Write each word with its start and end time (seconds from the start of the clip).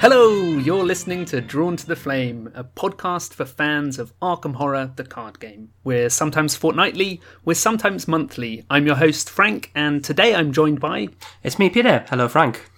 Hello, 0.00 0.42
you're 0.58 0.84
listening 0.84 1.24
to 1.26 1.40
Drawn 1.40 1.76
to 1.76 1.86
the 1.86 1.96
Flame, 1.96 2.52
a 2.54 2.62
podcast 2.62 3.34
for 3.34 3.44
fans 3.44 3.98
of 3.98 4.16
Arkham 4.20 4.54
Horror, 4.54 4.92
the 4.94 5.02
card 5.02 5.40
game. 5.40 5.70
We're 5.82 6.08
sometimes 6.08 6.54
fortnightly, 6.54 7.20
we're 7.44 7.54
sometimes 7.54 8.06
monthly. 8.06 8.64
I'm 8.70 8.86
your 8.86 8.94
host, 8.94 9.28
Frank, 9.28 9.72
and 9.74 10.04
today 10.04 10.36
I'm 10.36 10.52
joined 10.52 10.78
by. 10.78 11.08
It's 11.42 11.58
me, 11.58 11.68
Peter. 11.68 12.04
Hello, 12.08 12.28
Frank. 12.28 12.70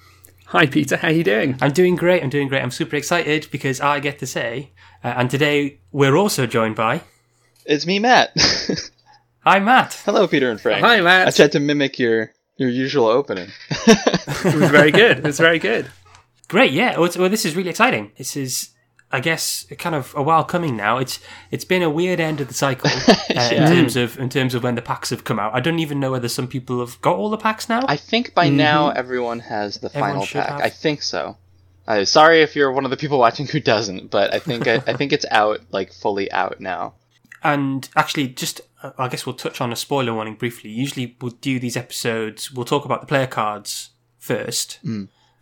Hi, 0.46 0.64
Peter, 0.64 0.96
how 0.96 1.08
are 1.08 1.12
you 1.12 1.22
doing? 1.22 1.58
I'm 1.60 1.72
doing 1.72 1.94
great. 1.94 2.22
I'm 2.22 2.30
doing 2.30 2.48
great. 2.48 2.62
I'm 2.62 2.70
super 2.70 2.96
excited 2.96 3.48
because 3.52 3.82
I 3.82 4.00
get 4.00 4.18
to 4.20 4.26
say, 4.26 4.72
uh, 5.04 5.12
and 5.16 5.28
today 5.30 5.80
we're 5.92 6.16
also 6.16 6.46
joined 6.46 6.76
by. 6.76 7.02
It's 7.66 7.86
me, 7.86 7.98
Matt. 7.98 8.34
Hi, 9.40 9.58
Matt. 9.60 9.92
Hello, 10.06 10.26
Peter 10.26 10.50
and 10.50 10.60
Frank. 10.60 10.84
Hi, 10.84 11.02
Matt. 11.02 11.28
I 11.28 11.30
tried 11.32 11.52
to 11.52 11.60
mimic 11.60 11.98
your 11.98 12.32
your 12.56 12.70
usual 12.70 13.06
opening. 13.06 13.50
It 14.42 14.54
was 14.54 14.70
very 14.70 14.90
good. 14.90 15.18
It 15.18 15.24
was 15.24 15.38
very 15.38 15.58
good. 15.58 15.90
Great, 16.50 16.72
yeah. 16.72 16.98
Well, 16.98 17.08
well, 17.16 17.28
this 17.28 17.44
is 17.44 17.54
really 17.54 17.70
exciting. 17.70 18.10
This 18.18 18.36
is, 18.36 18.70
I 19.12 19.20
guess, 19.20 19.64
kind 19.78 19.94
of 19.94 20.12
a 20.16 20.22
while 20.22 20.42
coming 20.42 20.76
now. 20.76 20.98
It's 20.98 21.20
it's 21.52 21.64
been 21.64 21.80
a 21.80 21.88
weird 21.88 22.18
end 22.18 22.40
of 22.40 22.48
the 22.48 22.54
cycle 22.54 22.90
uh, 23.36 23.50
in 23.52 23.68
terms 23.68 23.94
of 23.94 24.18
in 24.18 24.28
terms 24.28 24.54
of 24.56 24.64
when 24.64 24.74
the 24.74 24.82
packs 24.82 25.10
have 25.10 25.22
come 25.22 25.38
out. 25.38 25.54
I 25.54 25.60
don't 25.60 25.78
even 25.78 26.00
know 26.00 26.10
whether 26.10 26.28
some 26.28 26.48
people 26.48 26.80
have 26.80 27.00
got 27.02 27.14
all 27.14 27.30
the 27.30 27.36
packs 27.36 27.68
now. 27.68 27.82
I 27.86 27.96
think 27.96 28.34
by 28.34 28.48
now 28.48 28.88
everyone 28.90 29.38
has 29.38 29.76
the 29.78 29.86
Everyone 29.94 30.10
final 30.10 30.26
pack. 30.26 30.48
have. 30.48 30.60
I 30.60 30.70
think 30.70 31.02
so. 31.02 31.36
Uh, 31.86 32.04
sorry 32.04 32.42
if 32.42 32.56
you're 32.56 32.72
one 32.72 32.84
of 32.84 32.90
the 32.90 32.96
people 32.96 33.20
watching 33.20 33.46
who 33.46 33.60
doesn't, 33.60 34.10
but 34.10 34.34
I 34.34 34.40
think 34.40 34.66
I, 34.66 34.82
I 34.88 34.96
think 34.96 35.12
it's 35.12 35.26
out, 35.30 35.60
like 35.70 35.92
fully 35.92 36.30
out 36.32 36.60
now. 36.60 36.94
And 37.44 37.88
actually, 37.94 38.26
just 38.26 38.60
uh, 38.82 38.90
I 38.98 39.06
guess 39.06 39.24
we'll 39.24 39.36
touch 39.36 39.60
on 39.60 39.72
a 39.72 39.76
spoiler 39.76 40.12
warning 40.12 40.34
briefly. 40.34 40.70
Usually, 40.70 41.16
we'll 41.20 41.30
do 41.40 41.60
these 41.60 41.76
episodes. 41.76 42.50
We'll 42.50 42.64
talk 42.64 42.84
about 42.84 43.02
the 43.02 43.06
player 43.06 43.28
cards 43.28 43.90
first, 44.18 44.80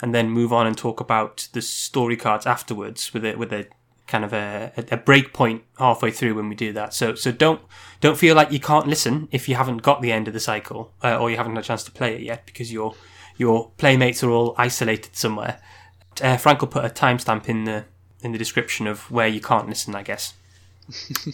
and 0.01 0.15
then 0.15 0.31
move 0.31 0.53
on 0.53 0.67
and 0.67 0.77
talk 0.77 1.01
about 1.01 1.49
the 1.53 1.63
story 1.63 2.17
cards 2.17 2.47
afterwards, 2.47 3.13
with 3.13 3.25
a 3.25 3.35
with 3.37 3.53
a 3.53 3.67
kind 4.09 4.25
of 4.25 4.33
a, 4.33 4.73
a 4.91 4.97
break 4.97 5.33
point 5.33 5.63
halfway 5.79 6.11
through 6.11 6.35
when 6.35 6.49
we 6.49 6.55
do 6.55 6.73
that. 6.73 6.95
So 6.95 7.15
so 7.15 7.31
don't 7.31 7.61
don't 8.01 8.19
feel 8.19 8.35
like 8.35 8.51
you 8.51 8.59
can't 8.59 8.87
listen 8.87 9.29
if 9.31 9.49
you 9.49 9.55
haven't 9.55 9.83
got 9.83 10.03
the 10.03 10.11
end 10.11 10.27
of 10.27 10.35
the 10.35 10.41
cycle 10.41 10.93
uh, 11.05 11.17
or 11.19 11.31
you 11.31 11.37
haven't 11.37 11.55
had 11.55 11.65
a 11.65 11.67
chance 11.67 11.85
to 11.85 11.91
play 11.91 12.15
it 12.15 12.23
yet 12.23 12.47
because 12.47 12.73
your 12.73 12.95
your 13.37 13.71
playmates 13.77 14.25
are 14.25 14.31
all 14.31 14.55
isolated 14.59 15.15
somewhere. 15.15 15.61
Uh, 16.21 16.37
Frank 16.37 16.61
will 16.61 16.69
put 16.69 16.85
a 16.85 16.89
timestamp 16.89 17.49
in 17.49 17.65
the 17.65 17.85
in 18.23 18.33
the 18.33 18.39
description 18.39 18.87
of 18.87 19.11
where 19.11 19.29
you 19.29 19.41
can't 19.41 19.69
listen. 19.69 19.95
I 19.95 20.03
guess. 20.03 20.35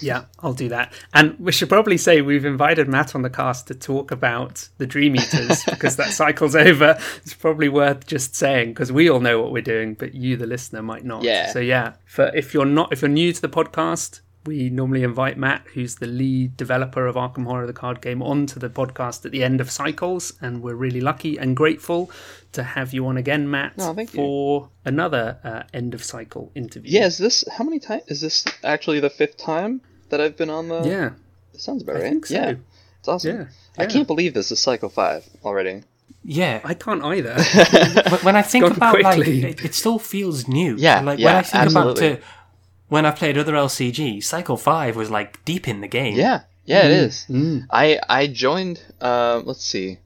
Yeah, 0.00 0.24
I'll 0.40 0.54
do 0.54 0.68
that. 0.70 0.92
And 1.12 1.38
we 1.38 1.52
should 1.52 1.68
probably 1.68 1.96
say 1.96 2.20
we've 2.20 2.44
invited 2.44 2.88
Matt 2.88 3.14
on 3.14 3.22
the 3.22 3.30
cast 3.30 3.68
to 3.68 3.74
talk 3.74 4.10
about 4.10 4.68
the 4.78 4.86
Dream 4.86 5.16
Eaters 5.16 5.64
because 5.70 5.96
that 5.96 6.12
cycle's 6.12 6.56
over. 6.56 6.98
It's 7.18 7.34
probably 7.34 7.68
worth 7.68 8.06
just 8.06 8.34
saying 8.34 8.70
because 8.70 8.90
we 8.90 9.08
all 9.08 9.20
know 9.20 9.40
what 9.40 9.52
we're 9.52 9.62
doing, 9.62 9.94
but 9.94 10.14
you, 10.14 10.36
the 10.36 10.46
listener, 10.46 10.82
might 10.82 11.04
not. 11.04 11.22
Yeah. 11.22 11.52
So 11.52 11.60
yeah, 11.60 11.94
for 12.06 12.34
if 12.34 12.54
you're 12.54 12.66
not 12.66 12.92
if 12.92 13.02
you're 13.02 13.08
new 13.08 13.32
to 13.32 13.40
the 13.40 13.48
podcast, 13.48 14.20
we 14.46 14.68
normally 14.68 15.02
invite 15.02 15.38
Matt, 15.38 15.66
who's 15.72 15.96
the 15.96 16.06
lead 16.06 16.56
developer 16.56 17.06
of 17.06 17.16
Arkham 17.16 17.46
Horror, 17.46 17.66
the 17.66 17.72
card 17.72 18.00
game, 18.00 18.22
onto 18.22 18.60
the 18.60 18.68
podcast 18.68 19.24
at 19.24 19.32
the 19.32 19.42
end 19.42 19.60
of 19.60 19.70
cycles, 19.70 20.34
and 20.40 20.62
we're 20.62 20.74
really 20.74 21.00
lucky 21.00 21.38
and 21.38 21.56
grateful 21.56 22.10
to 22.54 22.62
have 22.62 22.92
you 22.94 23.06
on 23.06 23.16
again, 23.16 23.50
Matt, 23.50 23.74
Oh, 23.78 23.94
thank 23.94 24.12
you. 24.12 24.16
for 24.16 24.68
another 24.84 25.38
uh, 25.44 25.62
end 25.72 25.94
of 25.94 26.02
cycle 26.02 26.50
interview. 26.54 26.90
Yeah, 26.98 27.06
is 27.06 27.18
this 27.18 27.44
how 27.56 27.64
many 27.64 27.78
times? 27.78 28.02
Is 28.08 28.20
this 28.20 28.44
actually 28.62 29.00
the 29.00 29.10
fifth 29.10 29.36
time 29.36 29.80
that 30.10 30.20
I've 30.20 30.36
been 30.36 30.50
on 30.50 30.68
the? 30.68 30.82
Yeah. 30.82 31.10
That 31.52 31.60
sounds 31.60 31.82
about 31.82 31.96
I 31.96 32.00
right. 32.00 32.08
think 32.10 32.26
so. 32.26 32.34
Yeah, 32.34 32.54
it's 32.98 33.08
awesome. 33.08 33.36
Yeah, 33.36 33.44
I 33.78 33.86
can't 33.86 34.06
believe 34.06 34.34
this 34.34 34.50
is 34.50 34.58
cycle 34.60 34.88
five 34.88 35.24
already. 35.44 35.82
Yeah, 36.26 36.60
I 36.64 36.74
can't 36.74 37.04
either. 37.04 37.34
When- 38.10 38.20
when 38.20 38.36
I 38.36 38.42
think 38.42 38.64
gone 38.64 38.72
about 38.76 39.00
like 39.02 39.16
quickly. 39.16 39.44
it, 39.44 39.64
it 39.64 39.74
still 39.74 39.98
feels 39.98 40.48
new. 40.48 40.74
Yeah, 40.78 41.00
like 41.00 41.18
when 41.18 41.36
I 41.36 41.42
think 41.42 41.64
absolutely. 41.64 42.06
about 42.08 42.20
to, 42.20 42.26
when 42.88 43.06
I 43.06 43.10
played 43.10 43.36
other 43.38 43.52
LCG, 43.52 44.22
Cycle 44.24 44.56
Five 44.56 44.96
was 44.96 45.10
like 45.10 45.44
deep 45.44 45.68
in 45.68 45.80
the 45.80 45.88
game. 45.88 46.16
Yeah, 46.16 46.42
yeah, 46.64 46.86
it 46.86 46.92
is. 46.92 47.26
Mm. 47.28 47.66
I 47.70 47.98
I 48.08 48.26
joined. 48.26 48.80
Uh, 49.00 49.42
let's 49.44 49.64
see, 49.64 49.98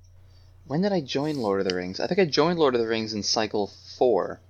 when 0.69 0.83
did 0.83 0.93
I 0.93 1.01
join 1.01 1.37
Lord 1.37 1.61
of 1.61 1.69
the 1.69 1.75
Rings? 1.75 1.99
I 2.01 2.07
think 2.07 2.21
I 2.21 2.25
joined 2.25 2.59
Lord 2.59 2.75
of 2.75 2.81
the 2.81 2.87
Rings 2.87 3.15
in 3.15 3.23
cycle 3.23 3.71
four. 3.97 4.41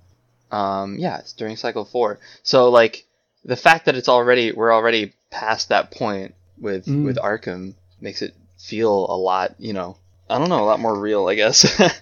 Um, 0.51 0.97
yeah, 0.99 1.17
it's 1.19 1.33
during 1.33 1.55
cycle 1.55 1.85
four. 1.85 2.19
So 2.43 2.69
like 2.69 3.05
the 3.45 3.55
fact 3.55 3.85
that 3.85 3.95
it's 3.95 4.09
already 4.09 4.51
we're 4.51 4.73
already 4.73 5.13
past 5.31 5.69
that 5.69 5.91
point 5.91 6.35
with 6.59 6.85
Mm. 6.85 7.05
with 7.05 7.17
Arkham 7.17 7.73
makes 8.01 8.21
it 8.21 8.35
feel 8.57 9.05
a 9.09 9.17
lot. 9.17 9.55
You 9.59 9.73
know, 9.73 9.97
I 10.29 10.37
don't 10.37 10.49
know, 10.49 10.63
a 10.63 10.65
lot 10.65 10.79
more 10.79 10.97
real, 10.97 11.27
I 11.27 11.35
guess. 11.35 11.65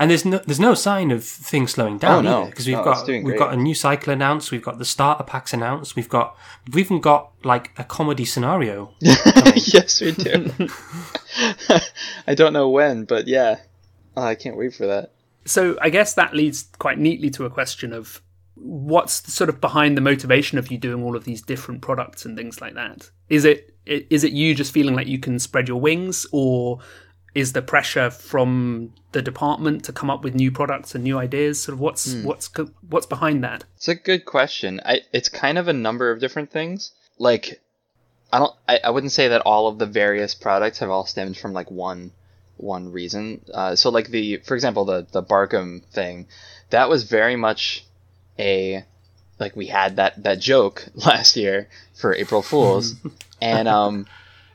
and 0.00 0.10
there's 0.10 0.24
no 0.24 0.38
there's 0.38 0.58
no 0.58 0.74
sign 0.74 1.12
of 1.12 1.22
things 1.24 1.70
slowing 1.72 1.98
down 1.98 2.26
Oh, 2.26 2.42
no. 2.42 2.46
because 2.46 2.66
we've 2.66 2.76
No, 2.76 2.82
got 2.82 3.06
we've 3.06 3.22
great. 3.22 3.38
got 3.38 3.52
a 3.52 3.56
new 3.56 3.74
cycle 3.74 4.12
announced, 4.12 4.50
we've 4.50 4.62
got 4.62 4.78
the 4.78 4.84
starter 4.84 5.22
packs 5.22 5.52
announced, 5.52 5.94
we've 5.94 6.08
got 6.08 6.36
we've 6.66 6.78
even 6.84 7.00
got 7.00 7.30
like 7.44 7.70
a 7.78 7.84
comedy 7.84 8.24
scenario. 8.24 8.92
yes, 9.00 10.00
we 10.00 10.10
do. 10.12 10.50
I 12.26 12.34
don't 12.34 12.52
know 12.52 12.68
when, 12.68 13.04
but 13.04 13.28
yeah, 13.28 13.60
oh, 14.16 14.22
I 14.22 14.34
can't 14.34 14.56
wait 14.56 14.74
for 14.74 14.86
that. 14.86 15.12
So 15.44 15.78
I 15.80 15.90
guess 15.90 16.14
that 16.14 16.34
leads 16.34 16.64
quite 16.78 16.98
neatly 16.98 17.30
to 17.30 17.44
a 17.44 17.50
question 17.50 17.92
of 17.92 18.20
what's 18.54 19.32
sort 19.32 19.48
of 19.48 19.60
behind 19.60 19.96
the 19.96 20.02
motivation 20.02 20.58
of 20.58 20.70
you 20.70 20.76
doing 20.78 21.02
all 21.02 21.16
of 21.16 21.24
these 21.24 21.40
different 21.40 21.80
products 21.80 22.24
and 22.24 22.36
things 22.36 22.60
like 22.60 22.74
that. 22.74 23.10
Is 23.28 23.44
it 23.44 23.74
is 23.86 24.22
it 24.24 24.32
you 24.32 24.54
just 24.54 24.72
feeling 24.72 24.94
like 24.94 25.06
you 25.06 25.18
can 25.18 25.38
spread 25.38 25.66
your 25.68 25.80
wings, 25.80 26.26
or 26.32 26.78
is 27.34 27.52
the 27.52 27.62
pressure 27.62 28.10
from 28.10 28.92
the 29.12 29.22
department 29.22 29.84
to 29.84 29.92
come 29.92 30.10
up 30.10 30.24
with 30.24 30.34
new 30.34 30.50
products 30.50 30.94
and 30.94 31.04
new 31.04 31.18
ideas? 31.18 31.62
Sort 31.62 31.74
of 31.74 31.80
what's 31.80 32.14
what's 32.14 32.50
what's 32.88 33.06
behind 33.06 33.44
that? 33.44 33.64
It's 33.76 33.88
a 33.88 33.94
good 33.94 34.24
question. 34.24 34.80
I 34.84 35.02
it's 35.12 35.28
kind 35.28 35.58
of 35.58 35.68
a 35.68 35.72
number 35.72 36.10
of 36.10 36.20
different 36.20 36.50
things. 36.50 36.92
Like 37.18 37.60
I 38.32 38.38
don't 38.38 38.54
I, 38.68 38.80
I 38.84 38.90
wouldn't 38.90 39.12
say 39.12 39.28
that 39.28 39.42
all 39.42 39.68
of 39.68 39.78
the 39.78 39.86
various 39.86 40.34
products 40.34 40.78
have 40.78 40.90
all 40.90 41.06
stemmed 41.06 41.36
from 41.36 41.52
like 41.52 41.70
one 41.70 42.12
one 42.56 42.92
reason. 42.92 43.42
Uh, 43.52 43.74
so 43.76 43.90
like 43.90 44.08
the 44.08 44.38
for 44.38 44.54
example 44.54 44.84
the 44.84 45.06
the 45.10 45.22
Barkham 45.22 45.82
thing, 45.92 46.26
that 46.70 46.88
was 46.88 47.04
very 47.04 47.36
much 47.36 47.86
a 48.38 48.84
like 49.38 49.56
we 49.56 49.66
had 49.66 49.96
that 49.96 50.22
that 50.22 50.38
joke 50.38 50.86
last 50.94 51.36
year 51.36 51.68
for 51.94 52.14
April 52.14 52.42
Fools 52.42 52.94
and 53.40 53.68
um 53.68 54.06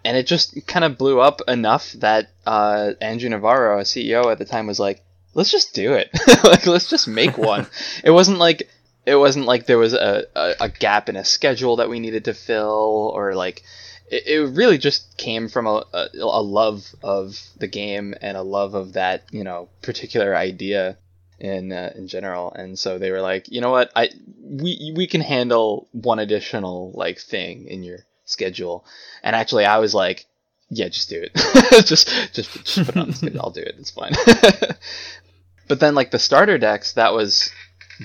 and 0.05 0.15
it 0.15 0.27
just 0.27 0.65
kind 0.67 0.85
of 0.85 0.97
blew 0.97 1.19
up 1.19 1.41
enough 1.47 1.91
that 1.93 2.29
uh 2.45 2.93
Andrew 3.01 3.29
Navarro, 3.29 3.79
a 3.79 3.83
CEO 3.83 4.31
at 4.31 4.37
the 4.37 4.45
time 4.45 4.67
was 4.67 4.79
like 4.79 5.03
let's 5.33 5.51
just 5.51 5.73
do 5.73 5.93
it. 5.93 6.09
like 6.43 6.65
let's 6.65 6.89
just 6.89 7.07
make 7.07 7.37
one. 7.37 7.67
it 8.03 8.11
wasn't 8.11 8.37
like 8.37 8.69
it 9.05 9.15
wasn't 9.15 9.45
like 9.45 9.65
there 9.65 9.77
was 9.77 9.93
a, 9.93 10.25
a, 10.35 10.53
a 10.61 10.69
gap 10.69 11.09
in 11.09 11.15
a 11.15 11.25
schedule 11.25 11.75
that 11.75 11.89
we 11.89 11.99
needed 11.99 12.25
to 12.25 12.33
fill 12.33 13.11
or 13.13 13.35
like 13.35 13.63
it, 14.09 14.27
it 14.27 14.39
really 14.55 14.77
just 14.77 15.17
came 15.17 15.47
from 15.47 15.67
a, 15.67 15.83
a, 15.93 16.07
a 16.19 16.41
love 16.41 16.95
of 17.03 17.39
the 17.57 17.67
game 17.67 18.15
and 18.21 18.37
a 18.37 18.41
love 18.41 18.73
of 18.73 18.93
that 18.93 19.25
you 19.31 19.43
know 19.43 19.69
particular 19.81 20.35
idea 20.35 20.97
in 21.39 21.71
uh, 21.71 21.91
in 21.95 22.07
general 22.07 22.51
and 22.53 22.79
so 22.79 22.97
they 22.97 23.11
were 23.11 23.21
like 23.21 23.51
you 23.51 23.59
know 23.59 23.71
what 23.71 23.91
i 23.95 24.09
we 24.41 24.93
we 24.95 25.05
can 25.05 25.21
handle 25.21 25.87
one 25.91 26.19
additional 26.19 26.91
like 26.95 27.19
thing 27.19 27.67
in 27.67 27.83
your 27.83 27.99
schedule. 28.25 28.85
And 29.23 29.35
actually 29.35 29.65
i 29.65 29.77
was 29.77 29.93
like 29.93 30.25
yeah 30.69 30.89
just 30.89 31.09
do 31.09 31.21
it. 31.21 31.31
Just 31.85 32.07
just 32.33 32.51
just 32.65 32.85
put 32.85 32.95
it 32.95 32.97
on 32.97 33.07
the 33.07 33.13
schedule. 33.13 33.41
I'll 33.41 33.51
do 33.51 33.61
it. 33.61 33.75
It's 33.77 33.91
fine. 33.91 34.13
But 35.67 35.79
then 35.79 35.95
like 35.95 36.11
the 36.11 36.19
starter 36.19 36.57
decks 36.57 36.93
that 36.93 37.13
was 37.13 37.51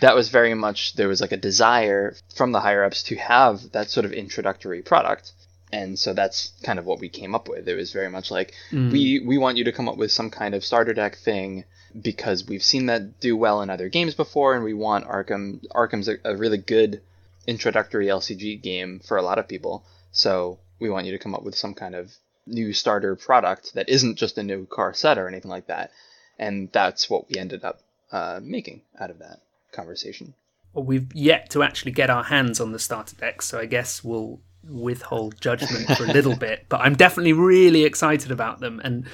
that 0.00 0.14
was 0.14 0.28
very 0.28 0.54
much 0.54 0.94
there 0.94 1.08
was 1.08 1.20
like 1.20 1.32
a 1.32 1.36
desire 1.36 2.14
from 2.34 2.52
the 2.52 2.60
higher 2.60 2.84
ups 2.84 3.02
to 3.04 3.16
have 3.16 3.72
that 3.72 3.90
sort 3.90 4.06
of 4.06 4.12
introductory 4.12 4.82
product. 4.82 5.32
And 5.72 5.98
so 5.98 6.14
that's 6.14 6.52
kind 6.62 6.78
of 6.78 6.84
what 6.84 7.00
we 7.00 7.08
came 7.08 7.34
up 7.34 7.48
with. 7.48 7.68
It 7.68 7.76
was 7.76 7.92
very 7.92 8.08
much 8.08 8.30
like 8.30 8.54
mm. 8.70 8.90
we 8.90 9.20
we 9.20 9.38
want 9.38 9.56
you 9.56 9.64
to 9.64 9.72
come 9.72 9.88
up 9.88 9.96
with 9.96 10.10
some 10.10 10.30
kind 10.30 10.54
of 10.54 10.64
starter 10.64 10.94
deck 10.94 11.16
thing 11.16 11.64
because 12.00 12.46
we've 12.46 12.62
seen 12.62 12.86
that 12.86 13.20
do 13.20 13.36
well 13.36 13.62
in 13.62 13.70
other 13.70 13.88
games 13.88 14.14
before 14.14 14.54
and 14.54 14.64
we 14.64 14.74
want 14.74 15.08
arkham 15.08 15.60
arkham's 15.72 16.08
a, 16.08 16.18
a 16.24 16.36
really 16.36 16.56
good 16.56 17.00
introductory 17.48 18.06
lcg 18.06 18.62
game 18.62 19.00
for 19.00 19.16
a 19.16 19.22
lot 19.22 19.40
of 19.40 19.48
people 19.48 19.84
so 20.12 20.58
we 20.78 20.90
want 20.90 21.06
you 21.06 21.12
to 21.12 21.18
come 21.18 21.34
up 21.34 21.42
with 21.42 21.54
some 21.54 21.74
kind 21.74 21.94
of 21.94 22.12
new 22.46 22.72
starter 22.72 23.14
product 23.16 23.74
that 23.74 23.88
isn't 23.88 24.16
just 24.16 24.38
a 24.38 24.42
new 24.42 24.66
car 24.66 24.92
set 24.94 25.18
or 25.18 25.28
anything 25.28 25.50
like 25.50 25.66
that 25.66 25.90
and 26.38 26.70
that's 26.72 27.08
what 27.08 27.28
we 27.28 27.36
ended 27.38 27.64
up 27.64 27.80
uh, 28.12 28.40
making 28.42 28.82
out 28.98 29.10
of 29.10 29.18
that 29.18 29.40
conversation 29.72 30.34
Well, 30.72 30.84
we've 30.84 31.12
yet 31.14 31.50
to 31.50 31.62
actually 31.62 31.92
get 31.92 32.10
our 32.10 32.24
hands 32.24 32.60
on 32.60 32.72
the 32.72 32.78
starter 32.78 33.16
decks, 33.16 33.46
so 33.46 33.58
I 33.58 33.66
guess 33.66 34.04
we'll 34.04 34.40
withhold 34.68 35.40
judgment 35.40 35.86
for 35.96 36.04
a 36.04 36.12
little 36.12 36.36
bit. 36.36 36.66
But 36.68 36.80
I'm 36.80 36.94
definitely 36.94 37.32
really 37.32 37.84
excited 37.84 38.30
about 38.30 38.60
them, 38.60 38.80
and 38.84 39.06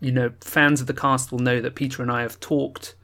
you 0.00 0.12
know, 0.12 0.32
fans 0.40 0.80
of 0.80 0.86
the 0.86 0.94
cast 0.94 1.32
will 1.32 1.40
know 1.40 1.60
that 1.60 1.74
Peter 1.74 2.02
and 2.02 2.10
I 2.10 2.22
have 2.22 2.40
talked 2.40 2.94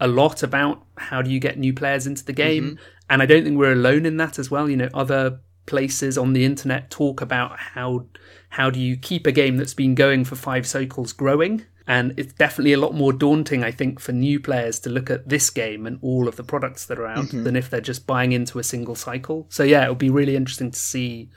a 0.00 0.06
lot 0.06 0.42
about 0.42 0.84
how 0.96 1.22
do 1.22 1.30
you 1.30 1.40
get 1.40 1.58
new 1.58 1.72
players 1.72 2.06
into 2.06 2.24
the 2.24 2.32
game, 2.32 2.78
and 3.10 3.20
I 3.22 3.26
don't 3.26 3.44
think 3.44 3.58
we're 3.58 3.72
alone 3.72 4.06
in 4.06 4.16
that 4.18 4.38
as 4.38 4.50
well. 4.50 4.70
You 4.70 4.76
know, 4.76 4.88
other 4.94 5.40
places 5.66 6.16
on 6.16 6.32
the 6.32 6.44
internet 6.44 6.90
talk 6.90 7.20
about 7.20 7.58
how 7.58 8.06
how 8.50 8.70
do 8.70 8.80
you 8.80 8.96
keep 8.96 9.26
a 9.26 9.32
game 9.32 9.56
that's 9.56 9.74
been 9.74 9.94
going 9.94 10.24
for 10.24 10.36
five 10.36 10.66
cycles 10.66 11.12
growing 11.12 11.64
And 11.88 12.14
it's 12.16 12.32
definitely 12.32 12.72
a 12.72 12.78
lot 12.78 12.94
more 12.94 13.12
daunting, 13.12 13.62
I 13.62 13.70
think, 13.70 14.00
for 14.00 14.12
new 14.12 14.40
players 14.40 14.80
to 14.80 14.90
look 14.90 15.08
at 15.08 15.28
this 15.28 15.50
game 15.50 15.86
and 15.86 15.98
all 16.02 16.26
of 16.26 16.34
the 16.34 16.42
products 16.42 16.86
that 16.86 16.98
are 16.98 17.06
out 17.06 17.26
mm-hmm. 17.26 17.44
than 17.44 17.54
if 17.54 17.70
they're 17.70 17.80
just 17.80 18.06
buying 18.06 18.32
into 18.32 18.58
a 18.58 18.64
single 18.64 18.96
cycle. 18.96 19.46
So, 19.50 19.62
yeah, 19.62 19.84
it'll 19.84 19.94
be 19.94 20.10
really 20.10 20.34
interesting 20.34 20.72
to 20.72 20.78
see 20.78 21.30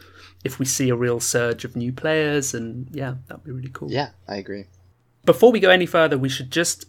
if 0.44 0.58
we 0.58 0.66
see 0.66 0.90
a 0.90 0.96
real 0.96 1.20
surge 1.20 1.66
of 1.66 1.76
new 1.76 1.94
players. 1.94 2.56
And 2.56 2.88
yeah, 2.92 3.16
that'd 3.28 3.44
be 3.44 3.52
really 3.52 3.70
cool. 3.70 3.92
Yeah, 3.92 4.10
I 4.28 4.38
agree. 4.38 4.66
Before 5.24 5.52
we 5.52 5.60
go 5.60 5.70
any 5.70 5.86
further, 5.86 6.18
we 6.18 6.30
should 6.30 6.50
just 6.50 6.86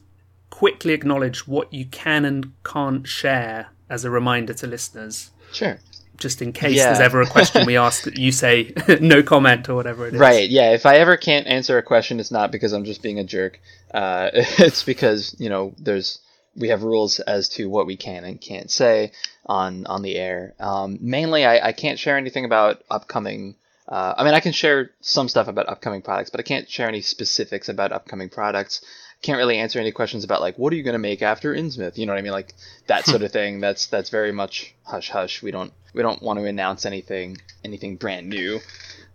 quickly 0.49 0.95
acknowledge 0.95 1.47
what 1.47 1.73
you 1.73 1.85
can 1.85 2.25
and 2.25 2.53
can't 2.65 3.07
share 3.07 3.73
as 3.91 4.07
a 4.07 4.11
reminder 4.11 4.55
to 4.55 4.67
listeners, 4.67 5.33
Sure. 5.53 5.81
Just 6.21 6.41
in 6.43 6.53
case 6.53 6.77
Yeah. 6.77 6.87
there's 6.87 7.01
ever 7.01 7.21
a 7.23 7.27
question 7.27 7.67
we 7.67 7.77
ask 7.77 8.05
that 8.05 8.19
you 8.19 8.31
say 8.31 8.73
no 9.01 9.23
comment 9.23 9.69
or 9.69 9.75
whatever 9.75 10.07
it 10.07 10.15
is. 10.15 10.21
Right. 10.21 10.49
Yeah. 10.49 10.73
If 10.73 10.87
I 10.87 10.97
ever 10.97 11.17
can't 11.17 11.47
answer 11.47 11.77
a 11.79 11.83
question, 11.83 12.21
it's 12.21 12.31
not 12.31 12.53
because 12.53 12.73
I'm 12.73 12.85
just 12.85 13.03
being 13.03 13.19
a 13.19 13.25
jerk. 13.25 13.59
Uh, 13.93 14.31
it's 14.35 14.85
because 14.85 15.35
you 15.39 15.49
know 15.49 15.75
there's 15.79 16.21
we 16.57 16.69
have 16.69 16.83
rules 16.83 17.21
as 17.21 17.49
to 17.51 17.69
what 17.69 17.87
we 17.87 17.97
can 17.97 18.25
and 18.25 18.41
can't 18.41 18.71
say 18.71 19.13
on 19.47 19.87
on 19.87 20.03
the 20.03 20.17
air. 20.17 20.55
Um, 20.61 20.99
mainly, 21.01 21.45
I, 21.45 21.69
I 21.69 21.73
can't 21.73 21.99
share 21.99 22.17
anything 22.17 22.45
about 22.45 22.83
upcoming. 22.91 23.57
Uh, 23.89 24.15
I 24.17 24.23
mean, 24.25 24.35
I 24.35 24.41
can 24.41 24.53
share 24.53 24.91
some 25.01 25.29
stuff 25.29 25.49
about 25.49 25.69
upcoming 25.69 26.03
products, 26.03 26.31
but 26.31 26.39
I 26.39 26.45
can't 26.45 26.71
share 26.71 26.87
any 26.89 27.01
specifics 27.01 27.69
about 27.69 27.91
upcoming 27.93 28.29
products. 28.29 28.83
Can't 29.23 29.39
really 29.39 29.59
answer 29.59 29.79
any 29.79 29.93
questions 29.93 30.25
about 30.25 30.41
like 30.41 30.57
what 30.59 30.73
are 30.73 30.77
you 30.77 30.83
going 30.83 30.95
to 30.95 30.99
make 30.99 31.21
after 31.23 31.55
Innsmouth? 31.55 31.99
You 31.99 32.07
know 32.07 32.13
what 32.13 32.19
I 32.19 32.23
mean? 32.23 32.33
Like 32.33 32.55
that 32.87 33.05
sort 33.05 33.23
of 33.23 33.31
thing. 33.33 33.61
That's 33.61 33.87
that's 33.87 34.09
very 34.11 34.33
much 34.33 34.75
hush 34.85 35.11
hush. 35.11 35.43
We 35.43 35.51
don't 35.51 35.73
we 35.93 36.03
don't 36.03 36.23
want 36.23 36.39
to 36.39 36.45
announce 36.47 36.87
anything 36.87 37.37
anything 37.65 37.97
brand 37.97 38.29
new 38.29 38.61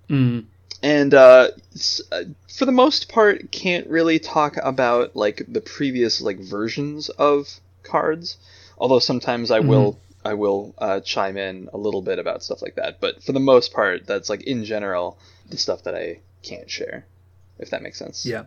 Mm. 0.09 0.45
and 0.83 1.13
uh, 1.15 1.47
uh, 2.11 2.23
for 2.47 2.65
the 2.65 2.71
most 2.71 3.09
part 3.09 3.49
can't 3.51 3.87
really 3.87 4.19
talk 4.19 4.55
about 4.61 5.15
like 5.15 5.43
the 5.47 5.61
previous 5.61 6.21
like 6.21 6.37
versions 6.39 7.09
of 7.09 7.47
cards 7.81 8.37
although 8.77 8.99
sometimes 8.99 9.49
i 9.49 9.59
will 9.61 9.99
i 10.23 10.35
will 10.35 10.75
uh, 10.77 10.99
chime 10.99 11.37
in 11.37 11.69
a 11.73 11.77
little 11.77 12.03
bit 12.03 12.19
about 12.19 12.43
stuff 12.43 12.61
like 12.61 12.75
that 12.75 12.99
but 12.99 13.23
for 13.23 13.31
the 13.31 13.39
most 13.39 13.73
part 13.73 14.05
that's 14.05 14.29
like 14.29 14.43
in 14.43 14.63
general 14.63 15.17
the 15.49 15.57
stuff 15.57 15.81
that 15.85 15.95
i 15.95 16.19
can't 16.43 16.69
share 16.69 17.03
if 17.57 17.71
that 17.71 17.81
makes 17.81 17.97
sense 17.97 18.23
Yeah. 18.23 18.43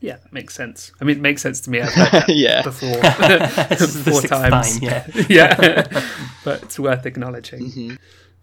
Yeah, 0.00 0.16
that 0.16 0.32
makes 0.32 0.54
sense. 0.54 0.92
I 1.00 1.04
mean, 1.04 1.16
it 1.16 1.22
makes 1.22 1.40
sense 1.42 1.60
to 1.62 1.70
me. 1.70 1.80
I've 1.80 1.92
heard 1.92 2.10
that 2.12 2.28
Yeah. 2.36 2.62
before, 2.62 2.88
This 3.68 3.80
is 3.80 4.04
the 4.04 4.10
four 4.10 4.20
times. 4.22 4.78
time, 4.78 4.82
yeah. 4.82 5.06
yeah, 5.28 6.02
but 6.44 6.62
it's 6.64 6.78
worth 6.78 7.06
acknowledging. 7.06 7.60
Mm-hmm. 7.70 7.94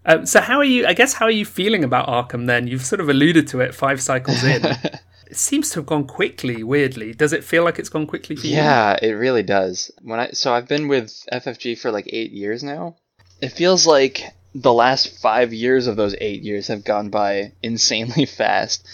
Um, 0.06 0.26
so, 0.26 0.42
how 0.42 0.58
are 0.58 0.64
you? 0.66 0.86
I 0.86 0.94
guess 0.94 1.14
how 1.14 1.26
are 1.26 1.32
you 1.32 1.46
feeling 1.46 1.84
about 1.84 2.08
Arkham? 2.08 2.48
Then 2.48 2.68
you've 2.68 2.84
sort 2.84 3.00
of 3.00 3.08
alluded 3.08 3.48
to 3.50 3.62
it 3.62 3.74
five 3.74 4.02
cycles 4.02 4.44
in. 4.44 4.66
it 4.66 5.38
seems 5.38 5.70
to 5.70 5.76
have 5.80 5.86
gone 5.86 6.06
quickly. 6.08 6.62
Weirdly, 6.64 7.14
does 7.14 7.32
it 7.32 7.44
feel 7.44 7.64
like 7.64 7.80
it's 7.80 7.88
gone 7.90 8.06
quickly 8.08 8.36
for 8.36 8.48
you? 8.48 8.58
Yeah, 8.58 8.98
it 9.02 9.12
really 9.12 9.44
does. 9.44 9.92
When 10.02 10.20
I 10.20 10.32
so 10.32 10.54
I've 10.54 10.68
been 10.68 10.88
with 10.90 11.14
FFG 11.32 11.78
for 11.80 11.92
like 11.92 12.10
eight 12.12 12.32
years 12.32 12.64
now. 12.64 12.98
It 13.42 13.50
feels 13.54 13.86
like 13.88 14.24
the 14.56 14.74
last 14.74 15.20
five 15.22 15.54
years 15.54 15.88
of 15.88 15.96
those 15.96 16.16
eight 16.20 16.42
years 16.44 16.68
have 16.68 16.84
gone 16.84 17.10
by 17.10 17.54
insanely 17.64 18.26
fast. 18.26 18.86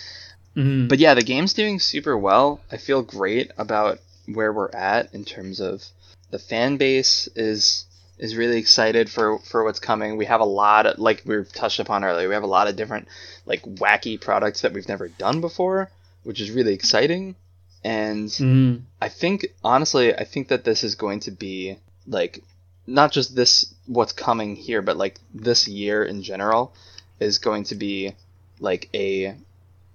Mhm. 0.59 0.89
But 0.89 0.99
yeah, 0.99 1.13
the 1.13 1.23
game's 1.23 1.53
doing 1.53 1.79
super 1.79 2.17
well. 2.17 2.59
I 2.71 2.77
feel 2.77 3.01
great 3.01 3.51
about 3.57 3.99
where 4.25 4.51
we're 4.51 4.71
at 4.71 5.13
in 5.13 5.23
terms 5.25 5.59
of 5.59 5.83
the 6.31 6.39
fan 6.39 6.77
base 6.77 7.27
is 7.35 7.85
is 8.17 8.35
really 8.35 8.57
excited 8.57 9.09
for 9.09 9.39
for 9.39 9.63
what's 9.63 9.79
coming. 9.79 10.17
We 10.17 10.25
have 10.25 10.41
a 10.41 10.45
lot 10.63 10.85
of 10.85 10.99
like 10.99 11.23
we 11.25 11.35
have 11.35 11.51
touched 11.53 11.79
upon 11.79 12.03
earlier. 12.03 12.27
We 12.27 12.33
have 12.33 12.43
a 12.43 12.47
lot 12.57 12.67
of 12.67 12.75
different 12.75 13.07
like 13.45 13.61
wacky 13.63 14.19
products 14.19 14.61
that 14.61 14.73
we've 14.73 14.87
never 14.87 15.07
done 15.07 15.39
before, 15.39 15.89
which 16.23 16.41
is 16.41 16.51
really 16.51 16.73
exciting. 16.73 17.35
And 17.83 18.27
Mhm. 18.29 18.81
I 19.01 19.07
think 19.07 19.47
honestly, 19.63 20.13
I 20.13 20.25
think 20.25 20.49
that 20.49 20.65
this 20.65 20.83
is 20.83 20.95
going 20.95 21.21
to 21.21 21.31
be 21.31 21.77
like 22.05 22.43
not 22.85 23.13
just 23.13 23.35
this 23.35 23.73
what's 23.85 24.11
coming 24.11 24.57
here, 24.57 24.81
but 24.81 24.97
like 24.97 25.15
this 25.33 25.67
year 25.67 26.03
in 26.03 26.21
general 26.21 26.73
is 27.19 27.37
going 27.37 27.63
to 27.65 27.75
be 27.75 28.13
like 28.59 28.89
a 28.93 29.35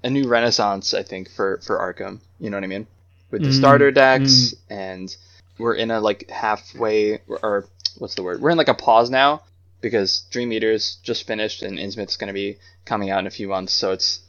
a 0.05 0.11
new 0.11 0.29
renaissance. 0.29 0.95
I 0.95 1.03
think 1.03 1.31
for 1.31 1.59
for 1.67 1.79
Arkham. 1.79 2.21
You 2.39 2.51
know 2.51 2.59
what 2.59 2.65
I 2.65 2.69
mean? 2.69 2.87
With 3.31 3.43
the 3.43 3.49
Mm, 3.49 3.59
starter 3.59 3.91
decks, 3.91 4.55
and 4.71 5.15
we're 5.59 5.75
in 5.75 5.91
a 5.91 6.01
like 6.01 6.31
halfway 6.31 7.19
or 7.27 7.67
what's 7.99 8.15
the 8.15 8.23
word? 8.23 8.41
We're 8.41 8.51
in 8.51 8.59
like 8.59 8.69
a 8.69 8.75
pause 8.75 9.11
now 9.11 9.43
because 9.81 10.21
Dream 10.31 10.53
Eaters 10.53 10.99
just 11.03 11.27
finished 11.27 11.63
and 11.63 11.79
Innsmouth's 11.79 12.17
going 12.17 12.29
to 12.29 12.35
be 12.35 12.59
coming 12.85 13.11
out 13.11 13.21
in 13.21 13.27
a 13.27 13.31
few 13.31 13.49
months. 13.49 13.73
So 13.73 13.93
it's 13.93 14.21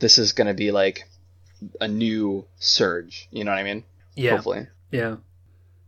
this 0.00 0.18
is 0.18 0.32
going 0.32 0.48
to 0.48 0.54
be 0.54 0.72
like 0.72 1.08
a 1.80 1.88
new 1.88 2.44
surge. 2.58 3.28
You 3.30 3.44
know 3.44 3.52
what 3.52 3.58
I 3.58 3.62
mean? 3.62 3.84
Yeah. 4.16 4.32
Hopefully. 4.32 4.66
Yeah. 4.90 5.16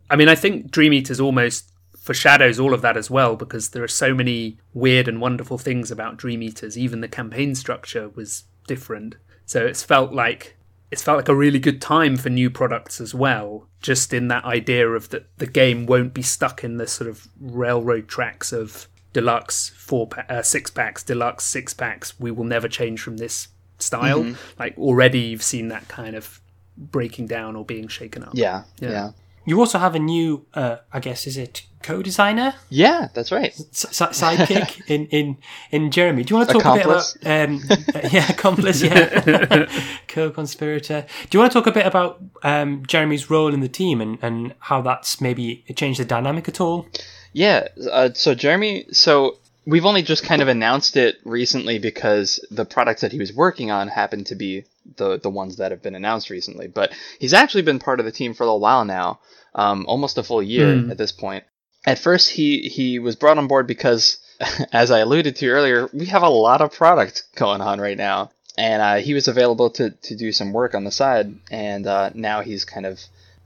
I 0.09 0.17
mean, 0.17 0.29
I 0.29 0.35
think 0.37 0.71
Dream 0.71 0.93
Eaters 0.93 1.21
almost 1.21 1.71
foreshadows 1.99 2.61
all 2.61 2.75
of 2.75 2.83
that 2.83 2.97
as 2.97 3.11
well 3.11 3.35
because 3.35 3.71
there 3.71 3.83
are 3.83 3.89
so 3.89 4.15
many 4.15 4.59
weird 4.75 5.09
and 5.09 5.21
wonderful 5.21 5.59
things 5.59 5.91
about 5.91 6.19
Dream 6.19 6.43
Eaters. 6.43 6.79
Even 6.79 7.01
the 7.01 7.09
campaign 7.09 7.55
structure 7.55 8.11
was 8.11 8.45
different. 8.66 9.16
So 9.46 9.64
it's 9.64 9.82
felt 9.82 10.12
like 10.12 10.56
it's 10.90 11.02
felt 11.02 11.16
like 11.16 11.28
a 11.28 11.34
really 11.34 11.58
good 11.58 11.82
time 11.82 12.16
for 12.16 12.31
new 12.31 12.50
products 12.50 13.00
as 13.00 13.14
well. 13.14 13.69
Just 13.81 14.14
in 14.14 14.28
that 14.28 14.44
idea 14.44 14.88
of 14.88 15.11
that 15.11 15.26
the 15.38 15.46
game 15.46 15.87
won't 15.87 16.14
be 16.14 16.22
stuck 16.22 16.64
in 16.64 16.76
the 16.76 16.87
sort 16.87 17.11
of 17.11 17.28
railroad 17.40 18.08
tracks 18.08 18.52
of 18.52 18.88
deluxe 19.12 19.70
four 19.70 20.06
pa- 20.08 20.25
uh, 20.28 20.43
six 20.43 20.70
packs, 20.70 21.02
deluxe 21.02 21.44
six 21.44 21.75
packs. 21.75 22.19
We 22.19 22.31
will 22.31 22.44
never 22.44 22.69
change 22.69 23.00
from 23.00 23.16
this 23.16 23.49
style. 23.78 24.34
Like 24.58 24.76
already, 24.78 25.20
you've 25.20 25.43
seen 25.43 25.69
that 25.69 25.88
kind 25.88 26.16
of 26.16 26.40
breaking 26.76 27.26
down 27.26 27.56
or 27.56 27.64
being 27.64 27.88
shaken 27.88 28.22
up. 28.25 28.31
Yeah. 28.34 28.64
Yeah. 28.81 28.90
Yeah. 28.90 29.11
You 29.46 29.61
also 29.61 29.78
have 29.78 29.94
a 29.94 29.99
new, 29.99 30.46
uh, 30.55 30.78
I 30.93 31.00
guess, 31.00 31.26
is 31.26 31.37
it 31.37 31.66
co-designer, 31.85 32.55
Yeah, 32.71 33.09
that's 33.15 33.31
right. 33.31 33.53
S- 33.53 33.87
sidekick 34.21 34.83
in, 34.95 35.07
in 35.19 35.37
in 35.71 35.91
Jeremy? 35.91 36.25
Do 36.25 36.33
you 36.35 36.39
want 36.39 36.49
to 36.49 36.55
talk 36.55 36.63
Accomplice. 36.65 37.15
a 37.15 37.19
bit 37.19 37.27
about, 37.27 37.49
um, 37.49 38.11
yeah, 38.13 38.29
accomplice, 38.33 38.83
yeah, 38.83 39.67
co-conspirator? 40.09 41.07
Do 41.31 41.37
you 41.37 41.41
want 41.41 41.53
to 41.53 41.59
talk 41.59 41.67
a 41.67 41.73
bit 41.73 41.87
about 41.87 42.21
um, 42.43 42.85
Jeremy's 42.87 43.31
role 43.31 43.53
in 43.55 43.61
the 43.61 43.69
team 43.69 44.01
and 44.01 44.19
and 44.23 44.55
how 44.61 44.81
that's 44.83 45.21
maybe 45.21 45.65
changed 45.77 46.01
the 46.01 46.05
dynamic 46.05 46.49
at 46.49 46.61
all? 46.61 46.87
Yeah. 47.33 47.69
Uh, 47.91 48.11
so 48.15 48.35
Jeremy, 48.35 48.87
so 48.93 49.37
we've 49.67 49.85
only 49.87 50.03
just 50.03 50.25
kind 50.25 50.43
of 50.43 50.49
announced 50.49 50.97
it 50.97 51.17
recently 51.25 51.79
because 51.79 52.45
the 52.50 52.64
products 52.64 53.00
that 53.00 53.12
he 53.12 53.19
was 53.19 53.33
working 53.33 53.71
on 53.71 53.88
happened 53.88 54.26
to 54.26 54.35
be 54.35 54.64
the 54.97 55.19
the 55.19 55.31
ones 55.31 55.57
that 55.57 55.71
have 55.71 55.83
been 55.83 55.95
announced 55.95 56.31
recently. 56.31 56.67
But 56.69 56.93
he's 57.19 57.33
actually 57.35 57.62
been 57.62 57.79
part 57.79 58.00
of 58.00 58.07
the 58.07 58.12
team 58.12 58.35
for 58.35 58.43
a 58.45 58.47
little 58.47 58.61
while 58.61 58.85
now, 58.85 59.21
um, 59.55 59.85
almost 59.87 60.19
a 60.19 60.23
full 60.23 60.43
year 60.43 60.79
Hmm. 60.81 60.91
at 60.91 60.99
this 60.99 61.12
point. 61.12 61.45
At 61.87 61.99
first, 61.99 62.31
he 62.31 62.69
he 62.69 62.99
was 62.99 63.17
brought 63.17 63.38
on 63.38 63.47
board 63.47 63.67
because, 63.67 64.19
as 64.73 64.91
I 64.91 65.00
alluded 65.00 65.37
to 65.37 65.49
earlier, 65.49 65.88
we 65.93 66.07
have 66.07 66.23
a 66.23 66.29
lot 66.29 66.61
of 66.61 66.73
product 66.73 67.25
going 67.37 67.61
on 67.61 67.81
right 67.81 67.97
now, 67.97 68.31
and 68.57 68.83
uh, 68.83 68.95
he 68.97 69.14
was 69.14 69.29
available 69.29 69.71
to 69.71 69.91
to 69.91 70.17
do 70.17 70.33
some 70.33 70.53
work 70.53 70.75
on 70.75 70.85
the 70.85 70.91
side, 70.91 71.35
and 71.50 71.87
uh, 71.87 72.11
now 72.14 72.41
he's 72.41 72.64
kind 72.64 72.87
of 72.87 73.00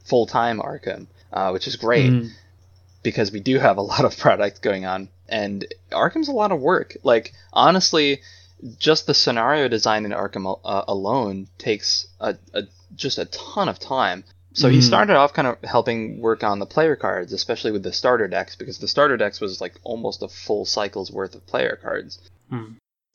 full 0.04 0.26
time 0.26 0.60
Arkham, 0.60 1.06
uh, 1.32 1.50
which 1.50 1.66
is 1.66 1.76
great 1.76 2.12
Mm. 2.12 2.30
because 3.02 3.30
we 3.32 3.40
do 3.40 3.58
have 3.58 3.76
a 3.76 3.82
lot 3.92 4.04
of 4.04 4.16
product 4.16 4.62
going 4.62 4.86
on. 4.86 5.08
And 5.28 5.66
arkham's 5.92 6.28
a 6.28 6.32
lot 6.32 6.52
of 6.52 6.60
work. 6.60 6.96
Like 7.02 7.32
honestly 7.52 8.22
just 8.78 9.06
the 9.06 9.14
scenario 9.14 9.68
design 9.68 10.04
in 10.04 10.10
arkham 10.10 10.58
uh, 10.64 10.82
alone 10.88 11.46
takes 11.58 12.08
a, 12.20 12.36
a 12.54 12.62
just 12.96 13.18
a 13.18 13.24
ton 13.26 13.68
of 13.68 13.78
time 13.78 14.24
so 14.54 14.68
he 14.68 14.78
Mhm. 14.78 14.82
started 14.82 15.16
off 15.16 15.32
kind 15.32 15.46
of 15.48 15.56
helping 15.62 16.20
work 16.20 16.42
on 16.42 16.58
the 16.58 16.66
player 16.66 16.96
cards 16.96 17.32
especially 17.32 17.70
with 17.70 17.82
the 17.82 17.92
starter 17.92 18.26
decks 18.28 18.56
because 18.56 18.78
the 18.78 18.88
starter 18.88 19.16
decks 19.16 19.40
was 19.40 19.60
like 19.60 19.74
almost 19.84 20.22
a 20.22 20.28
full 20.28 20.64
cycle's 20.64 21.10
worth 21.10 21.34
of 21.34 21.46
player 21.46 21.78
cards 21.82 22.18
Hmm. 22.50 22.72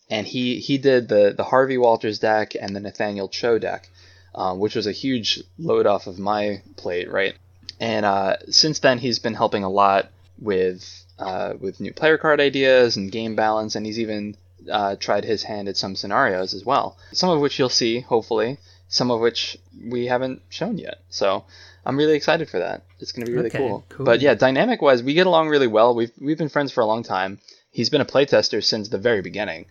and 0.09 0.27
he 0.27 0.59
he 0.59 0.77
did 0.77 1.07
the 1.09 1.33
the 1.35 1.43
harvey 1.45 1.77
walters 1.77 2.19
deck 2.19 2.53
and 2.59 2.75
the 2.75 2.79
nathaniel 2.79 3.27
cho 3.29 3.57
deck 3.57 3.89
um, 4.35 4.59
which 4.59 4.75
was 4.75 4.87
a 4.87 4.91
huge 4.91 5.43
load 5.59 5.85
off 5.85 6.07
of 6.07 6.17
my 6.19 6.61
plate 6.75 7.09
right 7.11 7.35
and 7.79 8.05
uh, 8.05 8.37
since 8.49 8.79
then 8.79 8.99
he's 8.99 9.19
been 9.19 9.33
helping 9.33 9.63
a 9.63 9.69
lot 9.69 10.09
with 10.39 11.05
uh, 11.19 11.53
with 11.59 11.79
new 11.79 11.93
player 11.93 12.17
card 12.17 12.39
ideas 12.39 12.97
and 12.97 13.11
game 13.11 13.35
balance, 13.35 13.75
and 13.75 13.85
he's 13.85 13.99
even 13.99 14.35
uh, 14.71 14.95
tried 14.95 15.23
his 15.23 15.43
hand 15.43 15.67
at 15.67 15.77
some 15.77 15.95
scenarios 15.95 16.53
as 16.55 16.65
well. 16.65 16.97
Some 17.11 17.29
of 17.29 17.39
which 17.39 17.59
you'll 17.59 17.69
see, 17.69 17.99
hopefully. 17.99 18.57
Some 18.99 19.09
of 19.09 19.19
which 19.19 19.57
we 19.89 20.05
haven't 20.05 20.41
shown 20.49 20.77
yet. 20.77 20.97
So 21.09 21.45
I'm 21.83 21.97
really 21.97 22.13
excited 22.15 22.47
for 22.47 22.59
that. 22.59 22.83
It's 22.99 23.11
going 23.11 23.25
to 23.25 23.31
be 23.31 23.35
really 23.35 23.47
Okay, 23.49 23.57
cool. 23.57 23.83
cool. 23.89 24.05
But 24.05 24.21
yeah, 24.21 24.35
dynamic 24.35 24.83
wise, 24.83 25.01
we 25.01 25.15
get 25.15 25.25
along 25.25 25.49
really 25.49 25.65
well. 25.77 25.95
We've 25.95 26.11
we've 26.21 26.37
been 26.37 26.49
friends 26.49 26.71
for 26.71 26.81
a 26.81 26.85
long 26.85 27.01
time. 27.03 27.39
He's 27.71 27.89
been 27.89 28.01
a 28.01 28.05
playtester 28.05 28.63
since 28.63 28.89
the 28.89 28.99
very 28.99 29.21
beginning. 29.21 29.65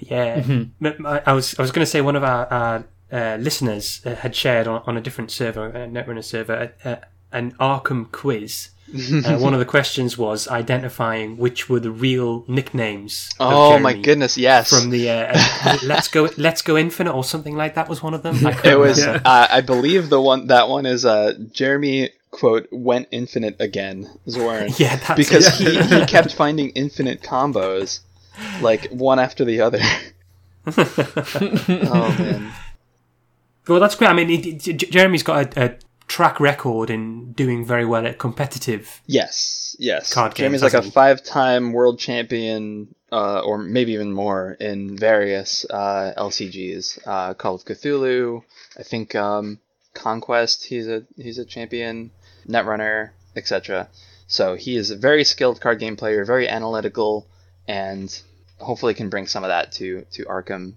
Yeah, 0.00 0.40
Mm-hmm. 0.40 0.86
M- 0.86 1.06
I 1.06 1.22
I 1.26 1.32
was 1.34 1.54
I 1.58 1.62
was 1.62 1.70
going 1.70 1.84
to 1.84 1.90
say 1.94 2.00
one 2.00 2.16
of 2.16 2.24
our, 2.24 2.46
our 2.60 2.84
uh, 3.12 3.36
listeners 3.38 4.00
uh, 4.06 4.14
had 4.14 4.34
shared 4.34 4.66
on, 4.66 4.82
on 4.86 4.96
a 4.96 5.02
different 5.02 5.30
server, 5.30 5.66
a 5.68 5.86
Netrunner 5.86 6.24
server, 6.24 6.72
uh, 6.82 6.96
an 7.32 7.52
Arkham 7.60 8.10
quiz. 8.10 8.70
Uh, 8.88 9.36
one 9.38 9.52
of 9.52 9.58
the 9.58 9.64
questions 9.66 10.16
was 10.16 10.46
identifying 10.46 11.36
which 11.36 11.68
were 11.68 11.80
the 11.80 11.90
real 11.90 12.44
nicknames. 12.46 13.30
Oh 13.40 13.78
my 13.80 13.92
goodness, 13.94 14.38
yes. 14.38 14.70
From 14.70 14.90
the 14.90 15.10
uh, 15.10 15.76
Let's 15.82 16.06
Go 16.08 16.28
Let's 16.36 16.62
Go 16.62 16.76
Infinite 16.76 17.12
or 17.12 17.24
something 17.24 17.56
like 17.56 17.74
that 17.74 17.88
was 17.88 18.02
one 18.02 18.14
of 18.14 18.22
them. 18.22 18.46
I 18.46 18.60
it 18.64 18.78
was 18.78 19.04
uh, 19.04 19.20
I 19.24 19.60
believe 19.60 20.08
the 20.08 20.20
one 20.20 20.46
that 20.46 20.68
one 20.68 20.86
is 20.86 21.04
uh 21.04 21.34
Jeremy 21.52 22.10
quote 22.30 22.68
went 22.70 23.08
infinite 23.10 23.56
again 23.60 24.08
Zwirn. 24.28 24.72
Yeah, 24.78 24.96
that's 24.96 25.16
because 25.16 25.60
it. 25.60 25.88
he, 25.88 25.96
he 26.00 26.06
kept 26.06 26.34
finding 26.34 26.70
infinite 26.70 27.22
combos 27.22 28.00
like 28.60 28.86
one 28.90 29.18
after 29.18 29.44
the 29.44 29.62
other. 29.62 29.80
oh 30.66 32.16
man. 32.18 32.52
Well, 33.68 33.80
that's 33.80 33.96
great. 33.96 34.08
I 34.08 34.12
mean, 34.12 34.28
he, 34.28 34.52
J- 34.52 34.74
Jeremy's 34.74 35.24
got 35.24 35.56
a, 35.56 35.64
a 35.64 35.76
track 36.06 36.40
record 36.40 36.90
in 36.90 37.32
doing 37.32 37.64
very 37.64 37.84
well 37.84 38.06
at 38.06 38.18
competitive. 38.18 39.00
Yes, 39.06 39.76
yes. 39.78 40.12
Card 40.12 40.34
games, 40.34 40.60
Jeremy's 40.60 40.62
like 40.62 40.74
a 40.74 40.82
five-time 40.82 41.72
world 41.72 41.98
champion, 41.98 42.94
uh, 43.12 43.40
or 43.40 43.58
maybe 43.58 43.92
even 43.92 44.12
more 44.12 44.52
in 44.52 44.96
various 44.96 45.64
uh, 45.68 46.12
LCGs. 46.16 47.06
Uh, 47.06 47.34
Call 47.34 47.56
of 47.56 47.64
Cthulhu, 47.64 48.42
I 48.78 48.82
think 48.82 49.14
um, 49.14 49.58
Conquest. 49.94 50.64
He's 50.64 50.88
a 50.88 51.04
he's 51.16 51.38
a 51.38 51.44
champion, 51.44 52.10
Netrunner, 52.46 53.10
etc. 53.34 53.88
So 54.26 54.54
he 54.54 54.76
is 54.76 54.90
a 54.90 54.96
very 54.96 55.24
skilled 55.24 55.60
card 55.60 55.78
game 55.78 55.96
player, 55.96 56.24
very 56.24 56.48
analytical, 56.48 57.26
and 57.68 58.10
hopefully 58.58 58.94
can 58.94 59.08
bring 59.08 59.26
some 59.26 59.44
of 59.44 59.48
that 59.48 59.72
to 59.72 60.06
to 60.12 60.24
Arkham, 60.24 60.74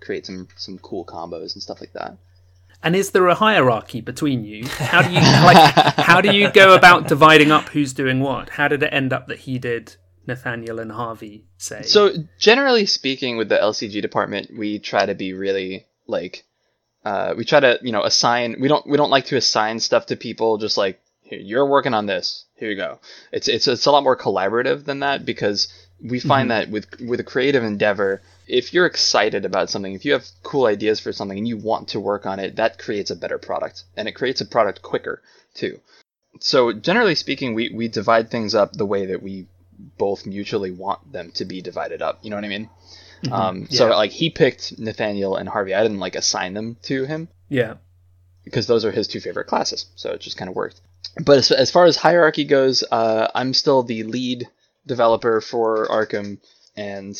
create 0.00 0.26
some 0.26 0.48
some 0.56 0.78
cool 0.78 1.04
combos 1.04 1.54
and 1.54 1.62
stuff 1.62 1.80
like 1.80 1.92
that. 1.94 2.16
And 2.82 2.94
is 2.94 3.10
there 3.10 3.26
a 3.26 3.34
hierarchy 3.34 4.00
between 4.00 4.44
you? 4.44 4.66
How 4.66 5.02
do 5.02 5.10
you 5.10 5.20
like? 5.20 5.74
how 5.96 6.20
do 6.20 6.32
you 6.34 6.50
go 6.50 6.74
about 6.74 7.08
dividing 7.08 7.50
up 7.50 7.68
who's 7.70 7.92
doing 7.92 8.20
what? 8.20 8.50
How 8.50 8.68
did 8.68 8.82
it 8.82 8.92
end 8.92 9.12
up 9.12 9.26
that 9.26 9.40
he 9.40 9.58
did 9.58 9.96
Nathaniel 10.26 10.78
and 10.78 10.92
Harvey 10.92 11.46
say? 11.56 11.82
So 11.82 12.12
generally 12.38 12.86
speaking, 12.86 13.36
with 13.36 13.48
the 13.48 13.56
LCG 13.56 14.00
department, 14.00 14.50
we 14.56 14.78
try 14.78 15.06
to 15.06 15.14
be 15.14 15.32
really 15.32 15.86
like, 16.06 16.44
uh, 17.04 17.34
we 17.36 17.44
try 17.44 17.60
to 17.60 17.78
you 17.82 17.92
know 17.92 18.04
assign. 18.04 18.56
We 18.60 18.68
don't 18.68 18.86
we 18.86 18.96
don't 18.96 19.10
like 19.10 19.26
to 19.26 19.36
assign 19.36 19.80
stuff 19.80 20.06
to 20.06 20.16
people 20.16 20.58
just 20.58 20.76
like 20.76 21.00
you're 21.24 21.66
working 21.66 21.94
on 21.94 22.06
this. 22.06 22.46
Here 22.54 22.70
you 22.70 22.76
go. 22.76 23.00
It's 23.32 23.48
it's 23.48 23.66
it's 23.66 23.86
a 23.86 23.90
lot 23.90 24.04
more 24.04 24.16
collaborative 24.16 24.84
than 24.84 25.00
that 25.00 25.24
because 25.24 25.68
we 26.00 26.20
find 26.20 26.50
that 26.50 26.70
with 26.70 26.86
with 27.00 27.20
a 27.20 27.24
creative 27.24 27.64
endeavor, 27.64 28.22
if 28.46 28.72
you're 28.72 28.86
excited 28.86 29.44
about 29.44 29.70
something, 29.70 29.94
if 29.94 30.04
you 30.04 30.12
have 30.12 30.24
cool 30.42 30.66
ideas 30.66 31.00
for 31.00 31.12
something 31.12 31.38
and 31.38 31.48
you 31.48 31.56
want 31.56 31.88
to 31.88 32.00
work 32.00 32.26
on 32.26 32.38
it, 32.38 32.56
that 32.56 32.78
creates 32.78 33.10
a 33.10 33.16
better 33.16 33.38
product 33.38 33.84
and 33.96 34.08
it 34.08 34.12
creates 34.12 34.40
a 34.40 34.46
product 34.46 34.82
quicker 34.82 35.22
too. 35.54 35.80
So 36.40 36.72
generally 36.72 37.14
speaking, 37.14 37.54
we 37.54 37.70
we 37.74 37.88
divide 37.88 38.30
things 38.30 38.54
up 38.54 38.72
the 38.72 38.86
way 38.86 39.06
that 39.06 39.22
we 39.22 39.46
both 39.96 40.26
mutually 40.26 40.70
want 40.70 41.12
them 41.12 41.30
to 41.32 41.44
be 41.44 41.62
divided 41.62 42.02
up. 42.02 42.18
You 42.22 42.30
know 42.30 42.36
what 42.36 42.44
I 42.44 42.48
mean? 42.48 42.70
Um, 43.32 43.66
So 43.70 43.88
Yeah. 43.88 43.94
like 43.96 44.12
he 44.12 44.30
picked 44.30 44.78
Nathaniel 44.78 45.36
and 45.36 45.48
Harvey. 45.48 45.74
I 45.74 45.82
didn't 45.82 45.98
like 46.00 46.14
assign 46.16 46.54
them 46.54 46.76
to 46.82 47.04
him 47.04 47.28
yeah, 47.48 47.74
because 48.44 48.66
those 48.66 48.84
are 48.84 48.92
his 48.92 49.08
two 49.08 49.20
favorite 49.20 49.46
classes. 49.46 49.86
So 49.96 50.10
it 50.12 50.20
just 50.20 50.36
kind 50.36 50.48
of 50.48 50.54
worked. 50.54 50.80
But 51.24 51.38
as, 51.38 51.50
as 51.50 51.70
far 51.70 51.86
as 51.86 51.96
hierarchy 51.96 52.44
goes, 52.44 52.84
uh, 52.90 53.28
I'm 53.34 53.54
still 53.54 53.82
the 53.82 54.04
lead 54.04 54.48
developer 54.88 55.40
for 55.40 55.86
Arkham, 55.88 56.38
and 56.76 57.14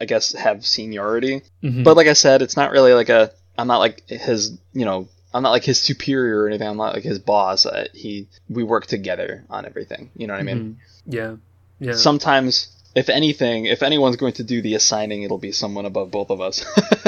I 0.00 0.04
guess 0.04 0.32
have 0.34 0.64
seniority. 0.64 1.42
Mhm. 1.64 1.82
But 1.82 1.96
like 1.96 2.06
I 2.06 2.12
said, 2.12 2.42
it's 2.42 2.56
not 2.56 2.70
really 2.70 2.94
like 2.94 3.08
a. 3.08 3.32
I'm 3.56 3.66
not 3.66 3.78
like 3.78 4.08
his. 4.08 4.56
You 4.72 4.84
know, 4.84 5.08
I'm 5.34 5.42
not 5.42 5.50
like 5.50 5.64
his 5.64 5.80
superior 5.80 6.42
or 6.42 6.46
anything. 6.48 6.68
I'm 6.68 6.76
not 6.76 6.94
like 6.94 7.02
his 7.02 7.18
boss. 7.18 7.66
Uh, 7.66 7.88
he 7.92 8.28
we 8.48 8.62
work 8.62 8.86
together 8.86 9.44
on 9.50 9.66
everything. 9.66 10.10
You 10.16 10.28
know 10.28 10.34
what 10.34 10.40
I 10.40 10.44
mean? 10.44 10.78
yeah, 11.06 11.36
yeah. 11.80 11.94
Sometimes, 11.94 12.68
if 12.94 13.08
anything, 13.08 13.66
if 13.66 13.82
anyone's 13.82 14.16
going 14.16 14.34
to 14.34 14.44
do 14.44 14.62
the 14.62 14.74
assigning, 14.74 15.22
it'll 15.22 15.38
be 15.38 15.52
someone 15.52 15.86
above 15.86 16.10
both 16.12 16.30
of 16.30 16.40
us. 16.40 16.64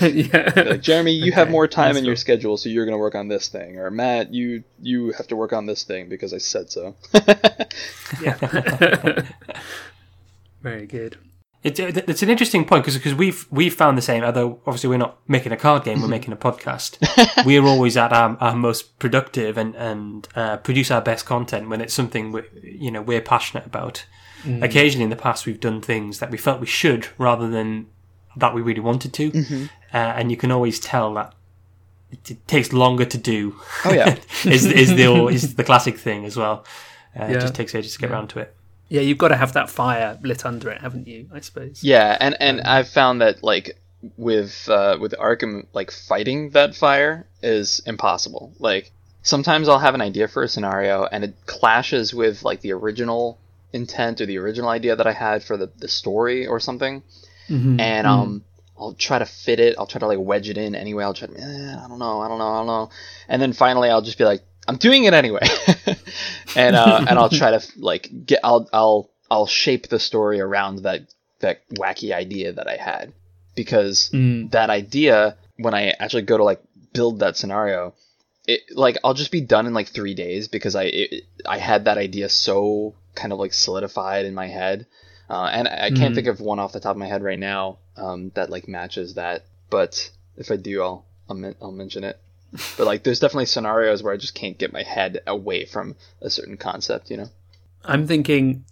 yeah. 0.02 0.52
like 0.56 0.80
Jeremy, 0.80 1.12
you 1.12 1.32
have 1.32 1.50
more 1.50 1.66
time 1.66 1.94
that's 1.94 1.98
in 1.98 2.04
your 2.04 2.16
schedule, 2.16 2.56
so 2.56 2.68
you're 2.68 2.84
going 2.84 2.94
to 2.94 2.98
work 2.98 3.14
on 3.14 3.28
this 3.28 3.48
thing. 3.48 3.78
Or 3.78 3.90
Matt, 3.90 4.32
you 4.32 4.64
you 4.80 5.12
have 5.12 5.26
to 5.28 5.36
work 5.36 5.52
on 5.52 5.66
this 5.66 5.84
thing 5.84 6.08
because 6.08 6.32
I 6.32 6.38
said 6.38 6.70
so. 6.70 6.94
yeah. 8.22 9.22
Very 10.62 10.86
good. 10.86 11.18
It's 11.62 11.80
it's 11.80 12.22
an 12.22 12.28
interesting 12.28 12.66
point 12.66 12.84
because 12.84 12.98
because 12.98 13.14
we've 13.14 13.46
we've 13.50 13.74
found 13.74 13.96
the 13.96 14.02
same. 14.02 14.22
Although 14.22 14.60
obviously 14.66 14.90
we're 14.90 14.98
not 14.98 15.18
making 15.26 15.50
a 15.50 15.56
card 15.56 15.84
game, 15.84 16.02
we're 16.02 16.08
making 16.08 16.32
a 16.32 16.36
podcast. 16.36 16.98
we're 17.46 17.64
always 17.64 17.96
at 17.96 18.12
our, 18.12 18.36
our 18.38 18.54
most 18.54 18.98
productive 18.98 19.56
and 19.56 19.74
and 19.74 20.28
uh, 20.34 20.58
produce 20.58 20.90
our 20.90 21.00
best 21.00 21.24
content 21.24 21.70
when 21.70 21.80
it's 21.80 21.94
something 21.94 22.32
we 22.32 22.42
you 22.62 22.90
know 22.90 23.00
we're 23.00 23.22
passionate 23.22 23.66
about. 23.66 24.04
Occasionally 24.60 25.04
in 25.04 25.10
the 25.10 25.16
past 25.16 25.46
we've 25.46 25.58
done 25.58 25.80
things 25.80 26.18
that 26.18 26.30
we 26.30 26.36
felt 26.36 26.60
we 26.60 26.66
should 26.66 27.08
rather 27.16 27.48
than 27.48 27.86
that 28.36 28.54
we 28.54 28.60
really 28.60 28.80
wanted 28.80 29.14
to, 29.14 29.68
uh, 29.94 30.14
and 30.18 30.30
you 30.30 30.36
can 30.36 30.50
always 30.50 30.78
tell 30.80 31.14
that 31.14 31.34
it, 32.10 32.30
it 32.32 32.48
takes 32.48 32.72
longer 32.72 33.04
to 33.04 33.18
do. 33.18 33.54
Oh 33.84 33.92
yeah, 33.92 34.16
is 34.44 34.66
is 34.66 34.94
the 34.96 35.26
is 35.28 35.54
the 35.54 35.64
classic 35.64 35.96
thing 35.98 36.24
as 36.24 36.36
well. 36.36 36.64
Uh, 37.18 37.26
It 37.26 37.40
just 37.40 37.54
takes 37.54 37.74
ages 37.74 37.92
to 37.94 37.98
get 38.00 38.10
around 38.10 38.28
to 38.30 38.40
it. 38.40 38.54
Yeah, 38.88 39.00
you've 39.00 39.18
got 39.18 39.28
to 39.28 39.36
have 39.36 39.52
that 39.54 39.70
fire 39.70 40.18
lit 40.22 40.44
under 40.44 40.68
it, 40.70 40.80
haven't 40.80 41.06
you? 41.08 41.28
I 41.32 41.40
suppose. 41.40 41.82
yeah, 41.82 42.16
and 42.20 42.36
and 42.40 42.60
I've 42.60 42.88
found 42.88 43.20
that 43.20 43.42
like 43.42 43.78
with 44.18 44.68
uh, 44.68 44.98
with 45.00 45.14
Arkham, 45.18 45.66
like 45.72 45.90
fighting 45.90 46.50
that 46.50 46.74
fire 46.74 47.26
is 47.42 47.80
impossible. 47.86 48.52
Like 48.58 48.92
sometimes 49.22 49.68
I'll 49.68 49.78
have 49.78 49.94
an 49.94 50.02
idea 50.02 50.28
for 50.28 50.42
a 50.42 50.48
scenario 50.48 51.04
and 51.10 51.24
it 51.24 51.34
clashes 51.46 52.12
with 52.12 52.42
like 52.42 52.60
the 52.60 52.72
original 52.72 53.38
intent 53.72 54.20
or 54.20 54.26
the 54.26 54.38
original 54.38 54.68
idea 54.68 54.94
that 54.96 55.06
I 55.06 55.12
had 55.12 55.42
for 55.42 55.56
the, 55.56 55.70
the 55.78 55.88
story 55.88 56.46
or 56.46 56.60
something. 56.60 57.02
Mm-hmm. 57.48 57.80
and 57.80 58.06
um 58.06 58.44
I'll 58.76 58.94
try 58.94 59.18
to 59.18 59.26
fit 59.26 59.60
it. 59.60 59.76
I'll 59.78 59.86
try 59.86 60.00
to 60.00 60.06
like 60.06 60.18
wedge 60.18 60.48
it 60.48 60.58
in 60.58 60.74
anyway. 60.74 61.04
I'll 61.04 61.14
try 61.14 61.28
to, 61.28 61.34
eh, 61.34 61.76
I 61.84 61.86
don't 61.88 61.98
know, 61.98 62.20
I 62.20 62.28
don't 62.28 62.38
know, 62.38 62.48
I 62.48 62.58
don't 62.58 62.66
know, 62.66 62.90
and 63.28 63.40
then 63.40 63.52
finally 63.52 63.88
I'll 63.88 64.02
just 64.02 64.18
be 64.18 64.24
like, 64.24 64.42
I'm 64.66 64.76
doing 64.76 65.04
it 65.04 65.14
anyway, 65.14 65.40
and 66.54 66.74
uh, 66.76 67.04
and 67.06 67.18
I'll 67.18 67.28
try 67.30 67.50
to 67.50 67.62
like 67.76 68.10
get, 68.26 68.40
I'll 68.42 68.68
I'll 68.72 69.10
I'll 69.30 69.46
shape 69.46 69.88
the 69.88 69.98
story 69.98 70.40
around 70.40 70.82
that 70.82 71.02
that 71.40 71.68
wacky 71.70 72.12
idea 72.14 72.52
that 72.52 72.66
I 72.68 72.76
had 72.76 73.12
because 73.54 74.10
Mm. 74.12 74.50
that 74.52 74.70
idea 74.70 75.36
when 75.58 75.74
I 75.74 75.90
actually 75.90 76.22
go 76.22 76.38
to 76.38 76.44
like 76.44 76.60
build 76.92 77.20
that 77.20 77.36
scenario, 77.36 77.94
it 78.46 78.60
like 78.72 78.96
I'll 79.04 79.14
just 79.14 79.30
be 79.30 79.40
done 79.42 79.66
in 79.66 79.74
like 79.74 79.88
three 79.88 80.14
days 80.14 80.48
because 80.48 80.74
I 80.74 80.84
it, 80.84 81.24
I 81.46 81.58
had 81.58 81.84
that 81.84 81.98
idea 81.98 82.28
so 82.28 82.94
kind 83.14 83.32
of 83.32 83.38
like 83.38 83.52
solidified 83.52 84.24
in 84.24 84.34
my 84.34 84.48
head, 84.48 84.86
uh, 85.28 85.48
and 85.52 85.68
I 85.68 85.86
I 85.86 85.90
can't 85.90 86.12
Mhm. 86.12 86.14
think 86.14 86.26
of 86.26 86.40
one 86.40 86.58
off 86.58 86.72
the 86.72 86.80
top 86.80 86.92
of 86.92 86.96
my 86.96 87.06
head 87.06 87.22
right 87.22 87.38
now 87.38 87.78
um, 87.96 88.30
that 88.34 88.50
like 88.50 88.68
matches 88.68 89.14
that. 89.14 89.44
But 89.70 90.10
if 90.36 90.50
I 90.50 90.56
do, 90.56 90.82
I'll 90.82 91.04
I'll, 91.28 91.36
men- 91.36 91.56
I'll 91.60 91.72
mention 91.72 92.04
it. 92.04 92.18
But 92.76 92.86
like, 92.86 93.02
there's 93.02 93.18
definitely 93.18 93.46
scenarios 93.46 94.02
where 94.02 94.12
I 94.12 94.16
just 94.16 94.34
can't 94.34 94.56
get 94.56 94.72
my 94.72 94.82
head 94.82 95.20
away 95.26 95.64
from 95.64 95.96
a 96.20 96.30
certain 96.30 96.56
concept, 96.56 97.10
you 97.10 97.16
know. 97.16 97.28
I'm 97.84 98.06
thinking, 98.06 98.64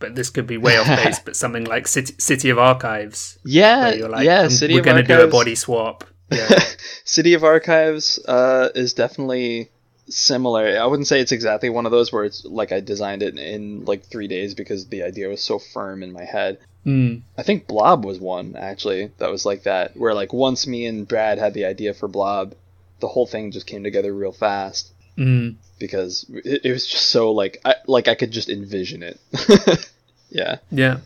but 0.00 0.14
this 0.16 0.30
could 0.30 0.46
be 0.46 0.56
way 0.56 0.76
off 0.76 0.86
base, 0.86 1.18
but 1.24 1.36
something 1.36 1.64
like 1.64 1.86
City, 1.86 2.14
City 2.18 2.50
of 2.50 2.58
Archives. 2.58 3.38
Yeah, 3.44 3.90
like, 4.08 4.24
yeah. 4.24 4.40
"Um, 4.40 4.50
City 4.50 4.74
we're 4.74 4.82
going 4.82 4.96
to 4.96 5.02
do 5.02 5.22
a 5.22 5.28
body 5.28 5.54
swap. 5.54 6.04
Yeah. 6.32 6.60
City 7.04 7.34
of 7.34 7.42
Archives 7.42 8.20
uh, 8.24 8.68
is 8.76 8.94
definitely 8.94 9.68
similar. 10.10 10.78
I 10.78 10.86
wouldn't 10.86 11.06
say 11.06 11.20
it's 11.20 11.32
exactly 11.32 11.70
one 11.70 11.86
of 11.86 11.92
those 11.92 12.12
where 12.12 12.24
it's 12.24 12.44
like 12.44 12.72
I 12.72 12.80
designed 12.80 13.22
it 13.22 13.38
in 13.38 13.84
like 13.84 14.04
three 14.04 14.28
days 14.28 14.54
because 14.54 14.86
the 14.86 15.02
idea 15.02 15.28
was 15.28 15.42
so 15.42 15.58
firm 15.58 16.02
in 16.02 16.12
my 16.12 16.24
head. 16.24 16.58
Mm. 16.86 17.22
I 17.36 17.42
think 17.42 17.66
Blob 17.66 18.04
was 18.04 18.18
one 18.18 18.56
actually 18.56 19.10
that 19.18 19.30
was 19.30 19.44
like 19.44 19.64
that, 19.64 19.96
where 19.96 20.14
like 20.14 20.32
once 20.32 20.66
me 20.66 20.86
and 20.86 21.06
Brad 21.06 21.38
had 21.38 21.54
the 21.54 21.66
idea 21.66 21.94
for 21.94 22.08
Blob, 22.08 22.54
the 23.00 23.08
whole 23.08 23.26
thing 23.26 23.50
just 23.50 23.66
came 23.66 23.82
together 23.82 24.12
real 24.12 24.32
fast 24.32 24.92
Mm. 25.18 25.56
because 25.78 26.24
it, 26.30 26.64
it 26.64 26.72
was 26.72 26.86
just 26.86 27.08
so 27.08 27.32
like 27.32 27.60
I 27.64 27.74
like 27.86 28.08
I 28.08 28.14
could 28.14 28.30
just 28.30 28.48
envision 28.48 29.02
it. 29.02 29.20
yeah. 30.30 30.58
Yeah. 30.70 30.98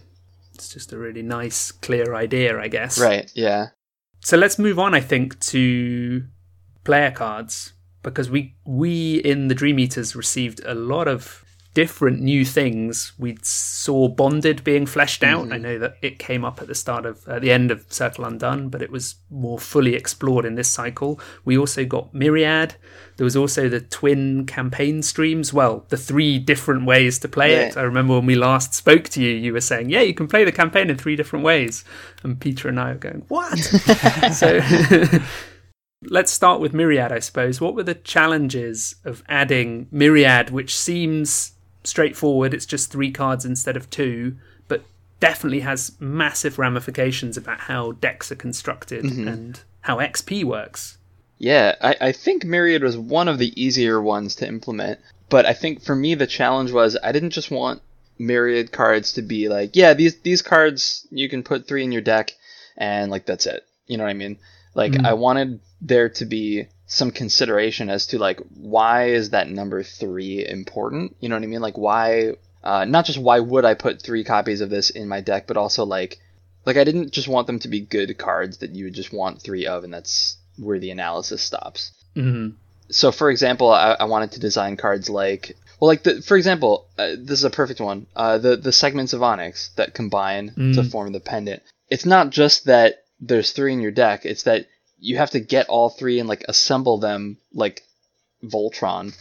It's 0.54 0.68
just 0.68 0.92
a 0.92 0.98
really 0.98 1.22
nice, 1.22 1.72
clear 1.72 2.14
idea, 2.14 2.56
I 2.60 2.68
guess. 2.68 3.00
Right. 3.00 3.28
Yeah. 3.34 3.68
So 4.20 4.36
let's 4.36 4.58
move 4.58 4.78
on, 4.78 4.94
I 4.94 5.00
think, 5.00 5.40
to 5.40 6.24
player 6.84 7.10
cards 7.10 7.72
because 8.04 8.30
we 8.30 8.54
we 8.64 9.16
in 9.16 9.48
the 9.48 9.54
Dream 9.54 9.80
Eaters 9.80 10.14
received 10.14 10.60
a 10.64 10.74
lot 10.74 11.08
of 11.08 11.44
different 11.74 12.20
new 12.20 12.44
things. 12.44 13.12
We 13.18 13.36
saw 13.42 14.06
Bonded 14.06 14.62
being 14.62 14.86
fleshed 14.86 15.24
out. 15.24 15.44
Mm-hmm. 15.44 15.52
I 15.52 15.58
know 15.58 15.78
that 15.80 15.96
it 16.00 16.20
came 16.20 16.44
up 16.44 16.62
at 16.62 16.68
the 16.68 16.74
start 16.74 17.04
of 17.04 17.26
at 17.28 17.42
the 17.42 17.50
end 17.50 17.70
of 17.72 17.84
Circle 17.92 18.24
Undone, 18.24 18.68
but 18.68 18.80
it 18.80 18.90
was 18.90 19.16
more 19.28 19.58
fully 19.58 19.94
explored 19.94 20.44
in 20.44 20.54
this 20.54 20.70
cycle. 20.70 21.20
We 21.44 21.58
also 21.58 21.84
got 21.84 22.14
Myriad. 22.14 22.76
There 23.16 23.24
was 23.24 23.36
also 23.36 23.68
the 23.68 23.80
twin 23.80 24.46
campaign 24.46 25.02
streams. 25.02 25.52
Well, 25.52 25.84
the 25.88 25.96
three 25.96 26.38
different 26.38 26.86
ways 26.86 27.18
to 27.20 27.28
play 27.28 27.54
it. 27.54 27.76
I 27.76 27.82
remember 27.82 28.14
when 28.14 28.26
we 28.26 28.36
last 28.36 28.74
spoke 28.74 29.08
to 29.10 29.22
you, 29.22 29.34
you 29.34 29.52
were 29.52 29.60
saying, 29.60 29.90
"Yeah, 29.90 30.02
you 30.02 30.14
can 30.14 30.28
play 30.28 30.44
the 30.44 30.52
campaign 30.52 30.90
in 30.90 30.96
three 30.96 31.16
different 31.16 31.44
ways," 31.44 31.84
and 32.22 32.40
Peter 32.40 32.68
and 32.68 32.78
I 32.78 32.92
were 32.92 32.98
going, 32.98 33.24
"What?" 33.28 33.58
so 34.32 34.60
let's 36.10 36.32
start 36.32 36.60
with 36.60 36.74
Myriad, 36.74 37.12
I 37.12 37.18
suppose. 37.18 37.60
What 37.60 37.74
were 37.74 37.82
the 37.82 37.94
challenges 37.94 38.96
of 39.04 39.22
adding 39.28 39.88
Myriad, 39.90 40.50
which 40.50 40.76
seems 40.76 41.52
straightforward? 41.84 42.54
It's 42.54 42.66
just 42.66 42.90
three 42.90 43.10
cards 43.10 43.44
instead 43.44 43.76
of 43.76 43.90
two, 43.90 44.36
but 44.68 44.84
definitely 45.20 45.60
has 45.60 45.92
massive 46.00 46.58
ramifications 46.58 47.36
about 47.36 47.60
how 47.60 47.92
decks 47.92 48.30
are 48.32 48.36
constructed 48.36 49.04
Mm-hmm. 49.04 49.28
and 49.28 49.60
how 49.82 49.98
XP 49.98 50.44
works. 50.44 50.96
Yeah, 51.38 51.74
I, 51.80 51.96
I 52.00 52.12
think 52.12 52.44
Myriad 52.44 52.82
was 52.82 52.96
one 52.96 53.28
of 53.28 53.38
the 53.38 53.52
easier 53.62 54.00
ones 54.00 54.34
to 54.36 54.46
implement. 54.46 54.98
But 55.28 55.46
I 55.46 55.52
think 55.52 55.82
for 55.82 55.96
me 55.96 56.14
the 56.14 56.26
challenge 56.26 56.70
was 56.72 56.96
I 57.02 57.12
didn't 57.12 57.30
just 57.30 57.50
want 57.50 57.82
Myriad 58.18 58.72
cards 58.72 59.12
to 59.14 59.22
be 59.22 59.48
like, 59.48 59.74
yeah, 59.74 59.92
these 59.94 60.16
these 60.20 60.42
cards 60.42 61.06
you 61.10 61.28
can 61.28 61.42
put 61.42 61.66
three 61.66 61.82
in 61.82 61.92
your 61.92 62.02
deck 62.02 62.32
and 62.76 63.10
like 63.10 63.26
that's 63.26 63.46
it. 63.46 63.64
You 63.86 63.96
know 63.98 64.04
what 64.04 64.10
I 64.10 64.14
mean? 64.14 64.38
Like 64.74 65.04
I 65.04 65.14
wanted 65.14 65.60
there 65.80 66.08
to 66.10 66.24
be 66.24 66.68
some 66.86 67.10
consideration 67.10 67.88
as 67.90 68.06
to 68.08 68.18
like 68.18 68.40
why 68.54 69.08
is 69.08 69.30
that 69.30 69.48
number 69.48 69.82
three 69.82 70.46
important? 70.46 71.16
You 71.20 71.28
know 71.28 71.36
what 71.36 71.42
I 71.44 71.46
mean? 71.46 71.60
Like 71.62 71.78
why 71.78 72.34
uh, 72.62 72.84
not 72.84 73.04
just 73.04 73.18
why 73.18 73.40
would 73.40 73.64
I 73.64 73.74
put 73.74 74.02
three 74.02 74.24
copies 74.24 74.60
of 74.60 74.70
this 74.70 74.90
in 74.90 75.08
my 75.08 75.20
deck, 75.20 75.46
but 75.46 75.56
also 75.56 75.84
like 75.84 76.18
like 76.66 76.76
I 76.76 76.84
didn't 76.84 77.12
just 77.12 77.28
want 77.28 77.46
them 77.46 77.58
to 77.60 77.68
be 77.68 77.80
good 77.80 78.16
cards 78.18 78.58
that 78.58 78.70
you 78.74 78.84
would 78.84 78.94
just 78.94 79.12
want 79.12 79.42
three 79.42 79.66
of, 79.66 79.84
and 79.84 79.92
that's 79.92 80.36
where 80.58 80.78
the 80.78 80.90
analysis 80.90 81.42
stops. 81.42 81.92
hmm 82.14 82.48
So, 82.90 83.12
for 83.12 83.30
example, 83.30 83.70
I, 83.70 83.96
I 84.00 84.04
wanted 84.04 84.32
to 84.32 84.40
design 84.40 84.76
cards 84.76 85.10
like, 85.10 85.56
well, 85.80 85.88
like 85.88 86.04
the, 86.04 86.22
for 86.22 86.36
example, 86.36 86.86
uh, 86.96 87.16
this 87.18 87.38
is 87.38 87.44
a 87.44 87.50
perfect 87.50 87.80
one. 87.80 88.06
Uh, 88.16 88.38
the 88.38 88.56
the 88.56 88.72
segments 88.72 89.12
of 89.12 89.22
Onyx 89.22 89.70
that 89.76 89.94
combine 89.94 90.48
to 90.54 90.82
Mm. 90.82 90.90
form 90.90 91.12
the 91.12 91.20
pendant. 91.20 91.62
It's 91.90 92.06
not 92.06 92.30
just 92.30 92.64
that 92.64 93.03
there's 93.20 93.52
three 93.52 93.72
in 93.72 93.80
your 93.80 93.90
deck; 93.90 94.24
it's 94.24 94.44
that 94.44 94.66
you 94.98 95.16
have 95.16 95.30
to 95.30 95.40
get 95.40 95.68
all 95.68 95.90
three 95.90 96.18
and 96.20 96.28
like 96.28 96.44
assemble 96.48 96.98
them 96.98 97.38
like 97.52 97.82
Voltron 98.42 99.14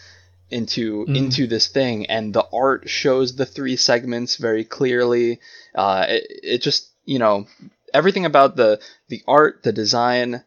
into 0.50 1.06
Mm. 1.06 1.16
into 1.16 1.48
this 1.48 1.68
thing, 1.68 2.06
and 2.08 2.34
the 2.34 2.46
art 2.54 2.90
shows 2.90 3.36
the 3.36 3.46
three 3.46 3.76
segments 3.76 4.36
very 4.38 4.64
clearly. 4.64 5.40
Uh, 5.74 6.06
it, 6.10 6.24
it 6.44 6.62
just 6.62 6.90
you 7.06 7.20
know 7.20 7.48
everything 7.94 8.26
about 8.26 8.56
the 8.56 8.80
the 9.10 9.24
art, 9.28 9.64
the 9.64 9.72
design, 9.72 10.44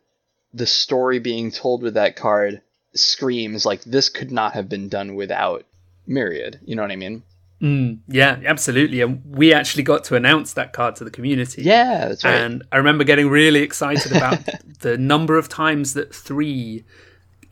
the 0.55 0.67
story 0.67 1.19
being 1.19 1.51
told 1.51 1.83
with 1.83 1.95
that 1.95 2.17
card 2.17 2.63
screams 2.95 3.67
like 3.67 3.83
this 3.85 4.09
could 4.09 4.31
not 4.31 4.55
have 4.55 4.69
been 4.69 4.89
done 4.89 5.15
without 5.17 5.65
Myriad. 6.07 6.61
You 6.65 6.77
know 6.77 6.83
what 6.83 6.93
I 6.93 6.97
mean? 6.97 7.23
Mm, 7.63 7.99
yeah, 8.09 8.39
absolutely. 8.45 9.01
And 9.01 9.23
we 9.27 9.53
actually 9.55 9.83
got 9.83 10.05
to 10.05 10.15
announce 10.17 10.53
that 10.55 10.73
card 10.73 10.97
to 10.97 11.05
the 11.05 11.11
community. 11.11 11.63
Yeah, 11.63 12.09
that's 12.09 12.25
right. 12.25 12.35
And 12.35 12.63
I 12.71 12.77
remember 12.77 13.03
getting 13.05 13.29
really 13.31 13.61
excited 13.63 14.13
about 14.13 14.41
the 14.81 14.99
number 14.99 15.39
of 15.39 15.49
times 15.49 15.95
that 15.95 16.15
three 16.15 16.85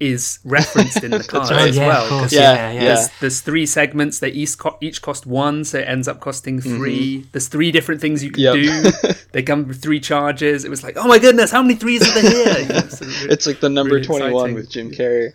is 0.00 0.40
referenced 0.44 1.02
in 1.04 1.10
the 1.12 1.22
card 1.28 1.50
right. 1.50 1.68
as 1.70 1.78
Oh, 1.78 1.80
yeah, 1.80 1.86
well. 1.86 2.24
of 2.24 2.32
Yeah, 2.32 2.40
yeah, 2.40 2.54
yeah. 2.54 2.72
yeah. 2.72 2.84
There's, 2.94 3.08
there's 3.20 3.40
three 3.40 3.64
segments. 3.64 4.18
They 4.18 4.28
each, 4.28 4.58
co- 4.58 4.76
each 4.82 5.00
cost 5.00 5.24
one, 5.24 5.64
so 5.64 5.78
it 5.78 5.88
ends 5.88 6.08
up 6.08 6.20
costing 6.20 6.60
3 6.60 7.28
There's 7.32 7.48
three 7.48 7.70
different 7.72 8.00
things 8.02 8.22
you 8.22 8.30
can 8.32 8.42
Mm-hmm. 8.42 8.84
Yep. 8.84 9.00
do. 9.02 9.08
they 9.32 9.42
come 9.42 9.66
with 9.68 9.80
three 9.80 10.00
charges. 10.00 10.64
It 10.64 10.68
was 10.68 10.82
like, 10.82 10.96
oh 10.98 11.06
my 11.08 11.18
goodness, 11.18 11.50
how 11.50 11.62
many 11.62 11.76
threes 11.76 12.02
are 12.02 12.20
there 12.20 12.30
here? 12.30 12.62
You 12.62 12.68
know, 12.74 12.88
so 12.88 13.04
it- 13.06 13.30
it's 13.30 13.46
like 13.46 13.60
the 13.60 13.70
number 13.70 13.94
really 13.94 14.04
21 14.06 14.32
exciting. 14.32 14.54
with 14.56 14.68
Jim 14.68 14.90
Carrey. 14.90 15.32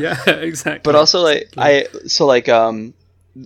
yeah, 0.00 0.30
exactly. 0.30 0.80
but 0.82 0.96
also 0.96 1.20
like 1.20 1.50
I 1.56 1.86
so 2.06 2.26
like 2.26 2.48
um 2.48 2.94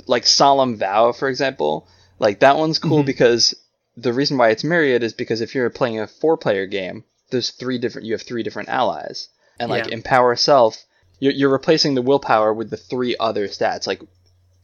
like 0.07 0.27
Solemn 0.27 0.77
Vow 0.77 1.13
for 1.13 1.29
example, 1.29 1.89
like 2.19 2.41
that 2.41 2.57
one's 2.57 2.79
cool 2.79 2.99
mm-hmm. 2.99 3.07
because 3.07 3.55
the 3.97 4.13
reason 4.13 4.39
why 4.39 4.51
it's 4.51 4.65
Myriad 4.65 5.03
is 5.03 5.13
because 5.13 5.41
if 5.41 5.55
you're 5.55 5.71
playing 5.71 6.01
a 6.01 6.07
four 6.07 6.37
player 6.37 6.67
game, 6.67 7.05
there's 7.31 7.51
three 7.51 7.79
different 7.79 8.07
you 8.07 8.15
have 8.15 8.23
three 8.23 8.43
different 8.43 8.69
allies. 8.69 9.29
And 9.59 9.71
like 9.71 9.87
Yeah. 9.87 9.95
Empower 9.95 10.37
Self, 10.37 10.85
you're, 11.19 11.33
you're 11.33 11.51
replacing 11.51 11.95
the 11.95 12.03
willpower 12.03 12.53
with 12.55 12.71
the 12.71 12.77
three 12.77 13.17
other 13.19 13.49
stats. 13.49 13.87
Like 13.87 14.03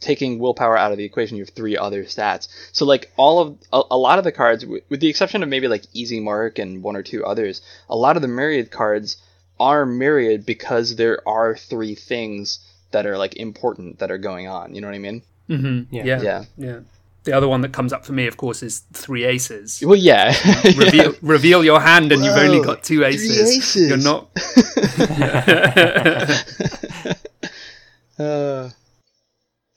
taking 0.01 0.39
willpower 0.39 0.77
out 0.77 0.93
of 0.93 0.99
the 0.99 1.05
equation, 1.05 1.37
you 1.37 1.43
have 1.43 1.55
three 1.55 1.77
other 1.77 2.05
stats. 2.05 2.49
So 2.73 2.85
like 2.85 3.11
all 3.17 3.41
of 3.41 3.59
a, 3.73 3.83
a 3.93 3.99
lot 3.99 4.19
of 4.19 4.25
the 4.25 4.33
cards, 4.33 4.63
w- 4.63 4.83
with 4.89 5.01
the 5.01 5.09
exception 5.09 5.43
of 5.43 5.49
maybe 5.49 5.67
like 5.67 5.85
Easy 5.93 6.21
Mark 6.21 6.59
and 6.59 6.83
one 6.83 6.95
or 6.97 7.03
two 7.03 7.25
others, 7.25 7.63
a 7.89 7.97
lot 7.97 8.17
of 8.17 8.23
the 8.23 8.29
Myriad 8.29 8.71
cards 8.71 9.17
are 9.59 9.87
Myriad 9.87 10.45
because 10.45 10.97
there 10.97 11.27
are 11.29 11.57
three 11.57 11.95
things 11.95 12.59
that 12.95 13.07
are 13.07 13.19
like 13.19 13.37
important 13.37 13.99
that 13.99 14.11
are 14.11 14.19
going 14.19 14.49
on. 14.49 14.75
You 14.75 14.81
know 14.81 14.89
what 14.89 14.95
I 14.97 15.07
mean? 15.09 15.23
Mhm. 15.51 15.87
Yeah. 15.91 16.05
yeah, 16.07 16.23
yeah, 16.23 16.45
Yeah. 16.57 16.79
The 17.25 17.33
other 17.33 17.49
one 17.49 17.63
that 17.63 17.73
comes 17.73 17.93
up 17.93 18.05
for 18.05 18.13
me, 18.13 18.27
of 18.27 18.37
course, 18.37 18.63
is 18.63 18.83
three 18.93 19.25
aces. 19.25 19.83
Well, 19.85 19.97
yeah. 19.97 20.35
reveal 20.77 21.15
reveal 21.23 21.65
your 21.65 21.81
hand 21.81 22.13
and 22.13 22.23
you've 22.25 22.37
only 22.37 22.61
got 22.65 22.83
two 22.85 23.03
aces. 23.05 23.57
aces. 23.57 23.89
You're 23.89 23.97
not 24.13 24.29
Uh, 28.19 28.71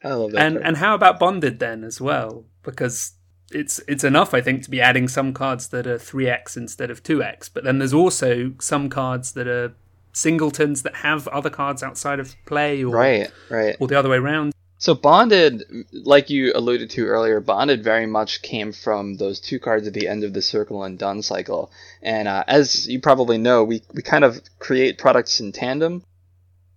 I 0.03 0.13
love 0.13 0.31
that. 0.33 0.41
and 0.45 0.55
card. 0.57 0.67
and 0.67 0.77
how 0.77 0.93
about 0.93 1.19
bonded 1.19 1.59
then 1.59 1.83
as 1.83 1.99
well? 1.99 2.45
Because 2.63 3.13
it's 3.51 3.79
it's 3.87 4.03
enough, 4.03 4.33
I 4.33 4.41
think, 4.41 4.63
to 4.63 4.69
be 4.69 4.79
adding 4.81 5.07
some 5.07 5.33
cards 5.33 5.69
that 5.69 5.87
are 5.87 5.97
three 5.97 6.27
X 6.29 6.55
instead 6.55 6.91
of 6.91 7.01
two 7.01 7.23
X. 7.23 7.49
But 7.49 7.63
then 7.63 7.79
there's 7.79 7.93
also 7.95 8.53
some 8.59 8.89
cards 8.89 9.31
that 9.33 9.47
are 9.47 9.73
singletons 10.17 10.83
that 10.83 10.95
have 10.95 11.27
other 11.27 11.49
cards 11.49 11.83
outside 11.83 12.19
of 12.19 12.35
play 12.45 12.83
or 12.83 12.89
right, 12.89 13.31
right. 13.49 13.75
or 13.79 13.87
the 13.87 13.97
other 13.97 14.09
way 14.09 14.17
around. 14.17 14.53
So 14.79 14.93
bonded, 14.93 15.63
like 15.91 16.29
you 16.29 16.51
alluded 16.53 16.91
to 16.91 17.05
earlier, 17.07 17.39
bonded 17.39 17.83
very 17.83 18.05
much 18.05 18.41
came 18.43 18.71
from 18.71 19.17
those 19.17 19.39
two 19.39 19.59
cards 19.59 19.87
at 19.87 19.93
the 19.93 20.07
end 20.07 20.23
of 20.23 20.33
the 20.33 20.41
Circle 20.41 20.83
Undone 20.83 21.23
cycle. 21.23 21.71
And 22.03 22.27
uh, 22.27 22.43
as 22.47 22.87
you 22.87 22.99
probably 23.01 23.37
know, 23.39 23.63
we 23.63 23.81
we 23.93 24.03
kind 24.03 24.23
of 24.23 24.39
create 24.59 24.97
products 24.99 25.39
in 25.39 25.51
tandem. 25.51 26.03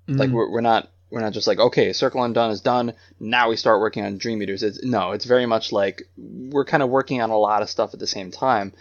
Like 0.08 0.30
Mm. 0.30 0.32
we're, 0.32 0.50
we're 0.50 0.60
not 0.62 0.88
we're 1.10 1.20
not 1.20 1.34
just 1.34 1.46
like 1.46 1.58
okay, 1.58 1.92
Circle 1.92 2.24
Undone 2.24 2.50
is 2.52 2.62
done. 2.62 2.94
Now 3.18 3.50
we 3.50 3.56
start 3.56 3.80
working 3.80 4.04
on 4.04 4.16
dream 4.16 4.42
eaters. 4.42 4.62
It's 4.62 4.82
no, 4.82 5.12
it's 5.12 5.26
very 5.26 5.46
much 5.46 5.70
like 5.70 6.02
we're 6.16 6.64
kind 6.64 6.82
of 6.82 6.88
working 6.88 7.20
on 7.20 7.30
a 7.30 7.36
lot 7.38 7.60
of 7.62 7.68
stuff 7.68 7.92
at 7.92 8.00
the 8.00 8.06
same 8.06 8.30
time. 8.30 8.72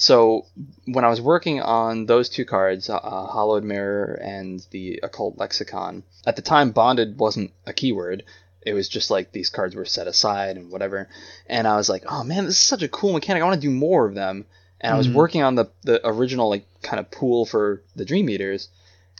So 0.00 0.46
when 0.86 1.04
I 1.04 1.08
was 1.08 1.20
working 1.20 1.60
on 1.60 2.06
those 2.06 2.28
two 2.28 2.44
cards, 2.44 2.88
uh, 2.88 3.00
Hallowed 3.00 3.64
Mirror 3.64 4.20
and 4.22 4.64
the 4.70 5.00
Occult 5.02 5.36
Lexicon, 5.38 6.04
at 6.24 6.36
the 6.36 6.42
time 6.42 6.70
bonded 6.70 7.18
wasn't 7.18 7.50
a 7.66 7.72
keyword. 7.72 8.22
It 8.62 8.74
was 8.74 8.88
just 8.88 9.10
like 9.10 9.32
these 9.32 9.50
cards 9.50 9.74
were 9.74 9.84
set 9.84 10.06
aside 10.06 10.56
and 10.56 10.70
whatever. 10.70 11.08
And 11.48 11.66
I 11.66 11.74
was 11.76 11.88
like, 11.88 12.04
oh 12.08 12.22
man, 12.22 12.44
this 12.44 12.54
is 12.54 12.60
such 12.60 12.82
a 12.82 12.88
cool 12.88 13.12
mechanic. 13.12 13.42
I 13.42 13.46
want 13.46 13.60
to 13.60 13.66
do 13.68 13.74
more 13.74 14.06
of 14.06 14.14
them. 14.14 14.46
And 14.80 14.94
I 14.94 14.96
was 14.96 15.08
Mhm. 15.08 15.14
working 15.14 15.42
on 15.42 15.56
the 15.56 15.66
the 15.82 16.00
original 16.06 16.48
like 16.48 16.64
kind 16.82 17.00
of 17.00 17.10
pool 17.10 17.44
for 17.44 17.82
the 17.96 18.04
Dream 18.04 18.30
Eaters, 18.30 18.68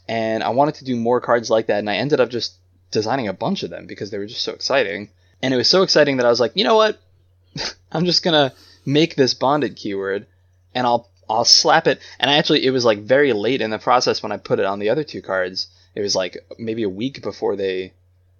and 0.07 0.41
I 0.43 0.49
wanted 0.49 0.75
to 0.75 0.85
do 0.85 0.95
more 0.95 1.19
cards 1.19 1.49
like 1.49 1.67
that. 1.67 1.79
And 1.79 1.89
I 1.89 1.97
ended 1.97 2.21
up 2.21 2.29
just 2.29 2.53
designing 2.91 3.27
a 3.27 3.33
bunch 3.33 3.63
of 3.63 3.69
them 3.69 3.85
because 3.85 4.11
they 4.11 4.17
were 4.17 4.25
just 4.27 4.43
so 4.45 4.53
exciting. 4.53 5.09
And 5.41 5.53
it 5.53 5.57
was 5.57 5.67
so 5.67 5.83
exciting 5.83 6.17
that 6.17 6.25
I 6.25 6.29
was 6.29 6.39
like, 6.39 6.53
you 6.55 6.63
know 6.63 6.77
what? 6.77 6.97
I'm 7.91 8.05
just 8.05 8.23
gonna 8.23 8.53
make 8.85 9.15
this 9.15 9.33
bonded 9.33 9.75
keyword, 9.75 10.25
and 10.73 10.85
I'll 10.85 11.09
I'll 11.29 11.45
slap 11.45 11.87
it. 11.87 11.99
And 12.19 12.31
actually, 12.31 12.65
it 12.65 12.71
was 12.71 12.85
like 12.85 12.99
very 12.99 13.33
late 13.33 13.61
in 13.61 13.69
the 13.69 13.79
process 13.79 14.23
when 14.23 14.31
I 14.31 14.37
put 14.37 14.59
it 14.59 14.65
on 14.65 14.79
the 14.79 14.89
other 14.89 15.03
two 15.03 15.21
cards. 15.21 15.67
It 15.95 16.01
was 16.01 16.15
like 16.15 16.37
maybe 16.57 16.83
a 16.83 16.89
week 16.89 17.21
before 17.21 17.55
they 17.55 17.93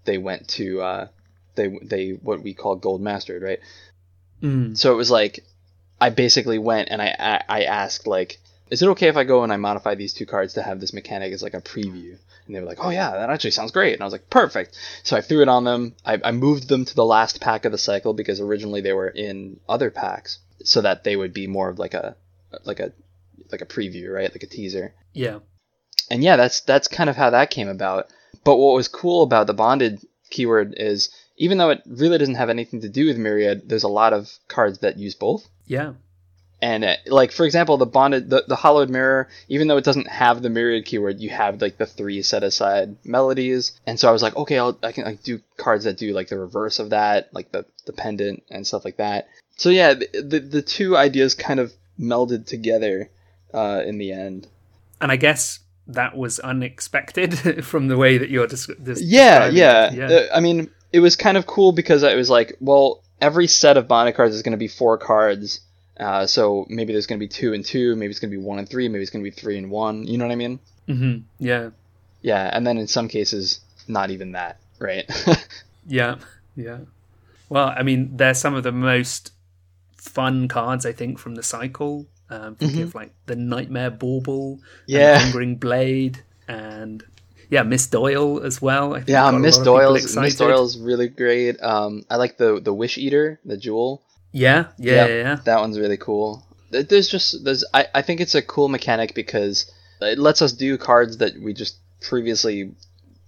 they 0.05 0.17
went 0.17 0.47
to 0.49 0.81
uh, 0.81 1.07
they 1.55 1.67
they 1.81 2.11
what 2.11 2.41
we 2.41 2.53
call 2.53 2.75
gold 2.75 3.01
mastered, 3.01 3.43
right? 3.43 3.59
Mm. 4.41 4.77
So 4.77 4.91
it 4.93 4.95
was 4.95 5.11
like 5.11 5.45
I 5.99 6.09
basically 6.09 6.57
went 6.57 6.89
and 6.89 7.01
I 7.01 7.15
I 7.19 7.43
I 7.47 7.63
asked 7.63 8.07
like, 8.07 8.39
is 8.69 8.81
it 8.81 8.89
okay 8.89 9.07
if 9.07 9.17
I 9.17 9.23
go 9.23 9.43
and 9.43 9.51
I 9.51 9.57
modify 9.57 9.95
these 9.95 10.13
two 10.13 10.25
cards 10.25 10.53
to 10.53 10.63
have 10.63 10.79
this 10.79 10.93
mechanic 10.93 11.33
as 11.33 11.43
like 11.43 11.53
a 11.53 11.61
preview? 11.61 12.17
And 12.45 12.55
they 12.55 12.61
were 12.61 12.65
like, 12.65 12.83
oh 12.83 12.89
yeah, 12.89 13.11
that 13.11 13.29
actually 13.29 13.51
sounds 13.51 13.71
great. 13.71 13.93
And 13.93 14.01
I 14.01 14.05
was 14.05 14.11
like, 14.11 14.29
perfect. 14.29 14.75
So 15.03 15.15
I 15.15 15.21
threw 15.21 15.43
it 15.43 15.47
on 15.47 15.65
them. 15.65 15.93
I, 16.03 16.19
I 16.23 16.31
moved 16.31 16.67
them 16.67 16.83
to 16.85 16.95
the 16.95 17.05
last 17.05 17.39
pack 17.39 17.65
of 17.65 17.71
the 17.71 17.77
cycle 17.77 18.13
because 18.13 18.41
originally 18.41 18.81
they 18.81 18.93
were 18.93 19.07
in 19.07 19.59
other 19.69 19.91
packs, 19.91 20.39
so 20.63 20.81
that 20.81 21.03
they 21.03 21.15
would 21.15 21.33
be 21.33 21.47
more 21.47 21.69
of 21.69 21.79
like 21.79 21.93
a 21.93 22.15
like 22.63 22.79
a 22.79 22.91
like 23.51 23.61
a 23.61 23.65
preview, 23.65 24.13
right? 24.13 24.31
Like 24.31 24.43
a 24.43 24.47
teaser 24.47 24.93
Yeah. 25.13 25.39
and 26.11 26.23
yeah, 26.23 26.35
that's 26.35 26.61
that's 26.61 26.87
kind 26.87 27.09
of 27.09 27.15
how 27.15 27.29
that 27.31 27.49
came 27.51 27.67
about. 27.69 28.07
But 28.43 28.57
what 28.57 28.75
was 28.75 28.87
cool 28.87 29.23
about 29.23 29.47
the 29.47 29.53
bonded 29.53 30.05
keyword 30.29 30.75
is 30.77 31.09
even 31.37 31.57
though 31.57 31.69
it 31.69 31.81
really 31.85 32.17
doesn't 32.17 32.35
have 32.35 32.49
anything 32.49 32.81
to 32.81 32.89
do 32.89 33.07
with 33.07 33.17
Myriad, 33.17 33.67
there's 33.69 33.83
a 33.83 33.87
lot 33.87 34.13
of 34.13 34.29
cards 34.47 34.79
that 34.79 34.97
use 34.97 35.15
both. 35.15 35.47
Yeah. 35.65 35.93
And 36.61 36.83
uh, 36.83 36.95
like 37.07 37.31
for 37.31 37.45
example, 37.45 37.77
the 37.77 37.85
bonded 37.85 38.29
the, 38.29 38.43
the 38.47 38.55
hallowed 38.57 38.89
mirror, 38.89 39.29
even 39.47 39.67
though 39.67 39.77
it 39.77 39.85
doesn't 39.85 40.07
have 40.09 40.41
the 40.41 40.49
Myriad 40.49 40.85
keyword, 40.85 41.21
you 41.21 41.29
have 41.29 41.61
like 41.61 41.77
the 41.77 41.85
three 41.85 42.21
set 42.21 42.43
aside 42.43 42.97
melodies. 43.05 43.79
And 43.87 43.97
so 43.97 44.09
I 44.09 44.11
was 44.11 44.21
like, 44.21 44.35
okay, 44.35 44.57
I'll, 44.59 44.77
I 44.83 44.91
can 44.91 45.05
like, 45.05 45.23
do 45.23 45.39
cards 45.57 45.85
that 45.85 45.97
do 45.97 46.11
like 46.11 46.27
the 46.27 46.37
reverse 46.37 46.79
of 46.79 46.89
that, 46.89 47.33
like 47.33 47.51
the 47.53 47.65
the 47.85 47.93
pendant 47.93 48.43
and 48.51 48.67
stuff 48.67 48.83
like 48.83 48.97
that. 48.97 49.29
So 49.59 49.69
yeah, 49.69 49.93
the 49.93 50.07
the, 50.13 50.39
the 50.39 50.61
two 50.61 50.95
ideas 50.95 51.35
kind 51.35 51.59
of 51.59 51.73
melded 51.99 52.45
together 52.45 53.09
uh, 53.53 53.83
in 53.85 53.97
the 53.97 54.13
end. 54.13 54.47
And 55.01 55.11
I 55.11 55.17
guess 55.17 55.59
that 55.87 56.15
was 56.15 56.39
unexpected 56.39 57.65
from 57.65 57.87
the 57.87 57.97
way 57.97 58.17
that 58.17 58.29
you're 58.29 58.47
des- 58.47 58.73
des- 58.81 59.01
yeah, 59.03 59.49
describing 59.49 59.57
yeah. 59.57 59.87
it. 59.87 59.93
yeah. 59.93 60.17
Uh, 60.17 60.37
I 60.37 60.39
mean, 60.39 60.69
it 60.93 60.99
was 61.01 61.15
kind 61.15 61.37
of 61.37 61.45
cool 61.45 61.71
because 61.71 62.03
it 62.03 62.15
was 62.15 62.29
like, 62.29 62.55
well, 62.61 63.03
every 63.19 63.47
set 63.47 63.75
of 63.75 63.87
bonded 63.87 64.15
cards 64.15 64.33
is 64.33 64.43
going 64.43 64.51
to 64.51 64.57
be 64.57 64.67
four 64.67 64.97
cards. 64.97 65.61
Uh, 65.99 66.25
so 66.25 66.65
maybe 66.69 66.93
there's 66.93 67.07
going 67.07 67.19
to 67.19 67.23
be 67.23 67.27
two 67.27 67.53
and 67.53 67.65
two, 67.65 67.95
maybe 67.97 68.11
it's 68.11 68.21
going 68.21 68.31
to 68.31 68.37
be 68.37 68.41
one 68.41 68.59
and 68.59 68.69
three, 68.69 68.87
maybe 68.87 69.01
it's 69.01 69.11
going 69.11 69.23
to 69.23 69.29
be 69.29 69.35
three 69.35 69.57
and 69.57 69.69
one. 69.69 70.07
You 70.07 70.17
know 70.17 70.25
what 70.25 70.31
I 70.31 70.35
mean? 70.35 70.59
hmm 70.87 71.17
Yeah, 71.39 71.71
Yeah, 72.21 72.49
and 72.53 72.65
then 72.65 72.77
in 72.77 72.87
some 72.87 73.09
cases, 73.09 73.59
not 73.89 74.09
even 74.09 74.31
that, 74.31 74.59
right? 74.79 75.05
yeah, 75.85 76.15
yeah. 76.55 76.77
Well, 77.49 77.73
I 77.75 77.83
mean, 77.83 78.15
they're 78.15 78.33
some 78.33 78.55
of 78.55 78.63
the 78.63 78.71
most 78.71 79.33
fun 80.09 80.47
cards 80.47 80.85
I 80.85 80.91
think 80.91 81.19
from 81.19 81.35
the 81.35 81.43
cycle. 81.43 82.07
Um, 82.31 82.55
thinking 82.55 82.83
of 82.83 82.93
like 82.93 83.11
the 83.25 83.35
Nightmare 83.35 83.89
Bauble, 83.89 84.59
the 84.87 84.93
Yeah. 84.93 85.17
Hungering 85.17 85.55
Blade, 85.55 86.23
and 86.47 87.03
yeah, 87.49 87.63
Miss 87.63 87.87
Doyle 87.87 88.41
as 88.43 88.61
well. 88.61 88.93
I 88.93 88.99
think 88.99 89.09
yeah, 89.09 89.31
Miss 89.31 89.57
Doyle's 89.57 90.03
Miss 90.03 90.15
Miss 90.15 90.35
Doyle's 90.35 90.77
really 90.77 91.07
great. 91.07 91.61
Um, 91.61 92.03
I 92.09 92.17
like 92.17 92.37
the 92.37 92.59
the 92.59 92.73
Wish 92.73 92.97
Eater, 92.99 93.39
the 93.45 93.57
jewel. 93.57 94.03
Yeah, 94.31 94.67
yeah, 94.77 94.93
Yep, 94.93 95.09
yeah, 95.09 95.15
yeah. 95.15 95.35
That 95.45 95.59
one's 95.59 95.79
really 95.79 95.97
cool. 95.97 96.45
There's 96.69 97.09
just 97.09 97.43
there's 97.43 97.65
I, 97.73 97.87
I 97.95 98.01
think 98.03 98.21
it's 98.21 98.35
a 98.35 98.43
cool 98.43 98.69
mechanic 98.69 99.15
because 99.15 99.71
it 99.99 100.19
lets 100.19 100.43
us 100.43 100.51
do 100.53 100.77
cards 100.77 101.17
that 101.17 101.33
we 101.41 101.53
just 101.53 101.77
previously 102.01 102.75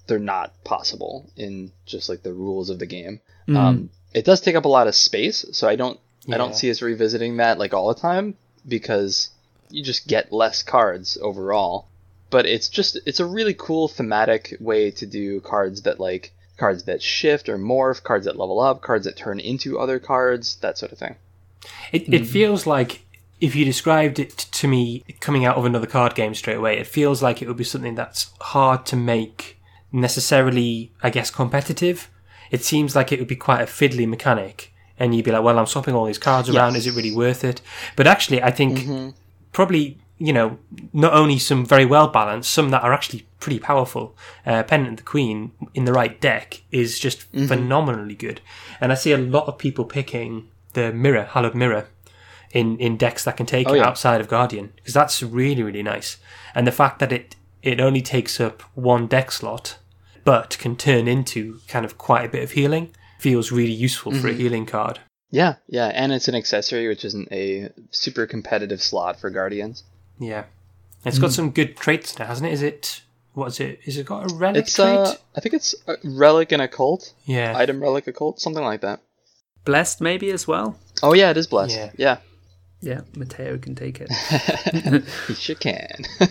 they're 0.06 0.20
not 0.20 0.64
possible 0.64 1.32
in 1.36 1.72
just 1.86 2.08
like 2.08 2.22
the 2.22 2.34
rules 2.34 2.70
of 2.70 2.78
the 2.78 2.86
game. 2.86 3.20
Mm. 3.48 3.58
Um, 3.58 3.90
it 4.14 4.26
does 4.26 4.42
take 4.42 4.56
up 4.56 4.66
a 4.66 4.70
lot 4.70 4.88
of 4.88 4.94
space, 4.94 5.46
so 5.54 5.68
I 5.68 5.76
don't 5.76 6.00
I 6.30 6.38
don't 6.38 6.56
see 6.56 6.70
us 6.70 6.82
revisiting 6.82 7.38
that 7.38 7.58
like 7.58 7.74
all 7.74 7.88
the 7.88 8.00
time 8.00 8.36
because 8.68 9.30
you 9.70 9.84
just 9.84 10.08
get 10.08 10.32
less 10.32 10.64
cards 10.64 11.18
overall. 11.22 11.88
But 12.30 12.46
it's 12.46 12.70
just 12.70 12.98
it's 13.06 13.20
a 13.20 13.26
really 13.26 13.54
cool 13.54 13.88
thematic 13.88 14.56
way 14.60 14.92
to 14.92 15.06
do 15.06 15.42
cards 15.42 15.82
that 15.82 16.00
like 16.00 16.32
cards 16.58 16.84
that 16.84 17.02
shift 17.02 17.50
or 17.50 17.58
morph, 17.58 18.04
cards 18.04 18.26
that 18.26 18.38
level 18.38 18.60
up, 18.60 18.82
cards 18.82 19.06
that 19.06 19.18
turn 19.18 19.40
into 19.40 19.80
other 19.80 20.00
cards, 20.00 20.56
that 20.58 20.78
sort 20.78 20.92
of 20.92 20.98
thing. 20.98 21.16
It, 21.92 22.04
it 22.04 22.10
mm-hmm. 22.10 22.26
feels 22.26 22.66
like 22.66 23.06
if 23.42 23.56
you 23.56 23.66
described 23.66 24.20
it 24.20 24.38
to 24.38 24.68
me 24.68 25.04
coming 25.20 25.44
out 25.44 25.58
of 25.58 25.66
another 25.66 25.88
card 25.88 26.14
game 26.16 26.36
straight 26.36 26.58
away, 26.58 26.78
it 26.78 26.88
feels 26.88 27.22
like 27.24 27.42
it 27.42 27.48
would 27.48 27.58
be 27.58 27.64
something 27.64 27.96
that's 27.96 28.32
hard 28.40 28.86
to 28.86 28.96
make 28.96 29.60
necessarily, 29.92 30.92
I 31.02 31.10
guess, 31.10 31.32
competitive. 31.32 32.10
It 32.52 32.64
seems 32.64 32.96
like 32.96 33.12
it 33.12 33.20
would 33.20 33.28
be 33.28 33.36
quite 33.36 33.62
a 33.62 33.66
fiddly 33.66 34.08
mechanic, 34.08 34.71
and 35.02 35.14
you'd 35.16 35.26
be 35.26 35.32
like, 35.32 35.44
"Well, 35.44 35.58
I'm 35.60 35.66
swapping 35.74 35.96
all 35.96 36.06
these 36.06 36.20
cards 36.30 36.48
around. 36.50 36.76
Is 36.80 36.86
it 36.88 36.94
really 37.00 37.14
worth 37.24 37.44
it?" 37.52 37.60
But 37.98 38.06
actually, 38.08 38.40
I 38.50 38.52
think 38.60 38.74
probably 39.52 39.98
you 40.28 40.34
know 40.38 40.48
not 40.94 41.14
only 41.22 41.40
some 41.40 41.66
very 41.66 41.86
well 41.86 42.08
balanced, 42.08 42.52
some 42.52 42.70
that 42.70 42.84
are 42.84 42.94
actually 42.94 43.22
pretty 43.40 43.60
powerful. 43.60 44.16
Uh, 44.46 44.64
Pendant 44.64 44.98
the 44.98 45.04
Queen 45.04 45.52
in 45.74 45.86
the 45.86 45.94
right 46.00 46.16
deck 46.22 46.62
is 46.72 47.00
just 47.00 47.24
phenomenally 47.48 48.16
good, 48.16 48.40
and 48.80 48.92
I 48.92 48.96
see 48.96 49.12
a 49.12 49.18
lot 49.18 49.46
of 49.48 49.58
people 49.58 49.86
picking 49.86 50.48
the 50.74 50.94
Mirror, 50.94 51.26
Hallowed 51.34 51.56
Mirror, 51.56 51.88
in 52.52 52.78
in 52.78 52.98
decks 52.98 53.24
that 53.26 53.38
can 53.38 53.46
take 53.46 53.68
Oh, 53.70 53.74
it 53.74 53.78
yeah. 53.78 53.88
outside 53.90 54.22
of 54.22 54.28
Guardian 54.28 54.72
because 54.76 54.94
that's 54.94 55.24
really 55.24 55.64
really 55.64 55.84
nice, 55.84 56.18
and 56.56 56.68
the 56.68 56.72
fact 56.82 57.00
that 57.00 57.12
it 57.12 57.36
it 57.64 57.80
only 57.80 58.02
takes 58.02 58.40
up 58.40 58.62
one 58.76 59.08
deck 59.08 59.32
slot, 59.32 59.78
but 60.24 60.58
can 60.62 60.76
turn 60.76 61.08
into 61.08 61.60
kind 61.68 61.86
of 61.86 61.98
quite 61.98 62.26
a 62.26 62.30
bit 62.30 62.44
of 62.44 62.52
healing 62.52 62.90
feels 63.22 63.52
really 63.52 63.72
useful 63.72 64.12
for 64.14 64.28
a 64.28 64.32
mm-hmm. 64.32 64.40
healing 64.40 64.66
card. 64.66 65.00
Yeah, 65.30 65.56
yeah, 65.68 65.88
and 65.88 66.12
it's 66.12 66.28
an 66.28 66.36
accessory 66.36 66.88
which 66.88 67.06
isn't 67.06 67.32
a 67.32 67.70
super 67.92 68.26
competitive 68.26 68.82
slot 68.82 69.20
for 69.20 69.30
Guardians. 69.30 69.84
Yeah. 70.20 70.46
It's 71.06 71.20
got 71.20 71.30
mm. 71.30 71.36
some 71.36 71.52
good 71.52 71.78
traits 71.78 72.18
now, 72.18 72.26
hasn't 72.26 72.50
it? 72.50 72.54
Is 72.54 72.62
it 72.62 73.02
what 73.34 73.48
is 73.48 73.60
it? 73.60 73.80
Is 73.86 73.98
it 73.98 74.06
got 74.06 74.30
a 74.30 74.36
relic 74.36 74.64
It's 74.64 74.78
uh, 74.78 74.84
trait? 74.84 74.98
uh 75.08 75.20
I 75.38 75.40
think 75.40 75.54
it's 75.54 75.76
a 75.88 75.96
relic 76.04 76.52
and 76.52 76.62
occult, 76.62 77.14
yeah. 77.26 77.54
item 77.56 77.82
relic 77.82 78.08
occult, 78.08 78.40
something 78.40 78.64
like 78.64 78.82
that. 78.82 79.02
Blessed 79.64 80.02
maybe 80.02 80.32
as 80.32 80.48
well. 80.48 80.78
Oh 81.02 81.14
yeah, 81.14 81.30
it 81.30 81.38
is 81.38 81.48
blessed. 81.48 81.78
Yeah. 81.78 81.92
Yeah, 81.98 82.18
Yeah, 82.82 83.02
Mateo 83.16 83.58
can 83.58 83.76
take 83.76 84.02
it. 84.02 84.12
he 85.28 85.34
sure 85.36 85.56
can. 85.56 86.04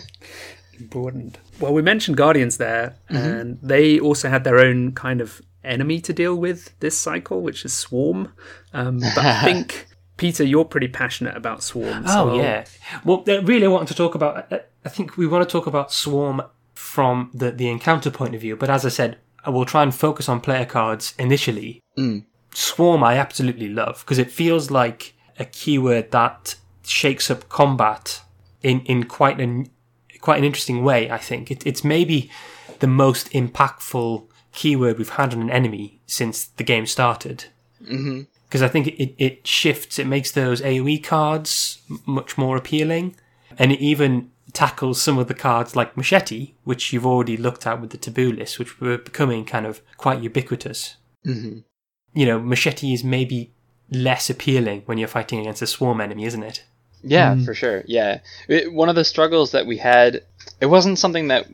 Important. 0.79 1.37
Well, 1.59 1.73
we 1.73 1.81
mentioned 1.81 2.17
Guardians 2.17 2.57
there, 2.57 2.95
mm-hmm. 3.09 3.15
and 3.15 3.59
they 3.61 3.99
also 3.99 4.29
had 4.29 4.43
their 4.43 4.59
own 4.59 4.91
kind 4.91 5.21
of 5.21 5.41
enemy 5.63 5.99
to 6.01 6.13
deal 6.13 6.35
with 6.35 6.77
this 6.79 6.97
cycle, 6.97 7.41
which 7.41 7.65
is 7.65 7.73
Swarm. 7.73 8.33
Um, 8.73 8.99
but 8.99 9.25
I 9.25 9.43
think 9.43 9.87
Peter, 10.17 10.43
you're 10.43 10.65
pretty 10.65 10.87
passionate 10.87 11.35
about 11.35 11.63
Swarm. 11.63 12.03
Oh 12.07 12.29
so 12.29 12.35
yeah. 12.35 12.65
Well, 13.03 13.23
really, 13.25 13.65
I 13.65 13.69
want 13.69 13.87
to 13.89 13.95
talk 13.95 14.15
about. 14.15 14.51
uh, 14.51 14.59
I 14.85 14.89
think 14.89 15.17
we 15.17 15.27
want 15.27 15.47
to 15.47 15.51
talk 15.51 15.67
about 15.67 15.91
Swarm 15.91 16.41
from 16.73 17.31
the 17.33 17.51
the 17.51 17.69
encounter 17.69 18.11
point 18.11 18.35
of 18.35 18.41
view. 18.41 18.55
But 18.55 18.69
as 18.69 18.85
I 18.85 18.89
said, 18.89 19.17
I 19.43 19.49
will 19.49 19.65
try 19.65 19.83
and 19.83 19.93
focus 19.93 20.29
on 20.29 20.41
player 20.41 20.65
cards 20.65 21.13
initially. 21.17 21.81
Mm. 21.97 22.25
Swarm, 22.53 23.03
I 23.03 23.17
absolutely 23.17 23.69
love 23.69 24.01
because 24.01 24.17
it 24.17 24.29
feels 24.29 24.69
like 24.69 25.13
a 25.39 25.45
keyword 25.45 26.11
that 26.11 26.55
shakes 26.83 27.31
up 27.31 27.49
combat 27.49 28.21
in 28.61 28.81
in 28.81 29.05
quite 29.05 29.39
an 29.39 29.69
quite 30.19 30.37
an 30.37 30.43
interesting 30.43 30.83
way. 30.83 31.09
I 31.09 31.17
think 31.17 31.51
it, 31.51 31.65
it's 31.65 31.83
maybe 31.83 32.29
the 32.79 32.87
most 32.87 33.31
impactful 33.31 34.27
keyword 34.53 34.97
we've 34.97 35.09
had 35.09 35.33
on 35.33 35.41
an 35.41 35.49
enemy 35.49 36.01
since 36.05 36.45
the 36.45 36.63
game 36.63 36.85
started 36.85 37.45
because 38.51 38.61
I 38.61 38.67
think 38.67 38.87
it, 38.87 39.15
it 39.17 39.47
shifts, 39.47 39.97
it 39.97 40.07
makes 40.07 40.31
those 40.31 40.61
AoE 40.61 41.03
cards 41.03 41.81
much 42.05 42.37
more 42.37 42.57
appealing, 42.57 43.15
and 43.57 43.71
it 43.71 43.79
even 43.79 44.29
tackles 44.53 45.01
some 45.01 45.17
of 45.17 45.27
the 45.27 45.33
cards 45.33 45.75
like 45.75 45.95
Machete, 45.95 46.53
which 46.63 46.91
you've 46.91 47.05
already 47.05 47.37
looked 47.37 47.65
at 47.65 47.79
with 47.79 47.91
the 47.91 47.97
taboo 47.97 48.31
list, 48.31 48.59
which 48.59 48.79
were 48.81 48.97
becoming 48.97 49.45
kind 49.45 49.65
of 49.65 49.81
quite 49.97 50.21
ubiquitous. 50.21 50.97
hmm 51.23 51.59
You 52.13 52.25
know, 52.25 52.39
Machete 52.39 52.93
is 52.93 53.03
maybe 53.03 53.53
less 53.89 54.29
appealing 54.29 54.83
when 54.85 54.97
you're 54.97 55.07
fighting 55.07 55.39
against 55.39 55.61
a 55.61 55.67
swarm 55.67 56.01
enemy, 56.01 56.25
isn't 56.25 56.43
it? 56.43 56.63
Yeah, 57.03 57.35
for 57.43 57.53
sure. 57.55 57.83
Yeah, 57.87 58.19
it, 58.47 58.71
one 58.71 58.89
of 58.89 58.95
the 58.95 59.03
struggles 59.03 59.53
that 59.53 59.65
we 59.65 59.77
had, 59.77 60.23
it 60.59 60.67
wasn't 60.67 60.99
something 60.99 61.29
that 61.29 61.47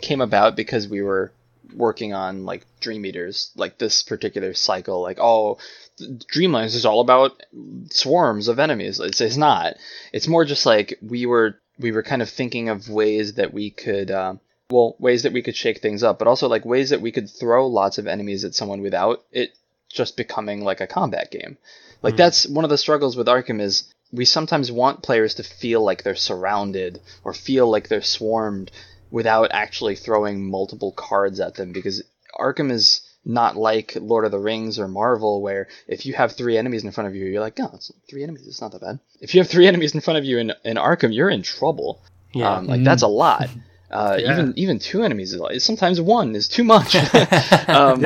came 0.00 0.20
about 0.20 0.56
because 0.56 0.88
we 0.88 1.02
were 1.02 1.32
working 1.74 2.14
on 2.14 2.44
like 2.44 2.66
Dream 2.80 3.04
Eaters, 3.06 3.50
like 3.56 3.78
this 3.78 4.02
particular 4.02 4.54
cycle. 4.54 5.02
Like, 5.02 5.18
oh, 5.20 5.58
Dreamlands 6.00 6.74
is 6.74 6.86
all 6.86 7.00
about 7.00 7.42
swarms 7.90 8.48
of 8.48 8.58
enemies. 8.58 9.00
It's, 9.00 9.20
it's 9.20 9.36
not. 9.36 9.74
It's 10.12 10.28
more 10.28 10.44
just 10.44 10.66
like 10.66 10.98
we 11.02 11.26
were 11.26 11.58
we 11.78 11.92
were 11.92 12.02
kind 12.02 12.22
of 12.22 12.30
thinking 12.30 12.68
of 12.68 12.88
ways 12.88 13.34
that 13.34 13.52
we 13.52 13.70
could. 13.70 14.10
Uh, 14.10 14.34
well, 14.70 14.96
ways 14.98 15.22
that 15.22 15.32
we 15.32 15.40
could 15.40 15.56
shake 15.56 15.80
things 15.80 16.02
up, 16.02 16.18
but 16.18 16.28
also 16.28 16.46
like 16.46 16.66
ways 16.66 16.90
that 16.90 17.00
we 17.00 17.10
could 17.10 17.30
throw 17.30 17.66
lots 17.66 17.96
of 17.96 18.06
enemies 18.06 18.44
at 18.44 18.54
someone 18.54 18.82
without 18.82 19.24
it 19.32 19.54
just 19.88 20.14
becoming 20.16 20.62
like 20.62 20.82
a 20.82 20.86
combat 20.86 21.30
game. 21.30 21.56
Like 22.02 22.16
that's 22.16 22.46
one 22.46 22.64
of 22.64 22.70
the 22.70 22.78
struggles 22.78 23.16
with 23.16 23.26
Arkham 23.26 23.60
is 23.60 23.92
we 24.12 24.24
sometimes 24.24 24.70
want 24.70 25.02
players 25.02 25.34
to 25.34 25.42
feel 25.42 25.82
like 25.82 26.02
they're 26.02 26.14
surrounded 26.14 27.00
or 27.24 27.34
feel 27.34 27.68
like 27.68 27.88
they're 27.88 28.02
swarmed 28.02 28.70
without 29.10 29.50
actually 29.52 29.96
throwing 29.96 30.48
multiple 30.50 30.92
cards 30.92 31.40
at 31.40 31.54
them 31.54 31.72
because 31.72 32.02
Arkham 32.38 32.70
is 32.70 33.02
not 33.24 33.56
like 33.56 33.96
Lord 34.00 34.24
of 34.24 34.30
the 34.30 34.38
Rings 34.38 34.78
or 34.78 34.88
Marvel 34.88 35.42
where 35.42 35.68
if 35.86 36.06
you 36.06 36.14
have 36.14 36.32
three 36.32 36.56
enemies 36.56 36.84
in 36.84 36.92
front 36.92 37.08
of 37.08 37.14
you 37.14 37.26
you're 37.26 37.40
like, 37.40 37.58
"Oh, 37.60 37.70
it's 37.74 37.92
three 38.08 38.22
enemies, 38.22 38.46
it's 38.46 38.60
not 38.60 38.72
that 38.72 38.80
bad." 38.80 39.00
If 39.20 39.34
you 39.34 39.40
have 39.40 39.48
three 39.48 39.66
enemies 39.72 39.94
in 39.94 40.00
front 40.00 40.18
of 40.18 40.24
you 40.24 40.38
in 40.38 40.52
in 40.64 40.76
Arkham, 40.76 41.14
you're 41.14 41.30
in 41.30 41.42
trouble. 41.42 42.02
Yeah. 42.32 42.54
Um, 42.54 42.66
like 42.66 42.84
that's 42.84 43.02
a 43.02 43.08
lot. 43.08 43.48
Uh, 43.90 44.18
Yeah. 44.20 44.32
Even 44.32 44.52
even 44.56 44.78
two 44.78 45.02
enemies 45.02 45.32
is 45.32 45.40
like 45.40 45.60
sometimes 45.60 46.00
one 46.00 46.34
is 46.34 46.48
too 46.48 46.64
much. 46.64 46.94
um, 47.68 48.04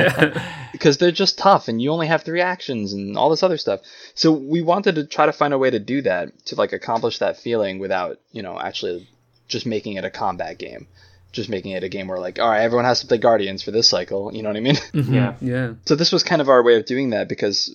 because 0.71 0.97
they're 0.97 1.11
just 1.11 1.37
tough 1.37 1.67
and 1.67 1.81
you 1.81 1.91
only 1.91 2.07
have 2.07 2.23
three 2.23 2.41
actions 2.41 2.93
and 2.93 3.15
all 3.15 3.29
this 3.29 3.43
other 3.43 3.57
stuff. 3.57 3.81
So 4.15 4.31
we 4.31 4.61
wanted 4.61 4.95
to 4.95 5.05
try 5.05 5.25
to 5.25 5.31
find 5.31 5.53
a 5.53 5.57
way 5.57 5.69
to 5.69 5.79
do 5.79 6.01
that 6.01 6.45
to 6.47 6.55
like 6.55 6.73
accomplish 6.73 7.19
that 7.19 7.37
feeling 7.37 7.79
without, 7.79 8.19
you 8.31 8.41
know, 8.41 8.59
actually 8.59 9.07
just 9.47 9.65
making 9.65 9.93
it 9.97 10.05
a 10.05 10.09
combat 10.09 10.57
game. 10.57 10.87
Just 11.31 11.49
making 11.49 11.71
it 11.71 11.83
a 11.83 11.89
game 11.89 12.07
where 12.07 12.19
like, 12.19 12.37
all 12.39 12.47
right, 12.47 12.61
everyone 12.61 12.85
has 12.85 12.99
to 13.01 13.07
play 13.07 13.17
Guardians 13.17 13.63
for 13.63 13.71
this 13.71 13.89
cycle, 13.89 14.31
you 14.33 14.43
know 14.43 14.49
what 14.49 14.57
I 14.57 14.59
mean? 14.61 14.75
yeah. 14.93 15.33
Yeah. 15.41 15.73
so 15.85 15.95
this 15.95 16.11
was 16.11 16.21
kind 16.23 16.41
of 16.41 16.49
our 16.49 16.61
way 16.63 16.75
of 16.77 16.85
doing 16.85 17.09
that 17.09 17.27
because 17.27 17.73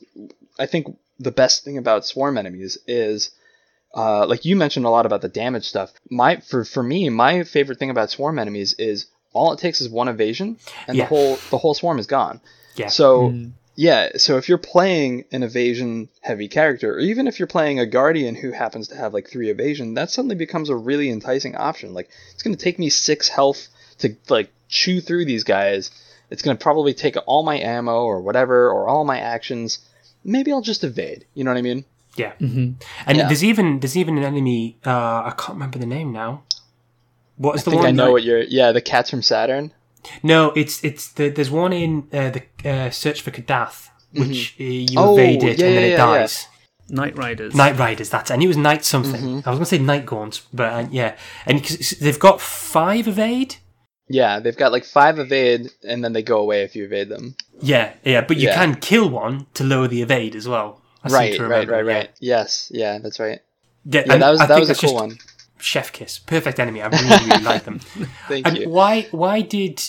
I 0.58 0.66
think 0.66 0.96
the 1.18 1.32
best 1.32 1.64
thing 1.64 1.76
about 1.76 2.06
swarm 2.06 2.38
enemies 2.38 2.78
is 2.86 3.30
uh, 3.96 4.26
like 4.26 4.44
you 4.44 4.54
mentioned 4.54 4.86
a 4.86 4.90
lot 4.90 5.06
about 5.06 5.22
the 5.22 5.28
damage 5.28 5.64
stuff. 5.64 5.92
My 6.10 6.36
for 6.36 6.64
for 6.64 6.82
me, 6.82 7.08
my 7.10 7.42
favorite 7.42 7.78
thing 7.80 7.90
about 7.90 8.10
swarm 8.10 8.38
enemies 8.38 8.74
is 8.78 9.06
all 9.32 9.52
it 9.52 9.58
takes 9.58 9.80
is 9.80 9.88
one 9.88 10.06
evasion 10.08 10.56
and 10.86 10.96
Yeah. 10.96 11.04
the 11.04 11.08
whole 11.08 11.38
the 11.50 11.58
whole 11.58 11.74
swarm 11.74 11.98
is 11.98 12.06
gone. 12.06 12.40
Yeah. 12.76 12.88
So 12.88 13.34
yeah, 13.80 14.08
so 14.16 14.36
if 14.38 14.48
you're 14.48 14.58
playing 14.58 15.24
an 15.30 15.44
evasion 15.44 16.08
heavy 16.20 16.48
character, 16.48 16.94
or 16.94 16.98
even 16.98 17.28
if 17.28 17.38
you're 17.38 17.46
playing 17.46 17.78
a 17.78 17.86
guardian 17.86 18.34
who 18.34 18.50
happens 18.50 18.88
to 18.88 18.96
have 18.96 19.14
like 19.14 19.30
three 19.30 19.50
evasion, 19.50 19.94
that 19.94 20.10
suddenly 20.10 20.34
becomes 20.34 20.68
a 20.68 20.74
really 20.74 21.08
enticing 21.08 21.54
option. 21.54 21.94
Like 21.94 22.10
it's 22.34 22.42
gonna 22.42 22.56
take 22.56 22.80
me 22.80 22.88
six 22.90 23.28
health 23.28 23.68
to 23.98 24.16
like 24.28 24.50
chew 24.68 25.00
through 25.00 25.26
these 25.26 25.44
guys. 25.44 25.92
It's 26.28 26.42
gonna 26.42 26.58
probably 26.58 26.92
take 26.92 27.14
all 27.26 27.44
my 27.44 27.56
ammo 27.60 28.02
or 28.02 28.20
whatever 28.20 28.68
or 28.68 28.88
all 28.88 29.04
my 29.04 29.20
actions. 29.20 29.78
Maybe 30.24 30.50
I'll 30.52 30.60
just 30.60 30.82
evade. 30.82 31.24
You 31.34 31.44
know 31.44 31.52
what 31.52 31.58
I 31.58 31.62
mean? 31.62 31.84
Yeah. 32.16 32.32
And 32.40 32.76
Yeah. 33.06 33.28
there's 33.28 33.44
even 33.44 33.78
there's 33.78 33.96
even 33.96 34.18
an 34.18 34.24
enemy. 34.24 34.76
Uh, 34.84 34.90
I 34.90 35.34
can't 35.38 35.50
remember 35.50 35.78
the 35.78 35.86
name 35.86 36.10
now. 36.12 36.42
What 37.36 37.54
is 37.54 37.60
I 37.62 37.64
the 37.66 37.70
think 37.70 37.82
one? 37.82 37.88
I 37.88 37.92
know 37.92 38.06
that- 38.06 38.12
what 38.12 38.22
you're. 38.24 38.40
Yeah, 38.42 38.72
the 38.72 38.80
cats 38.80 39.08
from 39.08 39.22
Saturn. 39.22 39.72
No, 40.22 40.50
it's 40.52 40.82
it's 40.84 41.12
the, 41.12 41.28
there's 41.28 41.50
one 41.50 41.72
in 41.72 42.08
uh, 42.12 42.30
the 42.30 42.42
uh, 42.70 42.90
Search 42.90 43.20
for 43.22 43.30
Kadath, 43.30 43.88
which 44.12 44.54
uh, 44.60 44.64
you 44.64 44.98
Oh, 44.98 45.14
evade 45.14 45.42
it 45.42 45.58
yeah, 45.58 45.66
and 45.66 45.76
then 45.76 45.84
yeah, 45.84 45.88
it 45.88 45.90
yeah, 45.90 46.12
yeah. 46.12 46.18
dies. 46.20 46.46
Night 46.90 47.16
Riders. 47.18 47.54
Night 47.54 47.78
Riders. 47.78 48.08
That's 48.10 48.30
it. 48.30 48.34
and 48.34 48.42
it 48.42 48.46
was 48.46 48.56
Night 48.56 48.84
something. 48.84 49.42
I 49.44 49.50
was 49.50 49.58
going 49.58 49.58
to 49.60 49.66
say 49.66 49.78
Night 49.78 50.06
Gaunt, 50.06 50.42
but 50.54 50.72
uh, 50.72 50.88
yeah, 50.90 51.16
and 51.46 51.62
'cause 51.62 51.90
they've 52.00 52.18
got 52.18 52.40
five 52.40 53.06
evade. 53.06 53.56
Yeah, 54.08 54.40
they've 54.40 54.56
got 54.56 54.72
like 54.72 54.86
five 54.86 55.18
evade, 55.18 55.70
and 55.86 56.02
then 56.02 56.14
they 56.14 56.22
go 56.22 56.38
away 56.38 56.62
if 56.62 56.74
you 56.74 56.84
evade 56.86 57.10
them. 57.10 57.36
Yeah, 57.60 57.92
yeah, 58.04 58.22
but 58.22 58.38
you 58.38 58.48
Yeah. 58.48 58.54
can 58.54 58.76
kill 58.76 59.10
one 59.10 59.46
to 59.54 59.64
lower 59.64 59.86
the 59.86 60.00
evade 60.00 60.34
as 60.34 60.48
well. 60.48 60.80
I 61.04 61.08
seem 61.08 61.14
Right, 61.18 61.32
to 61.34 61.42
right, 61.42 61.48
remember, 61.68 61.72
right, 61.72 61.84
yeah. 61.86 61.98
right. 61.98 62.10
Yes, 62.20 62.68
yeah, 62.72 62.98
that's 62.98 63.20
right. 63.20 63.40
Yeah, 63.84 64.04
Yeah, 64.06 64.16
that 64.16 64.30
was 64.30 64.40
I 64.40 64.46
that 64.46 64.58
was 64.60 64.70
a 64.70 64.74
cool 64.74 64.94
one. 64.94 65.18
Chef 65.60 65.92
kiss, 65.92 66.18
perfect 66.18 66.58
enemy. 66.58 66.80
I 66.80 66.86
really, 66.86 67.08
really 67.26 67.42
like 67.44 67.64
them. 67.64 67.78
Thank 68.28 68.46
And 68.46 68.56
you. 68.58 68.68
why 68.70 69.08
why 69.10 69.42
did 69.42 69.82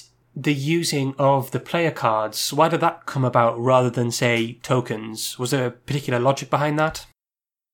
the 0.43 0.53
using 0.53 1.15
of 1.17 1.51
the 1.51 1.59
player 1.59 1.91
cards? 1.91 2.53
Why 2.53 2.69
did 2.69 2.81
that 2.81 3.05
come 3.05 3.25
about 3.25 3.59
rather 3.59 3.89
than 3.89 4.11
say 4.11 4.53
tokens? 4.63 5.37
Was 5.37 5.51
there 5.51 5.67
a 5.67 5.71
particular 5.71 6.19
logic 6.19 6.49
behind 6.49 6.79
that? 6.79 7.05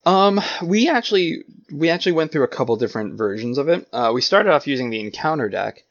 Um, 0.06 0.40
we 0.64 0.88
actually 0.88 1.44
we 1.72 1.90
actually 1.90 2.12
went 2.12 2.32
through 2.32 2.44
a 2.44 2.48
couple 2.48 2.76
different 2.76 3.18
versions 3.18 3.58
of 3.58 3.70
it. 3.70 3.88
Uh, 3.92 4.12
we 4.14 4.22
started 4.22 4.52
off 4.52 4.68
using 4.68 4.90
the 4.90 5.00
encounter 5.00 5.50
deck, 5.50 5.84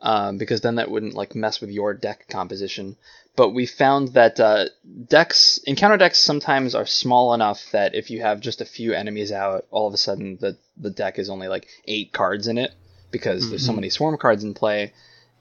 um, 0.00 0.36
because 0.36 0.60
then 0.60 0.74
that 0.74 0.90
wouldn't 0.90 1.14
like 1.14 1.34
mess 1.34 1.60
with 1.60 1.70
your 1.70 1.94
deck 1.94 2.26
composition. 2.28 2.96
But 3.34 3.50
we 3.50 3.64
found 3.64 4.08
that 4.08 4.38
uh, 4.38 4.66
decks 5.08 5.58
encounter 5.64 5.96
decks 5.96 6.18
sometimes 6.18 6.74
are 6.74 6.84
small 6.84 7.32
enough 7.32 7.70
that 7.72 7.94
if 7.94 8.10
you 8.10 8.20
have 8.20 8.40
just 8.40 8.60
a 8.60 8.66
few 8.66 8.92
enemies 8.92 9.32
out, 9.32 9.66
all 9.70 9.88
of 9.88 9.94
a 9.94 9.98
sudden 9.98 10.36
the 10.40 10.58
the 10.76 10.90
deck 10.90 11.18
is 11.18 11.30
only 11.30 11.48
like 11.48 11.66
eight 11.86 12.12
cards 12.12 12.46
in 12.46 12.58
it 12.58 12.72
because 13.10 13.48
there's 13.48 13.64
so 13.64 13.72
many 13.72 13.90
swarm 13.90 14.18
cards 14.18 14.42
in 14.44 14.54
play. 14.54 14.92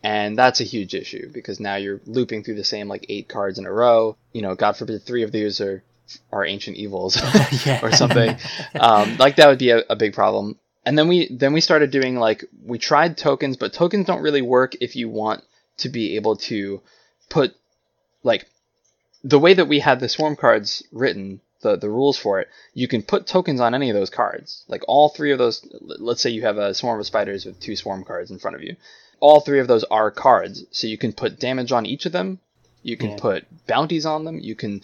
And 0.04 0.38
that's 0.38 0.62
a 0.62 0.66
huge 0.66 0.96
issue 0.96 1.30
because 1.32 1.60
now 1.60 1.76
you're 1.76 2.02
looping 2.06 2.44
through 2.44 2.56
the 2.56 2.64
same 2.64 2.88
like 2.88 3.06
eight 3.10 3.28
cards 3.28 3.60
in 3.60 3.66
a 3.66 3.72
row. 3.72 4.18
You 4.34 4.42
know, 4.42 4.56
God 4.56 4.76
forbid 4.78 5.04
three 5.04 5.24
of 5.24 5.32
these 5.32 5.62
are 5.62 5.84
are 6.32 6.46
ancient 6.46 6.78
evils 6.78 7.18
or 7.84 7.92
something. 7.92 8.36
um, 8.80 9.18
like 9.18 9.36
that 9.36 9.48
would 9.48 9.60
be 9.60 9.70
a, 9.70 9.84
a 9.90 9.96
big 9.96 10.14
problem. 10.14 10.58
And 10.86 10.98
then 10.98 11.08
we 11.08 11.28
then 11.32 11.54
we 11.54 11.62
started 11.62 11.92
doing 11.92 12.16
like 12.16 12.44
we 12.64 12.80
tried 12.80 13.18
tokens, 13.18 13.58
but 13.58 13.74
tokens 13.74 14.08
don't 14.08 14.24
really 14.24 14.42
work 14.42 14.76
if 14.82 14.96
you 14.96 15.10
want 15.10 15.44
to 15.78 15.90
be 15.90 16.16
able 16.16 16.38
to 16.38 16.82
put 17.30 17.56
like 18.24 18.48
the 19.24 19.40
way 19.40 19.54
that 19.54 19.68
we 19.68 19.80
had 19.80 20.00
the 20.00 20.10
swarm 20.10 20.36
cards 20.36 20.84
written, 20.92 21.42
the 21.62 21.76
the 21.76 21.90
rules 21.90 22.18
for 22.18 22.40
it, 22.40 22.48
you 22.74 22.88
can 22.88 23.04
put 23.04 23.28
tokens 23.28 23.60
on 23.60 23.76
any 23.76 23.92
of 23.92 23.96
those 23.96 24.10
cards. 24.10 24.64
Like 24.68 24.82
all 24.88 25.10
three 25.10 25.32
of 25.32 25.38
those. 25.38 25.64
Let's 25.82 26.22
say 26.22 26.32
you 26.32 26.42
have 26.42 26.58
a 26.58 26.74
swarm 26.74 27.00
of 27.00 27.06
spiders 27.06 27.46
with 27.46 27.60
two 27.60 27.76
swarm 27.76 28.04
cards 28.04 28.32
in 28.32 28.40
front 28.40 28.56
of 28.56 28.64
you. 28.64 28.76
All 29.22 29.40
three 29.40 29.60
of 29.60 29.68
those 29.68 29.86
are 29.86 30.12
cards, 30.12 30.66
so 30.72 30.88
you 30.88 30.98
can 30.98 31.14
put 31.14 31.40
damage 31.40 31.72
on 31.72 31.86
each 31.86 32.06
of 32.06 32.12
them. 32.12 32.40
You 32.84 32.98
can 32.98 33.12
Yeah. 33.12 33.18
put 33.20 33.68
bounties 33.68 34.06
on 34.06 34.26
them. 34.26 34.40
You 34.40 34.56
can 34.56 34.82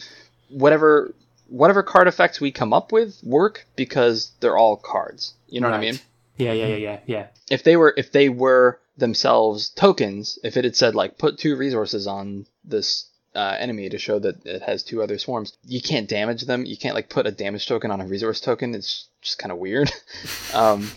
whatever 0.49 1.13
whatever 1.49 1.81
card 1.83 2.07
effects 2.07 2.39
we 2.41 2.51
come 2.51 2.71
up 2.73 2.91
with 2.91 3.19
work 3.23 3.65
because 3.75 4.31
they're 4.39 4.57
all 4.57 4.75
cards. 4.77 5.33
You 5.49 5.59
know 5.61 5.69
what 5.69 5.77
I 5.77 5.81
mean? 5.81 5.99
Yeah, 6.37 6.53
yeah, 6.53 6.67
yeah, 6.67 6.75
yeah, 6.75 6.99
yeah. 7.05 7.27
If 7.49 7.63
they 7.63 7.75
were 7.75 7.93
if 7.97 8.11
they 8.11 8.29
were 8.29 8.79
themselves 8.97 9.69
tokens, 9.69 10.37
if 10.43 10.57
it 10.57 10.63
had 10.65 10.75
said 10.75 10.93
like 10.95 11.17
put 11.17 11.37
two 11.39 11.55
resources 11.55 12.05
on 12.07 12.45
this 12.63 13.05
uh, 13.35 13.55
enemy 13.59 13.87
to 13.89 13.97
show 13.99 14.17
that 14.19 14.43
it 14.45 14.61
has 14.63 14.83
two 14.83 15.01
other 15.03 15.17
swarms, 15.17 15.53
you 15.65 15.81
can't 15.81 16.09
damage 16.09 16.41
them. 16.43 16.65
You 16.65 16.75
can't 16.77 16.95
like 16.95 17.07
put 17.09 17.27
a 17.27 17.31
damage 17.31 17.67
token 17.67 17.91
on 17.91 18.01
a 18.01 18.05
resource 18.07 18.41
token. 18.41 18.73
It's 18.75 19.05
just 19.21 19.37
kind 19.39 19.51
of 19.51 19.57
weird. 19.57 19.91
um, 20.53 20.89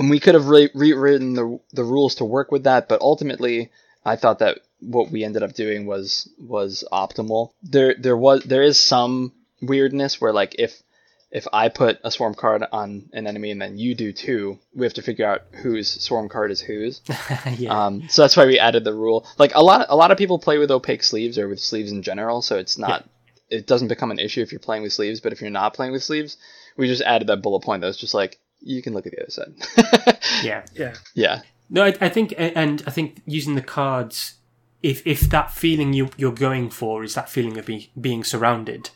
and 0.00 0.08
we 0.08 0.18
could 0.18 0.34
have 0.34 0.48
re- 0.48 0.70
rewritten 0.74 1.34
the 1.34 1.60
the 1.72 1.84
rules 1.84 2.16
to 2.16 2.24
work 2.24 2.50
with 2.50 2.64
that, 2.64 2.88
but 2.88 3.02
ultimately, 3.02 3.70
I 4.04 4.16
thought 4.16 4.38
that 4.38 4.60
what 4.80 5.10
we 5.10 5.24
ended 5.24 5.42
up 5.42 5.52
doing 5.52 5.84
was 5.86 6.28
was 6.38 6.84
optimal. 6.90 7.52
There 7.62 7.94
there 7.94 8.16
was 8.16 8.42
there 8.44 8.62
is 8.62 8.80
some 8.80 9.32
weirdness 9.60 10.18
where 10.18 10.32
like 10.32 10.56
if 10.58 10.82
if 11.30 11.46
I 11.52 11.68
put 11.68 12.00
a 12.02 12.10
swarm 12.10 12.34
card 12.34 12.64
on 12.72 13.10
an 13.12 13.26
enemy 13.26 13.50
and 13.50 13.60
then 13.60 13.76
you 13.76 13.94
do 13.94 14.12
too, 14.12 14.58
we 14.74 14.86
have 14.86 14.94
to 14.94 15.02
figure 15.02 15.28
out 15.28 15.42
whose 15.52 15.88
swarm 15.88 16.30
card 16.30 16.50
is 16.50 16.60
whose. 16.60 17.02
yeah. 17.58 17.86
Um, 17.86 18.08
so 18.08 18.22
that's 18.22 18.36
why 18.36 18.46
we 18.46 18.58
added 18.58 18.84
the 18.84 18.94
rule. 18.94 19.26
Like 19.38 19.54
a 19.54 19.62
lot, 19.62 19.86
a 19.90 19.96
lot 19.96 20.10
of 20.10 20.18
people 20.18 20.40
play 20.40 20.58
with 20.58 20.72
opaque 20.72 21.04
sleeves 21.04 21.38
or 21.38 21.46
with 21.46 21.60
sleeves 21.60 21.92
in 21.92 22.02
general, 22.02 22.42
so 22.42 22.58
it's 22.58 22.78
not, 22.78 23.08
it 23.48 23.64
doesn't 23.68 23.86
become 23.86 24.10
an 24.10 24.18
issue 24.18 24.40
if 24.40 24.50
you're 24.50 24.58
playing 24.58 24.82
with 24.82 24.92
sleeves. 24.92 25.20
But 25.20 25.32
if 25.32 25.40
you're 25.40 25.50
not 25.50 25.74
playing 25.74 25.92
with 25.92 26.02
sleeves, 26.02 26.36
we 26.76 26.88
just 26.88 27.02
added 27.02 27.28
that 27.28 27.42
bullet 27.42 27.60
point 27.60 27.82
that 27.82 27.86
was 27.86 27.96
just 27.96 28.14
like 28.14 28.40
you 28.62 28.82
can 28.82 28.92
look 28.92 29.06
at 29.06 29.12
the 29.12 29.22
other 29.22 29.30
side. 29.30 30.18
yeah. 30.44 30.64
Yeah. 30.74 30.94
yeah, 31.14 31.42
No, 31.68 31.84
I, 31.84 31.94
I 32.00 32.08
think, 32.08 32.34
and 32.36 32.82
I 32.86 32.90
think 32.90 33.22
using 33.26 33.54
the 33.54 33.62
cards, 33.62 34.34
if 34.82 35.06
if 35.06 35.20
that 35.30 35.50
feeling 35.50 35.92
you 35.92 36.08
you're 36.16 36.32
going 36.32 36.70
for 36.70 37.04
is 37.04 37.14
that 37.14 37.28
feeling 37.28 37.58
of 37.58 37.66
be, 37.66 37.90
being 38.00 38.24
surrounded, 38.24 38.90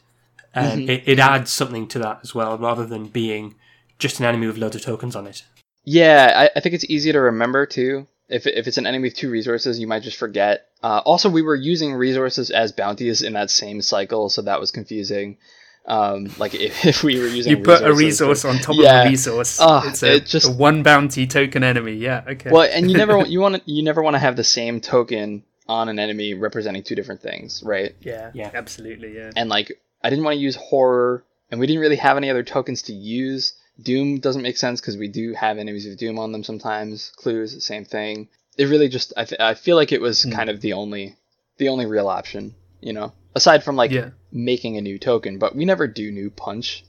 um, 0.55 0.89
it, 0.89 1.03
it 1.07 1.19
adds 1.19 1.53
something 1.53 1.87
to 1.89 1.99
that 1.99 2.21
as 2.23 2.35
well, 2.35 2.57
rather 2.57 2.87
than 2.87 3.07
being 3.07 3.55
just 3.99 4.19
an 4.19 4.27
enemy 4.27 4.47
with 4.47 4.57
loads 4.57 4.77
of 4.77 4.83
tokens 4.83 5.15
on 5.15 5.27
it. 5.27 5.43
yeah. 5.85 6.33
I, 6.55 6.59
I 6.59 6.61
think 6.61 6.75
it's 6.75 6.89
easy 6.89 7.13
to 7.13 7.21
remember 7.21 7.67
too. 7.67 8.07
If 8.29 8.47
if 8.47 8.67
it's 8.67 8.79
an 8.79 8.87
enemy 8.87 9.09
with 9.09 9.17
two 9.17 9.31
resources, 9.31 9.79
you 9.79 9.87
might 9.87 10.03
just 10.03 10.17
forget. 10.17 10.69
Uh, 10.83 11.03
also, 11.05 11.29
we 11.29 11.43
were 11.43 11.55
using 11.55 11.93
resources 11.93 12.51
as 12.51 12.73
bounties 12.73 13.23
in 13.23 13.35
that 13.35 13.51
same 13.51 13.83
cycle, 13.83 14.31
so 14.31 14.43
that 14.43 14.61
was 14.61 14.71
confusing. 14.71 15.37
Um, 15.87 16.31
like 16.39 16.55
if, 16.69 16.85
if 16.87 17.03
we 17.03 17.19
were 17.19 17.27
using 17.27 17.51
You 17.57 17.63
put 17.63 17.83
a 17.83 17.93
resource 17.93 18.43
to- 18.43 18.49
on 18.49 18.59
top 18.59 18.77
Yeah. 18.79 19.01
of 19.03 19.07
a 19.07 19.11
resource. 19.11 19.59
Ah, 19.61 19.89
it's 19.89 20.03
a, 20.03 20.17
it 20.17 20.27
just- 20.27 20.49
a 20.49 20.53
one 20.53 20.83
bounty 20.83 21.27
token 21.27 21.63
enemy. 21.63 21.93
Yeah. 21.95 22.25
Okay. 22.27 22.51
Well, 22.51 22.69
and 22.71 22.91
you 22.91 22.97
never 22.97 23.19
you 23.27 23.41
want 23.41 23.57
to 23.57 23.63
you 23.71 23.83
never 23.83 24.03
want 24.03 24.15
to 24.15 24.21
have 24.21 24.37
the 24.37 24.45
same 24.45 24.81
token 24.81 25.43
on 25.69 25.89
an 25.89 25.99
enemy 25.99 26.35
representing 26.35 26.83
two 26.83 26.95
different 26.95 27.21
things, 27.23 27.63
right? 27.65 27.95
Yeah. 28.01 28.31
Yeah. 28.35 28.51
Absolutely. 28.55 29.15
Yeah. 29.17 29.31
And 29.37 29.49
like 29.49 29.73
I 30.03 30.11
didn't 30.11 30.25
want 30.25 30.37
to 30.37 30.41
use 30.41 30.57
horror, 30.57 31.25
and 31.51 31.59
we 31.61 31.67
didn't 31.67 31.81
really 31.81 31.97
have 31.97 32.17
any 32.17 32.29
other 32.31 32.43
tokens 32.43 32.83
to 32.83 32.93
use. 32.93 33.55
Doom 33.83 34.21
doesn't 34.21 34.43
make 34.43 34.57
sense 34.57 34.81
because 34.81 34.97
we 34.97 35.09
do 35.09 35.33
have 35.35 35.59
enemies 35.59 35.87
with 35.87 35.99
Doom 35.99 36.19
on 36.19 36.31
them 36.33 36.45
sometimes. 36.45 37.11
Clues, 37.17 37.65
same 37.65 37.85
thing. 37.85 38.29
It 38.57 38.67
really 38.67 38.89
just 38.89 39.13
I, 39.17 39.25
th- 39.25 39.41
I 39.41 39.55
feel 39.55 39.77
like 39.77 39.91
it 39.93 40.01
was 40.01 40.23
Hmm. 40.23 40.31
kind 40.33 40.49
of 40.51 40.61
the 40.61 40.75
only 40.75 41.17
the 41.59 41.69
only 41.71 41.87
real 41.87 42.09
option, 42.09 42.55
you 42.81 42.93
know, 42.93 43.13
aside 43.35 43.63
from 43.65 43.77
like 43.77 43.91
Yeah. 43.91 44.11
making 44.33 44.77
a 44.77 44.81
new 44.81 44.99
token. 44.99 45.39
But 45.39 45.55
we 45.55 45.65
never 45.65 45.87
do 45.87 46.11
new 46.11 46.31
punch. 46.31 46.85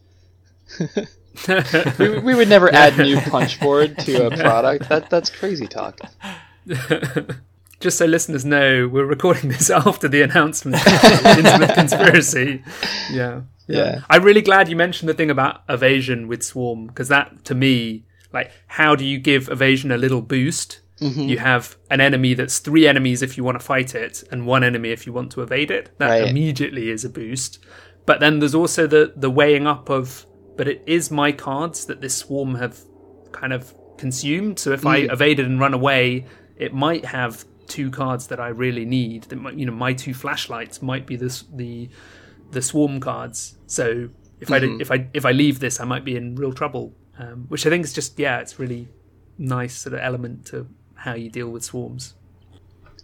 We, 1.99 2.19
we 2.19 2.33
would 2.33 2.47
never 2.47 2.73
add 2.73 2.97
new 2.97 3.19
punch 3.29 3.59
board 3.59 3.97
to 3.99 4.27
a 4.27 4.37
product. 4.37 4.87
That 4.87 5.09
that's 5.09 5.29
crazy 5.29 5.67
talk. 5.67 5.99
Just 7.81 7.97
so 7.97 8.05
listeners 8.05 8.45
know, 8.45 8.87
we're 8.87 9.05
recording 9.05 9.49
this 9.49 9.69
after 9.69 10.07
the 10.07 10.21
announcement 10.21 10.77
of 10.77 10.81
Innsmouth 10.93 11.75
Conspiracy. 11.75 12.63
Yeah. 13.11 13.41
Yeah. 13.67 13.99
I'm 14.09 14.23
really 14.23 14.41
glad 14.41 14.69
you 14.69 14.77
mentioned 14.77 15.09
the 15.09 15.13
thing 15.13 15.29
about 15.29 15.61
evasion 15.67 16.27
with 16.29 16.41
Swarm, 16.41 16.87
because 16.87 17.09
that, 17.09 17.43
to 17.45 17.53
me, 17.53 18.05
like, 18.31 18.51
how 18.67 18.95
do 18.95 19.03
you 19.03 19.17
give 19.19 19.49
evasion 19.49 19.91
a 19.91 19.97
little 19.97 20.21
boost? 20.21 20.79
Mm-hmm. 21.01 21.21
You 21.29 21.37
have 21.39 21.77
an 21.89 21.99
enemy 22.01 22.33
that's 22.35 22.59
three 22.59 22.87
enemies 22.87 23.21
if 23.21 23.35
you 23.37 23.43
want 23.43 23.59
to 23.59 23.65
fight 23.65 23.93
it, 23.95 24.23
and 24.31 24.45
one 24.47 24.63
enemy 24.63 24.91
if 24.91 25.05
you 25.05 25.13
want 25.13 25.31
to 25.33 25.41
evade 25.41 25.71
it. 25.71 25.91
That 25.97 26.09
Right. 26.21 26.29
immediately 26.29 26.89
is 26.89 27.03
a 27.03 27.09
boost. 27.09 27.59
But 28.05 28.19
then 28.19 28.39
there's 28.39 28.55
also 28.55 28.87
the, 28.87 29.13
the 29.15 29.29
weighing 29.29 29.67
up 29.67 29.89
of, 29.89 30.25
but 30.57 30.67
it 30.67 30.83
is 30.87 31.11
my 31.11 31.31
cards 31.31 31.85
that 31.85 32.01
this 32.01 32.15
Swarm 32.15 32.55
have 32.55 32.79
kind 33.31 33.51
of 33.51 33.73
consumed. 33.97 34.59
So 34.59 34.71
if 34.71 34.85
I 34.85 35.01
Mm. 35.03 35.11
evaded 35.13 35.45
and 35.45 35.59
run 35.59 35.73
away, 35.73 36.27
it 36.55 36.73
might 36.73 37.05
have 37.05 37.43
two 37.67 37.89
cards 37.89 38.27
that 38.27 38.39
I 38.39 38.49
really 38.49 38.85
need. 38.85 39.23
That 39.23 39.37
might, 39.37 39.55
you 39.55 39.65
know, 39.65 39.73
my 39.73 39.93
two 39.93 40.13
flashlights 40.13 40.81
might 40.81 41.05
be 41.07 41.15
this 41.17 41.43
the 41.53 41.89
the 42.51 42.61
swarm 42.61 42.99
cards. 42.99 43.57
So 43.65 44.09
if 44.39 44.51
I 44.51 44.59
Mm-hmm. 44.59 44.77
did, 44.77 44.81
if 44.81 44.91
I 44.91 45.09
if 45.13 45.25
I 45.25 45.31
leave 45.31 45.59
this, 45.59 45.79
I 45.81 45.85
might 45.85 46.05
be 46.05 46.15
in 46.15 46.35
real 46.35 46.53
trouble. 46.53 46.95
Um, 47.17 47.45
which 47.47 47.65
I 47.65 47.69
think 47.69 47.83
is 47.83 47.91
just 47.93 48.19
yeah, 48.19 48.39
it's 48.39 48.59
really 48.59 48.87
nice 49.37 49.75
sort 49.77 49.93
of 49.93 49.99
element 50.01 50.45
to 50.47 50.67
how 51.05 51.13
you 51.15 51.29
deal 51.29 51.49
with 51.49 51.63
swarms. 51.63 52.13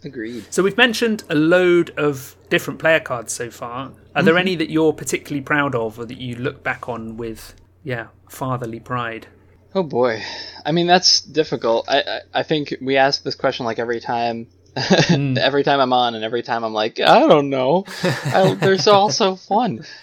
Agreed. 0.04 0.44
So 0.52 0.62
we've 0.64 0.76
mentioned 0.76 1.22
a 1.30 1.34
load 1.36 1.90
of 1.96 2.34
different 2.50 2.80
player 2.80 2.98
cards 3.00 3.32
so 3.32 3.50
far. 3.50 3.92
Are 4.16 4.22
there 4.22 4.34
Mm-hmm. 4.34 4.38
any 4.40 4.56
that 4.56 4.68
you're 4.70 4.92
particularly 4.92 5.42
proud 5.42 5.74
of, 5.76 5.98
or 5.98 6.04
that 6.06 6.18
you 6.18 6.34
look 6.36 6.62
back 6.64 6.88
on 6.88 7.16
with 7.16 7.54
yeah 7.84 8.08
fatherly 8.28 8.80
pride? 8.80 9.28
Oh 9.74 9.84
boy, 9.84 10.20
I 10.66 10.72
mean 10.72 10.86
that's 10.88 11.20
difficult. 11.22 11.88
I 11.88 12.00
I, 12.00 12.20
I 12.40 12.42
think 12.42 12.74
we 12.82 12.96
ask 12.96 13.22
this 13.22 13.36
question 13.36 13.64
like 13.64 13.78
every 13.78 14.00
time, 14.00 14.48
every 15.08 15.62
time 15.62 15.78
I'm 15.80 15.92
on, 15.92 16.14
and 16.16 16.24
every 16.24 16.42
time 16.42 16.64
I'm 16.64 16.74
like, 16.74 16.98
I 16.98 17.20
don't 17.20 17.48
know. 17.48 17.84
I, 18.02 18.54
they're 18.60 18.78
so 18.78 18.92
all 18.92 19.10
so 19.10 19.36
fun. 19.36 19.84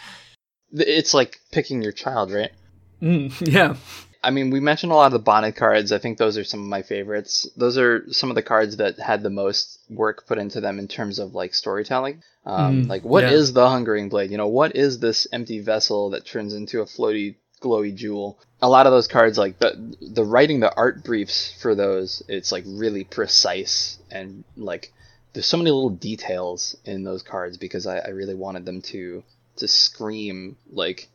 It's 0.72 1.16
like 1.16 1.40
picking 1.52 1.82
your 1.82 1.92
child, 1.92 2.32
right? 2.32 2.52
Mm, 3.02 3.34
yeah, 3.52 3.76
I 4.22 4.32
mean, 4.32 4.50
we 4.50 4.60
mentioned 4.60 4.92
a 4.92 4.96
lot 4.96 5.08
of 5.08 5.14
the 5.14 5.20
Bonded 5.20 5.56
cards. 5.56 5.92
I 5.92 5.98
think 5.98 6.18
those 6.18 6.38
are 6.38 6.44
some 6.44 6.60
of 6.60 6.66
my 6.68 6.82
favorites. 6.82 7.48
Those 7.56 7.78
are 7.78 8.12
some 8.12 8.30
of 8.30 8.36
the 8.36 8.42
cards 8.42 8.78
that 8.78 9.00
had 9.00 9.24
the 9.24 9.30
most 9.30 9.80
work 9.90 10.28
put 10.28 10.38
into 10.38 10.60
them 10.60 10.78
in 10.78 10.88
terms 10.88 11.20
of 11.20 11.36
like 11.36 11.54
storytelling. 11.54 12.22
Um, 12.46 12.84
Mm, 12.84 12.90
like, 12.90 13.04
what 13.04 13.24
is 13.24 13.50
yeah. 13.50 13.54
the 13.56 13.70
Hungering 13.70 14.10
Blade? 14.10 14.32
You 14.32 14.38
know, 14.38 14.48
what 14.48 14.76
is 14.76 15.00
this 15.00 15.28
empty 15.32 15.60
vessel 15.60 16.10
that 16.12 16.26
turns 16.26 16.54
into 16.54 16.82
a 16.82 16.86
floaty, 16.86 17.36
glowy 17.62 17.96
jewel? 17.96 18.40
A 18.62 18.70
lot 18.70 18.88
of 18.88 18.92
those 18.92 19.08
cards, 19.08 19.38
like 19.38 19.58
the 19.60 19.96
the 20.02 20.26
writing, 20.26 20.60
the 20.60 20.76
art 20.76 21.04
briefs 21.04 21.54
for 21.62 21.74
those, 21.76 22.22
it's 22.28 22.52
like 22.52 22.66
really 22.68 23.06
precise 23.06 24.00
and 24.12 24.44
like 24.58 24.92
there's 25.34 25.46
so 25.46 25.58
many 25.58 25.72
little 25.72 25.90
details 25.92 26.76
in 26.86 27.04
those 27.04 27.24
cards 27.24 27.58
because 27.58 27.86
I, 27.88 28.00
I 28.00 28.10
really 28.10 28.36
wanted 28.36 28.66
them 28.66 28.82
to 28.84 29.24
to 29.58 29.68
scream 29.68 30.58
like 30.72 31.08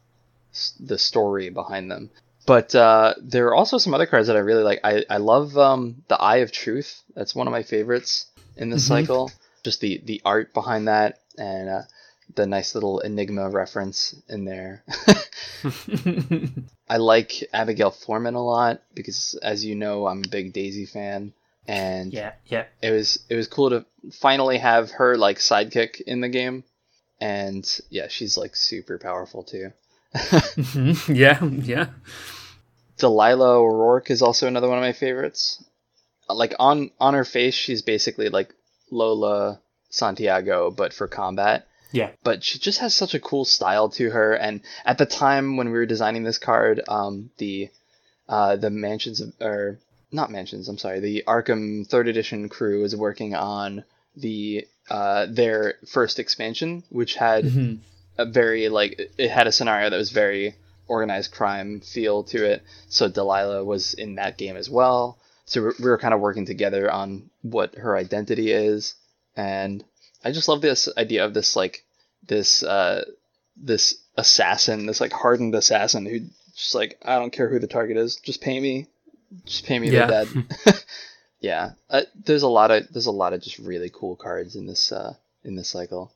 the 0.79 0.99
story 0.99 1.51
behind 1.51 1.90
them. 1.90 2.11
But 2.46 2.74
uh, 2.74 3.14
there 3.22 3.48
are 3.48 3.54
also 3.54 3.78
some 3.78 3.94
other 3.94 4.07
cards 4.07 4.26
that 4.26 4.37
I 4.37 4.40
really 4.40 4.62
like. 4.62 4.80
I, 4.85 5.04
I 5.09 5.16
love 5.16 5.57
um, 5.57 6.02
the 6.09 6.20
Eye 6.20 6.38
of 6.38 6.52
Truth. 6.52 7.02
That's 7.14 7.35
one 7.35 7.46
of 7.46 7.52
my 7.52 7.62
favorites 7.62 8.26
in 8.57 8.70
this 8.70 8.87
cycle. 8.87 9.30
Just 9.64 9.80
the, 9.80 10.02
the 10.04 10.20
art 10.24 10.52
behind 10.52 10.88
that 10.88 11.20
and 11.38 11.68
uh, 11.70 11.83
the 12.35 12.46
nice 12.46 12.74
little 12.74 13.00
Enigma 13.00 13.48
reference 13.48 14.14
in 14.28 14.44
there. 14.44 14.85
I 16.88 16.98
like 16.98 17.44
Abigail 17.52 17.90
Foreman 17.90 18.35
a 18.35 18.44
lot 18.44 18.83
because, 18.94 19.38
as 19.42 19.64
you 19.64 19.74
know, 19.74 20.07
I'm 20.07 20.22
a 20.24 20.28
big 20.28 20.52
Daisy 20.52 20.87
fan, 20.87 21.33
and 21.66 22.12
Yeah, 22.12 22.33
yeah. 22.46 22.66
it 22.83 22.90
was 22.90 23.24
it 23.30 23.37
was 23.37 23.48
cool 23.48 23.70
to 23.70 23.87
finally 24.12 24.59
have 24.59 24.90
her 24.92 25.16
like 25.16 25.38
sidekick 25.38 26.00
in 26.02 26.20
the 26.20 26.28
game, 26.28 26.64
and 27.20 27.66
yeah, 27.88 28.09
she's 28.09 28.37
like 28.37 28.54
super 28.54 28.98
powerful 28.98 29.44
too. 29.44 29.72
Mhm. 30.14 31.14
yeah, 31.16 31.42
yeah. 31.44 31.87
Delilah 32.98 33.59
O'Rourke 33.59 34.11
is 34.11 34.22
also 34.22 34.46
another 34.46 34.68
one 34.68 34.79
of 34.79 34.83
my 34.83 34.92
favorites. 34.92 35.62
Like 36.29 36.55
on 36.59 36.90
on 37.00 37.14
her 37.14 37.24
face, 37.24 37.55
she's 37.55 37.83
basically 37.83 38.29
like 38.29 38.55
Lola 38.90 39.61
Santiago, 39.90 40.70
but 40.70 40.92
for 40.92 41.07
combat. 41.09 41.66
Yeah. 41.92 42.11
But 42.24 42.42
she 42.42 42.59
just 42.59 42.81
has 42.81 42.94
such 42.94 43.14
a 43.14 43.20
cool 43.20 43.44
style 43.44 43.88
to 43.90 44.11
her. 44.11 44.33
And 44.35 44.62
at 44.85 44.98
the 44.98 45.07
time 45.07 45.57
when 45.57 45.68
we 45.68 45.74
were 45.79 45.87
designing 45.87 46.24
this 46.24 46.38
card, 46.38 46.81
um, 46.88 47.31
the 47.38 47.70
uh, 48.29 48.57
the 48.57 48.70
mansions 48.70 49.20
of, 49.20 49.33
or 49.40 49.79
not 50.11 50.31
mansions, 50.31 50.68
I'm 50.68 50.79
sorry, 50.79 51.00
the 51.00 51.24
Arkham 51.27 51.87
Third 51.87 52.09
Edition 52.09 52.48
crew 52.48 52.83
was 52.83 52.96
working 52.96 53.35
on 53.35 53.85
the 54.16 54.66
uh, 54.88 55.27
their 55.29 55.74
first 55.88 56.18
expansion, 56.18 56.85
which 56.88 57.14
had 57.16 57.44
Mhm. 57.44 57.79
A 58.18 58.24
very 58.24 58.68
like 58.68 59.00
it 59.18 59.31
had 59.31 59.46
a 59.46 59.53
scenario 59.53 59.90
that 59.90 59.96
was 59.96 60.11
very 60.11 60.57
organized 60.87 61.33
crime 61.33 61.81
feel 61.81 62.24
to 62.24 62.44
it. 62.44 62.62
So 62.88 63.09
Delilah 63.09 63.64
was 63.64 63.94
in 63.94 64.16
that 64.16 64.38
game 64.38 64.57
as 64.57 64.68
well. 64.70 65.18
So 65.46 65.62
we 65.62 65.70
we 65.81 65.90
were 65.90 65.98
kind 65.98 66.14
of 66.14 66.20
working 66.20 66.46
together 66.46 66.90
on 66.90 67.31
what 67.42 67.74
her 67.77 67.96
identity 67.96 68.50
is, 68.53 68.94
and 69.37 69.85
I 70.24 70.33
just 70.33 70.48
love 70.48 70.61
this 70.62 70.88
idea 70.96 71.24
of 71.24 71.35
this 71.35 71.57
like 71.57 71.85
this 72.27 72.62
uh 72.62 73.05
this 73.57 73.96
assassin, 74.16 74.87
this 74.87 75.00
like 75.00 75.12
hardened 75.12 75.55
assassin 75.55 76.07
who 76.07 76.20
just 76.57 76.74
like 76.74 76.98
I 77.05 77.16
don't 77.18 77.33
care 77.33 77.48
who 77.48 77.59
the 77.59 77.66
target 77.66 77.96
is, 77.96 78.16
just 78.16 78.40
pay 78.40 78.59
me, 78.61 78.87
just 79.44 79.66
pay 79.66 79.79
me 79.79 79.90
Yeah. 79.90 80.07
the 80.07 80.27
dead. 80.64 80.85
yeah, 81.40 81.72
uh, 81.90 82.03
there's 82.24 82.42
a 82.42 82.48
lot 82.48 82.70
of 82.70 82.90
there's 82.92 83.07
a 83.07 83.11
lot 83.12 83.33
of 83.33 83.42
just 83.42 83.59
really 83.59 83.90
cool 83.92 84.16
cards 84.16 84.57
in 84.57 84.66
this 84.66 84.92
uh 84.92 85.14
in 85.44 85.57
this 85.57 85.68
cycle. 85.68 86.11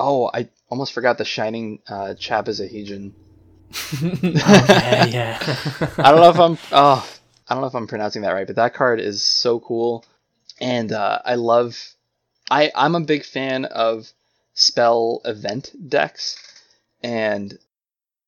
Oh, 0.00 0.30
I 0.32 0.48
almost 0.68 0.92
forgot 0.92 1.18
the 1.18 1.24
shining 1.24 1.80
uh, 1.88 2.14
Chapazahedron. 2.18 3.12
yeah, 4.22 5.04
yeah. 5.06 5.38
I 5.98 6.10
don't 6.10 6.20
know 6.20 6.30
if 6.30 6.38
I'm 6.40 6.58
oh 6.72 7.08
I 7.48 7.54
don't 7.54 7.60
know 7.62 7.68
if 7.68 7.74
I'm 7.74 7.86
pronouncing 7.86 8.22
that 8.22 8.32
right, 8.32 8.46
but 8.46 8.56
that 8.56 8.74
card 8.74 9.00
is 9.00 9.22
so 9.22 9.60
cool, 9.60 10.04
and 10.60 10.92
uh, 10.92 11.20
I 11.24 11.34
love. 11.36 11.76
I 12.50 12.72
I'm 12.74 12.94
a 12.96 13.00
big 13.00 13.24
fan 13.24 13.64
of 13.66 14.08
spell 14.54 15.20
event 15.24 15.72
decks, 15.88 16.36
and 17.02 17.58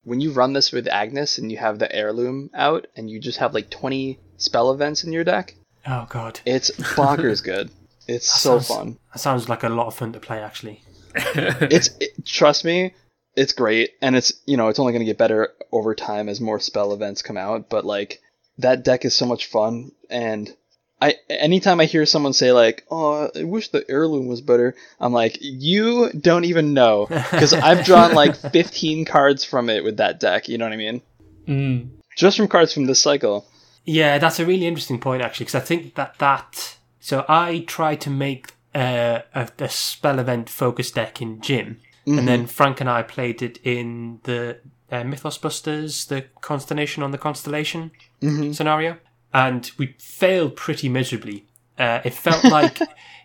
when 0.05 0.21
you 0.21 0.33
run 0.33 0.53
this 0.53 0.71
with 0.73 0.87
Agnes 0.89 1.39
and 1.39 1.51
you 1.51 1.59
have 1.59 1.79
the 1.79 1.93
heirloom 1.95 2.51
out 2.55 2.87
and 2.97 3.09
you 3.11 3.21
just 3.21 3.39
have 3.39 3.55
like 3.55 3.71
20 3.71 4.19
spell 4.37 4.73
events 4.73 5.05
in 5.05 5.13
your 5.13 5.25
deck, 5.25 5.55
oh 5.87 6.07
god, 6.09 6.41
it's 6.45 6.71
bonkers 6.73 7.43
good. 7.53 7.71
It's 8.09 8.29
so 8.31 8.59
sounds- 8.59 8.69
fun. 8.69 8.99
that 9.13 9.19
sounds 9.21 9.49
like 9.49 9.63
a 9.65 9.69
lot 9.69 9.87
of 9.87 9.95
fun 9.95 10.13
to 10.13 10.21
play. 10.21 10.41
Actually, 10.41 10.83
it's 11.71 11.91
it, 12.01 12.25
trust 12.27 12.65
me 12.65 12.95
it's 13.35 13.53
great 13.53 13.91
and 14.01 14.17
it's 14.17 14.33
you 14.47 14.57
know 14.57 14.69
it's 14.69 14.79
only 14.79 14.93
going 14.93 15.01
to 15.05 15.11
get 15.11 15.19
better 15.19 15.53
over 15.71 15.95
time 15.95 16.29
as 16.29 16.41
more 16.41 16.61
spell 16.61 16.93
events 16.93 17.23
come 17.23 17.37
out 17.37 17.69
but 17.69 17.85
like 17.85 18.21
that 18.59 18.85
deck 18.85 19.05
is 19.05 19.15
so 19.15 19.25
much 19.27 19.47
fun 19.47 19.91
and 20.11 20.55
i 21.01 21.15
anytime 21.31 21.81
i 21.81 21.85
hear 21.87 22.05
someone 22.05 22.33
say 22.33 22.53
like 22.53 22.85
oh 22.91 23.31
i 23.35 23.45
wish 23.45 23.69
the 23.69 23.85
heirloom 23.89 24.27
was 24.29 24.41
better 24.43 24.75
i'm 25.01 25.13
like 25.13 25.39
you 25.41 26.11
don't 26.13 26.45
even 26.45 26.75
know 26.75 27.07
because 27.09 27.53
i've 27.55 27.85
drawn 27.87 28.15
like 28.15 28.37
15 28.37 29.05
cards 29.07 29.45
from 29.45 29.71
it 29.71 29.83
with 29.83 29.97
that 29.97 30.21
deck 30.21 30.49
you 30.49 30.59
know 30.59 30.67
what 30.67 30.73
i 30.73 30.77
mean 30.77 31.03
Mm. 31.49 31.89
just 32.17 32.37
from 32.37 32.47
cards 32.47 32.73
from 32.73 32.85
this 32.85 33.01
cycle 33.01 33.47
yeah, 33.85 34.19
that's 34.19 34.39
a 34.39 34.47
really 34.47 34.67
interesting 34.67 35.01
point 35.01 35.23
actually, 35.23 35.47
because 35.47 35.61
I 35.61 35.65
think 35.65 35.95
that 35.97 36.17
that. 36.19 36.77
So 37.01 37.25
I 37.29 37.65
try 37.67 37.97
to 37.97 38.11
make 38.11 38.53
uh, 38.75 39.21
a, 39.35 39.49
a 39.59 39.69
spell 39.69 40.19
event 40.19 40.49
focus 40.49 40.91
deck 40.91 41.21
in 41.21 41.41
Jim, 41.41 41.79
and 42.07 42.27
then 42.27 42.47
Frank 42.47 42.81
and 42.81 42.89
I 42.91 43.03
played 43.03 43.43
it 43.43 43.59
in 43.63 44.21
the 44.25 44.59
uh, 44.91 45.05
Mythos 45.05 45.39
Busters, 45.39 46.07
the 46.07 46.23
Constellation 46.41 47.03
on 47.03 47.11
the 47.11 47.19
Constellation 47.19 47.91
scenario, 48.21 48.99
and 49.33 49.71
we 49.79 49.95
failed 49.99 50.57
pretty 50.57 50.89
miserably. 50.89 51.47
Uh, 51.79 52.01
it 52.05 52.13
felt 52.15 52.45
like 52.59 52.79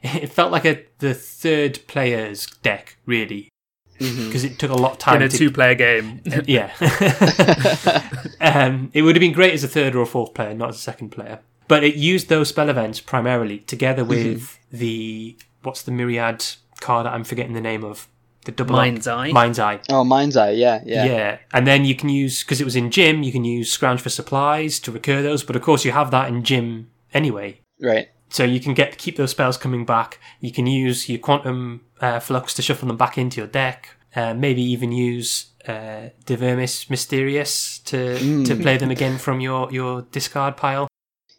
it 0.04 0.28
felt 0.32 0.52
like 0.52 0.66
a 0.66 0.86
the 1.00 1.14
third 1.14 1.80
player's 1.88 2.46
deck 2.64 2.98
really, 3.06 3.50
because 3.98 4.44
it 4.44 4.60
took 4.60 4.72
a 4.72 4.76
lot 4.76 4.94
of 4.94 4.98
time 5.00 5.18
In 5.18 5.24
a 5.24 5.30
to 5.30 5.38
two-player 5.38 5.76
game. 5.76 6.22
yeah. 6.46 6.72
um, 8.42 8.92
it 8.94 9.02
would 9.02 9.16
have 9.16 9.22
been 9.22 9.34
great 9.34 9.54
as 9.54 9.64
a 9.64 9.68
third 9.68 9.96
or 9.96 10.02
a 10.02 10.06
fourth 10.06 10.34
player, 10.34 10.54
not 10.54 10.70
as 10.70 10.76
a 10.76 10.80
second 10.80 11.10
player. 11.10 11.40
But 11.68 11.84
it 11.84 11.96
used 11.96 12.30
those 12.30 12.50
spell 12.50 12.70
events 12.70 13.00
primarily 13.02 13.60
together 13.60 14.04
with 14.06 14.58
the 14.72 15.38
what's 15.64 15.82
the 15.82 15.92
myriad 15.92 16.46
card 16.80 17.06
that 17.06 17.14
I'm 17.14 17.24
forgetting 17.24 17.54
the 17.54 17.62
name 17.62 17.84
of 17.84 18.08
the 18.46 18.52
double 18.54 18.76
up- 18.76 18.82
Mind's 18.82 19.08
Eye? 19.08 19.32
Mind's 19.32 19.60
Eye. 19.60 19.80
oh 19.90 20.04
mind's 20.06 20.38
eye 20.38 20.52
yeah 20.52 20.82
yeah, 20.86 21.06
Yeah. 21.06 21.38
and 21.52 21.68
then 21.68 21.84
you 21.84 21.96
can 21.96 22.08
use 22.08 22.44
because 22.44 22.62
it 22.62 22.66
was 22.66 22.76
in 22.78 22.92
Jim. 22.92 23.22
You 23.24 23.32
can 23.34 23.44
use 23.44 23.70
scrounge 23.72 24.00
for 24.02 24.10
supplies 24.10 24.80
to 24.82 24.92
recur 24.92 25.22
those, 25.22 25.44
but 25.44 25.56
of 25.58 25.62
course 25.62 25.84
you 25.84 25.92
have 25.92 26.12
that 26.12 26.30
in 26.30 26.44
Jim 26.44 26.90
anyway. 27.14 27.60
right 27.82 28.08
So 28.30 28.44
you 28.46 28.60
can 28.62 28.74
get 28.74 28.98
keep 28.98 29.18
those 29.18 29.32
spells 29.32 29.58
coming 29.58 29.86
back. 29.86 30.20
You 30.40 30.52
can 30.54 30.68
use 30.68 31.10
your 31.10 31.20
quantum 31.20 31.82
uh, 32.00 32.20
flux 32.22 32.54
to 32.54 32.62
shuffle 32.62 32.88
them 32.88 32.98
back 32.98 33.18
into 33.18 33.38
your 33.42 33.48
deck. 33.48 33.90
Uh, 34.16 34.34
maybe 34.34 34.62
even 34.62 34.92
use 34.94 35.48
uh, 35.68 36.10
De 36.26 36.36
Vermis 36.38 36.86
Mysteriis 36.90 37.84
to 37.86 38.00
to 38.46 38.56
play 38.56 38.78
them 38.78 38.92
again 38.92 39.18
from 39.18 39.42
your 39.42 39.72
your 39.74 40.04
discard 40.12 40.56
pile. 40.56 40.88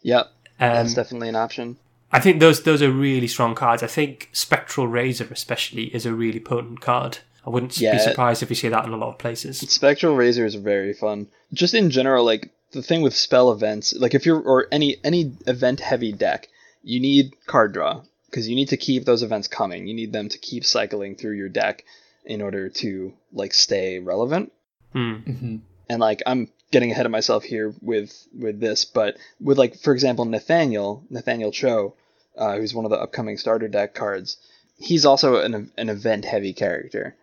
Yep 0.01 0.27
Um, 0.59 0.73
that's 0.73 0.93
definitely 0.93 1.29
an 1.29 1.35
option 1.35 1.77
I 2.11 2.19
think 2.19 2.39
those 2.39 2.63
those 2.63 2.81
are 2.81 2.89
really 2.91 3.27
strong 3.27 3.53
cards. 3.53 3.83
I 3.83 3.87
think 3.87 4.29
Spectral 4.31 4.87
Razor 4.87 5.27
especially 5.29 5.93
is 5.93 6.07
a 6.07 6.13
really 6.13 6.39
potent 6.39 6.81
card. 6.81 7.19
I 7.45 7.51
wouldn't 7.51 7.77
Yeah. 7.79 7.91
be 7.93 7.99
surprised 7.99 8.41
if 8.41 8.49
you 8.49 8.55
see 8.55 8.67
that 8.69 8.83
in 8.85 8.91
a 8.93 8.97
lot 8.97 9.09
of 9.09 9.19
places. 9.19 9.59
Spectral 9.59 10.15
Razor 10.15 10.43
is 10.43 10.55
very 10.55 10.91
fun. 10.93 11.27
Just 11.53 11.75
in 11.75 11.91
general, 11.91 12.25
like 12.25 12.49
the 12.71 12.81
thing 12.81 13.03
with 13.03 13.15
spell 13.15 13.51
events, 13.51 13.93
like 13.93 14.15
if 14.15 14.25
you're 14.25 14.39
or 14.41 14.67
any 14.71 14.97
any 15.03 15.33
event 15.45 15.81
heavy 15.81 16.11
deck, 16.11 16.47
you 16.83 16.99
need 16.99 17.35
card 17.45 17.73
draw 17.73 18.01
because 18.25 18.49
you 18.49 18.55
need 18.55 18.69
to 18.69 18.77
keep 18.77 19.05
those 19.05 19.21
events 19.21 19.47
coming. 19.47 19.85
You 19.85 19.93
need 19.93 20.11
them 20.11 20.29
to 20.29 20.37
keep 20.39 20.65
cycling 20.65 21.15
through 21.15 21.33
your 21.37 21.49
deck 21.49 21.83
in 22.25 22.41
order 22.41 22.69
to 22.69 23.13
like 23.33 23.53
stay 23.53 23.99
relevant. 23.99 24.51
Hmm. 24.93 25.57
And 25.87 25.99
like 25.99 26.23
I'm 26.25 26.49
getting 26.71 26.91
ahead 26.91 27.05
of 27.05 27.11
myself 27.11 27.43
here 27.43 27.73
with 27.81 28.27
with 28.37 28.59
this, 28.59 28.85
but 28.85 29.17
with 29.39 29.57
like 29.57 29.79
for 29.79 29.93
example 29.93 30.25
Nathaniel 30.25 31.03
Nathaniel 31.09 31.51
Cho, 31.51 31.95
uh, 32.37 32.57
who's 32.57 32.73
one 32.73 32.85
of 32.85 32.91
the 32.91 33.01
upcoming 33.01 33.37
starter 33.37 33.67
deck 33.67 33.93
cards, 33.93 34.37
he's 34.77 35.05
also 35.05 35.37
an 35.37 35.71
an 35.77 35.89
event 35.89 36.25
heavy 36.25 36.53
character, 36.53 37.15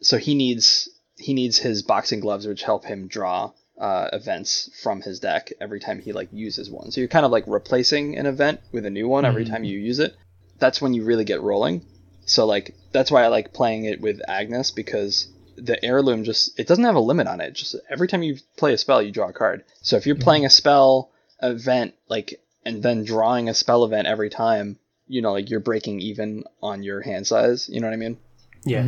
so 0.00 0.18
he 0.18 0.34
needs 0.34 0.88
he 1.16 1.34
needs 1.34 1.58
his 1.58 1.82
boxing 1.82 2.20
gloves, 2.20 2.46
which 2.46 2.62
help 2.62 2.84
him 2.84 3.08
draw 3.08 3.52
uh, 3.78 4.08
events 4.12 4.70
from 4.82 5.02
his 5.02 5.20
deck 5.20 5.52
every 5.60 5.80
time 5.80 6.00
he 6.00 6.12
like 6.12 6.28
uses 6.32 6.70
one. 6.70 6.90
So 6.90 7.00
you're 7.00 7.08
kind 7.08 7.26
of 7.26 7.32
like 7.32 7.44
replacing 7.46 8.16
an 8.16 8.26
event 8.26 8.60
with 8.72 8.86
a 8.86 8.90
new 8.90 9.08
one 9.08 9.24
every 9.24 9.44
time 9.44 9.64
you 9.64 9.78
use 9.78 9.98
it. 9.98 10.16
That's 10.58 10.80
when 10.80 10.94
you 10.94 11.04
really 11.04 11.24
get 11.24 11.42
rolling. 11.42 11.84
So 12.24 12.46
like 12.46 12.74
that's 12.92 13.10
why 13.10 13.24
I 13.24 13.28
like 13.28 13.52
playing 13.52 13.84
it 13.84 14.00
with 14.00 14.20
Agnes 14.26 14.70
because 14.70 15.28
the 15.56 15.82
heirloom 15.84 16.24
just 16.24 16.58
it 16.58 16.66
doesn't 16.66 16.84
have 16.84 16.94
a 16.94 17.00
limit 17.00 17.26
on 17.26 17.40
it. 17.40 17.52
Just 17.54 17.76
every 17.90 18.08
time 18.08 18.22
you 18.22 18.36
play 18.56 18.72
a 18.72 18.78
spell, 18.78 19.02
you 19.02 19.10
draw 19.12 19.28
a 19.28 19.32
card. 19.32 19.64
So 19.82 19.96
if 19.96 20.06
you're 20.06 20.16
playing 20.16 20.44
a 20.44 20.50
spell 20.50 21.10
event 21.42 21.94
like 22.08 22.40
and 22.64 22.82
then 22.82 23.04
drawing 23.04 23.48
a 23.48 23.54
spell 23.54 23.84
event 23.84 24.06
every 24.08 24.30
time, 24.30 24.78
you 25.06 25.22
know, 25.22 25.32
like 25.32 25.50
you're 25.50 25.60
breaking 25.60 26.00
even 26.00 26.44
on 26.62 26.82
your 26.82 27.00
hand 27.00 27.26
size. 27.26 27.68
You 27.68 27.80
know 27.80 27.86
what 27.86 27.94
I 27.94 27.96
mean? 27.96 28.18
Yeah. 28.64 28.84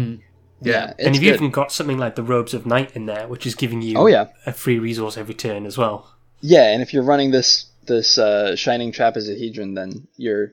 Yeah. 0.61 0.95
it's 0.99 1.07
and 1.07 1.15
you've 1.15 1.23
good. 1.25 1.35
even 1.35 1.51
got 1.51 1.71
something 1.73 1.99
like 1.99 2.17
the 2.17 2.23
Robes 2.23 2.55
of 2.55 2.67
Night 2.67 2.97
in 2.97 3.07
there, 3.07 3.29
which 3.29 3.47
is 3.47 3.55
giving 3.55 3.81
you 3.83 3.97
Oh, 3.97 4.07
yeah. 4.07 4.29
a 4.45 4.53
free 4.53 4.79
resource 4.79 5.17
every 5.17 5.35
turn 5.35 5.67
as 5.67 5.79
well. 5.79 6.15
Yeah, 6.41 6.73
and 6.73 6.83
if 6.83 6.93
you're 6.93 7.03
running 7.05 7.31
this 7.31 7.67
this 7.87 8.19
uh, 8.19 8.55
shining 8.55 8.93
trapezohedron, 8.93 9.75
then 9.75 10.07
you're 10.17 10.53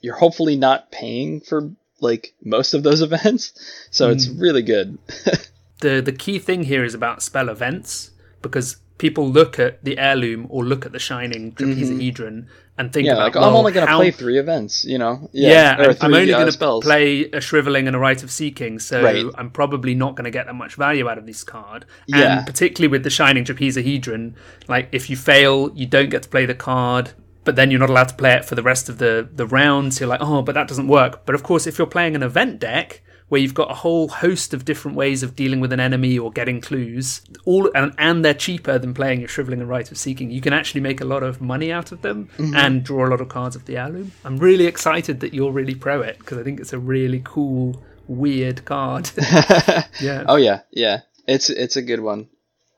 you're 0.00 0.16
hopefully 0.16 0.56
not 0.56 0.90
paying 0.92 1.40
for 1.40 1.70
like 2.00 2.34
most 2.44 2.74
of 2.74 2.82
those 2.82 3.00
events, 3.10 3.52
so 3.90 4.10
it's 4.10 4.28
really 4.28 4.62
good. 4.62 4.98
the 5.80 6.00
the 6.00 6.12
key 6.12 6.38
thing 6.38 6.64
here 6.64 6.84
is 6.84 6.94
about 6.94 7.22
spell 7.22 7.48
events 7.48 8.10
because 8.42 8.76
people 8.98 9.28
look 9.28 9.58
at 9.58 9.84
the 9.84 9.98
heirloom 9.98 10.46
or 10.48 10.64
look 10.64 10.86
at 10.86 10.92
the 10.92 10.98
shining 10.98 11.52
trapezohedron 11.52 12.46
and 12.78 12.92
think 12.92 13.06
Mm-hmm. 13.06 13.06
Yeah, 13.06 13.12
about, 13.12 13.22
like 13.24 13.34
well, 13.34 13.44
I'm 13.50 13.56
only 13.56 13.72
gonna 13.72 13.86
how- 13.86 13.98
play 13.98 14.10
three 14.10 14.38
events, 14.38 14.84
you 14.84 14.96
know. 14.98 15.28
Yeah, 15.32 15.76
or 15.78 15.90
I'm, 15.90 15.96
I'm 16.00 16.14
only 16.14 16.32
uh, 16.32 16.38
going 16.38 16.52
to 16.52 16.80
play 16.86 17.24
a 17.30 17.40
shriveling 17.40 17.86
and 17.86 17.96
a 17.96 17.98
rite 17.98 18.22
of 18.22 18.30
seeking, 18.30 18.78
so 18.78 19.02
Right. 19.02 19.24
I'm 19.36 19.50
probably 19.50 19.94
not 19.94 20.14
going 20.14 20.24
to 20.24 20.30
get 20.30 20.46
that 20.46 20.54
much 20.54 20.74
value 20.76 21.08
out 21.08 21.18
of 21.18 21.26
this 21.26 21.44
card. 21.44 21.84
Yeah. 22.06 22.38
And 22.38 22.46
particularly 22.46 22.90
with 22.90 23.02
the 23.02 23.10
shining 23.10 23.44
trapezohedron, 23.44 24.34
like 24.68 24.88
if 24.92 25.08
you 25.10 25.16
fail, 25.16 25.70
you 25.74 25.86
don't 25.86 26.10
get 26.10 26.22
to 26.24 26.28
play 26.28 26.44
the 26.46 26.54
card, 26.54 27.12
but 27.46 27.56
then 27.56 27.70
you're 27.70 27.80
not 27.80 27.88
allowed 27.88 28.08
to 28.08 28.14
play 28.14 28.34
it 28.34 28.44
for 28.44 28.56
the 28.56 28.62
rest 28.62 28.90
of 28.90 28.98
the 28.98 29.26
the 29.32 29.46
rounds. 29.46 30.00
You're 30.00 30.08
like, 30.08 30.20
oh, 30.20 30.42
but 30.42 30.54
that 30.56 30.68
doesn't 30.68 30.88
work. 30.88 31.24
But 31.24 31.34
of 31.34 31.42
course, 31.42 31.66
if 31.66 31.78
you're 31.78 31.86
playing 31.86 32.14
an 32.14 32.22
event 32.22 32.58
deck 32.58 33.02
where 33.28 33.40
you've 33.40 33.54
got 33.54 33.70
a 33.70 33.74
whole 33.74 34.08
host 34.08 34.52
of 34.52 34.64
different 34.64 34.96
ways 34.96 35.22
of 35.22 35.34
dealing 35.34 35.58
with 35.58 35.72
an 35.72 35.80
enemy 35.80 36.18
or 36.18 36.30
getting 36.30 36.60
clues, 36.60 37.22
all 37.44 37.70
and, 37.74 37.94
and 37.98 38.24
they're 38.24 38.34
cheaper 38.34 38.78
than 38.78 38.92
playing 38.92 39.20
your 39.20 39.28
shriveling 39.28 39.60
and 39.60 39.68
rite 39.68 39.90
of 39.90 39.96
seeking, 39.96 40.30
you 40.30 40.40
can 40.40 40.52
actually 40.52 40.80
make 40.80 41.00
a 41.00 41.04
lot 41.04 41.22
of 41.22 41.40
money 41.40 41.72
out 41.72 41.92
of 41.92 42.02
them 42.02 42.28
and 42.38 42.84
draw 42.84 43.06
a 43.06 43.10
lot 43.10 43.20
of 43.20 43.28
cards 43.28 43.56
of 43.56 43.64
the 43.64 43.78
heirloom. 43.78 44.12
I'm 44.24 44.36
really 44.36 44.66
excited 44.66 45.20
that 45.20 45.32
you're 45.32 45.52
really 45.52 45.74
pro 45.74 46.02
it 46.02 46.18
because 46.18 46.38
I 46.38 46.42
think 46.42 46.60
it's 46.60 46.72
a 46.72 46.78
really 46.78 47.22
cool, 47.24 47.82
weird 48.08 48.64
card. 48.64 49.10
yeah. 50.00 50.24
Oh 50.28 50.36
yeah, 50.36 50.60
yeah. 50.72 51.00
It's 51.26 51.48
it's 51.48 51.76
a 51.76 51.82
good 51.82 52.00
one. 52.00 52.28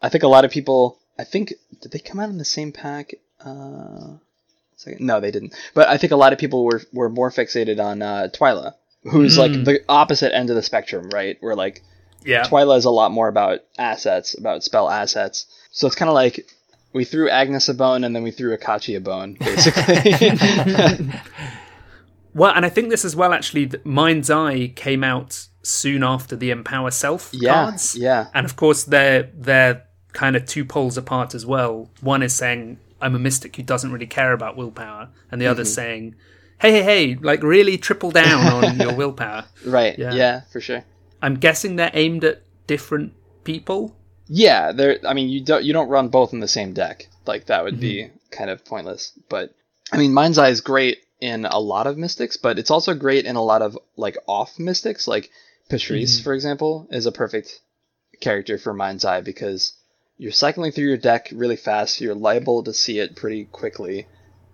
I 0.00 0.10
think 0.10 0.24
a 0.24 0.28
lot 0.28 0.44
of 0.44 0.50
people. 0.50 0.98
I 1.18 1.24
think 1.24 1.54
did 1.80 1.90
they 1.92 1.98
come 1.98 2.20
out 2.20 2.30
in 2.30 2.38
the 2.38 2.44
same 2.44 2.70
pack? 2.70 3.14
Uh, 3.44 4.18
no, 4.98 5.20
they 5.20 5.30
didn't. 5.30 5.54
But 5.74 5.88
I 5.88 5.96
think 5.98 6.12
a 6.12 6.16
lot 6.16 6.32
of 6.32 6.38
people 6.38 6.64
were 6.64 6.82
were 6.92 7.08
more 7.08 7.30
fixated 7.30 7.82
on 7.84 8.02
uh, 8.02 8.28
Twila, 8.32 8.74
who's 9.02 9.36
like 9.38 9.52
the 9.52 9.80
opposite 9.88 10.34
end 10.34 10.50
of 10.50 10.56
the 10.56 10.62
spectrum, 10.62 11.10
right? 11.10 11.36
Where 11.40 11.54
like 11.56 11.82
Yeah. 12.24 12.44
Twila 12.44 12.76
is 12.78 12.84
a 12.84 12.90
lot 12.90 13.10
more 13.12 13.28
about 13.28 13.60
assets, 13.78 14.36
about 14.38 14.62
spell 14.64 14.88
assets. 14.90 15.46
So 15.70 15.86
it's 15.86 15.96
kind 15.96 16.08
of 16.08 16.14
like 16.14 16.48
we 16.92 17.04
threw 17.04 17.28
Agnes 17.28 17.68
a 17.68 17.74
bone 17.74 18.02
and 18.04 18.14
then 18.16 18.22
we 18.22 18.30
threw 18.30 18.56
Akachi 18.56 18.96
a 18.96 19.00
bone, 19.00 19.34
basically. 19.40 21.10
Well, 22.34 22.52
and 22.54 22.64
I 22.64 22.68
think 22.68 22.90
this 22.90 23.04
as 23.04 23.16
well, 23.16 23.32
actually, 23.32 23.70
Mind's 23.84 24.30
Eye 24.30 24.68
came 24.76 25.02
out 25.02 25.46
soon 25.62 26.04
after 26.04 26.36
the 26.36 26.50
Empower 26.50 26.90
Self 26.92 27.30
Yeah, 27.32 27.52
cards. 27.64 27.96
yeah. 27.96 28.26
And 28.32 28.44
of 28.46 28.54
course, 28.54 28.84
they're, 28.84 29.30
they're 29.34 29.84
kind 30.12 30.36
of 30.36 30.44
two 30.46 30.64
poles 30.64 30.96
apart 30.96 31.34
as 31.34 31.44
well. 31.44 31.90
One 32.00 32.22
is 32.22 32.34
saying, 32.34 32.78
I'm 33.00 33.14
a 33.14 33.18
mystic 33.18 33.56
who 33.56 33.62
doesn't 33.62 33.92
really 33.92 34.06
care 34.06 34.32
about 34.32 34.56
willpower. 34.56 35.08
And 35.30 35.40
the 35.40 35.44
Mm-hmm. 35.46 35.50
other's 35.52 35.72
saying, 35.74 36.14
hey, 36.60 36.72
hey, 36.72 36.82
hey, 36.82 37.14
like 37.20 37.42
really 37.42 37.78
triple 37.78 38.10
down 38.10 38.64
on 38.64 38.76
your 38.80 38.94
willpower. 38.94 39.44
right. 39.64 39.98
Yeah. 39.98 40.12
Yeah. 40.14 40.40
for 40.52 40.60
sure. 40.60 40.84
I'm 41.22 41.34
guessing 41.36 41.76
they're 41.76 41.90
aimed 41.94 42.24
at 42.24 42.42
different 42.66 43.12
people. 43.44 43.96
Yeah, 44.28 44.72
there. 44.72 44.98
I 45.06 45.14
mean, 45.14 45.28
you 45.30 45.42
don't 45.44 45.64
you 45.64 45.72
don't 45.72 45.88
run 45.88 46.08
both 46.08 46.32
in 46.32 46.40
the 46.40 46.48
same 46.48 46.72
deck. 46.74 47.08
Like 47.26 47.46
that 47.46 47.64
would 47.64 47.80
be 47.80 48.10
kind 48.30 48.50
of 48.50 48.64
pointless. 48.64 49.12
But 49.28 49.54
I 49.90 49.96
mean, 49.96 50.12
Mind's 50.12 50.36
Eye 50.38 50.50
is 50.50 50.60
great 50.60 50.98
in 51.20 51.44
a 51.46 51.58
lot 51.58 51.86
of 51.86 51.96
mystics, 51.96 52.36
but 52.36 52.58
it's 52.58 52.70
also 52.70 52.94
great 52.94 53.24
in 53.24 53.36
a 53.36 53.42
lot 53.42 53.62
of 53.62 53.76
like 53.96 54.16
off 54.28 54.58
mystics. 54.58 55.08
Like 55.08 55.30
Patrice, 55.70 56.20
for 56.20 56.34
example, 56.34 56.86
is 56.90 57.06
a 57.06 57.12
perfect 57.12 57.58
character 58.20 58.58
for 58.58 58.74
Mind's 58.74 59.04
Eye 59.04 59.22
because 59.22 59.72
you're 60.18 60.32
cycling 60.32 60.72
through 60.72 60.84
your 60.88 60.96
deck 60.96 61.28
really 61.32 61.56
fast. 61.56 62.00
You're 62.00 62.14
liable 62.14 62.62
to 62.64 62.72
see 62.74 62.98
it 62.98 63.16
pretty 63.16 63.44
quickly, 63.46 64.06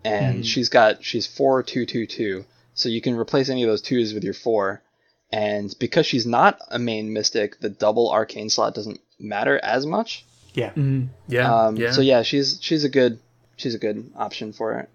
and 0.05 0.47
she's 0.47 0.69
got 0.69 1.03
she's 1.03 1.27
four 1.27 1.63
two 1.63 1.87
two 1.87 2.07
two, 2.07 2.45
so 2.75 2.89
you 2.89 3.01
can 3.01 3.17
replace 3.17 3.49
any 3.49 3.63
of 3.65 3.69
those 3.69 3.83
twos 3.83 4.15
with 4.15 4.25
your 4.25 4.35
four. 4.35 4.83
And 5.33 5.75
because 5.81 6.07
she's 6.07 6.27
not 6.27 6.61
a 6.71 6.79
main 6.79 7.13
mystic, 7.13 7.59
the 7.61 7.69
double 7.71 8.11
arcane 8.11 8.51
slot 8.51 8.75
doesn't 8.75 9.01
matter 9.19 9.59
as 9.65 9.85
much. 9.85 10.25
Yeah. 10.53 10.73
Yeah. 11.27 11.53
Um, 11.53 11.77
yeah. 11.77 11.91
So 11.91 12.01
yeah, 12.03 12.23
she's 12.23 12.59
she's 12.61 12.85
a 12.85 12.89
good 12.89 13.19
she's 13.57 13.75
a 13.75 13.79
good 13.79 14.13
option 14.15 14.53
for 14.53 14.79
it. 14.79 14.89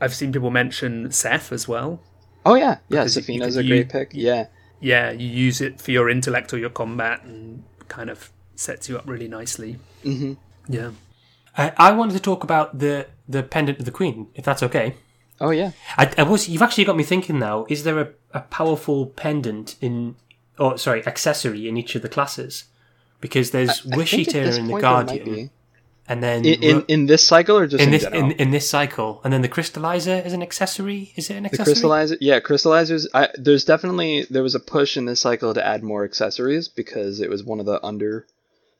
I've 0.00 0.14
seen 0.14 0.32
people 0.32 0.50
mention 0.50 1.10
Seth 1.10 1.50
as 1.52 1.66
well. 1.66 2.00
Oh 2.44 2.54
yeah, 2.54 2.78
yeah. 2.88 3.04
Because 3.04 3.16
you 3.16 3.22
Sefina's 3.22 3.56
a 3.56 3.62
great 3.64 3.78
u- 3.78 3.84
pick. 3.86 4.10
Yeah, 4.12 4.46
Yeah, 4.80 5.10
you 5.10 5.26
use 5.28 5.60
it 5.60 5.80
for 5.80 5.90
your 5.90 6.08
intellect 6.10 6.52
or 6.52 6.58
your 6.58 6.70
combat 6.70 7.22
and 7.24 7.64
kind 7.88 8.10
of 8.10 8.30
sets 8.62 8.88
you 8.88 8.96
up 8.96 9.04
really 9.06 9.28
nicely. 9.28 9.78
Mhm. 10.04 10.36
Yeah. 10.68 10.90
Uh, 11.56 11.70
I 11.76 11.92
wanted 11.92 12.14
to 12.14 12.20
talk 12.20 12.44
about 12.44 12.78
the 12.78 13.06
the 13.28 13.42
pendant 13.42 13.78
of 13.78 13.84
the 13.84 13.90
queen, 13.90 14.28
if 14.34 14.44
that's 14.44 14.62
okay. 14.62 14.94
Oh 15.40 15.50
yeah. 15.50 15.72
I, 15.98 16.12
I 16.18 16.22
was. 16.22 16.48
You've 16.48 16.62
actually 16.62 16.84
got 16.84 16.96
me 16.96 17.04
thinking 17.04 17.38
now. 17.38 17.66
Is 17.68 17.84
there 17.84 17.98
a, 18.00 18.08
a 18.32 18.40
powerful 18.40 19.06
pendant 19.06 19.76
in, 19.80 20.14
or 20.58 20.78
sorry, 20.78 21.04
accessory 21.06 21.68
in 21.68 21.76
each 21.76 21.94
of 21.94 22.02
the 22.02 22.08
classes? 22.08 22.64
Because 23.20 23.50
there's 23.50 23.84
I 23.92 23.96
Wish 23.96 24.12
think 24.12 24.28
Eater 24.28 24.42
in 24.42 24.66
the 24.66 24.70
point 24.72 24.82
Guardian, 24.82 25.50
and 26.08 26.22
then 26.22 26.44
In, 26.44 26.62
in 26.62 26.84
in 26.88 27.06
this 27.06 27.26
cycle 27.26 27.56
or 27.56 27.66
just 27.66 27.82
in, 27.82 27.88
in 27.88 27.92
this 27.92 28.04
in, 28.04 28.30
in 28.32 28.50
this 28.50 28.68
cycle, 28.68 29.20
and 29.24 29.32
then 29.32 29.42
the 29.42 29.48
crystallizer 29.48 30.24
is 30.24 30.32
an 30.32 30.42
accessory. 30.42 31.12
Is 31.16 31.28
it 31.30 31.36
an 31.36 31.46
accessory? 31.46 31.74
the 31.74 31.78
accessory? 31.78 31.90
crystallizer, 31.90 32.18
yeah, 32.20 32.40
crystallizers. 32.40 33.06
I, 33.14 33.28
there's 33.34 33.64
definitely 33.64 34.26
there 34.30 34.42
was 34.42 34.54
a 34.54 34.60
push 34.60 34.96
in 34.96 35.06
this 35.06 35.20
cycle 35.20 35.54
to 35.54 35.64
add 35.66 35.82
more 35.82 36.04
accessories 36.04 36.68
because 36.68 37.20
it 37.20 37.30
was 37.30 37.44
one 37.44 37.60
of 37.60 37.66
the 37.66 37.84
under 37.84 38.26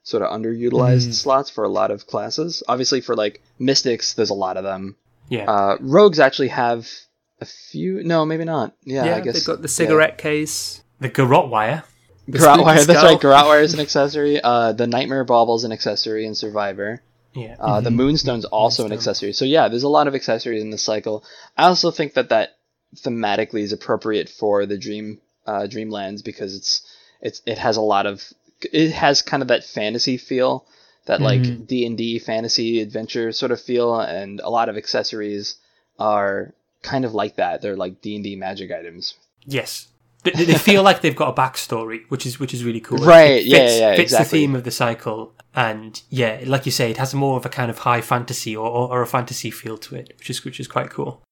sort 0.02 0.22
of 0.22 0.30
underutilized 0.30 1.08
Mm. 1.08 1.14
slots 1.14 1.50
for 1.50 1.64
a 1.64 1.68
lot 1.68 1.90
of 1.90 2.06
classes. 2.06 2.62
Obviously, 2.68 3.00
for 3.00 3.14
like 3.14 3.40
mystics, 3.58 4.14
there's 4.14 4.30
a 4.30 4.34
lot 4.34 4.56
of 4.56 4.64
them. 4.64 4.96
Yeah. 5.28 5.50
Uh, 5.50 5.76
rogues 5.80 6.18
actually 6.20 6.48
have 6.48 6.88
a 7.40 7.44
few. 7.44 8.02
No, 8.04 8.24
maybe 8.26 8.44
not. 8.44 8.74
Yeah, 8.84 9.04
Yeah, 9.06 9.16
I 9.16 9.20
guess 9.20 9.34
they've 9.34 9.44
got 9.44 9.62
the 9.62 9.68
cigarette 9.68 10.18
case. 10.18 10.82
the 11.00 11.08
garrote 11.08 11.48
wire. 11.50 11.84
the 12.28 12.38
Garrote 12.38 12.60
Wire, 12.64 12.76
spooky 12.78 12.92
that's 12.92 13.04
right. 13.04 13.10
right. 13.12 13.20
Garrote 13.20 13.46
Wire 13.46 13.62
is 13.62 13.74
an 13.74 13.80
accessory. 13.86 14.40
Uh, 14.40 14.72
the 14.72 14.86
Nightmare 14.86 15.24
Bauble's 15.24 15.64
an 15.64 15.72
accessory 15.72 16.24
in 16.24 16.34
Survivor. 16.36 17.02
Yeah. 17.34 17.56
Uh, 17.58 17.80
The 17.80 17.90
Moonstone's 17.90 18.44
also 18.44 18.84
an 18.86 18.92
accessory. 18.92 19.32
So 19.32 19.44
yeah, 19.44 19.68
there's 19.68 19.82
a 19.82 19.88
lot 19.88 20.06
of 20.06 20.14
accessories 20.14 20.62
in 20.62 20.70
this 20.70 20.84
cycle. 20.84 21.24
I 21.56 21.64
also 21.64 21.90
think 21.90 22.14
that 22.14 22.28
that 22.28 22.50
thematically 22.96 23.62
is 23.62 23.72
appropriate 23.72 24.28
for 24.28 24.66
the 24.66 24.78
Dream 24.78 25.18
uh, 25.46 25.62
Dreamlands 25.62 26.22
because 26.22 26.54
it's 26.54 26.82
it's 27.20 27.40
it 27.46 27.58
has 27.58 27.76
a 27.76 27.80
lot 27.80 28.06
of 28.06 28.22
it 28.72 28.92
has 28.92 29.22
kind 29.22 29.42
of 29.42 29.48
that 29.48 29.64
fantasy 29.64 30.16
feel, 30.16 30.66
that 31.06 31.20
like 31.20 31.40
mm-hmm. 31.40 31.64
D 31.64 31.86
and 31.86 31.98
D 31.98 32.18
fantasy 32.18 32.80
adventure 32.80 33.32
sort 33.32 33.52
of 33.52 33.60
feel, 33.60 33.98
and 34.00 34.40
a 34.40 34.50
lot 34.50 34.68
of 34.68 34.76
accessories 34.76 35.56
are 35.98 36.54
kind 36.82 37.04
of 37.04 37.14
like 37.14 37.36
that. 37.36 37.62
They're 37.62 37.76
like 37.76 38.00
D 38.00 38.14
and 38.14 38.24
D 38.24 38.36
magic 38.36 38.70
items. 38.70 39.14
Yes. 39.44 39.88
They, 40.24 40.30
they 40.30 40.54
feel 40.54 40.84
like 40.84 41.00
they've 41.00 41.16
got 41.16 41.36
a 41.36 41.40
backstory, 41.40 42.02
which 42.08 42.26
is 42.26 42.38
which 42.38 42.54
is 42.54 42.64
really 42.64 42.80
cool. 42.80 42.98
Right, 42.98 43.38
It 43.38 43.46
yeah, 43.46 43.58
fits, 43.58 43.80
yeah, 43.80 43.96
fits 43.96 44.12
exactly. 44.12 44.24
the 44.24 44.46
theme 44.46 44.54
of 44.54 44.62
the 44.62 44.70
cycle, 44.70 45.34
and 45.54 46.00
yeah, 46.10 46.42
like 46.46 46.64
you 46.64 46.70
say, 46.70 46.90
it 46.92 46.96
has 46.98 47.12
more 47.12 47.36
of 47.36 47.44
a 47.44 47.48
kind 47.48 47.70
of 47.70 47.78
high 47.78 48.00
fantasy 48.00 48.54
or, 48.54 48.68
or, 48.68 48.88
or 48.90 49.02
a 49.02 49.06
fantasy 49.06 49.50
feel 49.50 49.76
to 49.78 49.96
it, 49.96 50.14
which 50.18 50.30
is 50.30 50.44
which 50.44 50.60
is 50.60 50.68
quite 50.68 50.90
cool. 50.90 51.22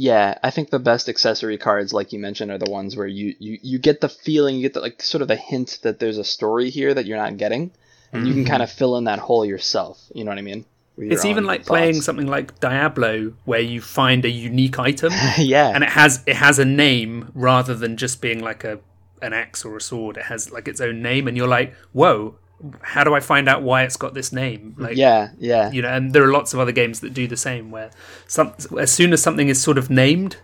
Yeah, 0.00 0.38
I 0.44 0.50
think 0.50 0.70
the 0.70 0.78
best 0.78 1.08
accessory 1.08 1.58
cards, 1.58 1.92
like 1.92 2.12
you 2.12 2.20
mentioned, 2.20 2.52
are 2.52 2.58
the 2.58 2.70
ones 2.70 2.96
where 2.96 3.08
you, 3.08 3.34
you, 3.40 3.58
you 3.60 3.78
get 3.80 4.00
the 4.00 4.08
feeling, 4.08 4.54
you 4.54 4.62
get 4.62 4.74
the 4.74 4.80
like 4.80 5.02
sort 5.02 5.22
of 5.22 5.28
the 5.28 5.34
hint 5.34 5.80
that 5.82 5.98
there's 5.98 6.18
a 6.18 6.24
story 6.24 6.70
here 6.70 6.94
that 6.94 7.04
you're 7.04 7.16
not 7.16 7.36
getting, 7.36 7.72
and 8.12 8.24
you 8.24 8.32
can 8.32 8.44
mm-hmm. 8.44 8.50
kind 8.50 8.62
of 8.62 8.70
fill 8.70 8.96
in 8.96 9.04
that 9.04 9.18
hole 9.18 9.44
yourself. 9.44 10.00
You 10.14 10.22
know 10.22 10.30
what 10.30 10.38
I 10.38 10.42
mean? 10.42 10.64
It's 10.98 11.24
even 11.24 11.46
like 11.46 11.66
playing 11.66 12.00
something 12.00 12.28
like 12.28 12.60
Diablo, 12.60 13.32
where 13.44 13.58
you 13.58 13.80
find 13.80 14.24
a 14.24 14.30
unique 14.30 14.78
item 14.78 15.12
yeah, 15.36 15.72
and 15.74 15.82
it 15.82 15.90
has 15.90 16.22
it 16.26 16.36
has 16.36 16.60
a 16.60 16.64
name 16.64 17.32
rather 17.34 17.74
than 17.74 17.96
just 17.96 18.20
being 18.20 18.38
like 18.38 18.62
a 18.62 18.78
an 19.20 19.32
axe 19.32 19.64
or 19.64 19.76
a 19.76 19.80
sword. 19.80 20.16
It 20.16 20.26
has 20.26 20.52
like 20.52 20.68
its 20.68 20.80
own 20.80 21.02
name, 21.02 21.26
and 21.26 21.36
you're 21.36 21.48
like, 21.48 21.74
whoa, 21.90 22.36
how 22.82 23.04
do 23.04 23.14
I 23.14 23.20
find 23.20 23.48
out 23.48 23.62
why 23.62 23.84
it's 23.84 23.96
got 23.96 24.14
this 24.14 24.32
name? 24.32 24.74
Like, 24.78 24.96
yeah, 24.96 25.30
yeah, 25.38 25.70
you 25.70 25.82
know, 25.82 25.88
and 25.88 26.12
there 26.12 26.24
are 26.24 26.32
lots 26.32 26.54
of 26.54 26.60
other 26.60 26.72
games 26.72 27.00
that 27.00 27.14
do 27.14 27.26
the 27.26 27.36
same, 27.36 27.70
where 27.70 27.90
some 28.26 28.54
as 28.78 28.92
soon 28.92 29.12
as 29.12 29.22
something 29.22 29.48
is 29.48 29.60
sort 29.60 29.78
of 29.78 29.90
named, 29.90 30.36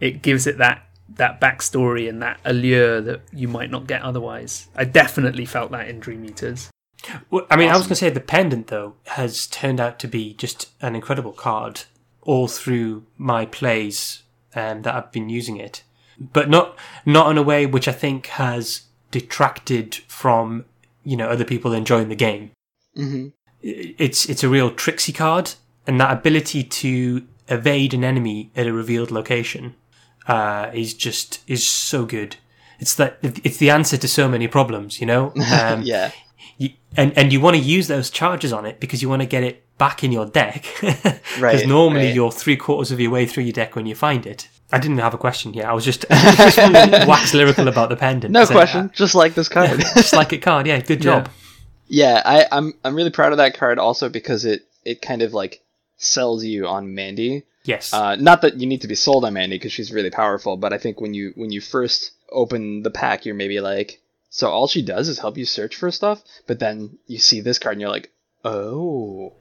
it 0.00 0.22
gives 0.22 0.46
it 0.46 0.58
that 0.58 0.86
that 1.16 1.40
backstory 1.40 2.08
and 2.08 2.22
that 2.22 2.38
allure 2.44 3.00
that 3.00 3.22
you 3.32 3.48
might 3.48 3.70
not 3.70 3.86
get 3.86 4.02
otherwise. 4.02 4.68
I 4.76 4.84
definitely 4.84 5.44
felt 5.44 5.70
that 5.72 5.88
in 5.88 6.00
Dream 6.00 6.24
Eaters. 6.24 6.70
Well, 7.30 7.46
I 7.50 7.56
mean, 7.56 7.68
I 7.68 7.76
was 7.76 7.82
going 7.82 7.90
to 7.90 7.94
say 7.96 8.10
the 8.10 8.20
pendant 8.20 8.68
though 8.68 8.94
has 9.06 9.46
turned 9.46 9.80
out 9.80 9.98
to 10.00 10.08
be 10.08 10.34
just 10.34 10.70
an 10.80 10.94
incredible 10.94 11.32
card 11.32 11.82
all 12.22 12.48
through 12.48 13.04
my 13.16 13.46
plays 13.46 14.22
um, 14.54 14.82
that 14.82 14.94
I've 14.94 15.12
been 15.12 15.28
using 15.28 15.56
it, 15.56 15.82
but 16.18 16.48
not 16.48 16.76
not 17.06 17.30
in 17.30 17.38
a 17.38 17.42
way 17.42 17.66
which 17.66 17.88
I 17.88 17.92
think 17.92 18.26
has 18.26 18.82
detracted 19.10 19.94
from 20.06 20.64
you 21.10 21.16
know 21.16 21.28
other 21.28 21.44
people 21.44 21.72
enjoying 21.72 22.08
the 22.08 22.16
game. 22.28 22.44
hmm 22.94 23.26
It's 24.08 24.20
it's 24.30 24.44
a 24.44 24.48
real 24.48 24.70
tricksy 24.70 25.12
card, 25.12 25.46
and 25.86 26.00
that 26.00 26.12
ability 26.18 26.62
to 26.82 27.26
evade 27.48 27.94
an 27.94 28.04
enemy 28.04 28.50
at 28.54 28.66
a 28.66 28.72
revealed 28.72 29.10
location 29.10 29.74
uh, 30.26 30.70
is 30.74 30.94
just 30.94 31.40
is 31.46 31.66
so 31.66 32.04
good. 32.06 32.36
It's 32.80 32.94
that 32.94 33.18
it's 33.22 33.56
the 33.58 33.70
answer 33.70 33.96
to 33.98 34.08
so 34.08 34.28
many 34.28 34.48
problems, 34.48 35.00
you 35.00 35.06
know. 35.06 35.32
Um, 35.60 35.82
yeah, 35.82 36.10
you, 36.58 36.68
and 36.96 37.12
and 37.18 37.32
you 37.32 37.40
want 37.40 37.56
to 37.56 37.62
use 37.62 37.86
those 37.88 38.10
charges 38.10 38.52
on 38.52 38.66
it 38.66 38.78
because 38.80 39.02
you 39.02 39.08
want 39.08 39.22
to 39.22 39.28
get 39.28 39.42
it 39.42 39.56
back 39.78 40.02
in 40.04 40.12
your 40.12 40.26
deck. 40.26 40.64
Because 40.82 41.62
Right, 41.62 41.68
normally 41.68 42.06
right. 42.06 42.14
you're 42.14 42.32
three 42.32 42.56
quarters 42.56 42.90
of 42.92 42.98
your 43.00 43.10
way 43.12 43.26
through 43.26 43.44
your 43.44 43.52
deck 43.52 43.74
when 43.76 43.86
you 43.86 43.94
find 43.94 44.26
it. 44.26 44.48
I 44.70 44.78
didn't 44.78 44.98
have 44.98 45.14
a 45.14 45.18
question 45.18 45.52
here. 45.52 45.64
I 45.64 45.72
was 45.72 45.84
just, 45.84 46.04
just 46.10 46.56
wax 47.08 47.32
lyrical 47.34 47.68
about 47.68 47.88
the 47.88 47.96
pendant. 47.96 48.32
no 48.32 48.44
So, 48.44 48.52
question. 48.54 48.90
Just 48.94 49.14
like 49.14 49.34
this 49.34 49.48
card. 49.48 49.70
uh, 49.70 49.76
just 49.94 50.12
like 50.12 50.32
a 50.32 50.38
card. 50.38 50.66
Yeah, 50.66 50.80
good 50.80 51.00
job. 51.00 51.28
Yeah, 51.86 52.20
I, 52.24 52.46
I'm 52.52 52.74
I'm 52.84 52.94
really 52.94 53.10
proud 53.10 53.32
of 53.32 53.38
that 53.38 53.56
card 53.56 53.78
also 53.78 54.08
because 54.10 54.44
it 54.44 54.66
it 54.84 55.00
kind 55.00 55.22
of 55.22 55.32
like 55.32 55.62
sells 55.96 56.44
you 56.44 56.66
on 56.66 56.94
Mandy. 56.94 57.44
Yes. 57.64 57.92
Uh, 57.92 58.16
not 58.16 58.42
that 58.42 58.56
you 58.60 58.66
need 58.66 58.82
to 58.82 58.88
be 58.88 58.94
sold 58.94 59.24
on 59.24 59.32
Mandy 59.32 59.56
because 59.56 59.72
she's 59.72 59.92
really 59.92 60.10
powerful, 60.10 60.56
but 60.56 60.72
I 60.72 60.78
think 60.78 61.00
when 61.00 61.14
you 61.14 61.32
when 61.34 61.50
you 61.50 61.60
first 61.62 62.12
open 62.30 62.82
the 62.82 62.90
pack, 62.90 63.24
you're 63.24 63.34
maybe 63.34 63.60
like, 63.60 64.00
so 64.28 64.50
all 64.50 64.66
she 64.68 64.82
does 64.82 65.08
is 65.08 65.18
help 65.18 65.38
you 65.38 65.46
search 65.46 65.76
for 65.76 65.90
stuff. 65.90 66.22
But 66.46 66.58
then 66.58 66.98
you 67.06 67.18
see 67.18 67.40
this 67.40 67.58
card 67.58 67.74
and 67.74 67.80
you're 67.80 67.90
like, 67.90 68.10
oh, 68.44 69.32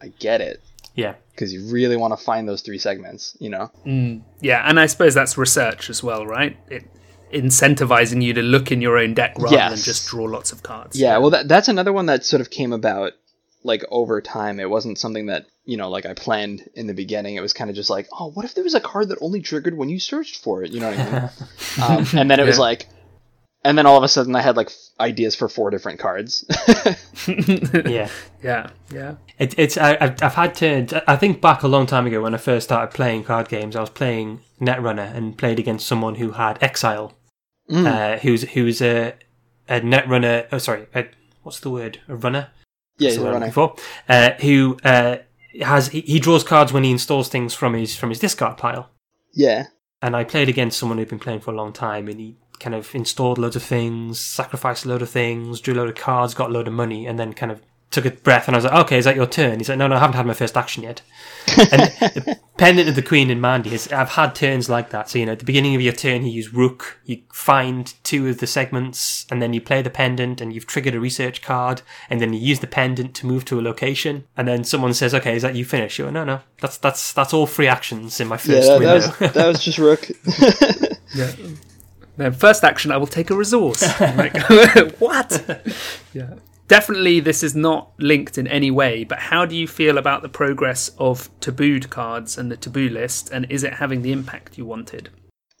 I 0.00 0.08
get 0.18 0.40
it 0.40 0.60
yeah. 0.94 1.14
Because 1.34 1.52
you 1.52 1.66
really 1.72 1.96
want 1.96 2.16
to 2.16 2.22
find 2.22 2.48
those 2.48 2.62
three 2.62 2.78
segments. 2.78 3.36
You 3.40 3.50
know? 3.50 3.70
Yeah, 4.40 4.68
and 4.68 4.78
I 4.78 4.86
suppose 4.86 5.14
that's 5.14 5.36
research 5.36 5.90
as 5.90 6.02
well, 6.02 6.26
right? 6.26 6.56
It 6.68 6.84
incentivizing 7.32 8.22
you 8.22 8.34
to 8.34 8.42
look 8.42 8.70
in 8.70 8.80
your 8.82 8.98
own 8.98 9.14
deck 9.14 9.34
rather 9.38 9.74
than 9.74 9.82
just 9.82 10.06
draw 10.08 10.24
lots 10.24 10.52
of 10.52 10.62
cards. 10.62 10.98
Yeah. 10.98 11.18
Well, 11.18 11.30
that, 11.30 11.48
that's 11.48 11.68
another 11.68 11.92
one 11.92 12.06
that 12.06 12.24
sort 12.24 12.40
of 12.40 12.50
came 12.50 12.72
about 12.72 13.12
like 13.64 13.84
over 13.90 14.20
time. 14.20 14.60
It 14.60 14.68
wasn't 14.68 14.98
something 14.98 15.26
that 15.26 15.46
you 15.64 15.76
know 15.76 15.88
like 15.88 16.06
I 16.06 16.14
planned 16.14 16.68
in 16.74 16.86
the 16.86 16.94
beginning. 16.94 17.36
It 17.36 17.40
was 17.40 17.52
kind 17.52 17.70
of 17.70 17.76
just 17.76 17.90
like, 17.90 18.08
oh, 18.12 18.30
what 18.30 18.44
if 18.44 18.54
there 18.54 18.64
was 18.64 18.74
a 18.74 18.80
card 18.80 19.08
that 19.08 19.18
only 19.20 19.40
triggered 19.40 19.76
when 19.76 19.88
you 19.88 19.98
searched 19.98 20.42
for 20.42 20.62
it? 20.62 20.72
You 20.72 20.80
know 20.80 20.90
what 20.90 20.98
I 20.98 21.10
mean? 21.10 21.30
um, 21.82 22.20
and 22.20 22.30
then 22.30 22.40
it 22.40 22.46
was 22.46 22.58
like. 22.58 22.86
And 23.64 23.78
then 23.78 23.86
all 23.86 23.96
of 23.96 24.02
a 24.02 24.08
sudden, 24.08 24.34
I 24.34 24.40
had 24.40 24.56
like 24.56 24.68
f- 24.68 24.76
ideas 24.98 25.36
for 25.36 25.48
four 25.48 25.70
different 25.70 26.00
cards. 26.00 26.44
Yeah. 27.28 28.08
yeah, 28.42 28.70
yeah. 28.92 29.14
It, 29.38 29.56
it's 29.56 29.76
I, 29.78 29.96
I've, 30.00 30.20
I've 30.22 30.34
had 30.34 30.54
to. 30.56 31.04
I 31.08 31.14
think 31.16 31.40
back 31.40 31.62
a 31.62 31.68
long 31.68 31.86
time 31.86 32.06
ago 32.06 32.20
when 32.22 32.34
I 32.34 32.38
first 32.38 32.64
started 32.66 32.92
playing 32.92 33.22
card 33.24 33.48
games, 33.48 33.76
I 33.76 33.80
was 33.80 33.90
playing 33.90 34.40
Netrunner 34.60 35.14
and 35.14 35.38
played 35.38 35.60
against 35.60 35.86
someone 35.86 36.16
who 36.16 36.32
had 36.32 36.60
Exile, 36.60 37.12
uh, 37.70 38.18
who's 38.18 38.42
who's 38.50 38.82
a 38.82 39.14
a 39.68 39.80
Netrunner. 39.80 40.48
Oh, 40.50 40.58
sorry, 40.58 40.86
a, 40.94 41.06
what's 41.44 41.60
the 41.60 41.70
word? 41.70 42.00
A 42.08 42.16
runner. 42.16 42.48
yeah, 42.98 43.10
he's 43.10 43.18
the 43.18 43.22
a 43.22 43.26
runner. 43.26 43.46
looking 43.46 43.52
for. 43.52 43.76
Uh, 44.08 44.30
who 44.40 44.76
uh, 44.82 45.18
has 45.60 45.88
he, 45.88 46.00
he 46.00 46.18
draws 46.18 46.42
cards 46.42 46.72
when 46.72 46.82
he 46.82 46.90
installs 46.90 47.28
things 47.28 47.54
from 47.54 47.74
his 47.74 47.94
from 47.96 48.08
his 48.08 48.18
discard 48.18 48.56
pile. 48.56 48.90
Yeah, 49.32 49.66
And 50.02 50.16
I 50.16 50.24
played 50.24 50.48
against 50.48 50.78
someone 50.78 50.98
who'd 50.98 51.08
been 51.08 51.18
playing 51.20 51.40
for 51.40 51.52
a 51.52 51.56
long 51.56 51.72
time, 51.72 52.08
and 52.08 52.18
he 52.18 52.36
kind 52.60 52.74
of 52.74 52.94
installed 52.94 53.38
loads 53.38 53.56
of 53.56 53.62
things, 53.62 54.20
sacrificed 54.20 54.84
a 54.84 54.88
load 54.88 55.02
of 55.02 55.10
things, 55.10 55.60
drew 55.60 55.74
a 55.74 55.76
load 55.76 55.88
of 55.88 55.94
cards, 55.94 56.34
got 56.34 56.50
a 56.50 56.52
load 56.52 56.68
of 56.68 56.74
money, 56.74 57.06
and 57.06 57.18
then 57.18 57.32
kind 57.32 57.52
of 57.52 57.60
took 57.90 58.06
a 58.06 58.10
breath. 58.10 58.48
And 58.48 58.56
I 58.56 58.58
was 58.58 58.64
like, 58.64 58.74
"Okay, 58.86 58.98
is 58.98 59.04
that 59.04 59.16
your 59.16 59.26
turn?" 59.26 59.58
He's 59.58 59.68
like, 59.68 59.78
"No, 59.78 59.86
no, 59.86 59.96
I 59.96 60.00
haven't 60.00 60.16
had 60.16 60.26
my 60.26 60.34
first 60.34 60.56
action 60.56 60.82
yet." 60.82 61.02
and 61.58 61.68
the 62.14 62.38
pendant 62.56 62.88
of 62.88 62.94
the 62.94 63.02
Queen 63.02 63.30
in 63.30 63.40
Mandy 63.40 63.74
is 63.74 63.92
I've 63.92 64.10
had 64.10 64.34
turns 64.34 64.68
like 64.68 64.90
that. 64.90 65.10
So 65.10 65.18
you 65.18 65.26
know, 65.26 65.32
at 65.32 65.38
the 65.38 65.44
beginning 65.44 65.74
of 65.74 65.80
your 65.80 65.92
turn, 65.92 66.24
you 66.24 66.32
use 66.32 66.52
Rook, 66.52 66.98
you 67.04 67.22
find 67.32 67.92
two 68.02 68.28
of 68.28 68.38
the 68.38 68.46
segments, 68.46 69.26
and 69.30 69.42
then 69.42 69.52
you 69.52 69.60
play 69.60 69.82
the 69.82 69.90
pendant, 69.90 70.40
and 70.40 70.52
you've 70.52 70.66
triggered 70.66 70.94
a 70.94 71.00
research 71.00 71.42
card, 71.42 71.82
and 72.08 72.20
then 72.20 72.32
you 72.32 72.40
use 72.40 72.60
the 72.60 72.66
pendant 72.66 73.14
to 73.16 73.26
move 73.26 73.44
to 73.46 73.60
a 73.60 73.62
location, 73.62 74.24
and 74.36 74.48
then 74.48 74.64
someone 74.64 74.94
says, 74.94 75.14
"Okay, 75.14 75.36
is 75.36 75.42
that 75.42 75.54
you 75.54 75.64
finished?" 75.64 75.98
You're 75.98 76.10
no, 76.10 76.24
no, 76.24 76.40
that's 76.60 76.78
that's 76.78 77.12
that's 77.12 77.34
all 77.34 77.46
free 77.46 77.68
actions 77.68 78.20
in 78.20 78.28
my 78.28 78.36
yeah, 78.36 78.38
first 78.38 78.68
that, 78.68 78.78
window. 78.78 78.98
that 79.00 79.20
was 79.20 79.32
that 79.32 79.46
was 79.46 79.64
just 79.64 79.78
Rook. 79.78 80.08
Yeah. 81.14 81.30
Then 82.22 82.32
first 82.32 82.64
action, 82.64 82.90
I 82.90 82.96
will 82.96 83.06
take 83.06 83.30
a 83.30 83.36
resource. 83.36 83.82
Like, 84.00 84.36
what? 84.98 85.64
yeah. 86.12 86.34
Definitely, 86.68 87.20
this 87.20 87.42
is 87.42 87.54
not 87.54 87.92
linked 87.98 88.38
in 88.38 88.46
any 88.46 88.70
way. 88.70 89.04
But 89.04 89.18
how 89.18 89.44
do 89.44 89.54
you 89.54 89.68
feel 89.68 89.98
about 89.98 90.22
the 90.22 90.28
progress 90.28 90.90
of 90.98 91.28
tabooed 91.40 91.90
cards 91.90 92.38
and 92.38 92.50
the 92.50 92.56
taboo 92.56 92.88
list? 92.88 93.30
And 93.30 93.46
is 93.50 93.64
it 93.64 93.74
having 93.74 94.02
the 94.02 94.12
impact 94.12 94.56
you 94.56 94.64
wanted? 94.64 95.10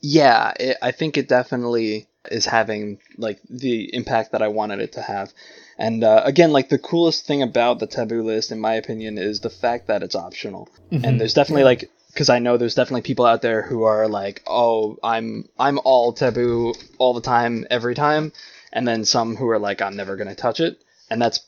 yeah, 0.02 0.52
it, 0.58 0.76
I 0.82 0.90
think 0.90 1.16
it 1.16 1.28
definitely 1.28 2.06
is 2.30 2.44
having 2.44 2.98
like 3.16 3.40
the 3.48 3.94
impact 3.94 4.32
that 4.32 4.42
I 4.42 4.48
wanted 4.48 4.80
it 4.80 4.92
to 4.92 5.02
have. 5.02 5.32
And 5.78 6.04
uh, 6.04 6.22
again, 6.24 6.52
like 6.52 6.68
the 6.68 6.78
coolest 6.78 7.26
thing 7.26 7.42
about 7.42 7.78
the 7.78 7.86
taboo 7.86 8.22
list, 8.22 8.52
in 8.52 8.60
my 8.60 8.74
opinion, 8.74 9.16
is 9.16 9.40
the 9.40 9.50
fact 9.50 9.86
that 9.86 10.02
it's 10.02 10.14
optional. 10.14 10.68
And 10.90 11.20
there's 11.20 11.34
definitely 11.34 11.64
like 11.64 11.90
because 12.12 12.28
I 12.28 12.38
know 12.38 12.56
there's 12.56 12.74
definitely 12.74 13.02
people 13.02 13.24
out 13.24 13.42
there 13.42 13.62
who 13.62 13.84
are 13.84 14.08
like, 14.08 14.42
oh, 14.46 14.98
I'm 15.02 15.48
I'm 15.58 15.78
all 15.84 16.12
taboo 16.12 16.74
all 16.98 17.14
the 17.14 17.20
time, 17.20 17.66
every 17.70 17.94
time, 17.94 18.32
and 18.72 18.86
then 18.86 19.04
some 19.04 19.36
who 19.36 19.48
are 19.48 19.58
like, 19.58 19.80
I'm 19.82 19.96
never 19.96 20.16
gonna 20.16 20.34
touch 20.34 20.60
it, 20.60 20.82
and 21.10 21.20
that's 21.20 21.40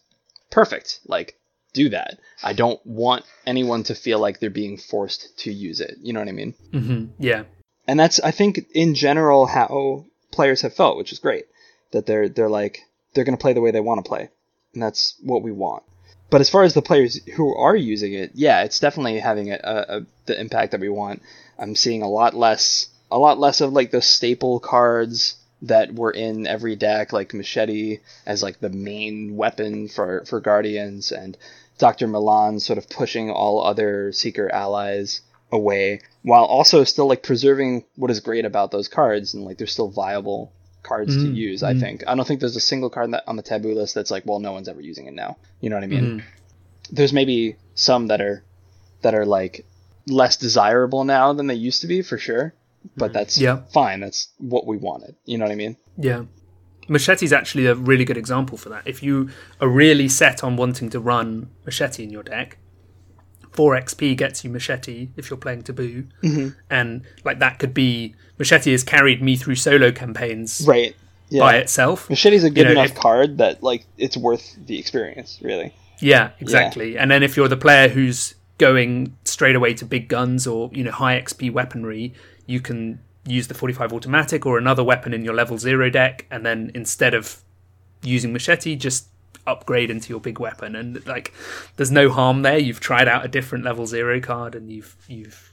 perfect. 0.51 1.01
Like, 1.07 1.37
do 1.73 1.89
that. 1.91 2.19
I 2.43 2.53
don't 2.53 2.85
want 2.87 3.25
anyone 3.47 3.83
to 3.85 3.95
feel 3.95 4.19
like 4.19 4.39
they're 4.39 4.51
being 4.51 4.77
forced 4.79 5.39
to 5.41 5.53
use 5.53 5.81
it. 5.81 5.97
You 6.01 6.13
know 6.13 6.21
what 6.21 6.29
I 6.29 6.33
mean? 6.33 6.55
hmm 6.73 7.07
Yeah. 7.19 7.45
and 7.87 7.99
that's 7.99 8.21
I 8.21 8.31
think 8.31 8.67
in 8.75 8.95
general 8.95 9.47
how 9.47 10.07
players 10.31 10.63
have 10.63 10.75
felt, 10.75 10.97
which 10.97 11.13
is 11.13 11.19
great. 11.19 11.47
That 11.93 12.07
they're 12.07 12.29
they're 12.29 12.49
like 12.49 12.81
they're 13.13 13.25
going 13.25 13.37
to 13.37 13.41
play 13.41 13.53
the 13.53 13.61
way 13.61 13.71
they 13.71 13.81
want 13.81 14.05
to 14.05 14.09
play, 14.09 14.29
and 14.73 14.83
that's 14.83 15.15
what 15.23 15.43
we 15.43 15.53
want. 15.53 15.85
But 16.31 16.41
as 16.41 16.51
far 16.51 16.65
as 16.65 16.75
the 16.75 16.83
players 16.83 17.21
who 17.37 17.55
are 17.55 17.77
using 17.77 18.13
it, 18.15 18.33
yeah, 18.35 18.65
it's 18.65 18.81
definitely 18.81 19.21
having 19.21 19.53
a, 19.53 19.61
a, 19.63 19.97
a 19.99 20.07
the 20.27 20.41
impact 20.41 20.73
that 20.73 20.81
we 20.81 20.89
want. 20.89 21.23
I'm 21.59 21.77
seeing 21.77 22.03
a 22.03 22.09
lot 22.09 22.35
less 22.35 22.89
a 23.11 23.19
lot 23.19 23.39
less 23.39 23.61
of 23.61 23.73
like 23.73 23.91
the 23.91 24.03
staple 24.03 24.59
cards 24.59 25.37
that 25.63 25.95
were 25.95 26.11
in 26.11 26.47
every 26.47 26.77
deck, 26.77 27.13
like 27.13 27.35
Machete 27.35 28.01
as 28.27 28.43
like 28.43 28.61
the 28.61 28.71
main 28.71 29.37
weapon 29.37 29.89
for 29.89 30.25
for 30.27 30.41
Guardians, 30.41 31.13
and 31.13 31.37
Dr. 31.79 32.07
Milan 32.07 32.61
sort 32.61 32.79
of 32.79 32.89
pushing 32.89 33.31
all 33.31 33.65
other 33.65 34.13
Seeker 34.13 34.51
allies 34.51 35.21
away, 35.53 36.01
while 36.23 36.45
also 36.45 36.85
still 36.85 37.07
like 37.07 37.23
preserving 37.23 37.85
what 37.97 38.11
is 38.11 38.21
great 38.21 38.45
about 38.45 38.71
those 38.71 38.89
cards, 38.89 39.35
and 39.35 39.45
like 39.45 39.59
they're 39.59 39.67
still 39.67 39.89
viable 39.89 40.53
cards 40.85 41.17
to 41.17 41.23
mm-hmm. 41.23 41.35
use. 41.35 41.63
I 41.63 41.73
mm-hmm. 41.73 41.81
think 41.81 42.05
I 42.07 42.15
don't 42.15 42.27
think 42.27 42.41
there's 42.41 42.57
a 42.57 42.61
single 42.61 42.91
card 42.91 43.13
that, 43.13 43.25
on 43.27 43.37
the 43.37 43.43
taboo 43.43 43.75
list 43.75 43.95
that's 43.95 44.11
like, 44.11 44.25
well, 44.27 44.39
no 44.39 44.53
one's 44.53 44.69
ever 44.69 44.81
using 44.81 45.07
it 45.07 45.15
now. 45.15 45.37
You 45.61 45.71
know 45.71 45.77
what 45.77 45.85
I 45.85 45.89
mean? 45.89 46.05
Mm-hmm. 46.05 46.95
There's 46.95 47.13
maybe 47.13 47.57
some 47.75 48.07
that 48.09 48.21
are 48.21 48.45
that 49.03 49.15
are 49.15 49.27
like 49.27 49.67
less 50.07 50.37
desirable 50.37 51.05
now 51.05 51.33
than 51.33 51.47
they 51.47 51.55
used 51.55 51.81
to 51.81 51.87
be 51.87 52.03
for 52.03 52.19
sure, 52.19 52.55
but 52.97 53.13
that's 53.13 53.39
Yeah. 53.39 53.63
fine. 53.73 54.01
That's 54.01 54.29
what 54.39 54.67
we 54.67 54.77
wanted. 54.77 55.17
You 55.25 55.39
know 55.39 55.47
what 55.47 55.53
I 55.53 55.57
mean? 55.57 55.77
Yeah. 55.97 56.25
Machete's 56.89 57.33
actually 57.33 57.67
a 57.67 57.75
really 57.75 58.05
good 58.05 58.19
example 58.19 58.59
for 58.59 58.69
that. 58.69 58.83
If 58.87 59.03
you 59.03 59.31
are 59.61 59.69
really 59.69 60.09
set 60.09 60.45
on 60.45 60.57
wanting 60.57 60.91
to 60.91 61.01
run 61.01 61.49
Machete 61.65 62.03
in 62.05 62.11
your 62.11 62.23
deck, 62.23 62.59
4 63.55 63.75
XP 63.81 64.17
gets 64.17 64.45
you 64.45 64.51
Machete 64.51 65.09
if 65.17 65.31
you're 65.31 65.37
playing 65.39 65.63
Taboo. 65.63 66.05
Mm-hmm. 66.23 66.49
And 66.71 67.03
like 67.25 67.39
that 67.39 67.59
could 67.59 67.73
be 67.73 68.15
Machete 68.39 68.73
has 68.73 68.85
carried 68.85 69.23
me 69.23 69.37
through 69.37 69.55
solo 69.55 69.91
campaigns 69.91 70.65
Right. 70.67 70.95
Yeah. 71.31 71.41
by 71.41 71.57
itself. 71.57 72.11
Machete's 72.11 72.45
a 72.45 72.51
good 72.51 72.65
know, 72.67 72.73
enough 72.73 72.91
if- 72.91 72.95
card 72.97 73.39
that 73.39 73.63
like 73.63 73.87
it's 73.97 74.17
worth 74.17 74.57
the 74.67 74.79
experience, 74.79 75.39
really. 75.43 75.73
Yeah, 76.01 76.31
exactly. 76.41 76.99
And 76.99 77.11
then 77.11 77.23
if 77.23 77.37
you're 77.37 77.49
the 77.49 77.57
player 77.57 77.89
who's 77.89 78.35
going 78.59 79.17
straight 79.25 79.57
away 79.57 79.75
to 79.75 79.85
big 79.87 80.09
guns 80.09 80.47
or 80.47 80.69
you 80.73 80.85
know 80.85 80.91
high 80.91 81.19
XP 81.21 81.53
weaponry, 81.53 82.13
you 82.47 82.61
can 82.61 83.01
use 83.27 83.49
the 83.49 83.55
45 83.55 83.93
automatic 83.93 84.45
or 84.45 84.59
another 84.59 84.85
weapon 84.85 85.15
in 85.15 85.25
your 85.25 85.33
level 85.35 85.57
zero 85.57 85.89
deck, 85.89 86.27
and 86.31 86.45
then 86.45 86.71
instead 86.75 87.15
of 87.15 87.41
using 88.03 88.33
machete, 88.33 88.77
just 88.77 89.07
upgrade 89.47 89.91
into 89.91 90.11
your 90.11 90.21
big 90.21 90.39
weapon. 90.39 90.75
And 90.77 91.05
like, 91.07 91.33
there's 91.77 91.91
no 91.91 92.11
harm 92.11 92.43
there. 92.43 92.59
You've 92.59 92.81
tried 92.81 93.09
out 93.09 93.25
a 93.25 93.29
different 93.29 93.65
level 93.65 93.87
zero 93.87 94.21
card, 94.21 94.55
and 94.55 94.71
you've 94.71 94.97
you've 95.09 95.53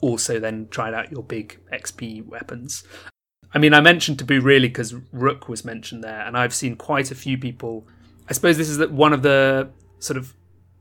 also 0.00 0.38
then 0.38 0.68
tried 0.70 0.94
out 0.94 1.10
your 1.10 1.22
big 1.22 1.58
XP 1.72 2.26
weapons. 2.26 2.84
I 3.54 3.58
mean, 3.58 3.72
I 3.72 3.80
mentioned 3.80 4.18
Taboo 4.18 4.40
really 4.40 4.68
because 4.68 4.94
Rook 5.12 5.48
was 5.48 5.64
mentioned 5.64 6.04
there, 6.04 6.20
and 6.20 6.36
I've 6.36 6.54
seen 6.54 6.76
quite 6.76 7.10
a 7.10 7.14
few 7.14 7.38
people. 7.38 7.86
I 8.28 8.32
suppose 8.32 8.56
this 8.58 8.68
is 8.68 8.78
the- 8.78 8.88
one 8.88 9.12
of 9.12 9.22
the 9.22 9.70
sort 9.98 10.16
of 10.16 10.34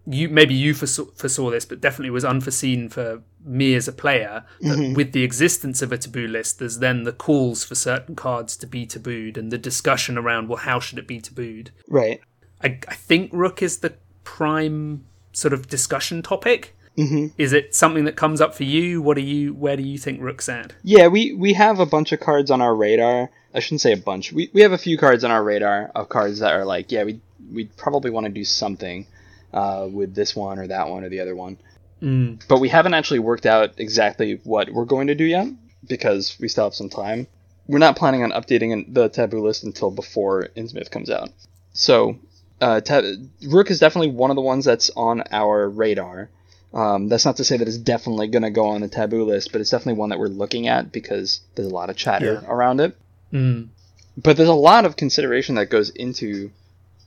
you 0.08 0.30
maybe 0.30 0.54
you 0.54 0.74
foresaw, 0.74 1.06
foresaw 1.16 1.50
this, 1.50 1.66
but 1.66 1.82
definitely 1.82 2.12
was 2.12 2.26
unforeseen 2.26 2.90
for 2.90 3.24
me 3.46 3.76
as 3.76 3.88
a 3.88 3.94
player. 3.94 4.44
That 4.62 4.94
with 4.96 5.12
the 5.12 5.24
existence 5.24 5.82
of 5.82 5.92
a 5.92 5.98
taboo 5.98 6.28
list, 6.28 6.60
there's 6.60 6.80
then 6.80 7.04
the 7.04 7.14
calls 7.14 7.64
for 7.64 7.76
certain 7.76 8.16
cards 8.16 8.58
to 8.58 8.68
be 8.68 8.86
tabooed, 8.86 9.38
and 9.38 9.52
the 9.52 9.58
discussion 9.58 10.18
around 10.18 10.50
well, 10.50 10.58
how 10.58 10.80
should 10.80 11.00
it 11.00 11.08
be 11.08 11.22
tabooed? 11.22 11.70
Right. 11.88 12.22
I, 12.64 12.80
I 12.88 12.96
think 12.96 13.32
Rook 13.34 13.62
is 13.62 13.80
the 13.80 13.96
prime 14.24 15.06
sort 15.32 15.54
of 15.54 15.68
discussion 15.68 16.22
topic. 16.22 16.76
Mm-hmm. 16.98 17.28
Is 17.38 17.52
it 17.52 17.76
something 17.76 18.06
that 18.06 18.16
comes 18.16 18.40
up 18.40 18.56
for 18.56 18.64
you? 18.64 19.02
What 19.02 19.16
do 19.16 19.22
you? 19.22 19.54
Where 19.54 19.76
do 19.76 19.84
you 19.84 19.98
think 19.98 20.22
Rook's 20.22 20.48
at? 20.48 20.74
Yeah, 20.84 21.08
we 21.08 21.34
we 21.34 21.54
have 21.54 21.80
a 21.80 21.86
bunch 21.86 22.12
of 22.12 22.20
cards 22.20 22.50
on 22.50 22.62
our 22.62 22.74
radar. 22.74 23.30
I 23.54 23.60
shouldn't 23.60 23.82
say 23.82 23.92
a 23.92 23.98
bunch. 23.98 24.32
We 24.32 24.50
we 24.54 24.62
have 24.62 24.72
a 24.72 24.78
few 24.78 24.98
cards 24.98 25.24
on 25.24 25.32
our 25.32 25.44
radar 25.44 25.92
of 25.94 26.10
cards 26.10 26.40
that 26.40 26.54
are 26.54 26.66
like, 26.66 26.92
yeah, 26.92 27.04
we 27.04 27.20
we 27.52 27.66
probably 27.66 28.12
want 28.12 28.26
to 28.26 28.32
do 28.32 28.46
something 28.46 29.08
uh, 29.54 29.88
with 29.92 30.16
this 30.16 30.36
one 30.36 30.58
or 30.58 30.68
that 30.68 30.90
one 30.90 31.04
or 31.04 31.10
the 31.10 31.20
other 31.20 31.36
one. 31.36 31.58
Mm. 32.06 32.42
But 32.48 32.60
we 32.60 32.70
haven't 32.70 32.94
actually 32.94 33.20
worked 33.20 33.46
out 33.48 33.72
exactly 33.78 34.40
what 34.44 34.70
we're 34.70 34.86
going 34.86 35.08
to 35.08 35.16
do 35.16 35.26
yet 35.26 35.48
because 35.88 36.38
we 36.40 36.48
still 36.48 36.66
have 36.66 36.76
some 36.76 36.90
time. 36.90 37.26
We're 37.68 37.80
not 37.80 37.96
planning 37.96 38.22
on 38.24 38.32
updating 38.32 38.94
the 38.94 39.10
taboo 39.10 39.42
list 39.44 39.64
until 39.64 39.90
before 39.90 40.50
Innsmouth 40.56 40.92
comes 40.92 41.10
out. 41.10 41.30
So, 41.74 42.18
uh, 42.62 42.82
tab- 42.82 43.06
Rook 43.48 43.72
is 43.72 43.80
definitely 43.80 44.12
one 44.12 44.30
of 44.30 44.36
the 44.36 44.42
ones 44.44 44.66
that's 44.66 44.92
on 44.96 45.24
our 45.32 45.68
radar. 45.68 46.30
Um, 46.74 47.08
that's 47.10 47.26
not 47.26 47.38
to 47.38 47.44
say 47.44 47.58
that 47.58 47.68
it's 47.68 47.78
definitely 47.78 48.28
going 48.28 48.44
to 48.44 48.52
go 48.52 48.68
on 48.68 48.82
the 48.82 48.88
taboo 48.88 49.24
list, 49.26 49.52
but 49.52 49.62
it's 49.62 49.72
definitely 49.72 49.98
one 50.00 50.10
that 50.10 50.20
we're 50.20 50.28
looking 50.28 50.68
at 50.68 50.92
because 50.92 51.40
there's 51.56 51.68
a 51.70 51.74
lot 51.74 51.90
of 51.90 51.96
chatter 51.96 52.42
Yeah. 52.44 52.50
around 52.52 52.82
it. 52.82 52.96
Mm. 53.34 53.70
But 54.18 54.38
there's 54.38 54.50
a 54.50 54.54
lot 54.54 54.86
of 54.86 54.96
consideration 54.96 55.56
that 55.56 55.70
goes 55.72 55.90
into 55.90 56.52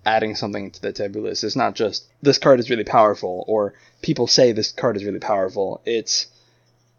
adding 0.04 0.34
something 0.34 0.70
to 0.70 0.82
the 0.82 0.92
taboo 0.92 1.22
list. 1.22 1.44
It's 1.44 1.56
not 1.56 1.74
just 1.74 2.06
this 2.22 2.38
card 2.38 2.60
is 2.60 2.70
really 2.70 2.84
powerful 2.84 3.44
or 3.46 3.74
people 4.02 4.26
say 4.26 4.52
this 4.52 4.72
card 4.72 4.96
is 4.96 5.04
really 5.04 5.18
powerful. 5.18 5.80
It's 5.84 6.26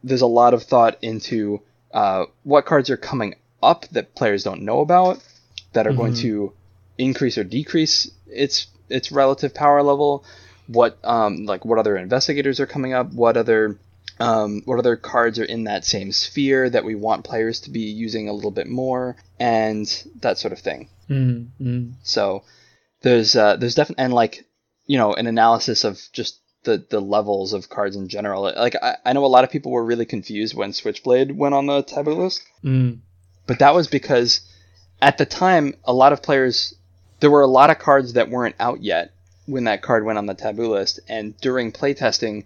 there's 0.04 0.22
a 0.22 0.28
lot 0.28 0.54
of 0.54 0.64
thought 0.64 0.97
into 1.02 1.62
uh, 1.93 2.26
what 2.43 2.66
cards 2.66 2.89
are 2.89 2.97
coming 2.97 3.36
up 3.62 3.88
that 3.89 4.16
players 4.16 4.43
don't 4.43 4.62
know 4.62 4.80
about 4.80 5.22
that 5.74 5.88
are 5.88 5.93
going 5.93 6.14
to 6.16 6.54
increase 6.97 7.38
or 7.38 7.43
decrease 7.43 8.10
its 8.28 8.68
its 8.89 9.12
relative 9.12 9.54
power 9.54 9.84
level. 9.84 10.24
What 10.68 10.97
um, 11.04 11.45
like 11.45 11.66
what 11.66 11.80
other 11.80 11.97
investigators 11.97 12.60
are 12.60 12.68
coming 12.68 12.93
up? 12.93 13.12
What 13.12 13.38
other 13.38 13.78
um, 14.20 14.62
what 14.66 14.80
other 14.80 14.95
cards 14.95 15.39
are 15.39 15.45
in 15.45 15.64
that 15.64 15.86
same 15.86 16.12
sphere 16.12 16.70
that 16.70 16.84
we 16.84 16.95
want 16.95 17.24
players 17.24 17.62
to 17.62 17.70
be 17.70 17.82
using 17.82 18.28
a 18.28 18.34
little 18.34 18.52
bit 18.52 18.68
more, 18.68 19.16
and 19.39 19.88
that 20.22 20.38
sort 20.38 20.52
of 20.52 20.60
thing. 20.60 20.89
Mm, 21.10 21.47
mm. 21.60 21.93
So 22.04 22.43
there's 23.02 23.36
uh, 23.36 23.56
there's 23.58 23.76
definitely 23.76 24.04
and 24.06 24.14
like 24.14 24.45
you 24.86 24.97
know 24.97 25.14
an 25.14 25.28
analysis 25.28 25.84
of 25.84 26.00
just 26.14 26.39
the 26.64 26.84
the 26.89 27.00
levels 27.00 27.54
of 27.54 27.70
cards 27.70 27.95
in 27.95 28.08
general. 28.10 28.41
Like 28.43 28.76
I, 28.82 28.97
I 29.06 29.14
know 29.14 29.26
a 29.26 29.28
lot 29.28 29.43
of 29.43 29.52
people 29.52 29.72
were 29.72 29.86
really 29.86 30.06
confused 30.06 30.56
when 30.56 30.74
Switchblade 30.74 31.38
went 31.38 31.56
on 31.56 31.66
the 31.68 31.82
taboo 31.84 32.14
list, 32.16 32.41
Mm. 32.64 33.00
but 33.47 33.60
that 33.60 33.74
was 33.74 33.88
because 33.88 34.41
at 35.02 35.18
the 35.18 35.26
time 35.26 35.76
a 35.86 35.93
lot 35.93 36.12
of 36.14 36.22
players 36.22 36.74
there 37.22 37.32
were 37.32 37.41
a 37.41 37.47
lot 37.47 37.70
of 37.70 37.80
cards 37.80 38.14
that 38.14 38.30
weren't 38.30 38.56
out 38.60 38.82
yet 38.82 39.12
when 39.45 39.64
that 39.66 39.82
card 39.82 40.06
went 40.06 40.18
on 40.18 40.26
the 40.26 40.34
taboo 40.34 40.70
list, 40.70 41.00
and 41.08 41.38
during 41.38 41.72
playtesting 41.72 42.45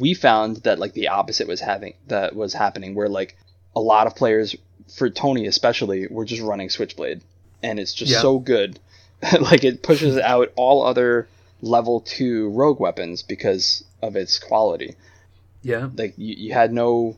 we 0.00 0.14
found 0.14 0.56
that 0.64 0.78
like 0.78 0.94
the 0.94 1.08
opposite 1.08 1.46
was 1.46 1.60
having 1.60 1.94
that 2.08 2.34
was 2.34 2.54
happening 2.54 2.94
where 2.94 3.08
like 3.08 3.36
a 3.76 3.80
lot 3.80 4.06
of 4.06 4.16
players 4.16 4.56
for 4.96 5.10
Tony 5.10 5.46
especially 5.46 6.06
were 6.08 6.24
just 6.24 6.40
running 6.42 6.70
Switchblade 6.70 7.20
and 7.62 7.78
it's 7.78 7.92
just 7.94 8.10
Yeah. 8.10 8.20
so 8.22 8.38
good 8.38 8.78
like 9.40 9.64
it 9.64 9.82
pushes 9.82 10.18
out 10.18 10.52
all 10.56 10.84
other 10.84 11.28
level 11.62 12.00
2 12.00 12.50
rogue 12.50 12.80
weapons 12.80 13.22
because 13.22 13.84
of 14.02 14.16
its 14.16 14.38
quality 14.38 14.94
Yeah. 15.62 15.88
like 15.96 16.14
you, 16.18 16.34
you 16.36 16.52
had 16.52 16.72
no 16.72 17.16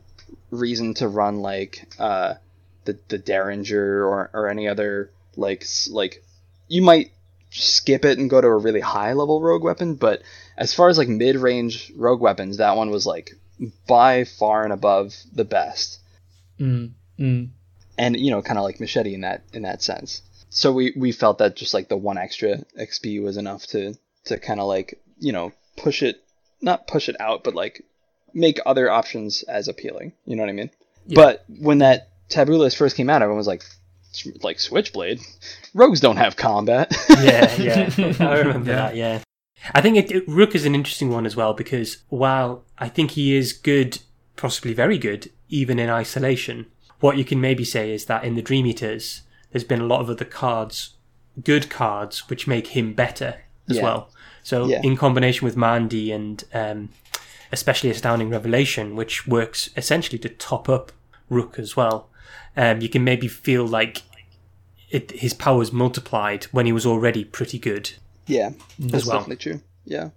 reason 0.51 0.93
to 0.95 1.07
run 1.07 1.41
like 1.41 1.87
uh 1.99 2.35
the 2.85 2.97
the 3.09 3.17
Derringer 3.17 4.05
or 4.05 4.29
or 4.33 4.47
any 4.49 4.67
other 4.67 5.09
like 5.35 5.65
like 5.89 6.23
you 6.69 6.81
might 6.81 7.11
skip 7.49 8.05
it 8.05 8.17
and 8.17 8.29
go 8.29 8.39
to 8.41 8.47
a 8.47 8.57
really 8.57 8.79
high 8.81 9.13
level 9.13 9.41
rogue 9.41 9.63
weapon 9.63 9.95
but 9.95 10.21
as 10.57 10.73
far 10.73 10.87
as 10.89 10.97
like 10.97 11.07
mid-range 11.07 11.91
rogue 11.95 12.21
weapons 12.21 12.57
that 12.57 12.75
one 12.77 12.89
was 12.89 13.05
like 13.05 13.31
by 13.87 14.23
far 14.23 14.63
and 14.63 14.71
above 14.73 15.15
the 15.33 15.45
best 15.45 15.99
Mm. 16.59 16.91
Mm. 17.19 17.49
and 17.97 18.17
you 18.19 18.31
know 18.31 18.41
kind 18.41 18.57
of 18.57 18.63
like 18.63 18.79
machete 18.79 19.13
in 19.13 19.21
that 19.21 19.41
in 19.53 19.61
that 19.63 19.81
sense 19.81 20.21
so 20.59 20.71
we 20.73 20.93
we 20.97 21.11
felt 21.11 21.37
that 21.37 21.55
just 21.55 21.73
like 21.73 21.87
the 21.87 21.97
one 22.09 22.17
extra 22.17 22.57
xp 22.79 23.21
was 23.21 23.37
enough 23.37 23.65
to 23.67 23.93
to 24.25 24.37
kind 24.39 24.59
of 24.59 24.67
like 24.67 24.99
you 25.19 25.31
know 25.31 25.51
push 25.77 26.01
it 26.01 26.23
not 26.61 26.87
push 26.87 27.07
it 27.09 27.15
out 27.19 27.43
but 27.43 27.53
like 27.55 27.83
make 28.33 28.59
other 28.65 28.89
options 28.89 29.43
as 29.43 29.67
appealing 29.67 30.11
you 30.25 30.35
know 30.35 30.41
what 30.43 30.49
i 30.49 30.53
mean 30.53 30.69
Yeah. 31.05 31.15
but 31.23 31.45
when 31.47 31.77
that 31.79 32.09
taboo 32.29 32.57
list 32.57 32.77
first 32.77 32.95
came 32.97 33.09
out 33.09 33.21
everyone 33.21 33.37
was 33.37 33.47
like 33.47 33.63
like 34.41 34.59
switchblade 34.59 35.19
rogues 35.75 35.99
don't 35.99 36.17
have 36.17 36.35
combat 36.35 36.91
yeah, 37.09 37.55
yeah. 37.55 37.89
I 38.19 38.39
remember 38.39 38.71
Yeah. 38.71 38.75
that. 38.75 38.95
Yeah, 38.95 39.19
I 39.73 39.81
think 39.81 39.97
it, 39.97 40.11
it- 40.11 40.27
Rook 40.27 40.55
is 40.55 40.65
an 40.65 40.73
interesting 40.75 41.09
one 41.11 41.25
as 41.27 41.35
well 41.35 41.53
because 41.53 41.97
while 42.09 42.63
I 42.79 42.89
think 42.89 43.11
he 43.11 43.35
is 43.35 43.53
good, 43.53 43.99
possibly 44.35 44.73
very 44.73 44.97
good, 44.97 45.29
even 45.49 45.77
in 45.79 45.89
isolation, 45.89 46.65
what 46.99 47.17
you 47.17 47.25
can 47.25 47.39
maybe 47.41 47.63
say 47.65 47.91
is 47.91 48.05
that 48.05 48.23
in 48.23 48.35
the 48.35 48.41
Dream 48.41 48.65
Eaters, 48.65 49.21
there's 49.51 49.63
been 49.63 49.81
a 49.81 49.85
lot 49.85 50.01
of 50.01 50.09
other 50.09 50.25
cards, 50.25 50.93
good 51.43 51.69
cards, 51.69 52.29
which 52.29 52.47
make 52.47 52.67
him 52.67 52.93
better 52.93 53.41
as 53.69 53.77
Yeah. 53.77 53.83
well. 53.83 54.09
So 54.43 54.67
Yeah. 54.67 54.81
in 54.83 54.95
combination 54.97 55.45
with 55.45 55.55
Mandy 55.57 56.11
and 56.11 56.43
um, 56.53 56.89
especially 57.51 57.89
Astounding 57.89 58.29
Revelation, 58.29 58.95
which 58.95 59.27
works 59.27 59.69
essentially 59.77 60.17
to 60.19 60.29
top 60.29 60.67
up 60.69 60.91
Rook 61.29 61.59
as 61.59 61.75
well, 61.75 62.09
um, 62.55 62.81
you 62.81 62.89
can 62.89 63.03
maybe 63.03 63.27
feel 63.27 63.65
like 63.67 64.03
it, 64.89 65.11
his 65.11 65.33
powers 65.33 65.71
multiplied 65.73 66.45
when 66.45 66.65
he 66.65 66.71
was 66.71 66.85
already 66.85 67.23
pretty 67.25 67.59
good. 67.59 67.91
yeah 68.25 68.51
that's 68.79 69.05
well. 69.05 69.17
definitely 69.19 69.35
true 69.37 69.61
yeah 69.85 70.09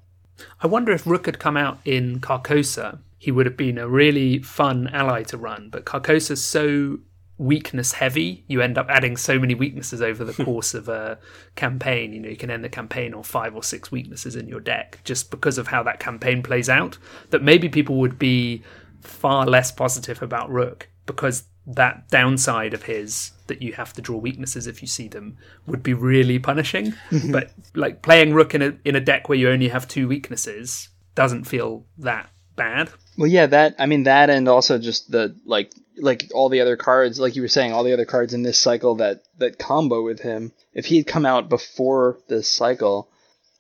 I 0.61 0.67
wonder 0.67 0.91
if 0.93 1.07
Rook 1.07 1.27
had 1.27 1.39
come 1.39 1.57
out 1.57 1.79
in 1.85 2.19
Carcosa, 2.21 2.99
he 3.19 3.31
would 3.31 3.45
have 3.47 3.57
been 3.57 3.77
a 3.79 3.87
really 3.89 4.39
fun 4.39 4.89
ally 4.89 5.23
to 5.25 5.37
run. 5.37 5.69
But 5.71 5.85
Carcosa's 5.85 6.43
so 6.43 6.99
weakness 7.41 7.93
heavy, 7.93 8.45
you 8.49 8.61
end 8.61 8.77
up 8.77 8.87
adding 8.91 9.17
so 9.17 9.39
many 9.39 9.55
weaknesses 9.55 10.03
over 10.03 10.25
the 10.25 10.45
course 10.45 10.75
of 10.75 10.89
a 10.91 11.19
campaign. 11.57 12.13
You 12.13 12.21
know, 12.21 12.29
you 12.29 12.37
can 12.37 12.51
end 12.51 12.63
the 12.63 12.69
campaign 12.69 13.15
on 13.15 13.23
five 13.23 13.57
or 13.57 13.63
six 13.63 13.91
weaknesses 13.91 14.37
in 14.37 14.47
your 14.47 14.61
deck 14.61 14.99
just 15.05 15.31
because 15.31 15.57
of 15.57 15.67
how 15.67 15.83
that 15.85 16.01
campaign 16.01 16.43
plays 16.43 16.69
out. 16.69 16.99
That 17.31 17.43
maybe 17.43 17.71
people 17.71 17.97
would 17.97 18.19
be 18.19 18.63
far 19.01 19.47
less 19.47 19.73
positive 19.73 20.21
about 20.23 20.51
Rook 20.51 20.89
because 21.07 21.45
that 21.67 22.09
downside 22.11 22.75
of 22.75 22.83
his 22.83 23.33
that 23.47 23.63
you 23.63 23.73
have 23.73 23.93
to 23.95 24.03
draw 24.03 24.19
weaknesses 24.19 24.67
if 24.67 24.83
you 24.83 24.89
see 24.89 25.09
them 25.09 25.39
would 25.67 25.83
be 25.83 25.95
really 25.95 26.39
punishing. 26.39 26.93
Mm-hmm. 27.11 27.33
but 27.33 27.53
like 27.75 28.03
playing 28.03 28.35
Rook 28.35 28.55
in 28.55 28.61
a 28.61 28.77
in 28.85 28.97
a 28.97 29.01
deck 29.01 29.31
where 29.31 29.39
you 29.39 29.49
only 29.49 29.69
have 29.69 29.89
two 29.89 30.07
weaknesses 30.07 30.91
doesn't 31.15 31.45
feel 31.45 31.87
that 31.99 32.29
bad. 32.55 32.91
Well, 33.17 33.29
yeah, 33.29 33.47
that 33.47 33.77
I 33.79 33.87
mean 33.87 34.03
that, 34.03 34.29
and 34.29 34.47
also 34.47 34.79
just 34.79 35.11
the 35.11 35.35
like 35.47 35.73
like 36.01 36.31
all 36.35 36.49
the 36.49 36.61
other 36.61 36.77
cards, 36.77 37.21
like 37.21 37.37
you 37.37 37.43
were 37.43 37.49
saying, 37.49 37.73
all 37.73 37.85
the 37.85 37.93
other 37.93 38.05
cards 38.05 38.35
in 38.35 38.43
this 38.43 38.59
cycle 38.59 38.97
that 38.97 39.23
that 39.39 39.59
combo 39.59 40.03
with 40.03 40.21
him. 40.21 40.53
If 40.75 40.87
he 40.87 40.97
had 40.99 41.07
come 41.07 41.27
out 41.27 41.49
before 41.49 42.19
this 42.29 42.51
cycle, 42.51 43.09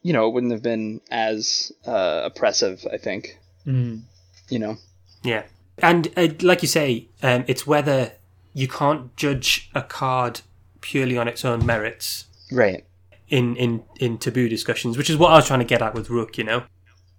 you 0.02 0.12
know, 0.12 0.26
it 0.28 0.32
wouldn't 0.32 0.52
have 0.52 0.62
been 0.62 1.00
as 1.10 1.72
uh, 1.86 2.22
oppressive. 2.24 2.86
I 2.92 2.96
think. 2.96 3.38
Mm. 3.66 4.02
You 4.48 4.58
know. 4.58 4.76
Yeah. 5.22 5.44
And 5.78 6.08
uh, 6.16 6.28
like 6.42 6.62
you 6.62 6.68
say, 6.68 7.08
um, 7.22 7.44
it's 7.46 7.66
whether 7.66 8.12
you 8.52 8.68
can't 8.68 9.14
judge 9.16 9.70
a 9.74 9.82
card 9.82 10.40
purely 10.80 11.16
on 11.16 11.28
its 11.28 11.44
own 11.44 11.64
merits 11.64 12.24
Right. 12.50 12.84
in, 13.28 13.54
in, 13.56 13.84
in 13.98 14.18
taboo 14.18 14.48
discussions, 14.48 14.98
which 14.98 15.08
is 15.08 15.16
what 15.16 15.30
I 15.30 15.36
was 15.36 15.46
trying 15.46 15.60
to 15.60 15.64
get 15.64 15.80
at 15.82 15.94
with 15.94 16.10
Rook, 16.10 16.36
you 16.36 16.44
know? 16.44 16.64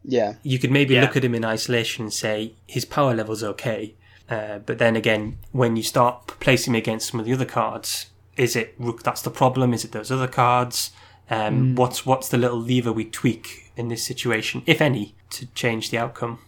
Yeah. 0.04 0.36
You 0.44 0.60
could 0.60 0.72
maybe 0.72 0.96
Yeah. 0.96 1.02
look 1.02 1.16
at 1.16 1.24
him 1.24 1.34
in 1.34 1.46
isolation 1.46 2.06
and 2.06 2.14
say 2.14 2.54
his 2.68 2.86
power 2.86 3.16
level's 3.16 3.44
okay. 3.44 3.96
Uh, 4.32 4.60
but 4.60 4.78
then 4.78 4.96
again, 4.96 5.38
when 5.52 5.76
you 5.76 5.84
start 5.84 6.26
placing 6.40 6.74
him 6.74 6.78
against 6.80 7.10
some 7.12 7.20
of 7.20 7.26
the 7.26 7.34
other 7.34 7.46
cards, 7.46 8.08
is 8.38 8.56
it 8.56 8.74
Rook 8.80 9.04
that's 9.04 9.22
the 9.22 9.30
problem? 9.30 9.74
Is 9.74 9.84
it 9.84 9.92
those 9.92 10.10
other 10.12 10.28
cards? 10.28 10.92
Um, 11.30 11.76
What's 11.76 12.06
what's 12.06 12.30
the 12.30 12.38
little 12.38 12.60
lever 12.60 12.92
we 12.94 13.06
tweak 13.06 13.72
in 13.78 13.88
this 13.90 14.04
situation, 14.04 14.64
if 14.66 14.82
any, 14.82 15.16
to 15.32 15.46
change 15.54 15.90
the 15.92 15.98
outcome? 15.98 16.40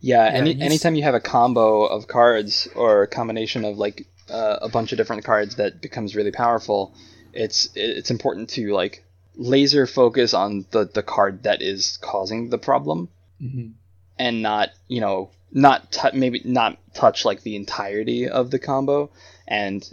Yeah. 0.00 0.26
any 0.32 0.52
he's- 0.54 0.64
anytime 0.66 0.94
you 0.94 1.02
have 1.04 1.14
a 1.14 1.20
combo 1.20 1.84
of 1.86 2.06
cards 2.08 2.68
or 2.74 3.02
a 3.02 3.06
combination 3.08 3.64
of 3.64 3.76
like 3.78 4.06
uh, 4.30 4.58
a 4.62 4.68
bunch 4.68 4.92
of 4.92 4.98
different 4.98 5.24
cards 5.24 5.56
that 5.56 5.80
becomes 5.80 6.14
really 6.16 6.32
powerful, 6.32 6.94
it's 7.32 7.68
it's 7.74 8.10
important 8.10 8.48
to 8.50 8.72
like 8.74 9.04
laser 9.36 9.86
focus 9.86 10.34
on 10.34 10.66
the 10.70 10.84
the 10.84 11.02
card 11.02 11.42
that 11.44 11.62
is 11.62 11.98
causing 12.02 12.50
the 12.50 12.58
problem. 12.58 13.08
Mhm. 13.42 13.72
and 14.18 14.42
not 14.42 14.68
you 14.88 15.00
know 15.00 15.30
not 15.52 15.90
tou 15.92 16.10
maybe 16.14 16.40
not 16.44 16.78
touch 16.94 17.24
like 17.24 17.42
the 17.42 17.56
entirety 17.56 18.28
of 18.28 18.50
the 18.50 18.58
combo 18.58 19.10
and 19.46 19.92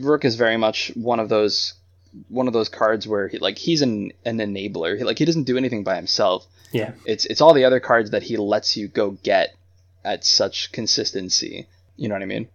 rook 0.00 0.24
is 0.24 0.34
very 0.36 0.56
much 0.56 0.90
one 0.94 1.20
of 1.20 1.28
those 1.28 1.74
one 2.28 2.46
of 2.48 2.52
those 2.52 2.68
cards 2.68 3.06
where 3.06 3.28
he 3.28 3.38
like 3.38 3.58
he's 3.58 3.82
an 3.82 4.10
an 4.24 4.38
enabler 4.38 4.96
he, 4.98 5.04
like 5.04 5.18
he 5.18 5.24
doesn't 5.24 5.44
do 5.44 5.56
anything 5.56 5.84
by 5.84 5.94
himself 5.96 6.46
Yeah. 6.72 6.92
it's 7.04 7.24
it's 7.26 7.40
all 7.40 7.54
the 7.54 7.64
other 7.64 7.78
cards 7.80 8.10
that 8.10 8.22
he 8.22 8.36
lets 8.36 8.76
you 8.76 8.88
go 8.88 9.10
get 9.12 9.54
at 10.04 10.24
such 10.24 10.72
consistency 10.72 11.66
you 11.96 12.08
know 12.08 12.14
what 12.14 12.22
i 12.22 12.26
mean 12.26 12.48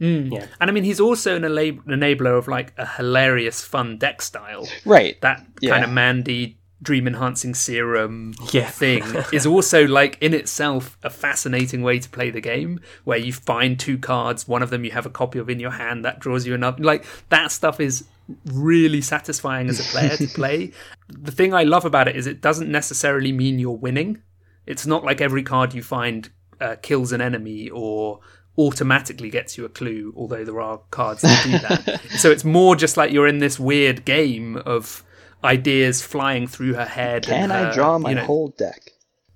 Mm. 0.00 0.32
Yeah. 0.32 0.46
And 0.60 0.68
I 0.68 0.72
mean, 0.72 0.82
he's 0.82 0.98
also 0.98 1.36
an 1.36 1.42
enabler 1.44 2.36
of 2.36 2.48
like 2.48 2.72
a 2.76 2.84
hilarious, 2.84 3.62
fun 3.64 3.98
deck 3.98 4.20
style. 4.20 4.66
right 4.84 5.20
That 5.20 5.46
Yeah. 5.60 5.70
kind 5.70 5.84
of 5.84 5.90
Mandy 5.90 6.58
dream 6.82 7.06
enhancing 7.06 7.54
serum 7.54 8.34
Yeah. 8.52 8.68
thing 8.68 9.04
is 9.32 9.46
also 9.46 9.86
like 9.86 10.18
in 10.20 10.34
itself 10.34 10.98
a 11.04 11.10
fascinating 11.10 11.82
way 11.82 12.00
to 12.00 12.08
play 12.10 12.30
the 12.30 12.40
game 12.40 12.80
where 13.04 13.18
you 13.18 13.32
find 13.32 13.78
two 13.78 13.96
cards 13.98 14.48
one 14.48 14.62
of 14.64 14.70
them 14.70 14.84
you 14.84 14.90
have 14.90 15.06
a 15.06 15.10
copy 15.10 15.38
of 15.38 15.48
in 15.48 15.60
your 15.60 15.70
hand 15.70 16.04
that 16.04 16.18
draws 16.18 16.44
you 16.46 16.54
another 16.54 16.82
like 16.82 17.04
that 17.28 17.52
stuff 17.52 17.78
is 17.78 18.04
really 18.46 19.00
satisfying 19.00 19.68
as 19.68 19.78
a 19.80 19.84
player 19.92 20.16
to 20.16 20.26
play. 20.34 20.72
The 21.08 21.32
thing 21.32 21.52
i 21.54 21.62
love 21.64 21.84
about 21.84 22.08
it 22.08 22.16
is 22.16 22.26
it 22.26 22.40
doesn't 22.40 22.70
necessarily 22.70 23.32
mean 23.32 23.58
you're 23.58 23.72
winning. 23.72 24.22
It's 24.66 24.86
not 24.86 25.04
like 25.04 25.20
every 25.20 25.42
card 25.42 25.74
you 25.74 25.82
find 25.82 26.30
uh, 26.60 26.76
kills 26.82 27.12
an 27.12 27.20
enemy 27.20 27.68
or 27.70 28.20
automatically 28.58 29.30
gets 29.30 29.56
you 29.58 29.64
a 29.64 29.68
clue 29.68 30.12
although 30.16 30.44
there 30.44 30.60
are 30.60 30.80
cards 30.90 31.22
that 31.22 31.42
do 31.44 31.52
that. 31.58 32.00
So 32.18 32.30
it's 32.30 32.44
more 32.44 32.76
just 32.76 32.96
like 32.96 33.10
you're 33.12 33.26
in 33.26 33.38
this 33.38 33.58
weird 33.58 34.04
game 34.04 34.56
of 34.56 35.02
ideas 35.44 36.02
flying 36.02 36.46
through 36.46 36.74
her 36.74 36.84
head 36.84 37.24
can 37.24 37.44
and 37.44 37.52
i 37.52 37.72
draw 37.74 37.98
my 37.98 38.10
you 38.10 38.14
know, 38.16 38.24
whole 38.24 38.48
deck 38.48 38.92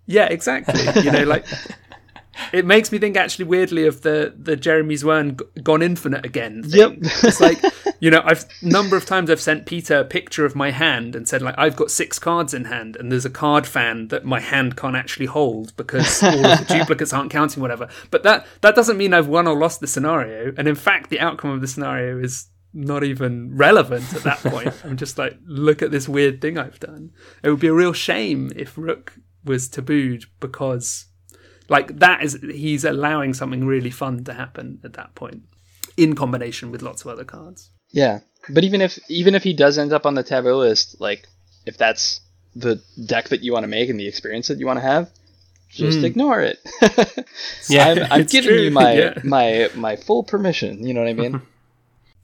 yeah, 0.07 0.27
exactly. 0.27 0.81
You 1.03 1.11
know, 1.11 1.25
like 1.25 1.47
it 2.53 2.65
makes 2.65 2.93
me 2.93 2.99
think 2.99 3.17
actually 3.17 3.47
weirdly 3.47 3.87
of 3.87 4.03
the 4.03 4.33
the 4.37 4.57
Jeremy 4.57 4.95
Zwirn 4.95 5.41
Gone 5.63 5.83
Infinite 5.83 6.25
again. 6.25 6.63
Thing. 6.63 6.79
Yep. 6.79 6.93
it's 7.25 7.41
like 7.41 7.63
you 8.01 8.11
know, 8.11 8.23
I've 8.25 8.47
number 8.63 8.97
of 8.97 9.05
times 9.05 9.31
I've 9.31 9.41
sent 9.41 9.67
Peter 9.67 9.99
a 9.99 10.05
picture 10.05 10.47
of 10.47 10.55
my 10.55 10.71
hand 10.71 11.17
and 11.17 11.29
said 11.29 11.43
like 11.43 11.57
I've 11.59 11.77
got 11.77 11.91
six 11.91 12.19
cards 12.19 12.55
in 12.55 12.67
hand, 12.67 12.97
and 12.97 13.11
there's 13.11 13.25
a 13.25 13.31
card 13.31 13.67
fan 13.67 14.09
that 14.09 14.25
my 14.25 14.41
hand 14.41 14.77
can't 14.77 14.97
actually 14.97 15.27
hold 15.27 15.77
because 15.77 16.23
all 16.23 16.47
of 16.47 16.59
the 16.59 16.65
duplicates 16.79 17.13
aren't 17.13 17.31
counting, 17.31 17.61
whatever. 17.61 17.89
But 18.11 18.23
that 18.23 18.47
that 18.61 18.77
doesn't 18.77 18.97
mean 18.97 19.13
I've 19.13 19.29
won 19.29 19.49
or 19.49 19.59
lost 19.59 19.81
the 19.81 19.89
scenario, 19.89 20.55
and 20.57 20.69
in 20.69 20.77
fact, 20.77 21.11
the 21.11 21.21
outcome 21.21 21.51
of 21.51 21.61
the 21.61 21.69
scenario 21.69 22.19
is 22.19 22.47
not 22.77 23.03
even 23.05 23.57
relevant 23.57 24.13
at 24.15 24.23
that 24.25 24.39
point. 24.39 24.73
I'm 24.85 24.97
just 24.97 25.17
like, 25.19 25.39
look 25.47 25.81
at 25.83 25.91
this 25.91 26.09
weird 26.09 26.41
thing 26.41 26.59
I've 26.59 26.79
done. 26.79 27.11
It 27.43 27.51
would 27.51 27.61
be 27.61 27.69
a 27.69 27.73
real 27.73 27.93
shame 27.95 28.53
if 28.55 28.77
Rook 28.77 29.15
was 29.45 29.69
tabooed 29.69 30.25
because, 30.41 31.07
like, 31.69 31.99
that 32.01 32.23
is 32.23 32.39
he's 32.43 32.85
allowing 32.85 33.33
something 33.35 33.65
really 33.67 33.91
fun 33.91 34.25
to 34.25 34.35
happen 34.35 34.81
at 34.85 34.93
that 34.95 35.15
point 35.15 35.43
in 35.97 36.15
combination 36.15 36.71
with 36.71 36.83
lots 36.83 37.03
of 37.03 37.09
other 37.09 37.25
cards. 37.25 37.71
Yeah, 37.93 38.21
but 38.51 38.65
even 38.65 38.81
if 38.83 38.99
even 39.09 39.35
if 39.35 39.43
he 39.43 39.55
does 39.55 39.79
end 39.79 39.93
up 39.93 40.05
on 40.05 40.15
the 40.15 40.23
taboo 40.23 40.57
list, 40.57 41.01
like 41.01 41.27
if 41.65 41.79
that's 41.79 42.21
the 42.55 42.83
deck 43.07 43.29
that 43.31 43.43
you 43.43 43.53
want 43.53 43.65
to 43.65 43.69
make 43.69 43.89
and 43.89 43.99
the 43.99 44.07
experience 44.07 44.49
that 44.49 44.59
you 44.59 44.67
want 44.67 44.79
to 44.79 44.83
have, 44.83 45.11
just 45.71 45.99
Mm. 45.99 46.05
ignore 46.05 46.41
it. 46.41 46.59
Yeah, 47.69 47.89
I'm, 47.89 48.13
I'm 48.13 48.25
giving 48.27 48.51
true, 48.51 48.61
you 48.63 48.71
my 48.71 48.93
yeah. 48.93 49.15
my 49.25 49.71
my 49.75 49.97
full 49.97 50.23
permission. 50.25 50.87
You 50.87 50.95
know 50.95 51.01
what 51.01 51.11
I 51.11 51.15
mean? 51.15 51.43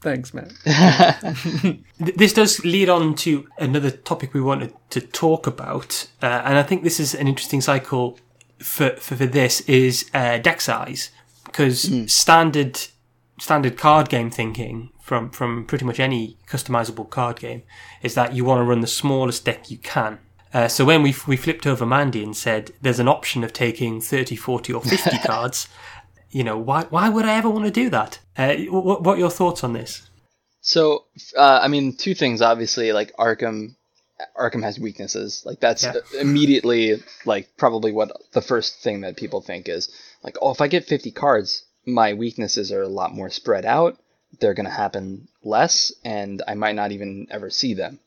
Thanks, 0.02 0.34
Matt. 0.34 0.52
This 1.98 2.32
does 2.32 2.64
lead 2.64 2.88
on 2.88 3.14
to 3.16 3.46
another 3.58 3.90
topic 3.90 4.34
we 4.34 4.40
wanted 4.40 4.74
to 4.90 5.00
talk 5.00 5.46
about, 5.46 6.08
uh, 6.20 6.42
and 6.44 6.58
I 6.58 6.64
think 6.64 6.82
this 6.82 6.98
is 6.98 7.14
an 7.14 7.28
interesting 7.28 7.60
cycle 7.60 8.18
for 8.58 8.96
for, 8.96 9.14
for 9.14 9.26
this 9.26 9.60
is 9.62 10.10
uh, 10.12 10.38
deck 10.38 10.60
size 10.60 11.10
because 11.44 11.90
standard 12.12 12.80
standard 13.38 13.76
card 13.78 14.08
game 14.08 14.30
thinking 14.30 14.90
from 15.00 15.30
from 15.30 15.66
pretty 15.66 15.84
much 15.84 16.00
any 16.00 16.36
customizable 16.46 17.08
card 17.08 17.38
game 17.38 17.62
is 18.02 18.14
that 18.14 18.34
you 18.34 18.44
want 18.44 18.58
to 18.58 18.64
run 18.64 18.80
the 18.80 18.86
smallest 18.86 19.44
deck 19.44 19.70
you 19.70 19.78
can. 19.78 20.18
Uh, 20.54 20.68
so 20.68 20.84
when 20.84 21.02
we 21.02 21.14
we 21.26 21.36
flipped 21.36 21.66
over 21.66 21.86
Mandy 21.86 22.22
and 22.22 22.36
said 22.36 22.72
there's 22.82 22.98
an 22.98 23.08
option 23.08 23.42
of 23.44 23.52
taking 23.52 24.00
30, 24.00 24.36
40 24.36 24.72
or 24.72 24.82
50 24.82 25.18
cards, 25.24 25.68
you 26.32 26.42
know, 26.44 26.58
why 26.58 26.84
why 26.90 27.08
would 27.08 27.24
I 27.24 27.36
ever 27.36 27.48
want 27.50 27.66
to 27.66 27.70
do 27.70 27.90
that? 27.90 28.18
Uh, 28.36 28.56
what, 28.70 29.02
what 29.02 29.16
are 29.16 29.20
your 29.20 29.30
thoughts 29.30 29.62
on 29.62 29.72
this? 29.74 30.08
So, 30.60 31.04
uh, 31.36 31.60
I 31.62 31.68
mean, 31.68 31.96
two 31.96 32.14
things. 32.14 32.40
Obviously, 32.40 32.92
like 32.92 33.14
Arkham, 33.16 33.74
Arkham 34.36 34.62
has 34.62 34.78
weaknesses. 34.78 35.42
Like 35.44 35.60
that's 35.60 35.84
Yeah. 35.84 35.94
immediately 36.20 37.02
like 37.24 37.48
probably 37.56 37.92
what 37.92 38.10
the 38.32 38.42
first 38.42 38.82
thing 38.82 39.02
that 39.02 39.16
people 39.16 39.40
think 39.40 39.68
is 39.68 39.88
like, 40.24 40.36
oh, 40.40 40.50
if 40.52 40.60
I 40.60 40.68
get 40.68 40.84
50 40.86 41.10
cards, 41.10 41.64
my 41.84 42.14
weaknesses 42.14 42.72
are 42.72 42.82
a 42.82 42.88
lot 42.88 43.14
more 43.14 43.30
spread 43.30 43.64
out. 43.64 43.98
They're 44.40 44.54
gonna 44.54 44.70
happen 44.70 45.28
less, 45.42 45.92
and 46.04 46.42
I 46.48 46.54
might 46.54 46.76
not 46.76 46.92
even 46.92 47.26
ever 47.30 47.50
see 47.50 47.74
them. 47.74 47.98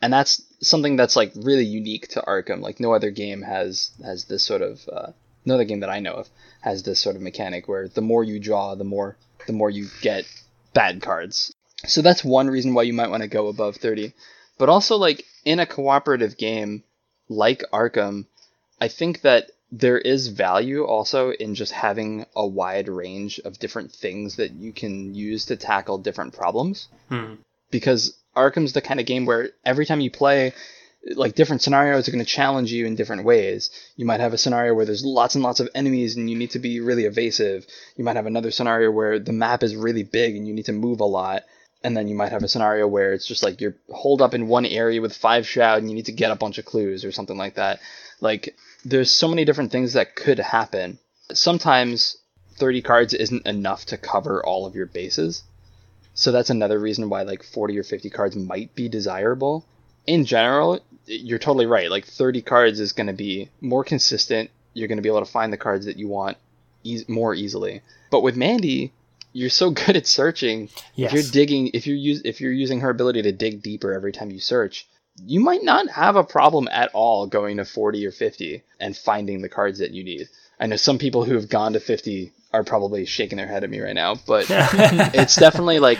And 0.00 0.12
that's 0.12 0.42
something 0.60 0.96
that's 0.96 1.16
like 1.16 1.32
really 1.34 1.64
unique 1.66 2.08
to 2.08 2.22
Arkham. 2.22 2.60
Like 2.60 2.80
no 2.80 2.94
other 2.94 3.10
game 3.10 3.42
has 3.42 3.90
has 4.02 4.24
this 4.24 4.42
sort 4.44 4.62
of 4.62 4.88
uh, 4.90 5.10
no 5.44 5.54
other 5.54 5.64
game 5.64 5.80
that 5.80 5.90
I 5.90 6.00
know 6.00 6.14
of 6.14 6.28
has 6.60 6.82
this 6.82 7.00
sort 7.00 7.16
of 7.16 7.22
mechanic 7.22 7.68
where 7.68 7.88
the 7.88 8.00
more 8.00 8.24
you 8.24 8.38
draw, 8.38 8.74
the 8.74 8.84
more 8.84 9.16
the 9.46 9.52
more 9.52 9.70
you 9.70 9.88
get 10.00 10.24
bad 10.72 11.02
cards. 11.02 11.54
So 11.86 12.02
that's 12.02 12.24
one 12.24 12.48
reason 12.48 12.74
why 12.74 12.82
you 12.82 12.92
might 12.92 13.10
want 13.10 13.22
to 13.22 13.28
go 13.28 13.48
above 13.48 13.76
30. 13.76 14.12
But 14.58 14.68
also, 14.68 14.96
like, 14.96 15.24
in 15.44 15.60
a 15.60 15.66
cooperative 15.66 16.36
game 16.36 16.84
like 17.28 17.62
Arkham, 17.72 18.26
I 18.80 18.88
think 18.88 19.22
that 19.22 19.50
there 19.72 19.98
is 19.98 20.28
value 20.28 20.84
also 20.84 21.30
in 21.30 21.54
just 21.54 21.72
having 21.72 22.26
a 22.36 22.46
wide 22.46 22.88
range 22.88 23.40
of 23.40 23.58
different 23.58 23.92
things 23.92 24.36
that 24.36 24.52
you 24.52 24.72
can 24.72 25.14
use 25.14 25.46
to 25.46 25.56
tackle 25.56 25.98
different 25.98 26.32
problems. 26.32 26.88
Hmm. 27.08 27.34
Because 27.70 28.16
Arkham's 28.36 28.72
the 28.72 28.80
kind 28.80 29.00
of 29.00 29.06
game 29.06 29.26
where 29.26 29.50
every 29.64 29.84
time 29.84 30.00
you 30.00 30.10
play, 30.10 30.52
like 31.14 31.34
different 31.34 31.62
scenarios 31.62 32.08
are 32.08 32.12
going 32.12 32.24
to 32.24 32.30
challenge 32.30 32.72
you 32.72 32.86
in 32.86 32.96
different 32.96 33.24
ways. 33.24 33.70
You 33.96 34.06
might 34.06 34.20
have 34.20 34.32
a 34.32 34.38
scenario 34.38 34.74
where 34.74 34.86
there's 34.86 35.04
lots 35.04 35.34
and 35.34 35.44
lots 35.44 35.60
of 35.60 35.68
enemies 35.74 36.16
and 36.16 36.30
you 36.30 36.36
need 36.36 36.52
to 36.52 36.58
be 36.58 36.80
really 36.80 37.04
evasive. 37.04 37.66
You 37.96 38.04
might 38.04 38.16
have 38.16 38.26
another 38.26 38.50
scenario 38.50 38.90
where 38.90 39.18
the 39.18 39.32
map 39.32 39.62
is 39.62 39.76
really 39.76 40.02
big 40.02 40.36
and 40.36 40.46
you 40.46 40.54
need 40.54 40.66
to 40.66 40.72
move 40.72 41.00
a 41.00 41.04
lot. 41.04 41.42
And 41.82 41.94
then 41.94 42.08
you 42.08 42.14
might 42.14 42.32
have 42.32 42.42
a 42.42 42.48
scenario 42.48 42.86
where 42.86 43.12
it's 43.12 43.26
just 43.26 43.42
like 43.42 43.60
you're 43.60 43.76
holed 43.90 44.22
up 44.22 44.32
in 44.32 44.48
one 44.48 44.64
area 44.64 45.02
with 45.02 45.14
five 45.14 45.46
shroud 45.46 45.78
and 45.78 45.90
you 45.90 45.94
need 45.94 46.06
to 46.06 46.12
get 46.12 46.30
a 46.30 46.36
bunch 46.36 46.56
of 46.56 46.64
clues 46.64 47.04
or 47.04 47.12
something 47.12 47.36
like 47.36 47.56
that. 47.56 47.80
Like 48.20 48.56
there's 48.84 49.10
so 49.10 49.28
many 49.28 49.44
different 49.44 49.72
things 49.72 49.92
that 49.92 50.16
could 50.16 50.38
happen. 50.38 50.98
Sometimes 51.32 52.16
30 52.56 52.80
cards 52.80 53.12
isn't 53.12 53.46
enough 53.46 53.84
to 53.86 53.98
cover 53.98 54.44
all 54.44 54.64
of 54.64 54.74
your 54.74 54.86
bases. 54.86 55.42
So 56.14 56.32
that's 56.32 56.50
another 56.50 56.78
reason 56.78 57.10
why 57.10 57.22
like 57.22 57.42
40 57.42 57.78
or 57.78 57.82
50 57.82 58.08
cards 58.08 58.36
might 58.36 58.74
be 58.74 58.88
desirable. 58.88 59.66
In 60.06 60.24
general, 60.24 60.80
you're 61.06 61.38
totally 61.38 61.66
right. 61.66 61.90
Like 61.90 62.06
30 62.06 62.42
cards 62.42 62.80
is 62.80 62.92
going 62.92 63.06
to 63.06 63.12
be 63.12 63.50
more 63.60 63.84
consistent. 63.84 64.50
You're 64.72 64.88
going 64.88 64.98
to 64.98 65.02
be 65.02 65.08
able 65.08 65.24
to 65.24 65.30
find 65.30 65.52
the 65.52 65.58
cards 65.58 65.86
that 65.86 65.96
you 65.96 66.08
want 66.08 66.36
eas 66.82 67.08
more 67.08 67.34
easily. 67.34 67.82
But 68.10 68.22
with 68.22 68.36
Mandy, 68.36 68.92
you're 69.32 69.50
so 69.50 69.70
good 69.86 69.96
at 69.96 70.06
searching. 70.06 70.68
Yes. 70.94 71.12
If 71.12 71.14
you're 71.14 71.32
digging, 71.32 71.70
if 71.74 71.86
you're 71.86 71.96
use, 71.96 72.22
if 72.24 72.40
you're 72.40 72.52
using 72.52 72.80
her 72.80 72.90
ability 72.90 73.22
to 73.22 73.32
dig 73.32 73.62
deeper 73.62 73.92
every 73.92 74.12
time 74.12 74.30
you 74.30 74.40
search, 74.40 74.86
you 75.24 75.40
might 75.40 75.62
not 75.62 75.88
have 75.90 76.16
a 76.16 76.24
problem 76.24 76.68
at 76.70 76.90
all 76.92 77.26
going 77.26 77.58
to 77.58 77.64
40 77.64 78.04
or 78.06 78.10
50 78.10 78.62
and 78.80 78.96
finding 78.96 79.42
the 79.42 79.48
cards 79.48 79.78
that 79.78 79.92
you 79.92 80.02
need. 80.02 80.28
I 80.58 80.66
know 80.66 80.76
some 80.76 80.98
people 80.98 81.24
who 81.24 81.34
have 81.34 81.48
gone 81.48 81.74
to 81.74 81.80
50 81.80 82.32
are 82.52 82.64
probably 82.64 83.04
shaking 83.04 83.38
their 83.38 83.46
head 83.46 83.64
at 83.64 83.70
me 83.70 83.80
right 83.80 83.94
now, 83.94 84.14
but 84.14 84.46
it's 84.50 85.36
definitely 85.36 85.78
like 85.78 85.98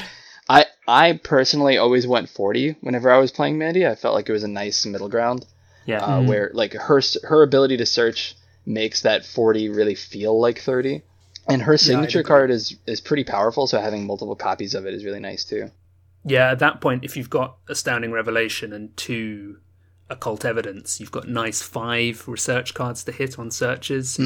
I 0.87 1.09
I 1.09 1.21
personally 1.23 1.79
always 1.79 2.07
went 2.07 2.29
40 2.29 2.77
whenever 2.81 3.11
I 3.11 3.19
was 3.19 3.31
playing 3.33 3.59
Mandy. 3.59 3.87
I 3.87 3.95
felt 3.95 4.15
like 4.15 4.29
it 4.29 4.33
was 4.33 4.45
a 4.45 4.49
nice 4.49 4.85
middle 4.87 5.09
ground 5.09 5.47
yeah. 5.87 6.05
uh, 6.05 6.23
where 6.23 6.51
like 6.55 6.73
her 6.75 7.01
her 7.25 7.43
ability 7.43 7.77
to 7.79 7.87
search 7.87 8.37
makes 8.67 9.03
that 9.03 9.25
40 9.25 9.69
really 9.71 9.95
feel 9.95 10.41
like 10.41 10.61
30. 10.61 11.03
And 11.47 11.63
her 11.63 11.77
signature 11.77 12.21
agree. 12.21 12.29
card 12.29 12.51
is 12.51 12.77
is 12.87 13.01
pretty 13.03 13.25
powerful, 13.25 13.67
so 13.67 13.79
having 13.79 14.07
multiple 14.07 14.35
copies 14.35 14.75
of 14.75 14.87
it 14.87 14.95
is 14.95 15.05
really 15.05 15.21
nice 15.21 15.45
too. 15.45 15.71
Yeah, 16.25 16.51
at 16.51 16.59
that 16.61 16.81
point, 16.81 17.05
if 17.05 17.19
you've 17.19 17.29
got 17.29 17.59
Astounding 17.69 18.13
Revelation 18.13 18.73
and 18.73 18.97
two 18.97 19.59
Occult 20.09 20.47
Evidence, 20.47 21.01
you've 21.01 21.11
got 21.11 21.29
nice 21.29 21.61
five 21.61 22.27
research 22.27 22.73
cards 22.73 23.05
to 23.05 23.13
hit 23.13 23.39
on 23.39 23.51
searches. 23.51 24.19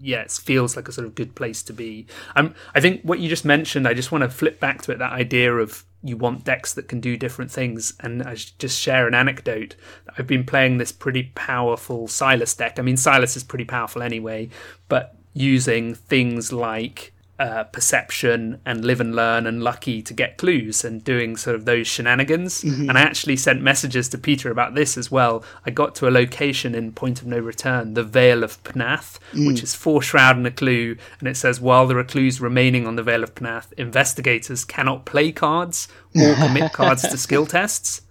Yeah, 0.00 0.20
it 0.20 0.30
feels 0.30 0.76
like 0.76 0.86
a 0.86 0.92
sort 0.92 1.08
of 1.08 1.16
good 1.16 1.34
place 1.34 1.60
to 1.64 1.72
be. 1.72 2.06
Um, 2.36 2.54
I 2.72 2.80
think 2.80 3.02
what 3.02 3.18
you 3.18 3.28
just 3.28 3.44
mentioned, 3.44 3.88
I 3.88 3.94
just 3.94 4.12
want 4.12 4.22
to 4.22 4.30
flip 4.30 4.60
back 4.60 4.82
to 4.82 4.92
it 4.92 5.00
that 5.00 5.12
idea 5.12 5.52
of 5.52 5.84
you 6.02 6.16
want 6.16 6.44
decks 6.44 6.72
that 6.74 6.88
can 6.88 7.00
do 7.00 7.16
different 7.16 7.50
things. 7.50 7.94
And 8.00 8.22
I 8.22 8.34
just 8.34 8.78
share 8.78 9.06
an 9.06 9.14
anecdote. 9.14 9.76
I've 10.16 10.26
been 10.26 10.44
playing 10.44 10.78
this 10.78 10.92
pretty 10.92 11.32
powerful 11.34 12.08
Silas 12.08 12.54
deck. 12.54 12.78
I 12.78 12.82
mean, 12.82 12.96
Silas 12.96 13.36
is 13.36 13.44
pretty 13.44 13.64
powerful 13.64 14.02
anyway, 14.02 14.48
but 14.88 15.16
using 15.34 15.94
things 15.94 16.52
like 16.52 17.12
uh, 17.40 17.64
perception 17.64 18.60
and 18.66 18.84
live 18.84 19.00
and 19.00 19.16
learn 19.16 19.46
and 19.46 19.64
lucky 19.64 20.02
to 20.02 20.12
get 20.12 20.36
clues 20.36 20.84
and 20.84 21.02
doing 21.02 21.38
sort 21.38 21.56
of 21.56 21.64
those 21.64 21.86
shenanigans. 21.86 22.62
And 22.90 22.98
I 22.98 23.00
actually 23.00 23.36
sent 23.36 23.62
messages 23.62 24.10
to 24.10 24.18
Peter 24.18 24.50
about 24.50 24.74
this 24.74 24.98
as 24.98 25.10
well. 25.10 25.42
I 25.64 25.70
got 25.70 25.94
to 25.96 26.06
a 26.06 26.10
location 26.10 26.74
in 26.74 26.92
Point 26.92 27.22
of 27.22 27.26
No 27.26 27.38
Return, 27.38 27.94
the 27.94 28.04
Vale 28.04 28.44
of 28.44 28.62
Pnath, 28.62 29.18
which 29.46 29.62
is 29.62 29.74
four 29.74 30.02
shroud 30.02 30.36
and 30.36 30.46
a 30.46 30.50
clue. 30.50 30.96
And 31.18 31.28
it 31.28 31.36
says, 31.38 31.62
while 31.62 31.86
there 31.86 31.96
are 31.96 32.04
clues 32.04 32.42
remaining 32.42 32.86
on 32.86 32.96
the 32.96 33.02
Vale 33.02 33.24
of 33.24 33.34
Pnath, 33.34 33.72
investigators 33.78 34.66
cannot 34.66 35.06
play 35.06 35.32
cards 35.32 35.88
or 36.14 36.34
commit 36.46 36.74
cards 36.74 37.02
to 37.02 37.16
skill 37.16 37.46
tests 37.46 38.02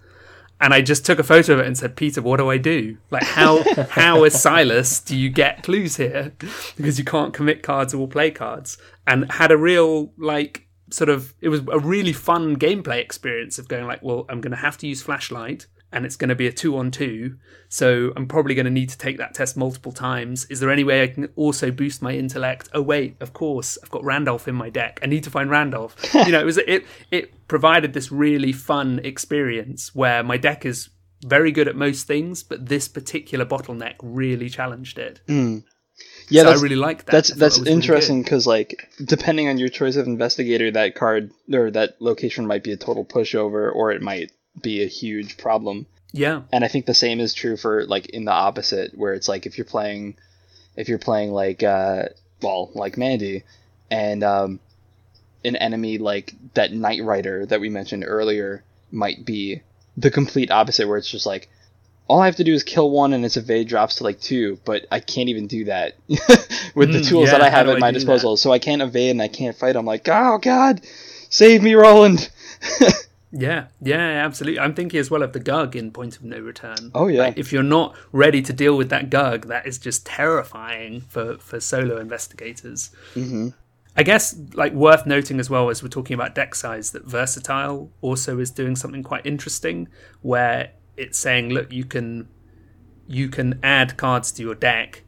and 0.60 0.74
I 0.74 0.82
just 0.82 1.06
took 1.06 1.18
a 1.18 1.24
photo 1.24 1.54
of 1.54 1.60
it 1.60 1.66
and 1.66 1.76
said, 1.76 1.96
"Peter, 1.96 2.20
what 2.20 2.36
do 2.36 2.50
I 2.50 2.58
do? 2.58 2.98
Like, 3.10 3.24
how 3.24 3.62
how 3.90 4.24
as 4.24 4.40
Silas 4.40 5.00
do 5.00 5.16
you 5.16 5.30
get 5.30 5.62
clues 5.62 5.96
here? 5.96 6.32
Because 6.76 6.98
you 6.98 7.04
can't 7.04 7.32
commit 7.32 7.62
cards 7.62 7.94
or 7.94 8.06
play 8.06 8.30
cards." 8.30 8.78
And 9.06 9.30
had 9.32 9.50
a 9.50 9.56
real 9.56 10.12
like 10.16 10.66
sort 10.90 11.08
of 11.08 11.34
it 11.40 11.48
was 11.48 11.60
a 11.72 11.78
really 11.78 12.12
fun 12.12 12.56
gameplay 12.56 12.98
experience 12.98 13.58
of 13.58 13.68
going 13.68 13.86
like, 13.86 14.02
"Well, 14.02 14.26
I'm 14.28 14.40
going 14.40 14.52
to 14.52 14.56
have 14.56 14.76
to 14.78 14.86
use 14.86 15.02
flashlight." 15.02 15.66
And 15.92 16.06
it's 16.06 16.16
going 16.16 16.28
to 16.28 16.36
be 16.36 16.46
a 16.46 16.52
two 16.52 16.76
on 16.76 16.90
two, 16.92 17.36
so 17.68 18.12
I'm 18.16 18.28
probably 18.28 18.54
going 18.54 18.66
to 18.66 18.70
need 18.70 18.90
to 18.90 18.98
take 18.98 19.18
that 19.18 19.34
test 19.34 19.56
multiple 19.56 19.90
times. 19.90 20.44
Is 20.44 20.60
there 20.60 20.70
any 20.70 20.84
way 20.84 21.02
I 21.02 21.08
can 21.08 21.28
also 21.34 21.70
boost 21.72 22.00
my 22.00 22.12
intellect? 22.12 22.68
Oh 22.72 22.82
wait, 22.82 23.16
of 23.20 23.32
course, 23.32 23.76
I've 23.82 23.90
got 23.90 24.04
Randolph 24.04 24.46
in 24.46 24.54
my 24.54 24.70
deck. 24.70 25.00
I 25.02 25.06
need 25.06 25.24
to 25.24 25.30
find 25.30 25.50
Randolph. 25.50 25.96
you 26.14 26.30
know, 26.30 26.40
it 26.40 26.46
was 26.46 26.58
it 26.58 26.86
it 27.10 27.48
provided 27.48 27.92
this 27.92 28.12
really 28.12 28.52
fun 28.52 29.00
experience 29.02 29.94
where 29.94 30.22
my 30.22 30.36
deck 30.36 30.64
is 30.64 30.90
very 31.26 31.52
good 31.52 31.68
at 31.68 31.76
most 31.76 32.06
things, 32.06 32.42
but 32.42 32.66
this 32.66 32.88
particular 32.88 33.44
bottleneck 33.44 33.96
really 34.02 34.48
challenged 34.48 34.98
it. 34.98 35.20
Hmm. 35.26 35.58
Yeah, 36.28 36.44
so 36.44 36.50
I 36.50 36.54
really 36.54 36.76
like 36.76 37.04
that. 37.06 37.12
that's 37.12 37.34
that's 37.34 37.58
really 37.58 37.72
interesting 37.72 38.22
because 38.22 38.46
like 38.46 38.88
depending 39.04 39.48
on 39.48 39.58
your 39.58 39.68
choice 39.68 39.96
of 39.96 40.06
investigator, 40.06 40.70
that 40.70 40.94
card 40.94 41.32
or 41.52 41.70
that 41.72 42.00
location 42.00 42.46
might 42.46 42.62
be 42.62 42.72
a 42.72 42.76
total 42.76 43.04
pushover, 43.04 43.74
or 43.74 43.90
it 43.90 44.00
might 44.00 44.30
be 44.62 44.82
a 44.82 44.86
huge 44.86 45.36
problem. 45.36 45.86
yeah, 46.12 46.42
And 46.52 46.64
I 46.64 46.68
think 46.68 46.86
the 46.86 46.94
same 46.94 47.20
is 47.20 47.34
true 47.34 47.56
for 47.56 47.84
like 47.86 48.06
in 48.06 48.24
the 48.24 48.32
opposite, 48.32 48.96
where 48.96 49.14
it's 49.14 49.28
like 49.28 49.46
if 49.46 49.58
you're 49.58 49.64
playing, 49.64 50.16
if 50.76 50.88
you're 50.88 50.98
playing 50.98 51.32
like 51.32 51.62
uh, 51.62 52.04
well, 52.42 52.70
like 52.74 52.96
Mandy, 52.96 53.44
and 53.90 54.22
um, 54.24 54.60
an 55.44 55.56
enemy 55.56 55.98
like 55.98 56.34
that 56.54 56.72
Knight 56.72 57.02
Rider 57.04 57.46
that 57.46 57.60
we 57.60 57.68
mentioned 57.68 58.04
earlier 58.06 58.64
might 58.90 59.24
be 59.24 59.62
the 59.96 60.10
complete 60.10 60.50
opposite, 60.50 60.88
where 60.88 60.98
it's 60.98 61.10
just 61.10 61.26
like 61.26 61.48
all 62.08 62.20
I 62.20 62.26
have 62.26 62.36
to 62.36 62.44
do 62.44 62.52
is 62.54 62.64
kill 62.64 62.90
one 62.90 63.12
and 63.12 63.24
its 63.24 63.36
evade 63.36 63.68
drops 63.68 63.96
to 63.96 64.04
like 64.04 64.20
two, 64.20 64.58
but 64.64 64.84
I 64.90 64.98
can't 64.98 65.28
even 65.28 65.46
do 65.46 65.66
that 65.66 65.94
with 66.74 66.90
the 66.92 66.98
Mm, 66.98 67.08
tools 67.08 67.26
yeah, 67.26 67.38
that 67.38 67.40
I 67.42 67.50
have 67.50 67.68
at 67.68 67.76
I 67.76 67.78
my 67.78 67.92
disposal. 67.92 68.36
So 68.36 68.50
I 68.50 68.58
can't 68.58 68.82
evade 68.82 69.12
and 69.12 69.22
I 69.22 69.28
can't 69.28 69.56
fight. 69.56 69.76
I'm 69.76 69.86
like, 69.86 70.08
oh 70.08 70.38
god, 70.38 70.80
save 71.28 71.62
me, 71.62 71.74
Roland. 71.74 72.28
Yeah, 73.32 73.66
yeah, 73.80 74.24
absolutely. 74.24 74.58
I'm 74.58 74.74
thinking 74.74 74.98
as 74.98 75.10
well 75.10 75.22
of 75.22 75.32
the 75.32 75.40
Gug 75.40 75.76
in 75.76 75.92
Point 75.92 76.16
of 76.16 76.24
No 76.24 76.38
Return. 76.40 76.90
Oh, 76.94 77.06
yeah. 77.06 77.20
Like, 77.22 77.38
if 77.38 77.52
you're 77.52 77.62
not 77.62 77.96
ready 78.12 78.42
to 78.42 78.52
deal 78.52 78.76
with 78.76 78.88
that 78.90 79.08
Gug, 79.08 79.46
that 79.46 79.66
is 79.66 79.78
just 79.78 80.04
terrifying 80.04 81.02
for, 81.02 81.38
for 81.38 81.60
solo 81.60 81.98
investigators. 81.98 82.90
Mhm. 83.14 83.54
I 83.96 84.02
guess, 84.02 84.36
like, 84.54 84.72
worth 84.72 85.06
noting 85.06 85.38
as 85.38 85.50
well 85.50 85.68
as 85.70 85.82
we're 85.82 85.88
talking 85.88 86.14
about 86.14 86.34
deck 86.34 86.54
size, 86.54 86.90
that 86.92 87.04
Versatile 87.04 87.90
also 88.00 88.38
is 88.38 88.50
doing 88.50 88.74
something 88.76 89.02
quite 89.02 89.26
interesting 89.26 89.88
where 90.22 90.70
it's 90.96 91.18
saying, 91.18 91.50
look, 91.50 91.72
you 91.72 91.84
can 91.84 92.28
you 93.06 93.28
can 93.28 93.58
add 93.64 93.96
cards 93.96 94.30
to 94.30 94.42
your 94.42 94.54
deck, 94.54 95.02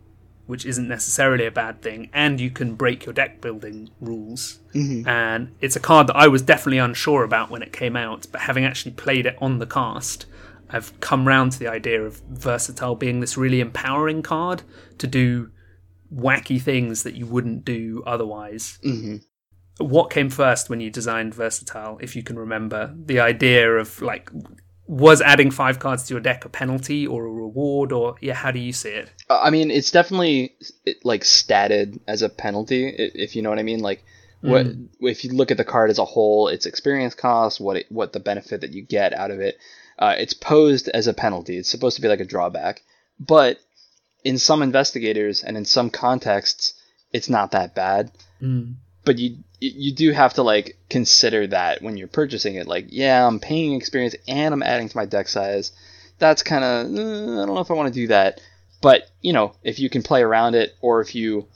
which 0.53 0.67
isn't 0.67 0.87
necessarily 0.87 1.47
a 1.47 1.51
bad 1.51 1.81
thing, 1.81 2.11
and 2.13 2.39
you 2.39 2.51
can 2.51 2.75
break 2.75 3.07
your 3.07 3.15
deck 3.15 3.41
building 3.41 3.89
rules. 4.03 4.61
And 5.07 5.55
it's 5.63 5.77
a 5.77 5.81
card 5.81 6.09
that 6.09 6.17
I 6.17 6.29
was 6.29 6.43
definitely 6.43 6.77
unsure 6.77 7.25
about 7.25 7.49
when 7.49 7.63
it 7.63 7.73
came 7.73 7.97
out, 7.97 8.27
but 8.31 8.43
having 8.43 8.67
actually 8.67 8.93
played 8.93 9.25
it 9.25 9.37
on 9.41 9.61
the 9.61 9.67
cast, 9.67 10.27
I've 10.69 11.01
come 11.01 11.27
round 11.27 11.53
to 11.53 11.59
the 11.59 11.69
idea 11.69 12.03
of 12.03 12.21
Versatile 12.29 12.97
being 12.97 13.21
this 13.21 13.39
really 13.39 13.61
empowering 13.61 14.21
card 14.21 14.63
to 14.99 15.07
do 15.07 15.51
wacky 16.15 16.61
things 16.61 17.03
that 17.03 17.15
you 17.15 17.25
wouldn't 17.25 17.65
do 17.65 18.03
otherwise. 18.07 18.79
hmm 18.83 19.17
What 19.79 20.11
came 20.11 20.29
first 20.29 20.69
when 20.69 20.81
you 20.81 20.91
designed 20.91 21.35
Versatile, 21.35 21.99
if 22.03 22.15
you 22.15 22.23
can 22.23 22.39
remember? 22.39 22.95
The 22.95 23.21
idea 23.21 23.71
of 23.71 24.03
like, 24.03 24.31
was 24.87 25.21
adding 25.21 25.51
five 25.51 25.79
cards 25.79 26.05
to 26.05 26.15
your 26.15 26.21
deck 26.21 26.45
a 26.45 26.49
penalty 26.49 27.07
or 27.07 27.25
a 27.25 27.31
reward, 27.31 27.93
or 27.93 28.17
yeah, 28.21 28.35
how 28.35 28.51
do 28.51 28.59
you 28.59 28.73
see 28.73 28.91
it? 28.91 29.11
I 29.31 29.51
mean, 29.51 29.71
it's 29.71 29.91
definitely 29.91 30.57
like 31.05 31.23
statted 31.23 32.01
as 32.07 32.23
a 32.23 32.29
penalty, 32.29 32.89
if 32.89 33.37
you 33.37 33.43
know 33.43 33.51
what 33.51 33.59
I 33.59 33.63
mean. 33.63 33.81
Like, 33.81 34.05
what 34.41 34.67
if 35.01 35.25
you 35.25 35.33
look 35.33 35.51
at 35.51 35.57
the 35.57 35.65
card 35.65 35.91
as 35.91 35.99
a 35.99 36.05
whole, 36.05 36.49
its 36.49 36.67
experience 36.67 37.15
cost, 37.15 37.61
what 37.61 37.77
it, 37.77 37.87
what 37.91 38.13
the 38.13 38.21
benefit 38.21 38.63
that 38.63 38.73
you 38.73 38.83
get 38.83 39.15
out 39.15 39.31
of 39.31 39.41
it, 39.41 39.57
uh, 39.99 40.17
it's 40.19 40.35
posed 40.35 40.89
as 40.89 41.07
a 41.07 41.15
penalty. 41.15 41.59
It's 41.59 41.69
supposed 41.69 41.97
to 41.97 42.03
be 42.03 42.09
like 42.09 42.21
a 42.21 42.25
drawback, 42.25 42.83
but 43.21 43.59
in 44.25 44.39
some 44.39 44.63
investigators 44.63 45.45
and 45.45 45.57
in 45.57 45.65
some 45.65 45.91
contexts, 45.91 46.75
it's 47.13 47.29
not 47.29 47.53
that 47.53 47.75
bad. 47.75 48.11
Mm. 48.41 48.77
But 49.05 49.19
you 49.19 49.39
you 49.61 49.93
do 49.93 50.11
have 50.13 50.35
to 50.35 50.43
like 50.43 50.77
consider 50.91 51.47
that 51.49 51.83
when 51.83 51.97
you're 51.97 52.09
purchasing 52.09 52.57
it. 52.57 52.67
Like, 52.67 52.87
yeah, 52.89 53.27
I'm 53.27 53.41
paying 53.41 53.75
experience 53.75 54.17
and 54.27 54.53
I'm 54.53 54.63
adding 54.63 54.89
to 54.89 54.97
my 54.97 55.07
deck 55.07 55.29
size. 55.29 55.73
That's 56.19 56.43
kind 56.43 56.65
of 56.65 56.87
I 56.87 57.47
don't 57.47 57.55
know 57.55 57.61
if 57.61 57.71
I 57.71 57.75
want 57.75 57.93
to 57.93 58.01
do 58.01 58.09
that. 58.09 58.41
But 58.81 59.09
you 59.21 59.33
know, 59.33 59.55
if 59.63 59.79
you 59.79 59.89
can 59.89 60.03
play 60.03 60.23
around 60.23 60.55
it, 60.55 60.75
or 60.81 61.01
if 61.01 61.15
you 61.15 61.47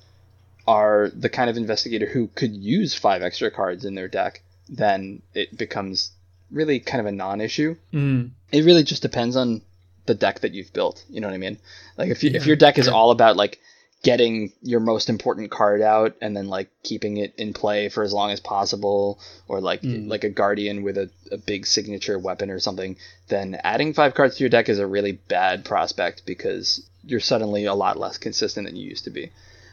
are 0.66 1.10
the 1.14 1.28
kind 1.28 1.50
of 1.50 1.56
investigator 1.56 2.06
who 2.06 2.28
could 2.28 2.54
use 2.54 2.94
five 2.94 3.22
extra 3.22 3.50
cards 3.50 3.84
in 3.84 3.94
their 3.94 4.08
deck, 4.08 4.42
then 4.68 5.22
it 5.34 5.56
becomes 5.56 6.10
really 6.50 6.80
kind 6.80 7.00
of 7.00 7.06
a 7.06 7.12
non-issue. 7.12 7.76
Mm. 7.92 8.30
It 8.52 8.64
really 8.64 8.84
just 8.84 9.02
depends 9.02 9.36
on 9.36 9.62
the 10.06 10.14
deck 10.14 10.40
that 10.40 10.52
you've 10.52 10.72
built. 10.72 11.04
You 11.08 11.20
know 11.20 11.28
what 11.28 11.34
I 11.34 11.38
mean? 11.38 11.58
Like 11.96 12.10
if 12.10 12.22
you, 12.22 12.30
if 12.32 12.46
your 12.46 12.56
deck 12.56 12.78
is 12.78 12.88
all 12.88 13.10
about 13.10 13.36
like 13.36 13.60
getting 14.06 14.52
your 14.62 14.78
most 14.78 15.08
important 15.08 15.50
card 15.50 15.82
out 15.82 16.14
and 16.22 16.36
then 16.36 16.46
like 16.56 16.68
keeping 16.84 17.16
it 17.16 17.34
in 17.36 17.52
play 17.52 17.88
for 17.88 18.02
as 18.04 18.12
long 18.12 18.30
as 18.30 18.40
possible, 18.40 19.18
or 19.48 19.60
like 19.60 19.82
Mm. 19.82 20.08
like 20.08 20.24
a 20.24 20.30
guardian 20.40 20.82
with 20.84 20.96
a, 20.96 21.10
a 21.32 21.38
big 21.38 21.66
signature 21.66 22.18
weapon 22.18 22.48
or 22.50 22.60
something, 22.60 22.96
then 23.28 23.58
adding 23.64 23.94
five 23.94 24.14
cards 24.14 24.36
to 24.36 24.44
your 24.44 24.48
deck 24.56 24.68
is 24.68 24.78
a 24.78 24.86
really 24.86 25.12
bad 25.12 25.64
prospect 25.64 26.22
because 26.24 26.66
you're 27.04 27.20
suddenly 27.32 27.64
a 27.66 27.74
lot 27.74 27.98
less 27.98 28.16
consistent 28.18 28.66
than 28.66 28.76
you 28.76 28.88
used 28.88 29.04
to 29.04 29.10
be. 29.10 29.24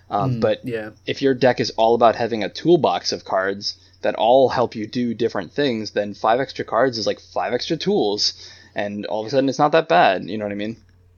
Um, 0.09 0.31
Mm, 0.35 0.41
but 0.41 0.57
yeah, 0.65 0.89
if 1.05 1.21
your 1.21 1.35
deck 1.35 1.59
is 1.59 1.69
all 1.77 1.93
about 1.95 2.15
having 2.15 2.43
a 2.43 2.49
toolbox 2.49 3.11
of 3.11 3.23
cards 3.25 3.75
that 4.01 4.15
all 4.15 4.49
help 4.49 4.75
you 4.75 4.85
do 4.87 5.13
different 5.13 5.51
things, 5.53 5.91
then 5.91 6.13
five 6.13 6.39
extra 6.39 6.65
cards 6.65 6.97
is 6.97 7.07
like 7.07 7.19
five 7.19 7.53
extra 7.53 7.77
tools, 7.77 8.33
and 8.75 9.05
all 9.05 9.21
of 9.21 9.27
a 9.27 9.29
sudden 9.29 9.49
it's 9.49 9.59
not 9.65 9.71
that 9.73 9.87
bad. 9.87 10.25
You 10.29 10.37
know 10.39 10.45
what 10.45 10.51
I 10.51 10.63
mean? 10.65 10.75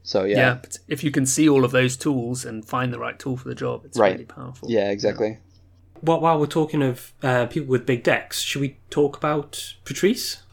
So 0.07 0.23
yeah. 0.23 0.37
yeah, 0.37 0.53
But 0.61 0.77
if 0.87 1.03
you 1.03 1.09
can 1.11 1.25
see 1.25 1.49
all 1.49 1.65
of 1.65 1.71
those 1.71 1.97
tools 1.97 2.45
and 2.45 2.63
find 2.63 2.93
the 2.93 2.99
right 2.99 3.17
tool 3.17 3.37
for 3.37 3.49
the 3.49 3.55
job, 3.55 3.83
it's 3.85 3.97
Right. 3.97 4.11
really 4.13 4.25
powerful. 4.25 4.69
yeah, 4.69 4.91
exactly. 4.91 5.39
While, 6.01 6.21
while 6.21 6.39
we're 6.39 6.45
talking 6.45 6.83
of 6.83 7.11
uh, 7.23 7.47
people 7.47 7.69
with 7.69 7.85
big 7.87 8.03
decks, 8.03 8.41
should 8.41 8.61
we 8.61 8.77
talk 8.91 9.17
about 9.17 9.75
Patrice? 9.83 10.43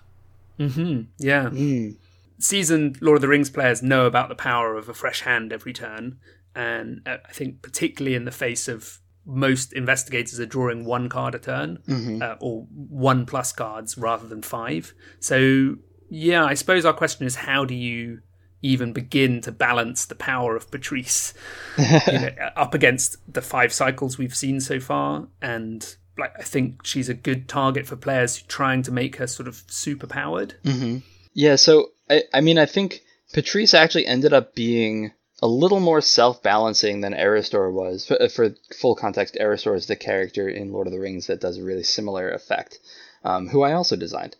Mm-hmm. 0.59 1.03
Yeah. 1.18 1.50
Mm. 1.50 1.96
seasoned 2.38 3.00
Lord 3.03 3.16
of 3.16 3.22
the 3.22 3.28
Rings 3.28 3.50
players 3.50 3.82
know 3.82 4.07
about 4.07 4.28
the 4.28 4.34
power 4.34 4.74
of 4.76 4.88
a 4.88 4.94
fresh 4.94 5.20
hand 5.22 5.53
every 5.53 5.72
turn, 5.72 6.18
and 6.55 7.00
uh, 7.07 7.18
I 7.28 7.32
think 7.32 7.62
particularly 7.62 8.14
in 8.16 8.24
the 8.24 8.30
face 8.30 8.68
of 8.68 8.98
most 9.26 9.72
investigators 9.72 10.40
are 10.40 10.46
drawing 10.46 10.84
one 10.84 11.09
card 11.09 11.34
a 11.34 11.38
turn 11.38 11.78
Mm-hmm. 11.88 12.22
uh, 12.22 12.34
or 12.40 12.66
one 12.70 13.26
plus 13.26 13.53
cards 13.53 13.96
rather 13.98 14.26
than 14.26 14.42
five. 14.42 14.92
So 15.20 15.76
yeah, 16.11 16.44
I 16.44 16.55
suppose 16.55 16.84
our 16.84 16.92
question 16.92 17.26
is 17.26 17.34
how 17.36 17.64
do 17.64 17.74
you 17.74 18.20
even 18.63 18.93
begin 18.93 19.41
to 19.43 19.53
balance 19.53 20.07
the 20.07 20.15
power 20.15 20.57
of 20.57 20.71
Patrice 20.71 21.35
you 21.79 21.85
know, 22.13 22.31
up 22.57 22.75
against 22.75 23.17
the 23.33 23.43
five 23.43 23.73
cycles 23.73 24.19
we've 24.19 24.37
seen 24.37 24.61
so 24.61 24.81
far 24.81 25.29
and 25.41 25.97
like 26.19 26.33
I 26.39 26.43
think 26.43 26.85
she's 26.85 27.09
a 27.09 27.15
good 27.15 27.49
target 27.49 27.87
for 27.87 27.97
players 27.97 28.43
trying 28.43 28.83
to 28.83 28.93
make 28.93 29.17
her 29.17 29.27
sort 29.27 29.49
of 29.49 29.63
super 29.67 30.07
powered. 30.07 30.55
hmm 30.65 30.99
Yeah, 31.35 31.57
so 31.57 31.91
I, 32.11 32.25
I 32.35 32.41
mean, 32.41 32.59
I 32.59 32.67
think 32.67 33.03
Patrice 33.33 33.75
actually 33.75 34.07
ended 34.07 34.33
up 34.33 34.55
being 34.55 35.13
a 35.41 35.49
little 35.49 35.81
more 35.81 36.01
self-balancing 36.01 37.01
than 37.01 37.15
Erestor 37.15 37.73
was. 37.73 38.07
For, 38.07 38.29
for 38.29 38.55
full 38.79 38.95
context, 38.95 39.37
Erestor 39.41 39.75
is 39.75 39.87
the 39.87 39.97
character 39.97 40.49
in 40.49 40.73
Lord 40.73 40.87
of 40.87 40.93
the 40.93 41.01
Rings 41.01 41.27
that 41.27 41.41
does 41.41 41.59
a 41.59 41.65
really 41.65 41.83
similar 41.83 42.31
effect, 42.31 42.79
um, 43.25 43.49
who 43.49 43.63
I 43.63 43.73
also 43.73 43.97
designed. 43.97 44.37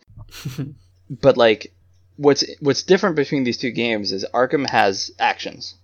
but 1.09 1.35
like, 1.35 1.73
what's 2.17 2.43
what's 2.59 2.83
different 2.83 3.15
between 3.15 3.43
these 3.43 3.57
two 3.57 3.71
games 3.71 4.11
is 4.11 4.25
Arkham 4.33 4.69
has 4.69 5.11
actions. 5.19 5.75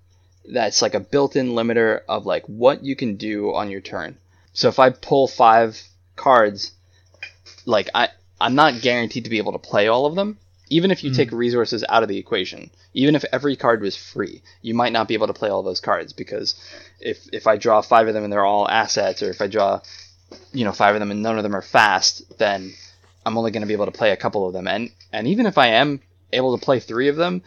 That's 0.45 0.81
like 0.81 0.95
a 0.95 0.99
built-in 0.99 1.49
limiter 1.49 2.01
of 2.07 2.25
like 2.25 2.45
what 2.45 2.83
you 2.83 2.95
can 2.95 3.15
do 3.15 3.53
on 3.53 3.69
your 3.69 3.81
turn. 3.81 4.17
So 4.53 4.67
if 4.67 4.79
I 4.79 4.89
pull 4.89 5.27
five 5.27 5.81
cards, 6.15 6.71
like 7.65 7.89
I 7.93 8.09
I'm 8.41 8.55
not 8.55 8.81
guaranteed 8.81 9.25
to 9.25 9.29
be 9.29 9.37
able 9.37 9.53
to 9.53 9.59
play 9.59 9.87
all 9.87 10.05
of 10.05 10.15
them. 10.15 10.37
Even 10.71 10.91
if 10.91 11.03
you 11.03 11.09
hmm. 11.09 11.15
take 11.15 11.31
resources 11.31 11.83
out 11.89 12.03
of 12.03 12.09
the 12.09 12.19
equation, 12.19 12.69
even 12.93 13.15
if 13.15 13.25
every 13.31 13.55
card 13.55 13.81
was 13.81 13.95
free, 13.95 14.43
you 14.61 14.75
might 14.75 14.93
not 14.93 15.07
be 15.07 15.15
able 15.15 15.25
to 15.25 15.33
play 15.33 15.49
all 15.49 15.63
those 15.63 15.79
cards 15.79 16.13
because 16.13 16.53
if 16.99 17.27
if 17.33 17.47
I 17.47 17.57
draw 17.57 17.81
five 17.81 18.07
of 18.07 18.13
them 18.13 18.23
and 18.23 18.31
they're 18.31 18.45
all 18.45 18.69
assets, 18.69 19.23
or 19.23 19.31
if 19.31 19.41
I 19.41 19.47
draw, 19.47 19.81
you 20.53 20.65
know, 20.65 20.71
five 20.71 20.93
of 20.93 20.99
them 20.99 21.09
and 21.09 21.23
none 21.23 21.37
of 21.37 21.43
them 21.43 21.55
are 21.55 21.63
fast, 21.63 22.37
then 22.37 22.73
I'm 23.25 23.35
only 23.37 23.49
going 23.49 23.61
to 23.61 23.67
be 23.67 23.73
able 23.73 23.85
to 23.85 23.91
play 23.91 24.11
a 24.11 24.17
couple 24.17 24.45
of 24.45 24.53
them. 24.53 24.67
And 24.67 24.91
and 25.11 25.27
even 25.27 25.47
if 25.47 25.57
I 25.57 25.67
am 25.67 26.01
able 26.31 26.57
to 26.57 26.63
play 26.63 26.79
three 26.79 27.07
of 27.07 27.15
them, 27.15 27.43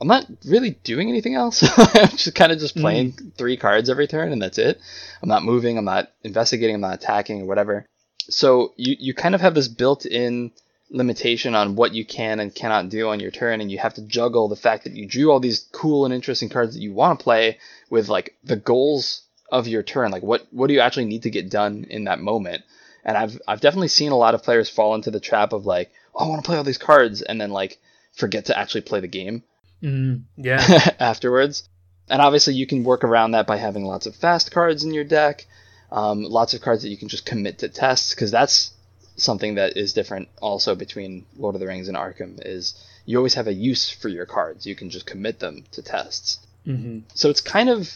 I'm 0.00 0.08
not 0.08 0.26
really 0.44 0.70
doing 0.70 1.08
anything 1.08 1.34
else. 1.34 1.62
I'm 1.76 2.10
just 2.10 2.34
kind 2.34 2.52
of 2.52 2.58
just 2.58 2.74
hmm. 2.74 2.80
playing 2.80 3.12
three 3.36 3.56
cards 3.56 3.90
every 3.90 4.06
turn, 4.06 4.32
and 4.32 4.40
that's 4.40 4.58
it. 4.58 4.80
I'm 5.22 5.28
not 5.28 5.44
moving. 5.44 5.76
I'm 5.76 5.84
not 5.84 6.12
investigating. 6.22 6.76
I'm 6.76 6.80
not 6.80 6.94
attacking 6.94 7.42
or 7.42 7.46
whatever. 7.46 7.86
So 8.30 8.74
you 8.76 8.96
you 8.98 9.14
kind 9.14 9.34
of 9.34 9.40
have 9.40 9.54
this 9.54 9.68
built-in 9.68 10.52
limitation 10.90 11.54
on 11.54 11.76
what 11.76 11.94
you 11.94 12.04
can 12.04 12.40
and 12.40 12.54
cannot 12.54 12.88
do 12.88 13.08
on 13.08 13.20
your 13.20 13.30
turn, 13.30 13.60
and 13.60 13.70
you 13.70 13.78
have 13.78 13.94
to 13.94 14.02
juggle 14.02 14.48
the 14.48 14.56
fact 14.56 14.84
that 14.84 14.94
you 14.94 15.06
drew 15.06 15.30
all 15.30 15.40
these 15.40 15.66
cool 15.72 16.04
and 16.04 16.14
interesting 16.14 16.48
cards 16.48 16.74
that 16.74 16.82
you 16.82 16.92
want 16.92 17.18
to 17.18 17.24
play 17.24 17.58
with 17.90 18.08
like 18.08 18.36
the 18.44 18.56
goals 18.56 19.22
of 19.50 19.66
your 19.66 19.82
turn. 19.82 20.12
Like 20.12 20.22
what 20.22 20.46
what 20.50 20.68
do 20.68 20.74
you 20.74 20.80
actually 20.80 21.06
need 21.06 21.22
to 21.22 21.30
get 21.30 21.50
done 21.50 21.86
in 21.90 22.04
that 22.04 22.20
moment? 22.20 22.62
And 23.04 23.16
I've 23.16 23.40
I've 23.48 23.60
definitely 23.60 23.88
seen 23.88 24.12
a 24.12 24.16
lot 24.16 24.34
of 24.34 24.44
players 24.44 24.70
fall 24.70 24.94
into 24.94 25.10
the 25.10 25.20
trap 25.20 25.52
of 25.52 25.66
like, 25.66 25.90
oh, 26.14 26.26
I 26.26 26.28
want 26.28 26.44
to 26.44 26.46
play 26.46 26.56
all 26.56 26.64
these 26.64 26.78
cards, 26.78 27.22
and 27.22 27.40
then 27.40 27.50
like 27.50 27.78
forget 28.18 28.46
to 28.46 28.58
actually 28.58 28.82
play 28.82 29.00
the 29.00 29.08
game 29.08 29.42
Mm, 29.82 30.22
yeah. 30.36 30.60
afterwards. 31.00 31.68
And 32.08 32.20
obviously, 32.20 32.54
you 32.54 32.66
can 32.66 32.84
work 32.84 33.04
around 33.04 33.32
that 33.32 33.46
by 33.46 33.58
having 33.58 33.84
lots 33.84 34.06
of 34.06 34.16
fast 34.16 34.50
cards 34.50 34.82
in 34.82 34.92
your 34.92 35.04
deck, 35.04 35.46
um, 35.92 36.24
lots 36.24 36.52
of 36.54 36.60
cards 36.62 36.82
that 36.82 36.88
you 36.88 36.96
can 36.96 37.08
just 37.08 37.24
commit 37.24 37.58
to 37.58 37.68
tests, 37.68 38.14
because 38.14 38.30
that's 38.30 38.72
something 39.16 39.54
that 39.56 39.76
is 39.76 39.92
different 39.92 40.28
also 40.40 40.74
between 40.74 41.26
Lord 41.36 41.54
of 41.54 41.60
the 41.60 41.66
Rings 41.66 41.88
and 41.88 41.96
Arkham. 41.96 42.40
Is 42.44 42.74
you 43.04 43.18
always 43.18 43.34
have 43.34 43.46
a 43.46 43.52
use 43.52 43.88
for 43.90 44.08
your 44.08 44.26
cards. 44.26 44.66
You 44.66 44.74
can 44.74 44.90
just 44.90 45.06
commit 45.06 45.38
them 45.38 45.64
to 45.72 45.82
tests. 45.82 46.40
hmm 46.64 47.00
So 47.14 47.30
it's 47.30 47.40
kind 47.40 47.68
of 47.68 47.92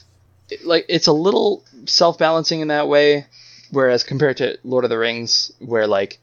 like 0.65 0.87
it's 0.89 1.09
a 1.09 1.13
little 1.13 1.65
self-balancing 1.87 2.61
in 2.61 2.69
that 2.69 2.87
way, 2.89 3.27
whereas 3.71 4.05
compared 4.05 4.37
to 4.37 4.59
Lord 4.63 4.85
of 4.85 4.91
the 4.91 4.99
Rings, 4.99 5.51
where 5.59 5.87
like 5.87 6.19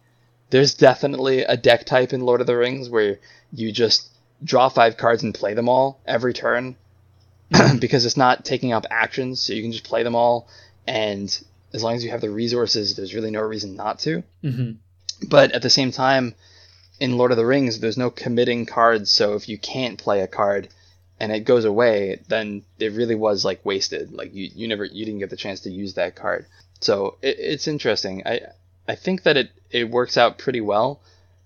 there's 0.49 0.73
definitely 0.73 1.43
a 1.43 1.57
deck 1.57 1.85
type 1.85 2.13
in 2.13 2.21
Lord 2.21 2.41
of 2.41 2.47
the 2.47 2.57
Rings 2.57 2.89
where 2.89 3.19
you 3.53 3.71
just 3.71 4.09
draw 4.43 4.69
five 4.69 4.97
cards 4.97 5.23
and 5.23 5.33
play 5.33 5.53
them 5.53 5.69
all 5.69 5.99
every 6.05 6.33
turn 6.33 6.75
because 7.79 8.05
it's 8.05 8.17
not 8.17 8.45
taking 8.45 8.71
up 8.71 8.85
actions, 8.89 9.39
so 9.41 9.53
you 9.53 9.61
can 9.61 9.71
just 9.71 9.83
play 9.83 10.03
them 10.03 10.15
all 10.15 10.47
and 10.87 11.43
as 11.73 11.83
long 11.83 11.95
as 11.95 12.03
you 12.03 12.09
have 12.09 12.21
the 12.21 12.29
resources, 12.29 12.95
there's 12.95 13.13
really 13.13 13.31
no 13.31 13.41
reason 13.41 13.75
not 13.75 13.99
to. 13.99 14.23
hmm 14.41 14.71
But 15.27 15.51
at 15.51 15.61
the 15.61 15.69
same 15.69 15.91
time, 15.91 16.33
in 16.99 17.17
Lord 17.17 17.31
of 17.31 17.37
the 17.37 17.45
Rings, 17.45 17.79
there's 17.79 17.97
no 17.97 18.09
committing 18.09 18.65
cards. 18.65 19.11
So 19.11 19.35
if 19.35 19.47
you 19.47 19.57
can't 19.57 19.97
play 19.99 20.21
a 20.21 20.27
card 20.27 20.69
and 21.19 21.31
it 21.31 21.41
goes 21.41 21.65
away, 21.65 22.21
then 22.27 22.63
it 22.79 22.93
really 22.93 23.15
was 23.15 23.45
like 23.45 23.63
wasted. 23.65 24.11
Like 24.11 24.33
you, 24.33 24.49
you 24.53 24.67
never, 24.67 24.85
you 24.85 25.05
didn't 25.05 25.19
get 25.19 25.29
the 25.29 25.35
chance 25.37 25.61
to 25.61 25.69
use 25.71 25.93
that 25.93 26.15
card. 26.15 26.45
So 26.81 27.17
it, 27.21 27.37
it's 27.39 27.67
interesting. 27.67 28.23
I, 28.25 28.41
I 28.89 28.95
think 28.95 29.23
that 29.23 29.37
it, 29.37 29.51
it 29.71 29.89
works 29.89 30.17
out 30.17 30.37
pretty 30.39 30.61
well 30.61 30.99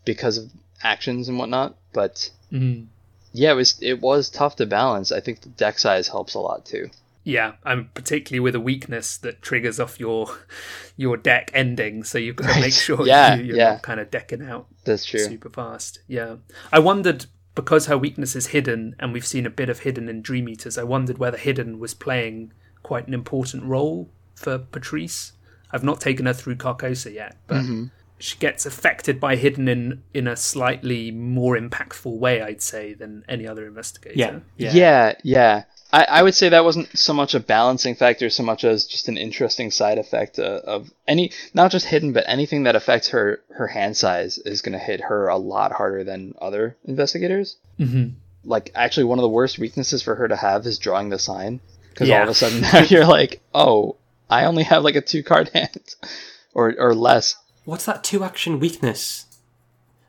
because 0.05 0.37
of 0.37 0.51
actions 0.81 1.29
and 1.29 1.37
whatnot. 1.37 1.75
But 1.93 2.31
hmm 2.49 2.83
yeah, 3.35 3.51
it 3.51 3.55
was, 3.55 3.77
it 3.81 3.99
was 3.99 4.29
tough 4.29 4.55
to 4.57 4.65
balance. 4.67 5.11
I 5.11 5.19
think 5.19 5.41
the 5.41 5.49
deck 5.49 5.79
size 5.79 6.07
helps 6.07 6.35
a 6.35 6.39
lot 6.39 6.65
too. 6.65 6.89
Yeah, 7.23 7.53
I'm 7.63 7.89
particularly 7.95 8.41
with 8.41 8.53
a 8.53 8.59
weakness 8.59 9.17
that 9.17 9.41
triggers 9.41 9.79
off 9.79 9.99
your 9.99 10.27
your 10.97 11.17
deck 11.17 11.49
ending, 11.53 12.03
so 12.03 12.17
you've 12.17 12.35
got 12.35 12.53
to 12.53 12.61
make 12.61 12.73
sure 12.73 13.05
Yeah, 13.07 13.35
you, 13.35 13.43
you're 13.45 13.57
yeah. 13.57 13.71
not 13.73 13.81
kind 13.81 13.99
of 13.99 14.11
decking 14.11 14.43
out 14.43 14.67
That's 14.85 15.05
true. 15.05 15.19
super 15.19 15.49
fast. 15.49 15.99
Yeah, 16.07 16.35
I 16.71 16.79
wondered 16.79 17.25
because 17.55 17.85
her 17.87 17.97
weakness 17.97 18.35
is 18.35 18.47
hidden, 18.47 18.95
and 18.99 19.13
we've 19.13 19.27
seen 19.27 19.45
a 19.45 19.49
bit 19.51 19.69
of 19.69 19.79
hidden 19.79 20.09
in 20.09 20.21
Dream 20.21 20.47
Eaters. 20.49 20.77
I 20.77 20.83
wondered 20.83 21.17
whether 21.17 21.37
hidden 21.37 21.79
was 21.79 21.93
playing 21.93 22.51
quite 22.83 23.07
an 23.07 23.13
important 23.13 23.63
role 23.63 24.09
for 24.35 24.57
Patrice. 24.59 25.32
I've 25.73 25.83
not 25.83 25.99
taken 25.99 26.25
her 26.27 26.33
through 26.33 26.55
Carcosa 26.55 27.13
yet, 27.13 27.35
but 27.47 27.57
Mm-hmm. 27.63 27.85
she 28.19 28.37
gets 28.37 28.65
affected 28.65 29.19
by 29.19 29.35
hidden 29.35 29.67
in 29.67 30.03
in 30.13 30.27
a 30.27 30.35
slightly 30.37 31.11
more 31.11 31.57
impactful 31.57 32.15
way, 32.17 32.41
I'd 32.41 32.61
say, 32.61 32.93
than 32.93 33.25
any 33.27 33.45
other 33.47 33.65
investigator. 33.67 34.15
Yeah, 34.17 34.39
yeah. 34.57 34.71
Yeah, 34.73 35.13
yeah. 35.23 35.63
I, 35.91 36.05
I 36.05 36.23
would 36.23 36.33
say 36.33 36.49
that 36.49 36.63
wasn't 36.63 36.97
so 36.97 37.13
much 37.13 37.35
a 37.35 37.39
balancing 37.39 37.93
factor, 37.95 38.29
so 38.31 38.41
much 38.43 38.63
as 38.63 38.85
just 38.87 39.07
an 39.09 39.17
interesting 39.17 39.69
side 39.71 39.99
effect 39.99 40.39
uh, 40.39 40.61
of 40.65 40.89
any, 41.07 41.31
not 41.53 41.69
just 41.71 41.85
hidden, 41.85 42.13
but 42.13 42.23
anything 42.27 42.63
that 42.63 42.75
affects 42.75 43.09
her 43.09 43.41
her 43.57 43.67
hand 43.67 43.95
size 43.97 44.37
is 44.39 44.61
going 44.63 44.73
to 44.73 44.79
hit 44.79 45.01
her 45.01 45.27
a 45.27 45.37
lot 45.37 45.71
harder 45.71 46.03
than 46.03 46.33
other 46.41 46.77
investigators. 46.85 47.57
hmm 47.77 48.05
Like, 48.43 48.71
actually, 48.75 49.03
one 49.05 49.19
of 49.19 49.23
the 49.23 49.29
worst 49.29 49.59
weaknesses 49.59 50.01
for 50.01 50.15
her 50.15 50.27
to 50.27 50.35
have 50.35 50.65
is 50.65 50.79
drawing 50.79 51.09
the 51.09 51.19
sign, 51.19 51.59
because 51.89 52.09
Yeah. 52.09 52.17
all 52.17 52.23
of 52.23 52.29
a 52.29 52.33
sudden 52.33 52.61
now 52.61 52.79
you're 52.89 53.05
like, 53.05 53.41
oh, 53.53 53.97
I 54.29 54.45
only 54.45 54.63
have 54.63 54.83
like 54.83 54.95
a 54.95 55.01
two 55.01 55.23
card 55.23 55.49
hand, 55.53 55.95
or 56.53 56.73
or 56.77 56.93
less. 56.95 57.35
What's 57.65 57.85
that 57.85 58.03
two 58.03 58.23
action 58.23 58.59
weakness 58.59 59.25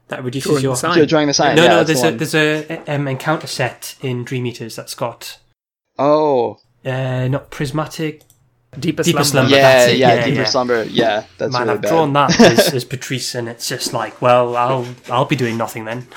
that 0.09 0.23
reduces 0.25 0.51
Drawing 0.51 0.63
your 0.65 0.77
sign. 0.77 0.99
Yeah, 0.99 1.05
drawing 1.05 1.29
the 1.29 1.35
sign. 1.35 1.57
No, 1.57 1.63
yeah, 1.63 1.69
no. 1.69 1.85
There's 1.85 2.01
the 2.03 2.09
a 2.09 2.11
one. 2.11 2.19
there's 2.19 2.35
a 2.35 2.95
um, 2.95 3.09
encounter 3.09 3.47
set 3.47 3.97
in 4.03 4.25
Dream 4.25 4.45
Eaters 4.47 4.77
that's 4.77 4.95
got 4.95 5.39
Oh, 5.99 6.59
uh, 6.85 7.29
not 7.29 7.51
prismatic. 7.51 8.23
Deeper, 8.79 9.05
Deeper 9.05 9.23
slumber. 9.23 9.49
Slumber. 9.51 9.51
yeah, 9.57 9.63
that's 9.79 9.93
it, 9.93 9.99
yeah, 9.99 10.15
yeah, 10.15 10.25
deeper 10.25 10.37
yeah. 10.39 10.45
slumber. 10.45 10.83
Yeah, 10.85 11.25
that's 11.39 11.53
Man, 11.53 11.63
really 11.63 11.75
I've 11.75 11.83
bad. 11.83 11.89
drawn 11.89 12.13
that 12.15 12.41
as, 12.59 12.75
as 12.75 12.85
Patrice, 12.85 13.37
and 13.37 13.49
it's 13.49 13.69
just 13.69 13.93
like, 13.93 14.21
well, 14.21 14.57
I'll 14.57 14.87
I'll 15.09 15.25
be 15.27 15.37
doing 15.37 15.57
nothing 15.57 15.85
then. 15.85 16.09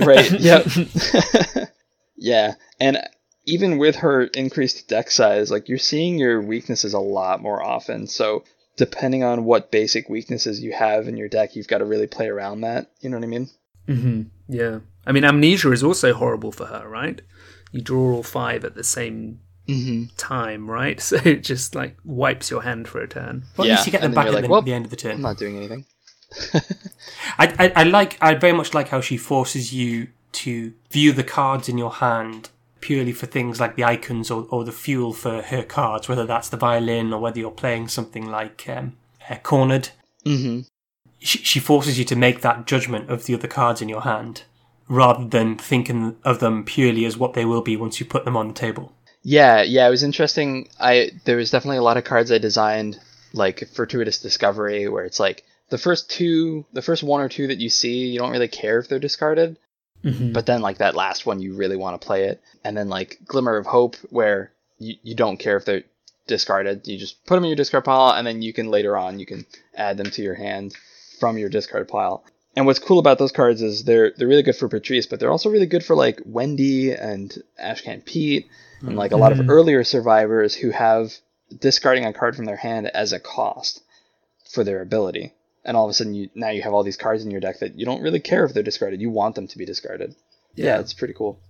right 0.00 0.28
yep 0.40 0.66
yeah 2.16 2.54
and 2.80 2.98
even 3.46 3.78
with 3.78 3.96
her 3.96 4.24
increased 4.24 4.88
deck 4.88 5.10
size 5.10 5.50
like 5.50 5.68
you're 5.68 5.78
seeing 5.78 6.18
your 6.18 6.40
weaknesses 6.40 6.94
a 6.94 6.98
lot 6.98 7.42
more 7.42 7.62
often 7.62 8.06
so 8.06 8.44
depending 8.76 9.22
on 9.22 9.44
what 9.44 9.70
basic 9.70 10.08
weaknesses 10.08 10.60
you 10.60 10.72
have 10.72 11.06
in 11.08 11.16
your 11.16 11.28
deck 11.28 11.54
you've 11.54 11.68
got 11.68 11.78
to 11.78 11.84
really 11.84 12.06
play 12.06 12.28
around 12.28 12.62
that 12.62 12.90
you 13.00 13.08
know 13.08 13.16
what 13.16 13.24
i 13.24 13.28
mean 13.28 13.48
Mm-hmm. 13.88 14.22
Yeah. 14.48 14.80
I 15.06 15.12
mean, 15.12 15.24
amnesia 15.24 15.70
is 15.72 15.82
also 15.82 16.14
horrible 16.14 16.52
for 16.52 16.66
her, 16.66 16.88
right? 16.88 17.20
You 17.72 17.80
draw 17.80 18.16
all 18.16 18.22
five 18.22 18.64
at 18.64 18.74
the 18.74 18.84
same 18.84 19.40
mm-hmm. 19.68 20.14
time, 20.16 20.70
right? 20.70 21.00
So 21.00 21.16
it 21.16 21.42
just 21.42 21.74
like 21.74 21.96
wipes 22.04 22.50
your 22.50 22.62
hand 22.62 22.88
for 22.88 23.00
a 23.00 23.08
turn. 23.08 23.44
Well, 23.56 23.66
Yeah, 23.66 23.74
at 23.74 23.76
least 23.78 23.86
you 23.86 23.92
get 23.92 24.00
them 24.02 24.14
back 24.14 24.26
at 24.26 24.34
like, 24.34 24.44
the, 24.44 24.50
well, 24.50 24.62
the 24.62 24.72
end 24.72 24.84
of 24.84 24.90
the 24.90 24.96
turn. 24.96 25.12
i'm 25.12 25.22
not 25.22 25.38
doing 25.38 25.56
anything 25.56 25.84
I, 27.38 27.54
I 27.58 27.72
I 27.76 27.82
like 27.84 28.18
I 28.20 28.34
very 28.34 28.52
much 28.52 28.74
like 28.74 28.88
how 28.88 29.00
she 29.00 29.16
forces 29.16 29.72
you 29.72 30.08
to 30.32 30.72
view 30.90 31.12
the 31.12 31.22
cards 31.22 31.68
in 31.68 31.78
your 31.78 31.92
hand 31.92 32.50
purely 32.84 33.12
for 33.12 33.24
things 33.24 33.58
like 33.58 33.76
the 33.76 33.84
icons 33.84 34.30
or, 34.30 34.46
or 34.50 34.62
the 34.62 34.70
fuel 34.70 35.14
for 35.14 35.40
her 35.40 35.62
cards, 35.62 36.06
whether 36.06 36.26
that's 36.26 36.50
the 36.50 36.56
violin 36.58 37.14
or 37.14 37.18
whether 37.18 37.38
you're 37.38 37.50
playing 37.50 37.88
something 37.88 38.26
like 38.26 38.68
um, 38.68 38.92
uh, 39.30 39.36
cornered. 39.36 39.88
mm-hmm. 40.26 40.60
She, 41.18 41.38
she 41.38 41.60
forces 41.60 41.98
you 41.98 42.04
to 42.04 42.16
make 42.16 42.42
that 42.42 42.66
judgment 42.66 43.08
of 43.08 43.24
the 43.24 43.34
other 43.34 43.48
cards 43.48 43.80
in 43.80 43.88
your 43.88 44.02
hand 44.02 44.42
rather 44.86 45.24
than 45.24 45.56
thinking 45.56 46.18
of 46.22 46.40
them 46.40 46.62
purely 46.62 47.06
as 47.06 47.16
what 47.16 47.32
they 47.32 47.46
will 47.46 47.62
be 47.62 47.74
once 47.74 47.98
you 47.98 48.04
put 48.04 48.26
them 48.26 48.36
on 48.36 48.48
the 48.48 48.54
table. 48.54 48.92
Yeah, 49.22 49.62
yeah, 49.62 49.86
it 49.86 49.90
was 49.90 50.02
interesting. 50.02 50.68
I 50.78 51.12
there 51.24 51.38
was 51.38 51.50
definitely 51.50 51.78
a 51.78 51.82
lot 51.82 51.96
of 51.96 52.04
cards 52.04 52.30
I 52.30 52.36
designed, 52.36 53.00
like 53.32 53.66
Fortuitous 53.72 54.20
Discovery, 54.20 54.86
where 54.88 55.06
it's 55.06 55.18
like 55.18 55.44
the 55.70 55.78
first 55.78 56.10
two, 56.10 56.66
the 56.74 56.82
first 56.82 57.02
one 57.02 57.22
or 57.22 57.30
two 57.30 57.46
that 57.46 57.56
you 57.56 57.70
see, 57.70 58.08
you 58.08 58.18
don't 58.18 58.32
really 58.32 58.48
care 58.48 58.78
if 58.78 58.88
they're 58.88 58.98
discarded, 58.98 59.56
Mm-hmm. 60.04 60.32
but 60.32 60.44
then 60.44 60.60
like 60.60 60.78
that 60.78 60.94
last 60.94 61.24
one, 61.24 61.40
you 61.40 61.54
really 61.54 61.76
want 61.76 62.00
to 62.00 62.06
play 62.06 62.24
it, 62.24 62.42
and 62.62 62.76
then 62.76 62.88
like 62.88 63.18
Glimmer 63.26 63.56
of 63.56 63.66
Hope, 63.66 63.96
where 64.10 64.52
you, 64.78 64.96
you 65.02 65.14
don't 65.14 65.38
care 65.38 65.56
if 65.56 65.64
they're 65.64 65.84
discarded, 66.26 66.86
you 66.86 66.98
just 66.98 67.24
put 67.26 67.36
them 67.36 67.44
in 67.44 67.48
your 67.48 67.56
discard 67.56 67.84
pile, 67.84 68.10
and 68.10 68.26
then 68.26 68.42
you 68.42 68.52
can 68.52 68.70
later 68.70 68.96
on 68.96 69.18
you 69.18 69.26
can 69.26 69.46
add 69.74 69.96
them 69.96 70.10
to 70.10 70.22
your 70.22 70.34
hand 70.34 70.74
from 71.18 71.38
your 71.38 71.48
discard 71.48 71.88
pile. 71.88 72.24
And 72.56 72.66
what's 72.66 72.78
cool 72.78 72.98
about 72.98 73.18
those 73.18 73.32
cards 73.32 73.62
is 73.62 73.84
they're 73.84 74.12
they're 74.16 74.28
really 74.28 74.42
good 74.42 74.56
for 74.56 74.68
Patrice, 74.68 75.06
but 75.06 75.18
they're 75.20 75.30
also 75.30 75.50
really 75.50 75.66
good 75.66 75.84
for 75.84 75.96
like 75.96 76.20
Wendy 76.24 76.92
and 76.92 77.34
Ashcan 77.60 78.04
Pete 78.04 78.46
and 78.80 78.96
like 78.96 79.12
a 79.12 79.16
lot 79.16 79.32
of 79.32 79.48
earlier 79.48 79.82
survivors 79.82 80.54
who 80.54 80.70
have 80.70 81.14
discarding 81.58 82.04
a 82.04 82.12
card 82.12 82.36
from 82.36 82.44
their 82.44 82.56
hand 82.56 82.86
as 82.88 83.12
a 83.12 83.20
cost 83.20 83.82
for 84.50 84.64
their 84.64 84.82
ability. 84.82 85.32
And 85.64 85.76
all 85.76 85.84
of 85.86 85.90
a 85.90 85.94
sudden, 85.94 86.14
you 86.14 86.28
now 86.34 86.50
you 86.50 86.62
have 86.62 86.74
all 86.74 86.82
these 86.82 86.96
cards 86.96 87.24
in 87.24 87.30
your 87.30 87.40
deck 87.40 87.60
that 87.60 87.78
you 87.78 87.86
don't 87.86 88.02
really 88.02 88.20
care 88.20 88.44
if 88.44 88.52
they're 88.52 88.62
discarded. 88.62 89.00
You 89.00 89.10
want 89.10 89.34
them 89.34 89.48
to 89.48 89.58
be 89.58 89.64
discarded. 89.64 90.14
Yeah, 90.54 90.78
it's 90.78 90.92
pretty 90.92 91.14
cool. 91.14 91.40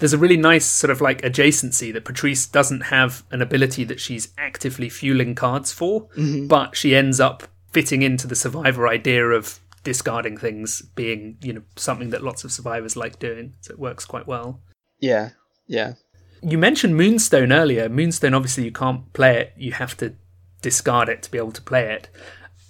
There's 0.00 0.12
a 0.12 0.18
really 0.18 0.36
nice 0.36 0.66
sort 0.66 0.90
of 0.90 1.00
like 1.00 1.22
adjacency 1.22 1.92
that 1.92 2.04
Patrice 2.04 2.46
doesn't 2.46 2.82
have 2.82 3.24
an 3.30 3.40
ability 3.40 3.84
that 3.84 4.00
she's 4.00 4.32
actively 4.36 4.88
fueling 4.88 5.34
cards 5.34 5.72
for, 5.72 6.08
mm-hmm. 6.08 6.48
but 6.48 6.76
she 6.76 6.96
ends 6.96 7.20
up 7.20 7.44
fitting 7.72 8.02
into 8.02 8.26
the 8.26 8.34
survivor 8.34 8.88
idea 8.88 9.24
of 9.24 9.60
discarding 9.84 10.36
things 10.36 10.82
being, 10.82 11.38
you 11.40 11.52
know, 11.52 11.62
something 11.76 12.10
that 12.10 12.24
lots 12.24 12.44
of 12.44 12.52
survivors 12.52 12.96
like 12.96 13.18
doing. 13.18 13.54
So 13.60 13.72
it 13.72 13.78
works 13.78 14.04
quite 14.04 14.26
well. 14.26 14.60
Yeah, 14.98 15.30
yeah, 15.68 15.94
You 16.42 16.58
mentioned 16.58 16.96
Moonstone 16.96 17.52
earlier. 17.52 17.88
Moonstone, 17.88 18.34
obviously, 18.34 18.64
you 18.64 18.72
can't 18.72 19.12
play 19.12 19.40
it. 19.40 19.52
You 19.56 19.72
have 19.72 19.96
to 19.98 20.14
discard 20.60 21.08
it 21.08 21.22
to 21.22 21.30
be 21.30 21.38
able 21.38 21.52
to 21.52 21.62
play 21.62 21.92
it. 21.92 22.08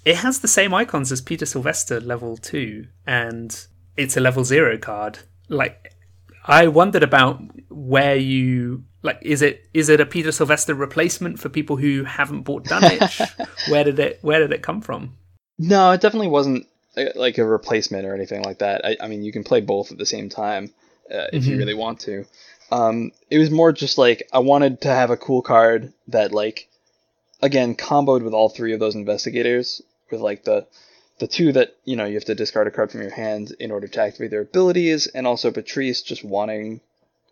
It 0.09 0.15
has 0.15 0.39
the 0.39 0.47
same 0.47 0.73
icons 0.73 1.11
as 1.11 1.21
Peter 1.21 1.45
Sylvester 1.45 2.01
level 2.01 2.35
2, 2.35 2.87
and 3.05 3.67
it's 3.95 4.17
a 4.17 4.19
level 4.19 4.43
0 4.43 4.79
card. 4.79 5.19
Like, 5.49 5.93
I 6.43 6.67
wondered 6.67 7.03
about 7.03 7.39
where 7.69 8.15
you. 8.15 8.85
Like, 9.03 9.19
is 9.21 9.43
it 9.43 9.69
is 9.71 9.87
it 9.87 10.01
a 10.01 10.07
Peter 10.07 10.31
Sylvester 10.31 10.73
replacement 10.73 11.39
for 11.39 11.49
people 11.49 11.75
who 11.75 12.05
haven't 12.05 12.41
bought 12.41 12.63
Dunwich? 12.63 13.21
where 13.69 13.83
did 13.83 13.99
it 13.99 14.17
Where 14.23 14.39
did 14.39 14.51
it 14.51 14.63
come 14.63 14.81
from? 14.81 15.15
No, 15.59 15.91
it 15.91 16.01
definitely 16.01 16.29
wasn't 16.29 16.65
uh, 16.97 17.11
like 17.13 17.37
a 17.37 17.45
replacement 17.45 18.07
or 18.07 18.15
anything 18.15 18.41
like 18.41 18.57
that. 18.57 18.83
I, 18.83 18.97
I 18.99 19.07
mean, 19.09 19.21
you 19.21 19.31
can 19.31 19.43
play 19.43 19.61
both 19.61 19.91
at 19.91 19.99
the 19.99 20.07
same 20.07 20.27
time 20.27 20.73
uh, 21.13 21.27
if 21.31 21.45
you 21.45 21.55
really 21.55 21.75
want 21.75 21.99
to. 21.99 22.25
Um, 22.71 23.11
it 23.29 23.37
was 23.37 23.51
more 23.51 23.71
just 23.71 23.99
like 23.99 24.27
I 24.33 24.39
wanted 24.39 24.81
to 24.81 24.87
have 24.87 25.11
a 25.11 25.17
cool 25.17 25.43
card 25.43 25.93
that, 26.07 26.31
like, 26.31 26.67
again, 27.43 27.75
comboed 27.75 28.23
with 28.23 28.33
all 28.33 28.49
three 28.49 28.73
of 28.73 28.79
those 28.79 28.95
investigators. 28.95 29.83
With 30.11 30.21
like 30.21 30.43
the 30.43 30.67
the 31.19 31.27
two 31.27 31.51
that 31.53 31.75
you 31.85 31.95
know 31.95 32.05
you 32.05 32.15
have 32.15 32.25
to 32.25 32.35
discard 32.35 32.67
a 32.67 32.71
card 32.71 32.91
from 32.91 33.01
your 33.01 33.11
hand 33.11 33.53
in 33.59 33.71
order 33.71 33.87
to 33.87 34.01
activate 34.01 34.31
their 34.31 34.41
abilities, 34.41 35.07
and 35.07 35.27
also 35.27 35.51
Patrice 35.51 36.01
just 36.01 36.23
wanting 36.23 36.81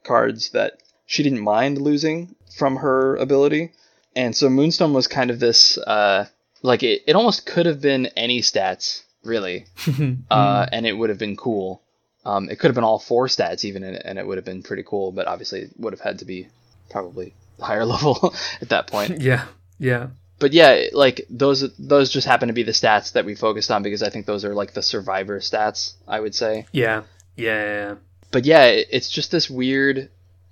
cards 0.03 0.51
that 0.51 0.81
she 1.05 1.23
didn't 1.23 1.39
mind 1.39 1.81
losing 1.81 2.35
from 2.57 2.77
her 2.77 3.15
ability. 3.15 3.71
And 4.15 4.35
so 4.35 4.49
Moonstone 4.49 4.93
was 4.93 5.07
kind 5.07 5.29
of 5.29 5.39
this, 5.39 5.77
uh, 5.77 6.25
like 6.63 6.81
it, 6.83 7.03
it 7.07 7.15
almost 7.15 7.45
could 7.45 7.65
have 7.65 7.81
been 7.81 8.07
any 8.17 8.41
stats, 8.41 9.03
really, 9.23 9.65
uh, 10.31 10.65
and 10.71 10.85
it 10.87 10.93
would 10.93 11.09
have 11.09 11.19
been 11.19 11.35
cool. 11.35 11.81
Um, 12.25 12.49
it 12.49 12.59
could 12.59 12.67
have 12.67 12.75
been 12.75 12.83
all 12.83 12.99
four 12.99 13.27
stats 13.27 13.63
even, 13.63 13.83
and, 13.83 13.95
and 14.03 14.19
it 14.19 14.25
would 14.27 14.37
have 14.37 14.45
been 14.45 14.63
pretty 14.63 14.83
cool. 14.83 15.11
But 15.11 15.27
obviously, 15.27 15.61
it 15.61 15.71
would 15.77 15.93
have 15.93 16.01
had 16.01 16.19
to 16.19 16.25
be 16.25 16.47
probably 16.89 17.33
higher 17.59 17.85
level 17.93 18.33
at 18.61 18.69
that 18.69 18.87
point. 18.87 19.21
Yeah, 19.21 19.45
yeah. 19.79 20.07
But 20.39 20.53
yeah, 20.53 20.87
like 20.93 21.25
those 21.29 21.67
those 21.77 22.11
just 22.11 22.27
happen 22.27 22.47
to 22.47 22.53
be 22.53 22.63
the 22.63 22.71
stats 22.71 23.13
that 23.13 23.25
we 23.25 23.33
focused 23.35 23.71
on 23.71 23.81
because 23.83 24.03
I 24.03 24.09
think 24.09 24.25
those 24.25 24.45
are 24.45 24.53
like 24.53 24.73
the 24.73 24.83
survivor 24.83 25.39
stats. 25.39 25.93
I 26.07 26.19
would 26.19 26.35
say. 26.35 26.65
Yeah, 26.71 27.03
yeah, 27.35 27.63
yeah. 27.63 27.95
but 28.31 28.45
yeah, 28.45 28.65
it- 28.65 28.87
it's 28.91 29.09
just 29.09 29.31
this 29.31 29.49
weird 29.49 30.09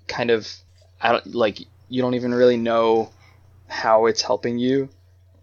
kind 0.08 0.32
of 0.32 0.48
I 1.02 1.12
don't 1.12 1.36
like 1.36 1.60
you 1.90 2.02
don't 2.02 2.16
even 2.16 2.34
really 2.34 2.58
know 2.58 3.12
how 3.68 4.08
it's 4.08 4.22
helping 4.24 4.58
you. 4.58 4.90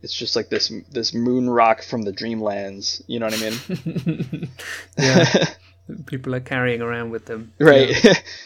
It's 0.02 0.12
just 0.14 0.34
like 0.34 0.48
this 0.48 0.72
this 0.90 1.14
moon 1.14 1.48
rock 1.48 1.82
from 1.84 2.02
the 2.02 2.12
dreamlands. 2.12 3.02
You 3.06 3.20
know 3.20 3.26
what 3.26 3.40
I 3.40 3.50
mean? 3.50 4.48
yeah. 4.98 5.44
People 6.06 6.34
are 6.34 6.40
carrying 6.40 6.80
around 6.80 7.10
with 7.10 7.26
them. 7.26 7.52
right. 7.60 7.90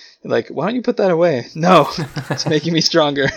like, 0.25 0.49
why 0.49 0.67
don't 0.67 0.75
you 0.75 0.83
put 0.83 0.97
that 0.99 1.11
away? 1.11 1.47
No, 1.55 1.89
it's 2.31 2.47
making 2.47 2.73
me 2.75 2.81
stronger. 2.81 3.29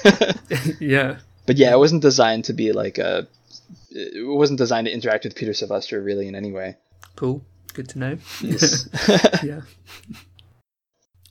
Yeah. 0.79 1.19
But 1.49 1.57
yeah, 1.57 1.71
it 1.71 1.79
wasn't 1.79 2.03
designed 2.03 2.45
to 2.45 2.53
be 2.53 2.73
like 2.73 2.99
a 2.99 3.27
it 3.89 4.27
wasn't 4.27 4.59
designed 4.59 4.85
to 4.85 4.93
interact 4.93 5.23
with 5.23 5.35
Peter 5.35 5.51
Sylvester 5.51 5.99
really 5.99 6.27
in 6.27 6.35
any 6.35 6.51
way. 6.51 6.77
Cool. 7.15 7.43
Good 7.73 7.89
to 7.89 7.97
know. 7.97 8.17
Yes. 8.39 8.87
yeah. 9.43 9.61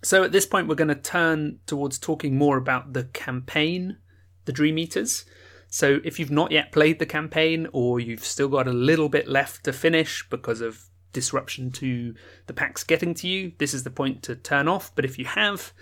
So 0.03 0.25
at 0.25 0.33
this 0.33 0.45
point, 0.45 0.67
we're 0.67 0.75
going 0.75 0.89
to 0.89 0.97
turn 0.97 1.61
towards 1.67 2.01
talking 2.01 2.37
more 2.37 2.57
about 2.57 2.95
the 2.95 3.05
campaign, 3.05 3.99
the 4.45 4.53
Dream 4.53 4.77
Eaters. 4.77 5.25
So 5.69 6.01
if 6.03 6.19
you've 6.19 6.33
not 6.33 6.51
yet 6.51 6.73
played 6.73 6.99
the 6.99 7.07
campaign, 7.07 7.69
or 7.73 8.01
you've 8.01 8.25
still 8.25 8.49
got 8.49 8.67
a 8.67 8.73
little 8.73 9.09
bit 9.09 9.29
left 9.29 9.63
to 9.67 9.73
finish 9.73 10.29
because 10.29 10.61
of 10.61 10.87
disruption 11.13 11.71
to 11.71 12.17
the 12.49 12.53
packs 12.53 12.83
getting 12.83 13.15
to 13.15 13.29
you, 13.29 13.53
this 13.59 13.73
is 13.73 13.85
the 13.85 13.91
point 13.91 14.25
to 14.25 14.35
turn 14.35 14.67
off. 14.67 14.93
But 14.97 15.05
if 15.05 15.17
you 15.17 15.27
have, 15.27 15.73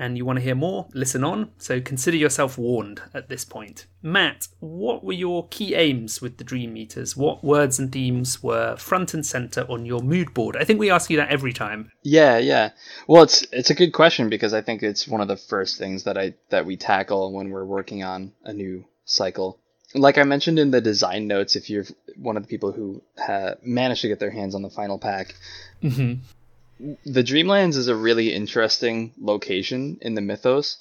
and 0.00 0.16
you 0.16 0.24
want 0.24 0.38
to 0.38 0.42
hear 0.42 0.54
more, 0.54 0.88
listen 0.94 1.22
on. 1.22 1.50
So 1.58 1.78
consider 1.78 2.16
yourself 2.16 2.56
warned 2.56 3.02
at 3.12 3.28
this 3.28 3.44
point. 3.44 3.86
Matt, 4.02 4.48
what 4.58 5.04
were 5.04 5.12
your 5.12 5.46
key 5.48 5.74
aims 5.74 6.22
with 6.22 6.38
the 6.38 6.44
Dream 6.44 6.74
Eaters? 6.74 7.18
What 7.18 7.44
words 7.44 7.78
and 7.78 7.92
themes 7.92 8.42
were 8.42 8.76
front 8.76 9.12
and 9.12 9.24
center 9.24 9.66
on 9.68 9.84
your 9.84 10.00
mood 10.00 10.32
board? 10.32 10.56
I 10.56 10.64
think 10.64 10.80
we 10.80 10.90
ask 10.90 11.10
you 11.10 11.18
that 11.18 11.28
every 11.28 11.52
time. 11.52 11.92
Yeah, 12.02 12.38
yeah. 12.38 12.70
Well, 13.06 13.22
it's 13.24 13.46
it's 13.52 13.68
a 13.68 13.74
good 13.74 13.92
question 13.92 14.30
because 14.30 14.54
I 14.54 14.62
think 14.62 14.82
it's 14.82 15.06
one 15.06 15.20
of 15.20 15.28
the 15.28 15.36
first 15.36 15.76
things 15.76 16.04
that 16.04 16.16
I 16.16 16.34
that 16.48 16.64
we 16.64 16.78
tackle 16.78 17.32
when 17.34 17.50
we're 17.50 17.66
working 17.66 18.02
on 18.02 18.32
a 18.42 18.54
new 18.54 18.86
cycle. 19.04 19.60
Like 19.92 20.16
I 20.16 20.22
mentioned 20.22 20.58
in 20.58 20.70
the 20.70 20.80
design 20.80 21.26
notes, 21.26 21.56
if 21.56 21.68
you're 21.68 21.84
one 22.16 22.38
of 22.38 22.42
the 22.42 22.48
people 22.48 22.72
who 22.72 23.02
ha- 23.18 23.56
managed 23.62 24.02
to 24.02 24.08
get 24.08 24.20
their 24.20 24.30
hands 24.30 24.54
on 24.54 24.62
the 24.62 24.70
final 24.70 24.98
pack, 24.98 25.34
Mm-hmm. 25.82 26.22
The 27.04 27.22
Dreamlands 27.22 27.76
is 27.76 27.88
a 27.88 27.94
really 27.96 28.32
interesting 28.32 29.12
location 29.20 29.98
in 30.00 30.14
the 30.14 30.20
mythos 30.20 30.78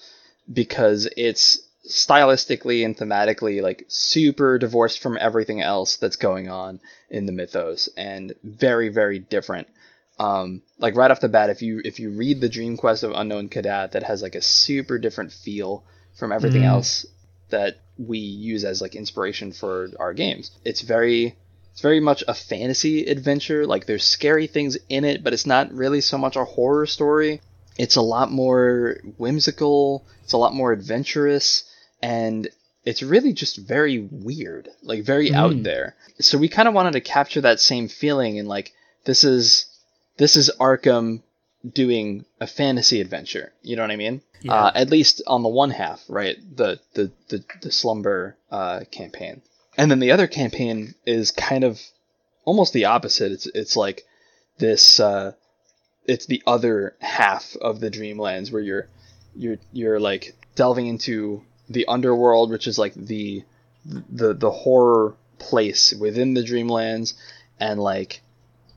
because 0.51 1.07
it's 1.17 1.59
stylistically 1.87 2.85
and 2.85 2.95
thematically 2.97 3.61
like 3.61 3.85
super 3.87 4.57
divorced 4.57 4.99
from 4.99 5.17
everything 5.19 5.61
else 5.61 5.95
that's 5.97 6.17
going 6.17 6.49
on 6.49 6.79
in 7.09 7.25
the 7.25 7.31
mythos 7.31 7.89
and 7.97 8.33
very 8.43 8.89
very 8.89 9.17
different 9.17 9.67
um 10.19 10.61
like 10.77 10.95
right 10.95 11.09
off 11.09 11.21
the 11.21 11.29
bat 11.29 11.49
if 11.49 11.61
you 11.61 11.81
if 11.85 11.99
you 11.99 12.09
read 12.11 12.41
the 12.41 12.49
dream 12.49 12.75
quest 12.77 13.03
of 13.03 13.11
unknown 13.15 13.47
Kadath 13.49 13.91
that 13.91 14.03
has 14.03 14.21
like 14.21 14.35
a 14.35 14.41
super 14.41 14.99
different 14.99 15.31
feel 15.31 15.83
from 16.19 16.31
everything 16.31 16.61
Mm. 16.63 16.67
else 16.75 17.05
that 17.49 17.77
we 17.97 18.19
use 18.19 18.63
as 18.65 18.81
like 18.81 18.93
inspiration 18.95 19.51
for 19.53 19.89
our 19.99 20.13
games 20.13 20.51
it's 20.65 20.81
very 20.81 21.35
it's 21.71 21.81
very 21.81 21.99
much 21.99 22.23
a 22.27 22.33
fantasy 22.33 23.05
adventure. 23.05 23.65
Like 23.65 23.85
there's 23.85 24.03
scary 24.03 24.47
things 24.47 24.77
in 24.89 25.05
it, 25.05 25.23
but 25.23 25.33
it's 25.33 25.45
not 25.45 25.71
really 25.73 26.01
so 26.01 26.17
much 26.17 26.35
a 26.35 26.43
horror 26.45 26.85
story. 26.85 27.41
It's 27.77 27.95
a 27.95 28.01
lot 28.01 28.31
more 28.31 28.97
whimsical. 29.17 30.05
It's 30.23 30.33
a 30.33 30.37
lot 30.37 30.53
more 30.53 30.71
adventurous, 30.73 31.63
and 32.01 32.47
it's 32.85 33.01
really 33.03 33.33
just 33.33 33.57
very 33.57 33.99
weird, 34.11 34.69
like 34.83 35.03
very 35.03 35.33
out 35.33 35.51
Mm. 35.53 35.63
there. 35.63 35.95
So 36.19 36.37
we 36.37 36.49
kind 36.49 36.67
of 36.67 36.73
wanted 36.73 36.93
to 36.93 37.01
capture 37.01 37.41
that 37.41 37.59
same 37.59 37.87
feeling, 37.87 38.37
and 38.39 38.47
like 38.47 38.73
this 39.05 39.23
is 39.23 39.65
this 40.17 40.35
is 40.35 40.51
Arkham 40.59 41.21
doing 41.73 42.25
a 42.41 42.47
fantasy 42.47 42.99
adventure. 43.01 43.53
You 43.61 43.75
know 43.75 43.83
what 43.83 43.91
I 43.91 43.95
mean? 43.95 44.21
Yeah. 44.41 44.53
Uh, 44.53 44.71
at 44.75 44.89
least 44.89 45.21
on 45.27 45.43
the 45.43 45.49
one 45.49 45.71
half, 45.71 46.03
right? 46.09 46.37
The 46.55 46.79
the 46.93 47.11
the, 47.29 47.43
the 47.61 47.71
slumber 47.71 48.35
uh, 48.51 48.81
campaign, 48.91 49.41
and 49.79 49.89
then 49.89 49.99
the 49.99 50.11
other 50.11 50.27
campaign 50.27 50.93
is 51.05 51.31
kind 51.31 51.63
of 51.63 51.81
almost 52.43 52.73
the 52.73 52.85
opposite. 52.85 53.31
It's 53.31 53.45
it's 53.47 53.77
like 53.77 54.05
this. 54.57 54.99
Uh, 54.99 55.31
it's 56.05 56.25
the 56.25 56.43
other 56.45 56.97
half 56.99 57.55
of 57.61 57.79
the 57.79 57.89
Dreamlands 57.89 58.51
where 58.51 58.61
you're 58.61 58.89
you're 59.37 59.57
you're 59.71 59.99
like 60.01 60.35
delving 60.55 60.87
into 60.87 61.43
the 61.69 61.85
underworld, 61.87 62.51
which 62.51 62.67
is 62.67 62.77
like 62.77 62.93
the 62.93 63.43
the 63.85 64.33
the 64.33 64.51
horror 64.51 65.15
place 65.37 65.93
within 65.93 66.33
the 66.33 66.43
Dreamlands, 66.43 67.13
and 67.57 67.79
like 67.79 68.21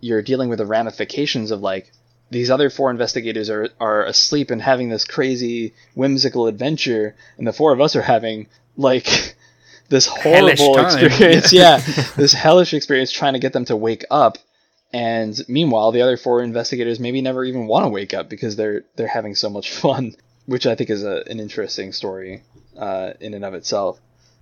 you're 0.00 0.22
dealing 0.22 0.50
with 0.50 0.59
the 0.59 0.66
ramifications 0.66 1.50
of 1.50 1.61
like 1.61 1.90
these 2.30 2.48
other 2.48 2.70
four 2.70 2.92
investigators 2.92 3.50
are 3.50 3.70
are 3.80 4.05
asleep 4.05 4.53
and 4.53 4.62
having 4.62 4.88
this 4.88 5.05
crazy 5.05 5.74
whimsical 5.94 6.46
adventure, 6.46 7.16
and 7.38 7.44
the 7.44 7.53
four 7.53 7.72
of 7.72 7.80
us 7.80 7.96
are 7.96 8.03
having 8.03 8.46
like 8.76 9.34
this 9.93 10.07
Hellish 10.07 10.59
horrible 10.59 10.86
experience. 10.86 11.53
yeah, 11.53 11.76
this 12.16 12.32
hellish 12.32 12.72
experience 12.72 13.12
trying 13.12 13.34
to 13.34 13.38
get 13.38 13.53
them 13.53 13.66
to 13.66 13.76
wake 13.76 14.07
up. 14.11 14.38
And 14.90 15.38
meanwhile, 15.49 15.93
the 15.93 16.01
other 16.01 16.16
four 16.16 16.43
investigators 16.43 16.99
maybe 16.99 17.20
never 17.20 17.45
even 17.45 17.66
want 17.66 17.84
to 17.84 17.90
wake 17.90 18.14
up 18.14 18.30
because 18.30 18.57
they're 18.57 18.84
they're 18.97 19.07
having 19.07 19.34
so 19.34 19.51
much 19.51 19.70
fun, 19.84 20.16
which 20.47 20.66
I 20.66 20.74
think 20.74 20.88
is 20.88 21.05
a, 21.05 21.22
an 21.26 21.40
interesting 21.40 21.93
story 21.93 22.43
uh, 22.76 23.12
in 23.20 23.34
and 23.34 23.45
of 23.45 23.53
itself. 23.53 24.01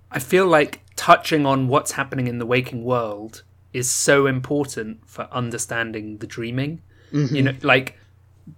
I 0.09 0.19
feel 0.19 0.47
like 0.47 0.81
touching 0.95 1.45
on 1.45 1.67
what's 1.67 1.91
happening 1.91 2.27
in 2.27 2.39
the 2.39 2.45
waking 2.45 2.85
world 2.85 3.43
is 3.73 3.91
so 3.91 4.27
important 4.27 5.05
for 5.05 5.27
understanding 5.33 6.17
the 6.19 6.27
dreaming. 6.27 6.81
You 7.13 7.41
know, 7.41 7.53
like 7.61 7.99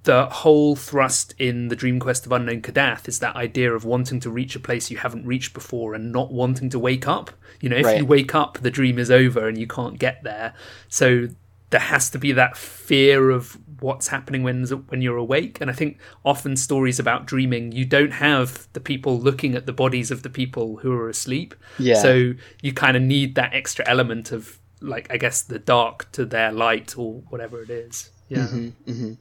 the 0.03 0.25
whole 0.27 0.75
thrust 0.75 1.35
in 1.37 1.67
the 1.67 1.75
Dream 1.75 1.99
Quest 1.99 2.25
of 2.25 2.31
Unknown 2.31 2.61
Kadath 2.61 3.07
is 3.07 3.19
that 3.19 3.35
idea 3.35 3.73
of 3.73 3.85
wanting 3.85 4.19
to 4.21 4.29
reach 4.29 4.55
a 4.55 4.59
place 4.59 4.89
you 4.89 4.97
haven't 4.97 5.25
reached 5.25 5.53
before 5.53 5.93
and 5.93 6.11
not 6.11 6.31
wanting 6.31 6.69
to 6.69 6.79
wake 6.79 7.07
up. 7.07 7.31
You 7.61 7.69
know, 7.69 7.77
if 7.77 7.85
Right. 7.85 7.97
you 7.99 8.05
wake 8.05 8.33
up, 8.33 8.59
the 8.61 8.71
dream 8.71 8.97
is 8.97 9.11
over 9.11 9.47
and 9.47 9.57
you 9.57 9.67
can't 9.67 9.99
get 9.99 10.23
there. 10.23 10.53
So 10.87 11.27
there 11.69 11.79
has 11.79 12.09
to 12.11 12.19
be 12.19 12.31
that 12.33 12.55
fear 12.55 13.29
of 13.31 13.57
what's 13.79 14.07
happening 14.09 14.43
when 14.43 14.63
when 14.89 15.01
you're 15.01 15.17
awake. 15.17 15.59
And 15.59 15.69
I 15.69 15.73
think 15.73 15.97
often 16.23 16.55
stories 16.55 16.99
about 16.99 17.25
dreaming, 17.25 17.71
you 17.71 17.83
don't 17.83 18.11
have 18.13 18.67
the 18.73 18.79
people 18.79 19.19
looking 19.19 19.55
at 19.55 19.65
the 19.65 19.73
bodies 19.73 20.11
of 20.11 20.23
the 20.23 20.29
people 20.29 20.77
who 20.77 20.93
are 20.93 21.09
asleep. 21.09 21.55
Yeah. 21.79 21.95
So 22.01 22.33
you 22.61 22.73
kind 22.73 22.95
of 22.95 23.03
need 23.03 23.35
that 23.35 23.53
extra 23.53 23.87
element 23.87 24.31
of 24.31 24.59
like 24.81 25.07
I 25.11 25.17
guess 25.17 25.41
the 25.41 25.59
dark 25.59 26.11
to 26.13 26.25
their 26.25 26.51
light 26.51 26.97
or 26.97 27.21
whatever 27.29 27.61
it 27.61 27.69
is. 27.69 28.09
Yeah. 28.29 28.47
Mm-hmm. 28.47 29.13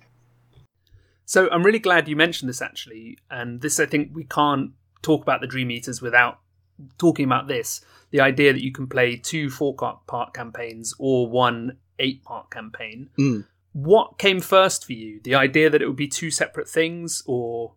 So 1.32 1.48
I'm 1.50 1.62
really 1.62 1.78
glad 1.78 2.08
you 2.08 2.14
mentioned 2.14 2.50
this 2.50 2.60
actually, 2.60 3.16
and 3.30 3.62
this 3.62 3.80
I 3.80 3.86
think 3.86 4.10
we 4.12 4.24
can't 4.24 4.72
talk 5.00 5.22
about 5.22 5.40
the 5.40 5.46
Dream 5.46 5.70
Eaters 5.70 6.02
without 6.02 6.40
talking 6.98 7.24
about 7.24 7.48
this. 7.48 7.80
The 8.10 8.20
idea 8.20 8.52
that 8.52 8.62
you 8.62 8.70
can 8.70 8.86
play 8.86 9.16
two 9.16 9.48
four 9.48 9.74
part 9.74 10.34
campaigns 10.34 10.94
or 10.98 11.30
one 11.30 11.78
eight 11.98 12.22
part 12.22 12.50
campaign. 12.50 13.08
Mm. 13.18 13.46
What 13.72 14.18
came 14.18 14.40
first 14.40 14.84
for 14.84 14.92
you? 14.92 15.20
The 15.24 15.34
idea 15.34 15.70
that 15.70 15.80
it 15.80 15.86
would 15.86 15.96
be 15.96 16.06
two 16.06 16.30
separate 16.30 16.68
things, 16.68 17.22
or 17.24 17.76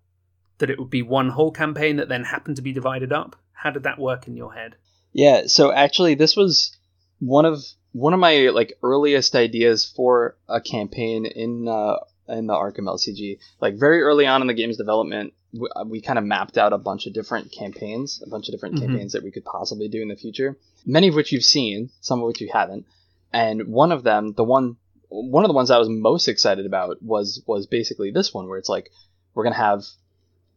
that 0.58 0.70
it 0.70 0.78
would 0.78 0.90
be 0.90 1.02
one 1.02 1.30
whole 1.30 1.52
campaign 1.52 1.96
that 1.96 2.10
then 2.10 2.26
happened 2.26 2.58
to 2.58 2.62
be 2.62 2.74
divided 2.74 3.14
up? 3.14 3.38
How 3.54 3.72
did 3.72 3.84
that 3.84 3.98
work 3.98 4.28
in 4.28 4.36
your 4.36 4.54
head? 4.54 4.76
Yeah, 5.14 5.44
so 5.46 5.72
actually 5.72 6.16
this 6.16 6.36
was 6.36 6.76
one 7.20 7.46
of 7.46 7.64
one 7.94 8.14
of 8.14 8.20
my 8.20 8.50
like 8.50 8.74
earliest 8.84 9.34
ideas 9.34 9.90
for 9.96 10.36
a 10.50 10.60
campaign 10.60 11.26
in 11.26 11.70
uh, 11.70 12.00
in 12.28 12.48
the 12.48 12.54
Arkham 12.54 12.88
LCG. 12.88 13.40
Like 13.62 13.76
very 13.76 14.02
early 14.02 14.26
on 14.26 14.42
in 14.42 14.48
the 14.48 14.54
game's 14.54 14.78
development, 14.78 15.34
we, 15.54 15.68
we 15.86 16.02
kind 16.02 16.18
of 16.20 16.26
mapped 16.26 16.58
out 16.58 16.74
a 16.74 16.78
bunch 16.78 17.06
of 17.08 17.14
different 17.14 17.52
campaigns, 17.52 18.22
a 18.26 18.30
bunch 18.30 18.48
of 18.48 18.54
different 18.54 18.76
Mhm. 18.76 18.80
campaigns 18.80 19.14
that 19.14 19.24
we 19.24 19.32
could 19.32 19.46
possibly 19.46 19.88
do 19.88 20.02
in 20.02 20.08
the 20.10 20.16
future. 20.16 20.58
Many 20.86 21.08
of 21.10 21.16
which 21.16 21.32
you've 21.32 21.44
seen, 21.44 21.90
some 22.02 22.20
of 22.22 22.28
which 22.28 22.42
you 22.42 22.50
haven't. 22.52 22.86
And 23.32 23.68
one 23.68 23.92
of 23.92 24.04
them, 24.04 24.34
the 24.34 24.44
one 24.44 24.78
one 25.10 25.44
of 25.46 25.50
the 25.50 25.54
ones 25.56 25.70
I 25.72 25.78
was 25.78 25.88
most 25.88 26.28
excited 26.28 26.66
about 26.66 27.02
was 27.02 27.42
was 27.46 27.68
basically 27.68 28.12
this 28.12 28.34
one 28.34 28.48
where 28.48 28.58
it's 28.58 28.70
like 28.70 28.90
we're 29.34 29.44
going 29.44 29.54
to 29.54 29.60
have 29.60 29.84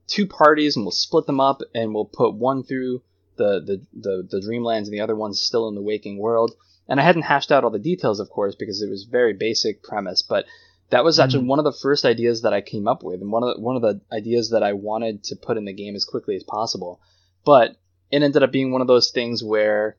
two 0.06 0.26
parties 0.26 0.74
and 0.76 0.84
we'll 0.84 0.90
split 0.92 1.26
them 1.26 1.38
up 1.40 1.60
and 1.74 1.94
we'll 1.94 2.06
put 2.06 2.34
one 2.34 2.62
through 2.64 3.02
the, 3.36 3.60
the, 3.60 3.80
the, 4.00 4.28
the 4.30 4.40
dreamlands 4.40 4.84
and 4.84 4.92
the 4.92 5.00
other 5.00 5.14
one's 5.14 5.40
still 5.40 5.68
in 5.68 5.74
the 5.74 5.82
waking 5.82 6.18
world. 6.18 6.54
And 6.88 6.98
I 6.98 7.04
hadn't 7.04 7.22
hashed 7.22 7.52
out 7.52 7.62
all 7.62 7.70
the 7.70 7.78
details, 7.78 8.18
of 8.18 8.30
course, 8.30 8.54
because 8.54 8.80
it 8.80 8.88
was 8.88 9.04
very 9.04 9.34
basic 9.34 9.82
premise, 9.82 10.22
but 10.22 10.46
that 10.90 11.04
was 11.04 11.18
actually 11.18 11.46
one 11.46 11.58
of 11.58 11.64
the 11.64 11.72
first 11.82 12.04
ideas 12.04 12.42
that 12.42 12.52
I 12.54 12.60
came 12.60 12.88
up 12.88 13.02
with 13.02 13.20
and 13.20 13.30
one 13.30 13.42
of 13.42 13.56
the, 13.56 13.60
one 13.60 13.76
of 13.76 13.82
the 13.82 14.00
ideas 14.10 14.50
that 14.50 14.62
I 14.62 14.72
wanted 14.72 15.24
to 15.24 15.36
put 15.36 15.56
in 15.58 15.64
the 15.66 15.72
game 15.72 15.94
as 15.94 16.04
quickly 16.04 16.34
as 16.36 16.42
possible. 16.44 17.00
But 17.44 17.76
it 18.10 18.22
ended 18.22 18.42
up 18.42 18.52
being 18.52 18.72
one 18.72 18.80
of 18.80 18.86
those 18.86 19.10
things 19.10 19.44
where 19.44 19.96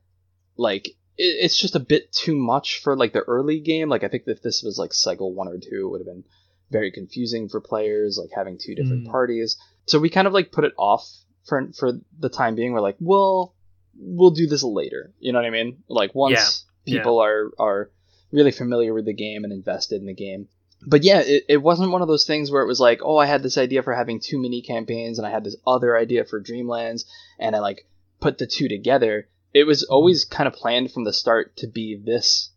like 0.56 0.88
it, 0.88 0.94
it's 1.16 1.56
just 1.56 1.76
a 1.76 1.80
bit 1.80 2.12
too 2.12 2.34
much 2.36 2.80
for 2.82 2.96
like 2.96 3.12
the 3.12 3.20
early 3.20 3.60
game. 3.60 3.88
Like 3.88 4.02
I 4.04 4.08
think 4.08 4.24
if 4.26 4.42
this 4.42 4.62
was 4.62 4.78
like 4.78 4.92
cycle 4.92 5.32
one 5.32 5.48
or 5.48 5.58
two, 5.58 5.86
it 5.86 5.88
would 5.90 6.00
have 6.00 6.06
been 6.06 6.24
very 6.70 6.90
confusing 6.90 7.48
for 7.48 7.60
players, 7.60 8.18
like 8.20 8.30
having 8.34 8.58
two 8.58 8.74
different 8.74 9.06
Mm. 9.06 9.10
parties. 9.10 9.56
So 9.86 9.98
we 9.98 10.10
kind 10.10 10.26
of 10.26 10.32
like 10.32 10.52
put 10.52 10.64
it 10.64 10.72
off 10.76 11.08
for 11.44 11.70
for 11.78 11.92
the 12.18 12.28
time 12.28 12.54
being. 12.56 12.72
We're 12.72 12.80
like, 12.80 12.96
well, 13.00 13.54
we'll 13.96 14.30
do 14.32 14.46
this 14.48 14.62
later. 14.62 15.12
You 15.20 15.32
know 15.32 15.38
what 15.38 15.46
I 15.46 15.50
mean? 15.50 15.82
Like 15.88 16.14
once 16.14 16.64
Yeah. 16.84 16.98
people 16.98 17.18
are 17.20 17.50
are 17.58 17.90
really 18.32 18.52
familiar 18.52 18.92
with 18.94 19.04
the 19.04 19.12
game 19.12 19.44
and 19.44 19.52
invested 19.52 20.00
in 20.00 20.06
the 20.06 20.14
game. 20.14 20.48
But 20.86 21.04
yeah, 21.04 21.20
it, 21.20 21.44
it 21.48 21.56
wasn't 21.58 21.90
one 21.90 22.02
of 22.02 22.08
those 22.08 22.24
things 22.24 22.50
where 22.50 22.62
it 22.62 22.66
was 22.66 22.80
like, 22.80 23.00
oh, 23.02 23.16
I 23.16 23.26
had 23.26 23.42
this 23.42 23.58
idea 23.58 23.82
for 23.82 23.94
having 23.94 24.20
two 24.20 24.38
mini 24.40 24.62
campaigns 24.62 25.18
and 25.18 25.26
I 25.26 25.30
had 25.30 25.44
this 25.44 25.56
other 25.66 25.96
idea 25.96 26.24
for 26.24 26.40
Dreamlands 26.40 27.04
and 27.38 27.54
I 27.54 27.58
like 27.58 27.86
put 28.20 28.38
the 28.38 28.46
two 28.46 28.68
together. 28.68 29.28
It 29.52 29.64
was 29.64 29.82
mm-hmm. 29.82 29.92
always 29.94 30.24
kind 30.24 30.46
of 30.46 30.54
planned 30.54 30.92
from 30.92 31.04
the 31.04 31.12
start 31.12 31.56
to 31.58 31.66
be 31.66 31.96
this 31.96 32.50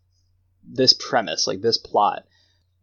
this 0.66 0.94
premise, 0.94 1.46
like 1.46 1.60
this 1.60 1.76
plot. 1.76 2.24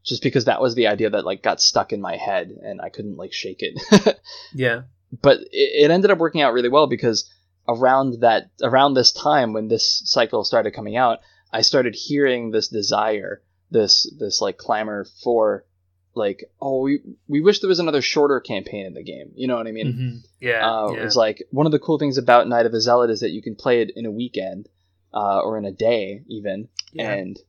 Just 0.04 0.24
because 0.24 0.46
that 0.46 0.62
was 0.62 0.76
the 0.76 0.88
idea 0.88 1.10
that 1.12 1.26
like 1.26 1.44
got 1.44 1.62
stuck 1.62 1.94
in 1.94 2.02
my 2.02 2.18
head 2.18 2.50
and 2.64 2.82
I 2.82 2.90
couldn't 2.90 3.18
like 3.18 3.34
shake 3.34 3.62
it. 3.62 4.20
Yeah. 4.54 4.84
but 5.22 5.40
it, 5.52 5.86
it 5.86 5.92
ended 5.92 6.12
up 6.12 6.18
working 6.18 6.42
out 6.42 6.54
really 6.54 6.70
well 6.70 6.88
because 6.88 7.30
around 7.68 8.22
that 8.22 8.50
around 8.62 8.94
this 8.94 9.12
time 9.12 9.54
when 9.54 9.68
this 9.68 10.02
cycle 10.06 10.44
started 10.44 10.72
coming 10.72 10.98
out, 10.98 11.20
I 11.52 11.62
started 11.62 11.96
hearing 11.96 12.52
this 12.52 12.68
desire, 12.68 13.42
this 13.72 14.12
this 14.20 14.42
like 14.42 14.58
clamor 14.58 15.06
for 15.24 15.66
like 16.14 16.44
oh 16.62 16.82
we 16.82 17.00
we 17.28 17.40
wish 17.42 17.60
there 17.62 17.70
was 17.70 17.80
another 17.80 18.02
shorter 18.02 18.40
campaign 18.42 18.86
in 18.86 18.94
the 18.94 19.04
game. 19.04 19.32
You 19.36 19.48
know 19.48 19.56
what 19.56 19.68
I 19.68 19.72
mean? 19.72 19.88
Mm-hmm. 19.88 20.18
Yeah, 20.42 20.70
Uh, 20.70 20.92
yeah. 20.94 21.04
It's 21.06 21.16
like 21.16 21.44
one 21.52 21.66
of 21.66 21.72
the 21.72 21.80
cool 21.80 21.98
things 21.98 22.18
about 22.18 22.48
Night 22.50 22.66
of 22.66 22.72
the 22.74 22.82
Zealot 22.82 23.10
is 23.10 23.22
that 23.22 23.32
you 23.32 23.42
can 23.42 23.56
play 23.56 23.82
it 23.82 23.92
in 23.96 24.06
a 24.06 24.12
weekend 24.12 24.68
uh, 25.14 25.40
or 25.40 25.58
in 25.58 25.66
a 25.66 25.72
day 25.72 26.24
even, 26.28 26.68
Yeah. 26.94 27.12
and 27.14 27.40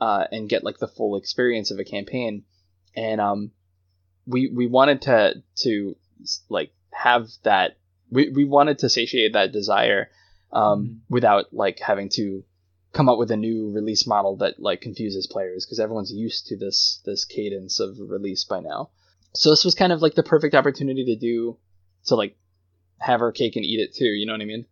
uh, 0.00 0.24
and 0.32 0.48
get 0.48 0.64
like 0.64 0.78
the 0.78 0.88
full 0.88 1.16
experience 1.16 1.70
of 1.70 1.78
a 1.78 1.84
campaign. 1.84 2.44
And 2.94 3.20
um, 3.20 3.50
we 4.26 4.50
we 4.54 4.66
wanted 4.66 5.02
to 5.02 5.42
to 5.56 5.96
like 6.48 6.72
have 6.92 7.28
that. 7.42 7.76
We 8.10 8.30
we 8.30 8.44
wanted 8.46 8.78
to 8.78 8.88
satiate 8.88 9.34
that 9.34 9.52
desire 9.52 10.08
um, 10.52 10.86
Mhm. 10.86 10.98
without 11.10 11.52
like 11.52 11.80
having 11.80 12.08
to 12.10 12.44
come 12.96 13.08
up 13.10 13.18
with 13.18 13.30
a 13.30 13.36
new 13.36 13.70
release 13.72 14.06
model 14.06 14.36
that 14.36 14.58
like 14.58 14.80
confuses 14.80 15.26
players 15.26 15.66
because 15.66 15.78
everyone's 15.78 16.12
used 16.12 16.46
to 16.46 16.56
this 16.56 17.02
this 17.04 17.24
cadence 17.24 17.78
of 17.78 17.96
release 17.98 18.44
by 18.44 18.60
now. 18.60 18.88
So 19.34 19.50
this 19.50 19.64
was 19.64 19.74
kind 19.74 19.92
of 19.92 20.00
like 20.00 20.14
the 20.14 20.22
perfect 20.22 20.54
opportunity 20.54 21.04
to 21.04 21.16
do 21.16 21.58
to 22.06 22.16
like 22.16 22.36
have 22.98 23.20
our 23.20 23.32
cake 23.32 23.56
and 23.56 23.64
eat 23.64 23.80
it 23.80 23.94
too. 23.94 24.06
You 24.06 24.26
know 24.26 24.32
what 24.32 24.40
I 24.40 24.46
mean? 24.46 24.64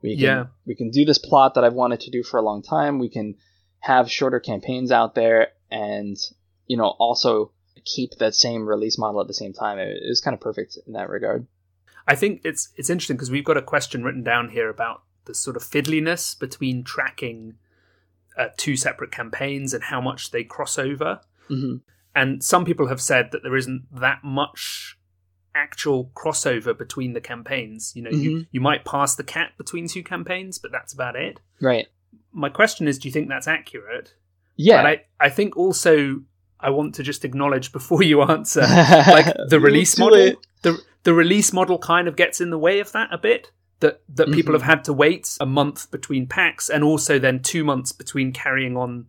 We 0.00 0.16
can, 0.16 0.24
Yeah. 0.24 0.44
We 0.64 0.76
can 0.76 0.90
do 0.90 1.04
this 1.04 1.18
plot 1.18 1.54
that 1.54 1.64
I've 1.64 1.74
wanted 1.74 2.00
to 2.00 2.10
do 2.10 2.22
for 2.22 2.38
a 2.38 2.42
long 2.42 2.62
time. 2.62 3.00
We 3.00 3.08
can 3.08 3.34
have 3.80 4.10
shorter 4.10 4.38
campaigns 4.38 4.92
out 4.92 5.16
there, 5.16 5.48
and 5.70 6.16
you 6.68 6.76
know 6.76 6.94
also 6.98 7.52
keep 7.84 8.12
that 8.18 8.36
same 8.36 8.68
release 8.68 8.96
model 8.96 9.20
at 9.20 9.26
the 9.26 9.34
same 9.34 9.52
time. 9.52 9.80
It, 9.80 9.88
it 9.88 10.08
was 10.08 10.20
kind 10.20 10.34
of 10.34 10.40
perfect 10.40 10.78
in 10.86 10.92
that 10.92 11.08
regard. 11.08 11.48
I 12.06 12.14
think 12.14 12.42
it's 12.44 12.72
it's 12.76 12.90
interesting 12.90 13.16
because 13.16 13.30
we've 13.30 13.44
got 13.44 13.56
a 13.56 13.62
question 13.62 14.04
written 14.04 14.22
down 14.22 14.50
here 14.50 14.70
about 14.70 15.02
the 15.24 15.34
sort 15.34 15.56
of 15.56 15.62
fiddliness 15.62 16.38
between 16.38 16.84
tracking 16.84 17.54
uh, 18.36 18.48
two 18.56 18.76
separate 18.76 19.10
campaigns 19.12 19.74
and 19.74 19.84
how 19.84 20.00
much 20.00 20.30
they 20.30 20.44
cross 20.44 20.78
over. 20.78 21.20
hmm 21.48 21.76
And 22.14 22.42
some 22.44 22.64
people 22.64 22.88
have 22.88 23.00
said 23.00 23.30
that 23.32 23.42
there 23.42 23.56
isn't 23.56 23.84
that 24.00 24.22
much 24.24 24.98
actual 25.54 26.10
crossover 26.14 26.76
between 26.76 27.12
the 27.12 27.20
campaigns. 27.20 27.92
You 27.94 28.02
know, 28.02 28.10
you, 28.10 28.30
Mhm. 28.30 28.46
you 28.52 28.60
might 28.60 28.84
pass 28.84 29.14
the 29.16 29.24
cat 29.24 29.52
between 29.58 29.86
two 29.88 30.02
campaigns, 30.02 30.58
but 30.58 30.72
that's 30.72 30.92
about 30.92 31.14
it. 31.16 31.40
Right. 31.60 31.88
My 32.32 32.48
question 32.48 32.88
is, 32.88 32.98
do 32.98 33.08
you 33.08 33.12
think 33.12 33.28
that's 33.28 33.46
accurate? 33.48 34.14
Yeah. 34.56 34.82
But 34.82 34.86
I, 35.20 35.26
I 35.26 35.28
think 35.30 35.56
also 35.56 36.22
I 36.60 36.70
want 36.70 36.94
to 36.94 37.02
just 37.02 37.24
acknowledge 37.24 37.72
before 37.72 38.02
you 38.02 38.22
answer, 38.22 38.60
like 38.62 39.26
the 39.48 39.60
release 39.60 39.98
model, 39.98 40.34
the 40.62 40.80
the 41.02 41.12
release 41.12 41.52
model 41.52 41.78
kind 41.78 42.06
of 42.08 42.14
gets 42.16 42.40
in 42.40 42.50
the 42.50 42.58
way 42.58 42.78
of 42.80 42.92
that 42.92 43.12
a 43.12 43.18
bit. 43.18 43.50
That 43.82 44.00
that 44.16 44.32
people 44.32 44.52
Mhm. 44.52 44.60
have 44.60 44.68
had 44.72 44.84
to 44.84 44.92
wait 44.92 45.36
a 45.40 45.46
month 45.46 45.90
between 45.90 46.26
packs, 46.26 46.70
and 46.70 46.82
also 46.82 47.18
then 47.18 47.40
two 47.40 47.64
months 47.64 47.92
between 47.92 48.32
carrying 48.32 48.76
on 48.76 49.06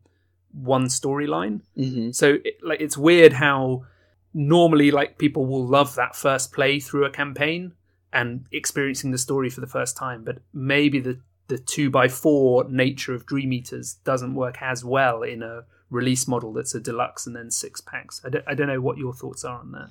one 0.52 0.86
storyline. 0.88 1.62
hmm 1.76 2.12
So 2.12 2.38
it, 2.44 2.56
like 2.62 2.82
it's 2.82 2.98
weird 2.98 3.34
how 3.34 3.86
normally 4.34 4.90
like 4.92 5.18
people 5.18 5.46
will 5.46 5.66
love 5.66 5.96
that 5.96 6.16
first 6.16 6.52
play 6.52 6.80
through 6.80 7.06
a 7.06 7.10
campaign 7.12 7.74
and 8.12 8.46
experiencing 8.52 9.12
the 9.12 9.18
story 9.18 9.50
for 9.50 9.62
the 9.62 9.68
first 9.78 9.96
time, 9.98 10.24
but 10.24 10.38
maybe 10.54 11.00
the 11.00 11.20
the 11.48 11.58
two 11.58 11.90
by 11.90 12.08
four 12.08 12.64
nature 12.70 13.14
of 13.14 13.26
Dream 13.26 13.52
Eaters 13.54 13.96
doesn't 14.04 14.34
work 14.36 14.58
as 14.62 14.84
well 14.84 15.24
in 15.24 15.44
a 15.44 15.66
release 15.90 16.28
model 16.28 16.54
that's 16.54 16.74
a 16.74 16.80
deluxe 16.80 17.28
and 17.28 17.36
then 17.36 17.52
six 17.52 17.82
packs. 17.82 18.22
I 18.26 18.30
don't, 18.30 18.46
I 18.48 18.54
don't 18.56 18.68
know 18.68 18.82
what 18.82 18.98
your 18.98 19.14
thoughts 19.14 19.44
are 19.44 19.60
on 19.60 19.72
that. 19.74 19.90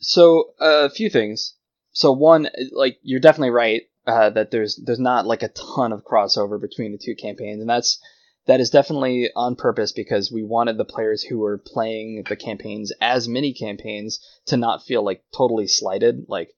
So 0.00 0.52
uh, 0.60 0.84
a 0.86 0.90
few 0.90 1.08
things. 1.08 1.54
So 1.92 2.12
one, 2.12 2.48
like 2.72 2.98
you're 3.02 3.20
definitely 3.20 3.50
right 3.50 3.82
uh, 4.08 4.30
that 4.30 4.50
there's 4.50 4.76
there's 4.76 4.98
not 4.98 5.26
like 5.26 5.42
a 5.42 5.48
ton 5.48 5.92
of 5.92 6.02
crossover 6.02 6.60
between 6.60 6.92
the 6.92 6.98
two 6.98 7.14
campaigns, 7.14 7.60
and 7.60 7.68
that's 7.68 8.00
that 8.46 8.60
is 8.60 8.70
definitely 8.70 9.28
on 9.36 9.54
purpose 9.54 9.92
because 9.92 10.32
we 10.32 10.42
wanted 10.42 10.78
the 10.78 10.84
players 10.84 11.22
who 11.22 11.38
were 11.38 11.58
playing 11.58 12.24
the 12.26 12.36
campaigns 12.36 12.90
as 13.02 13.28
mini 13.28 13.52
campaigns 13.52 14.18
to 14.46 14.56
not 14.56 14.82
feel 14.82 15.04
like 15.04 15.22
totally 15.36 15.68
slighted. 15.68 16.24
Like 16.26 16.54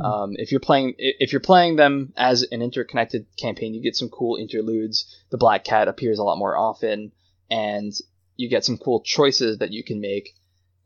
um, 0.00 0.32
if 0.36 0.50
you're 0.50 0.60
playing 0.60 0.94
if 0.96 1.32
you're 1.32 1.40
playing 1.40 1.76
them 1.76 2.14
as 2.16 2.42
an 2.50 2.62
interconnected 2.62 3.26
campaign, 3.38 3.74
you 3.74 3.82
get 3.82 3.94
some 3.94 4.08
cool 4.08 4.36
interludes. 4.36 5.14
The 5.30 5.36
Black 5.36 5.64
Cat 5.64 5.88
appears 5.88 6.18
a 6.18 6.24
lot 6.24 6.38
more 6.38 6.56
often, 6.56 7.12
and 7.50 7.92
you 8.36 8.48
get 8.48 8.64
some 8.64 8.78
cool 8.78 9.02
choices 9.04 9.58
that 9.58 9.72
you 9.72 9.84
can 9.84 10.00
make. 10.00 10.30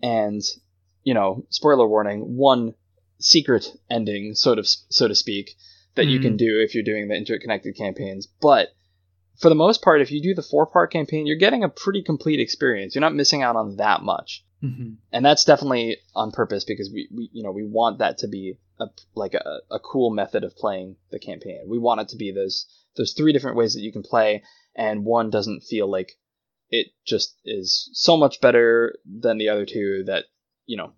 And 0.03 0.43
you 1.05 1.15
know, 1.15 1.47
spoiler 1.51 1.87
warning: 1.87 2.37
one 2.37 2.75
secret 3.21 3.73
ending, 3.89 4.35
so 4.35 4.57
to 4.57 4.65
so 4.65 5.07
to 5.07 5.15
speak, 5.15 5.55
that 5.95 6.07
you 6.07 6.21
can 6.21 6.37
do 6.37 6.61
if 6.61 6.75
you're 6.75 6.85
doing 6.85 7.09
the 7.09 7.15
interconnected 7.15 7.77
campaigns. 7.77 8.27
But 8.27 8.69
for 9.39 9.49
the 9.49 9.55
most 9.55 9.83
part, 9.83 10.01
if 10.01 10.11
you 10.11 10.23
do 10.23 10.35
the 10.35 10.43
four 10.43 10.67
part 10.67 10.93
campaign, 10.93 11.27
you're 11.27 11.37
getting 11.37 11.65
a 11.65 11.69
pretty 11.69 12.03
complete 12.03 12.41
experience. 12.41 12.95
You're 12.95 13.01
not 13.01 13.15
missing 13.15 13.43
out 13.43 13.57
on 13.57 13.77
that 13.77 14.03
much 14.03 14.45
hmm 14.61 14.95
and 15.13 15.25
that's 15.25 15.45
definitely 15.45 15.97
on 16.15 16.31
purpose 16.31 16.65
because 16.65 16.91
we, 16.93 17.09
we 17.15 17.31
you 17.33 17.43
know 17.43 17.51
we 17.51 17.65
want 17.65 17.99
that 17.99 18.19
to 18.19 18.29
be 18.29 18.59
a 18.79 18.87
like 19.15 19.35
a, 19.35 19.61
a 19.71 19.79
cool 19.79 20.11
method 20.11 20.45
of 20.45 20.55
playing 20.57 20.97
the 21.11 21.19
campaign 21.19 21.63
we 21.67 21.79
want 21.79 22.01
it 22.01 22.09
to 22.09 22.17
be 22.17 22.31
those 22.31 22.67
those 22.97 23.13
three 23.13 23.33
different 23.33 23.57
ways 23.57 23.75
that 23.75 23.81
you 23.81 23.93
can 23.93 24.03
play 24.03 24.43
and 24.77 25.05
one 25.05 25.31
doesn't 25.31 25.63
feel 25.63 25.91
like 25.91 26.13
it 26.69 26.89
just 27.05 27.37
is 27.45 27.91
so 27.95 28.17
much 28.17 28.41
better 28.41 28.95
than 29.05 29.39
the 29.39 29.49
other 29.49 29.67
two 29.67 30.05
that 30.07 30.25
you 30.67 30.77
know 30.77 30.93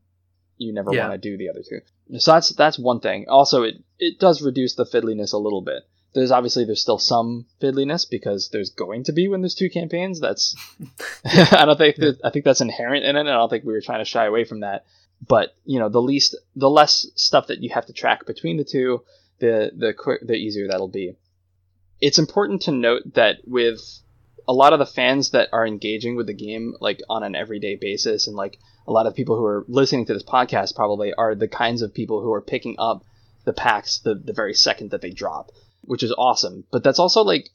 you 0.59 0.73
never 0.75 0.93
Yeah. 0.93 1.09
want 1.09 1.13
to 1.23 1.31
do 1.31 1.39
the 1.39 1.49
other 1.49 1.63
two 1.67 1.81
so 2.19 2.33
that's 2.33 2.51
that's 2.51 2.79
one 2.79 3.01
thing. 3.01 3.27
Also 3.29 3.63
it 3.63 3.77
it 3.99 4.19
does 4.19 4.43
reduce 4.43 4.75
the 4.75 4.87
fiddliness 4.87 5.33
a 5.33 5.39
little 5.39 5.63
bit. 5.63 5.83
There's 6.15 6.31
obviously 6.31 6.65
there's 6.65 6.83
still 6.83 6.99
some 6.99 7.47
fiddliness 7.61 8.09
because 8.09 8.51
there's 8.51 8.71
going 8.71 9.05
to 9.05 9.13
be 9.13 9.29
when 9.29 9.41
there's 9.41 9.55
two 9.55 9.71
campaigns. 9.71 10.21
That's 10.21 10.55
i 11.25 11.65
don't 11.65 11.79
think 11.79 11.97
that, 11.97 12.21
i 12.25 12.31
think 12.31 12.45
that's 12.45 12.61
inherent 12.61 13.05
in 13.05 13.17
it 13.17 13.21
and 13.21 13.31
i 13.31 13.35
don't 13.35 13.49
think 13.49 13.65
we 13.65 13.73
were 13.73 13.81
trying 13.81 14.01
to 14.01 14.11
shy 14.11 14.27
away 14.27 14.45
from 14.45 14.61
that. 14.61 14.85
But 15.27 15.55
you 15.65 15.79
know 15.79 15.89
the 15.89 16.03
least 16.03 16.37
the 16.57 16.71
less 16.71 17.07
stuff 17.15 17.47
that 17.47 17.63
you 17.63 17.71
have 17.73 17.87
to 17.87 17.93
track 17.93 18.27
between 18.27 18.57
the 18.57 18.65
two 18.65 19.03
the 19.39 19.73
the 19.77 19.93
quick 19.93 20.27
the 20.27 20.35
easier 20.35 20.69
that'll 20.69 20.89
be. 20.89 21.17
It's 22.01 22.19
important 22.19 22.63
to 22.63 22.73
note 22.73 23.15
that 23.15 23.37
with 23.47 23.81
a 24.47 24.53
lot 24.53 24.73
of 24.73 24.79
the 24.79 24.87
fans 24.87 25.31
that 25.31 25.49
are 25.53 25.67
engaging 25.67 26.17
with 26.17 26.27
the 26.27 26.35
game 26.35 26.75
like 26.81 27.01
on 27.09 27.23
an 27.23 27.35
everyday 27.35 27.77
basis 27.77 28.27
and 28.27 28.37
like 28.37 28.59
a 28.87 28.93
lot 28.93 29.07
of 29.07 29.15
people 29.15 29.37
who 29.37 29.45
are 29.45 29.65
listening 29.69 30.07
to 30.07 30.15
this 30.15 30.25
podcast 30.25 30.75
probably 30.75 31.13
are 31.15 31.35
the 31.35 31.49
kinds 31.49 31.83
of 31.83 31.95
people 31.95 32.21
who 32.21 32.33
are 32.33 32.43
picking 32.43 32.77
up 32.79 33.05
the 33.45 33.53
packs 33.53 34.01
the, 34.01 34.15
the 34.15 34.33
very 34.33 34.55
second 34.55 34.91
that 34.91 35.01
they 35.01 35.11
drop 35.11 35.51
which 35.83 36.03
is 36.03 36.15
awesome. 36.17 36.65
But 36.71 36.83
that's 36.83 36.99
also 36.99 37.23
like 37.23 37.51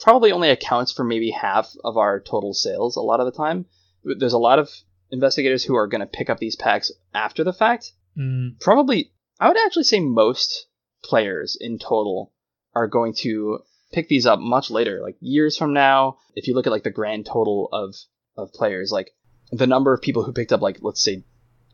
probably 0.00 0.32
only 0.32 0.50
accounts 0.50 0.92
for 0.92 1.04
maybe 1.04 1.30
half 1.30 1.70
of 1.84 1.96
our 1.96 2.20
total 2.20 2.54
sales 2.54 2.96
a 2.96 3.00
lot 3.00 3.20
of 3.20 3.26
the 3.26 3.36
time. 3.36 3.66
There's 4.04 4.32
a 4.32 4.38
lot 4.38 4.58
of 4.58 4.70
investigators 5.10 5.62
who 5.62 5.76
are 5.76 5.86
going 5.86 6.00
to 6.00 6.06
pick 6.06 6.30
up 6.30 6.38
these 6.38 6.56
packs 6.56 6.90
after 7.12 7.44
the 7.44 7.52
fact. 7.52 7.92
Mm. 8.18 8.60
probably 8.60 9.10
i 9.40 9.48
would 9.48 9.56
actually 9.56 9.84
say 9.84 9.98
most 9.98 10.66
players 11.02 11.56
in 11.58 11.78
total 11.78 12.30
are 12.74 12.86
going 12.86 13.14
to 13.20 13.60
pick 13.92 14.08
these 14.08 14.26
up 14.26 14.38
much 14.40 14.70
later 14.70 15.00
like 15.02 15.16
years 15.20 15.56
from 15.56 15.72
now 15.72 16.16
if 16.34 16.46
you 16.48 16.54
look 16.54 16.66
at 16.66 16.72
like 16.72 16.82
the 16.82 16.90
grand 16.90 17.26
total 17.26 17.68
of 17.72 17.94
of 18.36 18.52
players 18.52 18.90
like 18.90 19.10
the 19.50 19.66
number 19.66 19.92
of 19.92 20.00
people 20.00 20.22
who 20.24 20.32
picked 20.32 20.52
up 20.52 20.62
like 20.62 20.78
let's 20.80 21.02
say 21.04 21.22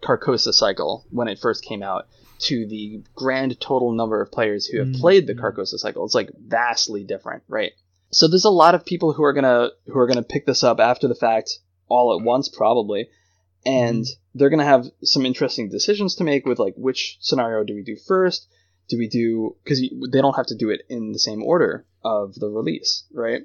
carcosa 0.03 0.53
cycle 0.53 1.05
when 1.11 1.29
it 1.29 1.39
first 1.39 1.65
came 1.65 1.83
out 1.83 2.07
to 2.39 2.67
the 2.69 3.03
grand 3.15 3.61
total 3.61 3.93
number 3.93 4.21
of 4.21 4.31
players 4.31 4.67
who 4.67 4.79
have 4.79 4.89
Mm. 4.89 5.01
played 5.01 5.27
the 5.27 5.35
carcosa 5.35 5.79
cycle 5.79 6.05
it's 6.05 6.15
like 6.15 6.31
vastly 6.39 7.05
different 7.05 7.43
right? 7.49 7.73
So 8.11 8.27
there's 8.27 8.45
a 8.45 8.51
lot 8.51 8.75
of 8.75 8.85
people 8.87 9.13
who 9.13 9.23
are 9.25 9.33
gonna 9.33 9.71
who 9.87 9.99
are 9.99 10.07
gonna 10.07 10.23
pick 10.23 10.47
this 10.47 10.63
up 10.65 10.81
after 10.81 11.09
the 11.09 11.15
fact 11.15 11.59
all 11.89 12.17
at 12.19 12.25
once 12.25 12.49
probably 12.49 13.09
and 13.67 14.07
they're 14.35 14.51
going 14.51 14.61
to 14.61 14.65
have 14.65 14.87
some 15.03 15.27
interesting 15.27 15.69
decisions 15.69 16.15
to 16.15 16.25
make 16.25 16.47
with 16.47 16.59
like 16.61 16.75
which 16.77 17.19
scenario 17.21 17.65
do 17.65 17.75
we 17.75 17.83
do 17.83 17.97
first 17.97 18.47
do 18.89 18.99
we 18.99 19.09
do 19.09 19.57
because 19.63 19.81
they 19.81 20.21
don't 20.21 20.37
have 20.37 20.47
to 20.47 20.57
do 20.57 20.71
it 20.71 20.83
in 20.89 21.13
the 21.13 21.19
same 21.19 21.43
order 21.43 21.85
of 22.05 22.35
the 22.35 22.49
release 22.49 23.05
right 23.13 23.43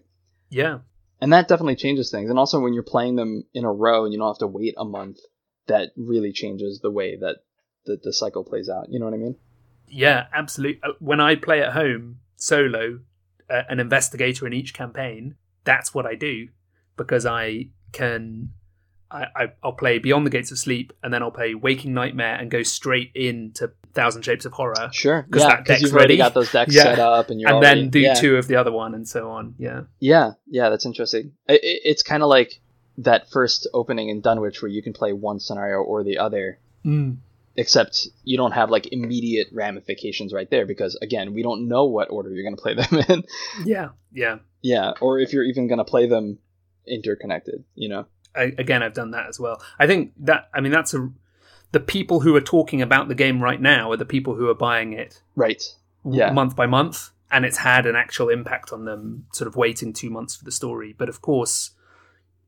Yeah. 0.49 0.79
and 1.21 1.33
that 1.33 1.47
definitely 1.47 1.75
changes 1.75 2.11
things 2.11 2.29
and 2.29 2.39
also 2.39 2.59
when 2.59 2.73
you're 2.73 2.83
playing 2.83 3.15
them 3.15 3.43
in 3.53 3.65
a 3.65 3.71
row 3.71 4.03
and 4.05 4.13
you 4.13 4.19
don't 4.19 4.29
have 4.29 4.37
to 4.39 4.47
wait 4.47 4.75
a 4.77 4.85
month 4.85 5.17
that 5.67 5.91
really 5.95 6.31
changes 6.31 6.79
the 6.81 6.91
way 6.91 7.15
that 7.17 7.37
the, 7.85 7.99
the 8.01 8.13
cycle 8.13 8.43
plays 8.43 8.69
out 8.69 8.85
you 8.89 8.99
know 8.99 9.05
what 9.05 9.13
i 9.13 9.17
mean 9.17 9.35
Yeah, 9.87 10.25
absolutely. 10.33 10.81
When 10.99 11.19
I 11.19 11.35
play 11.35 11.61
at 11.61 11.73
home 11.73 12.19
solo, 12.35 12.99
uh, 13.49 13.61
an 13.69 13.79
investigator 13.79 14.47
in 14.47 14.53
each 14.53 14.73
campaign, 14.73 15.35
that's 15.65 15.93
what 15.93 16.05
I 16.07 16.15
do 16.15 16.47
because 16.97 17.25
I 17.27 17.67
can. 17.91 18.49
I, 19.13 19.25
I, 19.35 19.47
I'll 19.63 19.73
play 19.73 19.99
Beyond 19.99 20.25
the 20.25 20.29
Gates 20.31 20.51
of 20.51 20.57
Sleep, 20.57 20.91
and 21.03 21.13
then 21.13 21.21
I'll 21.21 21.31
play 21.31 21.53
Waking 21.55 21.93
Nightmare 21.93 22.35
and 22.35 22.49
go 22.51 22.63
straight 22.63 23.11
into 23.15 23.71
Thousand 23.93 24.23
Shapes 24.23 24.45
of 24.45 24.53
Horror, 24.53 24.89
sure 24.91 25.27
'Cause 25.31 25.41
yeah 25.43 25.47
that 25.49 25.63
because 25.65 25.81
you've 25.81 25.91
deck's 25.91 25.93
already 25.93 26.13
ready. 26.13 26.17
got 26.17 26.33
those 26.33 26.51
decks 26.51 26.73
Yeah. 26.75 26.83
set 26.83 26.99
up 26.99 27.29
and 27.29 27.39
you're 27.39 27.49
and 27.49 27.57
already, 27.57 27.81
then 27.81 27.89
do 27.91 27.99
yeah. 27.99 28.13
two 28.15 28.37
of 28.37 28.47
the 28.47 28.55
other 28.55 28.71
one, 28.71 28.95
and 28.95 29.07
so 29.07 29.29
on. 29.29 29.53
Yeah, 29.59 29.81
Yeah, 29.99 30.31
yeah, 30.47 30.69
that's 30.69 30.85
interesting. 30.87 31.33
It, 31.47 31.63
it, 31.63 31.81
it's 31.85 32.01
kind 32.03 32.23
of 32.23 32.29
like 32.29 32.59
that 32.97 33.29
first 33.29 33.67
opening 33.73 34.09
in 34.09 34.21
Dunwich 34.21 34.61
where 34.61 34.69
you 34.69 34.81
can 34.81 34.93
play 34.93 35.13
one 35.13 35.39
scenario 35.39 35.77
or 35.77 36.03
the 36.03 36.17
other. 36.17 36.59
mm. 36.85 37.17
except 37.55 38.07
you 38.23 38.35
don't 38.35 38.53
have 38.53 38.71
like 38.71 38.91
immediate 38.91 39.47
ramifications 39.51 40.33
right 40.33 40.49
there 40.49 40.65
because 40.65 40.95
again, 41.03 41.33
we 41.35 41.43
don't 41.43 41.67
know 41.67 41.85
what 41.85 42.09
order 42.09 42.31
you're 42.31 42.43
going 42.43 42.55
to 42.55 42.61
play 42.61 42.73
them 42.81 42.99
in. 43.09 43.23
Yeah, 43.63 43.89
yeah. 44.11 44.37
yeah, 44.63 44.93
or 45.01 45.19
if 45.19 45.33
you're 45.33 45.43
even 45.43 45.67
going 45.67 45.77
to 45.77 45.83
play 45.83 46.07
them 46.07 46.39
interconnected, 46.87 47.63
you 47.75 47.89
know. 47.89 48.05
I, 48.35 48.53
again, 48.57 48.81
I've 48.83 48.93
done 48.93 49.11
that 49.11 49.27
as 49.27 49.39
well. 49.39 49.61
I 49.79 49.87
think 49.87 50.13
that 50.19 50.49
I 50.53 50.61
mean 50.61 50.71
that's 50.71 50.93
a 50.93 51.09
the 51.71 51.79
people 51.79 52.19
who 52.19 52.35
are 52.35 52.41
talking 52.41 52.81
about 52.81 53.07
the 53.07 53.15
game 53.15 53.41
right 53.41 53.59
now 53.61 53.91
are 53.91 53.97
the 53.97 54.05
people 54.05 54.35
who 54.35 54.47
are 54.49 54.53
buying 54.55 54.93
it 54.93 55.21
Right. 55.35 55.63
Yeah. 56.05 56.31
month 56.31 56.55
by 56.55 56.67
month, 56.67 57.09
and 57.31 57.45
it's 57.45 57.57
had 57.57 57.85
an 57.85 57.95
actual 57.95 58.29
impact 58.29 58.71
on 58.71 58.85
them. 58.85 59.25
Sort 59.33 59.47
of 59.47 59.55
waiting 59.55 59.91
two 59.93 60.09
months 60.09 60.35
for 60.35 60.45
the 60.45 60.51
story, 60.51 60.93
but 60.97 61.09
of 61.09 61.21
course, 61.21 61.71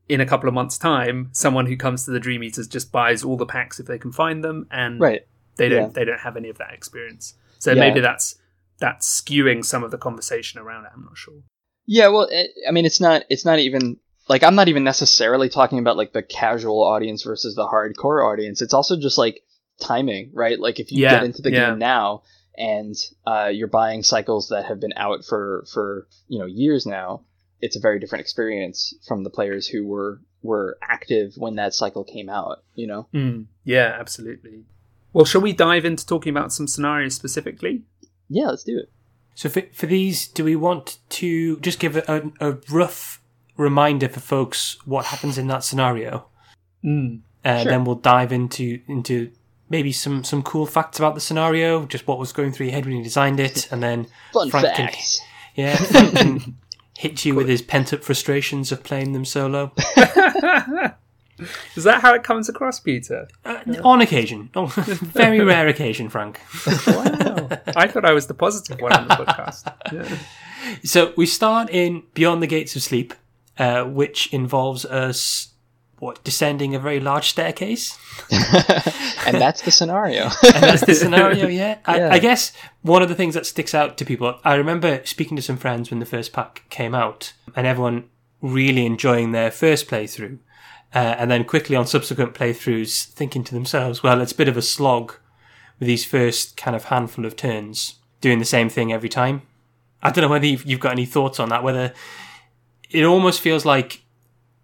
in 0.08 0.20
a 0.20 0.26
couple 0.26 0.48
of 0.48 0.54
months' 0.54 0.78
time, 0.78 1.30
someone 1.32 1.66
who 1.66 1.76
comes 1.76 2.04
to 2.04 2.12
the 2.12 2.20
Dream 2.20 2.42
Eaters 2.44 2.68
just 2.68 2.92
buys 2.92 3.24
all 3.24 3.36
the 3.36 3.46
packs 3.46 3.80
if 3.80 3.86
they 3.86 3.98
can 3.98 4.12
find 4.12 4.44
them, 4.44 4.66
and 4.70 5.00
Right. 5.00 5.26
they 5.56 5.68
don't 5.68 5.82
Yeah. 5.82 5.88
they 5.88 6.04
don't 6.04 6.20
have 6.20 6.36
any 6.36 6.48
of 6.48 6.58
that 6.58 6.72
experience. 6.72 7.34
So 7.58 7.72
Yeah. 7.72 7.80
maybe 7.80 8.00
that's 8.00 8.36
that's 8.78 9.08
skewing 9.22 9.64
some 9.64 9.82
of 9.82 9.90
the 9.90 9.98
conversation 9.98 10.60
around 10.60 10.84
it. 10.84 10.90
I'm 10.94 11.02
not 11.04 11.16
sure. 11.16 11.42
Yeah, 11.86 12.08
well, 12.08 12.28
it, 12.30 12.50
I 12.68 12.72
mean, 12.72 12.84
it's 12.84 13.00
not. 13.00 13.24
It's 13.30 13.44
not 13.44 13.58
even 13.58 13.96
like 14.28 14.42
I'm 14.42 14.54
not 14.54 14.68
even 14.68 14.84
necessarily 14.84 15.48
talking 15.48 15.78
about 15.78 15.96
like 15.96 16.12
the 16.12 16.22
casual 16.22 16.82
audience 16.82 17.22
versus 17.22 17.54
the 17.54 17.66
hardcore 17.66 18.24
audience. 18.24 18.62
It's 18.62 18.74
also 18.74 18.98
just 18.98 19.18
like 19.18 19.42
timing, 19.80 20.30
right? 20.34 20.58
Like 20.58 20.80
if 20.80 20.90
you 20.92 21.02
Yeah, 21.02 21.16
get 21.16 21.24
into 21.24 21.42
the 21.42 21.52
yeah. 21.52 21.70
game 21.70 21.78
now 21.78 22.22
and 22.56 22.94
uh, 23.26 23.50
you're 23.52 23.68
buying 23.68 24.02
cycles 24.02 24.48
that 24.48 24.64
have 24.66 24.80
been 24.80 24.94
out 24.96 25.24
for 25.24 25.64
for 25.72 26.06
you 26.28 26.38
know 26.38 26.46
years 26.46 26.86
now, 26.86 27.22
it's 27.60 27.76
a 27.76 27.80
very 27.80 27.98
different 27.98 28.22
experience 28.22 28.94
from 29.06 29.24
the 29.24 29.30
players 29.30 29.66
who 29.66 29.86
were 29.86 30.20
were 30.42 30.78
active 30.82 31.34
when 31.36 31.56
that 31.56 31.74
cycle 31.74 32.04
came 32.04 32.28
out. 32.28 32.64
You 32.74 32.86
know. 32.86 33.08
Mm, 33.14 33.46
yeah, 33.64 33.96
absolutely. 33.98 34.64
Well, 35.12 35.24
shall 35.24 35.40
we 35.40 35.52
dive 35.52 35.84
into 35.84 36.04
talking 36.04 36.30
about 36.30 36.52
some 36.52 36.68
scenarios 36.68 37.14
specifically? 37.14 37.84
Yeah, 38.28 38.46
let's 38.46 38.64
do 38.64 38.78
it. 38.78 38.90
So 39.34 39.48
for, 39.48 39.62
for 39.72 39.86
these, 39.86 40.28
do 40.28 40.44
we 40.44 40.56
want 40.56 40.98
to 41.10 41.58
just 41.60 41.78
give 41.78 41.96
a, 41.96 42.32
a, 42.40 42.50
a 42.50 42.58
rough 42.70 43.22
reminder 43.56 44.08
for 44.08 44.20
folks 44.20 44.76
what 44.84 45.06
happens 45.06 45.38
in 45.38 45.46
that 45.48 45.64
scenario? 45.64 46.26
Mm. 46.84 47.20
Uh, 47.44 47.62
Sure. 47.62 47.70
Then 47.70 47.84
we'll 47.84 47.94
dive 47.96 48.32
into 48.32 48.80
into 48.88 49.30
maybe 49.70 49.92
some 49.92 50.24
some 50.24 50.42
cool 50.42 50.66
facts 50.66 50.98
about 50.98 51.14
the 51.14 51.20
scenario, 51.20 51.86
just 51.86 52.06
what 52.06 52.18
was 52.18 52.32
going 52.32 52.52
through 52.52 52.66
your 52.66 52.74
head 52.74 52.86
when 52.86 52.96
you 52.96 53.04
designed 53.04 53.38
it, 53.40 53.70
and 53.72 53.82
then 53.82 54.06
Fun 54.32 54.50
Frank 54.50 54.74
can- 54.74 54.92
yeah, 55.54 55.76
Frank 55.92 56.14
can 56.16 56.56
hit 56.98 57.24
you 57.24 57.34
with 57.34 57.48
his 57.48 57.62
pent 57.62 57.92
up 57.92 58.02
frustrations 58.02 58.72
of 58.72 58.82
playing 58.82 59.12
them 59.12 59.24
solo 59.24 59.72
Is 61.76 61.84
that 61.84 62.00
how 62.00 62.14
it 62.14 62.22
comes 62.22 62.48
across, 62.48 62.80
Peter? 62.80 63.28
uh, 63.44 63.58
on 63.84 64.00
occasion. 64.00 64.48
Oh, 64.56 64.66
very 64.66 65.40
rare 65.40 65.68
occasion, 65.68 66.08
Frank. 66.08 66.40
Wow. 66.86 67.48
I 67.76 67.86
thought 67.88 68.06
I 68.06 68.12
was 68.12 68.26
the 68.26 68.32
positive 68.34 68.80
one 68.80 68.92
on 68.94 69.06
the 69.08 69.14
podcast. 69.14 69.74
Yeah. 69.92 70.18
So 70.82 71.12
we 71.16 71.26
start 71.26 71.68
in 71.68 72.04
Beyond 72.14 72.42
the 72.42 72.46
Gates 72.46 72.74
of 72.74 72.82
Sleep, 72.82 73.12
uh, 73.58 73.84
which 73.84 74.32
involves 74.32 74.84
us 74.84 75.48
what 75.98 76.22
descending 76.24 76.74
a 76.74 76.78
very 76.78 77.00
large 77.00 77.30
staircase. 77.30 77.98
and 78.30 79.36
that's 79.40 79.62
the 79.62 79.70
scenario. 79.70 80.24
And 80.54 80.62
that's 80.62 80.84
the 80.84 80.94
scenario, 80.94 81.48
yeah. 81.48 81.78
I, 81.86 81.98
Yeah. 81.98 82.12
I 82.12 82.18
guess 82.18 82.52
one 82.82 83.02
of 83.02 83.08
the 83.08 83.14
things 83.14 83.34
that 83.34 83.46
sticks 83.46 83.74
out 83.74 83.96
to 83.98 84.04
people, 84.04 84.38
I 84.44 84.54
remember 84.54 85.00
speaking 85.04 85.36
to 85.36 85.42
some 85.42 85.56
friends 85.56 85.90
when 85.90 86.00
the 86.00 86.06
first 86.06 86.32
pack 86.32 86.64
came 86.68 86.94
out, 86.94 87.32
and 87.54 87.66
everyone 87.66 88.10
really 88.42 88.84
enjoying 88.84 89.32
their 89.32 89.50
first 89.50 89.88
playthrough, 89.88 90.38
uh, 90.94 90.98
and 91.18 91.30
then 91.30 91.44
quickly 91.44 91.76
on 91.76 91.86
subsequent 91.86 92.34
playthroughs 92.34 93.04
thinking 93.06 93.42
to 93.44 93.54
themselves, 93.54 94.02
well, 94.02 94.20
it's 94.20 94.32
a 94.32 94.36
bit 94.36 94.48
of 94.48 94.56
a 94.56 94.62
slog 94.62 95.14
with 95.78 95.86
these 95.86 96.04
first 96.04 96.56
kind 96.56 96.76
of 96.76 96.84
handful 96.84 97.24
of 97.24 97.36
turns, 97.36 97.96
doing 98.20 98.38
the 98.38 98.44
same 98.44 98.68
thing 98.68 98.92
every 98.92 99.08
time. 99.08 99.42
I 100.02 100.10
don't 100.10 100.22
know 100.22 100.28
whether 100.28 100.46
you've, 100.46 100.64
you've 100.66 100.80
got 100.80 100.92
any 100.92 101.06
thoughts 101.06 101.40
on 101.40 101.48
that, 101.48 101.62
whether 101.62 101.92
it 102.90 103.04
almost 103.04 103.40
feels 103.40 103.64
like 103.64 104.02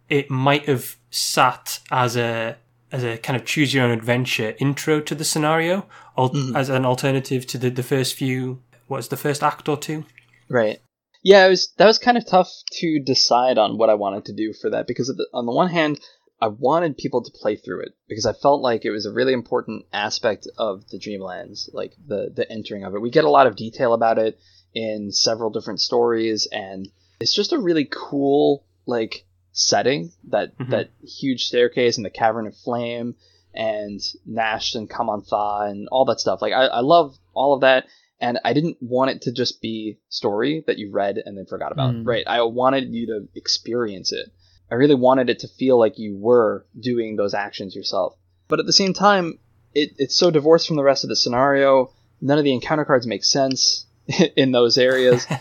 it 0.08 0.30
might 0.30 0.66
have 0.66 0.96
sat 1.10 1.80
as 1.90 2.16
a 2.16 2.56
as 2.90 3.02
a 3.02 3.16
kind 3.16 3.40
of 3.40 3.46
choose 3.46 3.72
your 3.72 3.84
own 3.84 3.90
adventure 3.90 4.54
intro 4.58 5.00
to 5.00 5.14
the 5.14 5.24
scenario, 5.24 5.86
al- 6.18 6.28
hmm. 6.28 6.54
as 6.54 6.68
an 6.68 6.84
alternative 6.84 7.46
to 7.46 7.58
the, 7.58 7.70
the 7.70 7.82
first 7.82 8.14
few. 8.14 8.62
What 8.86 8.98
is 8.98 9.08
the 9.08 9.16
first 9.16 9.42
act 9.42 9.68
or 9.68 9.78
two? 9.78 10.04
Right. 10.50 10.80
Yeah, 11.22 11.46
it 11.46 11.50
was 11.50 11.72
that 11.78 11.86
was 11.86 11.98
kind 11.98 12.18
of 12.18 12.26
tough 12.26 12.50
to 12.80 13.00
decide 13.00 13.56
on 13.56 13.78
what 13.78 13.88
I 13.88 13.94
wanted 13.94 14.26
to 14.26 14.34
do 14.34 14.52
for 14.52 14.70
that 14.70 14.86
because 14.86 15.08
of 15.08 15.16
the, 15.16 15.26
on 15.32 15.46
the 15.46 15.52
one 15.52 15.68
hand, 15.68 16.00
I 16.40 16.48
wanted 16.48 16.98
people 16.98 17.22
to 17.22 17.30
play 17.30 17.54
through 17.54 17.82
it 17.82 17.92
because 18.08 18.26
I 18.26 18.32
felt 18.32 18.60
like 18.60 18.84
it 18.84 18.90
was 18.90 19.06
a 19.06 19.12
really 19.12 19.32
important 19.32 19.86
aspect 19.92 20.48
of 20.58 20.86
the 20.88 20.98
Dreamlands, 20.98 21.70
like 21.72 21.94
the 22.04 22.32
the 22.34 22.50
entering 22.50 22.84
of 22.84 22.94
it. 22.94 23.00
We 23.00 23.10
get 23.10 23.24
a 23.24 23.30
lot 23.30 23.46
of 23.46 23.56
detail 23.56 23.94
about 23.94 24.18
it 24.18 24.38
in 24.74 25.12
several 25.12 25.50
different 25.50 25.80
stories, 25.80 26.48
and 26.50 26.88
it's 27.22 27.34
just 27.34 27.52
a 27.52 27.58
really 27.58 27.88
cool 27.90 28.64
like 28.86 29.24
setting 29.52 30.10
that 30.28 30.56
Mhm. 30.58 30.70
that 30.70 30.90
huge 31.06 31.44
staircase 31.44 31.96
and 31.96 32.04
the 32.04 32.10
cavern 32.10 32.46
of 32.46 32.56
flame 32.56 33.14
and 33.54 34.00
Nasht 34.28 34.74
and 34.74 34.88
Kaman-Tha 34.88 35.68
and 35.70 35.88
all 35.92 36.04
that 36.06 36.20
stuff. 36.20 36.40
Like 36.42 36.52
I, 36.54 36.64
I 36.66 36.80
love 36.80 37.16
all 37.34 37.54
of 37.54 37.60
that 37.60 37.84
and 38.18 38.38
I 38.44 38.52
didn't 38.54 38.78
want 38.80 39.10
it 39.10 39.22
to 39.22 39.32
just 39.32 39.60
be 39.60 39.98
story 40.08 40.64
that 40.66 40.78
you 40.78 40.90
read 40.90 41.18
and 41.24 41.36
then 41.36 41.44
forgot 41.46 41.72
about. 41.72 41.92
Mm. 41.94 42.06
Right. 42.06 42.24
I 42.26 42.40
wanted 42.42 42.92
you 42.92 43.06
to 43.08 43.28
experience 43.34 44.12
it. 44.12 44.30
I 44.70 44.76
really 44.76 44.94
wanted 44.94 45.28
it 45.28 45.40
to 45.40 45.48
feel 45.48 45.78
like 45.78 45.98
you 45.98 46.16
were 46.16 46.64
doing 46.78 47.16
those 47.16 47.34
actions 47.34 47.76
yourself. 47.76 48.16
But 48.48 48.58
at 48.58 48.64
the 48.66 48.72
same 48.72 48.94
time, 48.94 49.38
it, 49.74 49.90
it's 49.98 50.16
so 50.16 50.30
divorced 50.30 50.66
from 50.66 50.76
the 50.76 50.82
rest 50.82 51.04
of 51.04 51.08
the 51.08 51.16
scenario. 51.16 51.92
None 52.22 52.38
of 52.38 52.44
the 52.44 52.54
encounter 52.54 52.84
cards 52.86 53.06
make 53.06 53.24
sense 53.24 53.84
in 54.36 54.52
those 54.52 54.78
areas. 54.78 55.26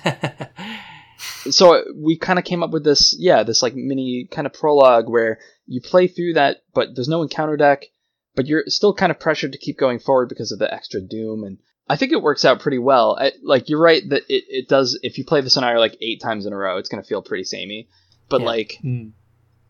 so 1.49 1.83
we 1.95 2.17
kind 2.17 2.37
of 2.39 2.45
came 2.45 2.63
up 2.63 2.71
with 2.71 2.83
this, 2.83 3.15
yeah, 3.17 3.43
this 3.43 3.61
like 3.63 3.75
mini 3.75 4.27
kind 4.29 4.45
of 4.45 4.53
prologue 4.53 5.09
where 5.09 5.39
you 5.65 5.81
play 5.81 6.07
through 6.07 6.33
that, 6.33 6.57
but 6.73 6.95
there's 6.95 7.07
no 7.09 7.21
encounter 7.23 7.57
deck, 7.57 7.85
but 8.35 8.45
you're 8.47 8.63
still 8.67 8.93
kind 8.93 9.11
of 9.11 9.19
pressured 9.19 9.53
to 9.53 9.57
keep 9.57 9.77
going 9.77 9.99
forward 9.99 10.29
because 10.29 10.51
of 10.51 10.59
the 10.59 10.71
extra 10.73 11.01
doom. 11.01 11.43
And 11.43 11.57
I 11.89 11.95
think 11.97 12.11
it 12.11 12.21
works 12.21 12.45
out 12.45 12.59
pretty 12.59 12.77
well. 12.77 13.17
I, 13.19 13.31
like 13.43 13.69
you're 13.69 13.79
right 13.81 14.07
that 14.09 14.23
it, 14.29 14.43
it 14.47 14.67
does. 14.69 14.99
If 15.03 15.17
you 15.17 15.25
play 15.25 15.41
the 15.41 15.49
scenario 15.49 15.79
like 15.79 15.97
eight 16.01 16.21
times 16.21 16.45
in 16.45 16.53
a 16.53 16.57
row, 16.57 16.77
it's 16.77 16.89
going 16.89 17.01
to 17.01 17.07
feel 17.07 17.21
pretty 17.21 17.43
samey. 17.43 17.89
But 18.29 18.41
Yeah. 18.41 18.47
like 18.47 18.77
Mm. 18.83 19.11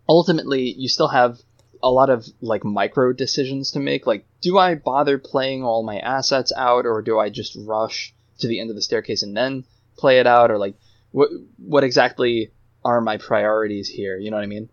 ultimately, 0.07 0.73
you 0.77 0.87
still 0.89 1.07
have 1.07 1.39
a 1.83 1.89
lot 1.89 2.09
of 2.09 2.27
like 2.41 2.63
micro 2.63 3.13
decisions 3.13 3.71
to 3.71 3.79
make. 3.79 4.05
Like, 4.05 4.25
do 4.41 4.57
I 4.57 4.75
bother 4.75 5.17
playing 5.17 5.63
all 5.63 5.83
my 5.83 5.97
assets 5.99 6.51
out, 6.55 6.85
or 6.85 7.01
do 7.01 7.17
I 7.17 7.29
just 7.29 7.57
rush 7.65 8.13
to 8.39 8.47
the 8.47 8.59
end 8.59 8.69
of 8.69 8.75
the 8.75 8.81
staircase 8.81 9.23
and 9.23 9.35
then 9.35 9.63
play 9.97 10.19
it 10.19 10.27
out, 10.27 10.51
or 10.51 10.57
like 10.57 10.75
what 11.11 11.29
what 11.57 11.83
exactly 11.83 12.51
are 12.83 13.01
my 13.01 13.17
priorities 13.17 13.87
here? 13.87 14.17
You 14.17 14.31
know 14.31 14.37
what 14.37 14.43
I 14.43 14.47
mean? 14.47 14.69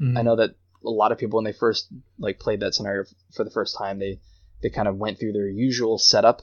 Mm. 0.00 0.18
I 0.18 0.22
know 0.22 0.36
that 0.36 0.50
a 0.84 0.90
lot 0.90 1.12
of 1.12 1.18
people 1.18 1.36
when 1.38 1.44
they 1.44 1.52
first 1.52 1.88
like 2.18 2.38
played 2.38 2.60
that 2.60 2.74
scenario 2.74 3.02
f- 3.02 3.14
for 3.34 3.44
the 3.44 3.50
first 3.50 3.76
time, 3.78 3.98
they 3.98 4.20
they 4.62 4.70
kind 4.70 4.88
of 4.88 4.96
went 4.96 5.18
through 5.18 5.32
their 5.32 5.48
usual 5.48 5.98
setup 5.98 6.42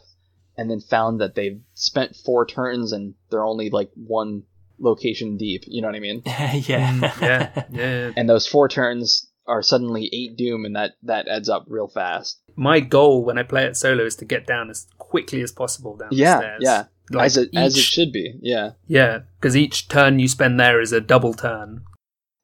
and 0.57 0.69
then 0.69 0.79
found 0.79 1.21
that 1.21 1.35
they've 1.35 1.61
spent 1.73 2.15
four 2.15 2.45
turns 2.45 2.91
and 2.91 3.13
they're 3.29 3.45
only 3.45 3.69
like 3.69 3.91
one 3.95 4.43
location 4.79 5.37
deep. 5.37 5.63
You 5.67 5.81
know 5.81 5.87
what 5.87 5.95
I 5.95 5.99
mean? 5.99 6.21
yeah. 6.25 6.53
Mm, 6.53 7.01
yeah, 7.21 7.63
yeah. 7.71 8.11
And 8.15 8.29
those 8.29 8.47
four 8.47 8.67
turns 8.69 9.27
are 9.47 9.61
suddenly 9.61 10.09
eight 10.13 10.37
doom, 10.37 10.65
and 10.65 10.75
that 10.75 10.91
that 11.03 11.27
adds 11.27 11.49
up 11.49 11.65
real 11.67 11.87
fast. 11.87 12.39
My 12.55 12.79
goal 12.79 13.23
when 13.25 13.37
I 13.37 13.43
play 13.43 13.65
it 13.65 13.75
solo 13.75 14.05
is 14.05 14.15
to 14.17 14.25
get 14.25 14.45
down 14.45 14.69
as 14.69 14.87
quickly 14.97 15.41
as 15.41 15.51
possible 15.51 15.97
down 15.97 16.09
Yeah, 16.11 16.35
the 16.35 16.41
stairs. 16.41 16.59
yeah. 16.61 16.83
Like 17.15 17.25
as 17.27 17.37
it 17.37 17.49
as 17.55 17.77
it 17.77 17.81
should 17.81 18.11
be. 18.11 18.33
Yeah, 18.41 18.71
Yeah, 18.87 19.19
because 19.39 19.55
each 19.55 19.87
turn 19.87 20.19
you 20.19 20.27
spend 20.27 20.59
there 20.59 20.79
is 20.81 20.91
a 20.91 21.01
double 21.01 21.33
turn. 21.33 21.83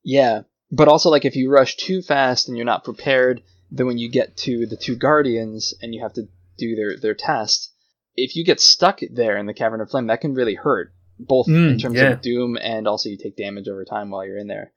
yeah. 0.03 0.41
But 0.69 0.89
also, 0.89 1.09
like 1.09 1.23
if 1.23 1.35
you 1.37 1.49
rush 1.49 1.77
too 1.77 2.01
fast 2.01 2.49
and 2.49 2.57
you're 2.57 2.65
not 2.65 2.83
prepared, 2.83 3.41
then 3.71 3.87
when 3.87 3.97
you 3.97 4.09
get 4.09 4.35
to 4.37 4.65
the 4.65 4.75
two 4.75 4.97
guardians 4.97 5.73
and 5.81 5.95
you 5.95 6.01
have 6.01 6.11
to 6.13 6.27
do 6.57 6.75
their 6.75 6.97
their 6.97 7.13
test, 7.13 7.71
if 8.15 8.35
you 8.35 8.43
get 8.43 8.59
stuck 8.59 8.99
there 9.09 9.37
in 9.37 9.45
the 9.45 9.53
cavern 9.53 9.79
of 9.79 9.89
flame, 9.89 10.07
that 10.07 10.19
can 10.19 10.33
really 10.33 10.55
hurt. 10.55 10.91
Both 11.19 11.47
Mm, 11.47 11.71
in 11.71 11.79
terms 11.79 11.95
yeah. 11.95 12.09
of 12.09 12.21
doom 12.21 12.57
and 12.61 12.85
also 12.87 13.07
you 13.09 13.17
take 13.17 13.37
damage 13.37 13.67
over 13.69 13.85
time 13.85 14.11
while 14.11 14.25
you're 14.25 14.37
in 14.37 14.47
there. 14.47 14.71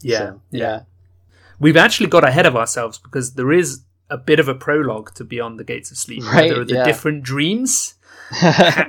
Yeah, 0.00 0.18
So, 0.18 0.40
yeah. 0.50 0.80
We've 1.60 1.76
actually 1.76 2.08
got 2.08 2.24
ahead 2.24 2.44
of 2.46 2.56
ourselves 2.56 2.98
because 2.98 3.34
there 3.34 3.52
is 3.52 3.82
a 4.10 4.18
bit 4.18 4.38
of 4.40 4.48
a 4.48 4.54
prologue 4.54 5.14
to 5.14 5.24
Beyond 5.24 5.58
the 5.58 5.64
Gates 5.64 5.90
of 5.90 5.96
Sleep. 5.96 6.24
Right, 6.24 6.50
there 6.50 6.60
are 6.60 6.64
the 6.64 6.74
yeah. 6.74 6.84
different 6.84 7.22
dreams. 7.22 7.94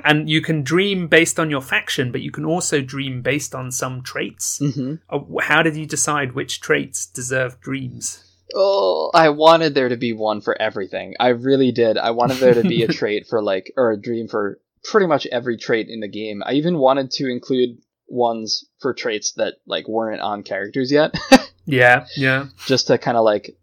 and 0.04 0.28
you 0.28 0.40
can 0.42 0.62
dream 0.62 1.08
based 1.08 1.38
on 1.40 1.50
your 1.50 1.60
faction, 1.62 2.12
but 2.12 2.20
you 2.20 2.30
can 2.30 2.44
also 2.44 2.80
dream 2.80 3.22
based 3.22 3.54
on 3.54 3.72
some 3.72 4.02
traits. 4.02 4.58
hmm 4.58 4.94
Uh, 5.08 5.20
How 5.40 5.62
did 5.62 5.76
you 5.76 5.86
decide 5.86 6.32
which 6.32 6.60
traits 6.60 7.06
deserve 7.06 7.60
dreams? 7.60 8.24
Oh, 8.54 9.10
I 9.14 9.28
wanted 9.28 9.74
there 9.74 9.88
to 9.88 9.96
be 9.96 10.12
one 10.12 10.40
for 10.40 10.60
everything. 10.60 11.14
I 11.20 11.28
really 11.28 11.70
did. 11.72 11.96
I 11.96 12.10
wanted 12.10 12.38
there 12.38 12.54
to 12.54 12.62
be 12.68 12.82
a 12.82 12.88
trait 13.00 13.26
for 13.28 13.40
like, 13.42 13.72
or 13.76 13.92
a 13.92 14.00
dream 14.00 14.26
for 14.28 14.58
pretty 14.82 15.06
much 15.06 15.26
every 15.26 15.56
trait 15.56 15.88
in 15.88 16.00
the 16.00 16.08
game. 16.08 16.42
I 16.44 16.54
even 16.54 16.78
wanted 16.78 17.10
to 17.12 17.30
include 17.30 17.78
ones 18.08 18.64
for 18.80 18.92
traits 18.92 19.32
that 19.34 19.54
like 19.66 19.86
weren't 19.88 20.20
on 20.20 20.42
characters 20.42 20.90
yet, 20.90 21.14
Yeah, 21.64 22.06
yeah. 22.16 22.46
just 22.66 22.88
to 22.88 22.98
kind 22.98 23.16
of 23.16 23.24
like, 23.24 23.56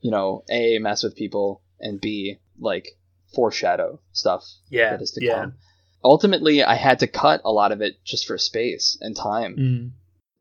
you 0.00 0.10
know, 0.10 0.42
a 0.50 0.78
mess 0.78 1.02
with 1.02 1.16
people 1.16 1.60
and 1.78 2.00
b 2.00 2.38
like 2.58 2.88
foreshadow 3.34 4.00
stuff 4.12 4.44
Yeah, 4.68 4.90
that 4.90 5.02
is 5.02 5.12
to 5.12 5.24
yeah. 5.24 5.34
come. 5.40 5.54
Ultimately, 6.02 6.62
I 6.64 6.74
had 6.74 7.00
to 7.00 7.06
cut 7.06 7.42
a 7.44 7.52
lot 7.52 7.72
of 7.72 7.82
it 7.82 8.02
just 8.04 8.26
for 8.26 8.38
space 8.38 8.96
and 9.00 9.14
time. 9.16 9.56
Mm. 9.56 9.90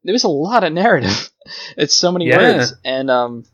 There 0.03 0.13
was 0.13 0.23
a 0.23 0.29
lot 0.29 0.63
of 0.63 0.71
narrative. 0.71 1.29
it's 1.77 1.93
so 1.93 2.11
many 2.11 2.27
Yeah. 2.29 2.37
words, 2.37 2.73
and 2.85 3.11
um, 3.11 3.45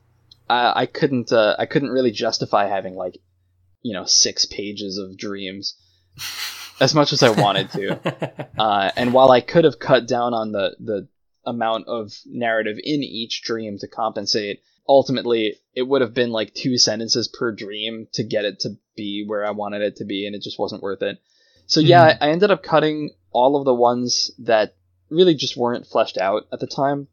I, 0.47 0.81
I 0.81 0.85
couldn't 0.85 1.31
uh, 1.31 1.55
I 1.57 1.65
couldn't 1.65 1.89
really 1.89 2.11
justify 2.11 2.67
having 2.67 2.95
like 2.95 3.17
you 3.81 3.93
know 3.93 4.05
six 4.05 4.45
pages 4.45 4.97
of 4.99 5.17
dreams 5.17 5.75
as 6.79 6.93
much 6.93 7.13
as 7.13 7.23
I 7.23 7.29
wanted 7.29 7.71
to. 7.71 8.45
Uh, 8.57 8.89
and 8.95 9.13
while 9.13 9.31
I 9.31 9.41
could 9.41 9.65
have 9.65 9.79
cut 9.79 10.07
down 10.07 10.33
on 10.33 10.51
the 10.53 10.75
the 10.79 11.07
amount 11.45 11.87
of 11.87 12.13
narrative 12.25 12.77
in 12.81 13.03
each 13.03 13.41
dream 13.43 13.77
to 13.79 13.87
compensate, 13.87 14.61
ultimately 14.87 15.55
it 15.73 15.83
would 15.83 16.01
have 16.01 16.13
been 16.13 16.31
like 16.31 16.53
two 16.53 16.77
sentences 16.77 17.27
per 17.27 17.51
dream 17.51 18.07
to 18.13 18.23
get 18.23 18.45
it 18.45 18.59
to 18.61 18.77
be 18.95 19.23
where 19.27 19.45
I 19.45 19.51
wanted 19.51 19.81
it 19.81 19.97
to 19.97 20.05
be, 20.05 20.25
and 20.25 20.35
it 20.35 20.41
just 20.41 20.59
wasn't 20.59 20.81
worth 20.83 21.01
it. 21.01 21.19
So 21.67 21.79
yeah, 21.79 22.03
I 22.03 22.17
I 22.27 22.29
ended 22.31 22.51
up 22.51 22.63
cutting 22.63 23.11
all 23.31 23.55
of 23.57 23.65
the 23.65 23.73
ones 23.73 24.31
that 24.39 24.75
really 25.09 25.35
just 25.35 25.57
weren't 25.57 25.85
fleshed 25.87 26.17
out 26.17 26.47
at 26.53 26.59
the 26.59 26.67
time. 26.67 27.07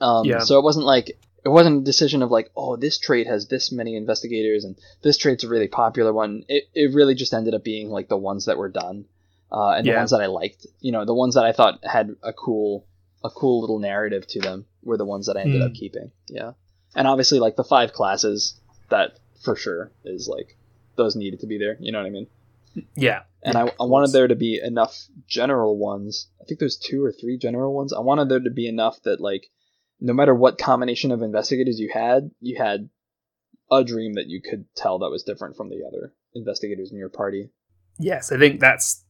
Um, 0.00 0.26
Yeah. 0.26 0.40
So 0.40 0.58
it 0.58 0.64
wasn't 0.64 0.86
like 0.86 1.18
it 1.44 1.48
wasn't 1.48 1.82
a 1.82 1.84
decision 1.84 2.22
of 2.22 2.30
like, 2.32 2.50
oh, 2.56 2.76
this 2.76 2.98
trait 2.98 3.26
has 3.28 3.46
this 3.46 3.70
many 3.70 3.94
investigators 3.94 4.64
and 4.64 4.76
this 5.02 5.16
trait's 5.16 5.44
a 5.44 5.48
really 5.48 5.68
popular 5.68 6.12
one. 6.12 6.44
It 6.48 6.64
it 6.74 6.94
really 6.94 7.14
just 7.14 7.32
ended 7.32 7.54
up 7.54 7.62
being 7.64 7.88
like 7.90 8.08
the 8.08 8.16
ones 8.16 8.46
that 8.46 8.58
were 8.58 8.68
done, 8.68 9.04
uh, 9.52 9.70
and 9.70 9.86
the 9.86 9.92
ones 9.98 10.10
that 10.10 10.20
I 10.20 10.26
liked. 10.26 10.66
You 10.80 10.92
know, 10.92 11.04
the 11.04 11.14
ones 11.14 11.34
that 11.36 11.44
I 11.44 11.52
thought 11.52 11.84
had 11.84 12.16
a 12.22 12.32
cool 12.32 12.86
a 13.24 13.30
cool 13.30 13.60
little 13.60 13.78
narrative 13.78 14.26
to 14.28 14.40
them 14.40 14.66
were 14.82 14.96
the 14.96 15.04
ones 15.06 15.26
that 15.26 15.36
I 15.36 15.42
ended 15.42 15.60
Hmm. 15.62 15.68
up 15.68 15.74
keeping. 15.74 16.10
Yeah, 16.28 16.52
and 16.96 17.06
obviously 17.06 17.38
like 17.38 17.54
the 17.54 17.64
five 17.64 17.92
classes 17.92 18.58
that 18.88 19.20
for 19.44 19.54
sure 19.54 19.92
is 20.04 20.28
like 20.28 20.56
those 20.96 21.14
needed 21.14 21.40
to 21.40 21.46
be 21.46 21.58
there. 21.58 21.76
You 21.78 21.92
know 21.92 21.98
what 21.98 22.06
I 22.06 22.10
mean? 22.10 22.26
Yeah. 22.96 23.22
and 23.42 23.54
Yeah, 23.54 23.64
I, 23.64 23.84
I 23.84 23.86
wanted 23.86 24.12
there 24.12 24.26
to 24.26 24.34
be 24.34 24.60
enough 24.62 25.06
general 25.28 25.78
ones. 25.78 26.28
I 26.40 26.44
think 26.44 26.58
there's 26.58 26.76
two 26.76 27.04
or 27.04 27.12
three 27.12 27.38
general 27.38 27.74
ones. 27.74 27.92
I 27.92 28.00
wanted 28.00 28.28
there 28.28 28.40
to 28.40 28.50
be 28.50 28.66
enough 28.66 29.00
that 29.04 29.20
like 29.20 29.46
no 30.00 30.12
matter 30.12 30.34
what 30.34 30.58
combination 30.58 31.12
of 31.12 31.22
investigators 31.22 31.78
you 31.78 31.90
had, 31.92 32.30
you 32.40 32.56
had 32.56 32.88
a 33.70 33.84
dream 33.84 34.14
that 34.14 34.28
you 34.28 34.40
could 34.42 34.64
tell 34.74 34.98
that 34.98 35.10
was 35.10 35.22
different 35.22 35.56
from 35.56 35.68
the 35.68 35.84
other 35.86 36.12
investigators 36.34 36.92
in 36.92 36.98
your 36.98 37.08
party. 37.08 37.50
Yes, 37.98 38.30
I 38.30 38.38
think 38.38 38.60
that's 38.60 39.04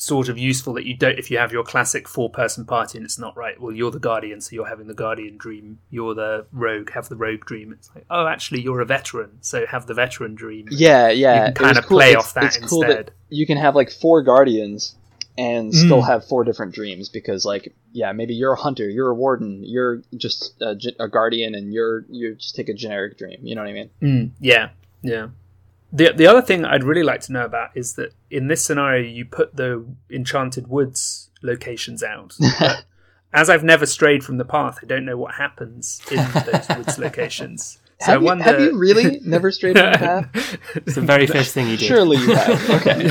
sort 0.00 0.28
of 0.28 0.38
useful 0.38 0.72
that 0.74 0.86
you 0.86 0.94
don't 0.96 1.18
if 1.18 1.30
you 1.30 1.36
have 1.38 1.50
your 1.52 1.64
classic 1.64 2.06
four 2.06 2.30
person 2.30 2.64
party 2.64 2.96
and 2.96 3.04
it's 3.04 3.18
not 3.18 3.36
right 3.36 3.60
well 3.60 3.72
you're 3.72 3.90
the 3.90 3.98
guardian 3.98 4.40
so 4.40 4.54
you're 4.54 4.68
having 4.68 4.86
the 4.86 4.94
guardian 4.94 5.36
dream 5.36 5.78
you're 5.90 6.14
the 6.14 6.46
rogue 6.52 6.90
have 6.92 7.08
the 7.08 7.16
rogue 7.16 7.44
dream 7.44 7.72
it's 7.72 7.90
like 7.94 8.04
oh 8.08 8.26
actually 8.26 8.60
you're 8.60 8.80
a 8.80 8.84
veteran 8.86 9.30
so 9.40 9.66
have 9.66 9.86
the 9.86 9.94
veteran 9.94 10.34
dream 10.34 10.66
Yeah, 10.70 11.08
yeah. 11.10 11.34
You 11.48 11.52
can 11.52 11.54
kind 11.64 11.78
of 11.78 11.86
cool. 11.86 11.98
play 11.98 12.10
It's- 12.10 12.24
off 12.26 12.34
that 12.34 12.44
it's 12.44 12.58
cool 12.58 12.80
that 12.82 12.90
instead. 12.90 13.12
you 13.28 13.44
can 13.46 13.58
have 13.58 13.74
like 13.74 13.90
four 13.90 14.22
guardians 14.22 14.94
and 15.36 15.72
still 15.74 16.02
Mm. 16.02 16.06
have 16.06 16.24
four 16.26 16.42
different 16.44 16.74
dreams 16.74 17.08
because 17.08 17.44
like 17.44 17.74
yeah 17.92 18.12
maybe 18.12 18.34
you're 18.34 18.52
a 18.54 18.56
hunter 18.60 18.88
you're 18.88 19.10
a 19.10 19.14
warden 19.14 19.62
you're 19.64 20.02
just 20.16 20.54
a, 20.60 20.76
a 20.98 21.08
guardian 21.08 21.54
and 21.54 21.72
you're 21.72 22.04
you 22.08 22.34
just 22.34 22.54
take 22.56 22.68
a 22.68 22.74
generic 22.74 23.16
dream 23.18 23.38
you 23.42 23.54
know 23.54 23.62
what 23.62 23.70
i 23.70 23.72
mean 23.72 23.90
Mm, 24.02 24.30
yeah, 24.40 24.70
yeah. 25.02 25.28
The 25.92 26.12
the 26.12 26.26
other 26.26 26.42
thing 26.42 26.64
I'd 26.64 26.84
really 26.84 27.02
like 27.02 27.20
to 27.22 27.32
know 27.32 27.44
about 27.44 27.70
is 27.74 27.94
that 27.94 28.12
in 28.30 28.48
this 28.48 28.64
scenario 28.64 29.02
you 29.08 29.24
put 29.24 29.56
the 29.56 29.86
Enchanted 30.10 30.68
Woods 30.68 31.30
locations 31.42 32.02
out. 32.02 32.36
As 33.32 33.50
I've 33.50 33.64
never 33.64 33.84
strayed 33.84 34.24
from 34.24 34.38
the 34.38 34.44
path, 34.44 34.78
I 34.82 34.86
don't 34.86 35.04
know 35.04 35.16
what 35.16 35.34
happens 35.34 36.00
in 36.10 36.16
those 36.16 36.68
woods 36.76 36.98
locations. 36.98 37.78
So 38.00 38.12
have, 38.12 38.20
you, 38.22 38.26
wonder. 38.26 38.44
have 38.44 38.60
you 38.60 38.78
really 38.78 39.20
never 39.24 39.50
strayed 39.50 39.76
from 39.76 39.92
the 39.92 39.98
path 40.32 40.58
it's 40.76 40.94
the 40.94 41.00
very 41.00 41.26
first 41.26 41.52
thing 41.52 41.66
you 41.68 41.76
did. 41.76 41.88
surely 41.88 42.16
you 42.16 42.32
have 42.32 42.70
okay 42.70 43.10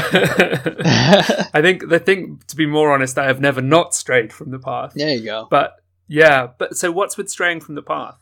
I 1.53 1.61
think 1.61 1.89
the 1.89 1.99
thing, 1.99 2.41
to 2.47 2.55
be 2.55 2.65
more 2.65 2.93
honest, 2.93 3.17
I 3.17 3.25
have 3.25 3.41
never 3.41 3.61
not 3.61 3.93
strayed 3.93 4.31
from 4.31 4.51
the 4.51 4.59
path. 4.59 4.93
there 4.95 5.09
you 5.09 5.25
go 5.25 5.47
But 5.49 5.75
yeah, 6.07 6.47
but 6.57 6.77
so 6.77 6.89
what's 6.91 7.17
with 7.17 7.29
straying 7.29 7.59
from 7.59 7.75
the 7.75 7.81
path? 7.81 8.15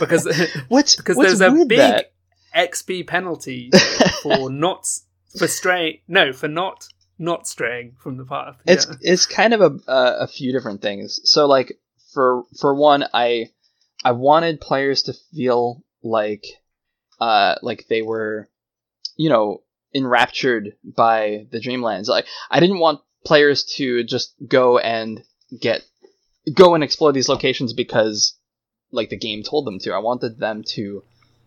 Because 0.00 0.26
what's 0.68 0.96
because 0.96 1.16
what's 1.16 1.38
there's 1.38 1.40
a 1.40 1.52
with 1.52 1.68
big 1.68 1.78
that? 1.78 2.12
XP 2.54 3.06
penalty 3.06 3.70
for 4.22 4.50
not 4.50 4.86
for 5.38 5.48
straying. 5.48 5.98
No, 6.08 6.32
for 6.32 6.48
not 6.48 6.88
not 7.18 7.46
straying 7.46 7.96
from 8.00 8.16
the 8.16 8.24
path. 8.24 8.56
it's 8.66 8.86
Yeah. 8.86 8.96
it's 9.00 9.26
kind 9.26 9.54
of 9.54 9.60
a 9.60 9.90
uh, 9.90 10.16
a 10.20 10.26
few 10.26 10.52
different 10.52 10.82
things. 10.82 11.20
So 11.24 11.46
like 11.46 11.78
for 12.12 12.44
for 12.60 12.74
one, 12.74 13.04
I 13.12 13.50
I 14.04 14.12
wanted 14.12 14.60
players 14.60 15.02
to 15.04 15.14
feel 15.34 15.82
like 16.02 16.44
uh 17.20 17.56
like 17.62 17.86
they 17.88 18.02
were 18.02 18.48
you 19.16 19.28
know 19.28 19.62
enraptured 19.94 20.76
by 20.84 21.46
the 21.50 21.60
dreamlands. 21.60 22.08
Like 22.08 22.26
I 22.50 22.60
didn't 22.60 22.80
want 22.80 23.00
players 23.24 23.64
to 23.76 24.04
just 24.04 24.34
go 24.46 24.78
and 24.78 25.22
get 25.60 25.82
go 26.52 26.74
and 26.74 26.84
explore 26.84 27.12
these 27.12 27.28
locations 27.28 27.72
because 27.72 28.36
like 28.90 29.10
the 29.10 29.16
game 29.16 29.42
told 29.42 29.66
them 29.66 29.78
to. 29.80 29.92
I 29.92 29.98
wanted 29.98 30.38
them 30.38 30.62
to 30.74 31.02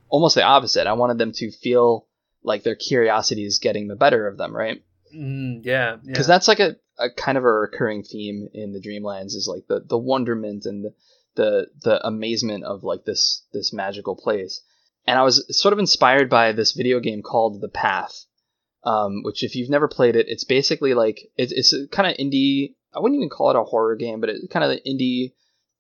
almost 0.10 0.36
the 0.36 0.44
opposite. 0.44 0.88
I 0.88 0.94
wanted 0.94 1.18
them 1.18 1.32
to 1.34 1.52
feel 1.52 2.08
like 2.44 2.64
their 2.64 2.76
curiosity 2.76 3.46
is 3.46 3.60
getting 3.60 3.88
the 3.88 3.96
better 3.96 4.28
of 4.28 4.38
them, 4.38 4.56
right? 4.56 4.82
Mm, 5.16 5.62
yeah, 5.64 5.92
yeah. 5.92 5.98
because 6.06 6.28
that's 6.28 6.48
like 6.48 6.60
a, 6.60 6.76
a 7.00 7.10
kind 7.10 7.38
of 7.38 7.44
a 7.44 7.52
recurring 7.52 8.04
theme 8.04 8.50
in 8.54 8.74
the 8.74 8.82
dreamlands 8.82 9.36
is 9.36 9.48
like 9.50 9.68
the 9.68 9.82
the 9.88 9.98
wonderment 9.98 10.66
and 10.66 10.84
the 10.84 10.94
the, 11.36 11.68
the 11.84 12.06
amazement 12.06 12.64
of 12.64 12.84
like 12.84 13.06
this 13.06 13.46
this 13.54 13.72
magical 13.72 14.16
place 14.16 14.62
and 15.06 15.20
i 15.20 15.24
was 15.24 15.46
sort 15.56 15.72
of 15.72 15.80
inspired 15.80 16.30
by 16.30 16.52
this 16.52 16.74
video 16.74 17.00
game 17.00 17.22
called 17.22 17.62
the 17.62 17.70
path 17.70 18.26
um, 18.84 19.22
which 19.24 19.44
if 19.44 19.56
you've 19.56 19.70
never 19.70 19.88
played 19.88 20.16
it 20.16 20.28
it's 20.30 20.44
basically 20.44 20.94
like 20.94 21.30
it, 21.38 21.52
it's 21.52 21.74
a 21.74 21.88
kind 21.88 22.10
of 22.10 22.18
indie 22.18 22.74
i 22.96 23.00
wouldn't 23.00 23.20
even 23.20 23.30
call 23.30 23.52
it 23.52 23.56
a 23.56 23.64
horror 23.64 23.96
game 23.96 24.20
but 24.20 24.30
it's 24.30 24.48
kind 24.52 24.66
of 24.66 24.72
an 24.72 24.80
indie 24.86 25.34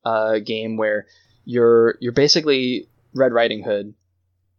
uh, 0.05 0.39
game 0.39 0.77
where 0.77 1.07
you're 1.43 1.95
you're 1.99 2.13
basically 2.13 2.87
red 3.15 3.33
riding 3.33 3.63
hood 3.63 3.93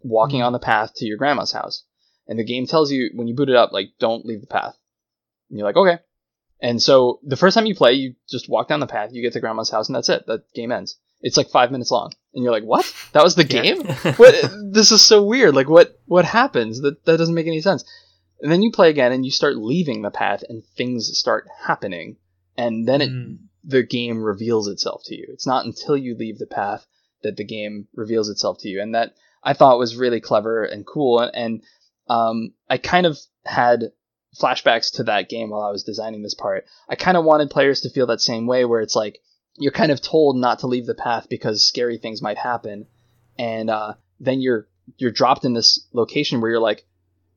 walking 0.03 0.43
on 0.43 0.53
the 0.53 0.59
path 0.59 0.93
to 0.97 1.05
your 1.07 1.17
grandma's 1.19 1.53
house 1.53 1.85
and 2.27 2.39
the 2.39 2.45
game 2.45 2.67
tells 2.67 2.91
you 2.93 3.11
when 3.15 3.27
you 3.29 3.35
boot 3.35 3.49
it 3.49 3.57
up 3.57 3.73
like 3.73 3.89
don't 3.99 4.25
leave 4.27 4.41
the 4.41 4.47
path 4.47 4.77
and 5.51 5.59
you're 5.59 5.67
like, 5.67 5.77
okay. 5.77 5.99
And 6.61 6.83
so 6.83 7.21
the 7.23 7.37
first 7.37 7.55
time 7.55 7.67
you 7.67 7.75
play, 7.75 7.93
you 7.93 8.15
just 8.29 8.49
walk 8.49 8.69
down 8.69 8.81
the 8.81 8.87
path, 8.87 9.11
you 9.13 9.23
get 9.23 9.33
to 9.35 9.41
grandma's 9.41 9.71
house, 9.71 9.89
and 9.89 9.95
that's 9.95 10.09
it. 10.09 10.27
That 10.27 10.43
game 10.55 10.73
ends. 10.73 10.99
It's 11.21 11.37
like 11.37 11.51
five 11.51 11.71
minutes 11.71 11.91
long, 11.93 12.13
and 12.35 12.43
you're 12.43 12.53
like, 12.53 12.65
what? 12.65 12.93
That 13.13 13.23
was 13.23 13.37
the 13.37 13.45
Yeah. 13.45 13.63
game? 13.63 13.87
what? 14.17 14.35
This 14.73 14.91
is 14.91 15.03
so 15.05 15.23
weird. 15.25 15.55
Like, 15.55 15.69
what? 15.69 16.01
What 16.07 16.25
happens? 16.25 16.81
That 16.81 17.05
that 17.05 17.17
doesn't 17.17 17.35
make 17.35 17.47
any 17.47 17.61
sense. 17.61 17.85
And 18.41 18.51
then 18.51 18.63
you 18.63 18.73
play 18.73 18.91
again, 18.91 19.13
and 19.13 19.25
you 19.25 19.31
start 19.31 19.57
leaving 19.57 20.03
the 20.03 20.11
path, 20.11 20.43
and 20.49 20.65
things 20.77 21.17
start 21.17 21.47
happening, 21.65 22.17
and 22.57 22.87
then 22.89 23.01
it 23.03 23.11
Mm. 23.11 23.39
the 23.65 23.85
game 23.85 24.21
reveals 24.23 24.67
itself 24.67 25.03
to 25.07 25.17
you. 25.17 25.27
It's 25.31 25.47
not 25.47 25.65
until 25.65 25.97
you 25.97 26.17
leave 26.17 26.39
the 26.39 26.47
path 26.47 26.87
that 27.23 27.37
the 27.37 27.45
game 27.45 27.87
reveals 27.95 28.29
itself 28.29 28.59
to 28.63 28.69
you, 28.69 28.81
and 28.83 28.95
that 28.97 29.15
I 29.49 29.55
thought 29.55 29.79
was 29.79 29.97
really 29.97 30.21
clever 30.21 30.63
and 30.65 30.87
cool. 30.87 31.21
And 31.21 31.63
um, 32.09 32.53
I 32.69 32.77
kind 32.77 33.07
of 33.07 33.19
had 33.47 33.93
flashbacks 34.39 34.97
to 34.97 35.05
that 35.05 35.31
game 35.31 35.49
while 35.49 35.63
I 35.63 35.71
was 35.71 35.85
designing 35.85 36.23
this 36.23 36.35
part. 36.35 36.67
I 36.87 36.97
kind 36.97 37.17
of 37.17 37.25
wanted 37.25 37.49
players 37.49 37.81
to 37.81 37.91
feel 37.91 38.07
that 38.09 38.21
same 38.21 38.47
way, 38.47 38.67
where 38.67 38.83
it's 38.83 38.95
like 38.95 39.21
you're 39.57 39.73
kind 39.73 39.91
of 39.91 40.03
told 40.03 40.37
not 40.37 40.59
to 40.59 40.67
leave 40.67 40.85
the 40.85 40.95
path 40.95 41.29
because 41.31 41.67
scary 41.67 41.97
things 41.97 42.21
might 42.21 42.37
happen, 42.37 42.87
and 43.39 43.71
uh, 43.71 43.95
then 44.21 44.41
you're 44.43 44.69
you're 44.99 45.11
dropped 45.11 45.47
in 45.47 45.55
this 45.55 45.87
location 45.95 46.41
where 46.41 46.51
you're 46.51 46.61
like, 46.61 46.85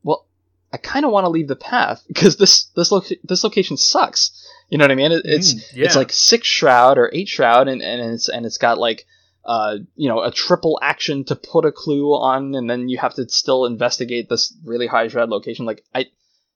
well, 0.04 0.28
I 0.74 0.78
kind 0.78 1.06
of 1.06 1.12
want 1.12 1.24
to 1.26 1.30
leave 1.30 1.48
the 1.48 1.56
path 1.56 2.04
because 2.08 2.36
this 2.36 2.66
this 2.76 2.92
loca- 2.92 3.16
this 3.24 3.46
location 3.46 3.78
sucks. 3.78 4.32
You 4.70 4.78
know 4.78 4.84
what 4.84 4.92
I 4.92 4.96
mean? 4.96 5.14
It, 5.14 5.22
it's 5.24 5.54
Mm, 5.54 5.76
yeah. 5.76 5.86
it's 5.86 5.96
like 5.96 6.12
six 6.12 6.46
shroud 6.46 6.98
or 6.98 7.10
eight 7.14 7.30
shroud, 7.30 7.70
and, 7.70 7.82
and 7.82 8.14
it's 8.14 8.28
and 8.28 8.46
it's 8.46 8.58
got 8.58 8.78
like 8.78 9.06
uh 9.46 9.78
you 9.96 10.08
know 10.10 10.22
a 10.22 10.32
triple 10.32 10.80
action 10.82 11.24
to 11.26 11.36
put 11.36 11.66
a 11.66 11.72
clue 11.72 12.14
on, 12.14 12.56
and 12.56 12.70
then 12.70 12.90
you 12.90 12.98
have 12.98 13.16
to 13.16 13.28
still 13.30 13.66
investigate 13.66 14.30
this 14.30 14.54
really 14.64 14.88
high 14.88 15.08
shroud 15.08 15.30
location. 15.30 15.66
Like 15.66 15.84
I, 15.96 16.06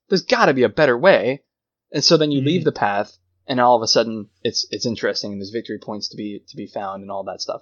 there's 0.10 0.22
got 0.24 0.46
to 0.46 0.54
be 0.54 0.64
a 0.64 0.70
better 0.70 0.98
way, 0.98 1.44
and 1.92 2.04
so 2.04 2.18
then 2.18 2.32
you 2.32 2.42
Mhm. 2.42 2.46
leave 2.46 2.64
the 2.64 2.72
path, 2.72 3.18
and 3.48 3.60
all 3.60 3.76
of 3.76 3.82
a 3.82 3.88
sudden 3.88 4.30
it's 4.44 4.68
it's 4.72 4.86
interesting, 4.86 5.32
and 5.34 5.42
there's 5.42 5.50
victory 5.50 5.80
points 5.80 6.10
to 6.10 6.18
be 6.18 6.44
to 6.48 6.56
be 6.56 6.68
found, 6.68 7.02
and 7.02 7.12
all 7.12 7.24
that 7.24 7.42
stuff. 7.42 7.62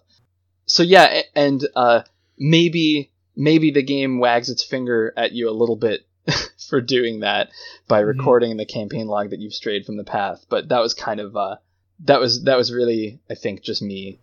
So 0.65 0.83
yeah, 0.83 1.21
and 1.35 1.65
uh 1.75 2.01
maybe 2.37 3.11
maybe 3.35 3.71
the 3.71 3.83
game 3.83 4.19
wags 4.19 4.49
its 4.49 4.63
finger 4.63 5.13
at 5.17 5.31
you 5.31 5.49
a 5.49 5.51
little 5.51 5.75
bit 5.75 6.05
for 6.69 6.81
doing 6.81 7.21
that 7.21 7.49
by 7.87 8.01
Mhm. 8.01 8.07
recording 8.07 8.51
in 8.51 8.57
the 8.57 8.65
campaign 8.65 9.07
log 9.07 9.29
that 9.31 9.39
you've 9.39 9.53
strayed 9.53 9.85
from 9.85 9.97
the 9.97 10.03
path. 10.03 10.45
But 10.49 10.69
that 10.69 10.79
was 10.79 10.93
kind 10.93 11.19
of 11.19 11.35
uh, 11.35 11.57
that 12.01 12.19
was 12.19 12.43
that 12.43 12.57
was 12.57 12.71
really 12.73 13.19
I 13.29 13.35
think 13.35 13.61
just 13.63 13.81
me 13.81 14.19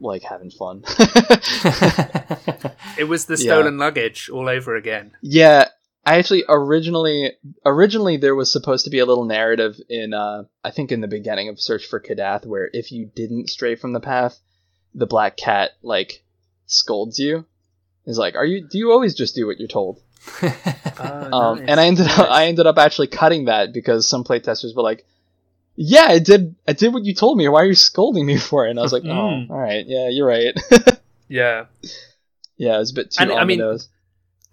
like 0.00 0.22
having 0.22 0.50
fun. 0.50 0.84
It 2.98 3.04
was 3.08 3.24
the 3.26 3.34
Yeah. 3.34 3.52
stolen 3.54 3.78
luggage 3.78 4.28
all 4.30 4.48
over 4.48 4.76
again. 4.76 5.12
yeah, 5.22 5.68
I 6.04 6.18
actually 6.18 6.44
originally 6.48 7.32
originally 7.64 8.16
there 8.16 8.34
was 8.34 8.50
supposed 8.50 8.84
to 8.84 8.90
be 8.90 8.98
a 8.98 9.06
little 9.06 9.24
narrative 9.24 9.76
in 9.88 10.12
uh, 10.12 10.44
I 10.64 10.70
think 10.72 10.92
in 10.92 11.00
the 11.00 11.08
beginning 11.08 11.48
of 11.48 11.60
Search 11.60 11.86
for 11.86 12.00
Kadath 12.00 12.44
where 12.44 12.68
if 12.72 12.92
you 12.92 13.06
didn't 13.14 13.48
stray 13.50 13.76
from 13.76 13.92
the 13.92 14.00
path, 14.00 14.38
the 14.94 15.06
black 15.06 15.36
cat 15.36 15.70
like 15.82 16.22
scolds 16.66 17.18
you. 17.18 17.46
Is 18.04 18.18
like, 18.18 18.34
are 18.34 18.44
you? 18.44 18.66
Do 18.68 18.78
you 18.78 18.90
always 18.90 19.14
just 19.14 19.36
do 19.36 19.46
what 19.46 19.58
you're 19.60 19.68
told? 19.68 20.00
Oh, 20.42 20.48
Um, 21.32 21.58
nice, 21.60 21.68
and 21.68 21.80
I 21.80 21.86
ended 21.86 22.06
up 22.08 22.30
I 22.30 22.46
ended 22.46 22.66
up 22.66 22.76
actually 22.78 23.06
cutting 23.06 23.44
that 23.46 23.72
because 23.72 24.08
some 24.08 24.24
playtesters 24.24 24.74
were 24.76 24.82
like, 24.82 25.06
"Yeah, 25.76 26.06
I 26.08 26.18
did 26.18 26.54
I 26.66 26.72
did 26.72 26.92
what 26.92 27.04
you 27.04 27.14
told 27.14 27.38
me. 27.38 27.48
Why 27.48 27.62
are 27.62 27.66
you 27.66 27.74
scolding 27.74 28.26
me 28.26 28.36
for 28.38 28.66
it?" 28.66 28.70
And 28.70 28.78
I 28.78 28.82
was 28.82 28.92
like, 28.92 29.02
Mm. 29.04 29.46
"Oh, 29.50 29.54
all 29.54 29.60
right, 29.60 29.84
yeah, 29.86 30.08
you're 30.08 30.26
right." 30.26 30.54
yeah. 31.28 31.66
yeah, 32.56 32.76
it 32.76 32.78
was 32.78 32.90
a 32.92 32.94
bit 32.94 33.10
too 33.12 33.22
And, 33.22 33.32
I 33.32 33.44
mean- 33.44 33.78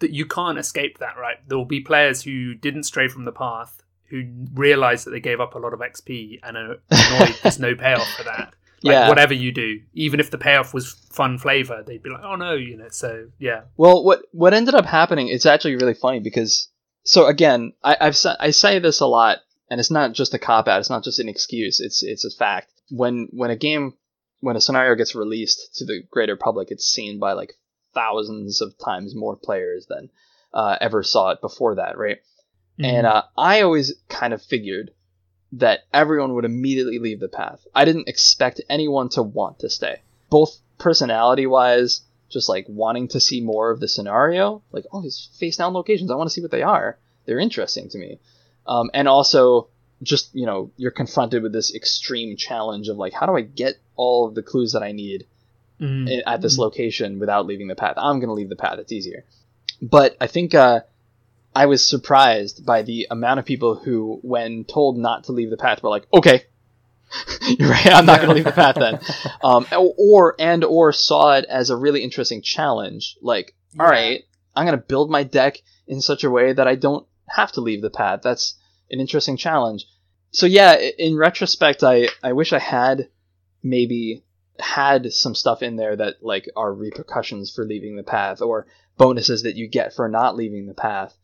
that 0.00 0.10
you 0.12 0.24
can't 0.24 0.58
escape 0.58 0.98
that, 0.98 1.18
right? 1.18 1.36
There 1.46 1.58
will 1.58 1.66
be 1.66 1.80
players 1.80 2.22
who 2.22 2.54
didn't 2.54 2.84
stray 2.84 3.06
from 3.08 3.26
the 3.26 3.32
path, 3.32 3.82
who 4.08 4.24
realize 4.54 5.04
that 5.04 5.10
they 5.10 5.20
gave 5.20 5.40
up 5.40 5.54
a 5.54 5.58
lot 5.58 5.74
of 5.74 5.80
XP 5.80 6.40
and 6.42 6.56
are 6.56 6.76
annoyed 6.90 7.36
there's 7.42 7.58
no 7.58 7.74
payoff 7.74 8.08
for 8.16 8.24
that. 8.24 8.54
Like, 8.82 8.94
Yeah. 8.94 9.08
whatever 9.10 9.34
you 9.34 9.52
do, 9.52 9.80
even 9.92 10.18
if 10.18 10.30
the 10.30 10.38
payoff 10.38 10.72
was 10.72 10.92
fun 11.12 11.36
flavor, 11.36 11.82
they'd 11.86 12.02
be 12.02 12.08
like, 12.08 12.24
"Oh 12.24 12.34
no," 12.36 12.54
you 12.54 12.78
know. 12.78 12.88
So 12.90 13.26
yeah, 13.38 13.64
Well, 13.76 14.02
what 14.02 14.22
what 14.32 14.54
ended 14.54 14.74
up 14.74 14.86
happening? 14.86 15.28
It's 15.28 15.44
actually 15.44 15.76
really 15.76 15.92
funny 15.92 16.20
because 16.20 16.68
so 17.04 17.26
again, 17.26 17.74
I, 17.84 17.98
I've 18.00 18.16
I 18.40 18.52
say 18.52 18.78
this 18.78 19.00
a 19.00 19.06
lot, 19.06 19.40
and 19.70 19.78
it's 19.78 19.90
not 19.90 20.12
just 20.12 20.34
a 20.34 20.38
cop 20.38 20.68
out. 20.68 20.80
It's 20.80 20.90
not 20.90 21.04
just 21.04 21.20
an 21.20 21.28
excuse. 21.28 21.80
It's 21.80 22.02
it's 22.02 22.24
a 22.24 22.30
fact. 22.30 22.72
When 22.90 23.28
when 23.30 23.50
a 23.50 23.56
game 23.56 23.94
when 24.40 24.56
a 24.56 24.60
scenario 24.60 24.94
gets 24.96 25.14
released 25.14 25.76
to 25.76 25.84
the 25.84 26.02
greater 26.10 26.36
public, 26.36 26.70
it's 26.70 26.86
seen 26.86 27.18
by 27.18 27.32
like 27.32 27.54
thousands 27.94 28.60
of 28.60 28.76
times 28.78 29.14
more 29.14 29.36
players 29.36 29.86
than 29.86 30.10
uh, 30.52 30.76
ever 30.80 31.02
saw 31.02 31.30
it 31.30 31.40
before 31.40 31.76
that, 31.76 31.96
right? 31.96 32.18
And 32.82 33.06
uh, 33.06 33.24
I 33.36 33.60
always 33.60 33.92
kind 34.08 34.32
of 34.32 34.42
figured 34.42 34.92
that 35.52 35.80
everyone 35.92 36.34
would 36.34 36.44
immediately 36.46 36.98
leave 36.98 37.20
the 37.20 37.28
path. 37.28 37.60
I 37.74 37.84
didn't 37.84 38.08
expect 38.08 38.62
anyone 38.70 39.10
to 39.10 39.22
want 39.22 39.58
to 39.60 39.68
stay, 39.68 40.00
both 40.30 40.58
personality 40.78 41.46
wise, 41.46 42.00
just 42.30 42.48
like 42.48 42.64
wanting 42.68 43.08
to 43.08 43.20
see 43.20 43.42
more 43.42 43.70
of 43.70 43.80
the 43.80 43.88
scenario, 43.88 44.62
like 44.72 44.86
oh 44.92 45.02
these 45.02 45.28
face 45.38 45.56
down 45.56 45.74
locations, 45.74 46.10
I 46.10 46.14
want 46.14 46.30
to 46.30 46.32
see 46.32 46.40
what 46.40 46.50
they 46.50 46.62
are. 46.62 46.98
They're 47.26 47.38
interesting 47.38 47.88
to 47.90 47.98
me, 47.98 48.20
um, 48.66 48.90
and 48.94 49.08
also 49.08 49.68
just 50.02 50.34
you 50.34 50.46
know 50.46 50.70
you're 50.76 50.90
confronted 50.90 51.42
with 51.42 51.52
this 51.52 51.74
extreme 51.74 52.36
challenge 52.36 52.88
of 52.88 52.96
like 52.96 53.12
how 53.12 53.26
do 53.26 53.36
I 53.36 53.42
get 53.42 53.74
all 53.96 54.26
of 54.26 54.34
the 54.34 54.42
clues 54.42 54.72
that 54.72 54.82
I 54.82 54.92
need 54.92 55.26
Mhm. 55.80 56.22
at 56.26 56.42
this 56.42 56.58
location 56.58 57.18
without 57.18 57.46
leaving 57.46 57.66
the 57.68 57.74
path. 57.74 57.94
I'm 57.96 58.18
going 58.18 58.28
to 58.28 58.34
leave 58.34 58.50
the 58.50 58.56
path. 58.56 58.78
It's 58.78 58.92
easier. 58.92 59.24
But 59.80 60.14
I 60.20 60.26
think 60.26 60.54
uh, 60.54 60.80
I 61.54 61.66
was 61.66 61.82
surprised 61.86 62.66
by 62.66 62.82
the 62.82 63.06
amount 63.10 63.40
of 63.40 63.46
people 63.46 63.76
who, 63.76 64.18
when 64.22 64.64
told 64.64 64.98
not 64.98 65.24
to 65.24 65.32
leave 65.32 65.48
the 65.48 65.56
path, 65.56 65.82
were 65.82 65.88
like, 65.88 66.06
"Okay, 66.12 66.44
you're 67.58 67.70
right. 67.70 67.86
I'm 67.86 68.04
not 68.06 68.18
going 68.18 68.28
to 68.28 68.34
leave 68.34 68.44
the 68.44 68.52
path 68.52 68.76
then." 68.78 69.00
Um, 69.42 69.66
or 69.96 70.36
and 70.38 70.64
or 70.64 70.92
saw 70.92 71.32
it 71.38 71.46
as 71.46 71.70
a 71.70 71.76
really 71.76 72.02
interesting 72.02 72.42
challenge. 72.42 73.16
Like, 73.22 73.54
all 73.78 73.86
Yeah. 73.86 73.92
right, 73.92 74.24
I'm 74.54 74.66
going 74.66 74.78
to 74.78 74.84
build 74.86 75.10
my 75.10 75.22
deck 75.24 75.56
in 75.88 76.02
such 76.02 76.24
a 76.24 76.30
way 76.30 76.52
that 76.52 76.68
I 76.68 76.74
don't 76.74 77.06
have 77.34 77.52
to 77.52 77.60
leave 77.60 77.82
the 77.82 77.90
path. 77.90 78.20
That's 78.22 78.54
an 78.90 79.00
interesting 79.00 79.36
challenge. 79.36 79.86
So 80.32 80.46
yeah, 80.46 80.74
in 80.74 81.16
retrospect, 81.16 81.82
I 81.82 82.08
I 82.22 82.32
wish 82.32 82.52
I 82.52 82.58
had 82.58 83.08
maybe 83.62 84.24
had 84.58 85.12
some 85.12 85.34
stuff 85.34 85.62
in 85.62 85.76
there 85.76 85.96
that 85.96 86.16
like 86.22 86.48
are 86.56 86.72
repercussions 86.72 87.52
for 87.52 87.64
leaving 87.64 87.96
the 87.96 88.02
path 88.02 88.42
or 88.42 88.66
bonuses 88.96 89.42
that 89.44 89.56
you 89.56 89.68
get 89.68 89.94
for 89.94 90.08
not 90.08 90.36
leaving 90.36 90.66
the 90.66 90.74
path. 90.74 91.16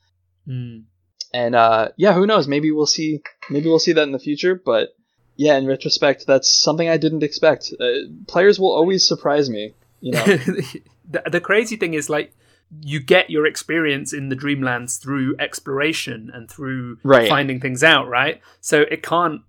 Mm. 0.49 0.85
And 1.33 1.55
uh, 1.55 1.91
yeah, 1.97 2.15
who 2.15 2.27
knows? 2.27 2.49
Maybe 2.49 2.71
we'll 2.71 2.87
see. 2.87 3.23
Maybe 3.51 3.69
we'll 3.69 3.79
see 3.79 3.93
that 3.93 4.05
in 4.05 4.13
the 4.13 4.19
future. 4.19 4.55
But 4.55 4.97
yeah, 5.37 5.57
in 5.57 5.67
retrospect, 5.67 6.27
that's 6.27 6.51
something 6.51 6.89
I 6.89 6.97
didn't 6.97 7.23
expect. 7.23 7.73
Uh, 7.79 8.09
players 8.27 8.59
will 8.59 8.73
always 8.73 9.07
surprise 9.07 9.51
me. 9.51 9.75
You 10.01 10.13
know. 10.13 10.25
the, 11.11 11.23
the 11.31 11.41
crazy 11.41 11.77
thing 11.77 11.95
is 11.95 12.09
like 12.09 12.33
you 12.83 13.01
get 13.01 13.31
your 13.31 13.47
experience 13.47 14.13
in 14.13 14.29
the 14.29 14.37
dreamlands 14.37 15.01
through 15.01 15.37
exploration 15.39 16.31
and 16.35 16.51
through 16.51 16.99
Right. 17.03 17.29
finding 17.29 17.61
things 17.61 17.83
out 17.85 18.09
right 18.09 18.41
so 18.61 18.83
it 18.83 19.03
can't 19.03 19.43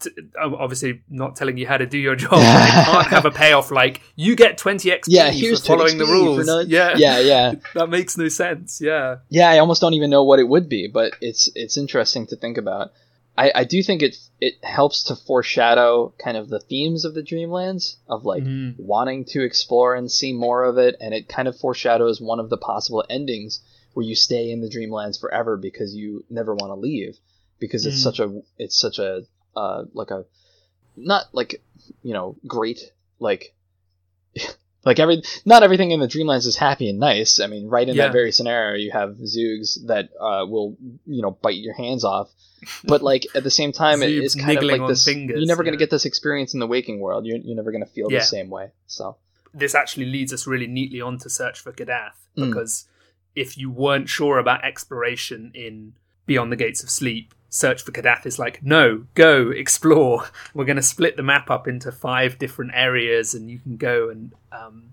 t- 0.00 0.10
I'm 0.40 0.54
obviously 0.54 1.02
not 1.10 1.34
telling 1.34 1.56
you 1.58 1.66
how 1.66 1.76
to 1.78 1.86
do 1.86 1.98
your 1.98 2.14
job 2.24 2.34
it 2.34 2.84
can't 2.86 3.06
have 3.08 3.24
a 3.24 3.30
payoff 3.32 3.70
like 3.72 4.02
you 4.14 4.36
get 4.36 4.56
20 4.56 4.88
xp 4.88 5.02
yeah, 5.08 5.30
here's 5.30 5.60
for 5.60 5.76
following 5.76 5.98
10 5.98 5.98
the 5.98 6.04
rules 6.06 6.66
yeah 6.68 6.94
yeah, 6.96 7.18
yeah, 7.18 7.54
that 7.74 7.88
makes 7.88 8.16
no 8.16 8.28
sense 8.28 8.80
yeah 8.80 9.16
yeah. 9.30 9.50
I 9.50 9.58
almost 9.58 9.80
don't 9.80 9.94
even 9.94 10.10
know 10.10 10.22
what 10.24 10.38
it 10.38 10.48
would 10.48 10.68
be, 10.68 10.86
but 10.86 11.14
it's 11.20 11.50
it's 11.54 11.76
interesting 11.76 12.26
to 12.28 12.36
think 12.36 12.56
about. 12.56 12.92
I, 13.36 13.52
I 13.54 13.64
do 13.64 13.82
think 13.82 14.02
it 14.02 14.16
it 14.40 14.64
helps 14.64 15.04
to 15.04 15.16
foreshadow 15.16 16.14
kind 16.18 16.36
of 16.36 16.48
the 16.48 16.60
themes 16.60 17.04
of 17.04 17.14
the 17.14 17.22
Dreamlands 17.22 17.96
of 18.06 18.24
like 18.24 18.44
Mhm. 18.44 18.74
wanting 18.78 19.24
to 19.26 19.42
explore 19.42 19.94
and 19.94 20.10
see 20.10 20.32
more 20.32 20.62
of 20.64 20.78
it, 20.78 20.96
and 21.00 21.12
it 21.14 21.28
kind 21.28 21.48
of 21.48 21.58
foreshadows 21.58 22.20
one 22.20 22.38
of 22.40 22.48
the 22.50 22.56
possible 22.56 23.04
endings 23.10 23.60
where 23.94 24.06
you 24.06 24.14
stay 24.14 24.50
in 24.50 24.60
the 24.60 24.68
Dreamlands 24.68 25.18
forever 25.20 25.56
because 25.56 25.94
you 25.94 26.24
never 26.30 26.54
want 26.54 26.70
to 26.70 26.80
leave 26.80 27.18
because 27.58 27.86
it's 27.86 27.98
Mm. 28.00 28.02
such 28.02 28.20
a 28.20 28.42
it's 28.58 28.78
such 28.78 28.98
a 28.98 29.24
uh 29.56 29.84
like 29.92 30.10
a 30.10 30.24
not 30.96 31.26
like 31.32 31.62
you 32.02 32.12
know 32.12 32.36
great 32.46 32.92
like 33.18 33.54
like 34.84 34.98
every 34.98 35.22
not 35.44 35.62
everything 35.62 35.90
in 35.90 36.00
the 36.00 36.06
Dreamlands 36.08 36.46
is 36.46 36.56
happy 36.56 36.88
and 36.88 36.98
nice. 36.98 37.40
I 37.40 37.46
mean, 37.46 37.68
right 37.68 37.88
in 37.88 37.96
Yeah. 37.96 38.04
that 38.06 38.12
very 38.12 38.32
scenario, 38.32 38.76
you 38.76 38.90
have 38.92 39.10
Zoogs 39.22 39.78
that 39.86 40.10
uh, 40.20 40.44
will 40.46 40.76
you 41.06 41.22
know 41.22 41.30
bite 41.30 41.56
your 41.56 41.74
hands 41.74 42.04
off, 42.04 42.30
but 42.84 43.02
like 43.10 43.26
at 43.34 43.44
the 43.44 43.50
same 43.50 43.72
time, 43.72 44.02
it, 44.02 44.10
it's 44.10 44.34
kind 44.34 44.58
of 44.58 44.64
like 44.64 44.86
this. 44.86 45.04
fingers, 45.04 45.36
you're 45.38 45.46
never 45.46 45.62
going 45.62 45.72
to 45.74 45.78
get 45.78 45.90
this 45.90 46.04
experience 46.04 46.54
in 46.54 46.60
the 46.60 46.66
waking 46.66 47.00
world. 47.00 47.26
You're, 47.26 47.38
you're 47.38 47.56
never 47.56 47.70
going 47.72 47.84
to 47.84 47.90
feel 47.90 48.10
Yeah. 48.10 48.18
the 48.20 48.24
same 48.24 48.50
way. 48.50 48.70
So 48.86 49.16
this 49.52 49.74
actually 49.74 50.06
leads 50.06 50.32
us 50.32 50.46
really 50.46 50.66
neatly 50.66 51.00
on 51.00 51.18
to 51.18 51.30
search 51.30 51.60
for 51.60 51.72
Kadath 51.72 52.12
Mm. 52.36 52.48
because 52.48 52.86
if 53.36 53.56
you 53.56 53.70
weren't 53.70 54.08
sure 54.08 54.38
about 54.38 54.64
exploration 54.64 55.52
in 55.54 55.94
Beyond 56.26 56.50
the 56.50 56.56
Gates 56.56 56.82
of 56.82 56.90
Sleep, 56.90 57.32
search 57.54 57.82
for 57.84 57.92
Kadath 57.92 58.26
is 58.26 58.36
like, 58.36 58.64
no, 58.64 59.06
go 59.14 59.50
explore. 59.50 60.24
We're 60.54 60.64
going 60.64 60.74
to 60.76 60.82
split 60.82 61.16
the 61.16 61.22
map 61.22 61.50
up 61.50 61.68
into 61.68 61.92
five 61.92 62.36
different 62.36 62.72
areas, 62.74 63.32
and 63.32 63.48
you 63.48 63.60
can 63.60 63.76
go 63.76 64.08
and 64.10 64.32
um, 64.50 64.90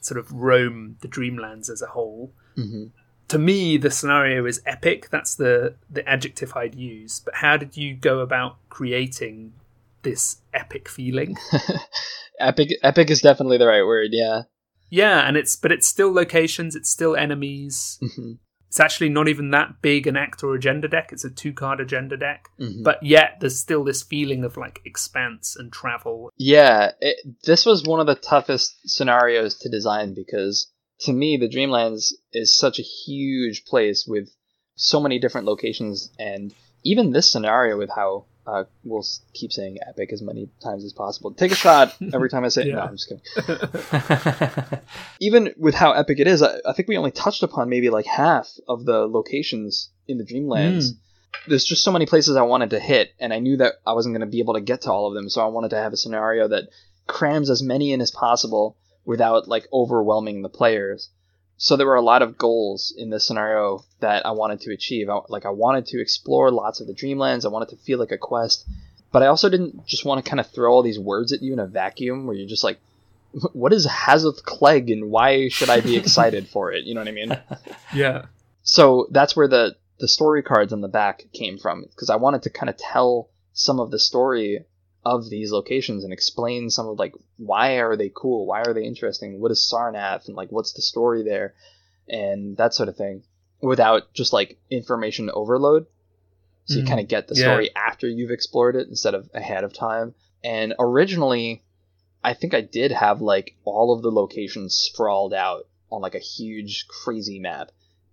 sort 0.00 0.18
of 0.18 0.32
roam 0.32 0.96
the 1.02 1.08
Dreamlands 1.08 1.68
as 1.68 1.82
a 1.82 1.86
whole. 1.88 2.32
mhm. 2.56 2.90
To 3.28 3.38
me, 3.38 3.76
the 3.76 3.90
scenario 3.90 4.46
is 4.46 4.62
epic. 4.64 5.10
That's 5.10 5.34
the 5.34 5.74
the 5.90 6.02
adjective 6.08 6.56
I'd 6.56 6.74
use. 6.74 7.20
But 7.20 7.34
how 7.34 7.58
did 7.58 7.76
you 7.76 7.94
go 7.94 8.20
about 8.20 8.56
creating 8.70 9.52
this 10.00 10.38
epic 10.54 10.88
feeling? 10.88 11.36
epic, 12.40 12.70
epic 12.82 13.10
is 13.10 13.20
definitely 13.20 13.58
the 13.58 13.66
right 13.66 13.82
word. 13.84 14.08
Yeah. 14.12 14.42
Yeah, 14.88 15.28
and 15.28 15.36
it's 15.36 15.56
but 15.56 15.70
it's 15.72 15.86
still 15.86 16.10
locations, 16.10 16.74
it's 16.74 16.88
still 16.88 17.14
enemies. 17.16 17.98
Mhm. 18.02 18.38
It's 18.68 18.80
actually 18.80 19.08
not 19.08 19.28
even 19.28 19.50
that 19.50 19.80
big 19.82 20.06
an 20.06 20.16
act 20.16 20.42
or 20.44 20.54
agenda 20.54 20.88
deck. 20.88 21.08
It's 21.10 21.24
a 21.24 21.30
two 21.30 21.52
card 21.52 21.80
agenda 21.80 22.16
deck, 22.16 22.48
Mhm. 22.60 22.84
but 22.84 23.02
yet 23.02 23.38
there's 23.40 23.58
still 23.58 23.82
this 23.82 24.02
feeling 24.02 24.44
of 24.44 24.56
like 24.56 24.80
expanse 24.84 25.56
and 25.56 25.72
travel. 25.72 26.30
Yeah, 26.36 26.92
it, 27.00 27.16
this 27.44 27.64
was 27.64 27.82
one 27.84 28.00
of 28.00 28.06
the 28.06 28.14
toughest 28.14 28.76
scenarios 28.88 29.56
to 29.60 29.68
design 29.70 30.14
because 30.14 30.70
to 31.00 31.12
me, 31.12 31.36
the 31.36 31.48
Dreamlands 31.48 32.12
is 32.32 32.56
such 32.58 32.78
a 32.78 32.82
huge 32.82 33.64
place 33.64 34.04
with 34.06 34.28
so 34.74 35.00
many 35.00 35.18
different 35.18 35.46
locations, 35.46 36.10
and 36.18 36.52
even 36.84 37.12
this 37.12 37.30
scenario 37.30 37.78
with 37.78 37.90
how 37.94 38.26
uh, 38.48 38.64
we'll 38.82 39.04
keep 39.34 39.52
saying 39.52 39.76
epic 39.86 40.12
as 40.12 40.22
many 40.22 40.48
times 40.62 40.84
as 40.84 40.92
possible. 40.92 41.32
Take 41.34 41.52
a 41.52 41.56
shot 41.56 41.94
every 42.14 42.30
time 42.30 42.44
I 42.44 42.48
say 42.48 42.62
it. 42.62 42.72
No, 42.72 42.80
I'm 42.80 42.96
just 42.96 43.08
kidding. 43.08 44.80
Even 45.20 45.54
with 45.58 45.74
how 45.74 45.92
epic 45.92 46.18
it 46.18 46.26
is, 46.26 46.42
I, 46.42 46.56
I 46.66 46.72
think 46.72 46.88
we 46.88 46.96
only 46.96 47.10
touched 47.10 47.42
upon 47.42 47.68
maybe 47.68 47.90
like 47.90 48.06
half 48.06 48.48
of 48.66 48.84
the 48.84 49.06
locations 49.06 49.90
in 50.06 50.18
the 50.18 50.24
Dreamlands. 50.24 50.92
There's 51.46 51.64
just 51.64 51.84
so 51.84 51.92
many 51.92 52.06
places 52.06 52.36
I 52.36 52.42
wanted 52.42 52.70
to 52.70 52.80
hit, 52.80 53.12
and 53.20 53.32
I 53.32 53.38
knew 53.38 53.58
that 53.58 53.74
I 53.86 53.92
wasn't 53.92 54.14
going 54.14 54.26
to 54.26 54.30
be 54.30 54.40
able 54.40 54.54
to 54.54 54.60
get 54.60 54.82
to 54.82 54.92
all 54.92 55.06
of 55.06 55.14
them. 55.14 55.28
So 55.28 55.42
I 55.42 55.46
wanted 55.46 55.70
to 55.70 55.76
have 55.76 55.92
a 55.92 55.96
scenario 55.96 56.48
that 56.48 56.68
crams 57.06 57.50
as 57.50 57.62
many 57.62 57.92
in 57.92 58.00
as 58.00 58.10
possible 58.10 58.76
without 59.04 59.46
like 59.46 59.66
overwhelming 59.72 60.42
the 60.42 60.48
players. 60.48 61.10
So 61.58 61.76
there 61.76 61.88
were 61.88 61.96
a 61.96 62.02
lot 62.02 62.22
of 62.22 62.38
goals 62.38 62.94
in 62.96 63.10
this 63.10 63.26
scenario 63.26 63.84
that 63.98 64.24
I 64.24 64.30
wanted 64.30 64.60
to 64.62 64.72
achieve. 64.72 65.10
I, 65.10 65.20
like 65.28 65.44
I 65.44 65.50
wanted 65.50 65.86
to 65.86 66.00
explore 66.00 66.52
lots 66.52 66.80
of 66.80 66.86
the 66.86 66.94
Dreamlands. 66.94 67.44
I 67.44 67.48
wanted 67.48 67.70
to 67.70 67.76
feel 67.76 67.98
like 67.98 68.12
a 68.12 68.18
quest, 68.18 68.64
but 69.10 69.24
I 69.24 69.26
also 69.26 69.50
didn't 69.50 69.84
just 69.84 70.04
want 70.04 70.24
to 70.24 70.28
kind 70.28 70.38
of 70.38 70.48
throw 70.50 70.72
all 70.72 70.84
these 70.84 71.00
words 71.00 71.32
at 71.32 71.42
you 71.42 71.52
in 71.52 71.58
a 71.58 71.66
vacuum 71.66 72.26
where 72.26 72.36
you're 72.36 72.48
just 72.48 72.62
like, 72.62 72.78
"What 73.52 73.72
is 73.72 73.88
Hatheg-Kla 73.88 74.76
and 74.76 75.10
why 75.10 75.48
should 75.48 75.68
I 75.68 75.80
be 75.80 75.96
excited 75.96 76.46
for 76.48 76.72
it?" 76.72 76.84
You 76.84 76.94
know 76.94 77.00
what 77.00 77.08
I 77.08 77.12
mean? 77.12 77.36
Yeah, 77.92 78.26
so 78.62 79.08
that's 79.10 79.34
where 79.34 79.48
the 79.48 79.74
the 79.98 80.08
story 80.08 80.42
cards 80.44 80.72
on 80.72 80.80
the 80.80 80.88
back 80.88 81.24
came 81.32 81.58
from 81.58 81.82
because 81.82 82.08
I 82.08 82.16
wanted 82.16 82.42
to 82.42 82.50
kind 82.50 82.70
of 82.70 82.76
tell 82.76 83.30
some 83.52 83.80
of 83.80 83.90
the 83.90 83.98
story 83.98 84.64
of 85.04 85.30
these 85.30 85.52
locations 85.52 86.04
and 86.04 86.12
explain 86.12 86.70
some 86.70 86.86
of 86.88 86.98
like 86.98 87.14
why 87.36 87.78
are 87.78 87.96
they 87.96 88.10
cool, 88.14 88.46
why 88.46 88.62
are 88.62 88.74
they 88.74 88.84
interesting, 88.84 89.40
what 89.40 89.50
is 89.50 89.60
Sarnath, 89.72 90.26
and 90.26 90.36
like 90.36 90.50
what's 90.50 90.72
the 90.72 90.82
story 90.82 91.22
there, 91.22 91.54
and 92.08 92.56
that 92.56 92.74
sort 92.74 92.88
of 92.88 92.96
thing, 92.96 93.22
without 93.60 94.12
just 94.12 94.32
like 94.32 94.58
information 94.70 95.30
overload. 95.32 95.86
So 96.66 96.78
you 96.78 96.84
Mhm. 96.84 96.88
kind 96.88 97.00
of 97.00 97.08
get 97.08 97.28
the 97.28 97.34
Yeah. 97.34 97.42
story 97.44 97.74
after 97.74 98.06
you've 98.08 98.30
explored 98.30 98.76
it 98.76 98.88
instead 98.88 99.14
of 99.14 99.30
ahead 99.32 99.64
of 99.64 99.72
time. 99.72 100.14
And 100.44 100.74
originally, 100.78 101.62
I 102.22 102.34
think 102.34 102.52
I 102.52 102.60
did 102.60 102.92
have 102.92 103.22
like 103.22 103.56
all 103.64 103.92
of 103.94 104.02
the 104.02 104.10
locations 104.10 104.74
sprawled 104.74 105.32
out 105.32 105.66
on 105.90 106.02
like 106.02 106.14
a 106.14 106.18
huge 106.18 106.86
crazy 106.88 107.38
map 107.38 107.70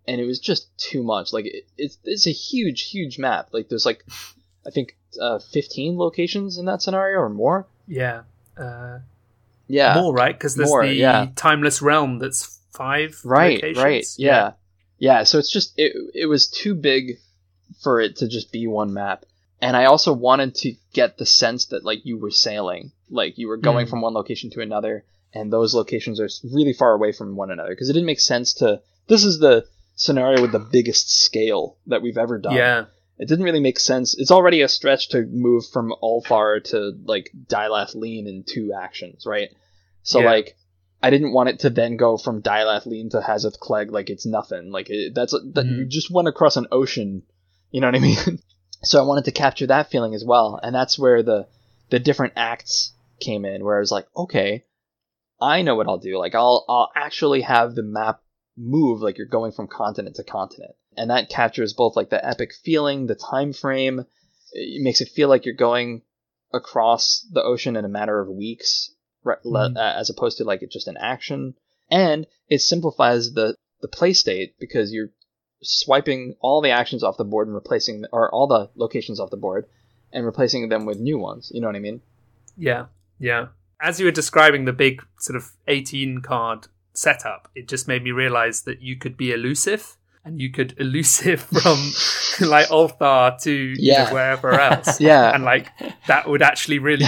and 0.08 0.22
it 0.22 0.26
was 0.26 0.40
just 0.40 0.70
too 0.78 1.04
much. 1.04 1.34
Like 1.34 1.46
it, 1.46 1.66
it's 1.78 1.98
it's 2.04 2.28
a 2.28 2.32
huge, 2.32 2.90
huge 2.90 3.18
map. 3.20 3.50
Like 3.52 3.68
there's 3.70 3.86
like 3.86 4.06
I 4.66 4.72
think 4.72 4.96
uh, 5.22 5.40
15 5.40 5.98
locations 5.98 6.58
in 6.58 6.66
that 6.66 6.82
scenario 6.82 7.20
or 7.20 7.30
more. 7.30 7.68
Yeah. 7.88 8.24
Uh, 8.58 9.00
Yeah, 9.68 9.96
more 9.96 10.14
right 10.14 10.36
because 10.38 10.56
there's 10.56 10.70
more, 10.70 10.86
the 10.86 10.94
yeah. 10.94 11.28
timeless 11.36 11.82
realm 11.82 12.20
that's 12.20 12.60
five. 12.74 13.20
right, 13.24 13.56
locations. 13.56 13.84
right, 13.84 14.06
yeah. 14.18 14.52
yeah, 15.00 15.24
So 15.24 15.40
it's 15.40 15.52
just 15.52 15.74
it 15.78 15.94
it 16.14 16.26
was 16.28 16.48
too 16.48 16.76
big 16.76 17.18
for 17.82 18.00
it 18.00 18.18
to 18.18 18.28
just 18.28 18.52
be 18.52 18.68
one 18.68 18.94
map. 18.94 19.26
And 19.62 19.76
I 19.76 19.86
also 19.86 20.14
wanted 20.14 20.54
to 20.56 20.76
get 20.94 21.18
the 21.18 21.26
sense 21.26 21.66
that 21.68 21.84
like 21.84 22.06
you 22.06 22.18
were 22.18 22.32
sailing, 22.32 22.92
like 23.10 23.38
you 23.38 23.48
were 23.48 23.58
going 23.58 23.88
Mm. 23.88 23.90
from 23.90 24.02
one 24.02 24.14
location 24.14 24.50
to 24.52 24.62
another, 24.62 25.04
and 25.34 25.52
those 25.52 25.74
locations 25.74 26.20
are 26.20 26.30
really 26.44 26.74
far 26.74 26.94
away 26.94 27.12
from 27.12 27.36
one 27.36 27.52
another 27.52 27.70
because 27.70 27.90
it 27.90 27.94
didn't 27.94 28.06
make 28.06 28.20
sense 28.20 28.54
to. 28.56 28.82
This 29.08 29.24
is 29.24 29.40
the 29.40 29.66
scenario 29.96 30.42
with 30.42 30.52
the 30.52 30.60
biggest 30.60 31.10
scale 31.24 31.78
that 31.88 32.02
we've 32.02 32.18
ever 32.18 32.38
done. 32.38 32.56
Yeah. 32.56 32.86
It 33.18 33.28
didn't 33.28 33.46
really 33.46 33.60
make 33.62 33.80
sense. 33.80 34.14
It's 34.18 34.32
already 34.32 34.62
a 34.62 34.68
stretch 34.68 35.10
to 35.10 35.26
move 35.26 35.66
from 35.68 35.94
Ulthar 36.04 36.64
to 36.72 36.92
like 37.06 37.32
Dylath-Leen 37.48 38.28
in 38.28 38.44
two 38.46 38.74
actions, 38.78 39.26
right? 39.26 39.50
So 40.04 40.20
Yeah. 40.20 40.26
like, 40.32 40.58
I 41.02 41.10
didn't 41.12 41.34
want 41.34 41.50
it 41.50 41.60
to 41.60 41.70
then 41.70 41.98
go 41.98 42.18
from 42.18 42.42
Dylath-Leen 42.42 43.12
to 43.12 43.20
Hatheg-Kla 43.22 43.86
like 43.90 44.10
it's 44.10 44.26
nothing. 44.26 44.72
Like 44.72 44.90
it, 44.90 45.14
that's 45.16 45.32
that 45.54 45.66
you 45.66 45.86
Mhm. 45.86 45.90
just 45.90 46.12
went 46.12 46.28
across 46.28 46.58
an 46.58 46.68
ocean. 46.72 47.24
You 47.72 47.82
know 47.82 47.88
what 47.88 47.96
I 47.96 48.00
mean? 48.00 48.40
so 48.84 49.00
I 49.00 49.06
wanted 49.08 49.26
to 49.26 49.32
capture 49.32 49.68
that 49.68 49.90
feeling 49.90 50.14
as 50.14 50.26
well, 50.26 50.60
and 50.62 50.74
that's 50.76 51.00
where 51.00 51.24
the 51.24 51.48
the 51.90 52.00
different 52.00 52.34
acts 52.36 52.94
came 53.22 53.46
in, 53.46 53.64
where 53.64 53.78
I 53.78 53.80
was 53.80 53.92
like, 53.92 54.08
okay, 54.18 54.66
I 55.40 55.62
know 55.62 55.76
what 55.76 55.88
I'll 55.88 55.98
do. 56.00 56.18
Like 56.18 56.36
I'll 56.36 56.66
I'll 56.68 56.92
actually 56.96 57.42
have 57.42 57.76
the 57.76 57.84
map 57.84 58.22
move 58.58 59.02
like 59.02 59.18
you're 59.18 59.28
going 59.28 59.52
from 59.52 59.68
continent 59.68 60.16
to 60.16 60.24
continent, 60.24 60.76
and 60.98 61.10
that 61.10 61.30
captures 61.30 61.74
both 61.74 61.96
like 61.96 62.10
the 62.10 62.26
epic 62.26 62.54
feeling, 62.54 63.08
the 63.08 63.16
time 63.16 63.54
frame. 63.54 64.06
It 64.52 64.82
makes 64.82 65.02
it 65.02 65.10
feel 65.10 65.30
like 65.30 65.46
you're 65.46 65.56
going 65.56 66.02
across 66.54 67.28
the 67.32 67.44
ocean 67.44 67.76
in 67.76 67.86
a 67.86 67.90
matter 67.90 68.20
of 68.20 68.30
weeks, 68.30 68.92
uh, 69.26 69.94
as 69.98 70.10
opposed 70.10 70.38
to 70.38 70.44
like 70.44 70.62
it's 70.62 70.74
just 70.74 70.88
an 70.88 70.98
action. 70.98 71.56
And 71.90 72.28
it 72.50 72.62
simplifies 72.62 73.34
the 73.34 73.56
the 73.82 73.88
play 73.88 74.14
state 74.14 74.56
because 74.60 74.92
you're 74.92 75.10
swiping 75.62 76.36
all 76.40 76.62
the 76.62 76.72
actions 76.72 77.04
off 77.04 77.18
the 77.18 77.24
board 77.24 77.48
and 77.48 77.56
replacing 77.56 78.06
or 78.12 78.34
all 78.34 78.48
the 78.48 78.70
locations 78.76 79.20
off 79.20 79.32
the 79.32 79.38
board 79.38 79.66
and 80.12 80.26
replacing 80.26 80.70
them 80.70 80.86
with 80.86 81.00
new 81.00 81.18
ones. 81.18 81.52
You 81.54 81.62
know 81.62 81.68
what 81.68 81.76
I 81.76 81.80
mean? 81.80 82.02
Yeah, 82.58 82.86
yeah. 83.20 83.48
As 83.82 84.00
you 84.00 84.06
were 84.06 84.12
describing 84.12 84.66
the 84.66 84.74
big 84.74 85.04
sort 85.20 85.36
of 85.36 85.52
18 85.68 86.22
card 86.22 86.68
setup, 86.94 87.50
it 87.54 87.68
just 87.68 87.88
made 87.88 88.04
me 88.04 88.12
realize 88.12 88.62
that 88.62 88.82
you 88.82 88.96
could 88.96 89.18
be 89.18 89.32
elusive 89.32 89.98
and 90.26 90.42
you 90.42 90.52
could 90.52 90.74
elusive 90.80 91.40
from 91.42 91.78
like 92.50 92.68
Ulthar 92.70 93.40
to 93.44 93.52
you 93.52 93.94
know, 93.94 94.08
wherever 94.08 94.52
else. 94.60 95.00
Yeah. 95.00 95.34
And 95.34 95.44
like 95.44 95.70
that 96.08 96.28
would 96.28 96.42
actually 96.42 96.80
really 96.80 97.06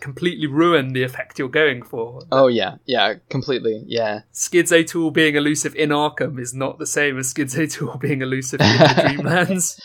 completely 0.00 0.46
ruin 0.46 0.92
the 0.92 1.02
effect 1.02 1.38
you're 1.38 1.48
going 1.48 1.82
for. 1.82 2.22
oh 2.32 2.48
yeah, 2.48 2.76
yeah, 2.86 3.14
completely. 3.28 3.82
Yeah, 3.86 4.20
Skids 4.32 4.72
O'Toole 4.72 5.10
being 5.10 5.36
elusive 5.36 5.74
in 5.76 5.90
Arkham 5.90 6.40
is 6.40 6.52
not 6.54 6.78
the 6.78 6.86
same 6.86 7.18
as 7.18 7.28
Skids 7.28 7.56
O'Toole 7.56 7.98
being 7.98 8.22
elusive 8.22 8.60
in 8.60 8.66
the 8.66 8.84
Dreamlands. 8.96 9.78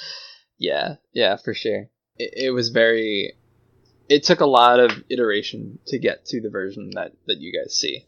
yeah, 0.57 0.95
yeah, 1.13 1.37
for 1.43 1.53
sure. 1.53 1.89
It, 2.17 2.47
it 2.47 2.51
was 2.51 2.69
very. 2.69 3.33
It 4.07 4.23
took 4.23 4.39
a 4.39 4.45
lot 4.45 4.79
of 4.79 4.91
iteration 5.09 5.79
to 5.87 5.97
get 5.99 6.25
to 6.27 6.39
the 6.39 6.49
version 6.49 6.91
that 6.93 7.11
that 7.27 7.39
you 7.39 7.51
guys 7.51 7.75
see. 7.75 8.05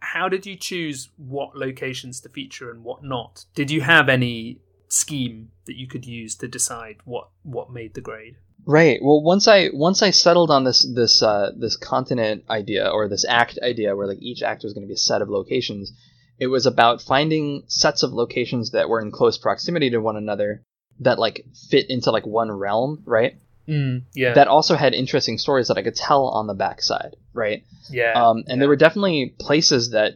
How 0.00 0.28
did 0.28 0.46
you 0.46 0.56
choose 0.56 1.10
what 1.16 1.56
locations 1.56 2.20
to 2.20 2.28
feature 2.28 2.70
and 2.70 2.84
what 2.84 3.02
not? 3.02 3.44
Did 3.54 3.70
you 3.70 3.80
have 3.80 4.08
any 4.08 4.60
scheme 4.88 5.50
that 5.66 5.76
you 5.76 5.86
could 5.86 6.06
use 6.06 6.34
to 6.36 6.48
decide 6.48 6.96
what 7.04 7.28
what 7.42 7.70
made 7.70 7.94
the 7.94 8.00
grade? 8.00 8.36
Right. 8.66 8.98
Well, 9.02 9.22
once 9.22 9.48
I 9.48 9.70
once 9.72 10.02
I 10.02 10.10
settled 10.10 10.50
on 10.50 10.64
this 10.64 10.86
this 10.94 11.22
uh, 11.22 11.52
this 11.56 11.76
continent 11.76 12.44
idea 12.50 12.88
or 12.88 13.08
this 13.08 13.24
act 13.26 13.58
idea, 13.62 13.96
where 13.96 14.06
like 14.06 14.20
each 14.20 14.42
act 14.42 14.62
was 14.62 14.74
going 14.74 14.82
to 14.82 14.88
be 14.88 14.94
a 14.94 14.98
set 14.98 15.22
of 15.22 15.28
locations, 15.28 15.92
it 16.38 16.48
was 16.48 16.66
about 16.66 17.02
finding 17.02 17.64
sets 17.66 18.02
of 18.02 18.12
locations 18.12 18.72
that 18.72 18.88
were 18.88 19.00
in 19.00 19.10
close 19.10 19.38
proximity 19.38 19.90
to 19.90 19.98
one 19.98 20.16
another 20.16 20.64
that 21.00 21.18
like 21.18 21.46
fit 21.70 21.88
into 21.88 22.10
like 22.10 22.26
one 22.26 22.50
realm, 22.50 23.02
right? 23.06 23.38
Mm, 23.68 24.04
yeah, 24.14 24.34
That 24.34 24.48
also 24.48 24.76
had 24.76 24.94
interesting 24.94 25.36
stories 25.36 25.68
that 25.68 25.76
I 25.76 25.82
could 25.82 25.94
tell 25.94 26.28
on 26.28 26.46
the 26.46 26.54
backside, 26.54 27.16
right? 27.34 27.64
yeah. 27.90 28.12
Um, 28.12 28.38
and 28.38 28.46
yeah. 28.48 28.56
there 28.56 28.68
were 28.68 28.76
definitely 28.76 29.34
places 29.38 29.90
that 29.90 30.14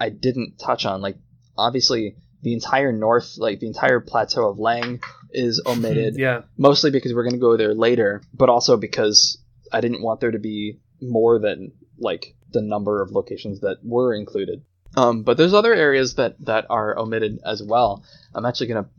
I 0.00 0.08
didn't 0.08 0.58
touch 0.58 0.86
on. 0.86 1.00
Like 1.00 1.16
obviously 1.56 2.16
the 2.42 2.54
entire 2.54 2.92
north, 2.92 3.36
like 3.38 3.60
the 3.60 3.66
entire 3.66 4.00
plateau 4.00 4.48
of 4.48 4.58
Leng, 4.58 5.02
is 5.30 5.62
omitted 5.66 6.16
yeah, 6.16 6.42
mostly 6.56 6.90
because 6.90 7.12
we're 7.14 7.24
going 7.24 7.34
to 7.34 7.38
go 7.40 7.56
there 7.56 7.74
later, 7.74 8.22
but 8.32 8.48
also 8.48 8.76
because 8.76 9.38
I 9.72 9.80
didn't 9.80 10.02
want 10.02 10.20
there 10.20 10.30
to 10.30 10.38
be 10.38 10.80
more 11.00 11.38
than 11.38 11.72
like 11.98 12.34
the 12.52 12.62
number 12.62 13.02
of 13.02 13.10
locations 13.10 13.60
that 13.60 13.78
were 13.82 14.14
included. 14.14 14.62
Um, 14.96 15.24
but 15.24 15.36
there's 15.36 15.54
other 15.54 15.74
areas 15.74 16.14
that 16.14 16.36
that 16.44 16.66
are 16.70 16.96
omitted 16.98 17.40
as 17.44 17.62
well. 17.62 18.04
I'm 18.34 18.46
actually 18.46 18.68
going 18.68 18.84
to 18.84 18.90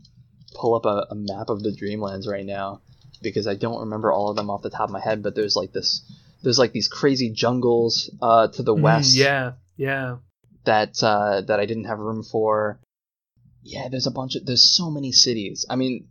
pull 0.54 0.74
up 0.74 0.86
a, 0.86 1.06
a 1.10 1.14
map 1.14 1.48
of 1.48 1.62
the 1.62 1.70
Dreamlands 1.70 2.26
right 2.26 2.44
now 2.44 2.82
because 3.22 3.46
I 3.46 3.54
don't 3.54 3.80
remember 3.80 4.12
all 4.12 4.30
of 4.30 4.36
them 4.36 4.50
off 4.50 4.62
the 4.62 4.70
top 4.70 4.88
of 4.88 4.90
my 4.90 5.00
head. 5.00 5.22
But 5.22 5.34
there's 5.34 5.56
like 5.56 5.72
this, 5.72 6.02
there's 6.42 6.58
like 6.58 6.72
these 6.72 6.88
crazy 6.88 7.30
jungles 7.30 8.10
uh, 8.22 8.48
to 8.48 8.62
the 8.62 8.74
Mm, 8.74 8.82
west 8.82 9.14
yeah, 9.16 9.52
yeah. 9.76 10.16
that 10.64 11.02
uh, 11.02 11.40
that 11.42 11.60
I 11.60 11.66
didn't 11.66 11.84
have 11.84 11.98
room 11.98 12.22
for. 12.22 12.80
Yeah, 13.62 13.88
there's 13.88 14.06
a 14.06 14.12
bunch 14.12 14.36
of 14.36 14.46
there's 14.46 14.76
so 14.76 14.90
many 14.90 15.12
cities. 15.12 15.66
I 15.68 15.76
mean, 15.76 16.08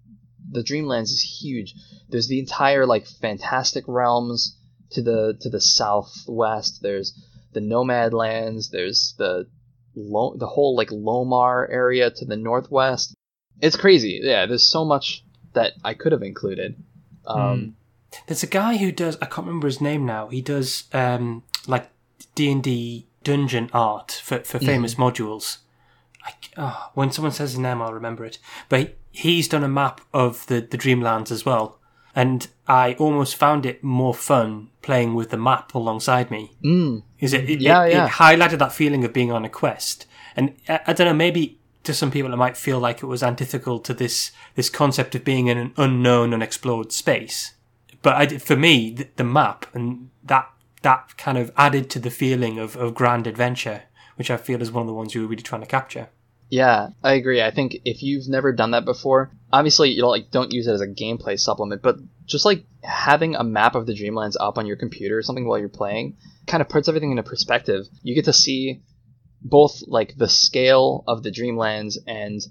the 0.52 0.62
Dreamlands 0.64 1.04
is 1.12 1.40
huge. 1.42 1.74
There's 2.10 2.28
the 2.28 2.40
entire 2.40 2.86
like 2.86 3.08
fantastic 3.08 3.86
realms 3.88 4.58
to 4.92 5.02
the 5.02 5.38
to 5.42 5.50
the 5.50 5.62
southwest. 5.62 6.82
There's 6.82 7.14
the 7.54 7.62
Nomad 7.62 8.14
Lands. 8.14 8.70
There's 8.70 9.16
the 9.18 9.48
Lo- 9.96 10.36
the 10.38 10.48
whole 10.48 10.76
like 10.76 10.90
Lomar 10.90 11.66
area 11.70 12.12
to 12.12 12.26
the 12.26 12.36
northwest. 12.36 13.14
It's 13.62 13.78
crazy. 13.78 14.20
Yeah, 14.22 14.46
there's 14.46 14.70
so 14.70 14.84
much 14.84 15.24
that 15.54 15.72
I 15.86 15.94
could 15.94 16.12
have 16.12 16.22
included. 16.24 16.76
Um, 17.28 17.76
There's 18.28 18.44
a 18.44 18.48
guy 18.48 18.78
who 18.78 18.92
does. 18.92 19.18
I 19.22 19.26
can't 19.26 19.48
remember 19.48 19.68
his 19.68 19.82
name 19.82 20.06
now. 20.06 20.28
He 20.28 20.42
does 20.42 20.86
um, 20.94 21.44
like 21.68 21.90
D 22.36 22.52
and 22.52 22.64
D 22.64 23.08
dungeon 23.24 23.70
art 23.74 24.22
for 24.24 24.40
for 24.40 24.60
famous 24.60 24.96
modules. 24.96 25.58
I, 26.26 26.34
oh, 26.58 26.92
when 26.94 27.12
someone 27.12 27.32
says 27.34 27.52
his 27.52 27.60
name, 27.60 27.82
I'll 27.82 27.94
remember 27.94 28.26
it. 28.26 28.40
But 28.70 28.80
he, 28.80 28.90
he's 29.12 29.48
done 29.48 29.64
a 29.64 29.68
map 29.68 30.02
of 30.14 30.46
the 30.48 30.62
the 30.62 30.78
Dreamlands 30.78 31.32
as 31.32 31.46
well, 31.46 31.80
and 32.16 32.48
I 32.68 32.94
almost 32.94 33.36
found 33.36 33.66
it 33.66 33.84
more 33.84 34.14
fun 34.14 34.70
playing 34.82 35.14
with 35.14 35.30
the 35.30 35.38
map 35.38 35.74
alongside 35.76 36.32
me. 36.32 36.52
mm, 36.64 37.04
Is 37.20 37.34
it? 37.34 37.50
it 37.50 37.62
Yeah, 37.62 37.84
it, 37.84 37.92
yeah. 37.92 38.06
It 38.06 38.12
highlighted 38.14 38.60
that 38.60 38.74
feeling 38.74 39.04
of 39.04 39.14
being 39.14 39.32
on 39.32 39.46
a 39.46 39.50
quest, 39.50 40.06
and 40.36 40.56
I, 40.70 40.80
I 40.88 40.94
don't 40.94 41.08
know. 41.08 41.14
Maybe 41.14 41.60
to 41.86 41.94
some 41.94 42.12
people 42.12 42.34
it 42.34 42.38
might 42.38 42.58
feel 42.58 42.80
like 42.80 43.02
it 43.02 43.08
was 43.08 43.24
antithetical 43.24 43.80
to 43.80 43.94
this 43.94 44.32
this 44.56 44.70
concept 44.70 45.16
of 45.16 45.24
being 45.24 45.48
in 45.48 45.58
an 45.58 45.74
unknown, 45.78 46.34
unexplored 46.34 46.92
space. 46.92 47.54
But 48.02 48.16
I, 48.16 48.38
for 48.38 48.56
me, 48.56 48.92
the, 48.92 49.08
the 49.16 49.24
map 49.24 49.66
and 49.74 50.10
that 50.24 50.50
that 50.82 51.18
kind 51.18 51.38
of 51.38 51.52
added 51.58 51.90
to 51.90 52.00
the 52.00 52.12
feeling 52.12 52.60
of, 52.60 52.76
of 52.76 52.94
grand 52.94 53.26
adventure, 53.26 53.84
which 54.18 54.30
I 54.30 54.38
feel 54.38 54.62
is 54.62 54.72
one 54.72 54.82
of 54.82 54.88
the 54.88 54.94
ones 54.94 55.16
you 55.16 55.22
were 55.22 55.28
really 55.28 55.42
trying 55.42 55.62
to 55.62 55.68
capture. 55.68 56.10
Yeah, 56.50 56.90
I 57.04 57.14
agree. 57.14 57.42
I 57.42 57.50
think 57.50 57.78
if 57.86 58.04
you've 58.04 58.28
never 58.28 58.52
done 58.52 58.72
that 58.72 58.86
before, 58.86 59.32
obviously 59.52 59.92
you 59.92 60.06
like 60.06 60.30
don't 60.30 60.54
use 60.54 60.68
it 60.68 60.74
as 60.74 60.82
a 60.82 60.88
gameplay 60.88 61.40
supplement, 61.40 61.82
but 61.82 61.98
just 62.26 62.46
like 62.46 62.66
having 62.84 63.36
a 63.36 63.44
map 63.44 63.76
of 63.76 63.88
the 63.88 63.94
Dreamlands 63.94 64.36
up 64.40 64.58
on 64.58 64.68
your 64.68 64.76
computer 64.76 65.18
or 65.18 65.24
something 65.24 65.48
while 65.48 65.58
you're 65.58 65.70
playing 65.70 66.18
kind 66.46 66.62
of 66.62 66.70
puts 66.70 66.88
everything 66.88 67.12
into 67.12 67.24
perspective. 67.24 67.88
You 68.04 68.14
get 68.14 68.26
to 68.26 68.34
see 68.34 68.82
both 69.46 69.84
like 69.86 70.18
the 70.18 70.28
scale 70.28 71.04
of 71.08 71.22
the 71.22 71.32
Dreamlands 71.32 71.98
and 72.08 72.42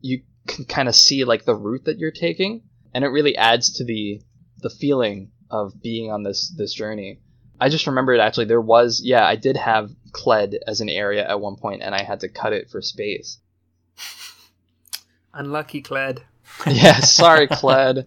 you 0.00 0.22
can 0.46 0.64
kind 0.64 0.88
of 0.88 0.94
see 0.94 1.24
like 1.24 1.44
the 1.44 1.54
route 1.54 1.84
that 1.86 1.98
you're 1.98 2.12
taking, 2.12 2.62
and 2.94 3.04
it 3.04 3.08
really 3.08 3.36
adds 3.36 3.74
to 3.74 3.84
the 3.84 4.22
the 4.58 4.70
feeling 4.70 5.32
of 5.50 5.82
being 5.82 6.10
on 6.10 6.22
this 6.22 6.54
this 6.56 6.72
journey. 6.72 7.20
I 7.60 7.68
just 7.68 7.86
remembered 7.86 8.20
actually 8.20 8.46
there 8.46 8.60
was 8.60 9.02
yeah 9.04 9.26
I 9.26 9.36
did 9.36 9.56
have 9.56 9.90
Kled 10.12 10.54
as 10.66 10.80
an 10.80 10.88
area 10.88 11.28
at 11.28 11.40
one 11.40 11.56
point 11.56 11.82
and 11.82 11.94
I 11.94 12.02
had 12.02 12.20
to 12.20 12.28
cut 12.28 12.52
it 12.52 12.70
for 12.70 12.80
space. 12.80 13.38
Unlucky 15.32 15.82
Kled. 15.82 16.22
yeah, 16.66 17.00
sorry, 17.00 17.48
Kled. 17.48 18.06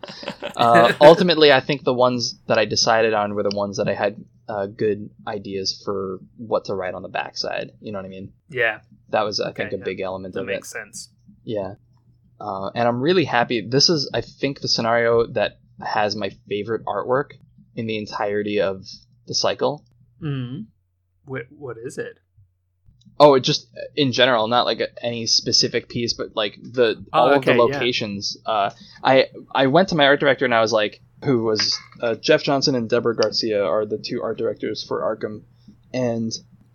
Uh, 0.55 0.93
ultimately, 1.01 1.51
I 1.51 1.59
think 1.59 1.84
the 1.84 1.93
ones 1.93 2.39
that 2.47 2.57
I 2.57 2.65
decided 2.65 3.14
on 3.14 3.34
were 3.35 3.43
the 3.43 3.55
ones 3.55 3.77
that 3.77 3.88
I 3.88 3.93
had 3.93 4.23
uh, 4.47 4.68
good 4.68 5.09
ideas 5.27 5.81
for 5.84 6.19
what 6.38 6.65
to 6.65 6.76
write 6.76 6.93
on 6.93 7.01
the 7.01 7.09
backside. 7.09 7.72
You 7.81 7.91
know 7.91 7.99
what 7.99 8.05
I 8.05 8.09
mean? 8.09 8.34
Yeah, 8.49 8.80
That 9.09 9.23
was, 9.23 9.39
I 9.39 9.49
Okay, 9.49 9.64
think, 9.64 9.73
a 9.73 9.77
yeah. 9.77 9.84
big 9.84 9.99
element 9.99 10.34
that 10.35 10.41
of 10.41 10.45
makes 10.47 10.72
sense. 10.72 11.09
Yeah. 11.43 11.76
Uh, 12.39 12.69
and 12.76 12.88
I'm 12.88 13.01
really 13.01 13.26
happy. 13.26 13.61
This 13.68 13.89
is, 13.89 14.09
I 14.14 14.22
think, 14.22 14.61
the 14.61 14.68
scenario 14.68 15.26
that 15.34 15.59
has 15.85 16.15
my 16.15 16.30
favorite 16.47 16.85
artwork 16.85 17.31
in 17.76 17.88
the 17.88 17.97
entirety 17.97 18.61
of 18.61 18.85
the 19.27 19.34
cycle. 19.34 19.84
Mm. 20.22 20.68
What, 21.26 21.43
what 21.49 21.77
is 21.84 21.97
it? 21.97 22.18
Oh, 23.19 23.34
it 23.34 23.41
just 23.41 23.68
in 23.95 24.11
general, 24.11 24.48
not 24.48 24.65
like 24.65 24.81
any 25.02 25.26
specific 25.26 25.89
piece, 25.89 26.14
but 26.14 26.35
like 26.35 26.57
the 26.61 27.03
Oh, 27.14 27.19
all 27.19 27.30
of 27.30 27.38
okay, 27.38 27.52
the 27.52 27.57
yeah. 27.57 27.64
locations. 27.64 28.38
Uh, 28.45 28.72
I 29.03 29.27
I 29.53 29.68
went 29.68 29.89
to 29.89 29.95
my 29.95 30.06
art 30.06 30.19
director 30.19 30.45
and 30.45 30.53
I 30.53 30.61
was 30.61 30.72
like, 30.72 31.02
who 31.23 31.44
was 31.44 31.76
uh, 32.02 32.15
Jeff 32.15 32.44
Johnson 32.44 32.76
and 32.76 32.89
Deborah 32.89 33.15
Garcia 33.15 33.64
are 33.64 33.85
the 33.85 33.98
two 33.98 34.22
art 34.22 34.38
directors 34.38 34.84
for 34.88 35.02
Arkham, 35.02 35.41
and 35.94 36.31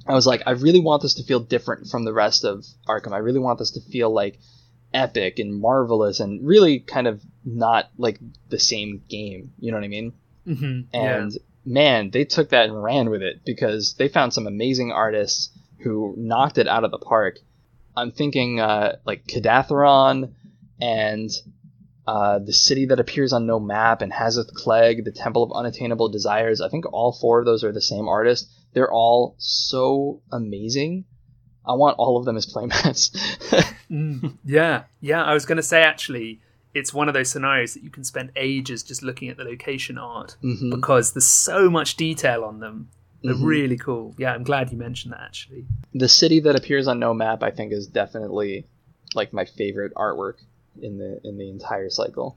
I 0.06 0.14
was 0.14 0.26
like, 0.26 0.42
I 0.46 0.52
really 0.52 0.80
want 0.80 1.02
this 1.02 1.14
to 1.14 1.22
feel 1.24 1.38
different 1.40 1.86
from 1.88 2.04
the 2.04 2.12
rest 2.12 2.44
of 2.44 2.64
Arkham. 2.88 3.12
I 3.12 3.18
really 3.18 3.38
want 3.38 3.60
this 3.60 3.70
to 3.72 3.80
feel 3.80 4.12
like 4.12 4.38
epic 4.92 5.38
and 5.38 5.60
marvelous 5.60 6.20
and 6.20 6.44
really 6.46 6.80
kind 6.80 7.06
of 7.06 7.22
not 7.44 7.88
like 7.96 8.18
the 8.48 8.58
same 8.58 9.02
game. 9.08 9.52
You 9.58 9.70
know 9.70 9.78
what 9.78 9.84
I 9.84 9.88
mean? 9.88 10.12
hmm 10.44 10.80
And 10.92 11.32
man, 11.64 12.10
they 12.10 12.24
took 12.24 12.50
that 12.50 12.68
and 12.68 12.82
ran 12.82 13.10
with 13.10 13.22
it 13.22 13.42
because 13.44 13.94
they 13.94 14.08
found 14.08 14.34
some 14.34 14.46
amazing 14.48 14.90
artists 14.90 15.50
who 15.82 16.14
knocked 16.16 16.58
it 16.58 16.68
out 16.68 16.84
of 16.84 16.90
the 16.90 16.98
park. 16.98 17.38
I'm 17.96 18.10
thinking 18.12 18.60
uh, 18.60 18.96
like 19.04 19.26
Kadatheron 19.26 20.32
and 20.80 21.30
uh, 22.06 22.38
the 22.40 22.52
city 22.52 22.86
that 22.86 22.98
appears 23.00 23.32
on 23.32 23.46
no 23.46 23.60
map 23.60 24.02
and 24.02 24.12
Hatheg-Kla, 24.12 24.94
the 25.02 25.12
Temple 25.12 25.42
of 25.42 25.52
Unattainable 25.52 26.08
Desires. 26.08 26.60
I 26.60 26.68
think 26.68 26.92
all 26.92 27.12
four 27.12 27.40
of 27.40 27.44
those 27.46 27.62
are 27.64 27.72
the 27.72 27.80
same 27.82 28.08
artist. 28.08 28.48
They're 28.72 28.90
all 28.90 29.34
so 29.38 30.22
amazing. 30.32 31.04
I 31.64 31.74
want 31.74 31.96
all 31.98 32.16
of 32.16 32.24
them 32.24 32.36
as 32.36 32.46
playmats. 32.46 33.10
Mm, 33.92 34.38
yeah, 34.42 34.84
yeah. 35.02 35.22
I 35.22 35.34
was 35.34 35.44
going 35.44 35.56
to 35.56 35.62
say 35.62 35.82
actually, 35.82 36.40
it's 36.72 36.94
one 36.94 37.08
of 37.08 37.14
those 37.14 37.28
scenarios 37.28 37.74
that 37.74 37.82
you 37.82 37.90
can 37.90 38.04
spend 38.04 38.30
ages 38.36 38.82
just 38.82 39.02
looking 39.02 39.28
at 39.28 39.36
the 39.36 39.44
location 39.44 39.98
art 39.98 40.36
Mhm. 40.42 40.70
because 40.70 41.12
there's 41.12 41.26
so 41.26 41.68
much 41.68 41.96
detail 41.96 42.42
on 42.42 42.60
them. 42.60 42.88
They're 43.22 43.34
Mhm. 43.34 43.44
really 43.44 43.76
cool. 43.76 44.14
Yeah, 44.18 44.32
I'm 44.34 44.42
glad 44.44 44.70
you 44.72 44.78
mentioned 44.78 45.12
that 45.12 45.20
actually. 45.22 45.64
the 45.94 46.08
city 46.08 46.40
that 46.40 46.56
appears 46.56 46.88
on 46.88 46.98
no 46.98 47.12
map, 47.14 47.42
I 47.42 47.50
think, 47.50 47.72
is 47.72 47.86
definitely 47.86 48.66
like 49.14 49.32
my 49.32 49.44
favorite 49.44 49.92
artwork 49.94 50.36
in 50.80 50.98
the 50.98 51.20
in 51.24 51.36
the 51.38 51.48
entire 51.50 51.90
cycle. 51.90 52.36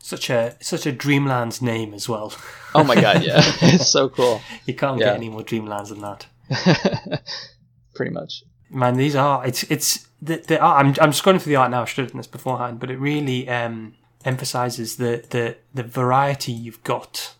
Such 0.00 0.28
a 0.30 0.56
such 0.60 0.84
a 0.86 0.92
Dreamlands 0.92 1.62
name 1.62 1.94
as 1.94 2.08
well. 2.08 2.32
Oh 2.74 2.84
my 2.84 2.94
god, 2.94 3.22
yeah, 3.24 3.40
it's 3.62 3.88
so 3.88 4.08
cool. 4.08 4.40
You 4.66 4.74
can't 4.74 4.98
Yeah. 5.00 5.06
get 5.06 5.16
any 5.16 5.28
more 5.30 5.42
Dreamlands 5.42 5.88
than 5.88 6.02
that. 6.02 6.26
Pretty 7.94 8.12
much. 8.12 8.44
Man, 8.70 8.96
these 8.96 9.14
are 9.16 9.46
it's 9.46 9.62
it's 9.64 10.06
the, 10.20 10.36
the 10.36 10.58
art. 10.60 10.78
I'm 10.84 10.88
I'm 11.00 11.12
scrolling 11.12 11.40
through 11.40 11.50
the 11.52 11.56
art 11.56 11.70
now. 11.70 11.82
I 11.82 11.84
should 11.84 12.02
have 12.04 12.12
done 12.12 12.18
this 12.18 12.26
beforehand, 12.26 12.80
but 12.80 12.90
it 12.90 12.98
really 12.98 13.48
um, 13.48 13.94
emphasizes 14.24 14.96
the, 14.96 15.24
the 15.30 15.56
the 15.74 15.82
variety 15.82 16.52
you've 16.52 16.82
got 16.84 17.34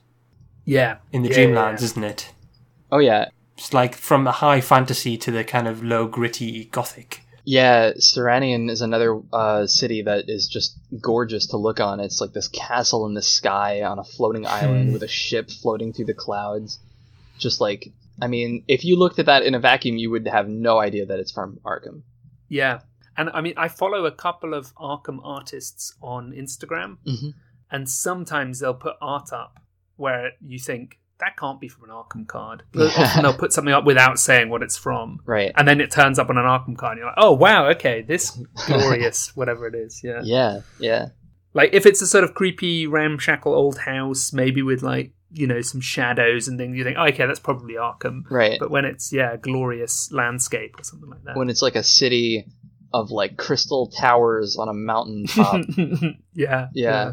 Yeah, 0.64 0.96
in 1.12 1.22
the 1.22 1.28
Yeah, 1.30 1.36
Dreamlands, 1.36 1.80
yeah. 1.80 1.84
isn't 1.84 2.04
it? 2.04 2.32
Oh 2.93 2.98
yeah, 2.98 3.31
It's 3.56 3.73
like 3.73 3.94
from 3.97 4.24
the 4.24 4.32
high 4.32 4.60
fantasy 4.60 5.16
to 5.16 5.31
the 5.31 5.43
kind 5.44 5.66
of 5.66 5.82
low 5.82 6.06
gritty 6.06 6.66
gothic. 6.66 7.23
yeah. 7.44 7.93
Serannian 7.94 8.70
is 8.70 8.82
another 8.82 9.19
uh, 9.32 9.66
city 9.66 10.02
that 10.02 10.28
is 10.28 10.47
just 10.47 10.78
gorgeous 11.01 11.47
to 11.48 11.56
look 11.56 11.81
on. 11.81 11.98
It's 12.01 12.20
like 12.20 12.32
this 12.35 12.48
castle 12.48 13.06
in 13.06 13.14
the 13.14 13.23
sky 13.23 13.82
on 13.82 13.98
a 13.98 14.05
floating 14.05 14.47
island 14.47 14.93
with 14.93 15.02
a 15.02 15.09
ship 15.09 15.51
floating 15.51 15.93
through 15.93 16.05
the 16.05 16.14
clouds. 16.14 16.78
Just 17.39 17.60
like, 17.60 17.89
I 18.20 18.27
mean, 18.28 18.62
if 18.69 18.85
you 18.85 18.97
looked 18.98 19.19
at 19.19 19.27
that 19.27 19.43
in 19.43 19.55
a 19.55 19.59
vacuum, 19.59 19.97
you 19.97 20.10
would 20.10 20.28
have 20.28 20.48
no 20.48 20.78
idea 20.78 21.06
that 21.06 21.19
it's 21.19 21.32
from 21.32 21.59
Arkham. 21.64 22.02
Yeah. 22.48 22.81
And 23.16 23.31
I 23.32 23.40
mean, 23.40 23.55
I 23.56 23.69
follow 23.69 24.05
a 24.05 24.12
couple 24.12 24.52
of 24.55 24.74
Arkham 24.77 25.19
artists 25.24 25.94
on 26.02 26.32
Instagram, 26.32 26.98
Mhm. 27.06 27.35
and 27.70 27.89
sometimes 27.89 28.60
they'll 28.60 28.74
put 28.74 28.97
art 29.01 29.32
up 29.32 29.59
where 29.97 30.32
you 30.40 30.59
think 30.59 30.98
that 31.23 31.36
can't 31.36 31.61
be 31.61 31.69
from 31.69 31.85
an 31.85 31.90
Arkham 31.90 32.27
card. 32.27 32.65
Often 32.77 33.23
they'll 33.23 33.32
put 33.32 33.53
something 33.53 33.73
up 33.73 33.85
without 33.85 34.19
saying 34.19 34.49
what 34.49 34.62
it's 34.62 34.77
from. 34.77 35.20
Right. 35.24 35.53
And 35.57 35.69
then 35.69 35.81
it 35.81 35.90
turns 35.93 36.19
up 36.19 36.28
on 36.28 36.36
an 36.36 36.44
Arkham 36.44 36.77
card, 36.77 36.93
and 36.93 36.99
you're 36.99 37.07
like, 37.07 37.15
oh, 37.16 37.32
wow, 37.32 37.69
okay, 37.70 38.03
this 38.03 38.31
glorious, 38.66 39.35
whatever 39.36 39.69
it 39.69 39.74
is. 39.77 40.01
Yeah. 40.03 40.20
Yeah. 40.24 40.61
Yeah. 40.81 41.09
Like, 41.55 41.70
if 41.74 41.86
it's 41.86 42.03
a 42.03 42.09
sort 42.09 42.24
of 42.24 42.35
creepy, 42.35 42.89
ramshackle 42.89 43.55
old 43.55 43.78
house, 43.78 44.32
maybe 44.32 44.62
with, 44.62 44.82
like, 44.82 45.12
you 45.31 45.47
know, 45.47 45.61
some 45.61 45.81
shadows 45.81 46.49
and 46.49 46.59
things, 46.59 46.77
you 46.77 46.82
think, 46.82 46.97
oh, 46.99 47.07
okay, 47.07 47.27
that's 47.27 47.40
probably 47.40 47.74
Arkham. 47.74 48.23
Right. 48.28 48.59
But 48.59 48.70
when 48.70 48.85
it's, 48.85 49.12
yeah, 49.12 49.35
a 49.35 49.39
glorious 49.39 50.11
landscape 50.11 50.74
or 50.78 50.82
something 50.82 51.09
like 51.09 51.23
that. 51.24 51.36
when 51.36 51.49
it's 51.49 51.62
like 51.62 51.77
a 51.77 51.85
city 51.85 52.47
of 52.93 53.11
like 53.11 53.36
crystal 53.39 53.86
towers 53.86 54.57
on 54.57 54.69
a 54.69 54.74
mountain 54.74 55.27
top. 55.27 55.62
yeah, 56.35 56.69
Yeah. 56.74 57.12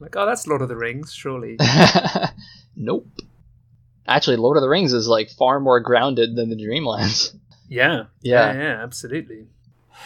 Like, 0.00 0.14
oh, 0.16 0.26
that's 0.26 0.46
Lord 0.46 0.62
of 0.62 0.68
the 0.68 0.76
Rings, 0.76 1.12
surely. 1.12 1.56
Nope. 2.80 3.06
Actually, 4.06 4.36
Lord 4.36 4.56
of 4.56 4.62
the 4.62 4.68
Rings 4.68 4.92
is 4.94 5.06
like 5.08 5.28
far 5.30 5.60
more 5.60 5.80
grounded 5.80 6.34
than 6.36 6.48
the 6.48 6.56
Dreamlands. 6.56 7.34
yeah, 7.68 8.04
Yeah. 8.22 8.52
yeah, 8.52 8.58
yeah, 8.62 8.82
absolutely. 8.82 9.46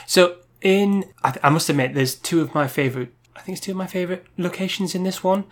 So 0.06 0.38
in 0.60 1.04
I, 1.22 1.34
I 1.44 1.50
must 1.50 1.68
admit, 1.68 1.94
there's 1.94 2.14
two 2.16 2.40
of 2.40 2.54
my 2.54 2.66
favorite. 2.66 3.14
I 3.36 3.40
think 3.42 3.56
it's 3.58 3.64
two 3.64 3.72
of 3.72 3.76
my 3.76 3.86
favorite 3.86 4.26
locations 4.38 4.94
in 4.94 5.04
this 5.04 5.22
one. 5.22 5.44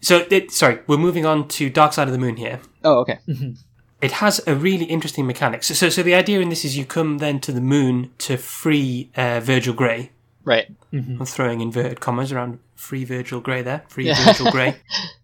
So 0.00 0.26
it, 0.30 0.50
sorry, 0.52 0.80
we're 0.86 0.96
moving 0.98 1.24
on 1.26 1.48
to 1.48 1.70
Dark 1.70 1.92
Side 1.92 2.06
of 2.08 2.12
the 2.12 2.18
Moon 2.18 2.36
here. 2.36 2.60
Oh, 2.84 2.98
okay. 3.00 3.18
It 4.02 4.10
has 4.10 4.40
a 4.48 4.56
really 4.56 4.86
interesting 4.86 5.28
mechanic. 5.28 5.62
So, 5.62 5.74
so, 5.74 5.88
so 5.88 6.02
the 6.02 6.16
idea 6.16 6.40
in 6.40 6.48
this 6.48 6.64
is 6.64 6.76
you 6.76 6.84
come 6.84 7.18
then 7.18 7.38
to 7.38 7.52
the 7.52 7.60
moon 7.60 8.10
to 8.18 8.36
free 8.36 9.12
uh, 9.14 9.38
Virgil 9.38 9.74
Gray. 9.74 10.10
Right. 10.44 10.66
I'm 10.92 11.24
throwing 11.24 11.60
inverted 11.60 12.00
commas 12.00 12.32
around 12.32 12.58
free 12.74 13.04
Virgil 13.04 13.38
Gray 13.40 13.62
there. 13.62 13.84
Free 13.86 14.08
Yeah. 14.08 14.24
Virgil 14.24 14.50
Gray. 14.50 14.74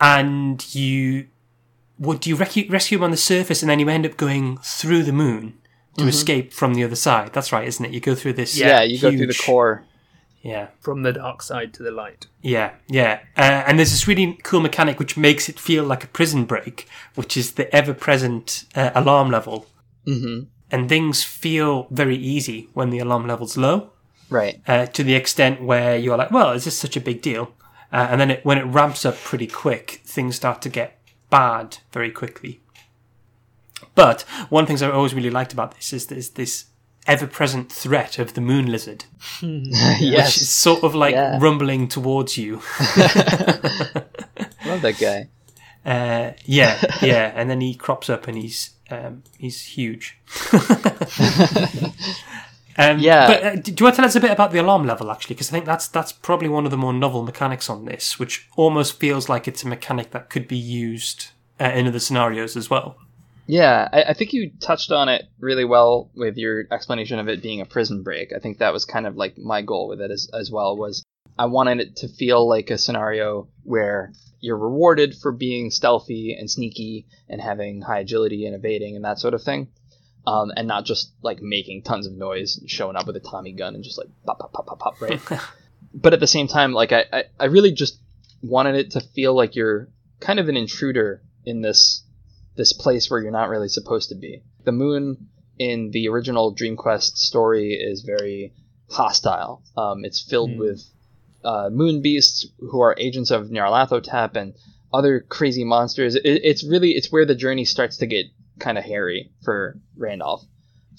And 0.00 0.74
you 0.74 1.28
would 1.98 2.26
you 2.26 2.36
rescue, 2.36 2.66
rescue 2.68 2.98
him 2.98 3.04
on 3.04 3.10
the 3.10 3.16
surface, 3.16 3.62
and 3.62 3.70
then 3.70 3.78
you 3.78 3.88
end 3.88 4.04
up 4.06 4.16
going 4.16 4.58
through 4.58 5.02
the 5.04 5.12
moon 5.12 5.54
to 5.96 6.06
escape 6.06 6.52
from 6.52 6.74
the 6.74 6.84
other 6.84 6.94
side. 6.96 7.32
That's 7.32 7.52
right, 7.52 7.66
isn't 7.66 7.82
it? 7.84 7.90
You 7.92 8.00
go 8.00 8.14
through 8.14 8.34
this. 8.34 8.54
Mm-hmm. 8.58 8.68
Yeah, 8.68 8.82
you 8.82 8.98
go 9.00 9.10
through 9.10 9.26
the 9.28 9.42
core. 9.46 9.84
Yeah. 10.42 10.68
From 10.80 11.02
the 11.02 11.12
dark 11.14 11.42
side 11.42 11.72
to 11.74 11.82
the 11.82 11.90
light. 11.90 12.26
Yeah, 12.42 12.72
yeah. 12.86 13.20
Uh, 13.36 13.64
and 13.66 13.78
there's 13.78 13.90
this 13.90 14.06
really 14.06 14.38
cool 14.44 14.60
mechanic 14.60 14.98
which 14.98 15.16
makes 15.16 15.48
it 15.48 15.58
feel 15.58 15.82
like 15.84 16.04
a 16.04 16.08
prison 16.08 16.44
break, 16.44 16.86
which 17.14 17.36
is 17.36 17.52
the 17.52 17.74
ever 17.74 17.94
present 17.94 18.64
uh, 18.76 18.90
alarm 18.94 19.30
level. 19.30 19.66
hmm 20.04 20.40
And 20.70 20.88
things 20.88 21.24
feel 21.24 21.88
very 21.90 22.16
easy 22.16 22.68
when 22.74 22.90
the 22.90 22.98
alarm 23.00 23.26
level's 23.26 23.56
low, 23.56 23.90
Right. 24.28 24.60
uh, 24.68 24.86
to 24.86 25.02
the 25.02 25.14
extent 25.14 25.62
where 25.62 25.96
you're 25.96 26.18
like, 26.18 26.30
well, 26.30 26.52
is 26.52 26.64
this 26.64 26.76
such 26.78 26.96
a 26.96 27.00
big 27.00 27.22
deal? 27.22 27.50
Uh, 27.92 28.06
and 28.10 28.20
then 28.20 28.30
it, 28.30 28.44
when 28.44 28.58
it 28.58 28.64
ramps 28.64 29.04
up 29.04 29.16
pretty 29.16 29.46
quick, 29.46 30.02
things 30.04 30.36
start 30.36 30.60
to 30.62 30.68
get 30.68 30.98
bad 31.30 31.78
very 31.92 32.10
quickly. 32.10 32.60
But 33.94 34.22
one 34.48 34.62
of 34.62 34.66
the 34.66 34.70
things 34.70 34.82
I 34.82 34.90
always 34.90 35.14
really 35.14 35.30
liked 35.30 35.52
about 35.52 35.74
this 35.76 35.92
is 35.92 36.06
there's 36.06 36.30
this 36.30 36.66
ever 37.06 37.26
present 37.26 37.70
threat 37.70 38.18
of 38.18 38.34
the 38.34 38.40
moon 38.40 38.66
lizard, 38.66 39.04
which 39.42 40.36
is 40.36 40.48
sort 40.50 40.82
of 40.82 40.94
like 40.94 41.12
Yeah. 41.14 41.38
rumbling 41.40 41.86
towards 41.88 42.36
you. 42.36 42.56
Love 44.66 44.82
that 44.82 44.96
guy. 45.00 45.28
Uh, 45.84 46.32
yeah, 46.44 46.80
yeah, 47.02 47.32
and 47.36 47.48
then 47.48 47.60
he 47.60 47.74
crops 47.74 48.10
up 48.10 48.26
and 48.26 48.36
he's 48.36 48.70
um, 48.90 49.22
he's 49.38 49.62
huge. 49.62 50.18
Um, 52.78 52.98
Yeah. 52.98 53.26
but 53.26 53.42
uh, 53.44 53.54
do 53.56 53.74
you 53.78 53.84
want 53.84 53.94
to 53.94 53.96
tell 53.96 54.04
us 54.04 54.16
a 54.16 54.20
bit 54.20 54.30
about 54.30 54.52
the 54.52 54.58
alarm 54.58 54.86
level 54.86 55.10
actually? 55.10 55.34
Because 55.34 55.48
I 55.50 55.52
think 55.52 55.64
that's 55.64 55.88
that's 55.88 56.12
probably 56.12 56.48
one 56.48 56.64
of 56.64 56.70
the 56.70 56.76
more 56.76 56.92
novel 56.92 57.22
mechanics 57.22 57.70
on 57.70 57.84
this, 57.84 58.18
which 58.18 58.48
almost 58.56 58.98
feels 58.98 59.28
like 59.28 59.48
it's 59.48 59.62
a 59.62 59.68
mechanic 59.68 60.10
that 60.10 60.30
could 60.30 60.48
be 60.48 60.56
used 60.56 61.28
uh, 61.60 61.64
in 61.64 61.86
other 61.86 62.00
scenarios 62.00 62.56
as 62.56 62.68
well. 62.70 62.96
Yeah, 63.46 63.88
I, 63.92 64.02
I 64.04 64.12
think 64.12 64.32
you 64.32 64.50
touched 64.60 64.90
on 64.90 65.08
it 65.08 65.26
really 65.38 65.64
well 65.64 66.10
with 66.14 66.36
your 66.36 66.66
explanation 66.72 67.18
of 67.18 67.28
it 67.28 67.42
being 67.42 67.60
a 67.60 67.66
prison 67.66 68.02
break. 68.02 68.32
I 68.34 68.40
think 68.40 68.58
that 68.58 68.72
was 68.72 68.84
kind 68.84 69.06
of 69.06 69.16
like 69.16 69.38
my 69.38 69.62
goal 69.62 69.88
with 69.88 70.00
it 70.00 70.10
as, 70.10 70.28
as 70.34 70.50
well 70.50 70.76
was 70.76 71.04
I 71.38 71.46
wanted 71.46 71.80
it 71.80 71.96
to 71.96 72.08
feel 72.08 72.48
like 72.48 72.70
a 72.70 72.78
scenario 72.78 73.48
where 73.62 74.12
you're 74.40 74.58
rewarded 74.58 75.14
for 75.14 75.32
being 75.32 75.70
stealthy 75.70 76.34
and 76.38 76.50
sneaky 76.50 77.06
and 77.28 77.40
having 77.40 77.82
high 77.82 78.00
agility 78.00 78.46
and 78.46 78.54
evading 78.54 78.96
and 78.96 79.04
that 79.04 79.18
sort 79.18 79.34
of 79.34 79.42
thing. 79.42 79.68
Um, 80.26 80.50
and 80.56 80.66
not 80.66 80.84
just 80.84 81.12
like 81.22 81.40
making 81.40 81.82
tons 81.82 82.06
of 82.06 82.12
noise 82.12 82.58
and 82.58 82.68
showing 82.68 82.96
up 82.96 83.06
with 83.06 83.14
a 83.16 83.20
Tommy 83.20 83.52
gun 83.52 83.74
and 83.76 83.84
just 83.84 83.96
like 83.96 84.08
pop 84.24 84.40
pop 84.40 84.52
pop 84.52 84.66
pop 84.66 84.78
pop 84.80 85.00
right. 85.00 85.20
but 85.94 86.12
at 86.12 86.20
the 86.20 86.26
same 86.26 86.48
time, 86.48 86.72
like 86.72 86.90
I, 86.92 87.04
I, 87.12 87.24
I 87.38 87.44
really 87.46 87.72
just 87.72 87.98
wanted 88.42 88.74
it 88.74 88.90
to 88.92 89.00
feel 89.00 89.34
like 89.34 89.54
you're 89.54 89.88
kind 90.20 90.40
of 90.40 90.48
an 90.48 90.56
intruder 90.56 91.22
in 91.44 91.60
this 91.62 92.02
this 92.56 92.72
place 92.72 93.08
where 93.10 93.20
you're 93.20 93.30
not 93.30 93.48
really 93.48 93.68
supposed 93.68 94.08
to 94.08 94.14
be. 94.16 94.42
The 94.64 94.72
moon 94.72 95.28
in 95.58 95.90
the 95.92 96.08
original 96.08 96.50
Dream 96.50 96.76
Quest 96.76 97.18
story 97.18 97.74
is 97.74 98.02
very 98.02 98.52
hostile. 98.90 99.62
Um, 99.76 100.04
it's 100.04 100.20
filled 100.20 100.52
Hmm. 100.52 100.58
with 100.58 100.84
uh, 101.44 101.68
moon 101.70 102.02
beasts 102.02 102.46
who 102.58 102.80
are 102.80 102.94
agents 102.98 103.30
of 103.30 103.46
Nyarlathotep 103.48 104.34
and 104.36 104.54
other 104.92 105.20
crazy 105.20 105.64
monsters. 105.64 106.14
It, 106.16 106.24
it's 106.24 106.64
really 106.64 106.90
it's 106.92 107.12
where 107.12 107.24
the 107.26 107.34
journey 107.34 107.64
starts 107.64 107.98
to 107.98 108.06
get 108.06 108.26
kind 108.58 108.78
of 108.78 108.84
hairy 108.84 109.30
for 109.44 109.78
Randolph. 109.96 110.44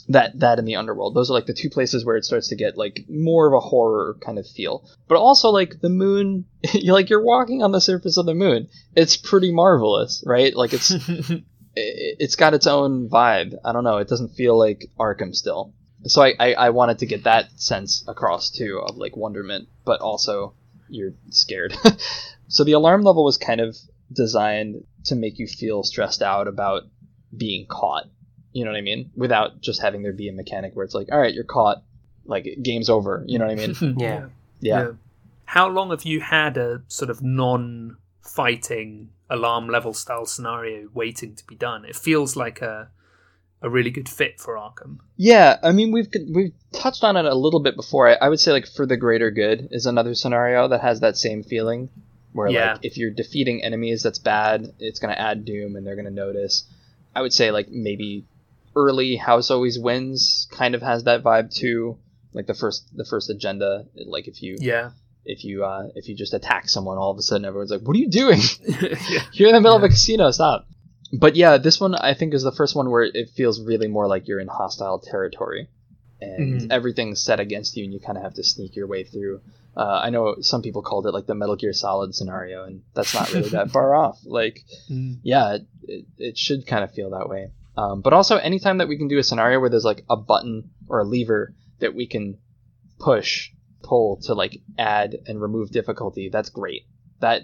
That 0.09 0.39
that 0.39 0.57
and 0.57 0.67
the 0.67 0.77
underworld. 0.77 1.15
Those 1.15 1.29
are 1.29 1.33
like 1.33 1.47
the 1.47 1.53
two 1.53 1.69
places 1.69 2.05
where 2.05 2.15
it 2.15 2.23
starts 2.23 2.47
to 2.49 2.55
get 2.55 2.77
like 2.77 3.05
more 3.09 3.47
of 3.47 3.53
a 3.53 3.59
horror 3.59 4.15
kind 4.21 4.39
of 4.39 4.47
feel. 4.47 4.87
But 5.09 5.17
also 5.17 5.49
like 5.49 5.81
the 5.81 5.89
moon, 5.89 6.45
you're 6.73 6.93
like 6.93 7.09
you're 7.09 7.23
walking 7.23 7.61
on 7.61 7.73
the 7.73 7.81
surface 7.81 8.17
of 8.17 8.25
the 8.25 8.33
moon. 8.33 8.69
It's 8.95 9.17
pretty 9.17 9.51
marvelous, 9.51 10.23
right? 10.25 10.55
Like 10.55 10.73
it's 10.73 10.91
it, 11.31 11.43
it's 11.75 12.37
got 12.37 12.53
its 12.53 12.67
own 12.67 13.09
vibe. 13.09 13.55
I 13.65 13.73
don't 13.73 13.83
know. 13.83 13.97
It 13.97 14.07
doesn't 14.07 14.35
feel 14.35 14.57
like 14.57 14.89
Arkham 14.97 15.35
still. 15.35 15.73
So 16.05 16.21
I, 16.21 16.35
I, 16.39 16.53
I 16.53 16.69
wanted 16.69 16.99
to 16.99 17.05
get 17.05 17.23
that 17.25 17.59
sense 17.59 18.05
across 18.07 18.51
too 18.51 18.79
of 18.79 18.97
like 18.97 19.17
wonderment, 19.17 19.67
but 19.83 19.99
also 19.99 20.53
you're 20.89 21.13
scared. 21.31 21.75
so 22.47 22.63
the 22.63 22.73
alarm 22.73 23.01
level 23.01 23.23
was 23.23 23.37
kind 23.37 23.61
of 23.61 23.75
designed 24.11 24.85
to 25.05 25.15
make 25.15 25.39
you 25.39 25.47
feel 25.47 25.83
stressed 25.83 26.21
out 26.21 26.47
about 26.47 26.83
being 27.35 27.65
caught. 27.67 28.05
You 28.53 28.65
know 28.65 28.71
what 28.71 28.77
I 28.77 28.81
mean? 28.81 29.11
Without 29.15 29.61
just 29.61 29.81
having 29.81 30.01
there 30.03 30.13
be 30.13 30.29
a 30.29 30.33
mechanic 30.33 30.75
where 30.75 30.83
it's 30.85 30.95
like, 30.95 31.09
all 31.11 31.19
right, 31.19 31.33
you're 31.33 31.43
caught, 31.43 31.83
like 32.25 32.47
game's 32.61 32.89
over. 32.89 33.23
You 33.27 33.39
know 33.39 33.45
what 33.47 33.59
I 33.59 33.67
mean? 33.67 33.95
Yeah. 33.99 34.25
Yeah. 34.59 34.91
How 35.45 35.67
long 35.69 35.91
have 35.91 36.03
you 36.03 36.19
had 36.21 36.57
a 36.57 36.81
sort 36.87 37.09
of 37.09 37.21
non-fighting 38.21 39.09
alarm 39.29 39.67
level 39.67 39.93
style 39.93 40.25
scenario 40.25 40.89
waiting 40.93 41.35
to 41.35 41.45
be 41.45 41.55
done? 41.55 41.85
It 41.85 41.95
feels 41.95 42.35
like 42.35 42.61
a 42.61 42.89
a 43.59 43.69
really 43.71 43.89
good 43.89 44.07
fit 44.07 44.39
for 44.39 44.53
Arkham. 44.55 44.99
Yeah, 45.15 45.57
I 45.63 45.71
mean 45.71 45.91
we've 45.91 46.07
we've 46.33 46.53
touched 46.73 47.03
on 47.03 47.17
it 47.17 47.25
a 47.25 47.33
little 47.35 47.59
bit 47.59 47.75
before. 47.75 48.07
I, 48.07 48.13
I 48.13 48.29
would 48.29 48.39
say 48.39 48.51
like 48.51 48.67
for 48.67 48.85
the 48.85 48.97
greater 48.97 49.31
good 49.31 49.69
is 49.71 49.85
another 49.87 50.13
scenario 50.13 50.67
that 50.67 50.81
has 50.81 50.99
that 50.99 51.17
same 51.17 51.41
feeling, 51.43 51.89
where 52.33 52.47
Yeah. 52.49 52.73
like 52.73 52.85
if 52.85 52.97
you're 52.97 53.09
defeating 53.11 53.63
enemies 53.63 54.03
that's 54.03 54.19
bad, 54.19 54.73
it's 54.79 54.99
gonna 54.99 55.13
add 55.13 55.43
doom 55.45 55.75
and 55.75 55.85
they're 55.87 55.95
gonna 55.95 56.11
notice. 56.11 56.65
I 57.17 57.21
would 57.21 57.33
say 57.33 57.49
like 57.51 57.67
maybe 57.69 58.25
early 58.75 59.15
House 59.15 59.49
Always 59.49 59.79
Wins 59.79 60.47
kind 60.51 60.75
of 60.75 60.81
has 60.83 61.05
that 61.05 61.23
vibe 61.23 61.51
too. 61.53 61.97
Like 62.33 62.45
the 62.45 62.53
first 62.53 62.95
the 62.95 63.05
first 63.05 63.29
agenda, 63.31 63.85
like 64.05 64.27
if 64.27 64.43
you 64.43 64.57
Yeah. 64.59 64.91
if 65.25 65.43
you 65.43 65.65
uh, 65.65 65.87
if 65.95 66.07
you 66.09 66.15
just 66.15 66.33
attack 66.35 66.69
someone, 66.69 66.97
all 66.99 67.09
of 67.11 67.17
a 67.17 67.21
sudden 67.23 67.45
everyone's 67.45 67.71
like, 67.71 67.81
"What 67.81 67.95
are 67.95 67.99
you 67.99 68.09
doing? 68.09 68.39
yeah. 68.67 69.23
You're 69.33 69.49
in 69.49 69.55
the 69.55 69.61
middle 69.61 69.77
of 69.77 69.83
a 69.83 69.89
casino. 69.89 70.29
Stop." 70.31 70.67
But 71.11 71.35
yeah, 71.35 71.57
this 71.57 71.79
one 71.79 71.95
I 71.95 72.13
think 72.13 72.33
is 72.35 72.43
the 72.43 72.51
first 72.51 72.75
one 72.75 72.91
where 72.91 73.03
it 73.03 73.29
feels 73.35 73.59
really 73.61 73.87
more 73.87 74.07
like 74.07 74.27
you're 74.27 74.41
in 74.41 74.47
hostile 74.49 74.99
territory, 74.99 75.69
and 76.21 76.61
Mhm. 76.61 76.67
everything's 76.69 77.21
set 77.23 77.39
against 77.39 77.77
you, 77.77 77.85
and 77.85 77.93
you 77.93 77.99
kind 77.99 78.17
of 78.17 78.23
have 78.23 78.33
to 78.35 78.43
sneak 78.43 78.75
your 78.75 78.87
way 78.87 79.03
through. 79.05 79.39
Uh, 79.77 80.01
I 80.03 80.09
know 80.09 80.37
some 80.41 80.63
people 80.63 80.81
called 80.81 81.05
it 81.05 81.11
like 81.11 81.27
the 81.27 81.35
Metal 81.35 81.55
Gear 81.55 81.71
Solid 81.71 82.15
scenario, 82.15 82.63
and 82.63 82.81
that's 82.95 83.13
not 83.13 83.31
really 83.31 83.49
that 83.49 83.69
far 83.75 83.93
off. 83.95 84.17
Like, 84.25 84.63
Mm. 84.89 85.19
yeah, 85.21 85.53
it, 85.55 85.67
it, 85.83 86.05
it 86.17 86.37
should 86.37 86.65
kind 86.65 86.83
of 86.83 86.91
feel 86.93 87.11
that 87.11 87.29
way. 87.29 87.51
Um, 87.77 88.01
but 88.01 88.11
also, 88.13 88.37
anytime 88.37 88.79
that 88.79 88.87
we 88.87 88.97
can 88.97 89.07
do 89.07 89.19
a 89.19 89.23
scenario 89.23 89.59
where 89.59 89.69
there's 89.69 89.85
like 89.85 90.03
a 90.09 90.17
button 90.17 90.71
or 90.89 90.99
a 91.01 91.03
lever 91.03 91.53
that 91.79 91.93
we 91.93 92.07
can 92.07 92.39
push, 92.99 93.51
pull 93.83 94.17
to 94.23 94.33
like 94.33 94.57
add 94.79 95.15
and 95.27 95.39
remove 95.39 95.69
difficulty, 95.69 96.29
that's 96.29 96.49
great. 96.49 96.87
That 97.19 97.43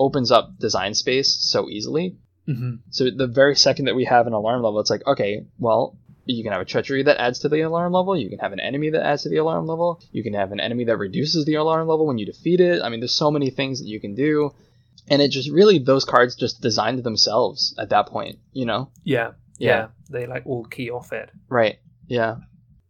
opens 0.00 0.32
up 0.32 0.58
design 0.58 0.94
space 0.94 1.32
so 1.40 1.68
easily. 1.68 2.16
Mhm. 2.48 2.80
So 2.90 3.04
the 3.16 3.28
very 3.28 3.54
second 3.54 3.84
that 3.84 3.94
we 3.94 4.04
have 4.06 4.26
an 4.26 4.32
alarm 4.32 4.62
level, 4.62 4.80
it's 4.80 4.90
like, 4.90 5.06
okay, 5.06 5.46
well, 5.60 5.96
you 6.34 6.42
can 6.42 6.52
have 6.52 6.60
a 6.60 6.66
treachery 6.66 7.02
that 7.04 7.20
adds 7.20 7.38
to 7.40 7.48
the 7.48 7.62
alarm 7.62 7.92
level. 7.92 8.16
You 8.16 8.28
can 8.28 8.38
have 8.38 8.52
an 8.52 8.60
enemy 8.60 8.90
that 8.90 9.04
adds 9.04 9.22
to 9.22 9.28
the 9.28 9.38
alarm 9.38 9.66
level. 9.66 10.00
You 10.12 10.22
can 10.22 10.34
have 10.34 10.52
an 10.52 10.60
enemy 10.60 10.84
that 10.84 10.98
reduces 10.98 11.44
the 11.44 11.54
alarm 11.54 11.88
level 11.88 12.06
when 12.06 12.18
you 12.18 12.26
defeat 12.26 12.60
it. 12.60 12.82
I 12.82 12.88
mean, 12.88 13.00
there's 13.00 13.14
so 13.14 13.30
many 13.30 13.50
things 13.50 13.80
that 13.80 13.88
you 13.88 14.00
can 14.00 14.14
do. 14.14 14.50
And 15.08 15.22
it 15.22 15.30
just 15.30 15.50
really, 15.50 15.78
those 15.78 16.04
cards 16.04 16.34
just 16.36 16.60
designed 16.60 17.02
themselves 17.02 17.74
at 17.78 17.88
that 17.90 18.08
point, 18.08 18.38
you 18.52 18.66
know? 18.66 18.90
Yeah. 19.04 19.32
Yeah. 19.58 19.68
Yeah. 19.68 19.86
They 20.10 20.26
like 20.26 20.46
all 20.46 20.64
key 20.64 20.90
off 20.90 21.12
it. 21.12 21.30
Right. 21.48 21.78
Yeah. 22.06 22.36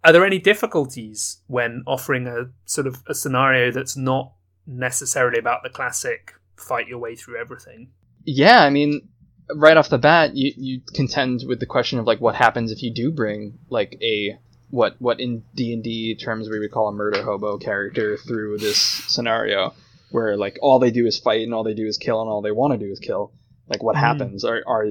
Are 0.03 0.13
there 0.13 0.25
any 0.27 0.39
difficulties 0.39 1.43
when 1.47 1.83
offering 1.87 2.27
a 2.27 2.51
sort 2.65 2.87
of 2.87 3.03
a 3.07 3.15
scenario 3.15 3.71
that's 3.71 3.97
not 3.97 4.33
necessarily 4.67 5.39
about 5.39 5.63
the 5.63 5.71
classic 5.71 6.35
fight 6.57 6.89
your 6.89 6.99
way 6.99 7.15
through 7.15 7.41
everything? 7.41 7.91
Yeah, 8.25 8.63
I 8.63 8.71
mean, 8.71 9.09
right 9.55 9.77
off 9.77 9.89
the 9.89 9.99
bat, 9.99 10.35
you, 10.37 10.53
you 10.57 10.81
contend 10.95 11.45
with 11.47 11.61
the 11.61 11.67
question 11.67 11.99
of 11.99 12.07
like 12.07 12.21
what 12.21 12.35
happens 12.35 12.71
if 12.73 12.83
you 12.83 12.93
do 12.93 13.11
bring 13.11 13.59
like 13.71 13.97
a 14.03 14.39
what 14.71 14.97
what 14.99 15.19
in 15.21 15.45
D 15.55 15.73
and 15.73 15.83
D 15.83 16.15
terms 16.15 16.49
we 16.51 16.59
would 16.59 16.71
call 16.71 16.89
a 16.89 16.93
murder 16.93 17.23
hobo 17.23 17.59
character 17.59 18.17
through 18.17 18.59
this 18.59 18.77
scenario, 18.79 19.73
where 20.11 20.37
like 20.37 20.59
all 20.61 20.79
they 20.79 20.91
do 20.91 21.07
is 21.07 21.19
fight 21.19 21.43
and 21.43 21.55
all 21.55 21.65
they 21.65 21.75
do 21.75 21.87
is 21.87 21.97
kill 21.97 22.21
and 22.21 22.29
all 22.31 22.43
they 22.43 22.53
want 22.53 22.73
to 22.79 22.79
do 22.87 22.91
is 22.93 22.99
kill. 22.99 23.33
Like 23.69 23.83
what 23.83 23.97
Mhm. 23.97 24.01
happens? 24.01 24.45
Are 24.45 24.63
are 24.67 24.87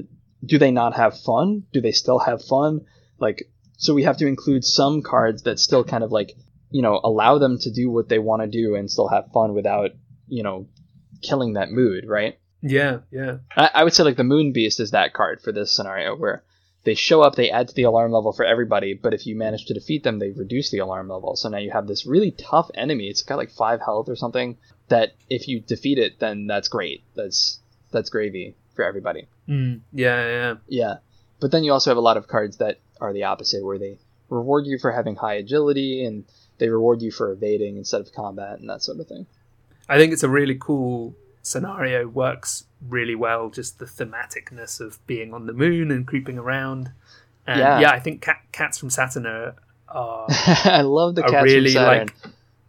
do 0.45 0.57
they 0.57 0.71
not 0.71 0.95
have 0.95 1.19
fun? 1.19 1.63
Do 1.73 1.81
they 1.81 1.91
still 1.91 2.19
have 2.19 2.43
fun? 2.43 2.81
Like 3.19 3.49
so 3.77 3.93
we 3.93 4.03
have 4.03 4.17
to 4.17 4.27
include 4.27 4.65
some 4.65 5.01
cards 5.03 5.43
that 5.43 5.59
still 5.59 5.83
kind 5.83 6.03
of 6.03 6.11
like 6.11 6.35
you 6.71 6.81
know 6.81 6.99
allow 7.03 7.37
them 7.37 7.57
to 7.59 7.71
do 7.71 7.89
what 7.89 8.09
they 8.09 8.19
want 8.19 8.41
to 8.41 8.47
do 8.47 8.75
and 8.75 8.89
still 8.89 9.07
have 9.07 9.31
fun 9.31 9.53
without 9.53 9.91
you 10.27 10.41
know 10.43 10.67
killing 11.21 11.53
that 11.53 11.71
mood, 11.71 12.05
right? 12.07 12.39
Yeah, 12.61 12.99
yeah. 13.11 13.37
I, 13.55 13.69
I 13.75 13.83
would 13.83 13.93
say 13.93 14.03
like 14.03 14.17
the 14.17 14.23
Moon 14.23 14.51
Beast 14.51 14.79
is 14.79 14.91
that 14.91 15.13
card 15.13 15.41
for 15.41 15.51
this 15.51 15.71
scenario 15.71 16.15
where 16.15 16.43
they 16.83 16.95
show 16.95 17.21
up, 17.21 17.35
they 17.35 17.51
add 17.51 17.67
to 17.67 17.75
the 17.75 17.83
alarm 17.83 18.11
level 18.11 18.31
for 18.31 18.45
everybody, 18.45 18.93
but 18.93 19.13
if 19.13 19.27
you 19.27 19.35
manage 19.35 19.65
to 19.65 19.73
defeat 19.73 20.03
them, 20.03 20.19
they 20.19 20.31
reduce 20.31 20.71
the 20.71 20.77
alarm 20.79 21.09
level. 21.09 21.35
So 21.35 21.49
now 21.49 21.57
you 21.57 21.71
have 21.71 21.85
this 21.85 22.05
really 22.05 22.31
tough 22.31 22.71
enemy. 22.75 23.07
It's 23.07 23.23
got 23.23 23.37
like 23.37 23.51
five 23.51 23.81
health 23.81 24.07
or 24.07 24.15
something. 24.15 24.57
That 24.87 25.13
if 25.29 25.49
you 25.49 25.59
defeat 25.59 25.97
it, 25.97 26.19
then 26.19 26.47
that's 26.47 26.69
great. 26.69 27.03
That's 27.13 27.59
that's 27.91 28.09
gravy 28.09 28.55
for 28.75 28.85
everybody. 28.85 29.27
Mm, 29.49 29.81
yeah, 29.91 30.27
yeah. 30.27 30.55
Yeah, 30.67 30.95
but 31.41 31.51
then 31.51 31.63
you 31.63 31.73
also 31.73 31.89
have 31.89 31.97
a 31.97 32.01
lot 32.01 32.17
of 32.17 32.27
cards 32.27 32.57
that 32.57 32.79
are 33.01 33.11
the 33.11 33.25
opposite, 33.25 33.65
where 33.65 33.77
they 33.77 33.99
reward 34.29 34.65
you 34.65 34.77
for 34.77 34.91
having 34.91 35.15
high 35.15 35.35
agility 35.35 36.05
and 36.05 36.23
they 36.57 36.69
reward 36.69 37.01
you 37.01 37.11
for 37.11 37.31
evading 37.31 37.77
instead 37.77 38.01
of 38.01 38.13
combat 38.13 38.59
and 38.59 38.69
that 38.69 38.81
sort 38.81 38.99
of 38.99 39.07
thing. 39.07 39.25
I 39.89 39.97
think 39.97 40.13
it's 40.13 40.23
a 40.23 40.29
really 40.29 40.57
cool 40.59 41.15
scenario. 41.47 42.07
Works 42.07 42.65
really 42.87 43.15
well. 43.15 43.49
Just 43.49 43.79
the 43.79 43.85
thematicness 43.85 44.79
of 44.79 45.05
being 45.07 45.33
on 45.33 45.45
the 45.47 45.53
moon 45.53 45.91
and 45.91 46.05
creeping 46.05 46.37
around. 46.37 46.91
And 47.45 47.59
Yeah. 47.59 47.79
yeah, 47.79 47.91
I 47.91 47.99
think 47.99 48.21
cat, 48.21 48.41
cats 48.51 48.77
from 48.77 48.89
Saturn 48.89 49.25
are, 49.25 49.55
are 49.87 50.25
I 50.65 50.81
love 50.81 51.15
the 51.15 51.23
cats 51.23 51.43
really 51.43 51.71
from 51.73 51.81
Saturn. 51.83 52.07
like 52.07 52.15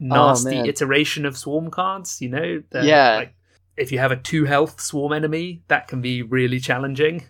nasty 0.01 0.55
man. 0.57 0.67
iteration 0.67 1.27
of 1.27 1.37
swarm 1.37 1.71
cards. 1.71 2.21
You 2.23 2.29
know, 2.31 2.63
They're, 2.71 2.85
Yeah. 2.85 3.17
Like, 3.17 3.35
if 3.77 3.93
you 3.93 3.99
have 3.99 4.11
a 4.13 4.17
two 4.17 4.45
health 4.45 4.81
swarm 4.81 5.13
enemy, 5.13 5.63
that 5.69 5.87
can 5.89 6.01
be 6.01 6.23
really 6.23 6.59
challenging, 6.61 7.25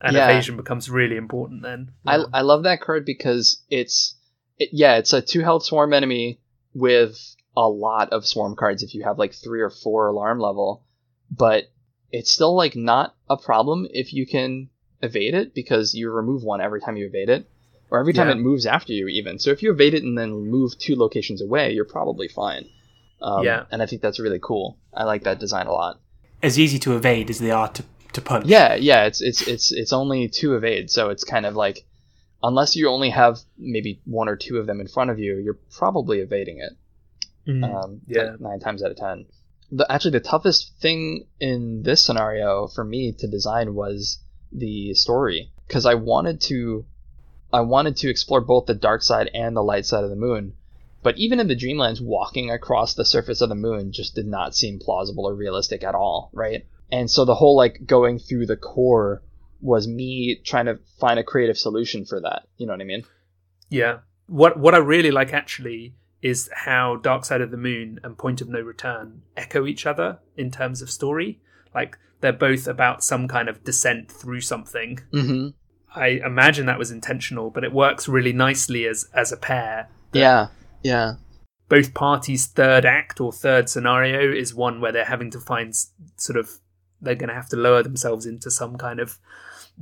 and 0.00 0.14
Yeah. 0.16 0.28
evasion 0.28 0.56
becomes 0.56 0.90
really 0.90 1.16
important. 1.16 1.62
Then 1.62 1.92
I, 2.06 2.24
I 2.32 2.40
love 2.42 2.64
that 2.64 2.80
card 2.80 3.04
because 3.06 3.62
it's 3.70 4.14
it, 4.58 4.70
yeah 4.72 4.96
it's 4.98 5.12
a 5.14 5.22
two 5.22 5.40
health 5.40 5.64
swarm 5.64 5.92
enemy 5.94 6.38
with 6.74 7.18
a 7.56 7.68
lot 7.68 8.10
of 8.12 8.26
swarm 8.26 8.54
cards 8.56 8.82
if 8.82 8.94
you 8.94 9.02
have 9.04 9.18
like 9.18 9.32
three 9.34 9.60
or 9.60 9.70
four 9.70 10.08
alarm 10.08 10.38
level 10.38 10.84
but 11.30 11.64
it's 12.12 12.30
still 12.30 12.54
like 12.54 12.74
not 12.76 13.14
a 13.28 13.36
problem 13.36 13.86
if 13.90 14.12
you 14.12 14.26
can 14.26 14.68
evade 15.02 15.34
it 15.34 15.54
because 15.54 15.94
you 15.94 16.10
remove 16.10 16.42
one 16.42 16.60
every 16.60 16.80
time 16.80 16.96
you 16.96 17.06
evade 17.06 17.28
it 17.28 17.48
or 17.90 17.98
every 17.98 18.12
time 18.12 18.28
Yeah. 18.28 18.34
it 18.34 18.38
moves 18.38 18.66
after 18.66 18.92
you 18.92 19.08
even 19.08 19.38
so 19.38 19.50
if 19.50 19.62
you 19.62 19.70
evade 19.72 19.94
it 19.94 20.02
and 20.04 20.16
then 20.16 20.30
move 20.50 20.78
two 20.78 20.94
locations 20.96 21.42
away 21.42 21.72
you're 21.72 21.84
probably 21.84 22.28
fine 22.28 22.66
um, 23.22 23.44
Yeah. 23.44 23.64
and 23.70 23.82
i 23.82 23.86
think 23.86 24.00
that's 24.02 24.20
really 24.20 24.40
cool 24.40 24.78
i 24.94 25.04
like 25.04 25.24
that 25.24 25.38
design 25.40 25.66
a 25.66 25.72
lot 25.72 26.00
As 26.42 26.58
easy 26.58 26.78
to 26.80 26.94
evade 26.96 27.30
as 27.30 27.38
they 27.40 27.50
are 27.50 27.68
to, 27.68 27.84
to 28.12 28.20
punch. 28.20 28.46
yeah, 28.46 28.74
yeah, 28.74 29.04
it's 29.04 29.20
it's 29.20 29.42
it's 29.46 29.72
it's 29.72 29.92
only 29.92 30.28
two 30.28 30.54
evade, 30.56 30.90
so 30.90 31.10
it's 31.10 31.22
kind 31.22 31.46
of 31.46 31.54
like 31.54 31.84
unless 32.42 32.74
you 32.74 32.88
only 32.88 33.10
have 33.10 33.38
maybe 33.58 34.00
one 34.04 34.28
or 34.28 34.34
two 34.36 34.56
of 34.58 34.66
them 34.66 34.80
in 34.80 34.88
front 34.88 35.10
of 35.10 35.18
you, 35.18 35.36
you're 35.38 35.58
probably 35.78 36.18
evading 36.20 36.58
it. 36.58 36.72
Mm, 37.50 37.64
Um, 37.84 38.00
yeah. 38.06 38.22
like 38.22 38.40
nine 38.40 38.60
times 38.60 38.82
out 38.82 38.90
of 38.90 38.96
ten. 38.96 39.26
The, 39.72 39.90
actually, 39.90 40.12
the 40.12 40.20
toughest 40.20 40.72
thing 40.80 41.26
in 41.38 41.82
this 41.82 42.04
scenario 42.04 42.66
for 42.66 42.84
me 42.84 43.12
to 43.12 43.26
design 43.28 43.74
was 43.74 44.18
the 44.52 44.94
story 44.94 45.52
because 45.66 45.86
I 45.86 45.94
wanted 45.94 46.40
to, 46.42 46.84
I 47.52 47.60
wanted 47.60 47.96
to 47.98 48.10
explore 48.10 48.40
both 48.40 48.66
the 48.66 48.74
dark 48.74 49.02
side 49.02 49.30
and 49.32 49.56
the 49.56 49.62
light 49.62 49.86
side 49.86 50.02
of 50.04 50.10
the 50.10 50.16
moon. 50.16 50.54
But 51.02 51.16
even 51.18 51.40
in 51.40 51.48
the 51.48 51.56
Dreamlands, 51.56 52.00
walking 52.02 52.50
across 52.50 52.94
the 52.94 53.04
surface 53.04 53.40
of 53.40 53.48
the 53.48 53.54
moon 53.54 53.92
just 53.92 54.14
did 54.14 54.26
not 54.26 54.54
seem 54.54 54.78
plausible 54.80 55.24
or 55.26 55.34
realistic 55.34 55.82
at 55.82 55.94
all, 55.94 56.30
right? 56.34 56.66
And 56.92 57.10
so 57.10 57.24
the 57.24 57.36
whole 57.36 57.56
like 57.56 57.86
going 57.86 58.18
through 58.18 58.46
the 58.46 58.56
core 58.56 59.22
was 59.62 59.86
me 59.86 60.40
trying 60.44 60.66
to 60.66 60.78
find 60.98 61.18
a 61.18 61.24
creative 61.24 61.56
solution 61.56 62.04
for 62.04 62.20
that. 62.20 62.42
You 62.56 62.66
know 62.66 62.72
what 62.72 62.80
I 62.82 62.84
mean? 62.84 63.04
Yeah. 63.70 63.98
What 64.26 64.58
what 64.58 64.74
I 64.74 64.78
really 64.78 65.10
like 65.10 65.32
actually 65.32 65.94
is 66.22 66.50
how 66.52 66.96
Dark 66.96 67.24
Side 67.24 67.40
of 67.40 67.50
the 67.50 67.56
Moon 67.56 67.98
and 68.02 68.18
Point 68.18 68.40
of 68.40 68.48
No 68.48 68.60
Return 68.60 69.22
echo 69.36 69.66
each 69.66 69.86
other 69.86 70.18
in 70.36 70.50
terms 70.50 70.82
of 70.82 70.90
story. 70.90 71.40
Like 71.74 71.98
they're 72.20 72.32
both 72.32 72.66
about 72.66 73.02
some 73.02 73.28
kind 73.28 73.48
of 73.48 73.64
descent 73.64 74.10
through 74.10 74.42
something. 74.42 75.00
Mm-hmm. 75.12 75.48
I 75.98 76.20
imagine 76.24 76.66
that 76.66 76.78
was 76.78 76.90
intentional, 76.90 77.50
but 77.50 77.64
it 77.64 77.72
works 77.72 78.08
really 78.08 78.32
nicely 78.32 78.86
as 78.86 79.08
as 79.14 79.32
a 79.32 79.36
pair. 79.36 79.88
Yeah, 80.12 80.48
yeah. 80.82 81.14
Both 81.68 81.94
parties' 81.94 82.46
third 82.46 82.84
act 82.84 83.20
or 83.20 83.32
third 83.32 83.68
scenario 83.68 84.32
is 84.32 84.54
one 84.54 84.80
where 84.80 84.92
they're 84.92 85.04
having 85.04 85.30
to 85.30 85.40
find 85.40 85.74
sort 86.16 86.38
of 86.38 86.58
they're 87.00 87.14
going 87.14 87.28
to 87.28 87.34
have 87.34 87.48
to 87.48 87.56
lower 87.56 87.82
themselves 87.82 88.26
into 88.26 88.50
some 88.50 88.76
kind 88.76 89.00
of 89.00 89.18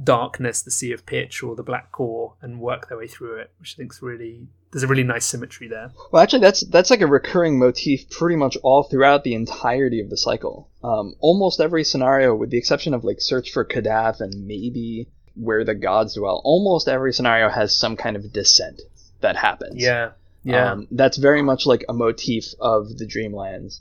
darkness, 0.01 0.63
the 0.63 0.71
sea 0.71 0.93
of 0.93 1.05
pitch 1.05 1.43
or 1.43 1.57
the 1.57 1.63
black 1.63 1.91
core, 1.91 2.35
and 2.41 2.61
work 2.61 2.89
their 2.89 2.99
way 2.99 3.09
through 3.09 3.39
it, 3.39 3.51
which 3.59 3.75
I 3.75 3.77
think's 3.79 4.03
really 4.03 4.49
there's 4.73 4.83
a 4.83 4.87
really 4.87 5.05
nice 5.05 5.25
symmetry 5.25 5.69
there. 5.69 5.93
Well, 6.13 6.23
actually, 6.23 6.41
that's 6.41 6.61
that's 6.61 6.91
like 6.91 7.01
a 7.01 7.07
recurring 7.07 7.59
motif 7.59 8.11
pretty 8.11 8.37
much 8.37 8.57
all 8.63 8.83
throughout 8.83 9.25
the 9.25 9.35
entirety 9.35 10.01
of 10.01 10.11
the 10.11 10.17
cycle. 10.17 10.69
Um, 10.83 11.15
almost 11.21 11.61
every 11.61 11.85
scenario, 11.85 12.35
with 12.35 12.51
the 12.51 12.59
exception 12.59 12.95
of 12.95 13.05
like 13.05 13.21
Search 13.21 13.51
for 13.51 13.65
Kadath 13.65 14.21
and 14.21 14.47
maybe 14.47 15.09
where 15.35 15.65
the 15.65 15.75
gods 15.75 16.15
dwell, 16.15 16.41
almost 16.45 16.89
every 16.89 17.13
scenario 17.13 17.49
has 17.49 17.77
some 17.77 17.97
kind 17.97 18.17
of 18.17 18.33
descent 18.33 18.83
that 19.21 19.37
happens. 19.37 19.83
Yeah. 19.83 20.11
Yeah. 20.43 20.73
Um, 20.73 20.89
that's 20.91 21.17
very 21.17 21.43
much 21.43 21.67
like 21.67 21.85
a 21.89 21.93
motif 21.93 22.47
of 22.61 22.97
the 22.97 23.07
Dreamlands. 23.07 23.81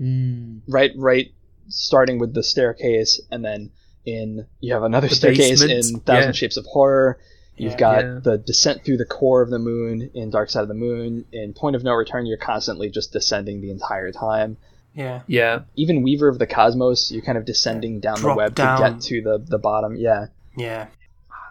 Mm. 0.00 0.60
Right, 0.68 0.92
right. 0.96 1.32
Starting 1.68 2.18
with 2.18 2.34
the 2.34 2.42
staircase, 2.42 3.20
and 3.30 3.44
then 3.44 3.70
in 4.04 4.46
you 4.60 4.72
have 4.72 4.84
another 4.84 5.08
The 5.08 5.14
staircase 5.14 5.60
basement, 5.60 5.72
in 5.72 6.00
Thousand 6.00 6.28
yeah. 6.28 6.32
Shapes 6.32 6.56
of 6.56 6.64
Horror. 6.66 7.18
You've 7.58 7.72
Yeah. 7.72 7.78
got 7.78 8.04
Yeah. 8.04 8.18
the 8.22 8.38
descent 8.38 8.84
through 8.84 8.96
the 8.98 9.04
core 9.04 9.42
of 9.42 9.50
the 9.50 9.58
moon 9.58 10.10
in 10.14 10.30
Dark 10.30 10.50
Side 10.50 10.62
of 10.62 10.68
the 10.68 10.74
Moon. 10.74 11.24
In 11.32 11.52
Point 11.54 11.76
of 11.76 11.84
No 11.84 11.92
Return, 11.94 12.26
you're 12.26 12.36
constantly 12.38 12.88
just 12.90 13.12
descending 13.12 13.60
the 13.60 13.70
entire 13.70 14.12
time. 14.12 14.56
Yeah. 14.94 15.22
Yeah. 15.26 15.60
Even 15.76 16.02
Weaver 16.02 16.28
of 16.28 16.38
the 16.38 16.46
Cosmos, 16.46 17.10
you're 17.12 17.22
kind 17.22 17.38
of 17.38 17.44
descending 17.44 18.00
down 18.00 18.20
the 18.20 18.34
web 18.34 18.54
down. 18.54 18.78
to 18.82 18.90
get 18.90 19.00
to 19.02 19.22
the 19.22 19.38
the 19.46 19.58
bottom. 19.58 19.96
Yeah, 19.96 20.26
Yeah. 20.56 20.86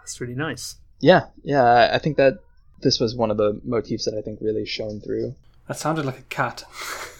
That's 0.00 0.20
really 0.20 0.34
nice. 0.34 0.76
yeah, 1.00 1.26
yeah. 1.44 1.62
I- 1.62 1.94
I 1.94 1.98
think 1.98 2.16
that 2.16 2.38
this 2.82 2.98
was 3.00 3.14
one 3.14 3.30
of 3.30 3.36
the 3.36 3.60
motifs 3.64 4.04
that 4.06 4.14
I 4.14 4.20
think 4.22 4.40
really 4.40 4.64
shone 4.64 5.00
through. 5.00 5.34
That 5.66 5.76
sounded 5.76 6.06
like 6.06 6.18
a 6.18 6.22
cat. 6.22 6.64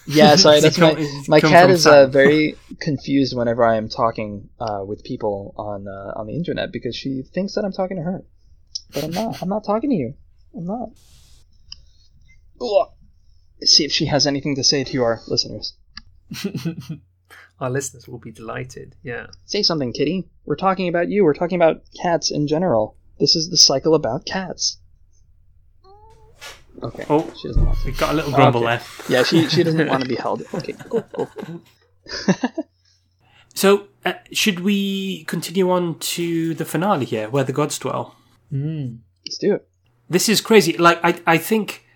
Yeah, 0.06 0.36
sorry, 0.36 0.56
Is 0.58 0.62
he 0.64 0.68
that's 0.70 0.78
my 0.78 0.90
com- 0.90 0.98
is 0.98 1.10
he 1.10 1.24
my 1.28 1.40
cat 1.40 1.68
is 1.70 1.86
uh, 1.86 2.06
very 2.20 2.56
confused 2.80 3.36
whenever 3.36 3.62
I 3.64 3.76
am 3.76 3.88
talking 3.90 4.48
uh, 4.58 4.82
with 4.86 5.04
people 5.04 5.54
on 5.58 5.86
uh, 5.86 6.12
on 6.16 6.26
the 6.26 6.34
internet 6.34 6.72
because 6.72 6.96
she 6.96 7.22
thinks 7.22 7.54
that 7.54 7.64
I'm 7.64 7.72
talking 7.72 7.98
to 7.98 8.02
her, 8.04 8.22
but 8.92 9.04
I'm 9.04 9.10
not. 9.10 9.42
I'm 9.42 9.48
not 9.48 9.64
talking 9.64 9.90
to 9.90 9.96
you. 9.96 10.14
I'm 10.56 10.64
not. 10.66 10.90
Ugh. 12.60 12.88
See 13.62 13.84
if 13.84 13.92
she 13.92 14.06
has 14.06 14.26
anything 14.26 14.54
to 14.56 14.64
say 14.64 14.84
to 14.84 15.02
our 15.02 15.20
listeners. 15.26 15.74
Our 17.60 17.70
listeners 17.70 18.06
will 18.06 18.18
be 18.18 18.30
delighted. 18.30 18.94
Yeah. 19.02 19.26
Say 19.46 19.64
something, 19.64 19.92
Kitty. 19.92 20.28
We're 20.44 20.54
talking 20.54 20.86
about 20.86 21.08
you. 21.08 21.24
We're 21.24 21.34
talking 21.34 21.56
about 21.56 21.82
cats 22.00 22.30
in 22.30 22.46
general. 22.46 22.96
This 23.18 23.34
is 23.34 23.50
the 23.50 23.56
cycle 23.56 23.96
about 23.96 24.24
cats. 24.24 24.78
Okay. 26.80 27.04
Oh. 27.10 27.28
She 27.40 27.48
doesn't 27.48 27.64
want 27.66 27.78
to. 27.78 27.84
We 27.86 27.92
got 27.92 28.12
a 28.12 28.14
little 28.14 28.30
grumble 28.30 28.62
Okay. 28.64 28.76
there. 29.08 29.16
Yeah, 29.18 29.22
she 29.24 29.48
she 29.48 29.64
doesn't 29.64 29.88
want 29.90 30.04
to 30.04 30.08
be 30.08 30.14
held. 30.14 30.42
Okay. 30.54 30.74
Go, 30.88 31.00
go. 31.16 31.28
So, 33.54 33.88
uh, 34.04 34.12
should 34.30 34.60
we 34.60 35.24
continue 35.24 35.68
on 35.68 35.98
to 35.98 36.54
the 36.54 36.64
finale 36.64 37.06
here, 37.06 37.28
where 37.28 37.42
the 37.42 37.52
gods 37.52 37.76
dwell? 37.76 38.14
Mm. 38.52 38.98
Let's 39.26 39.38
do 39.38 39.54
it. 39.54 39.68
This 40.08 40.28
is 40.28 40.40
crazy. 40.40 40.76
Like, 40.76 40.98
I, 41.04 41.20
I 41.26 41.38
think, 41.38 41.86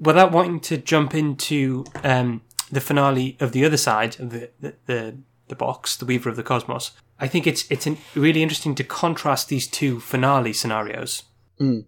without 0.00 0.32
wanting 0.32 0.60
to 0.60 0.76
jump 0.78 1.14
into 1.14 1.84
um, 2.02 2.42
the 2.70 2.80
finale 2.80 3.36
of 3.40 3.52
the 3.52 3.64
other 3.64 3.76
side 3.76 4.18
of 4.18 4.30
the, 4.30 4.50
the, 4.60 4.74
the, 4.86 5.16
the 5.48 5.54
box, 5.54 5.96
the 5.96 6.04
Weaver 6.04 6.28
of 6.30 6.36
the 6.36 6.42
Cosmos, 6.42 6.90
I 7.20 7.28
think 7.28 7.46
it's 7.46 7.70
it's 7.70 7.86
in, 7.86 7.98
really 8.16 8.42
interesting 8.42 8.74
to 8.74 8.84
contrast 8.84 9.48
these 9.48 9.68
two 9.68 10.00
finale 10.00 10.52
scenarios 10.52 11.22
Mm. 11.60 11.84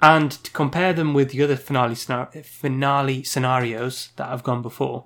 and 0.00 0.30
to 0.30 0.50
compare 0.52 0.94
them 0.94 1.12
with 1.12 1.32
the 1.32 1.42
other 1.42 1.56
finale 1.56 1.94
scenar- 1.96 2.44
finale 2.44 3.22
scenarios 3.24 4.10
that 4.16 4.28
have 4.28 4.42
gone 4.42 4.62
before. 4.62 5.04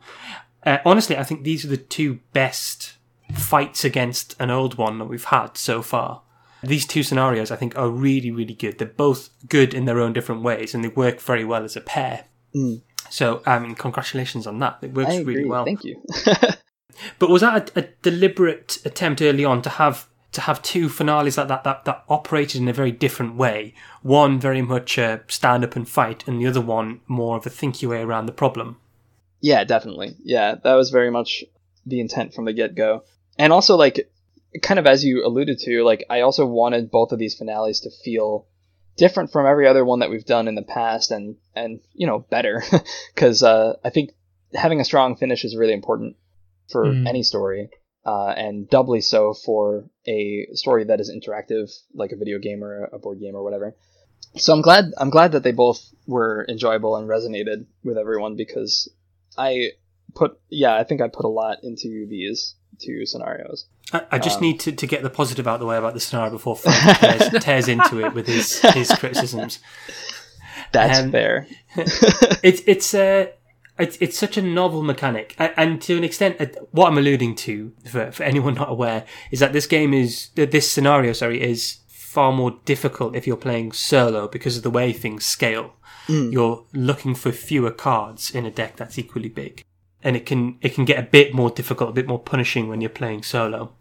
Uh, 0.65 0.79
honestly, 0.85 1.17
I 1.17 1.25
think 1.25 1.43
these 1.43 1.65
are 1.65 1.69
the 1.69 1.77
two 1.79 2.21
best 2.33 2.97
fights 3.33 3.85
against 3.85 4.37
an 4.39 4.51
old 4.51 4.77
one 4.79 4.99
that 4.99 5.07
we've 5.07 5.25
had 5.25 5.57
so 5.57 5.83
far. 5.83 6.23
These 6.65 6.87
two 6.87 7.03
scenarios, 7.03 7.51
I 7.51 7.57
think, 7.57 7.77
are 7.77 7.89
really, 7.89 8.31
really 8.31 8.55
good. 8.55 8.79
They're 8.79 8.89
both 8.89 9.31
good 9.49 9.75
in 9.75 9.85
their 9.85 10.01
own 10.01 10.13
different 10.13 10.43
ways, 10.43 10.75
and 10.75 10.83
they 10.83 10.89
work 10.89 11.21
very 11.21 11.45
well 11.45 11.65
as 11.65 11.77
a 11.77 11.81
pair. 11.81 12.25
Mm. 12.55 12.83
So, 13.11 13.43
I 13.47 13.59
mean, 13.59 13.75
congratulations 13.75 14.47
on 14.47 14.59
that. 14.61 14.79
It 14.83 14.95
works 14.95 15.17
really 15.19 15.45
well. 15.45 15.65
Thank 15.65 15.85
you. 15.85 16.03
But 17.19 17.31
was 17.31 17.43
that 17.43 17.71
a, 17.77 17.81
a 17.81 17.89
deliberate 18.03 18.79
attempt 18.85 19.23
early 19.23 19.45
on 19.45 19.63
to 19.63 19.71
have 19.71 20.09
to 20.33 20.41
have 20.41 20.63
two 20.63 20.89
finales 20.89 21.39
like 21.39 21.47
that 21.47 21.63
that 21.63 21.85
that 21.85 22.05
operated 22.09 22.61
in 22.61 22.69
a 22.69 22.73
very 22.73 22.93
different 22.93 23.37
way? 23.37 23.75
One 24.03 24.41
very 24.41 24.63
much 24.63 24.99
a 24.99 25.23
stand 25.29 25.65
up 25.65 25.77
and 25.77 25.89
fight, 25.89 26.27
and 26.27 26.41
the 26.41 26.47
other 26.47 26.61
one 26.61 27.01
more 27.07 27.37
of 27.37 27.47
a 27.47 27.51
think 27.51 27.83
your 27.83 27.93
way 27.93 28.03
around 28.03 28.27
the 28.27 28.33
problem. 28.33 28.79
Yeah, 29.41 29.65
definitely. 29.65 30.17
Yeah, 30.23 30.57
that 30.63 30.75
was 30.75 30.91
very 30.91 31.11
much 31.11 31.45
the 31.87 32.01
intent 32.01 32.35
from 32.35 32.47
the 32.47 32.53
get 32.53 32.75
go. 32.75 33.05
And 33.39 33.53
also, 33.53 33.77
like, 33.77 34.11
kind 34.63 34.79
of 34.79 34.87
as 34.87 35.05
you 35.05 35.25
alluded 35.27 35.59
to, 35.61 35.83
like, 35.85 36.05
I 36.11 36.21
also 36.21 36.47
wanted 36.47 36.91
both 36.91 37.13
of 37.13 37.19
these 37.19 37.35
finales 37.37 37.81
to 37.81 37.91
feel 38.05 38.47
different 38.97 39.33
from 39.33 39.47
every 39.47 39.67
other 39.67 39.85
one 39.85 39.99
that 40.01 40.11
we've 40.11 40.25
done 40.25 40.47
in 40.49 40.55
the 40.55 40.63
past 40.63 41.11
and, 41.11 41.37
and 41.55 41.81
you 41.95 42.07
know, 42.07 42.21
better. 42.31 42.63
Because 43.15 43.43
uh, 43.43 43.75
I 43.85 43.91
think 43.91 44.11
having 44.53 44.81
a 44.81 44.85
strong 44.85 45.17
finish 45.17 45.45
is 45.45 45.57
really 45.57 45.73
important 45.73 46.17
for 46.71 46.85
Mm. 46.87 47.09
any 47.09 47.23
story. 47.23 47.71
Uh, 48.07 48.29
and 48.37 48.69
doubly 48.69 49.01
so 49.01 49.33
for 49.33 49.89
a 50.07 50.47
story 50.53 50.85
that 50.85 51.01
is 51.01 51.11
interactive, 51.11 51.71
like 51.95 52.13
a 52.13 52.17
video 52.17 52.39
game 52.39 52.63
or 52.63 52.85
a 52.93 52.99
board 52.99 53.19
game 53.19 53.35
or 53.35 53.43
whatever. 53.43 53.75
So 54.37 54.53
I'm 54.53 54.61
glad 54.63 54.93
I'm 54.99 55.09
glad 55.11 55.33
that 55.33 55.43
they 55.43 55.53
both 55.53 55.81
were 56.07 56.45
enjoyable 56.49 56.97
and 56.97 57.09
resonated 57.09 57.65
with 57.83 57.97
everyone 57.97 58.37
because 58.37 58.91
I 59.39 59.71
put 60.15 60.39
yeah 60.51 60.77
I 60.77 60.85
think 60.85 61.01
I 61.01 61.09
put 61.09 61.25
a 61.25 61.29
lot 61.29 61.59
into 61.63 62.07
these 62.07 62.57
two 62.79 63.07
scenarios. 63.07 63.67
I, 63.93 64.03
I 64.13 64.19
just 64.19 64.37
Um, 64.39 64.43
need 64.43 64.61
to, 64.61 64.73
to 64.73 64.87
get 64.87 65.03
the 65.03 65.11
positive 65.11 65.47
out 65.47 65.55
of 65.55 65.61
the 65.61 65.67
way 65.67 65.77
about 65.77 65.95
the 65.95 66.01
scenario 66.01 66.31
before 66.31 66.57
Frank 66.57 66.99
tears, 67.31 67.43
tears 67.45 67.69
into 67.69 68.05
it 68.05 68.15
with 68.15 68.27
his 68.27 68.61
his 68.61 68.91
criticisms. 68.93 69.59
That's 70.73 70.99
Um, 71.01 71.11
fair. 71.13 71.47
it's 72.43 72.63
it's 72.67 72.95
uh, 72.95 73.27
it's 73.79 73.97
it's 74.01 74.19
such 74.19 74.37
a 74.37 74.43
novel 74.43 74.83
mechanic, 74.83 75.35
and 75.39 75.81
to 75.83 75.97
an 75.97 76.05
extent, 76.05 76.37
uh, 76.41 76.47
what 76.71 76.89
I'm 76.89 76.99
alluding 76.99 77.35
to 77.37 77.73
for, 77.87 78.11
for 78.13 78.23
anyone 78.23 78.55
not 78.55 78.71
aware 78.71 79.05
is 79.31 79.41
that 79.41 79.53
this 79.53 79.67
game 79.67 79.93
is 79.95 80.29
this 80.35 80.71
scenario, 80.71 81.13
sorry, 81.13 81.43
is 81.43 81.79
far 81.89 82.33
more 82.33 82.59
difficult 82.65 83.17
if 83.17 83.27
you're 83.27 83.37
playing 83.37 83.73
solo 83.73 84.29
because 84.29 84.57
of 84.57 84.63
the 84.63 84.71
way 84.71 84.93
things 84.93 85.25
scale. 85.25 85.75
You're 86.07 86.67
looking 86.75 87.15
for 87.15 87.33
fewer 87.33 87.71
cards 87.71 88.31
in 88.31 88.45
a 88.45 88.51
deck 88.51 88.77
that's 88.77 88.99
equally 88.99 89.31
big, 89.31 89.65
and 90.05 90.15
it 90.17 90.27
can 90.27 90.59
it 90.61 90.75
can 90.75 90.85
get 90.85 90.99
a 90.99 91.03
bit 91.03 91.35
more 91.35 91.51
difficult, 91.51 91.91
a 91.91 91.93
bit 91.93 92.07
more 92.07 92.19
punishing 92.21 92.69
when 92.69 92.81
you're 92.81 92.91
playing 92.91 93.23
solo. 93.25 93.73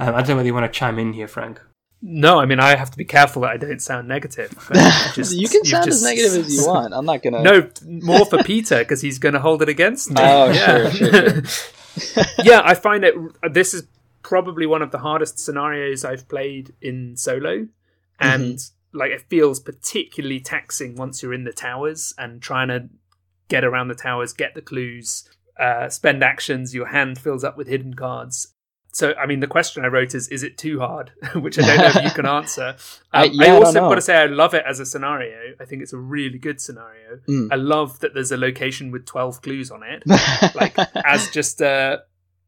Um, 0.00 0.14
I 0.14 0.18
don't 0.20 0.30
know 0.30 0.36
whether 0.36 0.46
you 0.48 0.54
want 0.54 0.72
to 0.72 0.76
chime 0.76 0.98
in 0.98 1.12
here, 1.12 1.28
Frank. 1.28 1.60
No, 2.02 2.38
I 2.40 2.46
mean 2.46 2.58
I 2.60 2.76
have 2.76 2.90
to 2.90 2.96
be 2.98 3.04
careful 3.04 3.42
that 3.42 3.52
I 3.52 3.56
don't 3.56 3.80
sound 3.80 4.08
negative. 4.08 4.52
you 4.74 4.80
just- 5.14 5.34
you 5.34 5.48
can 5.48 5.64
sound 5.64 5.84
just- 5.84 5.98
as 5.98 6.02
negative 6.02 6.46
as 6.46 6.54
you 6.56 6.66
want. 6.72 6.92
I'm 6.94 7.06
not 7.06 7.22
gonna. 7.22 7.42
No, 7.42 7.70
more 7.84 8.26
for 8.26 8.42
Peter 8.42 8.78
because 8.80 9.00
he's 9.00 9.18
going 9.18 9.34
to 9.34 9.40
hold 9.40 9.62
it 9.62 9.68
against 9.68 10.10
me. 10.10 10.16
Oh, 10.18 10.50
yeah. 10.50 10.90
sure, 10.90 11.10
sure, 11.12 11.44
sure. 11.44 12.24
yeah, 12.44 12.60
I 12.64 12.74
find 12.74 13.04
it. 13.04 13.14
This 13.52 13.72
is 13.74 13.84
probably 14.22 14.66
one 14.66 14.82
of 14.82 14.90
the 14.90 14.98
hardest 14.98 15.38
scenarios 15.38 16.04
I've 16.04 16.28
played 16.28 16.74
in 16.82 17.16
solo, 17.16 17.66
and 18.20 18.58
like 18.92 19.10
it 19.12 19.22
feels 19.28 19.58
particularly 19.60 20.40
taxing 20.40 20.96
once 20.96 21.22
you're 21.22 21.32
in 21.34 21.44
the 21.44 21.52
towers 21.52 22.12
and 22.18 22.42
trying 22.42 22.68
to 22.68 22.88
get 23.48 23.64
around 23.64 23.88
the 23.88 23.94
towers, 23.94 24.32
get 24.32 24.54
the 24.54 24.60
clues, 24.62 25.28
uh, 25.58 25.88
spend 25.88 26.22
actions. 26.24 26.74
Your 26.74 26.86
hand 26.86 27.18
fills 27.18 27.44
up 27.44 27.56
with 27.56 27.68
hidden 27.68 27.94
cards. 27.94 28.48
So, 28.92 29.12
I 29.14 29.26
mean, 29.26 29.40
the 29.40 29.46
question 29.46 29.84
I 29.84 29.88
wrote 29.88 30.14
is: 30.14 30.28
Is 30.28 30.42
it 30.42 30.56
too 30.56 30.80
hard? 30.80 31.12
Which 31.34 31.58
I 31.58 31.62
don't 31.66 31.76
know 31.78 32.00
if 32.00 32.04
you 32.04 32.10
can 32.12 32.26
answer. 32.40 32.76
I- 33.12 33.26
Um, 33.26 33.30
yeah, 33.34 33.44
I 33.46 33.48
I 33.48 33.58
also 33.58 33.80
got 33.80 33.94
to 33.96 34.00
say 34.00 34.16
I 34.16 34.26
love 34.26 34.54
it 34.54 34.64
as 34.66 34.80
a 34.80 34.86
scenario. 34.86 35.54
I 35.60 35.64
think 35.66 35.82
it's 35.82 35.92
a 35.92 35.98
really 35.98 36.38
good 36.38 36.60
scenario. 36.60 37.18
Mm. 37.28 37.48
I 37.52 37.56
love 37.56 38.00
that 38.00 38.14
there's 38.14 38.32
a 38.32 38.36
location 38.38 38.90
with 38.90 39.04
twelve 39.04 39.42
clues 39.42 39.70
on 39.70 39.82
it 39.82 40.02
like 40.54 40.76
as 41.04 41.28
just 41.30 41.60
uh, 41.60 41.98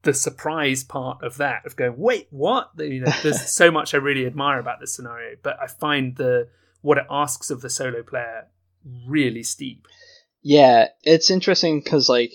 the 0.02 0.14
surprise 0.14 0.84
part 0.84 1.22
of 1.22 1.36
that 1.36 1.66
of 1.66 1.76
going 1.76 1.98
wait 1.98 2.28
what 2.30 2.70
you 2.78 3.00
know 3.00 3.12
there's 3.22 3.50
so 3.50 3.70
much 3.70 3.92
i 3.94 3.96
really 3.96 4.24
admire 4.26 4.58
about 4.60 4.78
this 4.80 4.94
scenario 4.94 5.36
but 5.42 5.58
i 5.60 5.66
find 5.66 6.16
the 6.16 6.48
what 6.82 6.96
it 6.98 7.04
asks 7.10 7.50
of 7.50 7.60
the 7.62 7.68
solo 7.68 8.02
player 8.04 8.46
really 9.08 9.42
steep 9.42 9.86
Yeah, 10.42 10.88
it's 11.02 11.30
interesting 11.30 11.80
because 11.80 12.08
like 12.08 12.32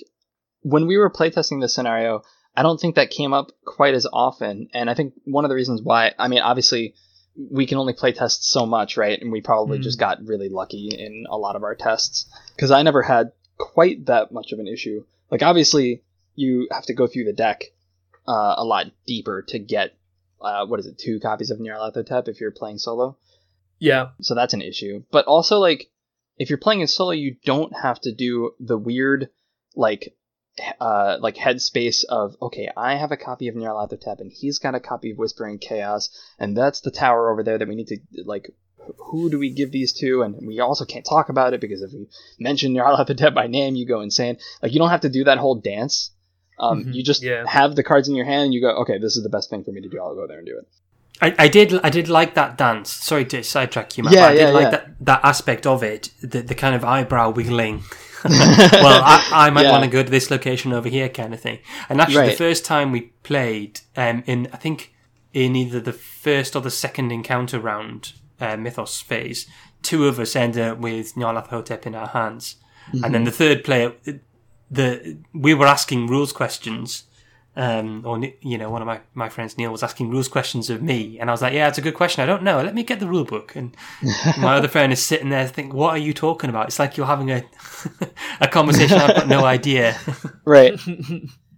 when 0.63 0.87
we 0.87 0.97
were 0.97 1.09
playtesting 1.09 1.61
this 1.61 1.73
scenario, 1.75 2.23
I 2.55 2.63
don't 2.63 2.79
think 2.79 2.95
that 2.95 3.09
came 3.09 3.33
up 3.33 3.51
quite 3.65 3.93
as 3.93 4.07
often, 4.11 4.67
and 4.73 4.89
I 4.89 4.93
think 4.93 5.13
one 5.25 5.45
of 5.45 5.49
the 5.49 5.55
reasons 5.55 5.81
why, 5.81 6.13
I 6.17 6.27
mean, 6.27 6.41
obviously 6.41 6.95
we 7.35 7.65
can 7.65 7.77
only 7.79 7.93
playtest 7.93 8.43
so 8.43 8.65
much, 8.65 8.95
right? 8.95 9.19
And 9.19 9.31
we 9.31 9.41
probably 9.41 9.79
Mm. 9.79 9.83
just 9.83 9.99
got 9.99 10.23
really 10.23 10.49
lucky 10.49 10.89
in 10.89 11.25
a 11.29 11.37
lot 11.37 11.55
of 11.55 11.63
our 11.63 11.73
tests 11.73 12.27
because 12.55 12.69
I 12.69 12.83
never 12.83 13.01
had 13.01 13.31
quite 13.57 14.05
that 14.05 14.31
much 14.31 14.51
of 14.51 14.59
an 14.59 14.67
issue. 14.67 15.03
Like 15.31 15.41
obviously 15.41 16.03
you 16.35 16.67
have 16.71 16.85
to 16.85 16.93
go 16.93 17.07
through 17.07 17.23
the 17.25 17.33
deck 17.33 17.63
uh, 18.27 18.55
a 18.57 18.63
lot 18.63 18.91
deeper 19.07 19.41
to 19.49 19.57
get 19.59 19.95
uh, 20.41 20.65
what 20.67 20.79
is 20.79 20.85
it, 20.85 20.97
two 20.99 21.19
copies 21.19 21.49
of 21.49 21.57
Nyarlathotep 21.59 22.27
if 22.27 22.39
you're 22.39 22.51
playing 22.51 22.77
solo 22.77 23.17
yeah 23.79 24.09
so 24.21 24.35
that's 24.35 24.53
an 24.53 24.61
issue. 24.61 25.03
But 25.11 25.25
also, 25.25 25.57
like, 25.59 25.89
if 26.37 26.49
you're 26.49 26.59
playing 26.59 26.81
in 26.81 26.87
solo, 26.87 27.11
you 27.11 27.35
don't 27.45 27.73
have 27.75 27.99
to 28.01 28.13
do 28.13 28.51
the 28.59 28.77
weird, 28.77 29.29
like, 29.75 30.15
uh, 30.79 31.17
like 31.19 31.35
headspace 31.35 32.03
of 32.05 32.35
okay, 32.41 32.69
I 32.77 32.95
have 32.95 33.11
a 33.11 33.17
copy 33.17 33.47
of 33.47 33.55
Nyarlathotep 33.55 34.19
and 34.19 34.31
he's 34.31 34.59
got 34.59 34.75
a 34.75 34.79
copy 34.79 35.11
of 35.11 35.17
Whispering 35.17 35.57
Chaos, 35.59 36.09
and 36.39 36.55
that's 36.55 36.81
the 36.81 36.91
tower 36.91 37.31
over 37.31 37.43
there 37.43 37.57
that 37.57 37.67
we 37.67 37.75
need 37.75 37.87
to 37.87 37.97
like. 38.25 38.53
Who 38.97 39.29
do 39.29 39.39
we 39.39 39.49
give 39.51 39.71
these 39.71 39.93
to? 39.99 40.23
And 40.23 40.45
we 40.45 40.59
also 40.59 40.83
can't 40.83 41.05
talk 41.05 41.29
about 41.29 41.53
it 41.53 41.61
because 41.61 41.81
if 41.81 41.93
we 41.93 42.07
mention 42.37 42.73
Nyarlathotep 42.73 43.33
by 43.33 43.47
name, 43.47 43.75
you 43.75 43.87
go 43.87 44.01
insane. 44.01 44.37
Like, 44.61 44.73
you 44.73 44.79
don't 44.79 44.89
have 44.89 45.01
to 45.01 45.09
do 45.09 45.23
that 45.23 45.37
whole 45.37 45.55
dance. 45.55 46.11
Um, 46.59 46.83
Mhm, 46.83 46.93
You 46.93 47.01
just 47.01 47.23
yeah. 47.23 47.45
have 47.47 47.77
the 47.77 47.83
cards 47.83 48.09
in 48.09 48.15
your 48.15 48.25
hand, 48.25 48.43
and 48.43 48.53
you 48.53 48.59
go, 48.59 48.71
okay, 48.81 48.97
this 48.97 49.15
is 49.15 49.23
the 49.23 49.29
best 49.29 49.49
thing 49.49 49.63
for 49.63 49.71
me 49.71 49.79
to 49.81 49.87
do. 49.87 50.01
I'll 50.01 50.15
go 50.15 50.27
there 50.27 50.37
and 50.37 50.45
do 50.45 50.57
it. 50.57 50.67
I, 51.21 51.45
I 51.45 51.47
did 51.47 51.73
I 51.81 51.89
did 51.89 52.09
like 52.09 52.33
that 52.33 52.57
dance. 52.57 52.91
Sorry 52.91 53.23
to 53.25 53.41
sidetrack 53.43 53.97
you, 53.97 54.03
Matt. 54.03 54.13
Yeah, 54.13 54.25
I 54.27 54.33
did 54.33 54.39
yeah, 54.41 54.49
like 54.49 54.63
yeah. 54.63 54.69
that 54.71 54.95
that 54.99 55.21
aspect 55.23 55.65
of 55.65 55.81
it, 55.81 56.09
the 56.21 56.41
the 56.41 56.55
kind 56.55 56.75
of 56.75 56.83
eyebrow 56.83 57.29
wiggling. 57.29 57.83
well, 58.29 59.01
I, 59.03 59.27
I 59.31 59.49
might 59.49 59.63
Yeah. 59.63 59.71
want 59.71 59.83
to 59.83 59.89
go 59.89 60.03
to 60.03 60.09
this 60.09 60.29
location 60.31 60.73
over 60.73 60.89
here, 60.89 61.09
kind 61.09 61.33
of 61.33 61.39
thing. 61.41 61.59
And 61.89 61.99
actually, 62.01 62.29
the 62.29 62.35
first 62.37 62.65
time 62.65 62.91
we 62.91 63.01
played, 63.23 63.81
um, 63.95 64.23
in 64.25 64.47
I 64.53 64.57
think 64.57 64.93
in 65.33 65.55
either 65.55 65.79
the 65.79 65.93
first 65.93 66.55
or 66.55 66.61
the 66.61 66.71
second 66.71 67.11
encounter 67.11 67.59
round 67.59 68.13
uh, 68.39 68.55
Mythos 68.57 69.01
phase, 69.01 69.47
two 69.81 70.07
of 70.07 70.19
us 70.19 70.35
ended 70.35 70.61
up 70.63 70.77
with 70.79 71.15
Nyarlathotep 71.15 71.85
in 71.85 71.95
our 71.95 72.07
hands, 72.07 72.55
and 73.03 73.13
then 73.13 73.23
the 73.23 73.31
third 73.31 73.63
player, 73.63 73.93
the 74.69 75.17
we 75.33 75.53
were 75.53 75.67
asking 75.67 76.07
rules 76.07 76.31
questions 76.33 77.03
um, 77.55 78.03
or 78.05 78.19
you 78.41 78.57
know, 78.57 78.69
one 78.69 78.81
of 78.81 78.87
my, 78.87 79.01
my 79.13 79.29
friends 79.29 79.57
Neil 79.57 79.71
was 79.71 79.83
asking 79.83 80.09
rules 80.09 80.27
questions 80.27 80.69
of 80.69 80.81
me, 80.81 81.19
and 81.19 81.29
I 81.29 81.33
was 81.33 81.41
like, 81.41 81.53
"Yeah, 81.53 81.67
it's 81.67 81.77
a 81.77 81.81
good 81.81 81.93
question. 81.93 82.23
I 82.23 82.25
don't 82.25 82.43
know. 82.43 82.61
Let 82.61 82.73
me 82.75 82.83
get 82.83 82.99
the 82.99 83.07
rule 83.07 83.25
book." 83.25 83.55
And 83.55 83.75
my 84.39 84.55
other 84.55 84.67
friend 84.67 84.91
is 84.91 85.01
sitting 85.03 85.29
there, 85.29 85.47
thinking, 85.47 85.75
"What 85.77 85.91
are 85.91 85.97
you 85.97 86.13
talking 86.13 86.49
about?" 86.49 86.67
It's 86.67 86.79
like 86.79 86.97
you're 86.97 87.05
having 87.07 87.31
a 87.31 87.43
a 88.41 88.47
conversation. 88.47 88.97
I've 88.97 89.15
got 89.15 89.27
no 89.27 89.45
idea. 89.57 89.97
right 90.45 90.79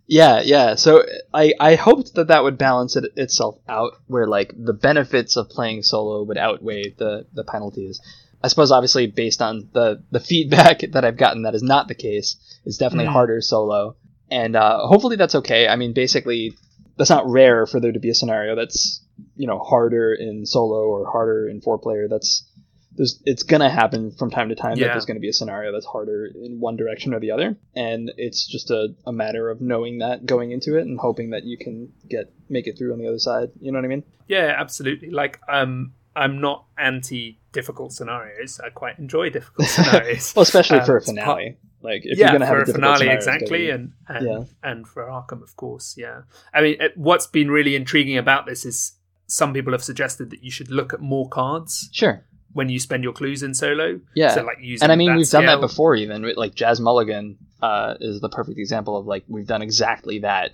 yeah 0.08 0.40
yeah 0.42 0.76
so 0.76 1.04
i 1.34 1.52
i 1.60 1.74
hoped 1.74 2.14
that 2.14 2.28
that 2.28 2.44
would 2.44 2.60
balance 2.60 2.96
it 2.96 3.06
itself 3.16 3.58
out 3.68 3.94
where 4.06 4.28
like 4.28 4.54
the 4.56 4.72
benefits 4.74 5.36
of 5.36 5.50
playing 5.50 5.82
solo 5.82 6.22
would 6.22 6.38
outweigh 6.38 6.94
the 7.00 7.26
the 7.34 7.44
penalties 7.44 8.00
i 8.44 8.48
suppose 8.48 8.72
obviously 8.72 9.08
based 9.08 9.42
on 9.42 9.68
the 9.74 10.04
the 10.12 10.20
feedback 10.20 10.82
that 10.92 11.04
i've 11.04 11.18
gotten 11.18 11.42
that 11.42 11.56
is 11.56 11.64
not 11.64 11.88
the 11.88 11.96
case 11.96 12.36
it's 12.66 12.78
definitely 12.78 13.08
Mm. 13.10 13.14
harder 13.14 13.42
solo 13.42 13.96
and 14.32 14.56
uh 14.56 14.86
hopefully 14.88 15.16
that's 15.16 15.36
okay. 15.36 15.68
I 15.68 15.76
mean 15.76 15.94
basically 15.94 16.58
that's 16.98 17.10
not 17.10 17.28
rare 17.30 17.66
for 17.66 17.80
there 17.80 17.92
to 17.92 18.00
be 18.00 18.10
a 18.10 18.16
scenario 18.16 18.56
that's 18.56 19.04
you 19.36 19.48
know 19.48 19.60
harder 19.60 20.14
in 20.14 20.46
solo 20.46 20.88
or 20.88 21.10
harder 21.12 21.48
in 21.50 21.62
four 21.62 21.78
player. 21.78 22.08
That's 22.08 22.50
there's 22.98 23.22
it's 23.26 23.44
gonna 23.44 23.70
happen 23.70 24.12
from 24.12 24.32
time 24.32 24.48
to 24.50 24.56
time 24.56 24.78
that 24.80 24.86
there's 24.94 25.06
gonna 25.06 25.20
be 25.20 25.28
a 25.30 25.34
scenario 25.34 25.74
that's 25.74 25.86
harder 25.86 26.26
in 26.28 26.60
one 26.62 26.78
direction 26.78 27.14
or 27.14 27.20
the 27.20 27.32
other. 27.32 27.58
And 27.76 28.12
it's 28.16 28.48
just 28.48 28.72
a, 28.72 28.96
a 29.06 29.12
matter 29.12 29.50
of 29.50 29.60
knowing 29.60 29.98
that 30.00 30.26
going 30.26 30.52
into 30.52 30.78
it 30.78 30.82
and 30.82 30.98
hoping 30.98 31.32
that 31.32 31.44
you 31.44 31.58
can 31.58 31.92
get 32.10 32.32
make 32.50 32.68
it 32.68 32.78
through 32.78 32.94
on 32.94 33.00
the 33.00 33.08
other 33.08 33.20
side. 33.20 33.50
You 33.60 33.74
know 33.74 33.80
what 33.80 33.86
i 33.86 33.90
mean? 33.90 34.04
Yeah, 34.28 34.56
absolutely. 34.58 35.12
Like, 35.12 35.40
um, 35.50 35.94
I'm 36.16 36.40
not 36.40 36.66
anti 36.78 37.38
difficult 37.52 37.92
scenarios. 37.92 38.62
I 38.64 38.70
quite 38.70 38.98
enjoy 38.98 39.30
difficult 39.30 39.68
scenarios. 39.76 40.34
well 40.34 40.44
especially 40.44 40.80
Um, 40.80 40.86
for 40.86 40.96
a 40.96 41.02
part- 41.02 41.06
finale 41.06 41.58
like 41.86 42.02
if 42.04 42.18
yeah, 42.18 42.26
you're 42.26 42.34
gonna 42.40 42.46
have 42.46 42.56
for 42.56 42.64
a, 42.64 42.70
a, 42.70 42.74
finale 42.74 42.98
scenario, 42.98 43.16
it's 43.18 43.26
gotta 43.26 43.38
exactly, 43.38 43.70
and 43.70 43.94
and, 44.10 44.26
Yeah. 44.26 44.44
and 44.70 44.88
for 44.88 45.04
Arkham, 45.06 45.42
of 45.42 45.56
course. 45.56 45.96
Yeah, 45.98 46.22
I 46.54 46.62
mean, 46.62 46.78
what's 46.96 47.28
been 47.28 47.50
really 47.50 47.76
intriguing 47.76 48.18
about 48.18 48.46
this 48.46 48.66
is 48.66 48.98
some 49.28 49.54
people 49.54 49.72
have 49.72 49.84
suggested 49.84 50.30
that 50.32 50.44
you 50.44 50.52
should 50.52 50.70
look 50.70 50.94
at 50.94 51.00
more 51.00 51.28
cards 51.30 51.90
sure 51.92 52.24
when 52.54 52.70
you 52.70 52.80
spend 52.80 53.04
your 53.04 53.12
clues 53.14 53.42
in 53.44 53.54
solo. 53.54 54.00
Yeah. 54.16 54.30
so 54.36 54.44
like 54.44 54.58
using 54.62 54.84
and 54.84 54.92
i 54.92 54.96
mean 54.96 55.16
we've 55.16 55.28
done 55.30 55.48
that 55.48 55.60
before 55.60 55.96
even 55.96 56.22
like 56.38 56.54
jazz 56.54 56.80
mulligan 56.80 57.38
uh, 57.62 57.96
is 58.00 58.22
the 58.22 58.30
perfect 58.30 58.60
example 58.60 58.96
of 58.96 59.08
like 59.08 59.24
we've 59.28 59.48
done 59.48 59.64
exactly 59.64 60.20
that 60.20 60.52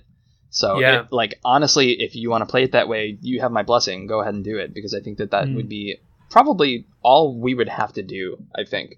so 0.48 0.78
Yeah. 0.80 1.00
it- 1.02 1.12
like 1.12 1.38
honestly 1.44 2.00
if 2.00 2.16
you 2.16 2.30
want 2.30 2.40
to 2.42 2.46
play 2.46 2.62
it 2.64 2.72
that 2.72 2.88
way 2.88 3.18
you 3.20 3.40
have 3.42 3.52
my 3.52 3.62
blessing 3.62 4.06
go 4.06 4.20
ahead 4.22 4.32
and 4.34 4.42
do 4.42 4.56
it 4.58 4.72
because 4.72 4.94
i 4.94 5.00
think 5.00 5.18
that 5.18 5.30
that 5.32 5.48
Mm. 5.48 5.56
would 5.56 5.68
be 5.68 5.98
probably 6.30 6.86
all 7.02 7.38
we 7.38 7.54
would 7.54 7.68
have 7.68 7.92
to 7.92 8.02
do 8.02 8.42
i 8.56 8.64
think 8.64 8.94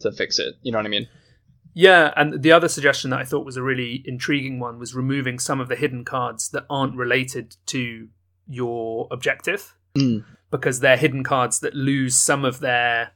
to 0.00 0.12
fix 0.12 0.38
it 0.38 0.54
you 0.62 0.70
know 0.70 0.78
what 0.78 0.86
i 0.86 0.88
mean 0.88 1.08
Yeah, 1.78 2.12
and 2.16 2.42
the 2.42 2.52
other 2.52 2.68
suggestion 2.68 3.10
that 3.10 3.20
I 3.20 3.24
thought 3.24 3.44
was 3.44 3.58
a 3.58 3.62
really 3.62 4.02
intriguing 4.06 4.58
one 4.58 4.78
was 4.78 4.94
removing 4.94 5.38
some 5.38 5.60
of 5.60 5.68
the 5.68 5.76
hidden 5.76 6.06
cards 6.06 6.48
that 6.48 6.64
aren't 6.70 6.96
related 6.96 7.56
to 7.66 8.08
your 8.48 9.08
objective 9.10 9.74
Mm. 9.94 10.24
because 10.50 10.80
they're 10.80 10.96
hidden 10.96 11.22
cards 11.22 11.60
that 11.60 11.74
lose 11.74 12.14
some 12.16 12.44
of 12.46 12.60
their 12.60 13.10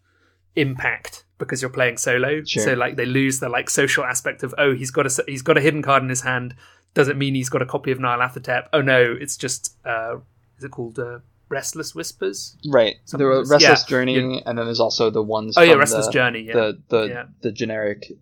impact 0.56 1.24
because 1.38 1.62
you're 1.62 1.70
playing 1.70 1.96
solo. 1.96 2.42
Sure. 2.44 2.62
So 2.62 2.72
like 2.74 2.96
they 2.96 3.06
lose 3.06 3.40
the 3.40 3.48
like 3.48 3.70
social 3.70 4.04
aspect 4.04 4.42
of 4.42 4.54
oh 4.58 4.74
he's 4.74 4.90
got 4.90 5.06
a 5.06 5.24
he's 5.26 5.42
got 5.42 5.56
a 5.56 5.60
hidden 5.60 5.82
card 5.82 6.02
in 6.02 6.08
his 6.08 6.22
hand 6.22 6.54
doesn't 6.94 7.16
mean 7.18 7.34
he's 7.34 7.48
got 7.48 7.62
a 7.62 7.66
copy 7.66 7.92
of 7.92 8.00
Nile 8.00 8.18
Nyarlathotep. 8.18 8.68
Oh 8.72 8.82
no, 8.82 9.16
it's 9.18 9.36
just 9.36 9.76
uh 9.86 10.16
is 10.58 10.64
it 10.64 10.70
called 10.70 10.98
uh, 10.98 11.20
Restless 11.48 11.94
Whispers? 11.94 12.56
right 12.68 12.96
Something 13.04 13.28
the 13.28 13.38
was- 13.38 13.50
restless 13.50 13.82
yeah. 13.84 13.86
journey 13.88 14.42
and 14.44 14.58
then 14.58 14.66
there's 14.66 14.80
also 14.80 15.08
the 15.10 15.22
ones 15.22 15.56
Oh 15.56 15.62
yeah, 15.62 15.74
Restless 15.74 16.06
the, 16.06 16.12
Journey. 16.12 16.40
Yeah, 16.42 16.52
the 16.54 16.78
the, 16.88 17.02
Yeah. 17.08 17.24
the 17.42 17.52
generic 17.52 18.12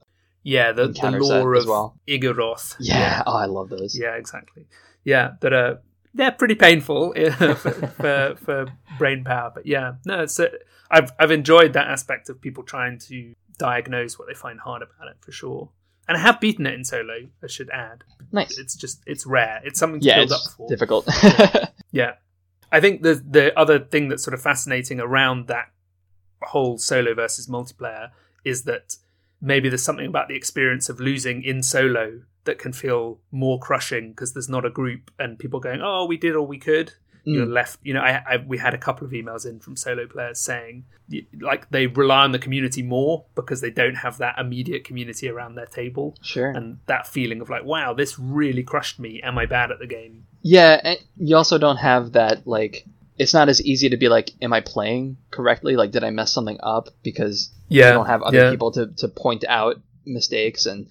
yeah, 0.49 0.73
the, 0.73 0.89
the 0.89 1.11
lore 1.11 1.55
of 1.55 1.67
well. 1.67 1.99
Igoroth. 2.09 2.75
yeah, 2.81 3.23
oh 3.27 3.37
i 3.37 3.45
love 3.45 3.69
those 3.69 3.99
Yeah, 3.99 4.15
exactly. 4.15 4.67
Yeah, 5.05 5.33
that 5.41 5.53
are 5.53 5.83
they're 6.15 6.33
pretty 6.33 6.55
painful 6.55 7.13
for, 7.33 7.55
for 7.55 8.37
for 8.37 8.67
brain 8.97 9.25
power, 9.25 9.53
but 9.55 9.67
yeah, 9.67 9.95
no, 10.07 10.23
it's 10.23 10.39
a, 10.39 10.51
I've 10.91 11.13
I've 11.19 11.31
enjoyed 11.31 11.75
that 11.75 11.89
aspect 11.89 12.31
of 12.31 12.41
people 12.41 12.63
trying 12.63 12.99
to 13.01 13.35
diagnose 13.59 14.19
what 14.19 14.27
they 14.27 14.35
find 14.35 14.61
hard 14.61 14.83
about 14.83 15.09
it 15.09 15.17
for 15.21 15.33
sure. 15.33 15.71
And 16.09 16.17
I 16.17 16.21
have 16.21 16.41
beaten 16.41 16.65
it 16.67 16.73
in 16.73 16.85
solo. 16.85 17.29
I 17.43 17.47
should 17.47 17.69
add. 17.69 18.05
nice 18.33 18.57
It's 18.59 18.75
just 18.75 19.03
it's 19.07 19.27
rare. 19.27 19.61
It's 19.65 19.79
something 19.79 20.01
to 20.01 20.07
yeah 20.07 20.17
build 20.21 20.33
up 20.33 20.41
for. 20.57 20.67
difficult 20.69 21.07
Yeah, 21.93 22.13
I 22.73 22.81
think 22.81 23.03
the 23.03 23.15
the 23.15 23.59
other 23.59 23.79
thing 23.79 24.09
that's 24.09 24.25
sort 24.25 24.35
of 24.35 24.41
fascinating 24.41 24.99
around 24.99 25.49
that 25.49 25.67
whole 26.43 26.79
solo 26.79 27.15
versus 27.15 27.49
multiplayer 27.49 28.11
is 28.45 28.63
that 28.63 28.97
maybe 29.41 29.69
there's 29.69 29.83
something 29.83 30.07
about 30.07 30.29
the 30.29 30.35
experience 30.37 30.89
of 30.89 31.01
losing 31.01 31.43
in 31.43 31.63
solo 31.63 32.21
that 32.45 32.59
can 32.59 32.73
feel 32.73 33.19
more 33.31 33.59
crushing 33.59 34.11
because 34.11 34.33
there's 34.33 34.49
not 34.49 34.65
a 34.65 34.71
group 34.71 35.11
and 35.19 35.39
people 35.39 35.61
going, 35.61 35.81
"Oh, 35.83 36.07
we 36.07 36.17
did 36.17 36.35
all 36.37 36.47
we 36.47 36.59
could." 36.59 36.95
You're 37.25 37.45
Mm. 37.47 37.53
left. 37.53 37.81
You 37.83 37.93
know, 37.93 38.01
I, 38.01 38.23
I 38.27 38.37
we 38.39 38.57
had 38.57 38.73
a 38.73 38.79
couple 38.79 39.07
of 39.07 39.13
emails 39.13 39.45
in 39.45 39.61
from 39.61 39.77
solo 39.77 40.07
players 40.07 40.39
saying 40.39 40.85
like 41.41 41.71
they 41.71 41.87
rely 41.87 42.23
on 42.25 42.33
the 42.33 42.39
community 42.39 42.83
more 42.83 43.27
because 43.35 43.61
they 43.61 43.71
don't 43.71 43.97
have 43.97 44.17
that 44.19 44.39
immediate 44.39 44.85
community 44.85 45.29
around 45.29 45.55
their 45.55 45.67
table 45.67 46.15
sure 46.23 46.49
and 46.51 46.79
that 46.87 47.07
feeling 47.07 47.41
of 47.43 47.51
like, 47.51 47.65
"Wow, 47.65 47.93
this 47.93 48.19
really 48.19 48.63
crushed 48.63 48.99
me. 48.99 49.21
Am 49.23 49.37
I 49.37 49.45
bad 49.45 49.71
at 49.71 49.79
the 49.79 49.87
game?" 49.87 50.25
Yeah, 50.41 50.95
you 51.19 51.37
also 51.37 51.59
don't 51.59 51.77
have 51.79 52.13
that 52.13 52.47
like 52.47 52.87
it's 53.19 53.35
not 53.35 53.49
as 53.49 53.61
easy 53.63 53.89
to 53.91 53.97
be 53.97 54.09
like, 54.09 54.31
am 54.41 54.53
I 54.53 54.61
playing 54.61 55.17
correctly? 55.31 55.77
Like, 55.77 55.91
did 55.91 56.05
I 56.05 56.11
mess 56.11 56.33
something 56.33 56.59
up? 56.63 56.89
Because 57.03 57.51
Yeah, 57.69 57.89
you 57.89 57.93
don't 57.95 58.07
have 58.07 58.23
other 58.23 58.39
yeah. 58.45 58.51
people 58.51 58.73
to, 58.73 58.87
to 58.99 59.09
point 59.09 59.45
out 59.49 59.77
mistakes 60.07 60.67
and 60.67 60.87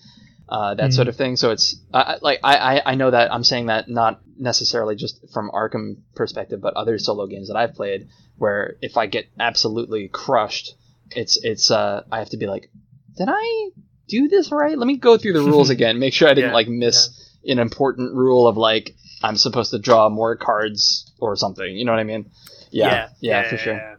uh, 0.50 0.76
that 0.76 0.92
Mhm. 0.92 0.94
sort 0.94 1.08
of 1.10 1.16
thing. 1.16 1.36
So 1.36 1.52
it's 1.52 1.76
I- 1.94 2.18
like 2.22 2.40
I, 2.44 2.56
I 2.78 2.92
I 2.92 2.96
know 2.96 3.12
that 3.12 3.34
I'm 3.34 3.44
saying 3.44 3.66
that 3.66 3.90
not 3.90 4.22
necessarily 4.40 4.96
just 4.96 5.20
from 5.34 5.50
Arkham 5.52 5.98
perspective, 6.16 6.62
but 6.62 6.74
other 6.76 6.98
solo 7.00 7.28
games 7.28 7.48
that 7.50 7.58
I've 7.58 7.74
played, 7.76 8.08
where 8.38 8.78
if 8.82 8.96
I 8.98 9.08
get 9.08 9.26
absolutely 9.40 10.08
crushed, 10.08 10.76
it's 11.12 11.38
it's 11.44 11.70
uh 11.72 12.04
I 12.12 12.20
have 12.20 12.30
to 12.30 12.38
be 12.38 12.48
like, 12.48 12.70
did 13.18 13.28
I 13.30 13.70
do 14.08 14.30
this 14.30 14.52
right? 14.52 14.78
Let 14.78 14.88
me 14.88 14.96
go 14.98 15.18
through 15.18 15.34
the 15.34 15.42
rules 15.42 15.70
again, 15.78 16.00
make 16.00 16.14
sure 16.14 16.30
I 16.30 16.34
didn't 16.34 16.52
Yeah, 16.52 16.56
like 16.56 16.70
miss 16.70 17.10
an 17.46 17.60
important 17.60 18.14
rule 18.16 18.48
of 18.48 18.56
like 18.56 18.96
I'm 19.24 19.36
supposed 19.38 19.72
to 19.72 19.80
draw 19.80 20.10
more 20.10 20.36
cards 20.36 21.12
or 21.20 21.36
something. 21.36 21.76
You 21.76 21.86
know 21.86 21.92
what 21.92 22.00
I 22.00 22.04
mean? 22.04 22.30
Yeah, 22.72 23.10
yeah, 23.20 23.50
for 23.50 23.58
sure. 23.58 23.74
yeah. 23.76 23.96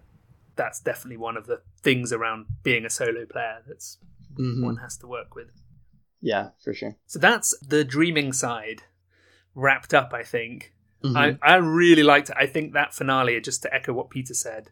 That's 0.57 0.81
definitely 0.81 1.17
one 1.19 1.37
of 1.37 1.47
the 1.47 1.61
things 1.83 2.13
around 2.13 2.47
being 2.63 2.85
a 2.85 2.91
solo 2.91 3.25
player 3.27 3.63
that's 3.67 3.99
Mhm. 4.39 4.63
one 4.65 4.77
has 4.77 4.97
to 4.99 5.07
work 5.07 5.35
with. 5.35 5.49
Yeah, 6.21 6.51
for 6.63 6.73
sure. 6.75 6.97
So 7.07 7.19
that's 7.19 7.57
the 7.59 7.85
dreaming 7.85 8.33
side 8.33 8.83
wrapped 9.55 9.95
up, 9.95 10.13
I 10.13 10.23
think. 10.23 10.73
Mhm. 11.05 11.17
I, 11.17 11.55
I 11.55 11.57
really 11.57 12.03
liked 12.03 12.31
it. 12.31 12.37
I 12.39 12.47
think 12.47 12.73
that 12.73 12.95
finale, 12.95 13.41
just 13.41 13.63
to 13.63 13.75
echo 13.75 13.93
what 13.93 14.11
Peter 14.11 14.35
said, 14.35 14.71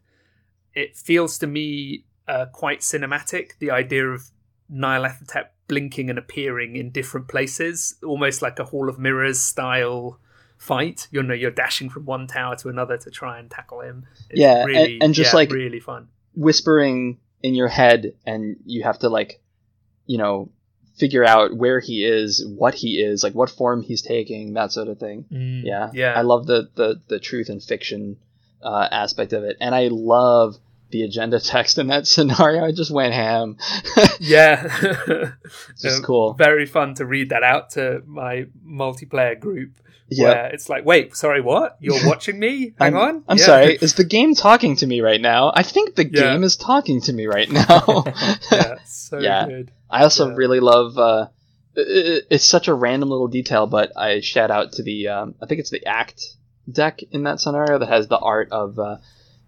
it 0.73 0.95
feels 0.97 1.37
to 1.39 1.47
me 1.47 2.05
uh, 2.27 2.45
quite 2.51 2.81
cinematic. 2.81 3.57
The 3.59 3.71
idea 3.71 4.05
of 4.09 4.29
Nyarlathotep 4.69 5.45
blinking 5.69 6.09
and 6.09 6.19
appearing 6.19 6.75
in 6.75 6.91
different 6.91 7.29
places, 7.29 7.95
almost 8.05 8.41
like 8.41 8.59
a 8.59 8.65
Hall 8.65 8.89
of 8.89 8.99
Mirrors 8.99 9.41
style 9.41 10.19
fight. 10.57 11.07
You 11.11 11.23
know, 11.23 11.33
you're 11.33 11.51
dashing 11.51 11.89
from 11.89 12.05
one 12.05 12.27
tower 12.27 12.55
to 12.57 12.69
another 12.69 12.97
to 12.97 13.09
try 13.11 13.39
and 13.39 13.49
tackle 13.49 13.81
him. 13.81 14.05
It's 14.29 14.39
Yeah, 14.39 14.65
and- 14.67 15.03
and 15.03 15.13
just 15.13 15.33
yeah, 15.33 15.37
like- 15.37 15.51
really 15.51 15.79
fun. 15.79 16.07
whispering 16.35 17.17
in 17.43 17.53
your 17.55 17.67
head 17.67 18.13
and 18.25 18.57
you 18.65 18.83
have 18.83 18.97
to 18.99 19.09
like 19.09 19.39
you 20.07 20.17
know 20.17 20.49
figure 20.97 21.23
out 21.25 21.55
where 21.55 21.79
he 21.79 22.03
is 22.03 22.43
what 22.47 22.73
he 22.73 22.99
is 22.99 23.23
like 23.23 23.33
what 23.33 23.49
form 23.49 23.81
he's 23.83 24.01
taking 24.01 24.53
that 24.53 24.71
sort 24.71 24.87
of 24.87 24.97
thing 24.99 25.25
Mm, 25.31 25.61
yeah 25.63 25.89
yeah. 25.93 26.13
i 26.15 26.21
love 26.21 26.47
the 26.47 26.69
the, 26.75 26.99
the 27.09 27.19
truth 27.19 27.49
and 27.49 27.61
fiction 27.61 28.17
uh, 28.63 28.87
aspect 28.91 29.33
of 29.33 29.43
it 29.43 29.55
and 29.61 29.75
i 29.75 29.87
love 29.91 30.57
the 30.89 31.03
agenda 31.03 31.39
text 31.53 31.77
in 31.77 31.87
that 31.87 32.07
scenario 32.07 32.63
i 32.65 32.71
just 32.71 32.89
went 32.91 33.13
ham 33.13 33.57
Yeah. 34.19 34.63
it's 35.71 35.81
just 35.83 35.97
Um, 35.99 36.03
cool 36.09 36.33
Very 36.33 36.65
fun 36.65 36.95
to 36.95 37.05
read 37.05 37.29
that 37.29 37.43
out 37.43 37.71
to 37.71 38.01
my 38.07 38.45
multiplayer 38.65 39.39
group. 39.39 39.73
Yeah 40.09 40.47
it's 40.47 40.69
like, 40.69 40.85
wait, 40.85 41.15
sorry, 41.15 41.41
what? 41.41 41.77
You're 41.79 42.05
watching 42.07 42.39
me? 42.39 42.73
Hang 42.79 42.95
I'm, 42.95 42.97
on. 42.97 43.23
I'm 43.27 43.37
Yeah. 43.37 43.45
sorry. 43.45 43.75
Is 43.81 43.95
the 43.95 44.03
game 44.05 44.35
talking 44.35 44.75
to 44.77 44.87
me 44.87 45.01
right 45.01 45.19
now? 45.21 45.51
I 45.53 45.63
think 45.63 45.95
the 45.95 46.05
Yeah. 46.05 46.31
game 46.33 46.43
is 46.43 46.55
talking 46.55 47.01
to 47.01 47.13
me 47.13 47.25
right 47.27 47.49
now. 47.49 48.03
yeah, 48.51 48.75
so 48.85 49.19
Yeah. 49.19 49.45
good. 49.47 49.71
I 49.89 50.03
also 50.03 50.33
really 50.33 50.59
love. 50.59 50.97
Uh, 50.97 51.27
i- 51.77 51.81
i- 51.81 52.21
it's 52.29 52.43
such 52.45 52.67
a 52.67 52.73
random 52.73 53.09
little 53.09 53.27
detail, 53.27 53.67
but 53.67 53.91
I 53.97 54.21
shout 54.21 54.51
out 54.51 54.73
to 54.73 54.83
the. 54.83 55.07
Um, 55.09 55.35
I 55.41 55.45
think 55.45 55.59
it's 55.59 55.69
the 55.69 55.85
Act 55.85 56.21
deck 56.71 57.01
in 57.11 57.23
that 57.23 57.39
scenario 57.39 57.77
that 57.79 57.87
has 57.89 58.07
the 58.07 58.17
art 58.17 58.49
of 58.51 58.77
uh, 58.79 58.97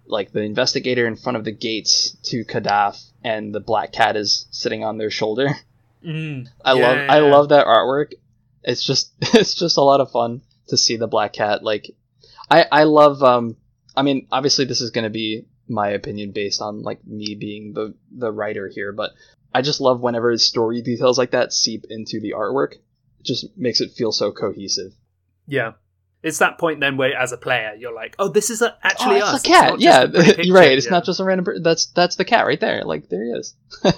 like 0.06 0.32
the 0.32 0.42
investigator 0.42 1.06
in 1.08 1.16
front 1.16 1.38
of 1.38 1.44
the 1.44 1.52
gates 1.52 2.16
to 2.24 2.44
Kadath, 2.46 3.02
and 3.24 3.54
the 3.54 3.60
black 3.60 3.92
cat 3.92 4.16
is 4.16 4.48
sitting 4.52 4.84
on 4.84 4.98
their 4.98 5.10
shoulder. 5.12 5.50
Mm, 6.06 6.48
I 6.64 6.74
yeah, 6.76 6.88
love 6.88 6.98
yeah, 6.98 7.08
I 7.14 7.20
love 7.20 7.50
that 7.50 7.66
artwork. 7.66 8.14
It's 8.64 8.84
just 8.84 9.12
it's 9.22 9.56
just 9.56 9.78
a 9.78 9.82
lot 9.82 10.00
of 10.02 10.12
fun 10.12 10.42
to 10.70 10.78
see 10.78 10.98
the 10.98 11.08
black 11.08 11.34
cat. 11.34 11.64
Like 11.64 11.92
I 12.50 12.66
I 12.72 12.84
love 12.84 13.22
um 13.24 13.58
I 13.96 14.02
mean 14.02 14.28
obviously 14.32 14.66
this 14.66 14.82
is 14.82 14.92
gonna 14.92 15.10
be 15.10 15.46
my 15.68 15.90
opinion 15.90 16.32
based 16.32 16.62
on 16.62 16.82
like 16.82 17.06
me 17.06 17.36
being 17.36 17.74
the 17.74 17.94
the 18.12 18.32
writer 18.32 18.68
here, 18.68 18.92
but 18.92 19.12
I 19.54 19.62
just 19.62 19.82
love 19.82 20.02
whenever 20.02 20.36
story 20.38 20.82
details 20.82 21.18
like 21.18 21.32
that 21.32 21.54
seep 21.54 21.86
into 21.90 22.20
the 22.20 22.34
artwork. 22.38 22.74
It 22.74 23.26
just 23.26 23.58
makes 23.58 23.82
it 23.82 23.92
feel 23.92 24.12
so 24.12 24.32
cohesive. 24.32 24.94
Yeah. 25.48 25.74
It's 26.22 26.40
that 26.40 26.58
point 26.58 26.82
then 26.82 26.98
where, 26.98 27.16
as 27.18 27.32
a 27.32 27.38
player, 27.38 27.74
you're 27.80 27.94
like, 27.96 28.14
"Oh, 28.20 28.28
this 28.28 28.50
is 28.50 28.62
a, 28.62 28.76
actually 28.84 29.22
oh, 29.22 29.26
us. 29.26 29.36
it's 29.38 29.46
a 29.46 29.48
cat. 29.48 29.80
just 29.80 29.82
yeah, 29.82 30.44
you're 30.44 30.54
right. 30.64 30.74
It's 30.78 30.86
Yeah. 30.86 30.92
not 30.92 31.06
just 31.06 31.22
a 31.22 31.24
random. 31.24 31.46
Per- 31.46 31.60
that's 31.62 31.86
that's 31.88 32.18
the 32.18 32.26
cat 32.26 32.46
right 32.46 32.60
there. 32.60 32.84
Like 32.84 33.08
there 33.08 33.24
he 33.24 33.32
is. 33.32 33.56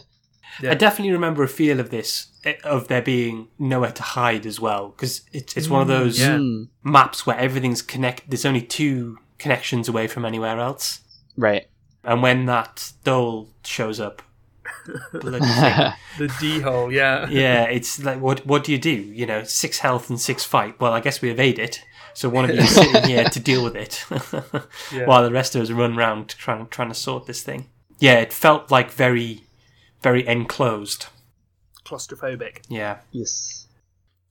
Yeah. 0.61 0.72
I 0.72 0.73
definitely 0.76 1.14
remember 1.14 1.44
a 1.44 1.48
feel 1.48 1.80
of 1.80 1.90
this, 1.90 2.28
eh, 2.44 2.56
of 2.64 2.88
there 2.88 3.02
being 3.02 3.48
nowhere 3.57 3.91
to 3.91 4.03
hide 4.03 4.45
as 4.45 4.60
well, 4.60 4.90
because 4.90 5.22
it's 5.32 5.56
it's 5.56 5.69
one 5.69 5.82
of 5.82 5.88
those 5.88 6.19
yeah. 6.19 6.38
Mm, 6.38 6.68
maps 6.84 7.26
where 7.26 7.38
everything's 7.38 7.82
connected. 7.82 8.30
There's 8.30 8.45
only 8.45 8.61
two 8.61 9.18
connections 9.38 9.88
away 9.88 10.07
from 10.07 10.26
anywhere 10.26 10.60
else, 10.60 11.02
right. 11.38 11.68
and 12.03 12.22
when 12.22 12.45
that 12.48 12.91
Dhole 13.06 13.48
shows 13.64 13.99
up, 13.99 14.22
thing. 15.11 15.22
the 15.22 16.28
Dhole. 16.40 16.91
Yeah. 16.91 17.28
yeah, 17.30 17.64
it's 17.64 18.03
like 18.03 18.19
what 18.19 18.45
what 18.45 18.64
do 18.64 18.72
you 18.72 18.78
do? 18.78 18.91
You 18.91 19.26
know, 19.26 19.44
six 19.44 19.80
health 19.80 20.10
and 20.10 20.19
six 20.19 20.44
fight. 20.44 20.80
Well, 20.80 20.94
I 20.94 20.99
guess 20.99 21.22
we 21.22 21.30
evade 21.30 21.60
it. 21.60 21.82
So 22.14 22.28
one 22.30 22.44
of 22.44 22.52
you 22.56 22.61
is 22.61 22.76
sitting 22.76 23.03
here 23.03 23.23
to 23.23 23.40
deal 23.40 23.64
with 23.64 23.76
it, 23.76 24.06
Yeah. 24.91 25.06
while 25.06 25.23
the 25.23 25.32
rest 25.32 25.56
of 25.56 25.61
us 25.61 25.72
run 25.72 25.98
around 25.98 26.30
trying 26.30 26.68
trying 26.68 26.90
to 26.90 26.95
sort 26.95 27.26
this 27.26 27.41
thing. 27.41 27.69
Yeah, 27.99 28.15
it 28.19 28.34
felt 28.34 28.72
like 28.72 28.91
very, 28.91 29.44
very 30.02 30.28
enclosed. 30.28 31.07
Claustrophobic. 31.86 32.61
Yeah, 32.69 32.99
yes. 33.11 33.68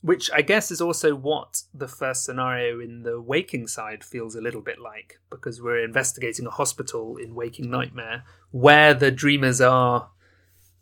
Which 0.02 0.30
I 0.32 0.42
guess 0.42 0.70
is 0.70 0.80
also 0.80 1.14
what 1.14 1.62
the 1.74 1.88
first 1.88 2.24
scenario 2.24 2.80
in 2.80 3.02
the 3.02 3.20
waking 3.20 3.66
side 3.66 4.02
feels 4.02 4.34
a 4.34 4.40
little 4.40 4.62
bit 4.62 4.78
like, 4.78 5.20
because 5.28 5.60
we're 5.60 5.84
investigating 5.84 6.46
a 6.46 6.50
hospital 6.50 7.16
in 7.16 7.34
Waking 7.34 7.70
Nightmare 7.70 8.24
where 8.50 8.94
the 8.94 9.10
dreamers 9.10 9.60
are 9.60 10.08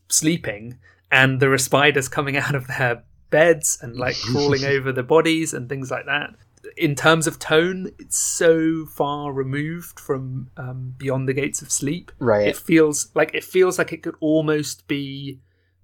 sleeping 0.08 0.78
and 1.10 1.40
there 1.40 1.52
are 1.52 1.58
spiders 1.58 2.08
coming 2.08 2.36
out 2.44 2.54
of 2.54 2.68
their 2.68 3.02
beds 3.30 3.78
and 3.82 3.96
like 3.96 4.16
crawling 4.30 4.64
over 4.64 4.92
the 4.92 5.02
bodies 5.02 5.52
and 5.52 5.68
things 5.68 5.90
like 5.90 6.06
that. 6.06 6.30
In 6.76 6.94
terms 6.94 7.26
of 7.26 7.38
tone, 7.38 7.90
it's 7.98 8.18
so 8.18 8.86
far 8.86 9.32
removed 9.32 9.98
from 10.00 10.50
um, 10.56 10.94
Beyond 10.96 11.28
the 11.28 11.34
Gates 11.34 11.62
of 11.62 11.70
Sleep. 11.70 12.12
Right. 12.18 12.48
It 12.48 12.56
feels 12.56 13.10
like 13.14 13.34
it 13.34 13.44
feels 13.44 13.78
like 13.78 13.92
it 13.92 14.02
could 14.02 14.16
almost 14.20 14.88
be 14.88 15.40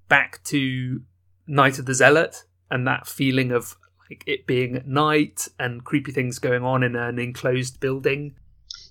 back 0.08 0.42
to 0.44 1.02
Night 1.46 1.78
of 1.78 1.86
the 1.86 1.94
Zealot 1.94 2.44
and 2.70 2.86
that 2.86 3.06
feeling 3.06 3.52
of 3.52 3.76
like 4.10 4.24
it 4.26 4.46
being 4.46 4.76
at 4.76 4.86
night 4.86 5.48
and 5.58 5.84
creepy 5.84 6.12
things 6.12 6.38
going 6.38 6.62
on 6.62 6.82
in 6.82 6.96
an 6.96 7.18
enclosed 7.18 7.80
building. 7.80 8.34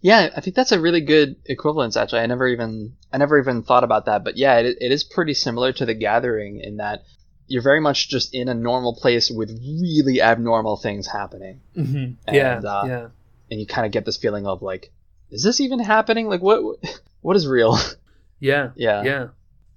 Yeah, 0.02 0.30
I 0.36 0.42
think 0.42 0.56
that's 0.56 0.72
a 0.72 0.82
really 0.82 1.02
good 1.02 1.38
equivalence. 1.46 1.96
Actually, 1.96 2.22
I 2.22 2.26
never 2.26 2.48
even 2.48 2.96
I 3.12 3.18
never 3.18 3.40
even 3.40 3.64
thought 3.64 3.84
about 3.84 4.06
that. 4.06 4.24
But 4.24 4.38
yeah, 4.38 4.58
it, 4.58 4.78
it 4.82 4.92
is 4.92 5.04
pretty 5.04 5.34
similar 5.34 5.72
to 5.74 5.86
the 5.86 5.94
Gathering 5.94 6.60
in 6.60 6.78
that 6.78 7.04
you're 7.48 7.62
very 7.62 7.80
much 7.80 8.10
just 8.10 8.34
in 8.34 8.48
a 8.50 8.54
normal 8.54 8.96
place 8.96 9.30
with 9.30 9.50
really 9.50 10.22
abnormal 10.22 10.78
things 10.78 11.08
happening, 11.08 11.62
Mm-hmm. 11.76 12.34
Yeah, 12.34 12.58
And, 12.58 12.66
uh, 12.66 12.84
yeah, 12.88 13.08
and 13.52 13.60
you 13.60 13.68
kind 13.68 13.86
of 13.86 13.92
get 13.92 14.06
this 14.06 14.18
feeling 14.18 14.48
of 14.48 14.62
like, 14.62 14.92
is 15.30 15.44
this 15.44 15.60
even 15.60 15.80
happening? 15.80 16.28
Like, 16.28 16.42
what 16.42 16.78
what 17.22 17.36
is 17.36 17.48
real? 17.48 17.78
yeah, 18.40 18.72
yeah, 18.76 19.04
yeah. 19.04 19.28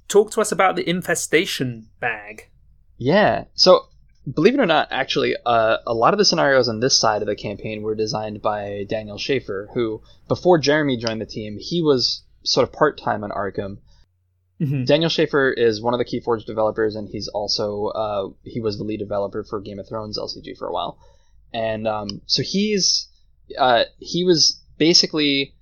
Talk 0.09 0.31
to 0.33 0.41
us 0.41 0.53
about 0.53 0.77
the 0.77 0.89
infestation 0.89 1.89
bag. 1.99 2.49
Yeah. 2.97 3.45
So, 3.55 3.87
believe 4.33 4.55
it 4.55 4.61
or 4.61 4.67
not, 4.67 4.89
actually, 4.91 5.35
uh, 5.45 5.79
a 5.87 5.95
lot 5.95 6.15
of 6.15 6.19
the 6.19 6.25
scenarios 6.25 6.69
on 6.69 6.81
this 6.81 6.97
side 6.97 7.23
of 7.23 7.29
the 7.29 7.37
campaign 7.37 7.83
were 7.83 7.95
designed 7.95 8.41
by 8.41 8.87
Daniel 8.89 9.19
Schaefer, 9.19 9.69
who, 9.75 10.03
before 10.29 10.59
Jeremy 10.59 10.97
joined 10.97 11.21
the 11.21 11.27
team, 11.27 11.59
he 11.61 11.83
was 11.83 12.23
sort 12.45 12.69
of 12.69 12.73
part 12.73 12.99
time 12.99 13.25
on 13.25 13.31
Arkham. 13.31 13.79
Mm-hmm. 14.61 14.85
Daniel 14.85 15.11
Schaefer 15.11 15.51
is 15.51 15.83
one 15.83 15.93
of 15.95 15.99
the 15.99 16.05
Keyforge 16.05 16.47
developers, 16.47 16.97
and 16.97 17.09
he's 17.09 17.29
also 17.29 17.87
uh, 17.87 18.29
he 18.43 18.61
was 18.61 18.79
the 18.79 18.85
lead 18.85 18.99
developer 18.99 19.45
for 19.45 19.61
Game 19.61 19.79
of 19.79 19.89
Thrones 19.89 20.19
LCG 20.19 20.57
for 20.57 20.67
a 20.67 20.73
while, 20.73 20.99
and 21.53 21.87
um, 21.87 22.23
so 22.27 22.43
he's 22.43 23.09
uh, 23.59 23.85
he 23.99 24.25
was 24.25 24.61
basically 24.79 25.55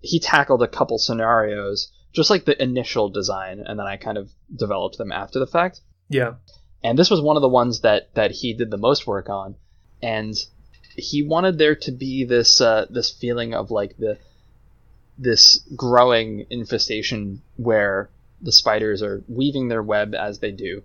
he 0.00 0.20
tackled 0.20 0.62
a 0.62 0.68
couple 0.68 0.98
scenarios, 0.98 1.92
just 2.12 2.30
like 2.30 2.46
the 2.46 2.60
initial 2.62 3.10
design, 3.10 3.60
and 3.60 3.78
then 3.78 3.86
I 3.86 3.96
kind 3.96 4.16
of 4.16 4.30
developed 4.54 4.96
them 4.96 5.12
after 5.12 5.38
the 5.38 5.46
fact. 5.46 5.80
Yeah, 6.08 6.34
and 6.82 6.98
this 6.98 7.10
was 7.10 7.20
one 7.20 7.36
of 7.36 7.42
the 7.42 7.48
ones 7.48 7.80
that 7.80 8.14
that 8.14 8.30
he 8.30 8.54
did 8.54 8.70
the 8.70 8.78
most 8.78 9.06
work 9.06 9.28
on. 9.28 9.56
And 10.02 10.34
he 10.96 11.22
wanted 11.22 11.58
there 11.58 11.76
to 11.76 11.92
be 11.92 12.24
this 12.24 12.60
uh, 12.60 12.86
this 12.88 13.10
feeling 13.10 13.54
of 13.54 13.70
like 13.70 13.96
the 13.98 14.18
this 15.18 15.58
growing 15.76 16.46
infestation 16.48 17.42
where 17.56 18.08
the 18.42 18.52
spiders 18.52 19.02
are 19.02 19.22
weaving 19.28 19.68
their 19.68 19.82
web 19.82 20.14
as 20.14 20.38
they 20.38 20.50
do 20.52 20.82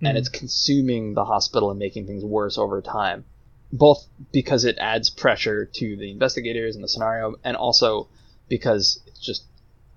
and 0.00 0.14
Mhm. 0.16 0.18
it's 0.20 0.28
consuming 0.28 1.14
the 1.14 1.24
hospital 1.24 1.70
and 1.70 1.78
making 1.78 2.06
things 2.06 2.24
worse 2.24 2.56
over 2.58 2.80
time 2.80 3.24
both 3.72 4.06
because 4.32 4.64
it 4.64 4.76
adds 4.78 5.10
pressure 5.10 5.66
to 5.66 5.96
the 5.96 6.10
investigators 6.10 6.74
and 6.74 6.82
the 6.84 6.88
scenario 6.88 7.34
and 7.44 7.56
also 7.56 8.08
because 8.48 9.00
it's 9.06 9.20
just 9.20 9.44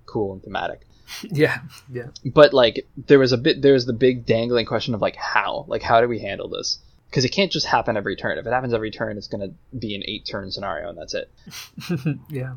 cool 0.06 0.32
and 0.32 0.42
thematic 0.42 0.86
yeah, 1.30 1.58
yeah. 1.90 2.08
but 2.24 2.52
like 2.54 2.86
there 3.06 3.18
was 3.18 3.32
a 3.32 3.38
bit 3.38 3.60
there 3.62 3.74
was 3.74 3.86
the 3.86 3.92
big 3.92 4.24
dangling 4.26 4.66
question 4.66 4.94
of 4.94 5.00
like 5.02 5.16
how 5.16 5.64
like 5.68 5.82
how 5.82 6.00
do 6.00 6.08
we 6.08 6.18
handle 6.20 6.48
this 6.48 6.78
because 7.10 7.24
it 7.26 7.28
can't 7.30 7.52
just 7.52 7.66
happen 7.66 7.96
every 7.96 8.16
turn 8.16 8.38
if 8.38 8.46
it 8.46 8.52
happens 8.52 8.72
every 8.72 8.90
turn 8.90 9.16
it's 9.18 9.26
going 9.28 9.46
to 9.46 9.54
be 9.78 9.94
an 9.94 10.02
eight 10.06 10.24
turn 10.26 10.50
scenario 10.50 10.88
and 10.88 10.96
that's 10.98 11.14
it 11.14 11.30
yeah. 12.30 12.54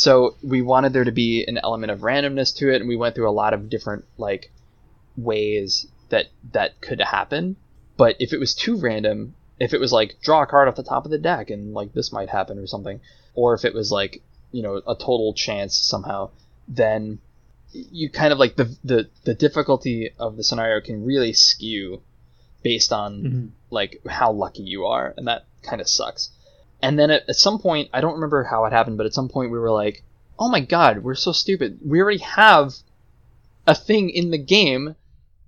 So 0.00 0.36
we 0.44 0.62
wanted 0.62 0.92
there 0.92 1.02
to 1.02 1.10
be 1.10 1.44
an 1.48 1.58
element 1.58 1.90
of 1.90 2.00
randomness 2.00 2.54
to 2.56 2.72
it 2.72 2.80
and 2.80 2.88
we 2.88 2.94
went 2.96 3.14
through 3.16 3.28
a 3.28 3.40
lot 3.42 3.52
of 3.52 3.68
different 3.68 4.04
like 4.16 4.52
ways 5.16 5.86
that 6.10 6.26
that 6.52 6.80
could 6.80 7.00
happen 7.00 7.56
but 7.96 8.14
if 8.20 8.32
it 8.32 8.38
was 8.38 8.54
too 8.54 8.76
random 8.76 9.34
if 9.58 9.74
it 9.74 9.80
was 9.80 9.92
like 9.92 10.16
draw 10.22 10.42
a 10.42 10.46
card 10.46 10.68
off 10.68 10.76
the 10.76 10.82
top 10.84 11.04
of 11.04 11.10
the 11.10 11.18
deck 11.18 11.50
and 11.50 11.74
like 11.74 11.92
this 11.94 12.12
might 12.12 12.28
happen 12.28 12.58
or 12.58 12.66
something 12.66 13.00
or 13.34 13.54
if 13.54 13.64
it 13.64 13.74
was 13.74 13.90
like 13.90 14.22
you 14.52 14.62
know 14.62 14.76
a 14.86 14.94
total 14.94 15.34
chance 15.34 15.76
somehow 15.76 16.30
then 16.68 17.18
you 17.72 18.08
kind 18.08 18.32
of 18.32 18.38
like 18.38 18.54
the 18.56 18.76
the, 18.84 19.08
the 19.24 19.34
difficulty 19.34 20.10
of 20.18 20.36
the 20.36 20.44
scenario 20.44 20.80
can 20.80 21.04
really 21.04 21.32
skew 21.32 22.00
based 22.62 22.92
on 22.92 23.22
Mhm. 23.22 23.50
like 23.70 24.00
how 24.08 24.30
lucky 24.32 24.62
you 24.62 24.86
are 24.86 25.12
and 25.16 25.26
that 25.26 25.44
kind 25.62 25.80
of 25.80 25.88
sucks 25.88 26.30
and 26.82 26.98
then 26.98 27.10
at, 27.10 27.28
at 27.28 27.36
some 27.36 27.58
point 27.58 27.88
i 27.92 28.00
don't 28.00 28.14
remember 28.14 28.44
how 28.44 28.64
it 28.64 28.72
happened 28.72 28.96
but 28.96 29.06
at 29.06 29.14
some 29.14 29.28
point 29.28 29.50
we 29.50 29.58
were 29.58 29.70
like 29.70 30.02
oh 30.38 30.48
my 30.48 30.60
god 30.60 31.02
we're 31.02 31.14
so 31.16 31.32
stupid. 31.32 31.78
We 31.84 32.00
already 32.00 32.18
have 32.20 32.72
a 33.66 33.74
thing 33.74 34.10
in 34.10 34.30
the 34.30 34.38
game 34.38 34.94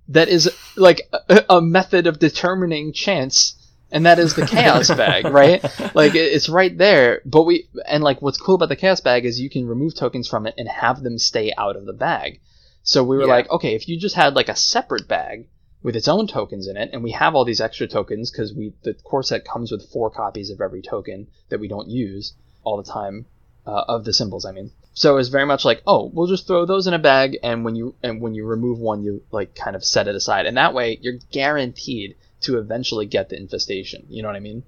that 0.08 0.28
is 0.28 0.50
like 0.76 1.02
a, 1.28 1.44
a 1.48 1.60
method 1.62 2.06
of 2.08 2.18
determining 2.18 2.92
chance 2.92 3.54
and 3.92 4.06
that 4.06 4.18
is 4.18 4.34
the 4.34 4.46
chaos 4.46 4.88
bag 4.96 5.24
right? 5.26 5.62
Like 5.94 6.14
it- 6.16 6.32
it's 6.32 6.48
right 6.48 6.76
there 6.76 7.22
but 7.24 7.44
we 7.44 7.68
and 7.86 8.02
like 8.02 8.20
what's 8.20 8.38
cool 8.40 8.56
about 8.56 8.68
the 8.68 8.76
chaos 8.76 9.00
bag 9.00 9.24
is 9.24 9.40
you 9.40 9.48
can 9.50 9.66
remove 9.68 9.94
tokens 9.94 10.26
from 10.28 10.46
it 10.46 10.54
and 10.58 10.68
have 10.68 11.02
them 11.02 11.18
stay 11.18 11.52
out 11.56 11.76
of 11.76 11.86
the 11.86 11.92
bag. 11.92 12.40
So 12.82 13.04
we 13.04 13.16
were 13.16 13.22
Yeah. 13.26 13.34
like 13.34 13.50
okay 13.50 13.74
if 13.76 13.88
you 13.88 13.98
just 13.98 14.16
had 14.16 14.34
like 14.34 14.48
a 14.48 14.56
separate 14.56 15.06
bag 15.06 15.46
with 15.82 15.96
its 15.96 16.08
own 16.08 16.26
tokens 16.26 16.66
in 16.68 16.76
it 16.76 16.90
and 16.92 17.02
we 17.02 17.10
have 17.12 17.34
all 17.34 17.44
these 17.44 17.60
extra 17.60 17.86
tokens 17.86 18.30
because 18.30 18.52
we 18.54 18.72
the 18.82 18.94
core 18.94 19.22
set 19.22 19.44
comes 19.44 19.70
with 19.72 19.88
four 19.90 20.10
copies 20.10 20.50
of 20.50 20.60
every 20.60 20.82
token 20.82 21.26
that 21.48 21.60
we 21.60 21.68
don't 21.68 21.88
use 21.88 22.34
all 22.64 22.76
the 22.76 22.90
time 22.90 23.26
uh, 23.66 23.84
of 23.88 24.04
the 24.04 24.12
symbols 24.12 24.44
i 24.44 24.52
mean 24.52 24.70
so 24.92 25.16
it's 25.16 25.28
very 25.28 25.46
much 25.46 25.64
like 25.64 25.82
oh 25.86 26.10
we'll 26.12 26.26
just 26.26 26.46
throw 26.46 26.66
those 26.66 26.86
in 26.86 26.94
a 26.94 26.98
bag 26.98 27.38
and 27.42 27.64
when 27.64 27.74
you 27.74 27.94
and 28.02 28.20
when 28.20 28.34
you 28.34 28.44
remove 28.44 28.78
one 28.78 29.02
you 29.02 29.22
like 29.30 29.54
kind 29.54 29.76
of 29.76 29.84
set 29.84 30.08
it 30.08 30.14
aside 30.14 30.46
and 30.46 30.56
that 30.56 30.74
way 30.74 30.98
you're 31.00 31.18
guaranteed 31.30 32.14
to 32.40 32.58
eventually 32.58 33.06
get 33.06 33.28
the 33.28 33.36
infestation 33.36 34.04
you 34.08 34.22
know 34.22 34.28
what 34.28 34.36
i 34.36 34.40
mean 34.40 34.62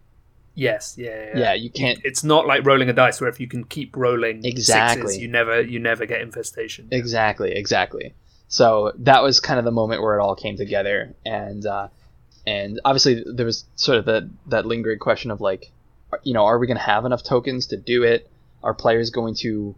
Yes, 0.55 0.97
yeah, 0.98 1.09
yeah, 1.09 1.39
yeah, 1.39 1.55
you 1.55 1.70
can't 1.70 1.98
It's 2.05 2.22
not 2.22 2.47
like 2.47 2.66
rolling 2.66 2.90
a 2.90 2.93
dice 2.93 3.20
where 3.20 3.30
if 3.30 3.40
you 3.40 3.48
can 3.48 3.64
keep 3.64 3.97
rolling 3.97 4.44
Exactly. 4.44 5.02
sixes, 5.02 5.18
you 5.18 5.28
never 5.28 5.62
you 5.62 5.78
never 5.78 6.05
get 6.05 6.20
infestation. 6.20 6.89
Exactly, 6.90 7.52
exactly. 7.52 8.12
So 8.52 8.92
that 8.98 9.22
was 9.22 9.40
kind 9.40 9.58
of 9.58 9.64
the 9.64 9.70
moment 9.70 10.02
where 10.02 10.18
it 10.18 10.20
all 10.20 10.36
came 10.36 10.58
together, 10.58 11.14
and 11.24 11.64
uh, 11.64 11.88
and 12.46 12.78
obviously 12.84 13.24
there 13.26 13.46
was 13.46 13.64
sort 13.76 13.96
of 13.96 14.04
that 14.04 14.28
that 14.48 14.66
lingering 14.66 14.98
question 14.98 15.30
of 15.30 15.40
like, 15.40 15.72
you 16.22 16.34
know, 16.34 16.44
are 16.44 16.58
we 16.58 16.66
going 16.66 16.76
to 16.76 16.82
have 16.82 17.06
enough 17.06 17.24
tokens 17.24 17.68
to 17.68 17.78
do 17.78 18.02
it? 18.02 18.30
Are 18.62 18.74
players 18.74 19.08
going 19.08 19.36
to 19.36 19.74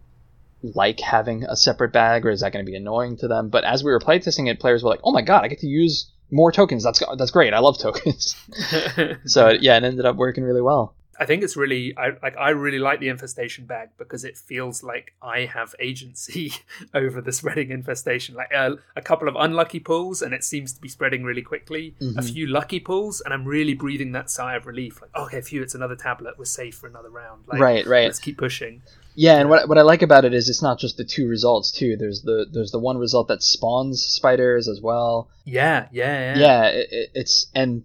like 0.65 0.99
having 0.99 1.45
a 1.45 1.55
separate 1.55 1.93
bag, 1.93 2.27
or 2.27 2.31
is 2.31 2.41
that 2.41 2.53
going 2.53 2.65
to 2.65 2.69
be 2.69 2.77
annoying 2.77 3.17
to 3.19 3.29
them? 3.29 3.49
But 3.49 3.63
as 3.63 3.85
we 3.85 3.93
were 3.93 4.01
playtesting 4.01 4.51
it, 4.51 4.59
players 4.59 4.83
were 4.83 4.91
like, 4.91 5.03
"Oh 5.05 5.13
my 5.13 5.23
god, 5.23 5.45
I 5.45 5.49
get 5.49 5.61
to 5.61 5.69
use 5.69 6.11
more 6.33 6.51
tokens. 6.51 6.83
That's 6.83 7.01
that's 7.17 7.31
great. 7.31 7.55
I 7.55 7.61
love 7.61 7.79
tokens." 7.79 8.35
so 9.27 9.51
yeah, 9.51 9.77
it 9.77 9.85
ended 9.85 10.05
up 10.05 10.17
working 10.17 10.43
really 10.43 10.63
well. 10.63 10.97
I 11.19 11.27
think 11.27 11.43
it's 11.43 11.57
really 11.57 11.97
I 11.97 12.13
like 12.23 12.37
I 12.37 12.51
really 12.51 12.79
like 12.79 13.01
the 13.01 13.09
infestation 13.09 13.67
bag 13.67 13.91
because 13.99 14.25
it 14.25 14.37
feels 14.37 14.83
like 14.83 15.15
I 15.23 15.41
have 15.47 15.75
agency 15.79 16.53
over 16.95 17.21
the 17.21 17.33
spreading 17.33 17.71
infestation. 17.71 18.35
Like 18.35 18.53
uh, 18.55 18.77
a 18.97 19.03
couple 19.03 19.29
of 19.29 19.37
unlucky 19.39 19.81
pulls 19.81 20.23
and 20.23 20.35
it 20.35 20.45
seems 20.45 20.73
to 20.73 20.81
be 20.81 20.89
spreading 20.89 21.25
really 21.25 21.43
quickly. 21.43 21.95
A 22.19 22.23
few 22.23 22.47
lucky 22.47 22.81
pulls 22.81 23.21
and 23.21 23.33
I'm 23.35 23.45
really 23.45 23.75
breathing 23.75 24.13
that 24.13 24.31
sigh 24.31 24.57
of 24.57 24.67
relief. 24.67 25.01
Like 25.03 25.15
okay, 25.17 25.41
phew, 25.41 25.63
it's 25.63 25.75
another 25.75 25.97
tablet. 25.97 26.35
We're 26.39 26.45
safe 26.47 26.77
for 26.77 26.87
another 26.89 27.11
round. 27.11 27.45
Like, 27.47 27.61
Right, 27.61 27.87
right. 27.87 28.05
Let's 28.07 28.19
keep 28.19 28.39
pushing. 28.39 28.83
Yeah, 29.17 29.39
and 29.39 29.49
what 29.49 29.69
what 29.69 29.79
I 29.79 29.83
like 29.83 30.03
about 30.03 30.25
it 30.25 30.35
is 30.35 30.49
it's 30.49 30.61
not 30.63 30.81
just 30.81 30.97
the 30.97 31.05
two 31.05 31.29
results 31.29 31.71
too. 31.71 31.97
There's 31.97 32.23
the 32.23 32.47
there's 32.51 32.73
the 32.73 32.81
one 32.81 32.99
result 32.99 33.29
that 33.29 33.45
spawns 33.45 34.03
spiders 34.03 34.67
as 34.69 34.81
well. 34.81 35.29
Yeah, 35.45 35.87
yeah, 35.93 36.35
yeah. 36.35 36.39
Yeah, 36.39 36.65
it, 36.71 36.89
it- 36.91 37.11
it's 37.15 37.47
and 37.55 37.85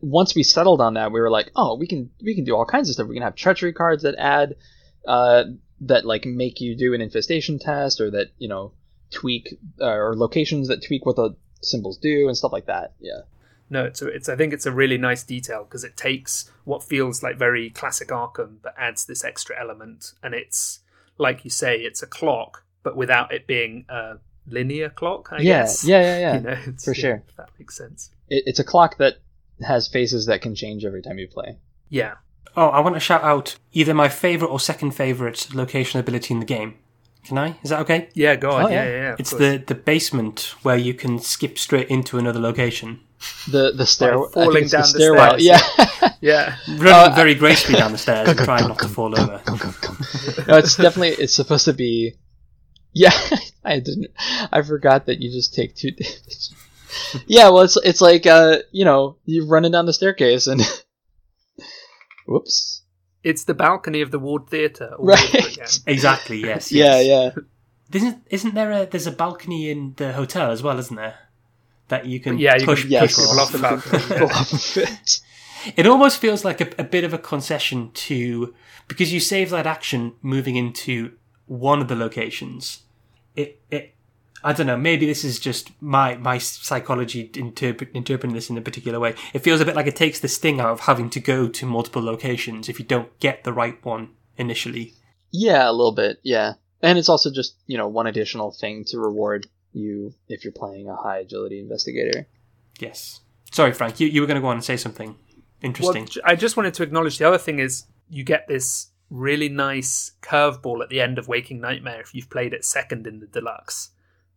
once 0.00 0.34
we 0.34 0.42
settled 0.42 0.80
on 0.80 0.94
that, 0.94 1.12
we 1.12 1.20
were 1.20 1.30
like, 1.30 1.50
oh, 1.56 1.76
we 1.76 1.86
can 1.86 2.10
we 2.22 2.34
can 2.34 2.44
do 2.44 2.56
all 2.56 2.64
kinds 2.64 2.88
of 2.88 2.94
stuff. 2.94 3.08
We 3.08 3.14
can 3.14 3.22
have 3.22 3.34
treachery 3.34 3.72
cards 3.72 4.02
that 4.02 4.16
add 4.16 4.56
uh, 5.06 5.44
that 5.82 6.04
like 6.04 6.26
make 6.26 6.60
you 6.60 6.76
do 6.76 6.94
an 6.94 7.00
infestation 7.00 7.58
test, 7.58 8.00
or 8.00 8.10
that 8.10 8.28
you 8.38 8.48
know 8.48 8.72
tweak 9.10 9.58
uh, 9.80 9.86
or 9.86 10.16
locations 10.16 10.68
that 10.68 10.84
tweak 10.84 11.06
what 11.06 11.16
the 11.16 11.36
symbols 11.62 11.98
do 11.98 12.28
and 12.28 12.36
stuff 12.36 12.52
like 12.52 12.66
that. 12.66 12.92
Yeah, 13.00 13.22
No, 13.70 13.84
it's, 13.84 14.02
it's 14.02 14.28
I 14.28 14.36
think 14.36 14.52
it's 14.52 14.66
a 14.66 14.72
really 14.72 14.98
nice 14.98 15.22
detail 15.22 15.64
because 15.64 15.84
it 15.84 15.96
takes 15.96 16.50
what 16.64 16.82
feels 16.82 17.22
like 17.22 17.36
very 17.36 17.70
classic 17.70 18.08
Arkham, 18.08 18.56
but 18.62 18.74
adds 18.76 19.06
this 19.06 19.24
extra 19.24 19.58
element, 19.58 20.12
and 20.22 20.34
it's 20.34 20.80
like 21.18 21.44
you 21.44 21.50
say, 21.50 21.78
it's 21.78 22.02
a 22.02 22.06
clock, 22.06 22.64
but 22.82 22.96
without 22.96 23.32
it 23.32 23.46
being 23.46 23.84
a 23.88 24.18
linear 24.46 24.90
clock. 24.90 25.28
I 25.32 25.38
yeah, 25.38 25.62
guess. 25.62 25.84
yeah, 25.84 26.00
yeah, 26.00 26.18
yeah. 26.18 26.34
You 26.36 26.40
know, 26.40 26.72
for 26.78 26.94
yeah, 26.94 27.00
sure. 27.00 27.22
If 27.28 27.36
that 27.36 27.50
makes 27.58 27.76
sense. 27.76 28.10
It, 28.28 28.44
it's 28.46 28.58
a 28.58 28.64
clock 28.64 28.98
that 28.98 29.18
has 29.66 29.88
faces 29.88 30.26
that 30.26 30.42
can 30.42 30.54
change 30.54 30.84
every 30.84 31.02
time 31.02 31.18
you 31.18 31.28
play. 31.28 31.58
Yeah, 31.88 32.14
Oh, 32.56 32.68
I 32.70 32.80
want 32.80 32.96
to 32.96 33.00
shout 33.00 33.22
out 33.22 33.56
either 33.72 33.94
my 33.94 34.08
favourite 34.08 34.50
or 34.50 34.58
second 34.58 34.90
favourite 34.90 35.54
location 35.54 36.00
ability 36.00 36.34
in 36.34 36.40
the 36.40 36.46
game. 36.46 36.74
Can 37.24 37.38
I? 37.38 37.56
Is 37.62 37.70
that 37.70 37.80
okay? 37.80 38.08
yeah. 38.14 38.34
Go 38.36 38.50
on. 38.50 38.64
Oh, 38.64 38.68
yeah, 38.68 38.84
yeah. 38.84 38.90
yeah. 38.90 38.96
yeah, 39.10 39.16
It's 39.18 39.30
course. 39.30 39.40
the, 39.40 39.62
the 39.64 39.74
basement 39.76 40.54
where 40.62 40.76
you 40.76 40.92
can 40.94 41.20
skip 41.20 41.56
straight 41.58 41.88
into 41.88 42.18
another 42.18 42.40
location. 42.40 43.00
The 43.48 43.72
the 43.72 43.86
stairwell, 43.86 44.28
falling 44.30 44.66
down 44.66 44.82
the 44.82 44.86
stairwell. 44.88 45.38
stairs. 45.38 45.44
Yeah, 46.00 46.12
yeah. 46.20 46.56
Running 46.68 47.12
uh, 47.12 47.14
very 47.14 47.34
gracefully 47.34 47.78
down 47.78 47.92
the 47.92 47.98
stairs 47.98 48.28
and 48.30 48.38
trying 48.38 48.66
not 48.66 48.78
to 48.80 48.88
fall 48.88 49.18
over. 49.18 49.40
no, 50.48 50.56
it's 50.56 50.76
definitely 50.76 51.10
it's 51.22 51.34
supposed 51.34 51.64
to 51.66 51.72
be. 51.72 52.14
Yeah, 52.92 53.10
I 53.64 53.80
didn't. 53.80 54.08
I 54.50 54.62
forgot 54.62 55.06
that 55.06 55.20
you 55.20 55.30
just 55.30 55.54
take 55.54 55.74
two 55.76 55.90
damage. 55.90 56.48
Yeah, 57.26 57.48
well, 57.50 57.62
it's 57.62 57.76
it's 57.78 58.00
like 58.00 58.26
uh, 58.26 58.58
you 58.72 58.84
know, 58.84 59.16
you're 59.24 59.46
running 59.46 59.72
down 59.72 59.86
the 59.86 59.92
staircase 59.92 60.46
and. 60.46 60.60
Whoops. 62.26 62.82
It's 63.24 63.44
the 63.44 63.54
balcony 63.54 64.00
of 64.00 64.10
the 64.10 64.18
Ward 64.18 64.48
Theatre. 64.48 64.94
all 64.98 65.04
Right. 65.06 65.34
over 65.34 65.48
again. 65.48 65.66
Exactly, 65.86 66.40
yes. 66.40 66.70
Yeah, 66.70 67.00
yes. 67.00 67.32
yeah. 67.36 67.42
Isn't, 67.92 68.22
isn't 68.30 68.54
there 68.54 68.70
a, 68.70 68.86
there's 68.86 69.06
a 69.06 69.12
balcony 69.12 69.70
in 69.70 69.94
the 69.96 70.12
hotel 70.12 70.50
as 70.50 70.62
well, 70.62 70.78
isn't 70.78 70.94
there? 70.96 71.18
That 71.88 72.04
you 72.06 72.20
can 72.20 72.38
Yeah, 72.38 72.56
you 72.58 72.66
push, 72.66 72.82
can 72.82 72.90
Yes. 72.90 73.16
push 73.16 73.24
people 73.24 73.40
off 73.40 73.52
the 73.52 73.58
balcony. 73.58 74.18
Pull 74.18 74.26
off 74.30 74.52
of 74.52 74.76
it. 74.76 75.20
It 75.76 75.86
almost 75.86 76.18
feels 76.18 76.44
like 76.44 76.60
a, 76.60 76.68
a 76.78 76.84
bit 76.84 77.02
of 77.04 77.12
a 77.14 77.18
concession 77.18 77.90
to 77.92 78.54
because 78.86 79.12
you 79.12 79.20
save 79.20 79.50
that 79.50 79.66
action 79.66 80.14
moving 80.22 80.56
into 80.56 81.12
one 81.46 81.80
of 81.80 81.88
the 81.88 81.96
locations. 81.96 82.82
It 83.34 83.60
it 83.70 83.94
I 84.42 84.52
don't 84.52 84.66
know. 84.66 84.76
Maybe 84.76 85.06
this 85.06 85.24
is 85.24 85.38
just 85.38 85.70
my 85.80 86.16
my 86.16 86.38
psychology 86.38 87.30
interpret, 87.34 87.90
interpreting 87.94 88.34
this 88.34 88.50
in 88.50 88.58
a 88.58 88.60
particular 88.60 89.00
way. 89.00 89.14
It 89.32 89.40
feels 89.40 89.60
a 89.60 89.64
bit 89.64 89.76
like 89.76 89.86
it 89.86 89.96
takes 89.96 90.20
the 90.20 90.28
sting 90.28 90.60
out 90.60 90.70
of 90.70 90.80
having 90.80 91.10
to 91.10 91.20
go 91.20 91.48
to 91.48 91.66
multiple 91.66 92.02
locations 92.02 92.68
if 92.68 92.78
you 92.78 92.84
don't 92.84 93.18
get 93.20 93.44
the 93.44 93.52
right 93.52 93.84
one 93.84 94.10
initially. 94.36 94.94
Yeah, 95.30 95.68
a 95.68 95.72
little 95.72 95.92
bit. 95.92 96.20
Yeah, 96.22 96.54
and 96.82 96.98
it's 96.98 97.08
also 97.08 97.30
just 97.32 97.56
you 97.66 97.76
know 97.76 97.88
one 97.88 98.06
additional 98.06 98.52
thing 98.52 98.84
to 98.88 98.98
reward 98.98 99.46
you 99.72 100.14
if 100.28 100.44
you're 100.44 100.52
playing 100.52 100.88
a 100.88 100.96
high 100.96 101.18
agility 101.18 101.60
investigator. 101.60 102.26
Yes. 102.78 103.20
Sorry, 103.50 103.72
Frank. 103.72 103.98
You 104.00 104.08
you 104.08 104.20
were 104.20 104.26
going 104.26 104.36
to 104.36 104.40
go 104.42 104.48
on 104.48 104.56
and 104.56 104.64
say 104.64 104.76
something 104.76 105.16
interesting. 105.62 106.02
Well, 106.02 106.10
j- 106.10 106.20
I 106.24 106.34
just 106.36 106.56
wanted 106.56 106.74
to 106.74 106.82
acknowledge 106.82 107.18
the 107.18 107.26
other 107.26 107.38
thing 107.38 107.58
is 107.58 107.84
you 108.08 108.24
get 108.24 108.46
this 108.46 108.88
really 109.10 109.48
nice 109.48 110.12
curveball 110.22 110.82
at 110.82 110.90
the 110.90 111.00
end 111.00 111.18
of 111.18 111.28
Waking 111.28 111.60
Nightmare 111.60 112.00
if 112.00 112.14
you've 112.14 112.30
played 112.30 112.52
it 112.52 112.64
second 112.64 113.06
in 113.06 113.20
the 113.20 113.26
deluxe. 113.26 113.90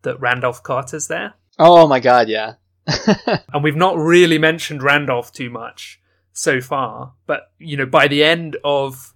That 0.04 0.20
Randolph 0.20 0.64
Carter's 0.64 1.08
there, 1.08 1.36
Oh 1.60 1.88
my 1.88 2.00
god, 2.00 2.28
yeah. 2.28 2.54
and 3.54 3.64
we've 3.64 3.76
not 3.76 3.98
really 3.98 4.38
mentioned 4.38 4.82
Randolph 4.82 5.32
too 5.32 5.50
much 5.50 6.02
so 6.34 6.60
far. 6.62 7.14
But 7.28 7.52
you 7.60 7.78
know, 7.78 7.86
by 7.86 8.08
the 8.08 8.24
end 8.24 8.58
of 8.64 9.14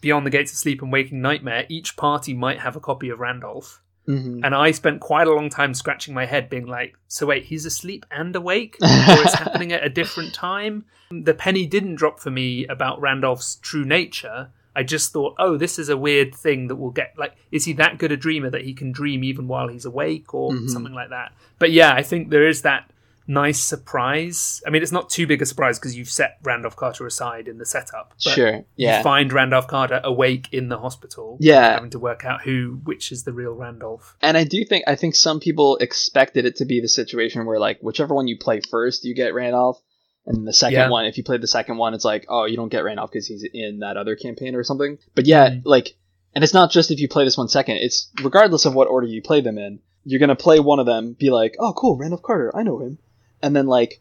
Beyond 0.00 0.26
the 0.26 0.30
Gates 0.30 0.52
of 0.52 0.58
Sleep 0.58 0.82
and 0.82 0.92
Waking 0.92 1.22
Nightmare, 1.22 1.66
each 1.68 1.96
party 1.96 2.34
might 2.34 2.60
have 2.60 2.76
a 2.76 2.80
copy 2.80 3.08
of 3.08 3.20
Randolph. 3.20 3.80
hmm 4.06 4.40
And 4.42 4.54
I 4.54 4.72
spent 4.72 5.00
quite 5.00 5.28
a 5.28 5.32
long 5.32 5.48
time 5.48 5.74
scratching 5.74 6.12
my 6.12 6.26
head, 6.26 6.50
being 6.50 6.66
like, 6.66 6.96
so 7.08 7.26
wait, 7.26 7.44
he's 7.44 7.64
asleep 7.64 8.04
and 8.10 8.34
awake? 8.34 8.76
Or 8.82 9.22
it's 9.22 9.34
happening 9.34 9.72
at 9.72 9.84
a 9.84 9.88
different 9.88 10.34
time? 10.34 10.86
The 11.10 11.34
penny 11.34 11.66
didn't 11.66 11.94
drop 11.94 12.18
for 12.18 12.30
me 12.30 12.66
about 12.66 13.00
Randolph's 13.00 13.56
true 13.56 13.84
nature. 13.84 14.50
I 14.76 14.82
just 14.82 15.12
thought, 15.12 15.34
oh, 15.38 15.56
this 15.56 15.78
is 15.78 15.88
a 15.88 15.96
weird 15.96 16.34
thing 16.34 16.68
that 16.68 16.76
will 16.76 16.90
get, 16.90 17.14
like, 17.16 17.36
is 17.52 17.64
he 17.64 17.72
that 17.74 17.98
good 17.98 18.12
a 18.12 18.16
dreamer 18.16 18.50
that 18.50 18.62
he 18.62 18.74
can 18.74 18.92
dream 18.92 19.24
even 19.24 19.48
while 19.48 19.68
he's 19.68 19.84
awake 19.84 20.34
or 20.34 20.52
mm-hmm. 20.52 20.68
something 20.68 20.92
like 20.92 21.10
that? 21.10 21.32
But 21.58 21.72
yeah, 21.72 21.92
I 21.94 22.02
think 22.02 22.30
there 22.30 22.46
is 22.46 22.62
that 22.62 22.90
nice 23.26 23.62
surprise. 23.62 24.62
I 24.66 24.70
mean, 24.70 24.82
it's 24.82 24.92
not 24.92 25.08
too 25.10 25.26
big 25.26 25.40
a 25.42 25.46
surprise 25.46 25.78
because 25.78 25.96
you've 25.96 26.10
set 26.10 26.38
Randolph 26.42 26.76
Carter 26.76 27.06
aside 27.06 27.48
in 27.48 27.58
the 27.58 27.66
setup. 27.66 28.14
But 28.24 28.34
Sure. 28.34 28.64
Yeah. 28.76 28.98
You 28.98 29.02
find 29.02 29.32
Randolph 29.32 29.66
Carter 29.66 30.00
awake 30.04 30.48
in 30.52 30.68
the 30.68 30.78
hospital. 30.78 31.38
Yeah. 31.40 31.74
Having 31.74 31.90
to 31.90 31.98
work 31.98 32.24
out 32.24 32.42
who, 32.42 32.80
which 32.84 33.12
is 33.12 33.24
the 33.24 33.32
real 33.32 33.52
Randolph. 33.52 34.16
And 34.20 34.36
I 34.36 34.44
do 34.44 34.64
think 34.64 34.84
I 34.86 34.96
think 34.96 35.14
some 35.14 35.40
people 35.40 35.76
expected 35.78 36.44
it 36.44 36.56
to 36.56 36.64
be 36.64 36.80
the 36.80 36.88
situation 36.88 37.46
where 37.46 37.58
like 37.58 37.80
whichever 37.80 38.14
one 38.14 38.28
you 38.28 38.38
play 38.38 38.60
first, 38.60 39.04
you 39.04 39.14
get 39.14 39.34
Randolph, 39.34 39.80
and 40.26 40.46
the 40.46 40.52
second 40.52 40.74
Yeah. 40.78 40.88
one, 40.90 41.04
if 41.06 41.16
you 41.18 41.24
play 41.24 41.38
the 41.38 41.46
second 41.46 41.76
one, 41.76 41.94
it's 41.94 42.04
like 42.04 42.26
oh 42.28 42.44
you 42.46 42.56
don't 42.56 42.68
get 42.70 42.84
Randolph 42.84 43.10
because 43.12 43.26
he's 43.26 43.44
in 43.52 43.80
that 43.80 43.96
other 43.96 44.16
campaign 44.16 44.54
or 44.54 44.64
something. 44.64 44.98
But 45.14 45.26
yeah, 45.26 45.50
Mhm. 45.50 45.62
like, 45.64 45.94
and 46.34 46.42
it's 46.44 46.54
not 46.54 46.70
just 46.70 46.90
if 46.90 46.98
you 47.00 47.08
play 47.08 47.24
this 47.24 47.36
one 47.38 47.48
second. 47.48 47.76
It's 47.78 48.10
regardless 48.22 48.64
of 48.64 48.74
what 48.74 48.88
order 48.88 49.06
you 49.06 49.22
play 49.22 49.40
them 49.40 49.58
in, 49.58 49.80
you're 50.04 50.20
gonna 50.20 50.36
play 50.36 50.60
one 50.60 50.78
of 50.80 50.86
them, 50.86 51.12
be 51.18 51.30
like 51.30 51.56
oh 51.60 51.72
cool 51.74 51.96
Randolph 51.96 52.22
Carter, 52.22 52.54
I 52.56 52.62
know 52.62 52.78
him, 52.80 52.98
and 53.42 53.54
then 53.54 53.66
like 53.66 54.00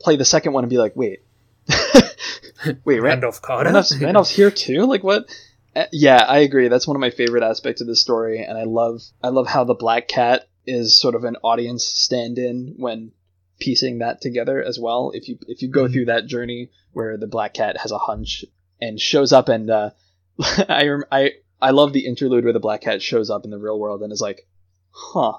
play 0.00 0.16
the 0.16 0.24
second 0.24 0.52
one 0.52 0.64
and 0.64 0.70
be 0.70 0.78
like 0.78 0.94
wait, 0.96 1.20
wait 2.84 3.00
Ran- 3.00 3.02
Randolph 3.02 3.42
Carter. 3.42 3.64
Randolph's, 3.64 3.96
Randolph's 4.00 4.30
here 4.30 4.50
too. 4.50 4.86
Like 4.86 5.02
what? 5.04 5.26
Uh, 5.74 5.84
yeah, 5.92 6.24
I 6.26 6.38
agree. 6.38 6.68
That's 6.68 6.86
one 6.86 6.96
of 6.96 7.00
my 7.00 7.10
favorite 7.10 7.42
aspects 7.42 7.80
of 7.80 7.86
this 7.86 8.00
story, 8.00 8.42
and 8.42 8.56
I 8.56 8.64
love 8.64 9.02
I 9.22 9.28
love 9.28 9.46
how 9.46 9.64
the 9.64 9.74
Black 9.74 10.08
Cat 10.08 10.48
is 10.66 10.98
sort 11.00 11.14
of 11.14 11.24
an 11.24 11.36
audience 11.44 11.84
stand-in 11.84 12.74
when 12.78 13.12
piecing 13.58 13.98
that 13.98 14.20
together 14.20 14.62
as 14.62 14.78
well. 14.78 15.10
If 15.14 15.28
you 15.28 15.38
if 15.48 15.62
you 15.62 15.68
go 15.68 15.84
Mhm. 15.86 15.92
through 15.92 16.04
that 16.06 16.26
journey 16.26 16.70
where 16.92 17.16
the 17.16 17.26
Black 17.26 17.54
Cat 17.54 17.76
has 17.78 17.92
a 17.92 17.98
hunch 17.98 18.44
and 18.80 19.00
shows 19.00 19.32
up, 19.32 19.48
and 19.48 19.70
uh, 19.70 19.90
I 20.68 20.86
rem- 20.86 21.04
I 21.10 21.30
I 21.60 21.70
love 21.70 21.92
the 21.92 22.06
interlude 22.06 22.44
where 22.44 22.52
the 22.52 22.60
Black 22.60 22.82
Cat 22.82 23.00
shows 23.02 23.30
up 23.30 23.44
in 23.44 23.50
the 23.50 23.58
real 23.58 23.78
world 23.78 24.02
and 24.02 24.12
is 24.12 24.20
like, 24.20 24.46
huh. 24.90 25.38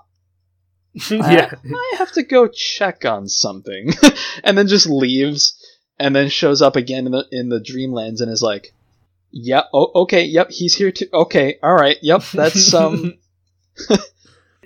yeah. 1.12 1.52
I 1.64 1.94
have 1.98 2.12
to 2.14 2.24
go 2.24 2.48
check 2.48 3.06
on 3.06 3.28
something, 3.28 3.92
and 4.44 4.58
then 4.58 4.68
just 4.68 4.88
leaves, 4.90 5.56
and 6.00 6.16
then 6.16 6.30
shows 6.30 6.62
up 6.64 6.76
again 6.76 7.06
in 7.06 7.12
the 7.12 7.26
in 7.32 7.50
the 7.50 7.60
dreamlands 7.60 8.20
and 8.22 8.32
is 8.32 8.42
like, 8.42 8.74
"Yep, 9.32 9.66
oh, 9.74 9.92
okay, 10.04 10.24
yep, 10.26 10.50
he's 10.50 10.74
here 10.74 10.92
too. 10.92 11.06
Okay, 11.14 11.60
all 11.62 11.76
right, 11.76 11.98
yep, 12.02 12.24
that's 12.34 12.74
um, 12.74 13.14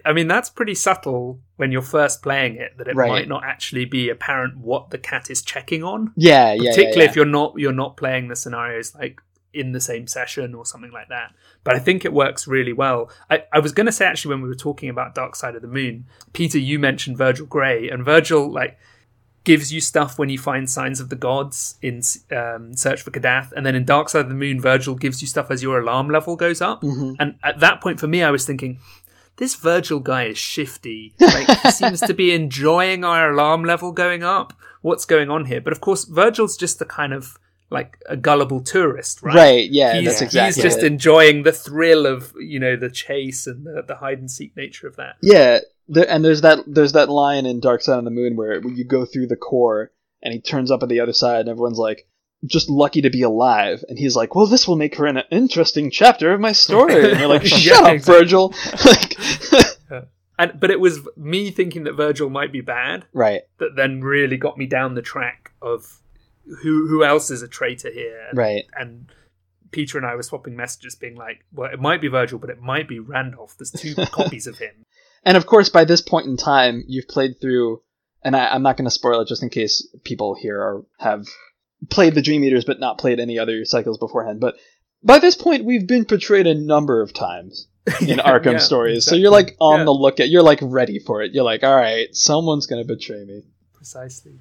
I 0.06 0.14
mean, 0.14 0.28
that's 0.28 0.50
pretty 0.50 0.76
subtle 0.76 1.40
when 1.58 1.72
you're 1.72 1.82
first 1.82 2.22
playing 2.22 2.56
it, 2.56 2.78
that 2.78 2.88
it 2.88 2.96
Right. 2.96 3.10
might 3.10 3.28
not 3.28 3.44
actually 3.44 3.86
be 3.86 4.10
apparent 4.10 4.58
what 4.58 4.90
the 4.90 4.98
cat 4.98 5.30
is 5.30 5.42
checking 5.42 5.84
on. 5.84 6.12
yeah, 6.16 6.54
yeah, 6.54 6.62
yeah, 6.64 6.70
Particularly 6.72 7.04
yeah. 7.04 7.10
if 7.10 7.16
you're 7.16 7.26
not 7.26 7.54
you're 7.58 7.72
not 7.74 7.98
playing 7.98 8.28
the 8.28 8.36
scenarios 8.36 8.94
like 8.96 9.22
in 9.54 9.74
the 9.74 9.82
same 9.82 10.08
session 10.08 10.56
or 10.56 10.66
something 10.66 10.92
like 10.92 11.10
that. 11.10 11.34
But 11.64 11.76
I 11.76 11.80
think 11.80 12.06
it 12.06 12.14
works 12.14 12.48
really 12.48 12.74
well. 12.74 13.10
I, 13.30 13.44
I 13.52 13.60
was 13.60 13.72
gonna 13.74 13.92
say 13.92 14.06
actually 14.06 14.34
when 14.36 14.42
we 14.44 14.48
were 14.50 14.56
talking 14.56 14.90
about 14.90 15.14
Dark 15.14 15.36
Side 15.36 15.56
of 15.56 15.62
the 15.62 15.68
Moon, 15.68 16.06
Peter, 16.34 16.58
you 16.58 16.80
mentioned 16.80 17.18
Virgil 17.18 17.46
Gray, 17.46 17.90
and 17.90 18.04
Virgil 18.06 18.50
like 18.52 18.78
gives 19.44 19.74
you 19.74 19.82
stuff 19.82 20.20
when 20.20 20.30
you 20.30 20.38
find 20.38 20.70
signs 20.70 21.00
of 21.00 21.10
the 21.10 21.16
gods 21.16 21.76
in 21.82 22.00
um, 22.32 22.76
Search 22.76 23.02
for 23.02 23.10
Kadath, 23.10 23.52
and 23.54 23.66
then 23.66 23.74
in 23.76 23.84
Dark 23.86 24.08
Side 24.08 24.22
of 24.22 24.30
the 24.30 24.36
Moon, 24.36 24.62
Virgil 24.62 24.94
gives 24.96 25.20
you 25.22 25.28
stuff 25.28 25.50
as 25.50 25.64
your 25.64 25.80
alarm 25.80 26.10
level 26.12 26.36
goes 26.36 26.62
up. 26.62 26.84
Mhm. 26.84 27.16
And 27.20 27.36
at 27.44 27.60
that 27.60 27.82
point, 27.82 28.00
for 28.00 28.08
me, 28.08 28.22
I 28.22 28.30
was 28.30 28.46
thinking, 28.46 28.78
this 29.38 29.56
Virgil 29.56 30.00
guy 30.00 30.26
is 30.26 30.38
shifty. 30.38 31.14
Like, 31.20 31.50
he 31.62 31.72
seems 31.72 32.00
to 32.02 32.14
be 32.14 32.34
enjoying 32.34 33.04
our 33.04 33.32
alarm 33.32 33.64
level 33.64 33.92
going 33.92 34.24
up. 34.24 34.54
What's 34.82 35.06
going 35.06 35.30
on 35.30 35.46
here? 35.46 35.62
But 35.62 35.74
of 35.74 35.82
course, 35.82 36.06
Virgil's 36.06 36.58
just 36.58 36.80
the 36.80 36.86
kind 36.86 37.14
of 37.14 37.38
like 37.70 37.98
a 38.10 38.18
gullible 38.18 38.62
tourist, 38.62 39.22
right? 39.24 39.36
right, 39.36 39.70
yeah, 39.72 39.94
He's, 39.96 40.06
that's 40.06 40.22
exactly 40.22 40.48
he's 40.48 40.62
just 40.62 40.84
it. 40.84 40.92
enjoying 40.92 41.44
the 41.44 41.54
thrill 41.54 42.06
of 42.06 42.34
you 42.38 42.60
know 42.60 42.76
the 42.76 42.90
chase 42.90 43.48
and 43.48 43.66
the, 43.66 43.84
the 43.88 43.96
hide 43.96 44.20
and 44.20 44.30
seek 44.30 44.56
nature 44.58 44.88
of 44.88 44.96
that. 44.98 45.16
yeah. 45.22 45.60
There, 45.88 46.10
and 46.10 46.24
there's 46.24 46.42
that 46.42 46.60
there's 46.68 46.94
that 46.94 47.10
line 47.10 47.46
in 47.46 47.60
Dark 47.60 47.82
Side 47.82 47.98
of 47.98 48.06
the 48.06 48.12
Moon 48.12 48.36
where 48.38 48.62
you 48.66 48.86
go 48.86 49.04
through 49.04 49.28
the 49.28 49.36
core 49.36 49.92
and 50.22 50.34
he 50.34 50.40
turns 50.40 50.72
up 50.72 50.84
at 50.84 50.90
the 50.90 51.00
other 51.02 51.12
side 51.12 51.42
and 51.42 51.50
everyone's 51.50 51.80
like, 51.80 52.08
just 52.46 52.70
lucky 52.70 53.02
to 53.02 53.10
be 53.10 53.22
alive. 53.22 53.84
And 53.88 53.98
he's 54.00 54.16
like, 54.16 54.36
well, 54.36 54.48
this 54.48 54.68
will 54.68 54.76
make 54.76 54.96
her 54.96 55.06
an 55.06 55.24
interesting 55.32 55.92
chapter 55.92 56.34
of 56.34 56.40
my 56.40 56.52
story. 56.52 57.12
And 57.12 57.20
you're 57.20 57.30
like, 57.30 57.44
Yeah, 57.50 57.58
shut 57.58 57.84
up, 57.84 57.94
exactly. 57.94 58.20
Virgil. 58.20 58.54
like, 58.86 59.18
And 60.40 60.60
but 60.60 60.72
it 60.72 60.80
was 60.80 61.08
me 61.16 61.52
thinking 61.52 61.84
that 61.84 61.94
Virgil 61.94 62.30
might 62.30 62.52
be 62.52 62.62
bad 62.62 63.06
right, 63.14 63.42
that 63.60 63.76
then 63.76 64.02
really 64.02 64.38
got 64.38 64.58
me 64.58 64.66
down 64.66 64.96
the 64.96 65.02
track 65.02 65.52
of 65.62 66.00
who 66.64 66.88
who 66.88 67.04
else 67.04 67.30
is 67.30 67.44
a 67.44 67.48
traitor 67.48 67.92
here. 67.92 68.30
right. 68.34 68.64
And 68.74 69.12
Peter 69.70 69.98
and 69.98 70.08
I 70.08 70.16
were 70.16 70.24
swapping 70.24 70.56
messages, 70.56 70.96
being 70.96 71.16
like, 71.16 71.46
"Well, 71.54 71.72
it 71.72 71.80
might 71.80 72.02
be 72.02 72.08
Virgil, 72.08 72.40
but 72.40 72.50
it 72.50 72.60
might 72.60 72.88
be 72.88 73.00
Randolph. 73.00 73.56
There's 73.58 73.72
two 73.72 73.94
copies 74.12 74.48
of 74.48 74.58
him." 74.58 74.86
And 75.24 75.38
of 75.38 75.46
course, 75.46 75.70
by 75.70 75.86
this 75.86 76.02
point 76.02 76.26
in 76.26 76.38
time, 76.38 76.84
you've 76.88 77.08
played 77.08 77.40
through, 77.40 77.84
and 78.24 78.36
I, 78.36 78.48
I'm 78.48 78.64
not 78.64 78.78
going 78.78 78.86
to 78.86 78.92
spoil 78.92 79.22
it 79.22 79.28
just 79.28 79.44
in 79.44 79.50
case 79.50 79.88
people 80.04 80.34
here 80.34 80.60
are, 80.60 80.84
have 80.98 81.28
played 81.90 82.16
the 82.16 82.22
Dream 82.22 82.44
Eaters 82.44 82.66
but 82.66 82.80
not 82.80 82.98
played 82.98 83.20
any 83.20 83.40
other 83.40 83.66
cycles 83.66 83.98
beforehand. 83.98 84.40
But 84.40 84.56
by 85.04 85.20
this 85.20 85.36
point, 85.36 85.66
we've 85.66 85.88
been 85.88 86.06
portrayed 86.06 86.48
a 86.48 86.54
number 86.56 87.02
of 87.02 87.14
times 87.14 87.68
in 88.02 88.08
Yeah, 88.10 88.16
Arkham 88.18 88.54
yeah, 88.54 88.58
stories. 88.60 89.06
So 89.06 89.16
you're 89.16 89.32
like 89.32 89.56
on 89.60 89.80
Yeah. 89.80 89.86
the 89.86 89.92
lookout. 89.92 90.30
You're 90.30 90.44
like 90.44 90.60
ready 90.62 91.00
for 91.00 91.22
it. 91.22 91.32
You're 91.34 91.44
like, 91.44 91.64
all 91.64 91.76
right, 91.76 92.08
someone's 92.16 92.68
going 92.68 92.86
to 92.86 92.88
betray 92.88 93.24
me. 93.26 93.44
Precisely. 93.74 94.40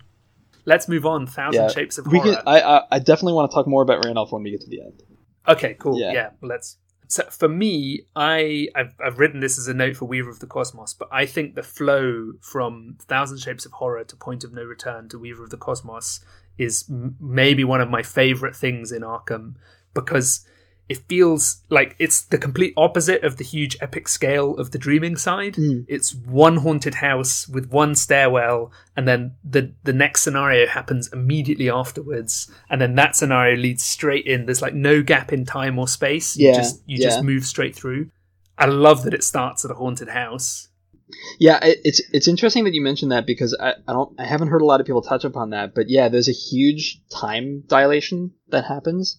Let's 0.67 0.87
move 0.89 1.07
on. 1.07 1.27
Thousand 1.27 1.71
Shapes 1.73 1.97
of 1.97 2.07
We 2.07 2.19
Horror. 2.19 2.35
can. 2.37 2.43
I, 2.47 2.61
I 2.61 2.83
I 2.93 2.99
definitely 2.99 3.33
want 3.33 3.51
to 3.51 3.55
talk 3.55 3.67
more 3.67 3.83
about 3.83 4.05
Randolph 4.05 4.31
when 4.33 4.43
we 4.43 4.51
get 4.51 4.61
to 4.61 4.69
the 4.69 4.83
end. 4.83 5.03
Okay, 5.49 5.75
cool. 5.79 5.99
Yeah. 5.99 6.13
Yeah, 6.13 6.31
let's. 6.43 6.77
So 7.09 7.25
for 7.25 7.49
me, 7.49 8.03
I 8.15 8.69
I've, 8.77 8.95
I've 9.05 9.19
written 9.19 9.41
this 9.41 9.59
as 9.59 9.67
a 9.67 9.75
note 9.75 9.97
for 9.97 10.05
Weaver 10.05 10.29
of 10.31 10.39
the 10.41 10.47
Cosmos, 10.47 10.93
but 10.95 11.09
I 11.11 11.25
think 11.27 11.55
the 11.55 11.63
flow 11.63 12.33
from 12.43 12.99
Thousand 13.01 13.39
Shapes 13.39 13.65
of 13.65 13.73
Horror 13.73 14.05
to 14.05 14.17
Point 14.17 14.45
of 14.45 14.53
No 14.53 14.63
Return 14.63 15.09
to 15.09 15.19
Weaver 15.19 15.43
of 15.45 15.51
the 15.51 15.57
Cosmos 15.57 16.21
is 16.59 16.85
m- 16.91 17.17
maybe 17.21 17.65
one 17.65 17.81
of 17.81 17.91
my 17.91 18.03
favorite 18.03 18.55
things 18.57 18.93
in 18.93 19.03
Arkham 19.03 19.55
because 19.95 20.47
it 20.89 20.99
feels 21.09 21.63
like 21.69 21.95
it's 22.01 22.23
the 22.23 22.37
complete 22.37 22.75
opposite 22.77 23.23
of 23.23 23.37
the 23.37 23.45
huge 23.45 23.77
epic 23.81 24.09
scale 24.09 24.57
of 24.57 24.73
the 24.73 24.79
Dreaming 24.79 25.17
side. 25.17 25.55
Mm. 25.55 25.85
It's 25.87 26.13
one 26.13 26.57
haunted 26.57 26.97
house 26.97 27.47
with 27.47 27.71
one 27.71 27.95
stairwell, 27.95 28.73
and 28.97 29.07
then 29.07 29.37
the 29.45 29.73
the 29.85 29.93
next 29.93 30.23
scenario 30.23 30.67
happens 30.67 31.09
immediately 31.13 31.71
afterwards, 31.71 32.51
and 32.69 32.81
then 32.81 32.97
that 32.97 33.15
scenario 33.15 33.57
leads 33.57 33.85
straight 33.85 34.27
in. 34.27 34.47
There's 34.47 34.63
like 34.63 34.75
no 34.75 35.01
gap 35.01 35.33
in 35.33 35.45
time 35.45 35.79
or 35.79 35.87
space. 35.87 36.37
You 36.37 36.49
Yeah, 36.49 36.57
just 36.57 36.83
you 36.87 36.99
yeah. 36.99 37.07
just 37.07 37.23
move 37.23 37.45
straight 37.45 37.77
through. 37.77 38.11
I 38.59 38.67
love 38.67 39.05
that 39.05 39.15
it 39.15 39.23
starts 39.23 39.65
at 39.65 39.71
a 39.71 39.75
haunted 39.75 40.09
house. 40.09 40.70
Yeah, 41.39 41.59
it, 41.65 41.79
it's 41.85 42.01
it's 42.13 42.29
interesting 42.29 42.65
that 42.65 42.75
you 42.75 42.83
mentioned 42.83 43.13
that 43.13 43.27
because 43.27 43.57
I, 43.61 43.75
I 43.87 43.93
don't 43.93 44.19
I 44.21 44.25
haven't 44.27 44.49
heard 44.49 44.63
a 44.63 44.65
lot 44.65 44.81
of 44.81 44.87
people 44.87 45.03
touch 45.03 45.25
upon 45.25 45.51
that, 45.51 45.75
but 45.75 45.89
yeah, 45.89 46.09
there's 46.09 46.29
a 46.29 46.33
huge 46.33 47.01
time 47.11 47.63
dilation 47.67 48.33
that 48.49 48.65
happens 48.65 49.19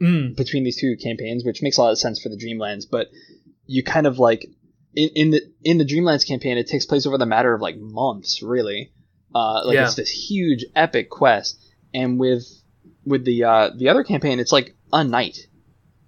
Mm. 0.00 0.36
between 0.36 0.64
these 0.64 0.80
two 0.80 0.96
campaigns, 1.00 1.44
which 1.44 1.62
makes 1.62 1.76
a 1.76 1.80
lot 1.80 1.92
of 1.92 1.98
sense 1.98 2.20
for 2.20 2.28
the 2.28 2.36
Dreamlands. 2.36 2.86
But 2.90 3.06
you 3.66 3.84
kind 3.84 4.04
of 4.06 4.18
like 4.18 4.44
in, 4.94 5.10
in 5.14 5.30
the 5.30 5.42
in 5.62 5.78
the 5.78 5.84
Dreamlands 5.84 6.26
campaign, 6.26 6.58
it 6.58 6.66
takes 6.66 6.86
place 6.86 7.06
over 7.06 7.18
the 7.18 7.26
matter 7.26 7.54
of 7.54 7.60
like 7.60 7.76
months, 7.78 8.42
really. 8.42 8.92
Uh, 9.32 9.62
like 9.64 9.76
Yeah. 9.76 9.84
it's 9.84 9.94
this 9.94 10.10
huge 10.10 10.64
epic 10.74 11.08
quest, 11.08 11.56
and 11.94 12.18
with 12.18 12.44
with 13.04 13.24
the 13.24 13.44
uh, 13.44 13.70
the 13.76 13.90
other 13.90 14.02
campaign, 14.02 14.40
it's 14.40 14.50
like 14.50 14.74
a 14.92 15.04
night. 15.04 15.38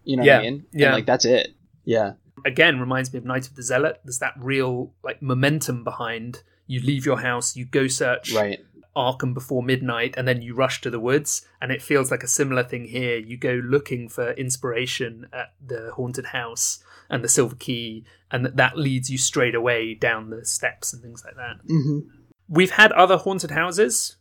You 0.02 0.16
know 0.16 0.24
what 0.24 0.32
I 0.40 0.42
mean? 0.42 0.66
And, 0.72 0.80
yeah. 0.80 0.92
like 0.92 1.06
that's 1.06 1.24
it. 1.24 1.48
Yeah. 1.84 2.14
Again, 2.44 2.80
reminds 2.80 3.12
me 3.12 3.18
of 3.18 3.24
Night 3.24 3.46
of 3.46 3.54
the 3.54 3.62
Zealot. 3.62 4.00
There's 4.04 4.18
that 4.18 4.34
real 4.36 4.92
like 5.02 5.22
momentum 5.22 5.84
behind. 5.84 6.42
You 6.66 6.80
leave 6.80 7.04
your 7.06 7.20
house, 7.20 7.56
you 7.56 7.64
go 7.64 7.86
search 7.88 8.32
Right. 8.32 8.60
Arkham 8.96 9.34
before 9.34 9.62
midnight, 9.62 10.14
and 10.16 10.26
then 10.26 10.40
you 10.40 10.54
rush 10.54 10.80
to 10.82 10.90
the 10.90 11.00
woods. 11.00 11.46
And 11.60 11.72
it 11.72 11.82
feels 11.82 12.10
like 12.10 12.22
a 12.22 12.28
similar 12.28 12.62
thing 12.62 12.84
here. 12.86 13.18
You 13.18 13.36
go 13.36 13.60
looking 13.64 14.08
for 14.08 14.32
inspiration 14.32 15.26
at 15.32 15.54
the 15.64 15.90
haunted 15.94 16.26
house 16.26 16.82
and 17.10 17.22
the 17.22 17.28
silver 17.28 17.56
key, 17.56 18.04
and 18.30 18.44
that, 18.44 18.56
that 18.56 18.78
leads 18.78 19.10
you 19.10 19.18
straight 19.18 19.54
away 19.54 19.94
down 19.94 20.30
the 20.30 20.44
steps 20.44 20.92
and 20.92 21.02
things 21.02 21.24
like 21.24 21.34
that. 21.36 21.56
hmm 21.66 22.00
We've 22.48 22.70
had 22.72 22.92
other 22.92 23.16
haunted 23.16 23.50
houses. 23.52 24.16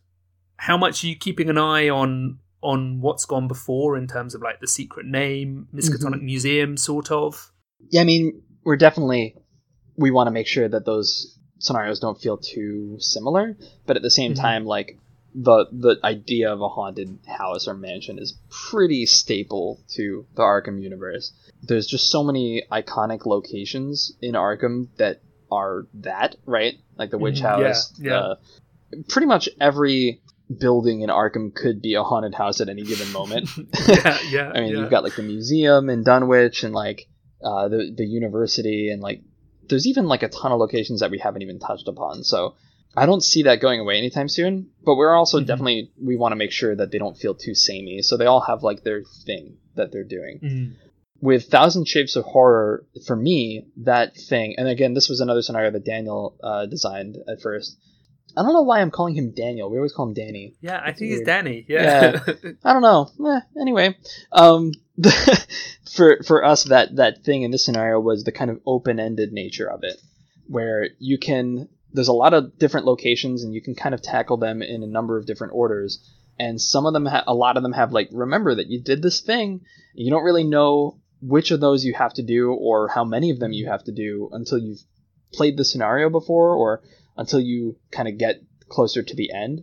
How 0.56 0.76
much 0.78 1.04
are 1.04 1.08
you 1.08 1.16
keeping 1.16 1.50
an 1.50 1.58
eye 1.58 1.88
on 1.88 2.38
on 2.62 3.00
what's 3.02 3.26
gone 3.26 3.46
before 3.46 3.96
in 3.96 4.06
terms 4.06 4.34
of 4.34 4.40
like 4.40 4.60
the 4.60 4.66
secret 4.66 5.04
name, 5.04 5.68
Miskatonic 5.74 6.22
Museum, 6.22 6.76
sort 6.76 7.10
of? 7.10 7.52
Yeah, 7.90 8.00
I 8.00 8.04
mean, 8.04 8.42
we're 8.64 8.76
definitely 8.76 9.36
we 9.96 10.10
want 10.10 10.26
to 10.26 10.32
make 10.32 10.46
sure 10.46 10.68
that 10.68 10.84
those 10.84 11.38
scenarios 11.58 12.00
don't 12.00 12.20
feel 12.20 12.36
too 12.36 12.96
similar, 12.98 13.56
but 13.86 13.96
at 13.96 14.02
the 14.02 14.10
same 14.10 14.32
Mhm. 14.34 14.40
time, 14.40 14.64
like 14.66 14.98
the 15.34 15.66
the 15.72 15.96
idea 16.04 16.52
of 16.52 16.60
a 16.60 16.68
haunted 16.68 17.18
house 17.26 17.66
or 17.68 17.74
mansion 17.74 18.18
is 18.18 18.36
pretty 18.70 19.06
staple 19.06 19.80
to 19.90 20.26
the 20.34 20.42
Arkham 20.42 20.80
universe. 20.80 21.32
There's 21.62 21.86
just 21.86 22.10
so 22.10 22.22
many 22.22 22.62
iconic 22.70 23.26
locations 23.26 24.12
in 24.20 24.34
Arkham 24.34 24.88
that 24.96 25.20
are 25.50 25.86
that 25.94 26.36
right, 26.46 26.74
like 26.96 27.10
the 27.10 27.18
witch 27.18 27.40
Mhm, 27.40 27.42
house. 27.42 27.92
yeah, 27.98 28.10
yeah. 28.10 28.18
uh, 28.20 28.34
pretty 29.08 29.26
much 29.26 29.48
every 29.60 30.20
building 30.58 31.00
in 31.02 31.10
Arkham 31.10 31.54
could 31.54 31.80
be 31.80 31.94
a 31.94 32.02
haunted 32.02 32.34
house 32.34 32.60
at 32.60 32.68
any 32.68 32.82
given 32.82 33.10
moment. 33.12 33.48
yeah, 33.88 34.18
yeah. 34.30 34.52
I 34.54 34.60
mean, 34.60 34.72
yeah. 34.72 34.80
you've 34.80 34.90
got 34.90 35.02
like 35.04 35.16
the 35.16 35.22
museum 35.22 35.88
in 35.88 36.02
Dunwich 36.04 36.64
and 36.64 36.74
like 36.74 37.08
uh, 37.44 37.68
the 37.68 37.92
the 37.96 38.04
university 38.06 38.90
and 38.90 39.02
like 39.02 39.22
there's 39.68 39.86
even 39.86 40.06
like 40.06 40.22
a 40.22 40.28
ton 40.28 40.52
of 40.52 40.58
locations 40.58 41.00
that 41.00 41.10
we 41.10 41.18
haven't 41.18 41.42
even 41.42 41.58
touched 41.58 41.88
upon. 41.88 42.22
So 42.24 42.54
I 42.96 43.06
don't 43.06 43.22
see 43.22 43.42
that 43.44 43.60
going 43.60 43.80
away 43.80 43.98
anytime 43.98 44.28
soon. 44.28 44.70
But 44.84 44.96
we're 44.96 45.14
also 45.14 45.40
Mhm. 45.40 45.46
definitely 45.46 45.90
we 46.02 46.16
want 46.16 46.32
to 46.32 46.36
make 46.36 46.52
sure 46.52 46.74
that 46.76 46.90
they 46.90 46.98
don't 46.98 47.16
feel 47.16 47.34
too 47.34 47.54
samey. 47.54 48.02
So 48.02 48.16
they 48.16 48.26
all 48.26 48.40
have 48.40 48.62
like 48.62 48.82
their 48.84 49.02
thing 49.26 49.56
that 49.76 49.90
they're 49.92 50.04
doing. 50.04 50.40
Mm. 50.42 50.72
With 51.20 51.44
Thousand 51.46 51.88
Shapes 51.88 52.16
of 52.16 52.24
Horror, 52.24 52.84
for 53.06 53.16
me, 53.16 53.66
that 53.78 54.14
thing, 54.16 54.56
and 54.58 54.68
again, 54.68 54.92
this 54.92 55.08
was 55.08 55.20
another 55.20 55.40
scenario 55.42 55.70
that 55.70 55.84
Daniel 55.84 56.36
uh, 56.42 56.66
designed 56.66 57.16
at 57.26 57.40
first. 57.40 57.78
I 58.36 58.42
don't 58.42 58.52
know 58.52 58.62
why 58.62 58.80
I'm 58.80 58.90
calling 58.90 59.14
him 59.14 59.30
Daniel. 59.30 59.70
We 59.70 59.78
always 59.78 59.92
call 59.92 60.08
him 60.08 60.12
Danny. 60.14 60.54
Yeah, 60.60 60.78
I 60.82 60.86
That's 60.88 60.98
think 60.98 61.10
he's 61.12 61.18
weird. 61.18 61.26
Danny. 61.26 61.64
Yeah. 61.68 62.20
I 62.64 62.72
don't 62.74 62.82
know. 62.82 63.08
Eh, 63.26 63.40
anyway, 63.58 63.96
um, 64.32 64.72
for 65.94 66.22
for 66.24 66.44
us, 66.44 66.64
that 66.64 66.96
that 66.96 67.24
thing 67.24 67.42
in 67.42 67.50
this 67.50 67.64
scenario 67.64 67.98
was 67.98 68.24
the 68.24 68.32
kind 68.32 68.50
of 68.50 68.60
open 68.66 69.00
ended 69.00 69.32
nature 69.32 69.70
of 69.70 69.80
it, 69.82 70.00
where 70.46 70.88
you 70.98 71.18
can. 71.18 71.68
There's 71.92 72.08
a 72.08 72.12
lot 72.12 72.34
of 72.34 72.58
different 72.58 72.86
locations, 72.86 73.44
and 73.44 73.54
you 73.54 73.62
can 73.62 73.74
kind 73.74 73.94
of 73.94 74.02
tackle 74.02 74.36
them 74.36 74.62
in 74.62 74.82
a 74.82 74.86
number 74.86 75.16
of 75.16 75.26
different 75.26 75.52
orders. 75.54 76.00
And 76.40 76.60
some 76.60 76.86
of 76.86 76.92
them, 76.92 77.06
ha- 77.06 77.22
a 77.28 77.34
lot 77.34 77.56
of 77.56 77.62
them 77.62 77.72
have 77.72 77.92
like, 77.92 78.08
remember 78.10 78.56
that 78.56 78.66
you 78.66 78.82
did 78.82 79.00
this 79.00 79.20
thing. 79.20 79.60
You 79.94 80.10
don't 80.10 80.24
really 80.24 80.42
know 80.42 80.98
which 81.20 81.52
of 81.52 81.60
those 81.60 81.84
you 81.84 81.94
have 81.94 82.12
to 82.14 82.22
do, 82.22 82.52
or 82.52 82.88
how 82.88 83.04
many 83.04 83.30
of 83.30 83.38
them 83.38 83.52
you 83.52 83.68
have 83.68 83.84
to 83.84 83.92
do 83.92 84.28
until 84.32 84.58
you've 84.58 84.82
played 85.32 85.56
the 85.56 85.64
scenario 85.64 86.10
before, 86.10 86.54
or 86.54 86.82
until 87.16 87.38
you 87.38 87.76
kind 87.92 88.08
of 88.08 88.18
get 88.18 88.42
closer 88.68 89.02
to 89.02 89.14
the 89.14 89.32
end 89.32 89.62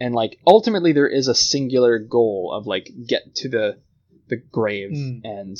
and 0.00 0.14
like 0.14 0.40
ultimately 0.46 0.92
there 0.92 1.06
is 1.06 1.28
a 1.28 1.34
singular 1.34 1.98
goal 1.98 2.50
of 2.52 2.66
like 2.66 2.90
get 3.06 3.34
to 3.36 3.48
the 3.48 3.78
the 4.30 4.36
grave 4.36 4.90
Mm. 4.92 5.20
and 5.24 5.56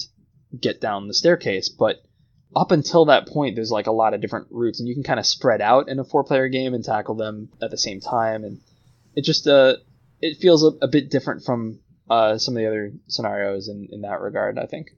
get 0.59 0.81
down 0.81 1.07
the 1.09 1.15
staircase 1.15 1.69
but 1.69 2.03
up 2.57 2.73
until 2.73 3.05
that 3.05 3.29
point 3.29 3.55
there's 3.55 3.71
like 3.71 3.87
a 3.87 3.93
lot 3.93 4.15
of 4.15 4.21
different 4.21 4.49
routes 4.51 4.81
and 4.81 4.89
you 4.89 4.95
can 4.95 5.05
kind 5.05 5.21
of 5.21 5.27
spread 5.27 5.61
out 5.61 5.89
in 5.89 5.99
a 6.01 6.05
four 6.05 6.25
player 6.25 6.49
game 6.49 6.75
and 6.75 6.85
tackle 6.85 7.15
them 7.15 7.49
at 7.63 7.71
the 7.71 7.79
same 7.79 8.01
time 8.01 8.43
and 8.43 8.59
it 9.15 9.23
just 9.25 9.47
uh 9.47 9.75
it 10.21 10.39
feels 10.39 10.65
a, 10.65 10.73
a 10.83 10.89
bit 10.89 11.11
different 11.11 11.45
from 11.45 11.79
uh 12.09 12.37
some 12.39 12.57
of 12.57 12.61
the 12.61 12.67
other 12.67 12.91
scenarios 13.07 13.69
in 13.69 13.87
in 13.93 14.01
that 14.01 14.21
regard 14.21 14.59
i 14.59 14.67
think 14.67 14.89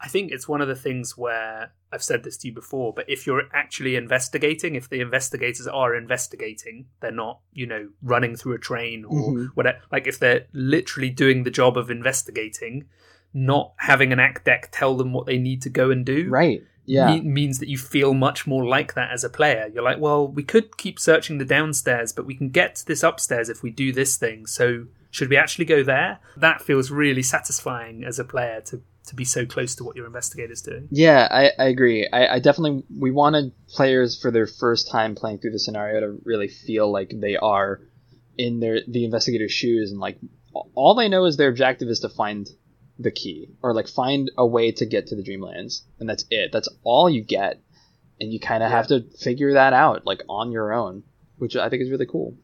I 0.00 0.08
think 0.08 0.32
it's 0.32 0.46
one 0.46 0.60
of 0.60 0.68
the 0.68 0.74
things 0.76 1.16
where 1.16 1.72
I've 1.90 2.02
said 2.02 2.24
this 2.24 2.36
to 2.38 2.48
you 2.48 2.52
before, 2.54 2.92
but 2.92 3.08
if 3.08 3.26
you're 3.26 3.44
actually 3.54 3.96
investigating, 3.96 4.74
if 4.74 4.90
the 4.90 5.00
investigators 5.00 5.66
are 5.66 5.94
investigating, 5.94 6.86
they're 7.00 7.10
not, 7.12 7.40
you 7.54 7.64
know, 7.64 7.88
running 8.02 8.36
through 8.36 8.54
a 8.54 8.58
train 8.58 9.06
or 9.06 9.32
Mhm. 9.32 9.46
whatever. 9.54 9.78
Like 9.90 10.06
if 10.06 10.18
they're 10.18 10.46
literally 10.52 11.08
doing 11.08 11.44
the 11.44 11.50
job 11.50 11.78
of 11.78 11.90
investigating, 11.90 12.84
not 13.34 13.74
having 13.78 14.12
an 14.12 14.20
act 14.20 14.44
deck 14.44 14.68
tell 14.72 14.96
them 14.96 15.12
what 15.12 15.26
they 15.26 15.38
need 15.38 15.60
to 15.62 15.68
go 15.68 15.90
and 15.90 16.06
do, 16.06 16.28
right 16.28 16.62
yeah 16.86 17.14
me- 17.14 17.20
means 17.22 17.58
that 17.58 17.68
you 17.68 17.76
feel 17.76 18.14
much 18.14 18.46
more 18.46 18.64
like 18.64 18.94
that 18.94 19.10
as 19.10 19.24
a 19.24 19.28
player. 19.28 19.70
You're 19.72 19.82
like, 19.82 19.98
well, 19.98 20.26
we 20.26 20.42
could 20.42 20.76
keep 20.76 20.98
searching 20.98 21.38
the 21.38 21.44
downstairs, 21.44 22.12
but 22.12 22.26
we 22.26 22.34
can 22.34 22.50
get 22.50 22.76
to 22.76 22.86
this 22.86 23.02
upstairs 23.02 23.48
if 23.48 23.62
we 23.62 23.70
do 23.70 23.92
this 23.92 24.16
thing. 24.16 24.46
So 24.46 24.86
should 25.10 25.30
we 25.30 25.36
actually 25.36 25.64
go 25.64 25.82
there? 25.82 26.18
That 26.36 26.60
feels 26.60 26.90
really 26.90 27.22
satisfying 27.22 28.04
as 28.04 28.18
a 28.18 28.24
player 28.24 28.60
to 28.66 28.82
to 29.06 29.14
be 29.14 29.24
so 29.24 29.44
close 29.44 29.74
to 29.76 29.84
what 29.84 29.96
your 29.96 30.06
investigator's 30.06 30.62
doing. 30.62 30.88
Yeah, 30.90 31.28
I, 31.30 31.50
I 31.58 31.66
agree. 31.66 32.08
I, 32.10 32.36
I 32.36 32.38
definitely 32.38 32.84
we 32.98 33.10
wanted 33.10 33.52
players 33.68 34.20
for 34.20 34.30
their 34.30 34.46
first 34.46 34.90
time 34.90 35.14
playing 35.14 35.38
through 35.38 35.52
the 35.52 35.58
scenario 35.58 36.00
to 36.00 36.18
really 36.24 36.48
feel 36.48 36.90
like 36.90 37.12
they 37.14 37.36
are 37.36 37.82
in 38.36 38.60
their 38.60 38.80
the 38.88 39.04
investigator's 39.04 39.52
shoes 39.52 39.90
and 39.90 40.00
like 40.00 40.18
all 40.74 40.94
they 40.94 41.08
know 41.08 41.24
is 41.24 41.36
their 41.36 41.48
objective 41.48 41.88
is 41.88 42.00
to 42.00 42.08
find 42.08 42.48
the 42.98 43.10
key 43.10 43.48
or 43.62 43.74
like 43.74 43.88
find 43.88 44.30
a 44.38 44.46
way 44.46 44.70
to 44.72 44.86
get 44.86 45.06
to 45.08 45.16
the 45.16 45.22
dreamlands 45.22 45.82
and 45.98 46.08
that's 46.08 46.24
it. 46.30 46.50
That's 46.52 46.68
all 46.84 47.10
you 47.10 47.22
get 47.22 47.60
and 48.20 48.32
you 48.32 48.38
kind 48.38 48.62
of 48.62 48.70
have 48.70 48.86
to 48.88 49.02
figure 49.18 49.54
that 49.54 49.72
out 49.72 50.06
like 50.06 50.22
on 50.28 50.52
your 50.52 50.72
own, 50.72 51.02
which 51.38 51.56
I 51.56 51.68
think 51.68 51.82
is 51.82 51.90
really 51.90 52.06
cool. 52.06 52.36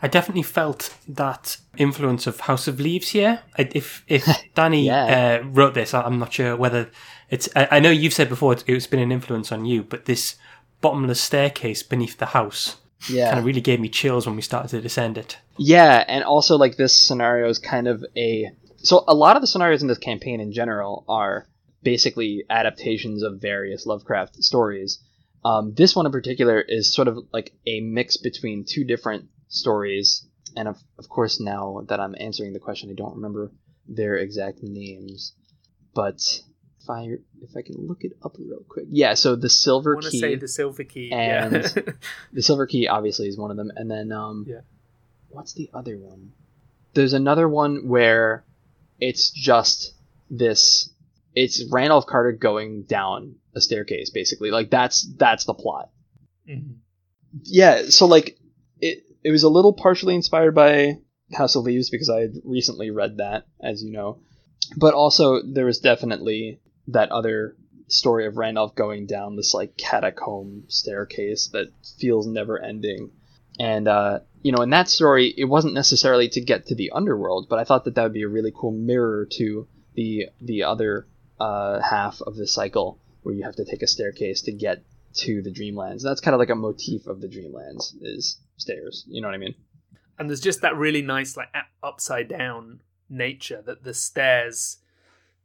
I 0.00 0.06
definitely 0.08 0.44
felt 0.44 0.94
that 1.08 1.56
influence 1.76 2.26
of 2.28 2.40
House 2.40 2.68
of 2.68 2.78
Leaves 2.80 3.08
here. 3.08 3.40
If 3.58 4.04
if 4.06 4.26
Danny 4.54 4.86
Yeah. 4.86 5.40
uh, 5.42 5.46
wrote 5.48 5.74
this, 5.74 5.92
I- 5.92 6.02
I'm 6.02 6.18
not 6.20 6.32
sure 6.32 6.56
whether 6.56 6.88
it's. 7.30 7.48
I, 7.56 7.68
I 7.72 7.80
know 7.80 7.90
you've 7.90 8.12
said 8.14 8.28
before 8.28 8.52
it's, 8.52 8.64
it's 8.68 8.86
been 8.86 9.00
an 9.00 9.10
influence 9.10 9.50
on 9.50 9.64
you, 9.64 9.82
but 9.82 10.04
this 10.04 10.36
bottomless 10.80 11.20
staircase 11.20 11.82
beneath 11.82 12.16
the 12.18 12.26
house 12.26 12.76
Yeah. 13.08 13.26
kind 13.30 13.40
of 13.40 13.44
really 13.44 13.60
gave 13.60 13.80
me 13.80 13.88
chills 13.88 14.24
when 14.24 14.36
we 14.36 14.42
started 14.42 14.68
to 14.68 14.80
descend 14.80 15.18
it. 15.18 15.36
Yeah, 15.58 16.04
and 16.06 16.22
also 16.22 16.56
like 16.56 16.76
this 16.76 16.94
scenario 16.96 17.48
is 17.48 17.58
kind 17.58 17.88
of 17.88 18.04
a 18.16 18.52
so 18.78 19.04
a 19.06 19.14
lot 19.14 19.36
of 19.36 19.42
the 19.42 19.46
scenarios 19.46 19.82
in 19.82 19.88
this 19.88 19.98
campaign 19.98 20.40
in 20.40 20.52
general 20.52 21.04
are 21.08 21.46
basically 21.82 22.44
adaptations 22.50 23.22
of 23.22 23.40
various 23.40 23.86
Lovecraft 23.86 24.42
stories. 24.42 24.98
Um, 25.44 25.74
this 25.74 25.94
one 25.94 26.06
in 26.06 26.12
particular 26.12 26.60
is 26.60 26.92
sort 26.92 27.08
of 27.08 27.18
like 27.32 27.52
a 27.66 27.80
mix 27.80 28.16
between 28.16 28.64
two 28.64 28.84
different 28.84 29.26
stories, 29.48 30.26
and 30.56 30.66
of, 30.68 30.76
of 30.98 31.08
course 31.08 31.40
now 31.40 31.82
that 31.88 32.00
I'm 32.00 32.14
answering 32.18 32.52
the 32.52 32.58
question, 32.58 32.90
I 32.90 32.94
don't 32.94 33.14
remember 33.16 33.52
their 33.86 34.16
exact 34.16 34.62
names, 34.62 35.32
but 35.94 36.16
if 36.82 36.90
I 36.90 37.02
if 37.40 37.56
I 37.56 37.62
can 37.62 37.86
look 37.86 38.02
it 38.02 38.12
up 38.24 38.36
real 38.38 38.64
quick, 38.68 38.86
yeah. 38.90 39.14
So 39.14 39.36
the 39.36 39.46
I 39.46 39.48
Silver 39.48 39.94
want 39.94 40.06
to 40.06 40.10
Key, 40.10 40.20
say 40.20 40.34
the 40.34 40.48
silver 40.48 40.84
key. 40.84 41.12
and- 41.12 41.52
yeah. 41.52 41.92
the 42.32 42.42
Silver 42.42 42.66
Key 42.66 42.88
obviously 42.88 43.28
is 43.28 43.38
one 43.38 43.50
of 43.50 43.56
them, 43.56 43.70
and 43.76 43.90
then 43.90 44.10
um, 44.12 44.44
Yeah. 44.48 44.60
what's 45.28 45.52
the 45.54 45.70
other 45.72 45.96
one? 45.96 46.32
There's 46.94 47.12
another 47.12 47.48
one 47.48 47.86
where 47.86 48.44
it's 48.98 49.30
just 49.30 49.94
this. 50.30 50.92
It's 51.34 51.64
Randolph 51.70 52.06
Carter 52.06 52.32
going 52.32 52.84
down 52.84 53.36
a 53.54 53.60
staircase, 53.60 54.10
basically. 54.10 54.50
Like 54.50 54.70
that's 54.70 55.06
that's 55.16 55.44
the 55.44 55.54
plot. 55.54 55.90
Mhm. 56.48 56.76
Yeah. 57.44 57.82
So 57.88 58.06
like 58.06 58.38
it 58.80 59.04
it 59.22 59.30
was 59.30 59.42
a 59.42 59.48
little 59.48 59.72
partially 59.72 60.14
inspired 60.14 60.54
by 60.54 60.98
House 61.32 61.56
of 61.56 61.64
Leaves 61.64 61.90
because 61.90 62.08
I 62.08 62.20
had 62.20 62.34
recently 62.44 62.90
read 62.90 63.18
that, 63.18 63.46
as 63.60 63.82
you 63.82 63.92
know, 63.92 64.20
but 64.76 64.94
also 64.94 65.42
there 65.42 65.66
was 65.66 65.80
definitely 65.80 66.60
that 66.88 67.10
other 67.10 67.56
story 67.88 68.26
of 68.26 68.36
Randolph 68.36 68.74
going 68.74 69.06
down 69.06 69.36
this 69.36 69.54
like 69.54 69.76
catacomb 69.76 70.64
staircase 70.68 71.48
that 71.52 71.68
feels 71.98 72.26
never 72.26 72.62
ending. 72.62 73.10
And 73.58 73.88
uh, 73.88 74.20
you 74.42 74.52
know, 74.52 74.62
in 74.62 74.70
that 74.70 74.88
story, 74.88 75.34
it 75.36 75.44
wasn't 75.44 75.74
necessarily 75.74 76.28
to 76.30 76.40
get 76.40 76.66
to 76.66 76.74
the 76.74 76.92
underworld, 76.94 77.48
but 77.48 77.58
I 77.58 77.64
thought 77.64 77.84
that 77.84 77.94
that 77.96 78.02
would 78.02 78.12
be 78.12 78.22
a 78.22 78.28
really 78.28 78.52
cool 78.54 78.72
mirror 78.72 79.26
to 79.32 79.66
the 79.94 80.26
the 80.40 80.62
other 80.64 81.06
uh, 81.40 81.80
half 81.80 82.20
of 82.22 82.36
the 82.36 82.46
cycle, 82.46 83.00
where 83.22 83.34
you 83.34 83.44
have 83.44 83.56
to 83.56 83.64
take 83.64 83.82
a 83.82 83.86
staircase 83.86 84.42
to 84.42 84.52
get 84.52 84.84
to 85.14 85.42
the 85.42 85.50
Dreamlands. 85.50 86.02
And 86.02 86.10
That's 86.10 86.20
kind 86.20 86.34
of 86.34 86.38
like 86.38 86.50
a 86.50 86.54
motif 86.54 87.06
of 87.06 87.20
the 87.20 87.28
Dreamlands 87.28 87.94
is 88.00 88.38
stairs. 88.56 89.04
You 89.08 89.20
know 89.20 89.28
what 89.28 89.34
I 89.34 89.38
mean? 89.38 89.54
and 90.18 90.28
there's 90.28 90.40
just 90.40 90.60
that 90.62 90.76
really 90.76 91.02
nice 91.02 91.36
like 91.36 91.48
upside 91.82 92.28
down 92.28 92.80
nature 93.08 93.62
that 93.64 93.84
the 93.84 93.94
stairs 93.94 94.78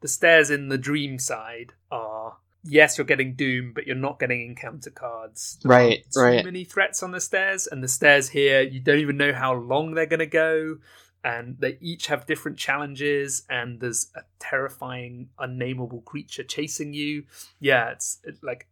the 0.02 0.08
stairs 0.08 0.50
in 0.50 0.68
the 0.68 0.78
dream 0.78 1.18
side 1.18 1.74
are 1.90 2.38
yes 2.64 2.98
you're 2.98 3.06
getting 3.06 3.34
doom 3.36 3.72
but 3.74 3.86
you're 3.86 3.96
not 3.96 4.20
getting 4.20 4.42
encounter 4.46 4.90
cards 4.90 5.58
There 5.64 5.70
Right, 5.72 5.98
aren't 6.04 6.12
too 6.14 6.20
right. 6.20 6.46
many 6.46 6.64
threats 6.64 7.04
on 7.04 7.12
the 7.12 7.20
stairs 7.20 7.68
and 7.68 7.84
the 7.84 7.88
stairs 7.88 8.30
here 8.30 8.62
you 8.62 8.80
don't 8.80 9.00
even 9.00 9.18
know 9.18 9.34
how 9.34 9.54
long 9.54 9.94
they're 9.94 10.06
going 10.06 10.20
to 10.20 10.26
go 10.26 10.78
and 11.26 11.58
they 11.60 11.78
each 11.82 12.08
have 12.08 12.26
different 12.26 12.58
challenges 12.58 13.44
and 13.50 13.80
there's 13.80 14.12
a 14.16 14.22
terrifying 14.40 15.30
unnameable 15.40 16.02
creature 16.02 16.44
chasing 16.44 16.94
you 16.94 17.24
yeah 17.60 17.90
it's 17.90 18.20
it, 18.24 18.36
like 18.44 18.68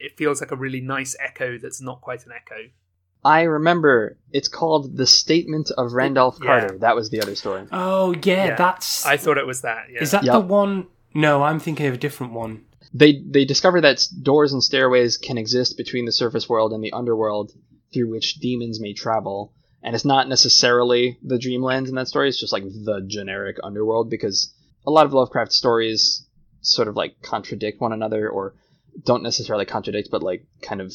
it 0.00 0.16
feels 0.16 0.40
like 0.40 0.50
a 0.50 0.56
really 0.56 0.80
nice 0.80 1.14
echo 1.20 1.58
that's 1.58 1.80
not 1.80 2.00
quite 2.00 2.24
an 2.26 2.32
echo 2.32 2.68
I 3.26 3.42
remember 3.44 4.18
it's 4.32 4.48
called 4.48 4.98
The 4.98 5.06
Statement 5.06 5.70
of 5.78 5.94
Randolph 5.94 6.36
Yeah. 6.42 6.46
Carter. 6.46 6.78
That 6.78 6.94
was 6.94 7.08
the 7.08 7.22
other 7.22 7.34
story. 7.34 7.66
Oh 7.72 8.12
yeah, 8.22 8.48
Yeah. 8.48 8.54
that's. 8.56 9.06
i 9.06 9.16
thought 9.16 9.38
it 9.38 9.46
was 9.46 9.62
that 9.62 9.86
yeah 9.90 10.02
Is 10.02 10.10
that 10.10 10.24
Yep. 10.24 10.32
the 10.34 10.40
one? 10.40 10.88
No, 11.14 11.42
I'm 11.42 11.58
thinking 11.58 11.86
of 11.86 11.94
a 11.94 11.96
different 11.96 12.34
one. 12.34 12.66
They 12.94 13.20
they 13.28 13.44
discover 13.44 13.80
that 13.80 14.06
doors 14.22 14.52
and 14.52 14.62
stairways 14.62 15.18
can 15.18 15.36
exist 15.36 15.76
between 15.76 16.04
the 16.04 16.12
surface 16.12 16.48
world 16.48 16.72
and 16.72 16.82
the 16.82 16.92
underworld 16.92 17.52
through 17.92 18.10
which 18.10 18.36
demons 18.36 18.80
may 18.80 18.94
travel. 18.94 19.52
And 19.82 19.94
it's 19.94 20.04
not 20.04 20.28
necessarily 20.28 21.18
the 21.22 21.36
Dreamlands 21.36 21.88
in 21.88 21.96
that 21.96 22.08
story, 22.08 22.28
it's 22.28 22.40
just 22.40 22.52
like 22.52 22.62
the 22.62 23.04
generic 23.06 23.56
underworld 23.62 24.10
because 24.10 24.54
a 24.86 24.90
lot 24.90 25.06
of 25.06 25.12
Lovecraft 25.12 25.52
stories 25.52 26.26
sort 26.60 26.88
of 26.88 26.96
like 26.96 27.20
contradict 27.20 27.80
one 27.80 27.92
another 27.92 28.28
or 28.28 28.54
don't 29.04 29.22
necessarily 29.22 29.66
contradict 29.66 30.08
but 30.10 30.22
like 30.22 30.46
kind 30.62 30.80
of 30.80 30.94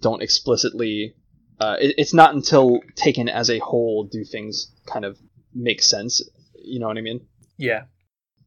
don't 0.00 0.22
explicitly 0.22 1.14
uh, 1.58 1.76
it, 1.80 1.94
it's 1.98 2.14
not 2.14 2.34
until 2.34 2.78
taken 2.94 3.28
as 3.28 3.50
a 3.50 3.58
whole 3.58 4.04
do 4.04 4.24
things 4.24 4.72
kind 4.86 5.04
of 5.04 5.18
make 5.52 5.82
sense 5.82 6.22
you 6.54 6.78
know 6.78 6.86
what 6.86 6.96
i 6.96 7.00
mean 7.00 7.26
yeah 7.56 7.82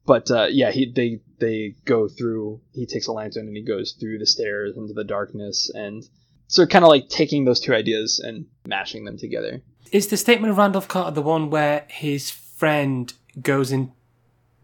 but 0.06 0.30
uh, 0.32 0.48
yeah, 0.50 0.72
he 0.72 0.92
they 0.92 1.22
they 1.44 1.76
go 1.86 2.08
through. 2.08 2.62
He 2.74 2.86
takes 2.86 3.08
a 3.08 3.12
lantern 3.12 3.48
and 3.48 3.56
he 3.56 3.64
goes 3.64 3.92
through 3.92 4.20
the 4.20 4.26
stairs 4.26 4.78
into 4.78 4.94
the 4.94 5.04
darkness, 5.04 5.70
and 5.74 6.08
so 6.48 6.66
kind 6.66 6.86
of 6.86 6.90
like 6.90 7.10
taking 7.10 7.46
those 7.46 7.60
two 7.60 7.74
ideas 7.74 8.20
and 8.20 8.46
mashing 8.66 9.06
them 9.06 9.18
together. 9.18 9.62
Is 9.92 10.08
the 10.08 10.18
statement 10.18 10.52
of 10.52 10.58
Randolph 10.58 10.88
Carter 10.88 11.12
the 11.12 11.22
one 11.22 11.50
where 11.50 11.86
his 11.90 12.32
friend 12.32 13.14
goes 13.42 13.72
in, 13.72 13.92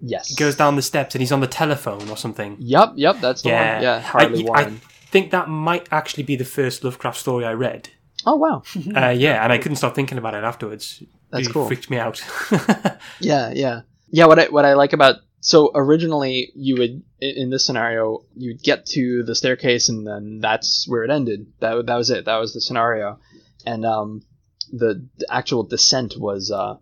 Yes, 0.02 0.34
goes 0.36 0.56
down 0.56 0.76
the 0.76 0.82
steps 0.82 1.14
and 1.14 1.22
he's 1.22 1.32
on 1.32 1.42
the 1.42 1.48
telephone 1.48 2.10
or 2.10 2.18
something? 2.18 2.56
Yep, 2.60 2.94
yep, 2.96 3.18
that's 3.20 3.42
the 3.42 3.50
one. 3.50 3.58
Yeah, 3.58 4.00
Harley 4.00 4.42
I, 4.42 4.44
Warren. 4.44 4.82
I 4.84 5.10
think 5.12 5.32
that 5.32 5.50
might 5.50 5.88
actually 5.92 6.24
be 6.24 6.36
the 6.36 6.46
first 6.46 6.84
Lovecraft 6.84 7.18
story 7.18 7.46
I 7.46 7.54
read. 7.54 7.90
oh 8.26 8.36
wow, 8.38 8.64
Uh, 8.96 9.10
yeah, 9.10 9.44
and 9.44 9.52
I 9.52 9.58
couldn't 9.58 9.76
stop 9.78 9.96
thinking 9.96 10.18
about 10.18 10.34
it 10.34 10.44
afterwards. 10.44 11.04
That's 11.32 11.44
Really 11.44 11.54
cool. 11.54 11.68
Freaked 11.68 11.90
me 11.90 11.98
out. 11.98 12.24
yeah, 13.20 13.52
yeah, 13.54 13.82
yeah. 14.10 14.26
What 14.26 14.40
I 14.40 14.46
what 14.48 14.66
I 14.66 14.74
like 14.74 14.94
about 14.94 15.18
so 15.42 15.72
originally 15.74 16.52
you 16.56 16.76
would 16.78 17.04
in 17.20 17.50
this 17.50 17.66
scenario 17.66 18.24
you'd 18.36 18.62
get 18.62 18.86
to 18.86 19.24
the 19.24 19.36
staircase 19.36 19.90
and 19.90 20.06
then 20.06 20.40
that's 20.40 20.88
where 20.88 21.04
it 21.04 21.10
ended. 21.10 21.48
That 21.60 21.86
that 21.86 21.96
was 21.96 22.10
it. 22.10 22.26
That 22.26 22.38
was 22.38 22.54
the 22.54 22.62
scenario, 22.62 23.20
and 23.66 23.86
um, 23.86 24.24
the, 24.72 25.06
the 25.18 25.28
actual 25.30 25.64
descent 25.64 26.16
was 26.18 26.52
uh 26.52 26.78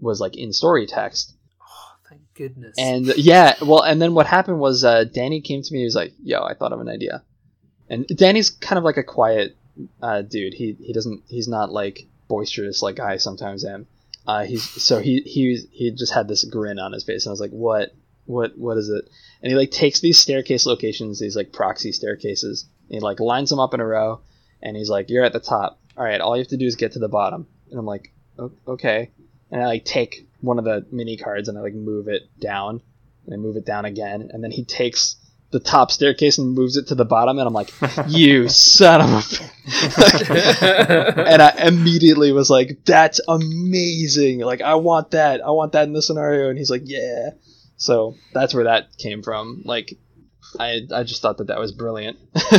was 0.00 0.20
like 0.20 0.36
in 0.36 0.52
story 0.52 0.86
text. 0.86 1.34
Oh, 1.60 1.92
thank 2.08 2.22
goodness. 2.34 2.76
And 2.78 3.06
yeah, 3.16 3.54
well, 3.60 3.82
and 3.82 4.00
then 4.00 4.14
what 4.14 4.26
happened 4.26 4.60
was 4.60 4.82
uh, 4.82 5.04
Danny 5.04 5.40
came 5.40 5.62
to 5.62 5.72
me. 5.72 5.80
He 5.80 5.84
was 5.84 5.94
like, 5.94 6.14
"Yo, 6.22 6.42
I 6.42 6.54
thought 6.54 6.72
of 6.72 6.80
an 6.80 6.88
idea." 6.88 7.22
And 7.88 8.06
Danny's 8.06 8.50
kind 8.50 8.78
of 8.78 8.84
like 8.84 8.96
a 8.96 9.02
quiet 9.02 9.56
uh, 10.02 10.22
dude. 10.22 10.54
He 10.54 10.76
he 10.80 10.92
doesn't 10.92 11.22
he's 11.28 11.48
not 11.48 11.70
like 11.70 12.06
boisterous 12.28 12.82
like 12.82 13.00
I 13.00 13.18
sometimes 13.18 13.64
am. 13.64 13.86
Uh, 14.26 14.44
he's 14.44 14.62
so 14.62 15.00
he 15.00 15.20
he 15.20 15.56
he 15.72 15.90
just 15.90 16.12
had 16.12 16.28
this 16.28 16.44
grin 16.44 16.78
on 16.78 16.92
his 16.92 17.04
face, 17.04 17.24
and 17.24 17.30
I 17.30 17.32
was 17.32 17.40
like, 17.40 17.50
"What 17.50 17.94
what 18.26 18.56
what 18.56 18.76
is 18.76 18.88
it?" 18.88 19.08
And 19.42 19.50
he 19.50 19.56
like 19.56 19.70
takes 19.70 20.00
these 20.00 20.18
staircase 20.18 20.66
locations, 20.66 21.18
these 21.18 21.36
like 21.36 21.52
proxy 21.52 21.92
staircases, 21.92 22.66
and 22.88 22.96
he 22.96 23.00
like 23.00 23.20
lines 23.20 23.50
them 23.50 23.58
up 23.58 23.74
in 23.74 23.80
a 23.80 23.86
row, 23.86 24.20
and 24.62 24.76
he's 24.76 24.90
like, 24.90 25.10
"You're 25.10 25.24
at 25.24 25.32
the 25.32 25.40
top. 25.40 25.80
All 25.96 26.04
right, 26.04 26.20
all 26.20 26.36
you 26.36 26.42
have 26.42 26.48
to 26.48 26.56
do 26.56 26.66
is 26.66 26.76
get 26.76 26.92
to 26.92 26.98
the 26.98 27.08
bottom." 27.08 27.46
And 27.70 27.78
I'm 27.78 27.86
like, 27.86 28.12
"Okay." 28.66 29.10
And 29.50 29.62
I 29.62 29.66
like 29.66 29.84
take 29.84 30.28
one 30.40 30.58
of 30.58 30.64
the 30.64 30.86
mini 30.92 31.16
cards 31.16 31.48
and 31.48 31.58
I 31.58 31.62
like 31.62 31.74
move 31.74 32.08
it 32.08 32.28
down, 32.38 32.82
and 33.24 33.34
I 33.34 33.36
move 33.36 33.56
it 33.56 33.66
down 33.66 33.84
again, 33.84 34.30
and 34.32 34.44
then 34.44 34.50
he 34.50 34.64
takes 34.64 35.16
the 35.50 35.60
top 35.60 35.90
staircase 35.90 36.38
and 36.38 36.54
moves 36.54 36.76
it 36.76 36.88
to 36.88 36.94
the 36.94 37.04
bottom, 37.04 37.38
and 37.38 37.46
I'm 37.46 37.52
like, 37.52 37.72
"You 38.08 38.48
son 38.50 39.00
of 39.00 39.10
a!" 39.10 39.24
and 41.26 41.42
I 41.42 41.50
immediately 41.66 42.32
was 42.32 42.50
like, 42.50 42.84
"That's 42.84 43.20
amazing! 43.26 44.40
Like, 44.40 44.60
I 44.60 44.74
want 44.76 45.12
that. 45.12 45.40
I 45.40 45.50
want 45.50 45.72
that 45.72 45.84
in 45.84 45.92
this 45.92 46.06
scenario." 46.06 46.48
And 46.48 46.58
he's 46.58 46.70
like, 46.70 46.82
"Yeah." 46.84 47.30
So 47.76 48.16
that's 48.32 48.54
where 48.54 48.64
that 48.64 48.96
came 48.98 49.22
from. 49.22 49.62
Like, 49.64 49.98
I 50.58 50.82
I 50.94 51.02
just 51.02 51.22
thought 51.22 51.38
that 51.38 51.48
that 51.48 51.58
was 51.58 51.72
brilliant. 51.72 52.18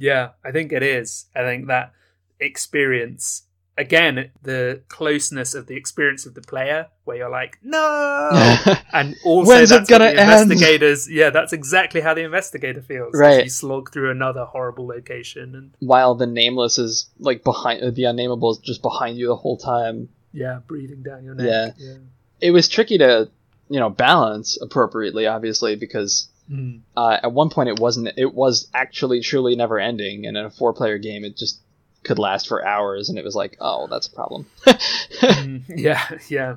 Yeah, 0.00 0.30
I 0.42 0.50
think 0.50 0.72
it 0.72 0.82
is. 0.82 1.26
I 1.36 1.40
think 1.40 1.66
that 1.66 1.92
experience 2.40 3.42
again, 3.80 4.30
the 4.42 4.82
closeness 4.88 5.54
of 5.54 5.66
the 5.66 5.74
experience 5.76 6.26
of 6.26 6.34
the 6.34 6.40
player, 6.42 6.86
where 7.04 7.16
you're 7.16 7.30
like, 7.30 7.58
no, 7.62 8.30
and 8.92 9.16
also 9.24 9.48
When's 9.50 9.70
that's 9.70 9.90
what 9.90 9.98
gonna 9.98 10.12
the 10.12 10.20
end? 10.20 10.42
investigators. 10.42 11.10
Yeah, 11.10 11.30
that's 11.30 11.52
exactly 11.52 12.00
how 12.00 12.14
the 12.14 12.22
investigator 12.22 12.82
feels. 12.82 13.12
Right. 13.14 13.44
you 13.44 13.50
slog 13.50 13.92
through 13.92 14.10
another 14.10 14.44
horrible 14.44 14.86
location, 14.86 15.54
and 15.54 15.70
While 15.80 16.14
the 16.14 16.26
nameless 16.26 16.78
is 16.78 17.08
like 17.18 17.42
behind, 17.44 17.94
the 17.96 18.04
unnameable 18.04 18.50
is 18.52 18.58
just 18.58 18.82
behind 18.82 19.18
you 19.18 19.26
the 19.28 19.36
whole 19.36 19.56
time. 19.56 20.08
yeah, 20.32 20.60
breathing 20.66 21.02
down 21.02 21.24
your 21.24 21.34
neck. 21.34 21.74
Yeah. 21.78 21.94
It 22.40 22.52
was 22.52 22.68
tricky 22.68 22.98
to, 22.98 23.28
you 23.68 23.80
know, 23.80 23.90
balance 23.90 24.58
appropriately, 24.60 25.26
obviously, 25.26 25.76
because 25.76 26.28
Mm. 26.50 26.80
uh, 26.96 27.16
at 27.22 27.30
one 27.32 27.48
point 27.48 27.68
it 27.68 27.78
wasn't. 27.78 28.08
It 28.16 28.34
was 28.34 28.66
actually 28.74 29.20
truly 29.20 29.54
never 29.54 29.78
ending, 29.78 30.26
and 30.26 30.36
in 30.36 30.44
a 30.44 30.50
four-player 30.50 30.98
game, 30.98 31.22
it 31.24 31.36
just 31.36 31.60
could 32.02 32.18
last 32.18 32.48
for 32.48 32.64
hours, 32.66 33.08
and 33.08 33.18
it 33.18 33.24
was 33.24 33.34
like, 33.34 33.56
oh, 33.60 33.86
that's 33.88 34.06
a 34.08 34.12
problem. 34.12 34.46
Mm. 35.20 35.64
yeah, 35.68 36.08
yeah, 36.28 36.56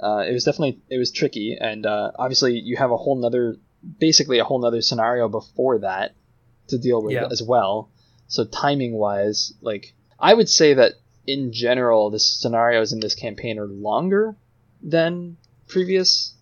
uh, 0.00 0.18
it 0.28 0.32
was 0.32 0.44
definitely 0.44 0.80
it 0.88 0.98
was 0.98 1.10
tricky, 1.10 1.56
and 1.60 1.84
uh, 1.86 2.12
obviously 2.18 2.58
you 2.58 2.76
have 2.76 2.90
a 2.90 2.96
whole 2.96 3.16
nother, 3.16 3.56
basically 3.98 4.38
a 4.38 4.44
whole 4.44 4.60
nother 4.60 4.80
scenario 4.82 5.28
before 5.28 5.78
that 5.80 6.14
to 6.68 6.78
deal 6.78 7.02
with 7.02 7.14
Yeah. 7.14 7.26
as 7.30 7.42
well. 7.42 7.90
So 8.28 8.44
timing 8.44 8.92
wise, 8.94 9.52
like 9.60 9.94
I 10.18 10.34
would 10.34 10.48
say 10.48 10.74
that 10.74 10.92
in 11.26 11.52
general, 11.52 12.10
the 12.10 12.18
scenarios 12.18 12.92
in 12.92 13.00
this 13.00 13.14
campaign 13.14 13.58
are 13.58 13.66
longer 13.66 14.36
than 14.82 15.36
previous 15.66 16.34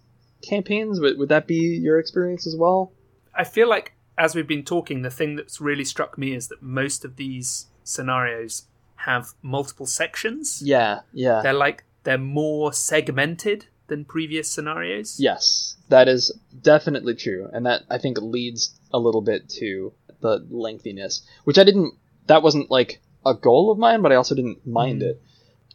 campaigns. 0.43 1.01
Would, 1.01 1.19
would 1.19 1.29
that 1.31 1.47
be 1.47 1.79
your 1.83 1.99
experience 1.99 2.47
as 2.47 2.57
well? 2.57 2.93
I 3.35 3.45
feel 3.45 3.69
like 3.69 3.93
as 4.19 4.35
we've 4.35 4.47
been 4.47 4.65
talking, 4.65 5.03
the 5.03 5.11
thing 5.11 5.37
that's 5.37 5.61
really 5.61 5.85
struck 5.85 6.17
me 6.19 6.35
is 6.35 6.49
that 6.49 6.63
most 6.63 7.05
of 7.05 7.17
these 7.17 7.67
scenarios 7.85 8.65
have 8.97 9.35
multiple 9.43 9.87
sections. 9.87 10.63
Yeah, 10.65 11.01
yeah. 11.13 11.41
They're 11.43 11.53
like 11.53 11.85
they're 12.05 12.19
more 12.19 12.73
segmented 12.73 13.67
than 13.87 14.05
previous 14.05 14.51
scenarios. 14.51 15.21
Yes, 15.21 15.77
that 15.91 16.09
is 16.09 16.33
definitely 16.63 17.15
true, 17.15 17.49
and 17.53 17.67
that 17.67 17.83
I 17.91 17.99
think 17.99 18.19
leads 18.21 18.79
a 18.93 18.99
little 18.99 19.21
bit 19.21 19.49
to 19.61 19.93
the 20.21 20.45
lengthiness, 20.51 21.23
which 21.45 21.59
I 21.59 21.65
didn't. 21.65 21.95
That 22.27 22.43
wasn't 22.43 22.71
like 22.71 23.01
a 23.27 23.35
goal 23.35 23.71
of 23.71 23.79
mine, 23.79 24.01
but 24.03 24.11
I 24.13 24.17
also 24.17 24.35
didn't 24.35 24.67
mind 24.67 25.03
Mhm. 25.03 25.11
it. 25.11 25.23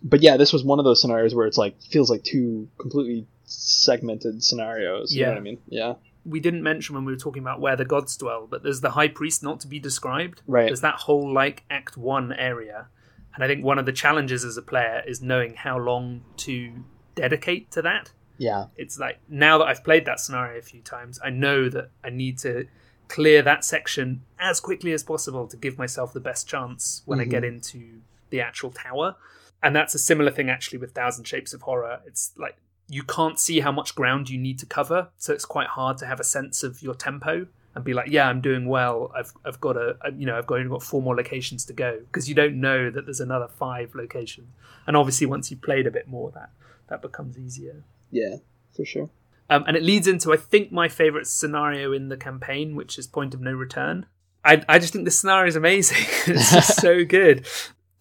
But 0.01 0.21
yeah, 0.23 0.37
this 0.37 0.51
was 0.53 0.63
one 0.63 0.79
of 0.79 0.85
those 0.85 1.01
scenarios 1.01 1.35
where 1.35 1.45
it's 1.45 1.57
like 1.57 1.79
feels 1.81 2.09
like 2.09 2.23
two 2.23 2.67
completely 2.79 3.27
segmented 3.45 4.43
scenarios. 4.43 5.13
You 5.13 5.21
know 5.21 5.27
Yeah. 5.27 5.33
what 5.33 5.37
I 5.37 5.41
mean? 5.43 5.57
Yeah. 5.67 5.93
We 6.25 6.39
didn't 6.39 6.63
mention 6.63 6.95
when 6.95 7.05
we 7.05 7.13
were 7.13 7.19
talking 7.19 7.41
about 7.41 7.61
where 7.61 7.75
the 7.75 7.85
gods 7.85 8.15
dwell, 8.17 8.47
but 8.49 8.63
there's 8.63 8.81
the 8.81 8.91
high 8.91 9.07
priest 9.07 9.41
not 9.41 9.59
to 9.61 9.67
be 9.67 9.79
described. 9.79 10.41
Right. 10.47 10.65
There's 10.65 10.81
that 10.81 10.95
whole 10.95 11.33
like 11.33 11.63
Act 11.69 11.97
One 11.97 12.33
area, 12.33 12.87
and 13.33 13.43
I 13.43 13.47
think 13.47 13.63
one 13.63 13.79
of 13.79 13.85
the 13.85 13.93
challenges 13.93 14.43
as 14.43 14.57
a 14.57 14.61
player 14.61 15.03
is 15.07 15.21
knowing 15.21 15.55
how 15.55 15.77
long 15.77 16.23
to 16.37 16.83
dedicate 17.15 17.71
to 17.71 17.81
that. 17.83 18.11
Yeah. 18.37 18.67
it's 18.77 18.97
like 18.97 19.19
now 19.27 19.57
that 19.57 19.65
I've 19.65 19.83
played 19.83 20.05
that 20.05 20.21
scenario 20.21 20.57
a 20.57 20.61
few 20.61 20.81
times, 20.81 21.19
I 21.21 21.29
know 21.29 21.67
that 21.69 21.89
I 22.03 22.09
need 22.09 22.37
to 22.39 22.67
clear 23.09 23.41
that 23.41 23.65
section 23.65 24.23
as 24.39 24.61
quickly 24.61 24.93
as 24.93 25.03
possible 25.03 25.45
to 25.47 25.57
give 25.57 25.77
myself 25.77 26.13
the 26.13 26.21
best 26.21 26.47
chance 26.47 27.01
when 27.05 27.19
I 27.19 27.25
get 27.25 27.43
mm-hmm. 27.43 27.55
into 27.55 28.01
the 28.29 28.39
actual 28.39 28.71
tower. 28.71 29.17
And 29.61 29.75
that's 29.75 29.93
a 29.93 29.99
similar 29.99 30.31
thing 30.31 30.49
actually 30.49 30.77
with 30.77 30.93
Thousand 30.93 31.25
Shapes 31.25 31.53
of 31.53 31.63
Horror. 31.63 31.99
It's 32.05 32.31
like 32.37 32.55
you 32.89 33.03
can't 33.03 33.39
see 33.39 33.59
how 33.59 33.71
much 33.71 33.95
ground 33.95 34.29
you 34.29 34.37
need 34.37 34.59
to 34.59 34.65
cover, 34.65 35.09
so 35.17 35.31
it's 35.33 35.45
quite 35.45 35.67
hard 35.67 35.97
to 35.99 36.05
have 36.05 36.19
a 36.19 36.23
sense 36.23 36.63
of 36.63 36.81
your 36.81 36.95
tempo 36.95 37.47
and 37.75 37.85
be 37.85 37.93
like, 37.93 38.09
yeah, 38.09 38.27
I'm 38.27 38.41
doing 38.41 38.67
well. 38.67 39.11
I've 39.15 39.31
I've 39.45 39.61
got 39.61 39.77
a 39.77 39.95
you 40.17 40.25
know 40.25 40.37
I've 40.37 40.47
got, 40.47 40.55
only 40.55 40.69
got 40.69 40.83
four 40.83 41.01
more 41.01 41.15
locations 41.15 41.65
to 41.65 41.73
go 41.73 41.99
because 41.99 42.27
you 42.27 42.35
don't 42.35 42.59
know 42.59 42.89
that 42.89 43.05
there's 43.05 43.19
another 43.19 43.47
five 43.47 43.93
locations. 43.95 44.49
And 44.87 44.97
obviously, 44.97 45.27
once 45.27 45.51
you've 45.51 45.61
played 45.61 45.87
a 45.87 45.91
bit 45.91 46.07
more, 46.07 46.31
that 46.31 46.49
that 46.89 47.01
becomes 47.01 47.37
easier. 47.37 47.83
Yeah. 48.11 48.37
For 48.75 48.85
sure. 48.85 49.09
Um, 49.49 49.63
and 49.67 49.75
it 49.75 49.83
leads 49.83 50.07
into, 50.07 50.31
I 50.31 50.37
think, 50.37 50.71
my 50.71 50.87
favorite 50.87 51.27
scenario 51.27 51.91
in 51.91 52.09
the 52.09 52.17
campaign, 52.17 52.75
which 52.75 52.99
is 52.99 53.07
Point 53.07 53.33
of 53.33 53.41
No 53.41 53.51
Return. 53.51 54.05
I, 54.45 54.63
I 54.69 54.79
just 54.79 54.93
think 54.93 55.05
the 55.05 55.11
scenario 55.11 55.47
is 55.47 55.55
amazing. 55.55 55.97
it's 56.27 56.51
just 56.51 56.79
so 56.79 57.03
good. 57.03 57.47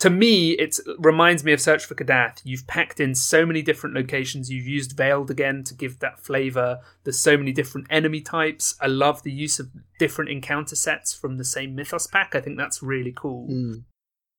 To 0.01 0.11
me, 0.11 0.53
it 0.53 0.79
reminds 0.99 1.43
me 1.43 1.53
of 1.53 1.61
Search 1.61 1.85
for 1.85 1.97
Kadath. 1.97 2.41
You've 2.45 2.69
packed 2.69 3.01
in 3.01 3.17
so 3.17 3.45
many 3.45 3.63
different 3.63 3.97
locations. 3.97 4.49
You've 4.49 4.67
used 4.67 4.97
Veiled 4.97 5.29
again 5.29 5.65
to 5.65 5.75
give 5.75 5.99
that 5.99 6.21
flavor. 6.21 6.79
There's 7.03 7.19
so 7.19 7.37
many 7.37 7.53
different 7.53 7.89
enemy 7.91 8.21
types. 8.21 8.77
I 8.81 8.87
love 8.87 9.25
the 9.25 9.33
use 9.33 9.59
of 9.59 9.71
different 9.99 10.31
encounter 10.31 10.77
sets 10.77 11.13
from 11.13 11.37
the 11.37 11.45
same 11.45 11.75
Mythos 11.75 12.07
pack. 12.07 12.37
I 12.37 12.41
think 12.41 12.57
that's 12.57 12.81
really 12.81 13.13
cool. 13.13 13.49
Mm. 13.49 13.83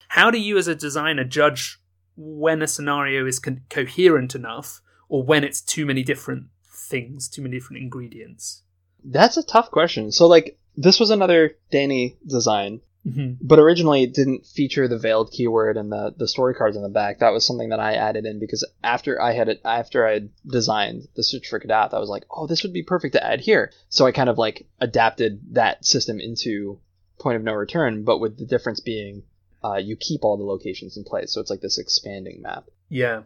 How 0.07 0.31
do 0.31 0.40
you, 0.40 0.57
as 0.57 0.69
a 0.69 0.76
designer, 0.76 1.26
judge 1.26 1.80
when 2.15 2.61
a 2.61 2.68
scenario 2.68 3.26
is 3.26 3.40
con- 3.40 3.61
coherent 3.69 4.36
enough 4.36 4.81
or 5.10 5.23
when 5.23 5.44
it's 5.44 5.61
too 5.61 5.86
many 5.86 6.03
different 6.03 6.45
things, 6.73 7.27
too 7.27 7.41
many 7.41 7.57
different 7.57 7.84
ingredients? 7.84 8.64
That's 9.03 9.38
a 9.38 9.44
tough 9.44 9.72
question. 9.72 10.11
So 10.11 10.27
like 10.27 10.57
this 10.76 10.99
was 10.99 11.10
another 11.10 11.57
Danny 11.72 12.18
design, 12.26 12.81
Mm-hmm. 13.07 13.35
but 13.47 13.59
originally 13.59 14.03
it 14.03 14.13
didn't 14.13 14.45
feature 14.45 14.85
the 14.89 14.97
veiled 14.97 15.31
keyword 15.31 15.77
and 15.77 15.89
the 15.89 16.13
the 16.17 16.27
story 16.27 16.53
cards 16.53 16.76
on 16.76 16.84
the 16.84 16.89
back. 16.89 17.19
That 17.19 17.31
was 17.31 17.45
something 17.45 17.69
that 17.69 17.80
I 17.80 17.93
added 17.93 18.26
in 18.26 18.39
because 18.39 18.67
after 18.84 19.21
I 19.21 19.31
had 19.31 19.47
it 19.47 19.61
after 19.63 20.05
I 20.05 20.13
had 20.15 20.30
designed 20.45 21.07
the 21.15 21.23
search 21.23 21.47
for 21.47 21.61
Kadath, 21.61 21.93
I 21.93 21.99
was 21.99 22.09
like, 22.09 22.26
oh, 22.30 22.45
this 22.45 22.61
would 22.63 22.73
be 22.73 22.84
perfect 22.84 23.13
to 23.13 23.26
add 23.26 23.39
here. 23.39 23.71
So 23.88 24.05
I 24.05 24.11
kind 24.11 24.27
of 24.27 24.38
like 24.38 24.67
adapted 24.81 25.55
that 25.55 25.85
system 25.85 26.19
into 26.19 26.81
Point 27.19 27.38
of 27.38 27.43
No 27.43 27.53
Return, 27.53 28.03
but 28.03 28.19
with 28.19 28.38
the 28.38 28.45
difference 28.45 28.81
being 28.81 29.23
uh, 29.63 29.76
you 29.77 29.95
keep 29.95 30.26
all 30.26 30.35
the 30.38 30.43
locations 30.43 30.97
in 30.97 31.05
place, 31.05 31.31
so 31.31 31.39
it's 31.39 31.49
like 31.49 31.61
this 31.61 31.77
expanding 31.77 32.41
map. 32.41 32.65
Yeah. 32.89 33.23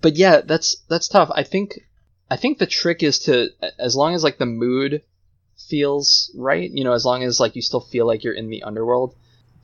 but 0.00 0.16
yeah, 0.16 0.40
that's 0.40 0.82
that's 0.88 1.08
tough. 1.08 1.30
I 1.32 1.44
think 1.44 1.78
I 2.28 2.36
think 2.36 2.58
the 2.58 2.66
trick 2.66 3.02
is 3.04 3.20
to 3.20 3.50
as 3.78 3.94
long 3.94 4.14
as 4.14 4.24
like 4.24 4.38
the 4.38 4.46
mood 4.46 5.02
feels 5.68 6.30
right, 6.36 6.70
you 6.70 6.84
know, 6.84 6.92
as 6.92 7.04
long 7.04 7.22
as 7.22 7.40
like 7.40 7.56
you 7.56 7.62
still 7.62 7.80
feel 7.80 8.06
like 8.06 8.24
you're 8.24 8.34
in 8.34 8.48
the 8.50 8.62
underworld, 8.62 9.14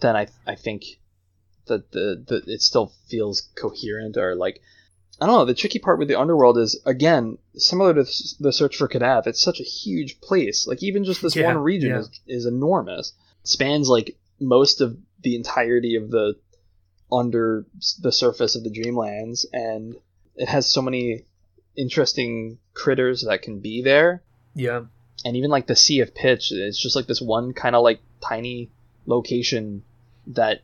then 0.01 0.17
I 0.17 0.29
I 0.47 0.55
think 0.55 0.85
that 1.67 1.91
the, 1.93 2.25
the 2.27 2.43
it 2.53 2.63
still 2.63 2.93
feels 3.09 3.49
coherent 3.55 4.17
or 4.17 4.35
like 4.35 4.61
I 5.21 5.27
don't 5.27 5.37
know. 5.37 5.45
The 5.45 5.55
tricky 5.55 5.79
part 5.79 5.99
with 5.99 6.09
the 6.09 6.19
underworld 6.19 6.59
is 6.59 6.81
again 6.87 7.37
similar 7.55 7.93
to 7.95 8.05
the 8.41 8.53
search 8.53 8.77
for 8.77 8.89
Kadath. 8.89 9.27
It's 9.27 9.43
such 9.43 9.61
a 9.61 9.65
huge 9.65 10.21
place. 10.21 10.67
Like 10.67 10.83
even 10.83 11.05
just 11.05 11.21
this 11.23 11.37
Yeah, 11.37 11.47
one 11.47 11.59
region 11.59 11.91
yeah. 11.91 11.99
is 12.01 12.21
is 12.27 12.47
enormous. 12.47 13.13
spans 13.43 13.89
like 13.89 14.17
most 14.41 14.81
of 14.81 14.97
the 15.23 15.37
entirety 15.37 15.97
of 15.97 16.11
the 16.11 16.37
under 17.13 17.67
the 18.01 18.13
surface 18.13 18.57
of 18.57 18.65
the 18.65 18.71
Dreamlands, 18.71 19.45
and 19.53 19.97
it 20.37 20.49
has 20.49 20.73
so 20.73 20.81
many 20.81 21.25
interesting 21.77 22.59
critters 22.75 23.25
that 23.29 23.43
can 23.43 23.61
be 23.61 23.83
there. 23.83 24.23
Yeah. 24.55 24.85
And 25.25 25.37
even 25.37 25.51
like 25.51 25.67
the 25.67 25.77
Sea 25.77 26.01
of 26.01 26.15
Pitch, 26.15 26.51
it's 26.51 26.81
just 26.81 26.97
like 26.97 27.07
this 27.07 27.21
one 27.21 27.53
kind 27.53 27.75
of 27.77 27.83
like 27.83 28.01
tiny 28.27 28.71
location 29.07 29.83
that 30.29 30.63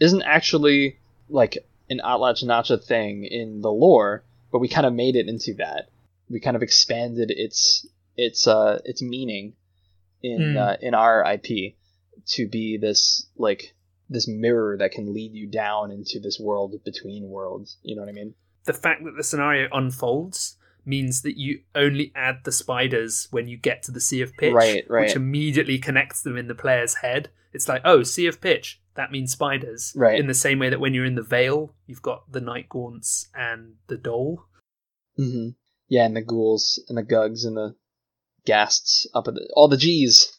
isn't 0.00 0.22
actually 0.22 0.98
like 1.28 1.58
an 1.90 2.00
Atlach-Nacha 2.00 2.84
thing 2.84 3.24
in 3.24 3.60
the 3.60 3.70
lore, 3.70 4.24
but 4.52 4.58
we 4.58 4.68
kind 4.68 4.86
of 4.86 4.92
made 4.92 5.16
it 5.16 5.28
into 5.28 5.54
that. 5.54 5.90
We 6.28 6.40
kind 6.40 6.56
of 6.56 6.62
expanded 6.62 7.30
its 7.30 7.86
its 8.16 8.46
uh 8.46 8.80
its 8.84 9.00
meaning 9.00 9.54
in 10.22 10.40
Mm. 10.40 10.56
uh, 10.56 10.76
in 10.82 10.94
our 10.94 11.24
IP 11.34 11.76
to 12.26 12.48
be 12.48 12.76
this 12.76 13.26
like 13.36 13.74
this 14.10 14.26
mirror 14.26 14.76
that 14.78 14.90
can 14.90 15.14
lead 15.14 15.32
you 15.32 15.46
down 15.46 15.90
into 15.90 16.18
this 16.20 16.38
world 16.40 16.74
between 16.84 17.28
worlds. 17.28 17.78
You 17.82 17.94
know 17.94 18.02
what 18.02 18.08
I 18.08 18.12
mean? 18.12 18.34
The 18.64 18.72
fact 18.74 19.04
that 19.04 19.14
the 19.16 19.22
scenario 19.24 19.68
unfolds 19.72 20.57
means 20.84 21.22
that 21.22 21.38
you 21.38 21.60
only 21.74 22.12
add 22.14 22.38
the 22.44 22.52
spiders 22.52 23.28
when 23.30 23.48
you 23.48 23.56
get 23.56 23.82
to 23.84 23.92
the 23.92 24.00
Sea 24.00 24.22
of 24.22 24.32
Pitch, 24.34 24.52
Right, 24.52 24.84
right. 24.88 25.02
which 25.06 25.16
immediately 25.16 25.78
connects 25.78 26.22
them 26.22 26.36
in 26.36 26.48
the 26.48 26.54
player's 26.54 26.94
head. 26.96 27.30
It's 27.52 27.68
like, 27.68 27.82
oh, 27.84 28.02
Sea 28.02 28.26
of 28.26 28.40
Pitch, 28.40 28.80
that 28.94 29.10
means 29.10 29.32
spiders. 29.32 29.92
Right. 29.96 30.18
In 30.18 30.26
the 30.26 30.34
same 30.34 30.58
way 30.58 30.68
that 30.70 30.80
when 30.80 30.94
you're 30.94 31.04
in 31.04 31.14
the 31.14 31.22
Vale, 31.22 31.74
you've 31.86 32.02
got 32.02 32.30
the 32.30 32.40
Night 32.40 32.68
Gaunts 32.68 33.28
and 33.34 33.74
the 33.86 33.96
Dhole. 33.96 34.38
Mm-hmm. 35.18 35.50
Yeah, 35.88 36.04
and 36.04 36.16
the 36.16 36.22
ghouls 36.22 36.82
and 36.88 36.98
the 36.98 37.02
gugs 37.02 37.44
and 37.44 37.56
the 37.56 37.74
ghasts 38.46 39.06
up 39.14 39.28
at 39.28 39.34
the 39.34 39.48
all 39.54 39.68
the 39.68 39.76
G's. 39.76 40.32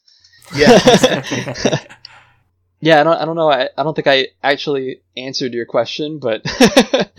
Yeah. 0.55 0.77
yeah, 2.79 3.01
I 3.01 3.03
don't 3.03 3.17
I 3.17 3.25
don't 3.25 3.35
know. 3.35 3.51
I, 3.51 3.69
I 3.77 3.83
don't 3.83 3.95
think 3.95 4.07
I 4.07 4.27
actually 4.43 5.01
answered 5.17 5.53
your 5.53 5.65
question, 5.65 6.19
but 6.19 6.43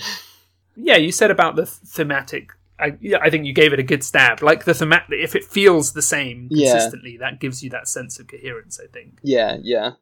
Yeah, 0.76 0.96
you 0.96 1.12
said 1.12 1.30
about 1.30 1.56
the 1.56 1.66
thematic. 1.66 2.52
I, 2.80 2.96
yeah, 3.00 3.18
I 3.20 3.30
think 3.30 3.46
you 3.46 3.52
gave 3.52 3.72
it 3.72 3.78
a 3.78 3.82
good 3.82 4.02
stab. 4.04 4.42
Like 4.42 4.64
the 4.64 4.74
thematic, 4.74 5.20
if 5.20 5.34
it 5.36 5.44
feels 5.44 5.92
the 5.92 6.02
same 6.02 6.48
Yeah. 6.50 6.72
consistently, 6.72 7.16
that 7.18 7.40
gives 7.40 7.62
you 7.62 7.70
that 7.70 7.88
sense 7.88 8.18
of 8.18 8.28
coherence. 8.28 8.80
I 8.82 8.86
think. 8.86 9.18
yeah, 9.22 9.58
yeah. 9.62 9.92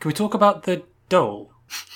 Can 0.00 0.08
we 0.08 0.12
talk 0.14 0.34
about 0.34 0.64
the 0.64 0.82
Dhole? 1.08 1.50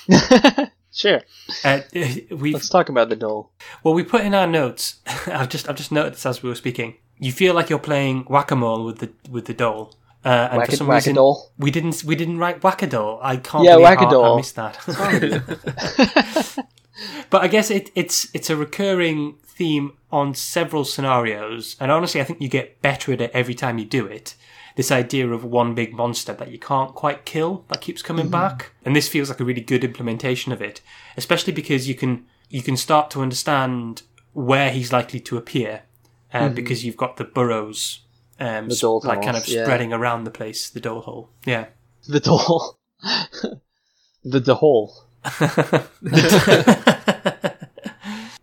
sure. 0.93 1.21
Uh, 1.65 1.81
we 2.31 2.53
Let's 2.53 2.69
talk 2.69 2.89
about 2.89 3.09
the 3.09 3.17
Dhole. 3.17 3.49
well, 3.83 3.95
we 3.95 4.05
put 4.05 4.21
in 4.23 4.35
our 4.35 4.47
notes. 4.47 4.97
I've 5.27 5.49
just 5.49 5.69
I've 5.69 5.77
just 5.77 5.91
noticed 5.93 6.25
as 6.27 6.43
we 6.43 6.49
were 6.49 6.55
speaking. 6.55 6.97
You 7.19 7.33
feel 7.33 7.55
like 7.55 7.71
you're 7.71 7.79
playing 7.79 8.25
whack 8.29 8.51
a 8.51 8.57
mole 8.57 8.85
with 8.85 8.99
the 8.99 9.11
with 9.31 9.47
the 9.47 9.55
Dhole. 9.55 9.95
Uh, 10.25 10.49
and 10.51 10.59
Whack 10.59 10.71
for 10.71 10.77
some 10.77 10.91
reason, 10.91 11.17
we 11.57 11.71
didn't 11.71 12.03
we 12.03 12.17
didn't 12.17 12.39
write 12.39 12.61
whack-a-doll. 12.65 13.21
I 13.23 13.37
can't. 13.37 13.63
Yeah, 13.65 13.77
whack-a-doll. 13.77 14.35
I 14.35 14.37
missed 14.37 14.57
that. 14.57 14.77
but 17.31 17.43
I 17.43 17.49
guess 17.49 17.71
it, 17.71 17.91
it's 17.95 18.29
it's 18.35 18.51
a 18.51 18.57
recurring 18.57 19.39
theme 19.57 19.93
on 20.13 20.35
several 20.35 20.85
scenarios, 20.85 21.77
and 21.81 21.91
honestly, 21.91 22.21
I 22.21 22.25
think 22.25 22.41
you 22.41 22.49
get 22.49 22.81
better 22.83 23.13
at 23.13 23.21
it 23.21 23.31
every 23.33 23.55
time 23.55 23.79
you 23.79 23.85
do 23.85 24.07
it. 24.07 24.37
This 24.77 24.93
idea 24.93 25.29
of 25.29 25.43
one 25.43 25.75
big 25.75 25.95
monster 25.95 26.35
that 26.35 26.51
you 26.51 26.59
can't 26.59 26.95
quite 26.95 27.25
kill 27.25 27.65
that 27.69 27.81
keeps 27.81 28.03
coming 28.03 28.29
back, 28.29 28.73
and 28.85 28.95
this 28.95 29.09
feels 29.09 29.31
like 29.31 29.41
a 29.41 29.45
really 29.45 29.63
good 29.63 29.83
implementation 29.83 30.53
of 30.53 30.61
it, 30.61 30.83
especially 31.17 31.55
because 31.55 31.89
you 31.89 31.95
can 31.95 32.27
you 32.51 32.63
can 32.63 32.77
start 32.77 33.11
to 33.13 33.23
understand 33.23 34.03
where 34.35 34.71
he's 34.71 34.93
likely 34.93 35.21
to 35.21 35.39
appear, 35.39 35.83
uh, 36.35 36.51
because 36.51 36.85
you've 36.85 36.97
got 36.97 37.17
the 37.17 37.25
burrows. 37.25 38.01
Um, 38.39 38.69
The 38.69 38.75
Dhole 38.75 39.03
like 39.03 39.23
kind 39.23 39.37
of 39.37 39.49
yeah. 39.49 39.65
spreading 39.65 39.95
around 39.95 40.25
the 40.25 40.31
place, 40.31 40.69
the 40.69 40.81
Dhole 40.81 41.05
hole. 41.05 41.31
Yeah. 41.47 41.69
The 42.07 42.21
Dhole. 42.21 42.77
the 44.23 44.41
Dhole. 44.41 44.93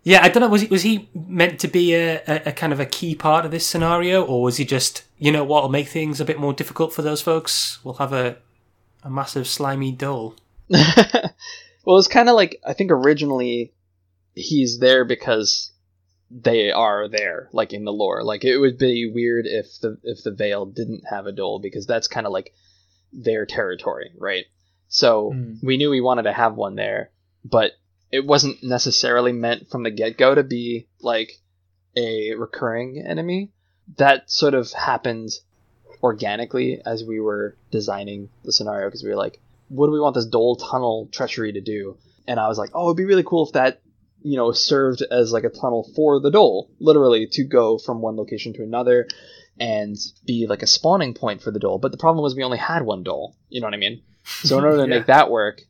yeah, 0.04 0.22
I 0.22 0.28
don't 0.28 0.40
know. 0.40 0.48
Was 0.48 0.60
he 0.62 0.68
was 0.68 0.82
he 0.82 1.08
meant 1.14 1.58
to 1.60 1.68
be 1.68 1.94
a, 1.94 2.22
a, 2.26 2.42
a 2.46 2.52
kind 2.52 2.72
of 2.72 2.78
a 2.80 2.86
key 2.86 3.14
part 3.14 3.44
of 3.44 3.50
this 3.50 3.66
scenario, 3.66 4.24
or 4.24 4.42
was 4.42 4.56
he 4.58 4.64
just 4.64 5.02
you 5.18 5.32
know 5.32 5.42
what 5.44 5.62
will 5.62 5.70
make 5.70 5.88
things 5.88 6.20
a 6.20 6.24
bit 6.24 6.38
more 6.38 6.52
difficult 6.52 6.92
for 6.92 7.02
those 7.02 7.20
folks? 7.20 7.78
We'll 7.84 7.94
have 7.94 8.12
a 8.12 8.36
a 9.02 9.10
massive 9.10 9.46
slimy 9.48 9.92
Dhole. 9.92 10.34
Well, 11.86 11.98
it's 11.98 12.08
kind 12.08 12.30
of 12.30 12.34
like 12.34 12.60
I 12.66 12.72
think 12.72 12.90
originally 12.90 13.74
he's 14.34 14.78
there 14.78 15.04
because 15.04 15.70
they 16.30 16.70
are 16.72 17.08
there, 17.08 17.50
like 17.52 17.74
in 17.74 17.84
the 17.84 17.92
lore. 17.92 18.24
Like 18.24 18.42
it 18.44 18.56
would 18.56 18.78
be 18.78 19.10
weird 19.12 19.44
if 19.46 19.66
the 19.80 19.98
if 20.02 20.22
the 20.24 20.30
Vale 20.30 20.64
didn't 20.64 21.02
have 21.10 21.26
a 21.26 21.32
Dhole 21.32 21.60
because 21.60 21.86
that's 21.86 22.08
kind 22.08 22.26
of 22.26 22.32
like 22.32 22.54
their 23.12 23.44
territory, 23.44 24.12
right? 24.16 24.46
So 24.88 25.32
Mm. 25.34 25.58
we 25.62 25.76
knew 25.76 25.90
we 25.90 26.00
wanted 26.00 26.22
to 26.22 26.32
have 26.32 26.54
one 26.56 26.74
there, 26.74 27.10
but 27.44 27.72
it 28.14 28.24
wasn't 28.24 28.62
necessarily 28.62 29.32
meant 29.32 29.68
from 29.70 29.82
the 29.82 29.90
get 29.90 30.16
go 30.16 30.34
to 30.34 30.44
be 30.44 30.86
like 31.00 31.30
a 31.96 32.34
recurring 32.34 33.04
enemy. 33.04 33.50
That 33.96 34.30
sort 34.30 34.54
of 34.54 34.70
happened 34.72 35.30
organically 36.02 36.80
as 36.84 37.02
we 37.04 37.18
were 37.20 37.56
designing 37.70 38.28
the 38.44 38.52
scenario 38.52 38.86
because 38.88 39.02
we 39.02 39.10
were 39.10 39.16
like, 39.16 39.40
what 39.68 39.86
do 39.86 39.92
we 39.92 40.00
want 40.00 40.14
this 40.14 40.28
Dhole 40.28 40.56
tunnel 40.70 41.08
treachery 41.10 41.52
to 41.52 41.60
do? 41.60 41.96
And 42.28 42.38
I 42.38 42.48
was 42.48 42.58
like, 42.58 42.70
oh, 42.74 42.86
it'd 42.86 42.96
be 42.96 43.04
really 43.04 43.24
cool 43.24 43.46
if 43.46 43.52
that, 43.54 43.80
you 44.22 44.36
know, 44.36 44.52
served 44.52 45.02
as 45.02 45.32
like 45.32 45.44
a 45.44 45.50
tunnel 45.50 45.90
for 45.96 46.20
the 46.20 46.30
Dhole, 46.30 46.68
literally 46.78 47.26
to 47.32 47.44
go 47.44 47.78
from 47.78 48.00
one 48.00 48.16
location 48.16 48.52
to 48.54 48.62
another 48.62 49.08
and 49.58 49.96
be 50.26 50.46
like 50.46 50.62
a 50.62 50.66
spawning 50.66 51.14
point 51.14 51.42
for 51.42 51.50
the 51.50 51.60
Dhole. 51.60 51.80
But 51.80 51.92
the 51.92 51.98
problem 51.98 52.22
was 52.22 52.34
we 52.34 52.44
only 52.44 52.58
had 52.58 52.82
one 52.82 53.02
Dhole. 53.04 53.34
You 53.48 53.60
know 53.60 53.66
what 53.66 53.74
I 53.74 53.78
mean? 53.78 54.02
So 54.24 54.58
in 54.58 54.64
order 54.64 54.78
to 54.78 54.82
Yeah. 54.88 54.98
make 54.98 55.06
that 55.06 55.30
work, 55.30 55.62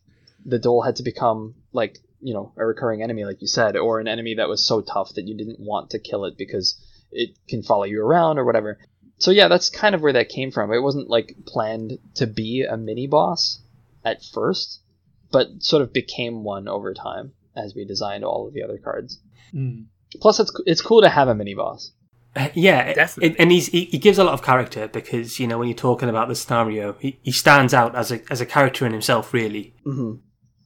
the 0.45 0.59
Dhole 0.59 0.85
had 0.85 0.97
to 0.97 1.03
become 1.03 1.55
like, 1.73 1.99
you 2.25 2.33
know, 2.33 2.53
a 2.57 2.65
recurring 2.65 3.03
enemy, 3.03 3.25
like 3.25 3.43
you 3.43 3.47
said, 3.47 3.77
or 3.77 4.01
an 4.01 4.09
enemy 4.09 4.37
that 4.37 4.49
was 4.49 4.67
so 4.67 4.81
tough 4.81 5.13
that 5.15 5.29
you 5.29 5.37
didn't 5.37 5.61
want 5.61 5.91
to 5.91 5.99
kill 5.99 6.25
it 6.25 6.39
because 6.39 6.83
it 7.13 7.37
can 7.49 7.63
follow 7.63 7.85
you 7.85 8.03
around 8.03 8.39
or 8.39 8.47
whatever. 8.47 8.79
So 9.19 9.31
yeah, 9.31 9.49
that's 9.49 9.69
kind 9.69 9.95
of 9.95 10.01
where 10.01 10.15
that 10.15 10.31
came 10.31 10.51
from. 10.51 10.73
It 10.73 10.81
wasn't 10.81 11.11
like 11.11 11.37
planned 11.47 11.99
to 12.15 12.27
be 12.27 12.67
a 12.69 12.79
mini 12.79 13.07
boss 13.07 13.61
at 14.05 14.25
first, 14.25 14.81
but 15.31 15.63
sort 15.63 15.83
of 15.83 15.93
became 15.93 16.45
one 16.45 16.67
over 16.67 16.95
time 16.95 17.33
as 17.55 17.75
we 17.75 17.85
designed 17.85 18.25
all 18.25 18.49
of 18.49 18.55
the 18.55 18.63
other 18.63 18.79
cards. 18.79 19.21
Mm. 19.55 19.85
Plus, 20.21 20.41
it's 20.41 20.53
it's 20.65 20.81
cool 20.81 21.03
to 21.03 21.11
have 21.11 21.29
a 21.29 21.35
mini 21.35 21.55
boss. 21.55 21.93
Uh, 22.35 22.49
yeah, 22.55 22.95
Definitely. 22.95 23.39
and 23.39 23.53
he's, 23.53 23.67
he 23.67 23.85
he 23.85 23.99
gives 23.99 24.19
a 24.19 24.25
lot 24.25 24.35
of 24.35 24.43
character 24.43 24.89
because 24.89 25.39
you 25.39 25.47
know 25.47 25.59
when 25.59 25.69
you're 25.69 25.77
talking 25.77 26.09
about 26.09 26.29
the 26.29 26.35
scenario, 26.35 26.95
he, 26.95 27.19
he 27.23 27.31
stands 27.31 27.75
out 27.75 27.95
as 27.95 28.11
a 28.11 28.21
as 28.31 28.41
a 28.41 28.47
character 28.47 28.87
in 28.87 28.93
himself. 28.93 29.33
Really, 29.35 29.75
hmm 29.85 30.15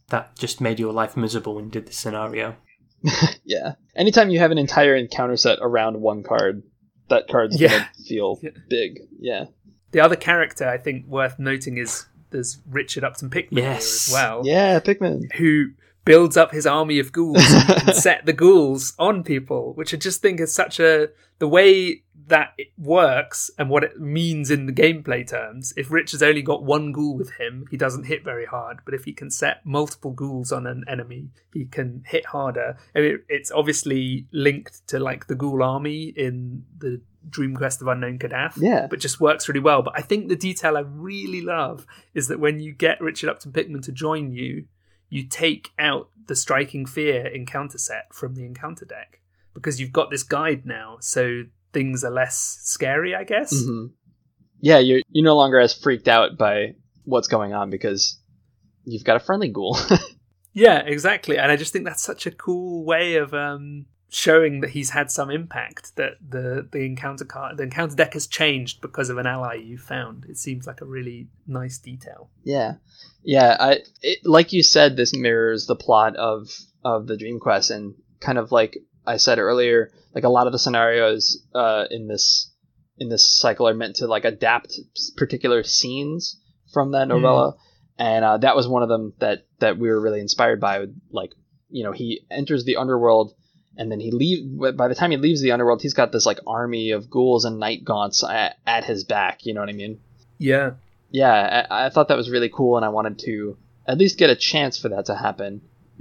that 0.09 0.37
just 0.37 0.61
made 0.61 0.79
your 0.81 0.93
life 0.93 1.17
miserable 1.17 1.55
when 1.55 1.67
you 1.67 1.71
did 1.71 1.87
the 1.87 1.93
scenario. 1.93 2.57
Yeah. 3.45 3.75
Anytime 3.95 4.31
you 4.31 4.39
have 4.41 4.51
an 4.51 4.59
entire 4.59 4.95
encounter 4.97 5.37
set 5.37 5.59
around 5.63 6.01
one 6.01 6.23
card, 6.23 6.63
that 7.09 7.29
card's 7.29 7.61
Yeah. 7.61 7.69
gonna 7.71 7.89
feel 8.07 8.39
Yeah. 8.43 8.51
big. 8.69 9.01
Yeah. 9.21 9.45
The 9.93 10.01
other 10.01 10.17
character 10.17 10.69
I 10.69 10.79
think 10.79 11.07
worth 11.07 11.39
noting 11.39 11.79
is 11.79 12.07
there's 12.31 12.59
Richard 12.69 13.05
Upton 13.05 13.31
Pickman 13.31 13.63
Yes. 13.63 14.07
here 14.09 14.17
as 14.19 14.23
well, 14.23 14.43
Yeah, 14.45 14.79
Pickman. 14.81 15.29
who 15.39 15.69
builds 16.05 16.37
up 16.37 16.53
his 16.53 16.67
army 16.67 16.99
of 16.99 17.13
ghouls 17.13 17.39
and 17.53 17.67
can 17.85 17.95
set 18.07 18.27
the 18.27 18.33
ghouls 18.33 18.95
on 18.99 19.23
people, 19.25 19.73
which 19.75 19.95
I 19.95 19.97
just 19.97 20.21
think 20.21 20.41
is 20.41 20.55
such 20.55 20.79
a 20.81 21.09
the 21.39 21.49
way 21.49 22.03
that 22.29 22.53
it 22.57 22.69
works 22.79 23.51
and 23.59 23.69
what 23.71 23.85
it 23.85 24.01
means 24.01 24.51
in 24.51 24.67
the 24.67 24.73
gameplay 24.73 25.27
terms. 25.27 25.73
If 25.77 25.91
Richard's 25.91 26.23
only 26.23 26.43
got 26.43 26.63
one 26.63 26.93
ghoul 26.93 27.17
with 27.17 27.33
him, 27.33 27.67
he 27.71 27.77
doesn't 27.77 28.05
hit 28.05 28.25
very 28.25 28.47
hard. 28.47 28.81
But 28.85 28.95
if 28.95 29.05
he 29.05 29.13
can 29.13 29.31
set 29.31 29.65
multiple 29.67 30.13
ghouls 30.13 30.53
on 30.53 30.67
an 30.67 30.85
enemy, 30.89 31.31
he 31.53 31.65
can 31.65 32.05
hit 32.07 32.27
harder. 32.27 32.77
I 32.95 33.01
mean, 33.01 33.19
it's 33.29 33.51
obviously 33.51 34.27
linked 34.33 34.87
to 34.89 34.99
like 34.99 35.27
the 35.27 35.35
ghoul 35.35 35.63
army 35.63 36.05
in 36.17 36.65
the 36.79 37.01
Dream 37.29 37.57
Quest 37.57 37.83
of 37.83 37.89
Unknown 37.89 38.19
Kadath 38.19 38.55
Yeah. 38.57 38.87
but 38.89 39.01
just 39.01 39.21
works 39.21 39.49
really 39.49 39.61
well. 39.61 39.83
But 39.83 39.95
I 39.97 40.01
think 40.03 40.29
the 40.29 40.37
detail 40.37 40.77
I 40.77 40.81
really 40.81 41.41
love 41.43 41.87
is 42.15 42.29
that 42.29 42.41
when 42.41 42.61
you 42.61 42.73
get 42.73 43.01
Richard 43.01 43.29
Upton 43.29 43.53
Pickman 43.53 43.83
to 43.83 43.93
join 43.93 44.31
you, 44.33 44.65
you 45.11 45.25
take 45.25 45.71
out 45.79 46.09
the 46.27 46.37
Striking 46.37 46.87
Fear 46.87 47.27
encounter 47.27 47.79
set 47.79 48.15
from 48.15 48.35
the 48.35 48.45
encounter 48.45 48.85
deck 48.85 49.21
because 49.55 49.81
you've 49.81 49.93
got 49.93 50.11
this 50.11 50.23
guide 50.23 50.65
now, 50.67 50.99
so 51.01 51.45
things 51.73 52.05
are 52.05 52.11
less 52.11 52.59
scary, 52.63 53.15
I 53.15 53.25
guess. 53.25 53.53
hmm 53.53 53.87
Yeah, 54.61 54.79
you're 54.79 55.01
you're 55.11 55.25
no 55.25 55.37
longer 55.37 55.59
as 55.61 55.75
freaked 55.75 56.09
out 56.09 56.39
by 56.39 56.75
what's 57.05 57.29
going 57.29 57.55
on 57.55 57.71
because 57.71 58.21
you've 58.85 59.05
got 59.05 59.17
a 59.17 59.21
friendly 59.21 59.49
ghoul. 59.49 59.77
Yeah, 60.59 60.79
exactly. 60.81 61.39
And 61.39 61.53
I 61.53 61.57
just 61.57 61.73
think 61.73 61.85
that's 61.85 62.03
such 62.03 62.27
a 62.27 62.33
cool 62.33 62.85
way 62.85 63.15
of 63.15 63.33
um, 63.33 63.87
showing 64.09 64.61
that 64.63 64.71
he's 64.71 64.91
had 64.91 65.09
some 65.09 65.31
impact. 65.31 65.95
That 65.95 66.15
the 66.27 66.67
the 66.69 66.81
encounter 66.81 67.25
card, 67.25 67.59
the 67.59 67.63
encounter 67.63 67.95
deck 67.95 68.15
has 68.15 68.27
changed 68.27 68.81
because 68.81 69.09
of 69.09 69.19
an 69.19 69.27
ally 69.27 69.55
you 69.55 69.79
found. 69.79 70.27
It 70.29 70.37
seems 70.37 70.67
like 70.67 70.81
a 70.81 70.85
really 70.85 71.29
nice 71.47 71.79
detail. 71.79 72.31
Yeah, 72.43 72.75
yeah. 73.23 73.57
I 73.61 73.79
it, 74.03 74.19
like 74.25 74.53
you 74.53 74.65
said, 74.65 74.97
this 74.97 75.15
mirrors 75.15 75.67
the 75.67 75.77
plot 75.77 76.17
of 76.17 76.49
of 76.85 77.07
the 77.07 77.17
Dream 77.17 77.39
Quest, 77.39 77.71
and 77.71 77.95
kind 78.21 78.39
of 78.39 78.51
like 78.51 78.79
I 79.09 79.17
said 79.17 79.39
earlier, 79.39 79.91
like 80.15 80.25
a 80.25 80.29
lot 80.29 80.47
of 80.47 80.53
the 80.53 80.59
scenarios 80.59 81.43
uh, 81.55 81.85
in 81.91 82.09
this 82.09 82.53
in 82.99 83.09
this 83.09 83.41
cycle 83.41 83.67
are 83.69 83.75
meant 83.75 83.97
to 83.97 84.07
like 84.07 84.25
adapt 84.25 84.79
particular 85.17 85.63
scenes 85.63 86.41
from 86.73 86.93
that 86.93 87.09
novella, 87.09 87.57
and 87.99 88.25
uh, 88.25 88.39
that 88.39 88.57
was 88.57 88.69
one 88.69 88.83
of 88.83 88.89
them 88.89 89.15
that 89.19 89.47
that 89.61 89.79
we 89.79 89.89
were 89.89 90.01
really 90.01 90.21
inspired 90.21 90.61
by. 90.61 90.87
Like, 91.11 91.33
you 91.69 91.85
know, 91.85 91.93
he 91.93 92.27
enters 92.31 92.65
the 92.65 92.77
underworld. 92.77 93.35
And 93.81 93.93
then 93.93 94.01
he 94.01 94.11
leave. 94.11 94.77
By 94.77 94.89
the 94.89 94.97
time 94.97 95.13
he 95.13 95.17
leaves 95.17 95.41
the 95.41 95.53
underworld, 95.53 95.83
he's 95.83 95.95
got 95.95 96.11
this 96.11 96.27
like 96.27 96.41
army 96.49 96.91
of 96.91 97.09
ghouls 97.09 97.45
and 97.45 97.61
night 97.61 97.85
gaunts 97.85 98.25
at, 98.25 98.57
at 98.67 98.83
his 98.83 99.05
back. 99.05 99.47
You 99.47 99.55
know 99.55 99.61
what 99.61 99.69
I 99.69 99.73
mean? 99.73 100.01
Yeah, 100.39 100.73
yeah, 101.11 101.67
I, 101.71 101.87
I 101.87 101.91
thought 101.91 102.09
that 102.09 102.17
was 102.17 102.29
really 102.29 102.51
cool, 102.53 102.77
and 102.77 102.85
I 102.85 102.89
wanted 102.89 103.21
to 103.21 103.57
at 103.87 103.97
least 103.97 104.19
get 104.19 104.31
a 104.31 104.35
chance 104.37 104.79
for 104.79 104.89
that 104.89 105.07
to 105.07 105.15
happen. 105.15 105.61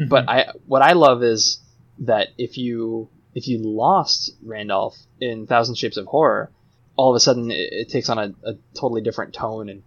But 0.09 0.27
I, 0.27 0.53
what 0.65 0.81
I 0.81 0.93
love 0.93 1.21
is 1.21 1.59
that 1.99 2.29
if 2.37 2.57
you 2.57 3.09
if 3.33 3.47
you 3.47 3.59
lost 3.61 4.31
Randolph 4.43 4.97
in 5.19 5.45
Thousand 5.47 5.75
Shapes 5.75 5.97
of 5.97 6.05
Horror, 6.07 6.51
all 6.95 7.11
of 7.11 7.15
a 7.15 7.19
sudden 7.19 7.51
it, 7.51 7.69
it 7.71 7.89
takes 7.89 8.09
on 8.09 8.17
a, 8.17 8.33
a 8.43 8.53
totally 8.73 9.01
different 9.01 9.33
tone, 9.33 9.69
and 9.69 9.83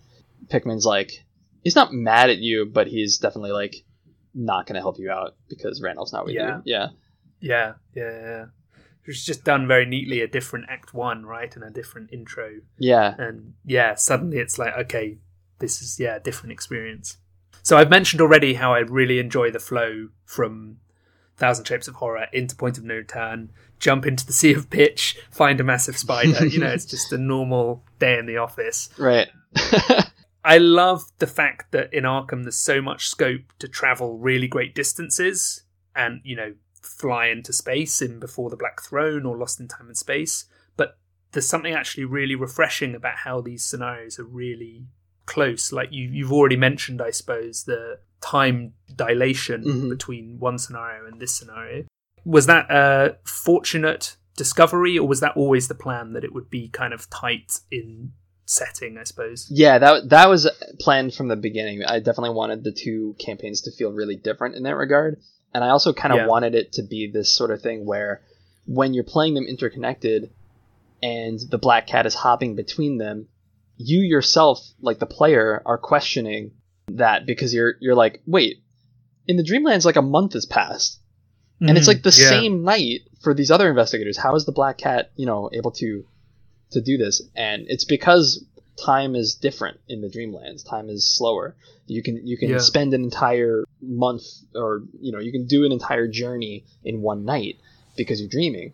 Pickman's 0.49 0.87
like 0.87 1.25
he's 1.63 1.77
not 1.77 1.93
mad 1.93 2.31
at 2.31 2.39
you, 2.39 2.67
but 2.67 2.87
he's 2.87 3.19
definitely 3.19 3.53
like 3.53 3.75
not 4.35 4.67
going 4.67 4.75
to 4.77 4.81
help 4.81 4.99
you 4.99 5.11
out 5.11 5.35
because 5.49 5.83
Randolph's 5.83 6.13
not 6.13 6.25
with 6.25 6.35
Yeah. 6.35 6.57
you. 6.59 6.63
Yeah, 6.67 6.87
Yeah, 7.41 7.73
yeah, 7.95 8.21
yeah. 8.21 8.45
It's 9.05 9.25
just 9.25 9.45
done 9.45 9.67
very 9.67 9.87
neatly 9.87 10.21
a 10.21 10.29
different 10.29 10.67
act 10.69 10.95
one, 10.95 11.27
right? 11.27 11.53
And 11.57 11.65
a 11.65 11.71
different 11.71 12.13
intro. 12.13 12.61
yeah, 12.79 13.15
And 13.19 13.55
yeah, 13.65 13.95
suddenly 13.97 14.39
it's 14.39 14.57
like, 14.59 14.77
okay, 14.77 15.19
this 15.59 15.83
is, 15.83 15.99
yeah, 15.99 16.17
a 16.17 16.21
different 16.21 16.53
experience. 16.53 17.17
So 17.65 17.77
I've 17.77 17.91
mentioned 17.91 18.21
already 18.21 18.55
how 18.55 18.73
I 18.73 18.81
really 18.81 19.19
enjoy 19.19 19.51
the 19.51 19.59
flow 19.59 20.09
from 20.25 20.77
Thousand 21.41 21.65
Shapes 21.65 21.89
of 21.89 21.97
Horror 21.97 22.27
into 22.33 22.55
Point 22.55 22.79
of 22.79 22.85
No 22.85 22.95
Return, 22.95 23.51
jump 23.81 24.07
into 24.07 24.25
the 24.27 24.33
Sea 24.33 24.53
of 24.53 24.71
Pitch, 24.71 25.19
find 25.31 25.59
a 25.61 25.65
massive 25.65 25.99
spider. 25.99 26.47
you 26.47 26.61
know, 26.61 26.69
it's 26.69 26.85
just 26.87 27.13
a 27.13 27.19
normal 27.19 27.83
day 27.99 28.19
in 28.19 28.27
the 28.27 28.37
office. 28.37 28.91
right. 28.99 29.29
I 30.43 30.57
love 30.57 31.05
the 31.19 31.27
fact 31.27 31.73
that 31.73 31.93
in 31.93 32.05
Arkham 32.05 32.45
there's 32.45 32.57
so 32.57 32.81
much 32.81 33.09
scope 33.09 33.53
to 33.59 33.69
travel 33.69 34.17
really 34.17 34.49
great 34.49 34.75
distances 34.75 35.65
and, 35.95 36.23
you 36.25 36.35
know, 36.35 36.55
fly 36.81 37.27
into 37.27 37.53
space 37.53 38.01
in 38.01 38.19
Before 38.19 38.49
the 38.49 38.57
Black 38.57 38.81
Throne 38.81 39.27
or 39.27 39.37
Lost 39.37 39.61
in 39.61 39.69
Time 39.69 39.89
and 39.89 39.97
Space. 39.99 40.47
But 40.79 40.97
there's 41.33 41.49
something 41.49 41.75
actually 41.75 42.07
really 42.07 42.35
refreshing 42.35 42.95
about 42.95 43.17
how 43.17 43.43
these 43.43 43.67
scenarios 43.67 44.19
are 44.19 44.25
really 44.25 44.87
close. 45.27 45.73
Like 45.73 45.93
you, 45.93 46.09
you've 46.09 46.33
already 46.33 46.57
mentioned, 46.57 47.03
I 47.03 47.11
suppose, 47.11 47.65
the 47.65 47.99
time 48.21 48.75
dilation 48.95 49.65
Mhm. 49.65 49.89
between 49.91 50.39
one 50.39 50.59
scenario 50.59 51.07
and 51.07 51.21
this 51.21 51.33
scenario. 51.35 51.85
Was 52.25 52.47
that 52.47 52.71
a 52.71 53.17
fortunate 53.25 54.17
discovery, 54.37 54.99
or 54.99 55.07
was 55.09 55.21
that 55.21 55.37
always 55.37 55.69
the 55.69 55.75
plan 55.75 56.13
that 56.13 56.25
it 56.25 56.33
would 56.35 56.51
be 56.51 56.69
kind 56.69 56.93
of 56.93 57.09
tight 57.11 57.61
in 57.71 58.13
setting? 58.45 58.99
I 58.99 59.05
suppose. 59.05 59.47
Yeah, 59.51 59.79
that 59.79 60.09
that 60.11 60.29
was 60.29 60.49
planned 60.81 61.15
from 61.15 61.29
the 61.29 61.37
beginning. 61.37 61.83
I 61.85 61.99
definitely 61.99 62.35
wanted 62.37 62.65
the 62.65 62.73
two 62.73 63.17
campaigns 63.19 63.63
to 63.63 63.73
feel 63.73 63.93
really 63.93 64.17
different 64.17 64.55
in 64.57 64.63
that 64.65 64.77
regard, 64.77 65.19
and 65.55 65.65
I 65.65 65.71
also 65.71 65.93
kind 65.93 66.13
of 66.13 66.19
Yeah. 66.19 66.27
wanted 66.27 66.55
it 66.55 66.73
to 66.75 66.83
be 66.83 67.11
this 67.11 67.31
sort 67.35 67.51
of 67.51 67.63
thing 67.63 67.87
where 67.87 68.23
when 68.67 68.93
you're 68.95 69.05
playing 69.05 69.35
them 69.35 69.45
interconnected 69.47 70.31
and 71.03 71.41
the 71.51 71.59
black 71.59 71.87
cat 71.87 72.05
is 72.07 72.15
hopping 72.15 72.55
between 72.55 72.99
them, 72.99 73.29
you 73.79 74.01
yourself, 74.01 74.61
like 74.83 74.99
the 74.99 75.07
player, 75.07 75.63
are 75.65 75.79
questioning 75.79 76.53
that 76.97 77.27
because 77.27 77.53
you're 77.55 77.75
you're 77.81 77.95
like, 77.95 78.23
wait, 78.27 78.63
in 79.27 79.37
the 79.37 79.43
Dreamlands, 79.45 79.85
like 79.85 79.97
a 79.97 80.03
month 80.03 80.33
has 80.35 80.47
passed, 80.47 80.99
and 81.61 81.77
it's 81.77 81.87
like 81.89 82.03
the 82.03 82.11
Mm-hmm. 82.11 82.23
Yeah. 82.35 82.41
same 82.41 82.65
night 82.65 83.01
for 83.23 83.35
these 83.35 83.51
other 83.51 83.69
investigators. 83.69 84.17
How 84.17 84.35
is 84.35 84.45
the 84.47 84.53
black 84.53 84.79
cat, 84.79 85.11
you 85.17 85.27
know, 85.27 85.51
able 85.53 85.71
to 85.73 86.05
to 86.73 86.81
do 86.81 86.97
this? 86.97 87.23
And 87.37 87.67
it's 87.69 87.85
because 87.85 88.45
time 88.83 89.15
is 89.15 89.35
different 89.35 89.79
in 89.89 90.01
the 90.01 90.09
Dreamlands. 90.09 90.67
Time 90.67 90.89
is 90.89 91.09
slower. 91.17 91.55
You 91.87 92.03
can 92.03 92.27
you 92.27 92.37
can 92.39 92.51
Yeah. 92.51 92.59
spend 92.59 92.95
an 92.95 93.03
entire 93.05 93.65
month, 93.83 94.23
or 94.55 94.83
you 95.01 95.13
know, 95.13 95.19
you 95.19 95.33
can 95.33 95.47
do 95.47 95.65
an 95.65 95.73
entire 95.73 96.07
journey 96.09 96.65
in 96.85 97.03
one 97.03 97.25
night 97.25 97.57
because 97.97 98.21
you're 98.21 98.29
dreaming. 98.31 98.73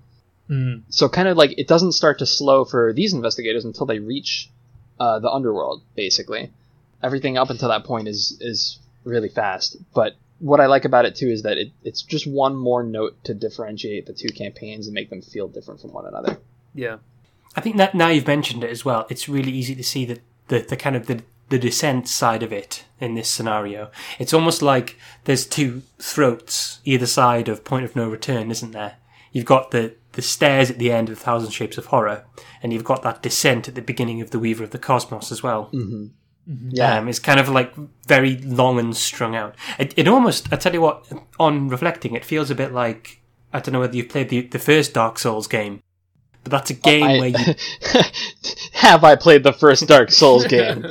Mm. 0.49 0.83
So 0.91 1.09
kind 1.09 1.27
of 1.27 1.37
like 1.37 1.59
it 1.59 1.67
doesn't 1.67 1.93
start 1.93 2.21
to 2.21 2.27
slow 2.27 2.65
for 2.65 2.93
these 2.93 3.13
investigators 3.15 3.65
until 3.65 3.87
they 3.87 3.99
reach 3.99 4.49
uh, 5.01 5.19
the 5.19 5.29
underworld. 5.31 5.83
Basically, 5.97 6.53
everything 7.03 7.37
up 7.37 7.51
until 7.51 7.69
that 7.69 7.85
point 7.85 8.09
is 8.09 8.37
is 8.41 8.79
really 9.05 9.29
fast. 9.29 9.77
But 9.95 10.17
what 10.39 10.61
I 10.61 10.67
like 10.67 10.85
about 10.85 11.05
it 11.05 11.15
too 11.15 11.29
is 11.29 11.43
that 11.43 11.59
it, 11.59 11.73
it's 11.83 12.03
just 12.03 12.27
one 12.27 12.57
more 12.57 12.83
note 12.83 13.23
to 13.25 13.35
differentiate 13.35 14.07
the 14.07 14.13
two 14.13 14.29
campaigns 14.29 14.87
and 14.87 14.95
make 14.95 15.11
them 15.11 15.23
feel 15.23 15.49
different 15.49 15.81
from 15.81 15.93
one 15.93 16.07
another. 16.07 16.39
Yeah. 16.75 16.99
I 17.55 17.61
think 17.63 17.79
that 17.79 17.95
now 17.95 18.09
you've 18.09 18.27
mentioned 18.27 18.63
it 18.63 18.71
as 18.71 18.85
well, 18.85 19.07
it's 19.09 19.29
really 19.29 19.53
easy 19.53 19.75
to 19.75 19.85
see 19.85 20.05
that 20.07 20.21
the, 20.49 20.61
the 20.61 20.77
kind 20.77 20.95
of 20.95 21.07
the, 21.07 21.23
the 21.49 21.59
descent 21.59 22.07
side 22.07 22.43
of 22.43 22.53
it 22.53 22.85
in 23.01 23.15
this 23.15 23.31
scenario. 23.31 23.91
It's 24.19 24.35
almost 24.35 24.61
like 24.61 24.99
there's 25.25 25.47
two 25.47 25.83
throats 25.99 26.81
either 26.85 27.07
side 27.07 27.49
of 27.49 27.65
Point 27.65 27.87
of 27.87 27.97
No 27.97 28.11
Return, 28.11 28.51
isn't 28.51 28.73
there? 28.73 28.97
You've 29.33 29.47
got 29.47 29.71
the, 29.71 29.95
the 30.13 30.23
stairs 30.23 30.71
at 30.71 30.79
the 30.79 30.93
end 30.93 31.09
of 31.09 31.19
Thousand 31.19 31.51
Shapes 31.51 31.79
of 31.79 31.87
Horror, 31.87 32.25
and 32.63 32.73
you've 32.73 32.85
got 32.85 33.03
that 33.03 33.23
descent 33.23 33.69
at 33.69 33.75
the 33.75 33.83
beginning 33.83 34.21
of 34.21 34.31
The 34.31 34.39
Weaver 34.39 34.65
of 34.65 34.71
the 34.71 34.79
Cosmos 34.79 35.33
as 35.33 35.43
well. 35.43 35.71
Mm-hmm. 35.73 36.07
Yeah, 36.47 36.99
Um, 36.99 37.09
it's 37.09 37.19
kind 37.19 37.41
of 37.41 37.49
like 37.49 37.75
very 38.07 38.37
long 38.39 38.79
and 38.79 38.97
strung 38.97 39.35
out. 39.35 39.55
It, 39.79 39.95
it 39.97 40.07
almost, 40.09 40.53
I 40.53 40.57
tell 40.57 40.73
you 40.73 40.81
what, 40.81 41.05
on 41.41 41.69
reflecting, 41.69 42.15
it 42.15 42.25
feels 42.25 42.51
a 42.51 42.55
bit 42.55 42.73
like, 42.73 43.21
I 43.53 43.59
don't 43.61 43.73
know 43.73 43.81
whether 43.81 43.97
you've 43.97 44.09
played 44.09 44.29
the, 44.29 44.43
the 44.43 44.59
first 44.59 44.95
Dark 44.95 45.19
Souls 45.19 45.47
game, 45.49 45.83
but 46.45 46.51
that's 46.53 46.71
a 46.71 46.75
game 46.75 47.03
I- 47.05 47.19
where 47.19 47.29
you 47.31 47.55
have 48.75 49.03
I 49.05 49.17
played 49.17 49.43
the 49.43 49.53
first 49.53 49.89
Dark 49.89 50.11
Souls 50.13 50.47
game? 50.49 50.85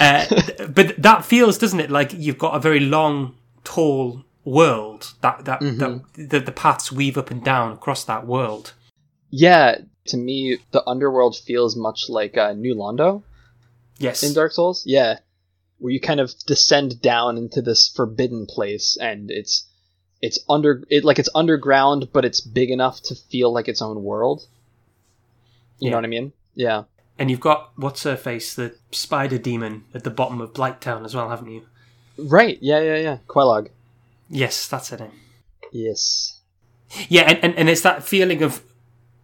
Uh, 0.00 0.24
but 0.68 0.94
that 1.02 1.24
feels, 1.24 1.58
doesn't 1.58 1.80
it, 1.80 1.90
like 1.90 2.12
you've 2.14 2.38
got 2.38 2.54
a 2.54 2.60
very 2.60 2.80
long, 2.80 3.34
tall 3.64 4.24
world 4.44 5.12
that 5.20 5.44
that, 5.44 5.60
that 5.60 6.00
the, 6.14 6.40
the 6.40 6.52
paths 6.52 6.90
weave 6.90 7.18
up 7.18 7.30
and 7.30 7.44
down 7.44 7.72
across 7.72 8.04
that 8.04 8.26
world. 8.26 8.72
yeah, 9.30 9.76
to 10.06 10.16
me, 10.16 10.56
the 10.70 10.82
underworld 10.88 11.36
feels 11.36 11.76
much 11.76 12.08
like 12.08 12.38
uh, 12.38 12.54
New 12.54 12.74
Londo 12.74 13.22
Yes, 13.98 14.22
in 14.22 14.32
Dark 14.34 14.52
Souls. 14.52 14.82
Yeah, 14.86 15.18
where 15.78 15.92
you 15.92 16.00
kind 16.00 16.20
of 16.20 16.32
descend 16.46 17.00
down 17.02 17.36
into 17.36 17.60
this 17.62 17.88
forbidden 17.88 18.46
place, 18.46 18.96
and 19.00 19.30
it's 19.30 19.66
it's 20.22 20.38
under 20.48 20.84
it 20.88 21.04
like 21.04 21.18
it's 21.18 21.28
underground, 21.34 22.08
but 22.12 22.24
it's 22.24 22.40
big 22.40 22.70
enough 22.70 23.00
to 23.02 23.14
feel 23.14 23.52
like 23.52 23.68
its 23.68 23.82
own 23.82 24.02
world. 24.02 24.46
You 25.78 25.86
Yeah. 25.86 25.90
know 25.92 25.96
what 25.98 26.04
I 26.04 26.08
mean? 26.08 26.32
Yeah. 26.54 26.84
and 27.20 27.30
you've 27.32 27.40
got 27.40 27.70
what's 27.76 28.04
her 28.04 28.16
face, 28.16 28.54
the 28.54 28.76
spider 28.92 29.38
demon 29.38 29.84
at 29.94 30.04
the 30.04 30.10
bottom 30.10 30.40
of 30.40 30.52
Blighttown 30.52 31.04
as 31.04 31.14
well, 31.16 31.28
haven't 31.30 31.50
you? 31.50 31.62
Right. 32.16 32.58
Yeah. 32.60 32.80
Yeah. 32.80 32.96
Yeah. 32.98 33.18
Quelaag. 33.26 33.68
Yes, 34.30 34.68
that's 34.68 34.92
it. 34.92 35.00
Yes. 35.72 36.40
Yeah, 37.08 37.22
and, 37.22 37.38
and, 37.44 37.54
and 37.56 37.68
it's 37.68 37.80
that 37.82 38.02
feeling 38.04 38.42
of. 38.42 38.62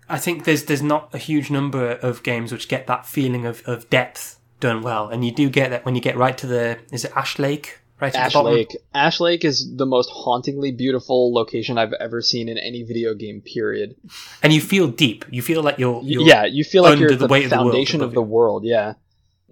I 0.08 0.18
think 0.18 0.44
there's 0.44 0.64
there's 0.64 0.82
not 0.82 1.14
a 1.14 1.18
huge 1.18 1.50
number 1.50 1.92
of 1.92 2.22
games 2.22 2.52
which 2.52 2.68
get 2.68 2.86
that 2.88 3.06
feeling 3.06 3.46
of, 3.46 3.62
of 3.66 3.88
depth 3.90 4.38
done 4.64 4.82
well, 4.82 5.08
and 5.08 5.24
you 5.24 5.30
do 5.30 5.48
get 5.50 5.70
that 5.70 5.84
when 5.84 5.94
you 5.94 6.00
get 6.00 6.16
right 6.16 6.36
to 6.38 6.46
the 6.46 6.78
is 6.90 7.04
it 7.04 7.12
Ash 7.14 7.38
Lake 7.38 7.78
right 8.00 8.14
Ash. 8.14 8.34
Lake. 8.34 8.76
Ash 8.94 9.20
Lake 9.20 9.44
is 9.44 9.76
the 9.76 9.86
most 9.86 10.10
hauntingly 10.10 10.72
beautiful 10.72 11.32
location 11.32 11.78
I've 11.78 11.92
ever 11.92 12.22
seen 12.22 12.48
in 12.48 12.58
any 12.58 12.82
video 12.82 13.14
game. 13.14 13.40
Period. 13.42 13.96
and 14.42 14.52
you 14.52 14.60
feel 14.60 14.88
deep. 14.88 15.24
You 15.30 15.42
feel 15.42 15.62
like 15.62 15.78
you're, 15.78 16.02
you're 16.02 16.22
yeah, 16.22 16.44
you 16.44 16.64
feel 16.64 16.82
like 16.82 16.98
you're 16.98 17.10
the 17.10 17.16
the, 17.16 17.26
weight 17.26 17.44
of 17.44 17.50
the 17.50 17.56
world 17.56 17.72
foundation 17.72 18.00
of 18.02 18.12
the 18.14 18.22
world. 18.22 18.64
Yeah. 18.64 18.94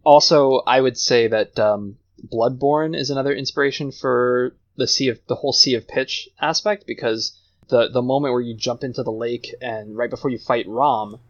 Also, 0.05 0.63
I 0.67 0.81
would 0.81 0.99
say 0.99 1.29
that 1.29 1.59
um, 1.59 1.97
Bloodborne 2.27 2.97
is 2.97 3.11
another 3.11 3.33
inspiration 3.33 3.93
for 3.93 4.57
the 4.77 4.87
sea 4.87 5.09
of 5.09 5.21
the 5.29 5.37
whole 5.37 5.53
sea 5.53 5.75
of 5.75 5.87
pitch 5.87 6.29
aspect 6.41 6.87
because 6.87 7.39
the 7.69 7.89
the 7.89 8.03
moment 8.03 8.33
where 8.33 8.41
you 8.41 8.55
jump 8.57 8.83
into 8.83 9.03
the 9.03 9.13
lake 9.13 9.55
and 9.61 9.97
right 9.97 10.11
before 10.11 10.31
you 10.31 10.39
fight 10.39 10.67
Rom 10.67 11.21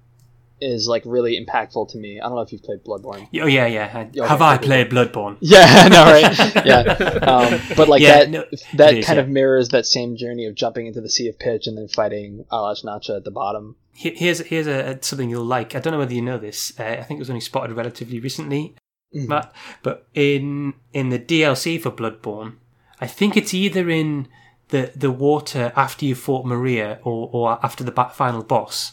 is 0.62 0.86
like 0.86 1.02
really 1.04 1.44
impactful 1.44 1.90
to 1.90 1.98
me. 1.98 2.20
I 2.20 2.26
don't 2.26 2.36
know 2.36 2.42
if 2.42 2.52
you've 2.52 2.62
played 2.62 2.84
Bloodborne. 2.84 3.28
Oh 3.40 3.46
yeah, 3.46 3.66
yeah. 3.66 4.08
Yeah, 4.12 4.26
Have 4.26 4.42
I 4.42 4.58
played 4.58 4.90
Bloodborne? 4.90 5.36
Yeah, 5.40 5.88
know, 5.88 6.04
right? 6.04 6.54
yeah, 6.66 6.80
um, 7.22 7.60
but 7.76 7.88
like 7.88 8.02
Yeah, 8.02 8.20
that 8.20 8.30
no, 8.30 8.44
that 8.74 9.04
kind 9.04 9.16
yeah. 9.16 9.22
of 9.22 9.28
mirrors 9.28 9.70
that 9.70 9.86
same 9.86 10.16
journey 10.16 10.46
of 10.46 10.54
jumping 10.54 10.86
into 10.86 11.00
the 11.00 11.08
sea 11.08 11.28
of 11.28 11.38
pitch 11.38 11.66
and 11.66 11.76
then 11.76 11.88
fighting 11.88 12.44
Atlach-Nacha 12.52 13.16
at 13.16 13.24
the 13.24 13.30
bottom. 13.30 13.76
Here's 13.94 14.38
here's 14.40 14.66
a, 14.66 14.98
something 15.02 15.28
you'll 15.28 15.44
like. 15.44 15.74
I 15.74 15.80
don't 15.80 15.92
know 15.92 15.98
whether 15.98 16.14
you 16.14 16.22
know 16.22 16.38
this. 16.38 16.78
Uh, 16.78 16.84
I 16.84 17.02
think 17.02 17.18
it 17.18 17.20
was 17.20 17.30
only 17.30 17.40
spotted 17.40 17.76
relatively 17.76 18.20
recently. 18.20 18.74
Matt. 19.12 19.52
But 19.82 20.06
in 20.14 20.74
in 20.92 21.10
the 21.10 21.18
DLC 21.18 21.80
for 21.80 21.90
Bloodborne, 21.90 22.56
I 23.00 23.06
think 23.06 23.36
it's 23.36 23.54
either 23.54 23.88
in 23.90 24.28
the 24.68 24.92
the 24.96 25.10
water 25.10 25.72
after 25.76 26.04
you 26.04 26.14
fought 26.14 26.46
Maria 26.46 26.98
or 27.04 27.28
or 27.32 27.64
after 27.64 27.84
the 27.84 27.92
final 28.14 28.42
boss. 28.42 28.92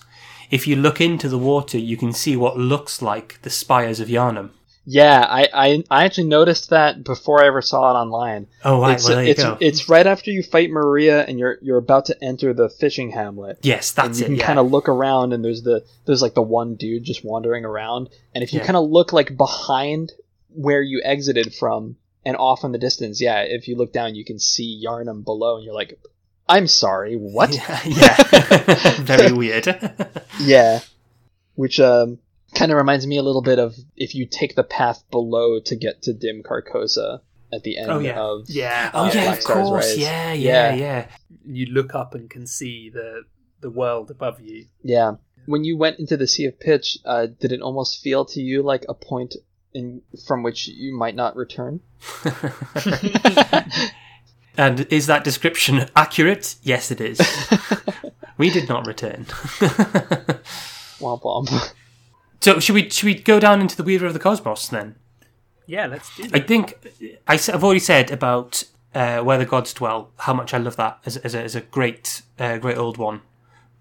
If 0.50 0.68
you 0.68 0.76
look 0.76 1.00
into 1.00 1.30
the 1.30 1.38
water, 1.38 1.78
you 1.78 1.98
can 1.98 2.14
see 2.14 2.36
what 2.36 2.58
looks 2.58 3.02
like 3.02 3.40
the 3.44 3.50
spires 3.50 4.00
of 4.00 4.08
Yharnam. 4.08 4.50
Yeah, 4.86 5.24
I, 5.30 5.48
I 5.54 5.84
I 5.92 6.06
actually 6.06 6.28
noticed 6.30 6.72
that 6.72 7.04
before 7.04 7.44
I 7.44 7.48
ever 7.48 7.62
saw 7.62 7.92
it 7.92 7.94
online. 8.00 8.48
Oh, 8.66 8.82
right. 8.82 8.94
it's, 8.96 9.04
well, 9.08 9.16
there 9.18 9.26
you 9.26 9.32
it's, 9.32 9.44
go. 9.44 9.58
it's 9.62 9.88
right 9.90 10.08
after 10.08 10.32
you 10.32 10.42
fight 10.42 10.72
Maria 10.72 11.24
and 11.24 11.38
you're 11.38 11.60
you're 11.62 11.78
about 11.78 12.06
to 12.06 12.24
enter 12.24 12.54
the 12.56 12.70
fishing 12.70 13.12
hamlet. 13.12 13.60
yes, 13.62 13.94
and 13.96 14.08
that's 14.08 14.20
you 14.20 14.26
it. 14.26 14.28
can 14.30 14.36
Yeah. 14.38 14.46
kind 14.48 14.58
of 14.58 14.72
look 14.72 14.90
around 14.90 15.32
and 15.34 15.46
there's 15.46 15.62
the 15.62 15.86
there's 16.06 16.24
like 16.24 16.34
the 16.34 16.42
one 16.42 16.74
dude 16.76 17.04
just 17.04 17.24
wandering 17.24 17.66
around. 17.66 18.10
And 18.34 18.44
if 18.44 18.52
you 18.52 18.60
Yeah. 18.62 18.66
kind 18.66 18.78
of 18.78 18.90
look 18.90 19.14
like 19.14 19.38
behind 19.38 20.12
where 20.56 20.82
you 20.82 21.02
exited 21.06 21.54
from 21.54 21.98
and 22.26 22.36
off 22.38 22.64
in 22.64 22.72
the 22.72 22.80
distance, 22.80 23.22
yeah, 23.22 23.42
if 23.42 23.68
you 23.68 23.76
look 23.78 23.94
down 23.94 24.16
you 24.16 24.26
can 24.26 24.40
see 24.40 24.84
Yharnam 24.84 25.24
below 25.24 25.58
and 25.58 25.66
you're 25.66 25.76
like, 25.76 26.00
I'm 26.50 26.68
sorry, 26.68 27.16
what? 27.16 27.54
Yeah, 27.56 27.80
yeah. 27.86 28.16
very 29.02 29.32
weird. 29.42 29.68
Yeah. 30.42 30.80
Which 31.56 31.80
um 31.80 32.20
kind 32.56 32.72
of 32.72 32.78
reminds 32.78 33.06
me 33.06 33.18
a 33.18 33.24
little 33.24 33.42
bit 33.44 33.60
of 33.60 33.76
if 33.96 34.16
you 34.16 34.26
take 34.26 34.56
the 34.56 34.64
path 34.64 35.04
below 35.12 35.60
to 35.62 35.76
get 35.76 36.02
to 36.04 36.14
Dim 36.14 36.42
Carcosa 36.44 37.22
at 37.54 37.64
the 37.64 37.78
end 37.78 37.92
Oh, 37.92 38.00
yeah. 38.00 38.20
of 38.20 38.50
Yeah. 38.50 38.92
oh 38.94 39.06
Yeah, 39.06 39.14
yeah, 39.14 39.24
Black 39.26 39.38
of 39.38 39.42
Stars 39.44 39.68
course. 39.68 39.86
Rise. 39.88 39.98
Yeah, 40.00 40.34
yeah, 40.34 40.74
Yeah. 40.74 40.76
yeah. 40.76 41.08
You 41.46 41.66
look 41.68 41.94
up 41.96 42.16
and 42.16 42.30
can 42.30 42.48
see 42.48 42.90
the 42.90 43.24
the 43.62 43.70
world 43.70 44.10
above 44.10 44.40
you. 44.42 44.66
Yeah. 44.84 45.16
When 45.46 45.64
you 45.64 45.78
went 45.78 46.00
into 46.00 46.16
the 46.18 46.28
Sea 46.28 46.46
of 46.46 46.60
Pitch, 46.60 46.98
uh, 47.06 47.28
did 47.40 47.52
it 47.52 47.62
almost 47.62 48.02
feel 48.02 48.26
to 48.26 48.40
you 48.42 48.62
like 48.64 48.86
a 48.90 48.94
point 48.94 49.36
in 49.74 50.02
from 50.28 50.44
which 50.44 50.68
you 50.68 50.96
might 50.98 51.16
not 51.16 51.36
return? 51.36 51.82
And 54.60 54.86
is 54.92 55.08
that 55.08 55.24
description 55.24 55.86
accurate? 55.96 56.56
Yes, 56.62 56.92
it 56.92 57.00
is. 57.00 57.22
we 58.38 58.50
did 58.50 58.68
not 58.68 58.86
return. 58.86 59.26
Womp 61.00 61.22
womp. 61.22 61.74
so 62.42 62.60
should 62.60 62.76
we 62.76 62.90
should 62.90 63.06
we 63.06 63.16
go 63.16 63.40
down 63.40 63.62
into 63.62 63.78
the 63.78 63.84
Weaver 63.84 64.06
of 64.06 64.12
the 64.12 64.20
Cosmos 64.20 64.68
then? 64.68 64.96
Yeah, 65.66 65.86
let's 65.86 66.14
do 66.14 66.24
That. 66.24 66.36
I 66.36 66.46
think 66.46 66.74
I, 67.26 67.38
have 67.38 67.64
already 67.64 67.80
said 67.80 68.12
about 68.12 68.66
uh, 68.94 69.20
where 69.20 69.38
the 69.38 69.46
gods 69.46 69.74
dwell. 69.74 70.12
How 70.18 70.34
much 70.34 70.54
I 70.54 70.58
love 70.58 70.76
that 70.76 71.00
as, 71.06 71.16
as, 71.16 71.34
a, 71.34 71.42
as 71.42 71.56
a 71.56 71.62
great 71.62 72.22
uh, 72.38 72.58
great 72.58 72.78
old 72.78 72.98
one 72.98 73.22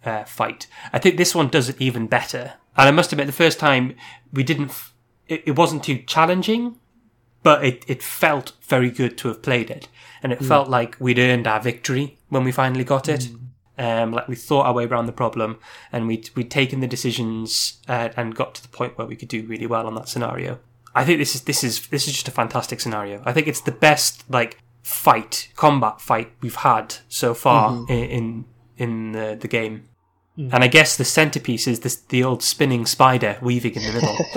uh, 0.04 0.22
fight. 0.24 0.68
I 0.92 1.00
think 1.00 1.16
this 1.16 1.34
one 1.34 1.48
does 1.48 1.68
it 1.68 1.80
even 1.80 2.06
better. 2.06 2.52
And 2.76 2.86
I 2.86 2.92
must 2.92 3.12
admit, 3.12 3.26
the 3.26 3.32
first 3.32 3.58
time 3.58 3.96
we 4.32 4.44
didn't. 4.44 4.70
F- 4.70 4.94
it, 5.26 5.42
it 5.44 5.56
wasn't 5.56 5.82
too 5.82 5.98
challenging, 6.06 6.76
but 7.42 7.64
it, 7.64 7.84
it 7.88 8.00
felt 8.00 8.52
very 8.62 8.90
good 8.90 9.18
to 9.18 9.28
have 9.28 9.42
played 9.42 9.70
it, 9.70 9.88
and 10.22 10.32
it 10.32 10.44
felt 10.44 10.68
like 10.68 10.96
we'd 10.98 11.18
earned 11.18 11.46
our 11.46 11.60
victory 11.60 12.18
when 12.28 12.44
we 12.44 12.52
finally 12.52 12.84
got 12.84 13.08
it. 13.08 13.28
Um, 13.78 14.12
like 14.12 14.26
we 14.26 14.34
thought 14.34 14.66
our 14.66 14.72
way 14.72 14.86
around 14.86 15.06
the 15.06 15.12
problem, 15.12 15.58
and 15.92 16.08
we'd 16.08 16.30
we'd 16.34 16.50
taken 16.50 16.80
the 16.80 16.88
decisions 16.88 17.78
uh, 17.86 18.08
and 18.16 18.34
got 18.34 18.54
to 18.56 18.62
the 18.62 18.68
point 18.68 18.98
where 18.98 19.06
we 19.06 19.14
could 19.14 19.28
do 19.28 19.46
really 19.46 19.66
well 19.66 19.86
on 19.86 19.94
that 19.94 20.08
scenario. 20.08 20.58
I 20.94 21.04
think 21.04 21.18
this 21.18 21.36
is 21.36 21.42
this 21.42 21.62
is 21.62 21.86
this 21.88 22.08
is 22.08 22.14
just 22.14 22.26
a 22.26 22.32
fantastic 22.32 22.80
scenario. 22.80 23.22
I 23.24 23.32
think 23.32 23.46
it's 23.46 23.60
the 23.60 23.72
best 23.72 24.28
like 24.28 24.58
fight 24.82 25.50
combat 25.54 26.00
fight 26.00 26.32
we've 26.40 26.56
had 26.56 26.96
so 27.08 27.34
far 27.34 27.84
in, 27.88 28.04
in 28.04 28.44
in 28.76 29.12
the 29.12 29.38
the 29.40 29.48
game. 29.48 29.88
And 30.38 30.62
I 30.62 30.68
guess 30.68 30.96
the 30.96 31.04
centerpiece 31.04 31.66
is 31.66 31.80
this, 31.80 31.96
the 31.96 32.22
old 32.22 32.44
spinning 32.44 32.86
spider 32.86 33.38
weaving 33.42 33.74
in 33.74 33.82
the 33.82 33.92
middle. 33.92 34.16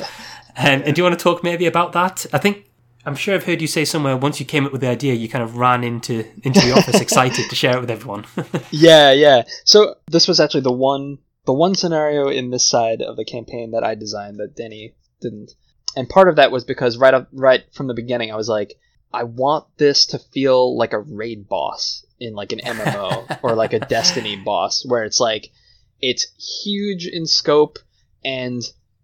um, 0.58 0.82
and 0.84 0.96
do 0.96 1.00
you 1.00 1.04
want 1.04 1.18
to 1.18 1.24
talk 1.24 1.44
maybe 1.44 1.68
about 1.68 1.92
that? 1.94 2.26
I 2.34 2.40
think 2.40 2.71
I'm 3.06 3.16
sure 3.16 3.34
I've 3.36 3.46
heard 3.46 3.62
you 3.62 3.68
say 3.68 3.86
somewhere 3.86 4.16
once 4.16 4.40
you 4.40 4.46
came 4.46 4.66
up 4.66 4.72
with 4.72 4.82
the 4.82 4.88
idea, 4.88 5.14
you 5.14 5.28
kind 5.28 5.44
of 5.44 5.58
ran 5.58 5.84
into 5.84 6.26
into 6.44 6.60
the 6.60 6.74
office 6.74 7.02
excited 7.02 7.50
to 7.50 7.56
share 7.56 7.78
it 7.78 7.82
with 7.82 7.92
everyone. 7.92 8.26
yeah, 8.72 9.12
yeah. 9.12 9.44
So 9.66 9.96
this 10.08 10.28
was 10.28 10.40
actually 10.40 10.62
the 10.62 10.72
one 10.72 11.18
the 11.46 11.54
one 11.54 11.76
scenario 11.76 12.28
in 12.28 12.52
this 12.52 12.70
side 12.70 13.02
of 13.02 13.18
the 13.18 13.26
campaign 13.26 13.72
that 13.72 13.84
I 13.84 13.96
designed 13.96 14.38
that 14.38 14.56
Danny 14.56 14.94
didn't. 15.20 15.52
And 15.96 16.08
part 16.08 16.30
of 16.30 16.36
that 16.36 16.52
was 16.52 16.64
because 16.64 16.98
right 16.98 17.14
up 17.14 17.28
right 17.34 17.64
from 17.74 17.88
the 17.88 17.94
beginning 17.94 18.32
I 18.32 18.36
was 18.36 18.50
like, 18.50 18.76
I 19.14 19.24
want 19.24 19.66
this 19.78 20.06
to 20.08 20.20
feel 20.20 20.78
like 20.78 20.94
a 20.94 21.00
raid 21.00 21.48
boss 21.48 22.06
in 22.20 22.34
like 22.34 22.52
an 22.52 22.60
MMO 22.60 23.40
or 23.44 23.56
like 23.56 23.74
a 23.74 23.80
Destiny 23.80 24.36
boss 24.36 24.86
where 24.86 25.04
it's 25.04 25.20
like 25.20 25.50
it's 26.00 26.28
huge 26.64 27.08
in 27.08 27.26
scope 27.26 27.80
and 28.24 28.62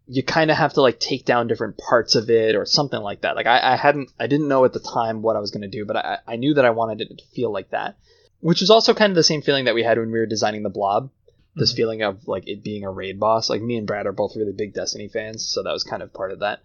you 0.08 0.24
kind 0.24 0.50
of 0.50 0.58
have 0.58 0.74
to 0.74 0.82
like 0.82 1.00
take 1.00 1.26
down 1.26 1.48
different 1.48 1.78
parts 1.78 2.16
of 2.16 2.30
it 2.30 2.56
or 2.56 2.66
something 2.66 3.02
like 3.02 3.22
that. 3.22 3.36
Like 3.36 3.46
I, 3.46 3.74
I 3.74 3.76
hadn't, 3.76 4.12
I 4.20 4.28
didn't 4.28 4.48
know 4.48 4.64
at 4.64 4.74
the 4.74 4.80
time 4.80 5.22
what 5.22 5.36
I 5.36 5.40
was 5.40 5.52
going 5.52 5.64
to 5.64 5.68
do, 5.68 5.86
but 5.86 5.98
I, 5.98 6.20
I 6.26 6.36
knew 6.38 6.54
that 6.54 6.66
I 6.66 6.70
wanted 6.70 7.02
it 7.02 7.18
to 7.18 7.26
feel 7.36 7.52
like 7.52 7.72
that, 7.72 7.98
which 8.40 8.62
was 8.62 8.70
also 8.70 8.94
kind 8.94 9.12
of 9.12 9.16
the 9.16 9.24
same 9.24 9.42
feeling 9.42 9.66
that 9.66 9.76
we 9.76 9.84
had 9.84 9.98
when 9.98 10.12
we 10.12 10.20
were 10.20 10.26
designing 10.26 10.64
the 10.64 10.70
blob. 10.70 11.10
This 11.56 11.74
feeling 11.74 12.04
of 12.04 12.28
like 12.28 12.48
it 12.48 12.64
being 12.64 12.84
a 12.84 12.92
raid 12.92 13.20
boss. 13.20 13.50
Like 13.50 13.62
me 13.62 13.78
and 13.78 13.88
Brad 13.88 14.06
are 14.06 14.12
both 14.12 14.36
really 14.36 14.54
big 14.54 14.74
Destiny 14.74 15.08
fans, 15.08 15.44
so 15.44 15.64
that 15.64 15.74
was 15.74 15.84
kind 15.84 16.04
of 16.04 16.14
part 16.14 16.32
of 16.32 16.40
that. 16.40 16.60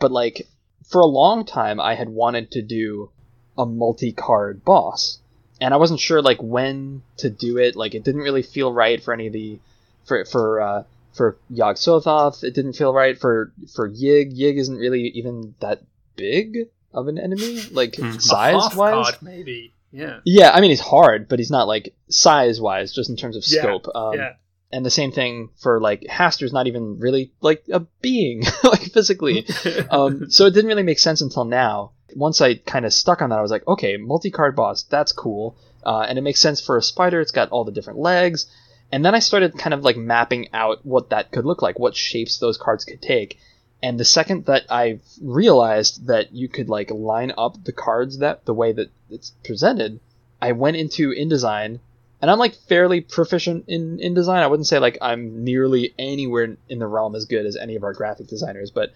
But 0.00 0.12
like 0.12 0.46
for 0.88 1.00
a 1.00 1.06
long 1.06 1.44
time, 1.44 1.80
I 1.80 1.94
had 1.94 2.08
wanted 2.08 2.52
to 2.52 2.62
do 2.62 3.10
a 3.58 3.66
multi-card 3.66 4.64
boss, 4.64 5.18
and 5.60 5.74
I 5.74 5.76
wasn't 5.76 6.00
sure 6.00 6.22
like 6.22 6.40
when 6.40 7.02
to 7.18 7.28
do 7.28 7.58
it. 7.58 7.74
Like 7.74 7.94
it 7.94 8.04
didn't 8.04 8.22
really 8.22 8.42
feel 8.42 8.72
right 8.72 9.02
for 9.02 9.12
any 9.12 9.26
of 9.26 9.32
the 9.32 9.58
for 10.04 10.24
for 10.24 10.60
uh, 10.60 10.84
for 11.18 11.36
Yog 11.50 11.76
Sothoth. 11.76 12.42
It 12.42 12.54
didn't 12.54 12.72
feel 12.72 12.94
right 12.94 13.18
for 13.18 13.52
for 13.74 13.86
Yig. 13.90 14.34
Yig 14.38 14.56
isn't 14.56 14.76
really 14.78 15.02
even 15.08 15.54
that 15.60 15.82
big 16.16 16.56
of 16.94 17.08
an 17.08 17.18
enemy, 17.18 17.60
like 17.72 17.96
Hmm. 17.96 18.12
size 18.18 18.74
wise. 18.74 19.20
maybe. 19.20 19.74
Yeah. 19.92 20.20
Yeah, 20.24 20.50
I 20.52 20.60
mean 20.62 20.70
he's 20.70 20.80
hard, 20.80 21.28
but 21.28 21.38
he's 21.38 21.50
not 21.50 21.68
like 21.68 21.94
size 22.08 22.60
wise, 22.60 22.92
just 22.94 23.10
in 23.10 23.16
terms 23.16 23.36
of 23.36 23.44
Yeah, 23.46 23.62
scope. 23.62 23.86
Um, 23.94 24.14
yeah. 24.14 24.32
And 24.70 24.84
the 24.84 24.90
same 24.90 25.12
thing 25.12 25.48
for 25.56 25.80
like 25.80 26.02
Hastur's 26.08 26.52
not 26.52 26.66
even 26.66 26.98
really 26.98 27.32
like 27.40 27.64
a 27.72 27.80
being, 28.02 28.42
like 28.64 28.82
physically. 28.92 29.46
um, 29.90 30.30
so 30.30 30.44
it 30.46 30.52
didn't 30.54 30.68
really 30.68 30.82
make 30.82 30.98
sense 30.98 31.20
until 31.22 31.44
now. 31.44 31.92
Once 32.14 32.40
I 32.40 32.54
kind 32.54 32.84
of 32.86 32.92
stuck 32.92 33.20
on 33.22 33.30
that, 33.30 33.38
I 33.38 33.42
was 33.42 33.50
like, 33.50 33.66
okay, 33.66 33.96
multi-card 33.98 34.56
boss, 34.56 34.82
that's 34.82 35.12
cool, 35.12 35.56
uh, 35.84 36.00
and 36.08 36.18
it 36.18 36.22
makes 36.22 36.40
sense 36.40 36.60
for 36.60 36.76
a 36.78 36.82
spider. 36.82 37.20
It's 37.20 37.30
got 37.32 37.50
all 37.50 37.64
the 37.64 37.72
different 37.72 37.98
legs, 37.98 38.46
and 38.90 39.04
then 39.04 39.14
I 39.14 39.18
started 39.18 39.58
kind 39.58 39.74
of 39.74 39.82
like 39.82 39.96
mapping 39.96 40.48
out 40.52 40.84
what 40.84 41.10
that 41.10 41.30
could 41.30 41.44
look 41.44 41.62
like, 41.62 41.78
what 41.78 41.96
shapes 41.96 42.38
those 42.38 42.56
cards 42.56 42.84
could 42.84 43.02
take. 43.02 43.38
And 43.82 43.98
the 44.00 44.04
second 44.04 44.46
that 44.46 44.64
I 44.70 45.00
realized 45.22 46.06
that 46.06 46.32
you 46.32 46.48
could 46.48 46.68
like 46.68 46.90
line 46.90 47.32
up 47.36 47.62
the 47.62 47.72
cards 47.72 48.18
that 48.18 48.44
the 48.44 48.54
way 48.54 48.72
that 48.72 48.90
it's 49.10 49.30
presented, 49.44 50.00
I 50.40 50.52
went 50.52 50.76
into 50.76 51.10
InDesign, 51.10 51.80
and 52.20 52.30
I'm 52.30 52.38
like 52.38 52.54
fairly 52.54 53.00
proficient 53.00 53.66
in 53.68 53.98
InDesign. 53.98 54.42
I 54.42 54.46
wouldn't 54.46 54.66
say 54.66 54.78
like 54.78 54.98
I'm 55.00 55.44
nearly 55.44 55.94
anywhere 55.98 56.56
in 56.68 56.78
the 56.78 56.86
realm 56.86 57.14
as 57.14 57.26
good 57.26 57.46
as 57.46 57.56
any 57.56 57.76
of 57.76 57.84
our 57.84 57.92
graphic 57.92 58.26
designers, 58.26 58.70
but 58.70 58.92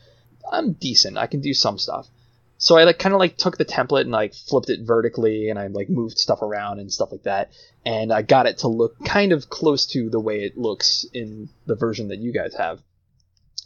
I'm 0.51 0.73
decent. 0.73 1.17
I 1.17 1.27
can 1.27 1.41
do 1.41 1.55
some 1.55 1.79
stuff. 1.79 2.09
So 2.63 2.79
I 2.79 2.85
like 2.85 3.01
kind 3.01 3.13
of 3.13 3.19
like 3.19 3.37
took 3.37 3.59
the 3.59 3.65
template 3.65 4.03
and 4.03 4.13
like 4.13 4.35
flipped 4.35 4.71
it 4.71 4.83
vertically, 4.85 5.51
and 5.51 5.59
I 5.59 5.67
like 5.67 5.91
moved 5.91 6.17
stuff 6.17 6.43
around 6.43 6.79
and 6.79 6.93
stuff 6.93 7.11
like 7.11 7.25
that, 7.25 7.51
and 7.85 8.13
I 8.13 8.23
got 8.23 8.47
it 8.47 8.59
to 8.59 8.69
look 8.69 9.05
kind 9.05 9.33
of 9.33 9.51
close 9.51 9.87
to 9.87 10.09
the 10.09 10.21
way 10.21 10.45
it 10.45 10.57
looks 10.57 11.05
in 11.13 11.49
the 11.67 11.75
version 11.75 12.07
that 12.09 12.21
you 12.21 12.33
guys 12.33 12.55
have. 12.55 12.81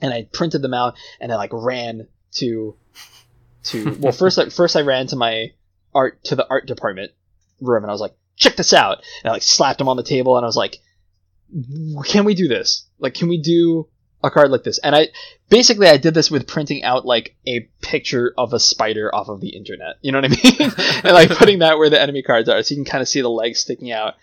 And 0.00 0.14
I 0.14 0.26
printed 0.32 0.62
them 0.62 0.72
out, 0.72 0.94
and 1.20 1.30
I 1.30 1.36
like 1.36 1.50
ran 1.52 2.08
to 2.36 2.74
to 3.64 3.96
well 4.00 4.12
first 4.12 4.38
I, 4.38 4.48
first 4.48 4.76
I 4.76 4.80
ran 4.80 5.08
to 5.08 5.16
my 5.16 5.52
art 5.94 6.24
to 6.24 6.34
the 6.34 6.48
art 6.48 6.66
department 6.66 7.12
room, 7.60 7.84
and 7.84 7.90
I 7.90 7.92
was 7.92 8.00
like, 8.00 8.16
check 8.36 8.56
this 8.56 8.72
out, 8.72 9.02
and 9.22 9.28
I 9.28 9.34
like 9.34 9.42
slapped 9.42 9.76
them 9.76 9.90
on 9.90 9.98
the 9.98 10.04
table, 10.04 10.38
and 10.38 10.44
I 10.44 10.48
was 10.48 10.56
like, 10.56 10.78
can 12.06 12.24
we 12.24 12.34
do 12.34 12.48
this? 12.48 12.88
Like, 12.98 13.12
can 13.12 13.28
we 13.28 13.42
do 13.42 13.90
a 14.26 14.30
card 14.30 14.50
like 14.50 14.64
this? 14.64 14.78
And 14.78 14.94
I 14.94 15.08
basically 15.48 15.88
I 15.88 15.96
did 15.96 16.14
this 16.14 16.30
with 16.30 16.46
printing 16.46 16.82
out 16.82 17.06
like 17.06 17.34
a 17.46 17.60
picture 17.80 18.34
of 18.36 18.52
a 18.52 18.60
spider 18.60 19.14
off 19.14 19.28
of 19.28 19.40
the 19.40 19.50
internet. 19.50 19.96
You 20.02 20.12
know 20.12 20.20
what 20.20 20.32
I 20.32 20.42
mean? 20.42 20.72
and 21.04 21.14
like 21.14 21.30
putting 21.30 21.60
that 21.60 21.78
where 21.78 21.90
the 21.90 22.00
enemy 22.00 22.22
cards 22.22 22.48
are, 22.48 22.62
so 22.62 22.74
you 22.74 22.82
can 22.82 22.90
kind 22.90 23.02
of 23.02 23.08
see 23.08 23.20
the 23.20 23.30
legs 23.30 23.60
sticking 23.60 23.92
out. 23.92 24.14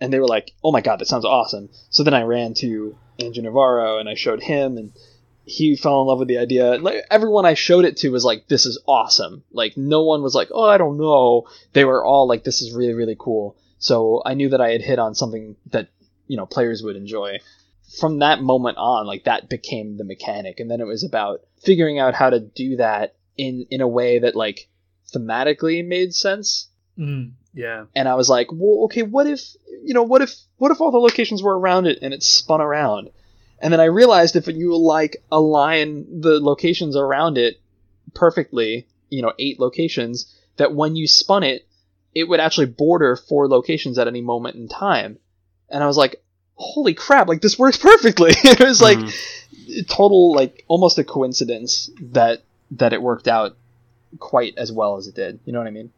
And 0.00 0.12
they 0.12 0.18
were 0.18 0.26
like, 0.26 0.52
"Oh 0.64 0.72
my 0.72 0.80
god, 0.80 0.98
that 0.98 1.08
sounds 1.08 1.26
awesome!" 1.26 1.68
So 1.90 2.02
then 2.02 2.14
I 2.14 2.22
ran 2.22 2.54
to 2.54 2.96
Andrew 3.18 3.42
Navarro 3.42 3.98
and 3.98 4.08
I 4.08 4.14
showed 4.14 4.42
him, 4.42 4.78
and 4.78 4.92
he 5.44 5.76
fell 5.76 6.00
in 6.00 6.06
love 6.06 6.18
with 6.20 6.28
the 6.28 6.38
idea. 6.38 6.78
Like 6.78 7.04
everyone 7.10 7.44
I 7.44 7.54
showed 7.54 7.84
it 7.84 7.98
to 7.98 8.10
was 8.10 8.24
like, 8.24 8.48
"This 8.48 8.64
is 8.64 8.80
awesome!" 8.86 9.44
Like 9.52 9.76
no 9.76 10.02
one 10.04 10.22
was 10.22 10.34
like, 10.34 10.48
"Oh, 10.52 10.68
I 10.68 10.78
don't 10.78 10.96
know." 10.96 11.48
They 11.74 11.84
were 11.84 12.04
all 12.04 12.26
like, 12.26 12.44
"This 12.44 12.62
is 12.62 12.72
really 12.72 12.94
really 12.94 13.16
cool." 13.18 13.56
So 13.78 14.22
I 14.24 14.34
knew 14.34 14.50
that 14.50 14.60
I 14.60 14.70
had 14.70 14.82
hit 14.82 14.98
on 14.98 15.14
something 15.14 15.56
that 15.70 15.88
you 16.28 16.36
know 16.36 16.46
players 16.46 16.82
would 16.82 16.96
enjoy. 16.96 17.40
From 17.98 18.20
that 18.20 18.40
moment 18.40 18.78
on, 18.78 19.06
like 19.06 19.24
that 19.24 19.48
became 19.48 19.96
the 19.96 20.04
mechanic, 20.04 20.60
and 20.60 20.70
then 20.70 20.80
it 20.80 20.86
was 20.86 21.02
about 21.04 21.40
figuring 21.62 21.98
out 21.98 22.14
how 22.14 22.30
to 22.30 22.40
do 22.40 22.76
that 22.76 23.16
in 23.36 23.66
in 23.70 23.80
a 23.80 23.88
way 23.88 24.20
that 24.20 24.36
like 24.36 24.68
thematically 25.12 25.86
made 25.86 26.14
sense 26.14 26.68
Mm, 27.00 27.32
yeah. 27.54 27.86
and 27.94 28.08
I 28.08 28.14
was 28.14 28.28
like, 28.28 28.48
well, 28.52 28.84
okay, 28.84 29.02
what 29.02 29.26
if 29.26 29.40
you 29.82 29.94
know, 29.94 30.02
what 30.02 30.20
if 30.20 30.34
what 30.58 30.70
if 30.70 30.80
all 30.80 30.90
the 30.90 30.98
locations 30.98 31.42
were 31.42 31.58
around 31.58 31.86
it 31.86 31.98
and 32.02 32.12
it 32.12 32.22
spun 32.22 32.60
around? 32.60 33.10
And 33.58 33.72
then 33.72 33.80
I 33.80 33.84
realized 33.84 34.36
if 34.36 34.46
you 34.48 34.76
like 34.76 35.24
align 35.32 36.20
the 36.20 36.40
locations 36.40 36.96
around 36.96 37.38
it 37.38 37.60
perfectly, 38.14 38.86
you 39.08 39.22
know, 39.22 39.32
eight 39.38 39.58
locations, 39.58 40.34
that 40.56 40.74
when 40.74 40.96
you 40.96 41.06
spun 41.06 41.42
it, 41.42 41.66
it 42.14 42.24
would 42.24 42.40
actually 42.40 42.66
border 42.66 43.16
four 43.16 43.48
locations 43.48 43.98
at 43.98 44.08
any 44.08 44.20
moment 44.20 44.56
in 44.56 44.68
time. 44.68 45.18
And 45.70 45.82
I 45.82 45.86
was 45.86 45.96
like, 45.96 46.22
holy 46.60 46.94
crap, 46.94 47.26
like 47.26 47.40
this 47.40 47.58
works 47.58 47.76
perfectly. 47.90 48.30
it 48.44 48.60
was 48.60 48.80
like 48.80 48.98
Mhm. 48.98 49.86
total 49.88 50.34
like 50.34 50.64
almost 50.68 50.98
a 50.98 51.04
coincidence 51.04 51.90
that 52.00 52.42
that 52.72 52.92
it 52.92 53.02
worked 53.02 53.26
out 53.28 53.56
quite 54.18 54.54
as 54.56 54.70
well 54.70 54.96
as 54.96 55.06
it 55.06 55.14
did. 55.14 55.38
You 55.44 55.52
know 55.52 55.58
what 55.58 55.68
I 55.68 55.70
mean? 55.72 55.90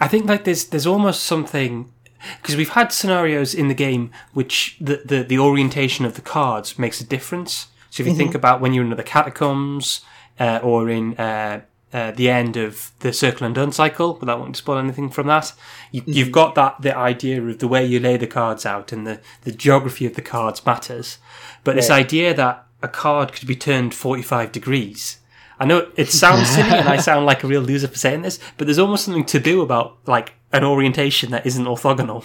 I 0.00 0.06
think 0.08 0.26
like 0.26 0.44
there's 0.44 0.66
there's 0.66 0.86
almost 0.86 1.22
something 1.24 1.92
because 2.40 2.56
we've 2.56 2.70
had 2.70 2.92
scenarios 2.92 3.54
in 3.54 3.68
the 3.68 3.74
game 3.74 4.10
which 4.32 4.76
the, 4.80 5.02
the 5.04 5.22
the 5.22 5.38
orientation 5.38 6.04
of 6.04 6.14
the 6.14 6.20
cards 6.22 6.78
makes 6.78 7.00
a 7.00 7.04
difference. 7.04 7.66
So 7.90 8.02
if 8.02 8.08
you 8.08 8.14
think 8.14 8.34
about 8.34 8.60
when 8.60 8.74
you're 8.74 8.84
in 8.84 8.90
the 8.90 9.02
catacombs 9.02 10.00
uh, 10.38 10.60
or 10.62 10.88
in 10.90 11.14
uh, 11.16 11.62
uh, 11.96 12.10
the 12.10 12.28
end 12.28 12.58
of 12.58 12.92
the 12.98 13.10
Circle 13.10 13.46
Undone 13.46 13.72
cycle, 13.72 14.12
but 14.12 14.28
wanting 14.28 14.52
to 14.52 14.58
spoil 14.58 14.76
anything 14.76 15.08
from 15.08 15.28
that, 15.28 15.54
you, 15.92 16.02
you've 16.04 16.30
got 16.30 16.54
that 16.54 16.82
the 16.82 16.94
idea 16.94 17.42
of 17.42 17.58
the 17.58 17.66
way 17.66 17.86
you 17.86 17.98
lay 17.98 18.18
the 18.18 18.26
cards 18.26 18.66
out 18.66 18.92
and 18.92 19.06
the 19.06 19.18
the 19.44 19.52
geography 19.52 20.04
of 20.04 20.14
the 20.14 20.20
cards 20.20 20.66
matters. 20.66 21.16
But 21.64 21.74
this 21.74 21.88
idea 21.88 22.34
that 22.34 22.66
a 22.82 22.88
card 22.88 23.32
could 23.32 23.48
be 23.48 23.56
turned 23.56 23.94
45 23.94 24.52
degrees. 24.52 25.20
I 25.58 25.64
know 25.64 25.90
it 25.96 26.10
sounds 26.10 26.50
silly 26.50 26.76
and 26.76 26.86
I 26.86 26.98
sound 26.98 27.24
like 27.24 27.42
a 27.42 27.46
real 27.46 27.62
loser 27.62 27.88
for 27.88 27.96
saying 27.96 28.20
this, 28.20 28.38
but 28.58 28.66
there's 28.66 28.78
almost 28.78 29.06
something 29.06 29.24
to 29.24 29.40
do 29.40 29.62
about 29.62 29.96
like 30.04 30.34
an 30.52 30.64
orientation 30.64 31.30
that 31.30 31.46
isn't 31.46 31.64
orthogonal. 31.64 32.22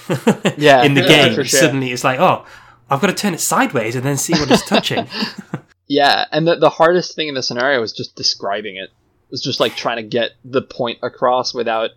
Yeah, 0.58 0.84
in 0.84 0.96
the 0.96 1.02
game, 1.08 1.34
sure. 1.34 1.46
suddenly 1.46 1.94
it's 1.94 2.04
like, 2.04 2.20
oh, 2.20 2.46
I've 2.90 3.00
got 3.00 3.08
to 3.08 3.14
turn 3.14 3.34
it 3.34 3.40
sideways 3.40 3.96
and 3.96 4.04
then 4.04 4.18
see 4.18 4.34
what 4.34 4.52
it's 4.52 4.66
touching. 4.66 5.08
Yeah, 5.92 6.24
and 6.32 6.48
the, 6.48 6.56
the 6.56 6.70
hardest 6.70 7.16
thing 7.16 7.28
in 7.28 7.34
the 7.34 7.44
scenario 7.44 7.82
was 7.82 7.92
just 7.92 8.16
describing 8.16 8.78
it. 8.78 8.92
It 9.32 9.36
was 9.36 9.42
just 9.42 9.62
like 9.62 9.76
trying 9.78 9.96
to 9.96 10.04
get 10.04 10.32
the 10.44 10.62
point 10.62 11.00
across 11.02 11.54
without 11.54 11.92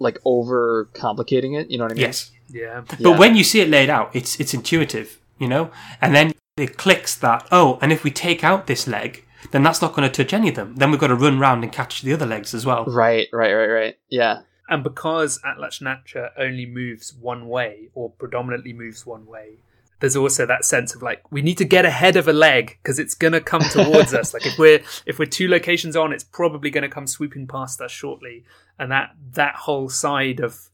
like 0.00 0.18
over 0.24 0.88
complicating 0.92 1.54
it. 1.54 1.70
You 1.70 1.78
know 1.78 1.84
what 1.84 1.92
I 1.92 1.94
mean? 1.94 2.02
yes, 2.02 2.32
Yeah. 2.50 2.82
but 2.88 2.98
Yeah. 3.00 3.16
when 3.16 3.36
you 3.36 3.44
see 3.44 3.60
it 3.60 3.68
laid 3.68 3.88
out, 3.90 4.10
it's 4.12 4.40
it's 4.40 4.54
intuitive, 4.54 5.20
you 5.38 5.46
know, 5.46 5.70
and 6.00 6.14
then 6.16 6.34
it 6.56 6.76
clicks 6.76 7.14
that 7.16 7.46
oh, 7.52 7.78
and 7.80 7.92
if 7.92 8.02
we 8.02 8.10
take 8.10 8.42
out 8.42 8.66
this 8.66 8.88
leg, 8.88 9.24
then 9.52 9.62
that's 9.62 9.80
not 9.80 9.94
going 9.94 10.10
to 10.10 10.24
touch 10.24 10.32
any 10.32 10.48
of 10.48 10.56
them. 10.56 10.74
Then 10.74 10.90
we've 10.90 10.98
got 10.98 11.06
to 11.08 11.14
run 11.14 11.38
round 11.38 11.62
and 11.62 11.72
catch 11.72 12.02
the 12.02 12.12
other 12.12 12.26
legs 12.26 12.52
as 12.54 12.66
well. 12.66 12.84
Right, 12.86 13.28
right, 13.32 13.54
right, 13.54 13.66
right. 13.68 13.98
Yeah. 14.08 14.40
And 14.68 14.82
because 14.82 15.40
Atlach-Nacha 15.46 16.32
only 16.36 16.66
moves 16.66 17.14
one 17.14 17.48
way, 17.48 17.88
or 17.94 18.10
predominantly 18.10 18.72
moves 18.72 19.06
one 19.06 19.24
way, 19.26 19.58
there's 20.00 20.16
also 20.16 20.46
that 20.46 20.64
sense 20.64 20.94
of 20.94 21.02
like 21.02 21.22
we 21.32 21.42
need 21.42 21.58
to 21.58 21.64
get 21.64 21.84
ahead 21.84 22.16
of 22.16 22.28
a 22.28 22.32
leg 22.32 22.78
because 22.82 22.98
it's 22.98 23.14
gonna 23.14 23.40
come 23.40 23.62
towards 23.62 24.14
us. 24.14 24.32
Like 24.34 24.46
if 24.46 24.58
we're 24.58 24.80
if 25.06 25.18
we're 25.18 25.26
two 25.26 25.48
locations 25.48 25.96
on, 25.96 26.12
it's 26.12 26.24
probably 26.24 26.70
gonna 26.70 26.88
come 26.88 27.06
swooping 27.06 27.46
past 27.48 27.80
us 27.80 27.90
shortly. 27.90 28.44
And 28.78 28.90
that 28.92 29.10
that 29.32 29.56
whole 29.56 29.88
side 29.88 30.40
of 30.40 30.68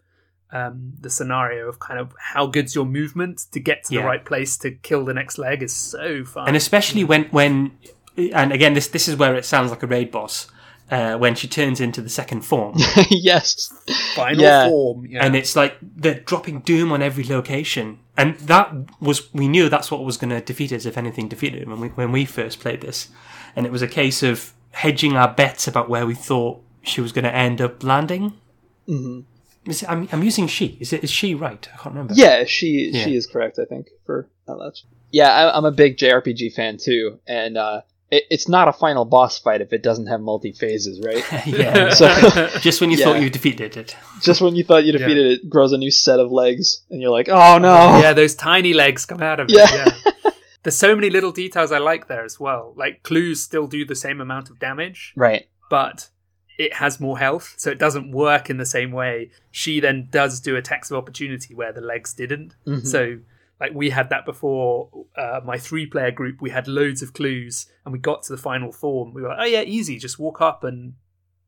um, 0.52 0.92
the 1.00 1.10
scenario 1.10 1.68
of 1.68 1.80
kind 1.80 1.98
of 1.98 2.14
how 2.18 2.46
good's 2.46 2.74
your 2.74 2.84
movement 2.84 3.46
to 3.52 3.58
get 3.60 3.84
to 3.84 3.94
Yeah. 3.94 4.02
the 4.02 4.06
right 4.06 4.24
place 4.24 4.56
to 4.58 4.70
kill 4.72 5.04
the 5.04 5.14
next 5.14 5.36
leg 5.38 5.62
is 5.62 5.74
so 5.74 6.24
fun. 6.24 6.46
and 6.46 6.56
especially 6.56 7.02
when 7.02 7.24
when 7.30 7.76
and 8.32 8.52
again 8.52 8.74
this 8.74 8.86
this 8.88 9.08
is 9.08 9.16
where 9.16 9.34
it 9.34 9.44
sounds 9.44 9.70
like 9.70 9.82
a 9.82 9.86
raid 9.88 10.12
boss 10.12 10.46
uh, 10.90 11.16
when 11.16 11.34
she 11.34 11.48
turns 11.48 11.80
into 11.80 12.00
the 12.02 12.08
second 12.10 12.42
form 12.42 12.74
yes. 13.10 13.72
final 14.14 14.40
yeah. 14.44 14.68
form. 14.68 15.06
Yeah. 15.06 15.24
and 15.24 15.34
it's 15.34 15.56
like 15.56 15.76
they're 15.80 16.20
dropping 16.20 16.60
doom 16.60 16.92
on 16.92 17.00
every 17.02 17.24
location 17.24 17.98
and 18.16 18.36
that 18.36 18.72
was 19.00 19.32
we 19.34 19.48
knew 19.48 19.68
that's 19.68 19.90
what 19.90 20.04
was 20.04 20.16
going 20.16 20.30
to 20.30 20.40
defeat 20.40 20.72
us 20.72 20.86
if 20.86 20.96
anything 20.96 21.28
defeated 21.28 21.62
it 21.62 21.68
when 21.68 21.80
we 21.80 21.88
when 21.88 22.12
we 22.12 22.24
first 22.24 22.60
played 22.60 22.80
this 22.80 23.08
and 23.56 23.66
it 23.66 23.72
was 23.72 23.82
a 23.82 23.88
case 23.88 24.22
of 24.22 24.52
hedging 24.72 25.16
our 25.16 25.32
bets 25.32 25.66
about 25.68 25.88
where 25.88 26.06
we 26.06 26.14
thought 26.14 26.60
she 26.82 27.00
was 27.00 27.12
going 27.12 27.24
to 27.24 27.34
end 27.34 27.60
up 27.60 27.82
landing 27.82 28.32
hmm 28.86 29.20
is 29.66 29.82
it, 29.82 29.90
I'm, 29.90 30.08
I'm 30.12 30.22
using 30.22 30.46
she 30.46 30.76
is 30.80 30.92
it 30.92 31.02
is 31.02 31.10
she 31.10 31.34
right 31.34 31.66
i 31.72 31.76
can't 31.76 31.94
remember 31.94 32.14
Yeah, 32.14 32.44
she 32.44 32.90
Yeah. 32.92 33.04
she 33.04 33.16
is 33.16 33.26
correct. 33.26 33.58
I 33.58 33.64
think 33.64 33.88
for 34.04 34.28
Atlach. 34.46 34.76
Yeah, 35.10 35.30
I, 35.30 35.56
I'm 35.56 35.64
a 35.64 35.70
big 35.72 35.96
JRPG 35.96 36.52
fan 36.54 36.76
too, 36.76 37.18
and 37.26 37.56
uh, 37.56 37.80
it, 38.10 38.24
it's 38.30 38.48
not 38.48 38.68
a 38.68 38.72
final 38.72 39.04
boss 39.04 39.38
fight 39.38 39.60
if 39.60 39.72
it 39.72 39.82
doesn't 39.82 40.06
have 40.06 40.20
multi 40.20 40.52
phases, 40.52 41.00
right? 41.04 41.24
yeah 41.46 41.90
So 41.90 42.06
just 42.60 42.80
when 42.80 42.90
you 42.90 42.98
Yeah. 42.98 43.04
thought 43.06 43.22
you 43.22 43.30
defeated 43.30 43.76
it 43.76 43.96
just 44.20 44.40
when 44.40 44.54
you 44.56 44.64
thought 44.64 44.84
you 44.84 44.92
defeated 44.92 45.26
it, 45.26 45.40
it 45.44 45.48
grows 45.50 45.72
a 45.72 45.78
new 45.78 45.90
set 45.90 46.20
of 46.20 46.30
legs, 46.32 46.82
and 46.90 47.00
you're 47.00 47.10
like, 47.10 47.28
oh 47.28 47.58
no. 47.58 47.98
yeah, 48.00 48.12
those 48.12 48.34
tiny 48.34 48.72
legs 48.72 49.04
come 49.06 49.22
out 49.22 49.40
of 49.40 49.48
Yeah. 49.50 49.66
it. 49.86 49.94
Yeah. 50.24 50.30
There's 50.62 50.76
so 50.76 50.94
many 50.94 51.10
little 51.10 51.32
details 51.32 51.72
I 51.72 51.78
like 51.78 52.08
there 52.08 52.24
as 52.24 52.40
well. 52.40 52.72
Like 52.76 53.02
clues 53.02 53.42
still 53.42 53.66
do 53.66 53.84
the 53.84 53.94
same 53.94 54.20
amount 54.20 54.48
of 54.48 54.58
damage, 54.58 55.12
Right. 55.14 55.46
but 55.68 56.08
it 56.56 56.74
has 56.74 57.00
more 57.00 57.18
health, 57.18 57.54
so 57.58 57.70
it 57.70 57.78
doesn't 57.78 58.12
work 58.12 58.48
in 58.48 58.56
the 58.58 58.64
same 58.64 58.90
way. 58.92 59.30
She 59.50 59.80
then 59.80 60.08
does 60.10 60.40
do 60.40 60.56
attacks 60.56 60.90
of 60.90 60.96
opportunity 60.96 61.54
where 61.54 61.72
the 61.72 61.80
legs 61.82 62.14
didn't. 62.14 62.54
Mhm. 62.66 62.86
So 62.86 63.18
like 63.60 63.72
we 63.72 63.90
had 63.90 64.10
that 64.10 64.24
before 64.24 64.90
uh, 65.16 65.40
my 65.44 65.58
three 65.58 65.86
player 65.86 66.10
group 66.10 66.40
we 66.40 66.50
had 66.50 66.66
loads 66.66 67.02
of 67.02 67.12
clues 67.12 67.66
and 67.84 67.92
we 67.92 67.98
got 67.98 68.22
to 68.22 68.32
the 68.32 68.38
final 68.40 68.72
form 68.72 69.14
we 69.14 69.22
were 69.22 69.28
like, 69.28 69.38
oh 69.40 69.44
yeah 69.44 69.62
easy 69.62 69.98
just 69.98 70.18
walk 70.18 70.40
up 70.40 70.64
and 70.64 70.94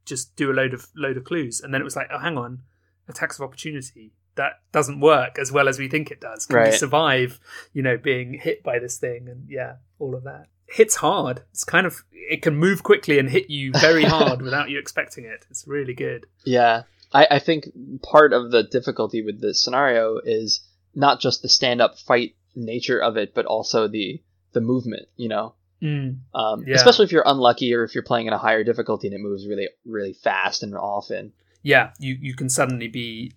just 0.06 0.36
do 0.36 0.50
a 0.50 0.54
load 0.54 0.72
of 0.72 0.86
load 0.96 1.18
of 1.18 1.24
clues, 1.24 1.60
and 1.60 1.74
then 1.74 1.80
it 1.82 1.84
was 1.84 1.96
like, 1.96 2.08
oh, 2.10 2.18
hang 2.18 2.38
on, 2.38 2.62
attacks 3.08 3.38
of 3.38 3.42
opportunity 3.42 4.12
that 4.36 4.60
doesn't 4.70 5.00
work 5.00 5.38
as 5.38 5.50
well 5.50 5.66
as 5.66 5.78
we 5.78 5.88
think 5.88 6.10
it 6.10 6.20
does. 6.20 6.44
Can 6.44 6.62
we 6.62 6.72
survive, 6.72 7.40
you 7.72 7.82
know, 7.82 7.96
being 7.96 8.34
hit 8.34 8.62
by 8.62 8.78
this 8.78 8.98
thing 8.98 9.28
and 9.28 9.46
yeah, 9.48 9.76
all 9.98 10.14
of 10.14 10.24
that. 10.24 10.48
Hits 10.66 10.96
hard. 10.96 11.42
It's 11.52 11.64
kind 11.64 11.86
of 11.86 12.04
it 12.12 12.42
can 12.42 12.54
move 12.54 12.82
quickly 12.82 13.18
and 13.18 13.30
hit 13.30 13.48
you 13.48 13.72
very 13.72 14.04
hard 14.16 14.42
without 14.42 14.68
you 14.68 14.78
expecting 14.78 15.24
it. 15.24 15.46
It's 15.50 15.66
really 15.66 15.94
good. 15.94 16.26
Yeah, 16.44 16.82
I, 17.12 17.26
I 17.32 17.38
think 17.38 17.68
part 18.02 18.32
of 18.32 18.50
the 18.50 18.62
difficulty 18.62 19.22
with 19.22 19.40
this 19.40 19.62
scenario 19.64 20.20
is 20.22 20.60
not 20.96 21.20
just 21.20 21.42
the 21.42 21.48
stand-up 21.48 21.96
fight 21.98 22.34
nature 22.56 22.98
of 23.00 23.16
it, 23.16 23.34
but 23.34 23.46
also 23.46 23.86
the 23.86 24.20
the 24.52 24.60
movement. 24.60 25.06
You 25.16 25.28
know, 25.28 25.54
Mm. 25.82 26.20
um, 26.34 26.64
Yeah. 26.66 26.74
especially 26.76 27.04
if 27.04 27.12
you're 27.12 27.22
unlucky 27.26 27.72
or 27.74 27.84
if 27.84 27.94
you're 27.94 28.02
playing 28.02 28.26
in 28.26 28.32
a 28.32 28.38
higher 28.38 28.64
difficulty 28.64 29.06
and 29.08 29.14
it 29.14 29.20
moves 29.20 29.46
really 29.46 29.68
really 29.84 30.14
fast 30.14 30.62
and 30.64 30.74
often. 30.74 31.32
Yeah, 31.62 31.90
you 32.00 32.16
you 32.20 32.34
can 32.34 32.48
suddenly 32.48 32.88
be 32.88 33.34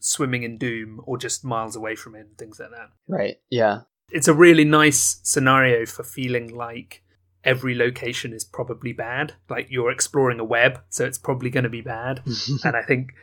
swimming 0.00 0.42
in 0.42 0.58
doom 0.58 1.00
or 1.04 1.16
just 1.16 1.44
miles 1.44 1.76
away 1.76 1.94
from 1.94 2.14
it 2.14 2.20
and 2.26 2.36
things 2.36 2.58
like 2.60 2.70
that. 2.70 2.90
Right. 3.08 3.36
Yeah. 3.50 3.82
it's 4.10 4.28
a 4.28 4.34
really 4.34 4.64
nice 4.64 5.20
scenario 5.22 5.86
for 5.86 6.02
feeling 6.04 6.54
like 6.54 7.02
every 7.44 7.74
location 7.74 8.32
is 8.34 8.44
probably 8.44 8.92
bad. 8.92 9.32
Like 9.48 9.68
you're 9.70 9.90
exploring 9.90 10.38
a 10.38 10.44
web, 10.44 10.80
so 10.90 11.06
it's 11.06 11.16
probably 11.18 11.48
going 11.48 11.64
to 11.64 11.70
be 11.70 11.80
bad. 11.80 12.20
and 12.64 12.76
I 12.76 12.82
think 12.82 13.14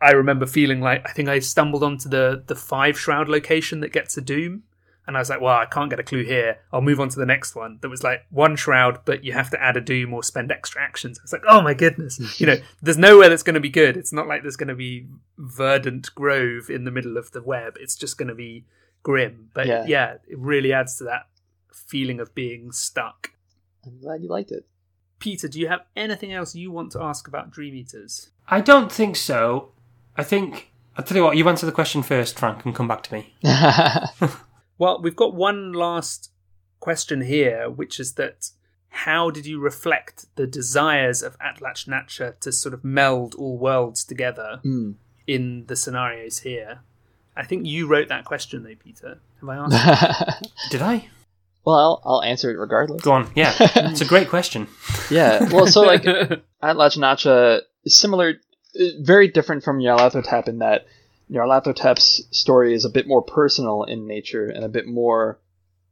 I- 0.00 0.10
remember 0.12 0.46
feeling 0.46 0.80
like 0.80 1.08
I 1.08 1.12
think 1.12 1.28
I 1.28 1.38
stumbled 1.40 1.82
onto 1.82 2.08
the 2.08 2.42
the 2.46 2.54
five 2.56 2.98
shroud 2.98 3.28
location 3.28 3.80
that 3.80 3.92
gets 3.92 4.16
a 4.16 4.20
doom. 4.20 4.64
And 5.06 5.16
I 5.16 5.20
was 5.20 5.30
like, 5.30 5.40
well, 5.40 5.56
I 5.56 5.64
can't 5.64 5.88
get 5.88 5.98
a 5.98 6.02
clue 6.02 6.22
here. 6.22 6.58
I'll 6.70 6.82
move 6.82 7.00
on 7.00 7.08
to 7.08 7.18
the 7.18 7.24
next 7.24 7.54
one. 7.56 7.78
That 7.80 7.88
was 7.88 8.02
like 8.02 8.26
one 8.28 8.56
shroud, 8.56 8.98
but 9.06 9.24
you 9.24 9.32
have 9.32 9.48
to 9.52 9.62
add 9.62 9.74
a 9.74 9.80
doom 9.80 10.12
or 10.12 10.22
spend 10.22 10.52
extra 10.52 10.82
actions. 10.82 11.18
It's 11.22 11.32
like, 11.32 11.44
oh 11.48 11.62
my 11.62 11.72
goodness. 11.72 12.18
Hmm. 12.18 12.26
you 12.36 12.46
know, 12.46 12.56
there's 12.82 12.98
nowhere 12.98 13.30
that's 13.30 13.42
going 13.42 13.54
to 13.54 13.60
be 13.60 13.70
good. 13.70 13.96
It's 13.96 14.12
not 14.12 14.26
like 14.28 14.42
there's 14.42 14.56
going 14.56 14.68
to 14.68 14.74
be 14.74 15.06
verdant 15.38 16.14
grove 16.14 16.68
in 16.68 16.84
the 16.84 16.90
middle 16.90 17.16
of 17.16 17.30
the 17.30 17.42
web. 17.42 17.78
It's 17.80 17.96
just 17.96 18.18
going 18.18 18.28
to 18.28 18.34
be 18.34 18.66
grim. 19.02 19.48
But 19.54 19.66
Yeah. 19.66 19.84
yeah, 19.86 20.14
it 20.28 20.38
really 20.38 20.74
adds 20.74 20.98
to 20.98 21.04
that 21.04 21.28
feeling 21.72 22.20
of 22.20 22.34
being 22.34 22.70
stuck. 22.72 23.30
I'm 23.86 23.98
glad 24.00 24.22
you 24.22 24.28
liked 24.28 24.50
it. 24.52 24.66
Peter, 25.18 25.48
do 25.48 25.58
you 25.58 25.68
have 25.68 25.80
anything 25.96 26.32
else 26.32 26.54
you 26.54 26.70
want 26.70 26.92
to 26.92 27.02
ask 27.02 27.26
about 27.28 27.50
Dream 27.50 27.74
Eaters? 27.74 28.30
I 28.48 28.60
don't 28.60 28.90
think 28.92 29.16
so. 29.16 29.72
I 30.16 30.22
think 30.24 30.70
I'll 30.96 31.04
tell 31.04 31.16
you 31.16 31.24
what. 31.24 31.36
You 31.36 31.48
answer 31.48 31.66
the 31.66 31.72
question 31.72 32.02
first, 32.02 32.38
Frank, 32.38 32.64
and 32.64 32.74
come 32.74 32.88
back 32.88 33.02
to 33.04 33.14
me. 33.14 33.34
Well, 34.80 35.02
we've 35.02 35.16
got 35.16 35.34
one 35.34 35.72
last 35.72 36.30
question 36.78 37.22
here, 37.22 37.68
which 37.68 37.98
is 37.98 38.12
that 38.14 38.50
how 38.90 39.28
did 39.28 39.44
you 39.44 39.58
reflect 39.58 40.26
the 40.36 40.46
desires 40.46 41.20
of 41.20 41.36
Atlach-Nacha 41.40 42.38
to 42.38 42.52
sort 42.52 42.72
of 42.72 42.84
meld 42.84 43.34
all 43.34 43.58
worlds 43.58 44.04
together 44.04 44.60
Hmm. 44.62 44.92
in 45.26 45.66
the 45.66 45.74
scenarios 45.74 46.38
here? 46.40 46.80
I 47.36 47.42
think 47.44 47.66
you 47.66 47.88
wrote 47.88 48.06
that 48.08 48.24
question, 48.24 48.62
though, 48.62 48.76
Peter. 48.76 49.20
Have 49.40 49.48
I 49.48 49.56
asked? 49.56 50.44
Did 50.70 50.82
I? 50.82 51.08
Well, 51.68 51.76
I'll, 51.76 52.02
I'll 52.14 52.22
answer 52.22 52.50
it 52.50 52.56
regardless. 52.58 53.02
Go 53.02 53.12
on. 53.12 53.30
Yeah, 53.34 53.54
it's 53.60 54.00
a 54.00 54.06
great 54.06 54.30
question. 54.30 54.68
Yeah. 55.10 55.52
Well, 55.52 55.66
so 55.66 55.82
like 55.82 56.02
Atlach-Nacha 56.62 57.60
similar, 57.84 58.40
uh, 58.74 58.84
very 59.00 59.28
different 59.28 59.64
from 59.64 59.78
Nyarlathotep 59.78 60.48
in 60.48 60.60
that 60.60 60.86
Nyarlathotep's 61.30 62.26
story 62.30 62.72
is 62.72 62.86
a 62.86 62.88
bit 62.88 63.06
more 63.06 63.20
personal 63.20 63.84
in 63.84 64.06
nature 64.06 64.48
and 64.48 64.64
a 64.64 64.68
bit 64.70 64.86
more 64.86 65.40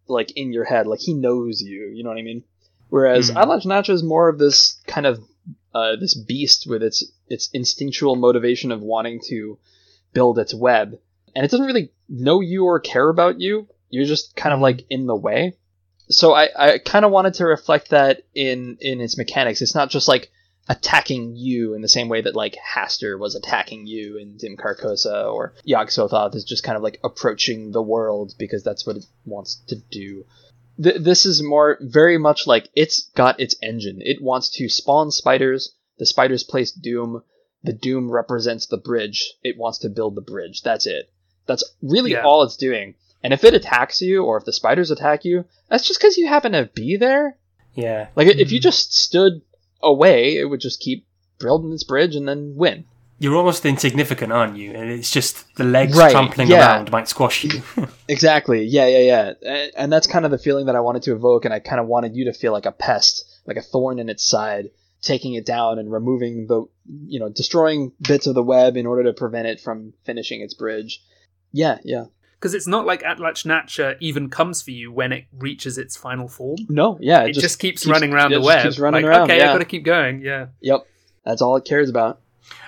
like 0.09 0.33
in 0.35 0.51
your 0.51 0.65
head, 0.65 0.87
like 0.87 1.01
he 1.01 1.13
knows 1.13 1.61
you. 1.61 1.93
You 1.95 2.05
know 2.05 2.09
what 2.09 2.19
I 2.19 2.23
mean? 2.23 2.45
Whereas 2.89 3.29
Hmm. 3.29 3.37
Atlach 3.37 3.91
is 3.91 4.03
more 4.03 4.31
of 4.31 4.39
this 4.39 4.81
kind 4.87 5.05
of 5.05 5.21
uh, 5.75 5.97
this 5.97 6.15
beast 6.15 6.67
with 6.67 6.83
its 6.83 7.05
its 7.29 7.51
instinctual 7.53 8.17
motivation 8.17 8.73
of 8.73 8.81
wanting 8.81 9.21
to 9.29 9.59
build 10.15 10.39
its 10.39 10.55
web, 10.55 10.99
and 11.35 11.45
it 11.45 11.51
doesn't 11.51 11.67
really 11.67 11.93
know 12.09 12.41
you 12.41 12.65
or 12.65 12.81
care 12.81 13.11
about 13.11 13.43
you. 13.43 13.69
You're 13.91 14.07
just 14.07 14.35
kind 14.37 14.55
of 14.55 14.61
like 14.61 14.87
in 14.89 15.07
the 15.07 15.15
way 15.15 15.53
so 16.09 16.33
I, 16.35 16.49
I 16.57 16.79
kind 16.79 17.05
of 17.05 17.11
wanted 17.11 17.35
to 17.35 17.47
reflect 17.47 17.91
that 17.91 18.23
in 18.35 18.79
in 18.81 19.01
its 19.01 19.17
mechanics. 19.19 19.63
It's 19.63 19.75
not 19.75 19.91
just 19.91 20.09
like 20.09 20.31
attacking 20.69 21.37
you 21.37 21.75
in 21.75 21.81
the 21.83 21.89
same 21.89 22.09
way 22.09 22.21
that 22.21 22.35
like 22.35 22.57
Hastur 22.75 23.19
was 23.19 23.37
attacking 23.37 23.87
you 23.87 24.19
in 24.19 24.37
Dim 24.37 24.57
Carcosa 24.57 25.33
or 25.33 25.55
Yog 25.65 25.89
Sothoth 25.89 26.35
is 26.35 26.45
just 26.45 26.65
kind 26.65 26.77
of 26.77 26.83
like 26.83 26.99
approaching 27.05 27.71
the 27.71 27.83
world 27.83 28.35
because 28.39 28.65
that's 28.65 28.85
what 28.87 28.97
it 28.97 29.05
wants 29.25 29.63
to 29.69 29.77
do. 29.77 30.25
Th- 30.83 30.97
this 31.01 31.25
is 31.25 31.43
more 31.43 31.79
very 31.81 32.19
much 32.19 32.47
like 32.47 32.69
it's 32.75 33.03
got 33.15 33.39
its 33.41 33.55
engine. 33.63 34.01
It 34.03 34.21
wants 34.21 34.51
to 34.57 34.69
spawn 34.69 35.11
spiders. 35.13 35.73
The 35.99 36.07
spiders 36.07 36.43
place 36.43 36.73
doom. 36.73 37.23
The 37.63 37.73
doom 37.73 38.11
represents 38.11 38.67
the 38.67 38.77
bridge. 38.77 39.35
It 39.43 39.57
wants 39.57 39.79
to 39.79 39.89
build 39.89 40.15
the 40.17 40.21
bridge. 40.21 40.63
That's 40.63 40.87
it. 40.87 41.11
That's 41.47 41.65
really 41.81 42.13
Yeah. 42.13 42.25
all 42.25 42.43
it's 42.43 42.57
doing. 42.57 42.97
And 43.23 43.33
if 43.33 43.45
it 43.45 43.55
attacks 43.55 44.01
you, 44.01 44.25
or 44.25 44.37
if 44.37 44.45
the 44.45 44.53
spiders 44.53 44.91
attack 44.91 45.25
you, 45.25 45.45
that's 45.69 45.87
just 45.87 46.01
because 46.01 46.17
you 46.17 46.29
happen 46.29 46.53
to 46.53 46.71
be 46.75 46.97
there. 46.97 47.37
Yeah. 47.75 48.09
Like 48.15 48.29
if 48.29 48.53
you 48.53 48.59
hmm. 48.59 48.63
just 48.63 48.95
stood 48.95 49.43
away, 49.83 50.37
it 50.37 50.45
would 50.45 50.61
just 50.61 50.81
keep 50.81 51.07
building 51.39 51.71
this 51.71 51.85
bridge 51.85 52.17
and 52.17 52.29
then 52.29 52.55
win. 52.57 52.85
You're 53.19 53.37
almost 53.37 53.65
insignificant, 53.65 54.31
aren't 54.31 54.59
you? 54.59 54.73
And 54.73 54.91
it's 54.91 55.11
just 55.11 55.55
the 55.57 55.65
legs 55.65 55.97
Right, 55.97 56.11
trampling 56.11 56.49
yeah. 56.49 56.77
around 56.77 56.91
might 56.91 57.09
squash 57.09 57.45
you. 57.45 57.63
Exactly. 58.09 58.65
Yeah, 58.65 58.87
yeah, 58.87 59.33
yeah. 59.43 59.67
And 59.77 59.93
that's 59.93 60.07
kind 60.07 60.25
of 60.25 60.31
the 60.31 60.39
feeling 60.39 60.67
that 60.67 60.77
I 60.77 60.81
wanted 60.81 61.03
to 61.05 61.13
evoke, 61.13 61.45
and 61.45 61.53
I 61.53 61.59
kind 61.59 61.81
of 61.81 61.89
wanted 61.89 62.15
you 62.15 62.27
to 62.27 62.33
feel 62.33 62.53
like 62.53 62.67
a 62.67 62.73
pest, 62.73 63.25
like 63.47 63.57
a 63.57 63.63
thorn 63.63 63.99
in 63.99 64.09
its 64.09 64.25
side, 64.25 64.71
taking 65.03 65.35
it 65.35 65.45
down 65.45 65.79
and 65.79 65.91
removing 65.91 66.47
the, 66.47 66.67
you 67.07 67.19
know, 67.19 67.29
destroying 67.29 67.93
bits 68.07 68.27
of 68.27 68.35
the 68.35 68.43
web 68.43 68.77
in 68.77 68.87
order 68.87 69.03
to 69.05 69.13
prevent 69.13 69.49
it 69.49 69.61
from 69.61 69.93
finishing 70.05 70.41
its 70.41 70.55
bridge. 70.55 71.03
Yeah, 71.53 71.79
yeah. 71.85 72.05
Because 72.47 72.55
it's 72.55 72.69
not 72.69 72.87
like 72.87 73.03
Atlach-Nacha 73.03 73.97
even 73.99 74.31
comes 74.31 74.63
for 74.63 74.71
you 74.71 74.93
when 74.93 75.11
it 75.11 75.25
reaches 75.37 75.79
its 75.79 75.97
final 75.97 76.29
form. 76.29 76.59
No, 76.69 76.97
yeah. 77.01 77.25
It, 77.25 77.33
just, 77.33 77.59
keeps, 77.59 77.85
running 77.85 78.13
around 78.13 78.31
it 78.31 78.37
the 78.37 78.41
just 78.43 78.47
web. 78.47 78.63
keeps 78.63 78.79
running 78.79 79.03
like, 79.03 79.11
around. 79.11 79.23
okay, 79.23 79.39
yeah. 79.39 79.47
I've 79.47 79.55
got 79.55 79.59
to 79.59 79.65
keep 79.65 79.85
going. 79.85 80.21
Yeah. 80.21 80.47
Yep. 80.61 80.87
That's 81.25 81.43
all 81.43 81.57
it 81.57 81.65
cares 81.65 81.91
about. 81.91 82.21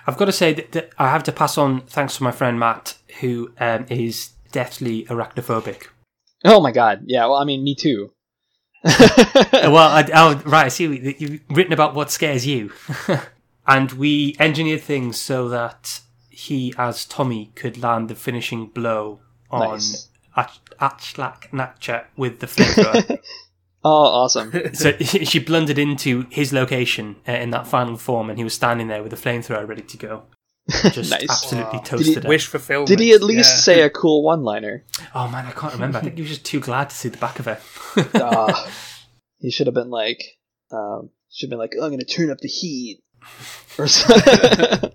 I've 0.05 0.17
got 0.17 0.25
to 0.25 0.33
say 0.33 0.53
that, 0.53 0.73
that 0.73 0.91
I 0.99 1.11
have 1.11 1.23
to 1.23 1.33
pass 1.33 1.57
on 1.57 1.83
thanks 1.83 2.17
to 2.17 2.25
my 2.25 2.33
friend 2.33 2.59
Matt, 2.59 2.97
who 3.21 3.53
um, 3.61 3.87
is 3.89 4.31
deathly 4.51 5.05
arachnophobic. 5.05 5.87
Oh 6.45 6.61
my 6.61 6.73
god. 6.73 7.05
Yeah. 7.07 7.27
Well, 7.27 7.37
I 7.37 7.45
mean, 7.45 7.63
me 7.63 7.77
too. 7.77 8.11
Uh, 8.85 9.71
well, 9.71 9.91
I, 9.91 10.09
oh, 10.15 10.43
right, 10.45 10.67
I 10.67 10.69
see 10.69 11.15
you've 11.19 11.41
written 11.51 11.73
about 11.73 11.95
what 11.95 12.11
scares 12.11 12.45
you. 12.45 12.73
and 13.69 13.93
we 13.93 14.35
engineered 14.41 14.81
things 14.81 15.21
so 15.21 15.49
that 15.51 16.01
he, 16.29 16.75
as 16.77 17.05
Tommy, 17.05 17.53
could 17.55 17.81
land 17.81 18.09
the 18.09 18.17
finishing 18.17 18.67
blow 18.67 19.21
on 19.51 19.71
Nice. 19.71 20.09
Ach- 20.37 20.61
Atlach-Nacha 20.81 22.05
with 22.17 22.39
the 22.41 22.47
flamethrower. 22.47 23.19
oh, 23.85 23.91
awesome. 23.91 24.53
so 24.75 24.93
she 24.99 25.39
blundered 25.39 25.79
into 25.79 26.27
his 26.31 26.53
location 26.53 27.17
uh, 27.29 27.33
in 27.33 27.51
that 27.51 27.67
final 27.67 27.97
form, 27.97 28.31
and 28.31 28.39
he 28.39 28.45
was 28.45 28.55
standing 28.55 28.89
there 28.89 29.03
with 29.03 29.11
the 29.11 29.17
flamethrower 29.17 29.67
ready 29.67 29.83
to 29.83 29.97
go. 29.97 30.23
Just 30.93 31.11
Nice. 31.11 31.27
absolutely 31.31 31.79
Wow. 31.79 31.85
toasted. 31.85 32.25
her. 32.25 32.29
Wish 32.29 32.47
fulfillment. 32.47 32.89
Did 32.89 33.01
he 33.01 33.13
at 33.13 33.23
least 33.23 33.51
yeah. 33.51 33.57
say 33.61 33.81
a 33.83 33.91
cool 33.91 34.23
one-liner? 34.23 34.85
Oh 35.15 35.27
man, 35.29 35.47
I 35.47 35.51
can't 35.53 35.73
remember. 35.73 35.99
I 35.99 36.03
think 36.03 36.17
he 36.17 36.21
was 36.23 36.31
just 36.31 36.45
too 36.45 36.61
glad 36.61 36.91
to 36.91 36.95
see 36.97 37.09
the 37.09 37.17
back 37.17 37.39
of 37.39 37.47
her. 37.47 37.59
Ah, 38.15 38.71
he 39.39 39.51
should 39.51 39.67
have 39.67 39.75
been 39.75 39.89
like, 39.91 40.23
um, 40.71 41.09
should 41.33 41.47
have 41.47 41.51
been 41.51 41.59
like, 41.59 41.73
oh, 41.81 41.85
I'm 41.87 41.91
gonna 41.91 42.05
turn 42.05 42.31
up 42.31 42.39
the 42.39 42.49
heat, 42.49 43.03
or 43.79 43.87
something. 43.89 44.91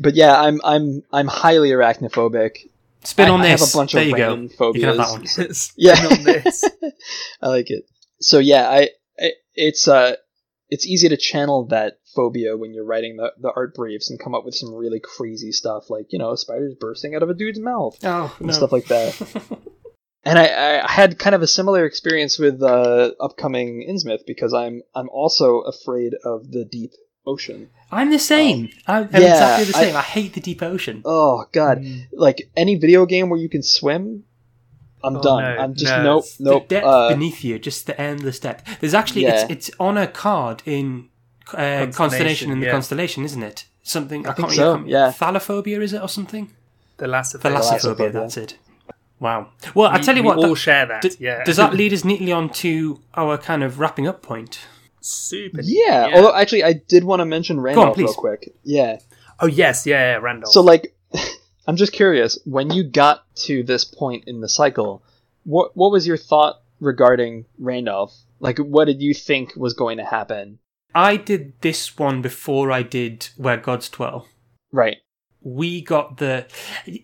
but 0.00 0.14
yeah, 0.14 0.40
I'm 0.40 0.60
I'm 0.64 1.02
I'm 1.12 1.26
highly 1.26 1.70
arachnophobic. 1.70 2.58
Spin 3.04 3.26
I- 3.26 3.30
on 3.30 3.40
I 3.40 3.46
have 3.46 3.60
this. 3.60 3.74
a 3.74 3.76
bunch 3.76 3.92
there 3.92 4.02
of 4.02 4.08
you 4.08 4.16
go. 4.16 4.28
rain 4.34 4.42
You 4.42 4.72
can 4.72 4.82
have 4.84 4.96
that 4.96 5.10
one. 5.10 5.26
phobias. 5.26 5.72
Yeah, 5.76 5.94
on 6.10 6.22
this. 6.24 6.64
I 7.42 7.48
like 7.48 7.70
it. 7.70 7.84
So 8.20 8.38
yeah, 8.38 8.68
I, 8.68 8.88
I 9.18 9.30
it's 9.54 9.88
uh 9.88 10.16
it's 10.68 10.86
easy 10.86 11.08
to 11.08 11.16
channel 11.16 11.66
that 11.66 11.98
phobia 12.14 12.56
when 12.56 12.72
you're 12.74 12.84
writing 12.84 13.16
the, 13.16 13.32
the 13.40 13.50
art 13.54 13.74
briefs 13.74 14.10
and 14.10 14.18
come 14.20 14.34
up 14.34 14.44
with 14.44 14.54
some 14.54 14.72
really 14.74 15.00
crazy 15.00 15.50
stuff 15.52 15.90
like 15.90 16.06
you 16.10 16.18
know 16.18 16.34
spiders 16.34 16.74
bursting 16.78 17.14
out 17.14 17.22
of 17.22 17.30
a 17.30 17.34
dude's 17.34 17.58
mouth 17.58 17.96
Oh, 18.04 18.34
and 18.38 18.48
no. 18.48 18.52
stuff 18.52 18.70
like 18.72 18.86
that. 18.86 19.14
and 20.24 20.38
I, 20.38 20.80
I 20.84 20.90
had 20.90 21.18
kind 21.18 21.34
of 21.34 21.42
a 21.42 21.46
similar 21.46 21.84
experience 21.84 22.38
with 22.38 22.62
uh, 22.62 23.10
upcoming 23.20 23.86
Innsmouth 23.90 24.24
because 24.26 24.54
I'm 24.54 24.82
I'm 24.94 25.08
also 25.08 25.60
afraid 25.60 26.12
of 26.24 26.50
the 26.50 26.64
deep 26.64 26.92
ocean. 27.26 27.70
I'm 27.90 28.10
the 28.10 28.18
same. 28.18 28.70
I'm, 28.86 29.08
I'm 29.12 29.22
yeah, 29.22 29.32
exactly 29.32 29.64
the 29.66 29.72
same. 29.74 29.96
I, 29.96 30.00
hate 30.02 30.32
the 30.34 30.40
deep 30.40 30.62
ocean. 30.62 31.02
Oh 31.04 31.44
god, 31.52 31.84
like 32.12 32.48
any 32.56 32.76
video 32.76 33.06
game 33.06 33.28
where 33.28 33.38
you 33.38 33.48
can 33.48 33.62
swim, 33.62 34.24
I'm 35.04 35.16
Oh, 35.18 35.22
done. 35.22 35.42
no, 35.42 35.62
I'm 35.62 35.74
just 35.74 35.92
no. 35.92 36.02
nope, 36.02 36.24
nope. 36.40 36.68
the 36.68 36.74
depth 36.76 36.86
uh, 36.86 37.08
beneath 37.10 37.44
you, 37.44 37.58
just 37.58 37.86
the 37.86 38.00
endless 38.00 38.38
depth. 38.40 38.80
There's 38.80 38.94
actually 38.94 39.22
Yeah. 39.24 39.42
it's 39.44 39.68
it's 39.68 39.70
on 39.78 39.98
a 39.98 40.06
card 40.06 40.62
in 40.64 41.08
uh, 41.48 41.54
Constellation, 41.54 41.92
constellation 41.92 42.50
in 42.52 42.60
the 42.60 42.66
yeah. 42.66 42.72
constellation, 42.72 43.24
isn't 43.24 43.42
it? 43.42 43.66
Something 43.82 44.26
I, 44.26 44.32
think 44.32 44.48
can't 44.48 44.56
so, 44.56 44.70
remember. 44.72 44.90
yeah. 44.90 45.10
Thalassophobia 45.12 45.82
is 45.82 45.92
it 45.92 46.00
or 46.00 46.08
something? 46.08 46.52
The 46.98 47.08
last 47.08 47.34
of 47.34 47.42
Thalassophobia. 47.42 47.96
Thalassophobia. 47.96 48.12
That's 48.12 48.36
it. 48.36 48.58
Wow. 49.18 49.48
Well, 49.74 49.90
I 49.90 49.98
tell 49.98 50.16
you 50.16 50.22
we 50.22 50.28
what. 50.28 50.38
all 50.38 50.48
that- 50.50 50.56
share 50.56 50.86
that. 50.86 51.02
d- 51.02 51.10
yeah. 51.18 51.44
Does 51.44 51.56
that 51.56 51.74
lead 51.80 51.92
us 51.92 52.04
neatly 52.04 52.32
on 52.32 52.48
to 52.50 53.00
our 53.14 53.36
kind 53.38 53.62
of 53.62 53.78
wrapping 53.80 54.06
up 54.06 54.22
point? 54.22 54.60
Super. 55.02 55.60
Yeah. 55.62 56.10
Although 56.14 56.34
actually, 56.34 56.64
I 56.64 56.74
did 56.74 57.04
want 57.04 57.20
to 57.20 57.26
mention 57.26 57.60
Randolph 57.60 57.96
real 57.98 58.14
quick. 58.14 58.54
Yeah. 58.62 58.98
oh 59.40 59.46
yes, 59.46 59.86
yeah, 59.86 60.12
yeah, 60.12 60.16
Randolph. 60.16 60.52
So 60.52 60.62
like, 60.62 60.94
I'm 61.66 61.76
just 61.76 61.92
curious. 61.92 62.38
When 62.44 62.70
you 62.70 62.84
got 62.84 63.24
to 63.36 63.62
this 63.62 63.84
point 63.84 64.24
in 64.26 64.40
the 64.40 64.48
cycle, 64.48 65.02
what 65.44 65.76
what 65.76 65.92
was 65.92 66.06
your 66.06 66.16
thought 66.16 66.62
regarding 66.80 67.46
Randolph? 67.58 68.14
Like, 68.40 68.58
what 68.58 68.86
did 68.86 69.00
you 69.00 69.14
think 69.14 69.54
was 69.56 69.72
going 69.72 69.98
to 69.98 70.04
happen? 70.04 70.58
I 70.94 71.16
did 71.16 71.54
this 71.60 71.96
one 71.96 72.20
before 72.20 72.70
I 72.70 72.82
did 72.82 73.28
Where 73.36 73.56
Gods 73.56 73.88
Dwell. 73.88 74.26
Right. 74.72 74.98
We 75.40 75.80
got 75.80 76.18
the. 76.18 76.46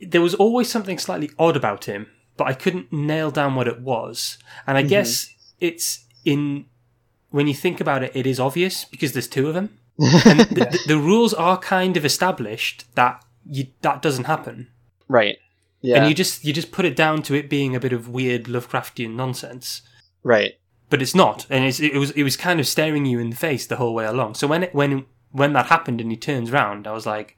There 0.06 0.20
was 0.20 0.34
always 0.34 0.68
something 0.68 0.98
slightly 0.98 1.30
odd 1.38 1.56
about 1.56 1.86
him, 1.86 2.08
but 2.36 2.46
I 2.46 2.52
couldn't 2.52 2.92
nail 2.92 3.30
down 3.30 3.54
what 3.54 3.68
it 3.68 3.80
was. 3.80 4.38
And 4.66 4.76
I 4.76 4.82
mm-hmm. 4.82 4.90
guess 4.90 5.30
it's 5.60 6.06
in. 6.24 6.66
When 7.30 7.46
you 7.46 7.54
think 7.54 7.80
about 7.80 8.02
it, 8.02 8.12
it 8.14 8.26
is 8.26 8.40
obvious 8.40 8.84
because 8.84 9.12
there's 9.12 9.28
two 9.28 9.48
of 9.48 9.54
them. 9.54 9.78
And 10.24 10.40
the, 10.40 10.44
the, 10.44 10.78
the 10.86 10.98
rules 10.98 11.34
are 11.34 11.58
kind 11.58 11.96
of 11.96 12.04
established 12.04 12.84
that 12.94 13.24
you, 13.44 13.66
that 13.82 14.00
doesn't 14.00 14.24
happen. 14.24 14.68
Right. 15.08 15.38
Yeah. 15.80 15.98
And 15.98 16.08
you 16.08 16.14
just 16.14 16.44
you 16.44 16.52
just 16.52 16.70
put 16.72 16.84
it 16.84 16.94
down 16.96 17.22
to 17.22 17.34
it 17.34 17.50
being 17.50 17.74
a 17.74 17.80
bit 17.80 17.92
of 17.92 18.08
weird 18.08 18.44
Lovecraftian 18.44 19.14
nonsense. 19.14 19.82
right. 20.22 20.58
but 20.90 21.02
it's 21.02 21.14
not, 21.14 21.46
and 21.50 21.64
it's, 21.64 21.80
it 21.80 21.94
was 21.94 22.10
it 22.12 22.22
was 22.22 22.36
kind 22.36 22.60
of 22.60 22.66
staring 22.66 23.06
you 23.06 23.18
in 23.18 23.30
the 23.30 23.36
face 23.36 23.66
the 23.66 23.76
whole 23.76 23.94
way 23.94 24.04
along. 24.06 24.34
So 24.34 24.46
when 24.46 24.64
it, 24.64 24.74
when 24.74 25.06
when 25.32 25.52
that 25.52 25.66
happened 25.66 26.00
and 26.00 26.10
he 26.10 26.16
turns 26.16 26.50
around, 26.50 26.86
I 26.86 26.92
was 26.92 27.06
like, 27.06 27.36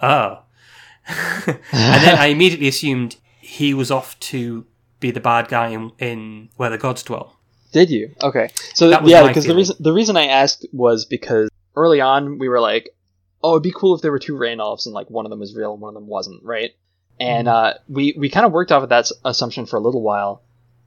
oh, 0.00 0.42
and 1.06 1.58
then 1.72 2.18
I 2.18 2.26
immediately 2.36 2.68
assumed 2.68 3.16
he 3.40 3.74
was 3.74 3.90
off 3.90 4.18
to 4.20 4.66
be 5.00 5.10
the 5.10 5.20
bad 5.20 5.48
guy 5.48 5.68
in, 5.68 5.92
in 5.98 6.48
Where 6.56 6.70
the 6.70 6.78
Gods 6.78 7.02
Dwell. 7.02 7.37
Did 7.72 7.90
you? 7.90 8.14
Okay. 8.22 8.48
So 8.74 8.88
yeah, 9.10 9.22
because 9.28 9.44
the 9.44 9.54
reason 9.56 9.76
the 9.80 9.92
reason 9.92 10.16
I 10.16 10.26
asked 10.26 10.66
was 10.72 11.04
because 11.04 11.50
early 11.76 12.00
on 12.00 12.38
we 12.38 12.48
were 12.48 12.60
like, 12.60 12.90
oh, 13.42 13.52
it'd 13.52 13.62
be 13.62 13.72
cool 13.74 13.94
if 13.94 14.02
there 14.02 14.10
were 14.10 14.18
two 14.18 14.34
Randolphs 14.36 14.86
and 14.86 14.94
like 14.94 15.10
one 15.10 15.26
of 15.26 15.30
them 15.30 15.40
was 15.40 15.54
real 15.54 15.72
and 15.72 15.80
one 15.80 15.90
of 15.90 15.94
them 15.94 16.06
wasn't, 16.08 16.42
right? 16.44 16.70
And 17.20 17.46
Mm-hmm. 17.46 17.56
uh, 17.56 17.72
we 17.88 18.14
we 18.18 18.30
kind 18.30 18.46
of 18.46 18.52
worked 18.52 18.72
off 18.72 18.82
of 18.84 18.88
that 18.90 19.00
s- 19.00 19.12
assumption 19.24 19.66
for 19.66 19.76
a 19.76 19.80
little 19.80 20.02
while, 20.02 20.42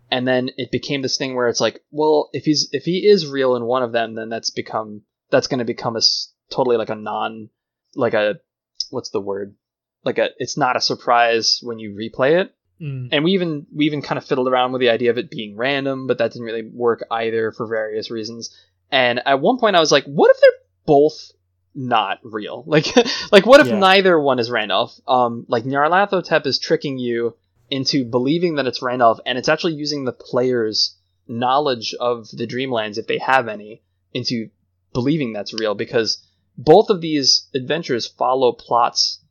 and 0.10 0.28
then 0.28 0.50
it 0.58 0.72
became 0.72 1.02
this 1.02 1.18
thing 1.18 1.36
where 1.36 1.50
it's 1.50 1.62
like, 1.62 1.82
well, 1.92 2.30
if 2.34 2.46
he's 2.46 2.70
if 2.72 2.84
he 2.84 3.06
is 3.08 3.28
real 3.28 3.56
in 3.56 3.66
one 3.66 3.84
of 3.84 3.92
them, 3.92 4.16
then 4.16 4.30
that's 4.30 4.50
become 4.50 5.02
that's 5.30 5.48
going 5.48 5.60
to 5.60 5.66
become 5.66 5.96
a 5.96 6.00
s- 6.00 6.32
totally 6.50 6.78
like 6.78 6.90
a 6.90 6.96
non 6.96 7.50
like 7.96 8.14
a 8.14 8.40
what's 8.90 9.10
the 9.10 9.20
word 9.22 9.56
like 10.04 10.18
a 10.18 10.30
it's 10.38 10.58
not 10.58 10.76
a 10.78 10.82
surprise 10.82 11.60
when 11.62 11.80
you 11.80 11.92
replay 11.92 12.42
it 12.42 12.56
Mm. 12.82 13.10
and 13.12 13.24
we 13.24 13.32
even 13.34 13.68
we 13.76 13.86
even 13.86 14.02
kind 14.02 14.18
of 14.18 14.26
fiddled 14.26 14.48
around 14.48 14.72
with 14.72 14.80
the 14.82 14.90
idea 14.90 15.12
of 15.12 15.18
it 15.18 15.30
being 15.30 15.56
random, 15.56 16.08
but 16.08 16.18
that 16.18 16.32
didn't 16.32 16.46
really 16.48 16.68
work 16.68 17.04
either 17.12 17.52
for 17.52 17.68
various 17.68 18.10
reasons. 18.10 18.50
And 18.92 19.22
at 19.26 19.40
one 19.40 19.60
point, 19.60 19.76
I 19.76 19.80
was 19.80 19.92
like, 19.92 20.06
"What 20.06 20.32
if 20.32 20.42
they're 20.42 20.60
both 20.86 21.32
not 21.76 22.20
real? 22.24 22.64
Like, 22.68 22.88
like 23.32 23.46
what 23.46 23.62
if 23.62 23.68
Yeah. 23.68 23.80
neither 23.80 24.20
one 24.20 24.40
is 24.40 24.50
Randolph? 24.50 25.00
Um, 25.08 25.46
like 25.48 25.64
Nyarlathotep 25.64 26.46
is 26.46 26.60
tricking 26.60 26.98
you 26.98 27.36
into 27.70 28.04
believing 28.04 28.56
that 28.56 28.68
it's 28.68 28.82
Randolph, 28.82 29.20
and 29.26 29.38
it's 29.38 29.48
actually 29.48 29.76
using 29.76 30.04
the 30.04 30.12
player's 30.12 30.98
knowledge 31.28 31.94
of 32.00 32.28
the 32.34 32.46
Dreamlands, 32.48 32.98
if 32.98 33.08
they 33.08 33.20
have 33.20 33.48
any, 33.48 33.82
into 34.14 34.50
believing 34.94 35.32
that's 35.32 35.54
real 35.54 35.74
because 35.76 36.22
both 36.58 36.90
of 36.90 37.00
these 37.00 37.48
adventures 37.56 38.06
follow 38.08 38.52
plots 38.52 39.22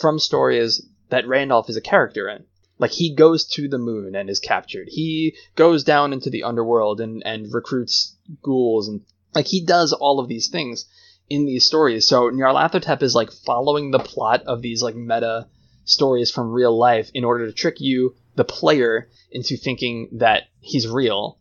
from 0.00 0.18
stories 0.18 0.86
that 1.10 1.28
Randolph 1.28 1.68
is 1.68 1.76
a 1.76 1.82
character 1.82 2.28
in. 2.30 2.44
Like 2.82 2.90
he 2.90 3.14
goes 3.14 3.44
to 3.54 3.68
the 3.68 3.78
moon 3.78 4.16
and 4.16 4.28
is 4.28 4.40
captured. 4.40 4.88
He 4.90 5.36
goes 5.54 5.84
down 5.84 6.12
into 6.12 6.30
the 6.30 6.42
underworld 6.42 7.00
and, 7.00 7.22
and 7.24 7.50
recruits 7.54 8.16
ghouls 8.42 8.88
and 8.88 9.02
like 9.34 9.46
he 9.46 9.64
does 9.64 9.92
all 9.92 10.18
of 10.18 10.26
these 10.28 10.48
things 10.48 10.84
in 11.30 11.46
these 11.46 11.64
stories. 11.64 12.08
So 12.08 12.28
Nyarlathotep 12.30 13.00
is 13.02 13.14
like 13.14 13.30
following 13.30 13.92
the 13.92 14.00
plot 14.00 14.42
of 14.46 14.60
these 14.62 14.82
like 14.82 14.96
meta 14.96 15.46
stories 15.84 16.30
from 16.32 16.50
real 16.50 16.76
life 16.76 17.08
in 17.14 17.24
order 17.24 17.46
to 17.46 17.52
trick 17.52 17.76
you, 17.80 18.16
the 18.34 18.44
player, 18.44 19.08
into 19.30 19.56
thinking 19.56 20.08
that 20.18 20.42
he's 20.60 20.88
real 20.88 21.38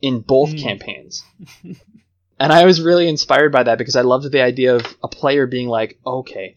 in 0.00 0.20
both 0.20 0.50
Mm. 0.54 0.62
campaigns. 0.62 1.22
and 2.38 2.52
I 2.52 2.64
was 2.64 2.80
really 2.80 3.06
inspired 3.06 3.52
by 3.52 3.64
that 3.64 3.76
because 3.78 3.96
I 3.96 4.00
loved 4.02 4.32
the 4.32 4.40
idea 4.42 4.76
of 4.76 4.96
a 5.02 5.08
player 5.08 5.46
being 5.46 5.68
like, 5.68 5.98
okay, 6.06 6.56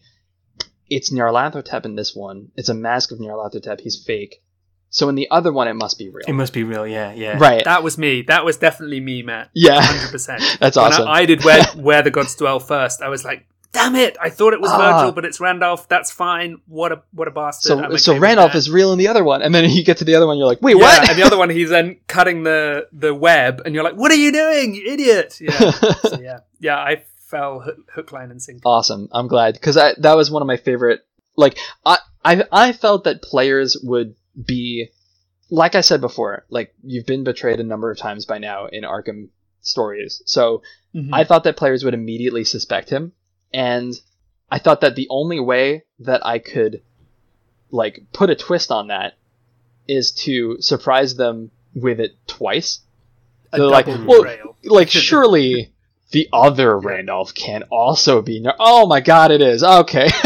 it's 0.88 1.12
Nyarlathotep 1.12 1.84
in 1.84 1.96
this 1.96 2.14
one. 2.14 2.50
It's 2.56 2.68
a 2.68 2.74
mask 2.74 3.12
of 3.12 3.18
Nyarlathotep. 3.18 3.80
He's 3.80 4.02
fake. 4.04 4.42
So 4.90 5.08
in 5.08 5.16
the 5.16 5.28
other 5.30 5.52
one, 5.52 5.66
it 5.66 5.74
must 5.74 5.98
be 5.98 6.08
real. 6.08 6.24
It 6.28 6.34
must 6.34 6.52
be 6.52 6.62
real, 6.62 6.86
yeah, 6.86 7.12
yeah. 7.12 7.36
right. 7.38 7.64
That 7.64 7.82
was 7.82 7.98
me. 7.98 8.22
That 8.22 8.44
was 8.44 8.56
definitely 8.58 9.00
me, 9.00 9.22
Matt. 9.22 9.50
yeah. 9.52 9.80
Hundred 9.82 10.12
percent. 10.12 10.42
That's 10.60 10.76
When 10.76 10.86
awesome. 10.86 11.08
I, 11.08 11.20
I 11.22 11.26
did 11.26 11.42
where 11.44 11.64
where 11.76 12.02
the 12.02 12.10
gods 12.12 12.34
dwell 12.36 12.60
first. 12.60 13.02
I 13.02 13.08
was 13.08 13.24
like, 13.24 13.44
damn 13.72 13.96
it! 13.96 14.16
I 14.22 14.30
thought 14.30 14.52
it 14.52 14.60
was 14.60 14.70
Ah. 14.72 14.98
Virgil, 15.00 15.10
but 15.12 15.24
it's 15.24 15.40
Randolph. 15.40 15.88
That's 15.88 16.12
fine. 16.12 16.60
What 16.68 16.92
a 16.92 17.02
what 17.10 17.26
a 17.26 17.32
bastard. 17.32 17.90
So 17.90 17.96
so 17.96 18.18
Randolph 18.18 18.54
is 18.54 18.70
real 18.70 18.92
in 18.92 18.98
the 19.00 19.08
other 19.08 19.24
one, 19.24 19.42
and 19.42 19.52
then 19.52 19.68
you 19.68 19.82
get 19.82 19.96
to 19.96 20.04
the 20.04 20.14
other 20.14 20.28
one, 20.28 20.38
you're 20.38 20.46
like, 20.46 20.62
wait, 20.62 20.76
Yeah, 20.76 20.82
what? 20.84 21.10
and 21.10 21.18
the 21.18 21.24
other 21.24 21.38
one, 21.38 21.50
he's 21.50 21.70
then 21.70 21.96
cutting 22.06 22.44
the 22.44 22.86
the 22.92 23.12
web, 23.12 23.62
and 23.64 23.74
you're 23.74 23.82
like, 23.82 23.96
"What 23.96 24.12
are 24.12 24.16
you 24.16 24.30
doing, 24.30 24.76
you 24.76 24.92
idiot?" 24.92 25.38
Yeah, 25.40 25.70
so 25.72 26.20
yeah, 26.22 26.38
yeah. 26.60 26.76
I 26.76 27.02
fell 27.26 27.60
hook, 27.60 27.76
hook 27.94 28.12
line, 28.12 28.30
and 28.30 28.42
sinker. 28.42 28.62
awesome. 28.64 29.08
I'm 29.12 29.28
glad 29.28 29.54
because 29.54 29.74
that 29.76 30.16
was 30.16 30.30
one 30.30 30.42
of 30.42 30.46
my 30.48 30.56
favorite. 30.56 31.00
Like 31.36 31.58
I, 31.84 31.98
I 32.24 32.44
I 32.52 32.72
felt 32.72 33.04
that 33.04 33.22
players 33.22 33.76
would 33.82 34.14
be, 34.46 34.88
like 35.50 35.74
I 35.74 35.80
said 35.80 36.00
before, 36.00 36.44
like 36.48 36.74
you've 36.82 37.06
been 37.06 37.24
betrayed 37.24 37.60
a 37.60 37.64
number 37.64 37.90
of 37.90 37.98
times 37.98 38.24
by 38.26 38.38
now 38.38 38.66
in 38.66 38.84
Arkham 38.84 39.28
stories. 39.62 40.22
So 40.26 40.62
Mhm. 40.94 41.10
I 41.12 41.24
thought 41.24 41.44
that 41.44 41.56
players 41.56 41.82
would 41.84 41.94
immediately 41.94 42.44
suspect 42.44 42.88
him, 42.90 43.12
and 43.52 43.92
I 44.50 44.58
thought 44.60 44.82
that 44.82 44.94
the 44.94 45.08
only 45.10 45.40
way 45.40 45.84
that 46.00 46.24
I 46.24 46.38
could 46.38 46.82
like 47.70 48.06
put 48.12 48.30
a 48.30 48.36
twist 48.36 48.70
on 48.70 48.88
that 48.88 49.14
is 49.88 50.12
to 50.12 50.56
surprise 50.60 51.16
them 51.16 51.50
with 51.74 51.98
it 51.98 52.12
twice. 52.28 52.80
they're 53.52 53.66
like, 53.66 53.86
well. 53.86 54.56
Like 54.64 54.88
surely 55.08 55.73
the 56.10 56.28
other 56.32 56.78
Randolph 56.78 57.34
can 57.34 57.64
also 57.64 58.22
be. 58.22 58.40
Nar- 58.40 58.56
oh 58.58 58.86
my 58.86 59.00
god, 59.00 59.30
it 59.30 59.40
is 59.40 59.62
okay. 59.62 60.08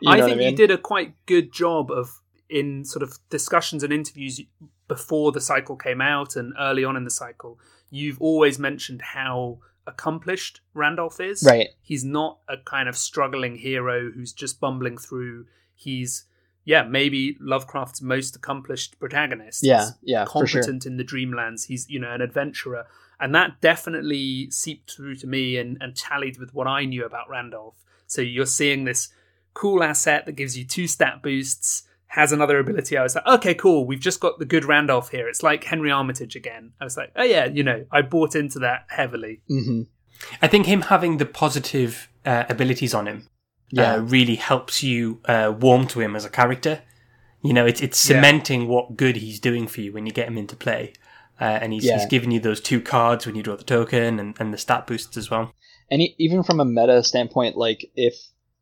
You 0.00 0.12
I 0.12 0.16
know 0.16 0.22
what 0.22 0.28
think 0.28 0.38
mean? 0.38 0.50
you 0.50 0.56
did 0.56 0.70
a 0.70 0.78
quite 0.78 1.14
good 1.26 1.52
job 1.52 1.90
of 1.90 2.20
in 2.48 2.84
sort 2.84 3.02
of 3.02 3.18
discussions 3.30 3.82
and 3.82 3.92
interviews 3.92 4.40
before 4.86 5.32
the 5.32 5.40
cycle 5.40 5.76
came 5.76 6.00
out 6.00 6.36
and 6.36 6.54
early 6.58 6.84
on 6.84 6.96
in 6.96 7.04
the 7.04 7.10
cycle. 7.10 7.58
You've 7.90 8.20
always 8.20 8.58
mentioned 8.58 9.02
how 9.02 9.58
accomplished 9.86 10.60
Randolph 10.74 11.20
is. 11.20 11.42
Right. 11.42 11.68
He's 11.80 12.04
not 12.04 12.38
a 12.48 12.56
kind 12.58 12.88
of 12.88 12.96
struggling 12.96 13.56
hero 13.56 14.10
who's 14.10 14.32
just 14.32 14.60
bumbling 14.60 14.98
through. 14.98 15.46
He's 15.74 16.24
yeah, 16.64 16.82
maybe 16.82 17.36
Lovecraft's 17.40 18.02
most 18.02 18.36
accomplished 18.36 19.00
protagonist. 19.00 19.64
Yeah, 19.64 19.90
yeah, 20.02 20.26
for 20.26 20.46
sure. 20.46 20.60
competent 20.60 20.84
in 20.86 20.98
the 20.98 21.04
dreamlands. 21.04 21.66
He's 21.66 21.88
you 21.88 21.98
know 21.98 22.12
an 22.12 22.20
adventurer, 22.20 22.86
and 23.20 23.34
that 23.34 23.60
definitely 23.60 24.50
seeped 24.50 24.92
through 24.92 25.16
to 25.16 25.26
me 25.26 25.56
and, 25.56 25.76
and 25.80 25.96
tallied 25.96 26.38
with 26.38 26.52
what 26.54 26.66
I 26.66 26.84
knew 26.84 27.04
about 27.04 27.28
Randolph. 27.28 27.74
So 28.06 28.20
you're 28.22 28.46
seeing 28.46 28.84
this 28.84 29.08
cool 29.54 29.82
asset 29.82 30.24
that 30.26 30.32
gives 30.32 30.56
you 30.56 30.64
two 30.64 30.86
stat 30.86 31.22
boosts, 31.22 31.82
has 32.06 32.32
another 32.32 32.58
ability. 32.58 32.96
I 32.96 33.02
was 33.02 33.14
like, 33.14 33.26
okay, 33.26 33.54
cool. 33.54 33.86
We've 33.86 34.00
just 34.00 34.20
got 34.20 34.38
the 34.38 34.44
good 34.46 34.64
Randolph 34.64 35.10
here. 35.10 35.28
It's 35.28 35.42
like 35.42 35.64
Henry 35.64 35.90
Armitage 35.90 36.36
again. 36.36 36.72
I 36.80 36.84
was 36.84 36.96
like, 36.96 37.12
oh 37.16 37.24
yeah, 37.24 37.46
you 37.46 37.62
know, 37.62 37.84
I 37.90 38.02
bought 38.02 38.34
into 38.34 38.58
that 38.60 38.86
heavily. 38.88 39.40
hmm 39.48 39.82
I 40.42 40.48
think 40.48 40.66
him 40.66 40.82
having 40.82 41.18
the 41.18 41.26
positive 41.26 42.08
uh, 42.24 42.44
abilities 42.48 42.92
on 42.94 43.06
him 43.06 43.28
Yeah. 43.70 43.94
uh, 43.94 43.98
really 44.00 44.34
helps 44.36 44.82
you 44.82 45.20
uh, 45.26 45.52
warm 45.58 45.86
to 45.88 46.00
him 46.00 46.16
as 46.16 46.24
a 46.24 46.30
character. 46.30 46.82
You 47.42 47.52
know, 47.52 47.66
it's 47.66 47.80
it's 47.80 48.08
Yeah. 48.08 48.16
cementing 48.16 48.66
what 48.68 48.96
good 48.96 49.16
he's 49.16 49.38
doing 49.38 49.68
for 49.68 49.80
you 49.80 49.92
when 49.92 50.06
you 50.06 50.12
get 50.12 50.26
him 50.28 50.36
into 50.38 50.56
play. 50.56 50.92
Uh, 51.40 51.44
and 51.62 51.72
he's, 51.72 51.84
Yeah. 51.84 51.98
he's 51.98 52.06
giving 52.06 52.30
you 52.32 52.40
those 52.40 52.60
two 52.60 52.80
cards 52.80 53.24
when 53.26 53.36
you 53.36 53.42
draw 53.42 53.56
the 53.56 53.64
token 53.64 54.18
and, 54.18 54.34
and 54.40 54.52
the 54.52 54.58
stat 54.58 54.86
boosts 54.86 55.16
as 55.16 55.30
well. 55.30 55.52
and 55.90 56.02
e- 56.02 56.14
even 56.18 56.42
from 56.42 56.60
a 56.60 56.64
meta 56.64 57.02
standpoint, 57.02 57.56
like 57.56 57.90
if 57.96 58.14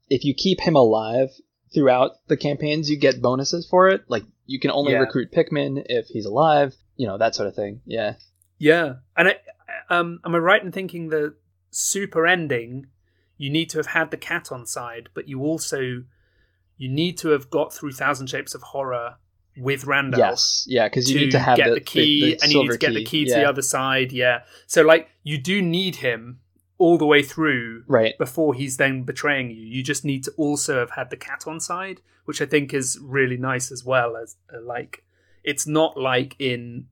if 0.09 0.25
you 0.25 0.33
keep 0.35 0.61
him 0.61 0.77
alive 0.77 1.31
throughout 1.75 2.13
the 2.29 2.37
campaigns, 2.37 2.89
you 2.91 2.97
get 2.99 3.21
bonuses 3.21 3.67
for 3.69 3.89
it. 3.89 4.03
Like 4.09 4.25
you 4.47 4.61
can 4.61 4.71
only 4.71 4.93
Yeah. 4.93 4.99
recruit 5.01 5.33
Pickman 5.33 5.83
if 5.87 6.07
he's 6.07 6.27
alive. 6.27 6.75
You 6.97 7.07
know 7.09 7.19
that 7.19 7.35
sort 7.35 7.49
of 7.49 7.55
thing. 7.55 7.81
Yeah. 7.87 8.15
Yeah, 8.59 8.95
and 9.17 9.29
I, 9.29 9.35
um, 9.91 10.21
am 10.25 10.35
I 10.35 10.39
right 10.39 10.63
in 10.63 10.73
thinking 10.73 11.09
the 11.09 11.35
super 11.71 12.27
ending? 12.27 12.87
You 13.37 13.51
need 13.51 13.69
to 13.71 13.79
have 13.79 13.89
had 13.89 14.11
the 14.11 14.17
cat 14.17 14.51
on 14.53 14.65
side, 14.67 15.09
but 15.15 15.29
you 15.29 15.41
also 15.43 16.05
you 16.79 16.89
need 16.89 17.19
to 17.19 17.29
have 17.31 17.51
got 17.51 17.73
through 17.75 17.93
Thousand 17.93 18.29
Shapes 18.29 18.55
of 18.55 18.63
Horror 18.63 19.17
with 19.57 19.85
Randolph. 19.85 20.19
Yes. 20.19 20.65
Yeah. 20.69 20.87
Because 20.89 21.11
you 21.11 21.21
need 21.21 21.31
to 21.33 21.39
have 21.39 21.57
get 21.57 21.69
the, 21.69 21.75
the, 21.75 21.81
key, 21.81 22.21
the, 22.21 22.37
the 22.37 22.43
and 22.43 22.53
you 22.53 22.63
need 22.63 22.71
to 22.73 22.79
get 22.79 22.95
the 22.95 23.05
key 23.05 23.25
to 23.25 23.31
yeah. 23.31 23.39
the 23.41 23.49
other 23.49 23.63
side. 23.63 24.13
Yeah, 24.13 24.43
so 24.67 24.83
like 24.83 25.09
you 25.23 25.39
do 25.39 25.63
need 25.63 25.97
him 25.97 26.41
all 26.79 26.99
the 26.99 27.07
way 27.07 27.23
through 27.23 27.85
Right. 27.87 28.17
before 28.19 28.53
he's 28.55 28.77
then 28.77 29.03
betraying 29.03 29.51
you. 29.51 29.63
You 29.63 29.83
just 29.83 30.05
need 30.05 30.25
to 30.25 30.33
also 30.37 30.79
have 30.79 30.91
had 30.91 31.09
the 31.11 31.17
cat 31.17 31.45
on 31.47 31.59
side, 31.59 32.01
which 32.27 32.43
I 32.43 32.47
think 32.47 32.75
is 32.75 32.99
really 33.01 33.39
nice 33.39 33.73
as 33.73 33.85
well. 33.85 34.17
As 34.17 34.37
uh, 34.55 34.61
like, 34.61 35.03
it's 35.43 35.67
not 35.67 35.97
like 35.97 36.37
in 36.39 36.89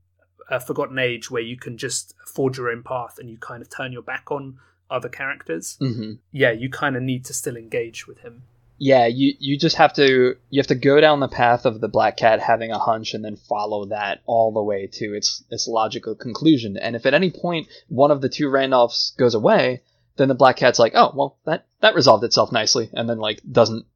a 0.51 0.59
Forgotten 0.61 0.99
Age 0.99 1.31
where 1.31 1.43
you 1.43 1.57
can 1.57 1.77
just 1.77 2.15
forge 2.27 2.57
your 2.59 2.71
own 2.71 2.83
path 2.83 3.19
and 3.19 3.29
you 3.29 3.37
kind 3.37 3.61
of 3.63 3.69
turn 3.69 3.93
your 3.93 4.03
back 4.03 4.31
on 4.31 4.59
other 4.91 5.09
characters. 5.09 5.77
hmm 5.79 6.13
Yeah, 6.33 6.53
you 6.53 6.71
kind 6.71 6.97
of 6.97 7.03
need 7.03 7.25
to 7.27 7.35
still 7.35 7.57
engage 7.57 8.07
with 8.07 8.21
him. 8.21 8.45
Yeah, 8.77 9.07
you 9.07 9.35
you 9.39 9.57
just 9.59 9.77
have 9.77 9.93
to 9.95 10.37
you 10.51 10.59
have 10.61 10.67
to 10.67 10.75
go 10.75 11.01
down 11.01 11.21
the 11.21 11.29
path 11.29 11.65
of 11.65 11.81
the 11.81 11.89
black 11.89 12.17
cat 12.17 12.41
having 12.41 12.73
a 12.73 12.79
hunch 12.79 13.15
and 13.15 13.25
then 13.25 13.37
follow 13.37 13.87
that 13.87 14.21
all 14.27 14.53
the 14.53 14.63
way 14.63 14.89
to 14.95 15.15
its 15.15 15.45
its 15.51 15.69
logical 15.69 16.15
conclusion. 16.17 16.77
And 16.77 16.97
if 16.97 17.07
at 17.07 17.15
any 17.15 17.31
point 17.31 17.69
one 17.89 18.11
of 18.11 18.21
the 18.21 18.29
two 18.29 18.49
Randolphs 18.49 19.17
goes 19.17 19.35
away, 19.35 19.83
then 20.17 20.29
the 20.29 20.35
black 20.35 20.57
cat's 20.57 20.79
like, 20.81 20.93
"Oh, 20.97 21.13
well, 21.15 21.39
that 21.47 21.67
that 21.81 21.95
resolved 21.95 22.25
itself 22.25 22.51
nicely," 22.51 22.91
and 22.93 23.09
then 23.09 23.19
like 23.19 23.41
doesn't 23.51 23.87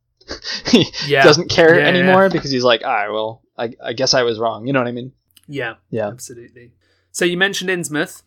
he 0.67 0.87
Yeah. 1.07 1.25
doesn't 1.25 1.51
care 1.51 1.81
Yeah, 1.81 1.87
anymore 1.87 2.25
yeah. 2.25 2.29
because 2.29 2.51
he's 2.53 2.65
like, 2.65 2.85
"All 2.85 2.91
right, 2.91 3.11
well, 3.11 3.43
I 3.57 3.75
I 3.85 3.93
guess 3.95 4.15
I 4.15 4.23
was 4.23 4.39
wrong." 4.39 4.67
You 4.67 4.73
know 4.73 4.81
what 4.81 4.89
I 4.89 4.93
mean? 4.93 5.13
Yeah, 5.49 5.75
Yeah, 5.91 6.09
absolutely. 6.09 6.73
So 7.11 7.25
you 7.25 7.37
mentioned 7.37 7.71
Innsmouth. 7.71 8.23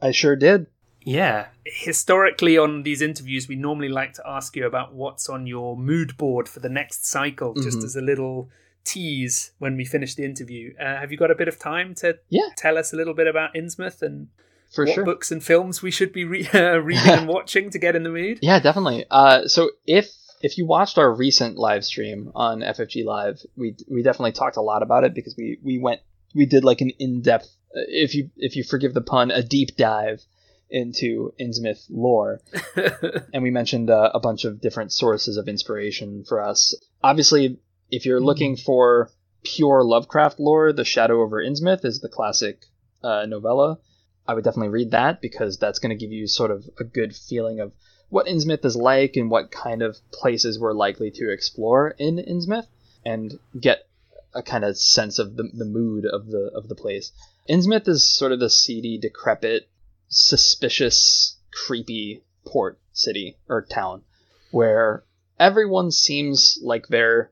I 0.00 0.12
sure 0.12 0.36
did. 0.36 0.66
Yeah. 1.08 1.46
Historically, 1.64 2.58
on 2.58 2.82
these 2.82 3.00
interviews, 3.00 3.48
we 3.48 3.56
normally 3.56 3.88
like 3.88 4.12
to 4.14 4.22
ask 4.26 4.54
you 4.56 4.66
about 4.66 4.94
what's 4.94 5.28
on 5.28 5.46
your 5.46 5.76
mood 5.76 6.16
board 6.16 6.48
for 6.48 6.60
the 6.60 6.68
next 6.68 7.06
cycle, 7.06 7.54
just 7.54 7.78
Mhm. 7.78 7.84
as 7.84 7.96
a 7.96 8.00
little 8.02 8.50
tease 8.84 9.52
when 9.58 9.76
we 9.76 9.84
finish 9.84 10.14
the 10.14 10.24
interview. 10.24 10.74
Uh, 10.78 10.96
have 10.96 11.10
you 11.12 11.18
got 11.18 11.30
a 11.30 11.34
bit 11.34 11.48
of 11.48 11.58
time 11.58 11.94
to 11.96 12.18
Yeah. 12.28 12.48
tell 12.56 12.76
us 12.78 12.92
a 12.92 12.96
little 12.96 13.14
bit 13.14 13.26
about 13.26 13.54
Innsmouth 13.54 14.02
and 14.02 14.28
For 14.74 14.84
what 14.84 14.94
sure. 14.94 15.04
books 15.04 15.30
and 15.32 15.42
films 15.42 15.82
we 15.82 15.90
should 15.90 16.12
be 16.12 16.24
re- 16.24 16.46
uh, 16.54 16.76
reading 16.78 17.08
and 17.10 17.28
watching 17.36 17.70
to 17.70 17.78
get 17.78 17.96
in 17.96 18.02
the 18.02 18.10
mood? 18.10 18.38
Yeah, 18.42 18.60
definitely. 18.60 19.04
Uh, 19.10 19.46
so 19.48 19.70
if 19.86 20.10
if 20.40 20.56
you 20.56 20.66
watched 20.66 20.98
our 20.98 21.12
recent 21.12 21.56
live 21.58 21.84
stream 21.84 22.30
on 22.34 22.60
FFG 22.62 23.02
Live, 23.04 23.40
we 23.56 23.74
we 23.88 24.02
definitely 24.02 24.32
talked 24.32 24.56
a 24.56 24.60
lot 24.62 24.82
about 24.82 25.04
it 25.04 25.12
because 25.14 25.34
we 25.36 25.58
we 25.64 25.78
went 25.78 26.00
we 26.34 26.44
did 26.46 26.64
like 26.64 26.80
an 26.80 26.90
in 26.98 27.22
depth, 27.22 27.48
if 27.74 28.14
you 28.14 28.30
if 28.36 28.54
you 28.56 28.62
forgive 28.62 28.94
the 28.94 29.00
pun, 29.00 29.30
a 29.30 29.42
deep 29.42 29.76
dive 29.76 30.22
into 30.70 31.32
Innsmouth 31.40 31.86
lore, 31.90 32.40
and 33.32 33.42
we 33.42 33.50
mentioned 33.50 33.90
uh, 33.90 34.10
a 34.14 34.20
bunch 34.20 34.44
of 34.44 34.60
different 34.60 34.92
sources 34.92 35.36
of 35.36 35.48
inspiration 35.48 36.24
for 36.24 36.42
us. 36.42 36.74
Obviously, 37.02 37.58
if 37.90 38.04
you're 38.06 38.20
looking 38.20 38.56
for 38.56 39.10
pure 39.42 39.82
Lovecraft 39.82 40.40
lore, 40.40 40.72
The 40.72 40.84
Shadow 40.84 41.22
over 41.22 41.42
Innsmouth 41.42 41.84
is 41.84 42.00
the 42.00 42.08
classic 42.08 42.66
uh, 43.02 43.24
novella. 43.26 43.78
I 44.26 44.34
would 44.34 44.44
definitely 44.44 44.68
read 44.68 44.90
that 44.90 45.22
because 45.22 45.58
that's 45.58 45.78
going 45.78 45.90
to 45.90 45.96
give 45.96 46.12
you 46.12 46.26
sort 46.26 46.50
of 46.50 46.68
a 46.78 46.84
good 46.84 47.16
feeling 47.16 47.60
of 47.60 47.72
what 48.10 48.26
Innsmouth 48.26 48.64
is 48.64 48.76
like 48.76 49.16
and 49.16 49.30
what 49.30 49.50
kind 49.50 49.82
of 49.82 49.96
places 50.12 50.58
we're 50.58 50.74
likely 50.74 51.10
to 51.12 51.30
explore 51.32 51.94
in 51.98 52.16
Innsmouth 52.16 52.66
and 53.04 53.38
get 53.58 53.86
a 54.34 54.42
kind 54.42 54.64
of 54.64 54.76
sense 54.76 55.18
of 55.18 55.36
the, 55.36 55.44
the 55.54 55.64
mood 55.64 56.04
of 56.04 56.26
the 56.26 56.50
of 56.54 56.68
the 56.68 56.74
place. 56.74 57.12
Innsmouth 57.48 57.88
is 57.88 58.06
sort 58.06 58.32
of 58.32 58.40
the 58.40 58.50
seedy, 58.50 58.98
decrepit, 58.98 59.68
suspicious, 60.08 61.36
creepy 61.52 62.22
port 62.46 62.78
city 62.92 63.36
or 63.48 63.62
town 63.62 64.02
where 64.50 65.04
everyone 65.38 65.90
seems 65.90 66.58
like 66.62 66.88
they're 66.88 67.30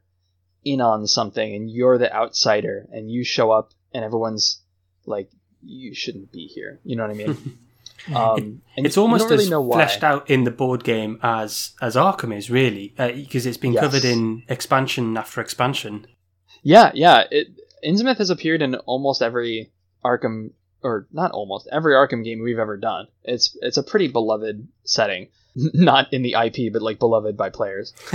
in 0.65 0.81
on 0.81 1.07
something 1.07 1.55
and 1.55 1.71
you're 1.71 1.99
the 1.99 2.13
outsider 2.15 2.87
and 2.93 3.11
you 3.11 3.25
show 3.25 3.51
up 3.51 3.73
and 3.93 4.05
everyone's 4.05 4.61
like 5.07 5.31
you 5.63 5.95
shouldn't 5.95 6.31
be 6.33 6.47
here. 6.47 6.81
You 6.85 6.97
know 6.97 7.03
what 7.05 7.11
I 7.11 7.15
mean? 7.15 7.59
Um, 8.15 8.63
and 8.77 8.87
It's 8.87 8.97
almost 8.97 9.29
really 9.29 9.43
as 9.45 9.49
fleshed 9.51 10.05
out 10.05 10.31
in 10.31 10.45
the 10.45 10.53
board 10.53 10.85
game 10.85 11.19
as 11.25 11.73
as 11.83 11.97
Arkham 11.97 12.37
is 12.37 12.49
really, 12.49 12.95
because 12.97 13.47
it's 13.47 13.57
been 13.57 13.73
Yes. 13.73 13.83
covered 13.83 14.05
in 14.05 14.45
expansion 14.49 15.17
after 15.17 15.41
expansion. 15.41 16.07
Yeah, 16.63 16.93
yeah. 16.95 17.25
It, 17.31 17.49
Innsmouth 17.85 18.19
has 18.19 18.31
appeared 18.31 18.63
in 18.63 18.77
almost 18.77 19.23
every 19.23 19.73
Arkham, 20.05 20.51
or 20.83 21.07
not 21.13 21.33
almost 21.33 21.69
every 21.73 21.95
Arkham 21.95 22.25
game 22.25 22.41
we've 22.43 22.59
ever 22.59 22.77
done. 22.77 23.07
It's 23.25 23.57
it's 23.61 23.77
a 23.77 23.83
pretty 23.83 24.09
beloved 24.09 24.69
setting, 24.85 25.29
not 25.55 26.13
in 26.13 26.23
the 26.23 26.35
IP, 26.35 26.73
but 26.73 26.83
like 26.83 26.99
beloved 26.99 27.37
by 27.37 27.51
players. 27.51 27.93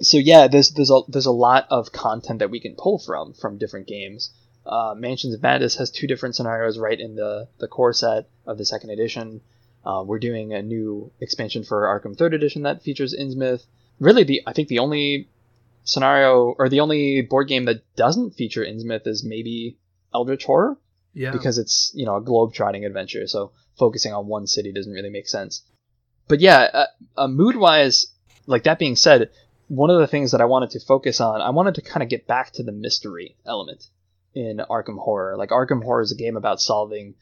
So 0.00 0.18
yeah, 0.18 0.48
there's 0.48 0.70
there's 0.70 0.90
a 0.90 1.00
there's 1.08 1.26
a 1.26 1.32
lot 1.32 1.66
of 1.70 1.92
content 1.92 2.40
that 2.40 2.50
we 2.50 2.60
can 2.60 2.74
pull 2.76 2.98
from 2.98 3.32
from 3.34 3.58
different 3.58 3.86
games. 3.86 4.32
Uh, 4.66 4.94
Mansions 4.96 5.34
of 5.34 5.42
Madness 5.42 5.76
has 5.76 5.90
two 5.90 6.06
different 6.06 6.34
scenarios 6.34 6.78
right 6.78 6.98
in 6.98 7.14
the 7.14 7.48
the 7.58 7.68
core 7.68 7.92
set 7.92 8.28
of 8.46 8.58
the 8.58 8.64
second 8.64 8.90
edition. 8.90 9.40
Uh, 9.84 10.02
we're 10.04 10.18
doing 10.18 10.52
a 10.52 10.62
new 10.62 11.12
expansion 11.20 11.62
for 11.62 11.82
Arkham 11.82 12.16
Third 12.16 12.34
Edition 12.34 12.62
that 12.62 12.82
features 12.82 13.14
Innsmouth. 13.14 13.64
Really, 14.00 14.24
the 14.24 14.42
I 14.46 14.52
think 14.52 14.68
the 14.68 14.80
only 14.80 15.28
scenario 15.84 16.54
or 16.58 16.68
the 16.68 16.80
only 16.80 17.20
board 17.20 17.48
game 17.48 17.66
that 17.66 17.84
doesn't 17.94 18.34
feature 18.34 18.64
Innsmouth 18.64 19.06
is 19.06 19.22
maybe 19.22 19.78
Eldritch 20.12 20.44
Horror 20.44 20.78
Yeah. 21.14 21.30
because 21.30 21.58
it's 21.58 21.92
you 21.94 22.04
know 22.04 22.16
a 22.16 22.22
globe-trotting 22.22 22.84
adventure, 22.84 23.26
so 23.26 23.52
focusing 23.78 24.12
on 24.12 24.26
one 24.26 24.46
city 24.46 24.72
doesn't 24.72 24.92
really 24.92 25.10
make 25.10 25.28
sense. 25.28 25.62
But 26.28 26.40
yeah, 26.40 26.58
uh, 26.72 26.86
uh, 27.16 27.28
mood-wise, 27.28 28.06
like 28.46 28.64
that 28.64 28.78
being 28.78 28.96
said, 28.96 29.30
one 29.68 29.90
of 29.90 30.00
the 30.00 30.06
things 30.06 30.32
that 30.32 30.40
I 30.40 30.46
wanted 30.46 30.70
to 30.70 30.80
focus 30.80 31.20
on, 31.20 31.40
I 31.40 31.50
wanted 31.50 31.76
to 31.76 31.82
kind 31.82 32.02
of 32.02 32.08
get 32.08 32.26
back 32.26 32.52
to 32.52 32.62
the 32.62 32.72
mystery 32.72 33.36
element 33.46 33.86
in 34.34 34.58
Arkham 34.58 34.98
Horror. 34.98 35.36
Like 35.36 35.50
Arkham 35.50 35.82
Horror 35.82 36.02
is 36.02 36.12
a 36.12 36.16
game 36.16 36.36
about 36.36 36.60
solving 36.60 37.14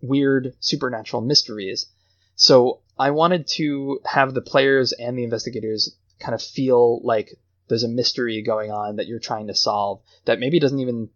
weird 0.00 0.54
supernatural 0.60 1.22
mysteries. 1.22 1.86
So 2.34 2.80
I 2.98 3.10
wanted 3.10 3.46
to 3.56 4.00
have 4.04 4.34
the 4.34 4.42
players 4.42 4.92
and 4.92 5.16
the 5.16 5.24
investigators 5.24 5.96
kind 6.18 6.34
of 6.34 6.42
feel 6.42 7.00
like 7.04 7.38
there's 7.68 7.82
a 7.82 7.88
mystery 7.88 8.42
going 8.42 8.70
on 8.70 8.96
that 8.96 9.06
you're 9.06 9.18
trying 9.18 9.48
to 9.48 9.54
solve 9.54 10.00
that 10.24 10.38
maybe 10.38 10.60
doesn't 10.60 10.78
even 10.78 11.08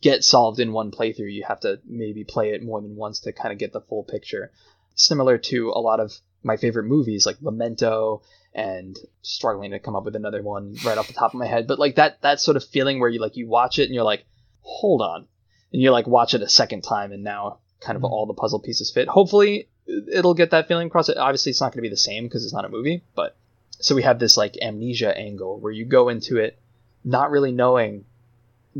get 0.00 0.24
solved 0.24 0.60
in 0.60 0.72
one 0.72 0.90
playthrough. 0.90 1.32
You 1.32 1.44
have 1.46 1.60
to 1.60 1.80
maybe 1.84 2.24
play 2.24 2.50
it 2.50 2.62
more 2.62 2.80
than 2.80 2.96
once 2.96 3.20
to 3.20 3.32
kind 3.32 3.52
of 3.52 3.58
get 3.58 3.72
the 3.72 3.80
full 3.80 4.04
picture. 4.04 4.52
Similar 4.94 5.38
to 5.38 5.70
a 5.70 5.80
lot 5.80 6.00
of 6.00 6.12
my 6.42 6.56
favorite 6.56 6.84
movies 6.84 7.26
like 7.26 7.42
Memento 7.42 8.22
and 8.54 8.96
struggling 9.22 9.72
to 9.72 9.78
come 9.78 9.96
up 9.96 10.04
with 10.04 10.16
another 10.16 10.42
one 10.42 10.76
right 10.84 10.98
off 10.98 11.08
the 11.08 11.12
top 11.12 11.34
of 11.34 11.38
my 11.38 11.46
head. 11.46 11.66
But 11.66 11.78
like 11.78 11.96
that 11.96 12.22
that 12.22 12.40
sort 12.40 12.56
of 12.56 12.64
feeling 12.64 13.00
where 13.00 13.08
you 13.08 13.20
like 13.20 13.36
you 13.36 13.48
watch 13.48 13.78
it 13.78 13.84
and 13.84 13.94
you're 13.94 14.04
like, 14.04 14.24
hold 14.60 15.02
on. 15.02 15.26
And 15.72 15.82
you 15.82 15.90
like 15.90 16.06
watch 16.06 16.34
it 16.34 16.42
a 16.42 16.48
second 16.48 16.82
time 16.82 17.12
and 17.12 17.22
now 17.22 17.58
kind 17.80 17.96
of 17.96 18.02
mm-hmm. 18.02 18.12
all 18.12 18.26
the 18.26 18.34
puzzle 18.34 18.60
pieces 18.60 18.90
fit. 18.90 19.08
Hopefully 19.08 19.68
it'll 19.86 20.34
get 20.34 20.50
that 20.50 20.68
feeling 20.68 20.88
across 20.88 21.08
it. 21.08 21.18
Obviously 21.18 21.50
it's 21.50 21.60
not 21.60 21.72
going 21.72 21.78
to 21.78 21.82
be 21.82 21.88
the 21.88 21.96
same 21.96 22.24
because 22.24 22.44
it's 22.44 22.54
not 22.54 22.64
a 22.64 22.68
movie, 22.68 23.02
but 23.14 23.36
so 23.70 23.94
we 23.94 24.02
have 24.02 24.18
this 24.18 24.36
like 24.36 24.56
amnesia 24.60 25.16
angle 25.16 25.60
where 25.60 25.72
you 25.72 25.84
go 25.84 26.08
into 26.08 26.36
it 26.38 26.58
not 27.04 27.30
really 27.30 27.52
knowing 27.52 28.04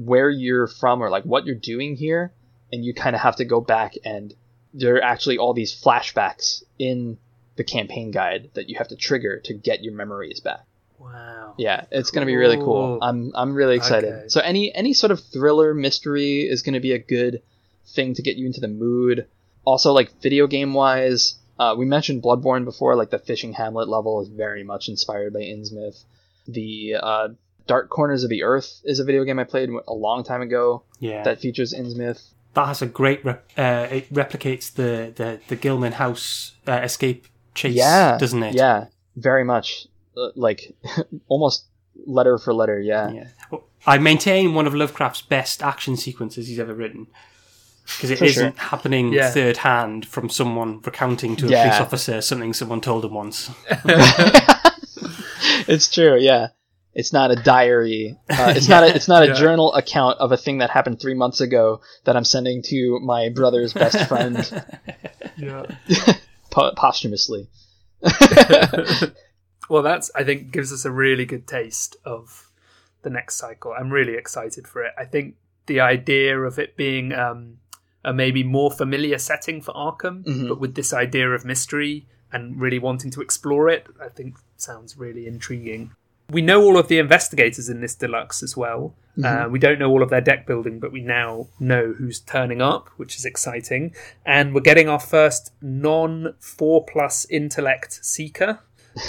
where 0.04 0.30
you're 0.30 0.66
from 0.66 1.02
or 1.02 1.10
like 1.10 1.24
what 1.24 1.46
you're 1.46 1.54
doing 1.54 1.96
here 1.96 2.32
and 2.72 2.84
you 2.84 2.94
kind 2.94 3.16
of 3.16 3.22
have 3.22 3.36
to 3.36 3.44
go 3.44 3.60
back 3.60 3.94
and 4.04 4.34
there 4.74 4.96
are 4.96 5.02
actually 5.02 5.38
all 5.38 5.54
these 5.54 5.74
flashbacks 5.74 6.62
in 6.78 7.18
the 7.56 7.64
campaign 7.64 8.10
guide 8.10 8.50
that 8.54 8.68
you 8.68 8.76
have 8.78 8.88
to 8.88 8.96
trigger 8.96 9.40
to 9.40 9.54
get 9.54 9.82
your 9.82 9.94
memories 9.94 10.40
back. 10.40 10.60
Wow. 10.98 11.54
Yeah, 11.56 11.84
it's 11.90 12.10
going 12.10 12.26
to 12.26 12.30
be 12.30 12.36
really 12.36 12.56
cool. 12.56 12.64
Cool. 12.64 12.98
I'm 13.02 13.32
I'm 13.34 13.54
really 13.54 13.76
excited. 13.76 14.12
Okay. 14.12 14.28
So 14.28 14.40
any 14.40 14.74
any 14.74 14.92
sort 14.92 15.10
of 15.10 15.20
thriller 15.20 15.74
mystery 15.74 16.40
is 16.40 16.62
going 16.62 16.74
to 16.74 16.80
be 16.80 16.92
a 16.92 16.98
good 16.98 17.42
thing 17.94 18.14
to 18.14 18.22
get 18.22 18.36
you 18.36 18.46
into 18.46 18.60
the 18.60 18.68
mood. 18.68 19.26
Also, 19.64 19.92
like 19.92 20.20
video 20.20 20.46
game 20.46 20.74
wise, 20.74 21.36
uh, 21.58 21.74
we 21.78 21.84
mentioned 21.84 22.22
Bloodborne 22.22 22.64
before. 22.64 22.96
Like 22.96 23.10
the 23.10 23.18
Fishing 23.18 23.52
Hamlet 23.52 23.88
level 23.88 24.20
is 24.22 24.28
very 24.28 24.64
much 24.64 24.88
inspired 24.88 25.32
by 25.32 25.40
Innsmouth. 25.40 26.02
The 26.46 26.96
uh, 27.00 27.28
Dark 27.68 27.88
Corners 27.90 28.24
of 28.24 28.30
the 28.30 28.42
Earth 28.42 28.80
is 28.84 28.98
a 28.98 29.04
video 29.04 29.22
game 29.24 29.38
I 29.38 29.44
played 29.44 29.68
a 29.86 29.92
long 29.94 30.24
time 30.24 30.42
ago 30.42 30.82
Yeah, 30.98 31.22
that, 31.22 31.24
that 31.36 31.40
features 31.40 31.72
Innsmouth. 31.72 32.20
has 32.56 32.82
a 32.82 32.86
great. 32.86 33.24
Rep- 33.24 33.48
uh, 33.56 33.86
it 33.90 34.12
replicates 34.12 34.72
the 34.74 35.12
the 35.14 35.38
the 35.48 35.54
Gilman 35.56 35.92
House 35.92 36.52
uh, 36.66 36.80
escape 36.82 37.26
chase, 37.54 37.74
yeah, 37.76 38.18
doesn't 38.18 38.42
it? 38.42 38.54
Yeah, 38.54 38.86
very 39.16 39.44
much. 39.44 39.86
Uh, 40.16 40.30
like 40.34 40.74
almost 41.28 41.66
letter 42.06 42.38
for 42.38 42.52
letter. 42.52 42.80
Yeah. 42.80 43.10
Yeah. 43.12 43.26
Well, 43.50 43.64
I 43.86 43.98
maintain 43.98 44.54
one 44.54 44.66
of 44.66 44.74
Lovecraft's 44.74 45.22
best 45.22 45.62
action 45.62 45.96
sequences 45.96 46.48
he's 46.48 46.58
ever 46.58 46.74
written. 46.74 47.06
Because 47.84 48.10
it 48.10 48.18
For 48.18 48.28
sure. 48.28 48.44
not 48.44 48.58
happening 48.58 49.12
Yeah. 49.14 49.30
third 49.30 49.56
hand 49.58 50.04
from 50.06 50.28
someone 50.28 50.80
recounting 50.82 51.36
to 51.36 51.46
a 51.46 51.50
Yeah. 51.50 51.62
police 51.68 51.80
officer 51.80 52.20
something 52.20 52.52
someone 52.52 52.80
told 52.82 53.04
him 53.04 53.14
once. 53.14 53.50
it's 55.68 55.88
true. 55.92 56.16
Yeah, 56.18 56.48
it's 56.98 57.12
not 57.12 57.30
a 57.30 57.36
diary. 57.36 58.18
Uh, 58.28 58.52
it's 58.56 58.68
not. 58.74 58.82
A, 58.84 58.94
it's 58.94 59.08
not 59.08 59.22
a 59.22 59.28
Yeah. 59.28 59.34
journal 59.34 59.72
account 59.74 60.18
of 60.18 60.32
a 60.32 60.36
thing 60.36 60.58
that 60.58 60.70
happened 60.70 61.00
three 61.00 61.14
months 61.14 61.40
ago 61.40 61.80
that 62.04 62.16
I'm 62.16 62.24
sending 62.24 62.60
to 62.70 62.98
my 63.00 63.28
brother's 63.30 63.72
best 63.72 64.06
friend 64.08 64.36
Yeah. 65.36 65.64
po- 66.50 66.72
posthumously. 66.76 67.48
well, 69.68 69.82
that's 69.82 70.10
I 70.14 70.24
think 70.24 70.50
gives 70.50 70.72
us 70.72 70.84
a 70.84 70.90
really 70.90 71.24
good 71.24 71.46
taste 71.46 71.96
of 72.04 72.50
the 73.02 73.10
next 73.10 73.36
cycle. 73.36 73.72
I'm 73.78 73.90
really 73.90 74.14
excited 74.14 74.66
for 74.66 74.82
it. 74.82 74.92
I 74.98 75.04
think 75.04 75.36
the 75.66 75.80
idea 75.80 76.38
of 76.40 76.58
it 76.58 76.76
being 76.76 77.12
um, 77.12 77.58
a 78.04 78.12
maybe 78.12 78.42
more 78.42 78.70
familiar 78.70 79.18
setting 79.18 79.60
for 79.60 79.72
Arkham, 79.74 80.24
Mhm. 80.24 80.48
but 80.48 80.58
with 80.60 80.74
this 80.74 80.92
idea 80.92 81.28
of 81.30 81.44
mystery 81.44 82.06
and 82.32 82.60
really 82.60 82.78
wanting 82.78 83.10
to 83.12 83.20
explore 83.20 83.68
it, 83.68 83.86
I 84.02 84.08
think 84.08 84.36
sounds 84.56 84.96
really 84.96 85.26
intriguing. 85.26 85.92
We 86.30 86.42
know 86.42 86.62
all 86.62 86.78
of 86.78 86.88
the 86.88 86.98
investigators 86.98 87.68
in 87.68 87.80
this 87.80 87.94
deluxe 87.94 88.42
as 88.42 88.56
well. 88.56 88.94
Uh, 89.24 89.48
we 89.50 89.58
don't 89.58 89.80
know 89.80 89.90
all 89.90 90.02
of 90.02 90.10
their 90.10 90.20
deck 90.20 90.46
building, 90.46 90.78
but 90.78 90.92
we 90.92 91.00
now 91.00 91.48
know 91.58 91.92
who's 91.96 92.20
turning 92.20 92.62
up, 92.62 92.88
which 92.96 93.16
is 93.16 93.24
exciting. 93.24 93.94
And 94.24 94.54
we're 94.54 94.60
getting 94.60 94.88
our 94.88 95.00
first 95.00 95.52
non 95.60 96.34
four 96.38 96.84
plus 96.84 97.26
intellect 97.28 98.04
seeker. 98.04 98.60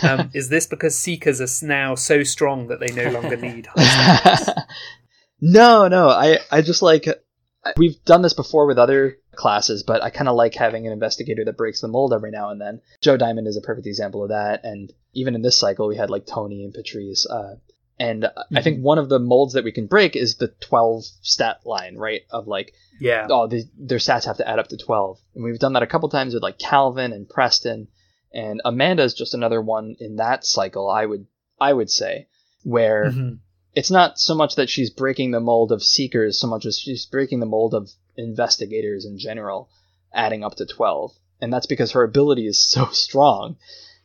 Um, 0.02 0.32
is 0.34 0.50
this 0.50 0.66
because 0.66 0.98
seekers 0.98 1.42
are 1.42 1.68
now 1.68 1.94
so 1.94 2.24
strong 2.24 2.68
that 2.68 2.80
they 2.80 2.92
no 2.92 3.12
longer 3.12 3.38
need 3.38 3.68
high? 3.76 4.54
No, 5.42 5.88
no. 5.88 6.10
I, 6.10 6.40
I 6.52 6.62
just 6.62 6.82
like. 6.82 7.08
We've 7.78 8.04
done 8.04 8.24
this 8.24 8.34
before 8.34 8.68
with 8.68 8.78
other 8.78 9.19
classes, 9.36 9.84
but 9.84 10.04
I 10.04 10.10
kind 10.10 10.28
of 10.28 10.36
like 10.36 10.54
having 10.56 10.86
an 10.88 10.94
investigator 10.94 11.46
that 11.46 11.58
breaks 11.58 11.82
the 11.82 11.88
mold 11.88 12.14
every 12.14 12.32
now 12.32 12.50
and 12.50 12.60
then. 12.60 12.82
Joe 13.02 13.18
Diamond 13.18 13.48
is 13.48 13.58
a 13.58 13.62
perfect 13.62 13.88
example 13.88 14.24
of 14.24 14.30
that, 14.30 14.64
and 14.64 14.92
even 15.14 15.36
in 15.36 15.42
this 15.42 15.58
cycle, 15.58 15.88
we 15.88 15.96
had 15.98 16.10
like 16.10 16.26
Tony 16.26 16.64
and 16.64 16.74
Patrice. 16.74 17.26
Uh, 17.26 17.56
and 18.00 18.26
I 18.56 18.62
think 18.62 18.82
one 18.82 18.98
of 18.98 19.10
the 19.10 19.20
molds 19.20 19.54
that 19.54 19.64
we 19.66 19.72
can 19.74 19.86
break 19.88 20.16
is 20.16 20.36
the 20.38 20.48
12 20.48 21.04
stat 21.22 21.60
line, 21.66 21.98
right? 21.98 22.22
Of 22.32 22.48
like, 22.48 22.74
Yeah. 23.00 23.28
oh, 23.30 23.48
the, 23.48 23.66
their 23.78 23.98
stats 23.98 24.24
have 24.26 24.38
to 24.38 24.48
add 24.48 24.58
up 24.58 24.70
to 24.70 24.78
12. 24.78 25.18
And 25.36 25.44
we've 25.44 25.60
done 25.60 25.74
that 25.74 25.84
a 25.84 25.88
couple 25.88 26.08
times 26.08 26.34
with 26.34 26.42
like 26.44 26.58
Calvin 26.58 27.12
and 27.12 27.28
Preston. 27.28 27.90
And 28.34 28.62
Amanda 28.64 29.04
is 29.04 29.14
just 29.16 29.34
another 29.34 29.62
one 29.62 29.96
in 30.00 30.16
that 30.18 30.46
cycle, 30.46 30.90
I 30.90 31.06
would 31.06 31.26
I 31.60 31.74
would 31.74 31.90
say, 31.92 32.28
where 32.64 33.12
Mhm. 33.12 33.40
It's 33.76 33.92
not 33.92 34.20
so 34.20 34.34
much 34.36 34.56
that 34.56 34.70
she's 34.70 34.90
breaking 34.90 35.32
the 35.32 35.40
mold 35.40 35.72
of 35.72 35.84
seekers 35.84 36.40
so 36.40 36.48
much 36.48 36.66
as 36.66 36.78
she's 36.80 37.06
breaking 37.06 37.40
the 37.40 37.46
mold 37.46 37.74
of 37.74 37.90
investigators 38.18 39.06
in 39.06 39.18
general 39.18 39.70
adding 40.14 40.44
up 40.44 40.56
to 40.56 40.66
12 40.66 41.12
and 41.42 41.54
that's 41.54 41.68
because 41.68 41.92
her 41.92 42.04
ability 42.04 42.48
is 42.48 42.62
so 42.64 42.86
strong 42.92 43.56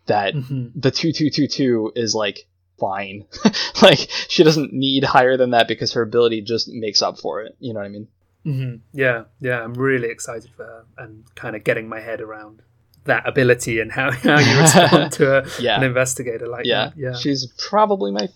that 0.06 0.34
Mhm. 0.34 0.72
the 0.74 0.90
2222 0.90 1.92
is 1.96 2.14
like 2.14 2.46
fine. 2.78 3.24
Like 3.82 4.08
she 4.28 4.44
doesn't 4.44 4.72
need 4.72 5.04
higher 5.04 5.36
than 5.36 5.50
that 5.50 5.66
because 5.68 5.92
her 5.92 6.02
ability 6.02 6.40
just 6.42 6.68
makes 6.68 7.02
up 7.02 7.18
for 7.18 7.42
it. 7.42 7.56
You 7.58 7.72
know 7.74 7.80
what 7.80 7.86
i 7.86 7.88
mean? 7.88 8.08
Hmm 8.44 8.74
Yeah, 8.92 9.24
yeah, 9.40 9.62
I'm 9.62 9.74
really 9.74 10.08
excited 10.10 10.50
for 10.56 10.64
her 10.64 10.84
and 10.98 11.24
kind 11.34 11.56
of 11.56 11.64
getting 11.64 11.88
my 11.88 12.00
head 12.00 12.20
around 12.20 12.62
that 13.04 13.26
ability 13.28 13.80
and 13.80 13.90
how, 13.92 14.10
how 14.28 14.38
you 14.38 14.60
respond 14.60 15.12
to 15.12 15.38
a, 15.38 15.46
Yeah. 15.60 15.76
an 15.76 15.82
investigator 15.84 16.46
like 16.48 16.66
yeah. 16.66 16.86
that. 16.90 16.96
Yeah, 16.96 17.14
she's 17.16 17.46
probably 17.68 18.10
my 18.12 18.28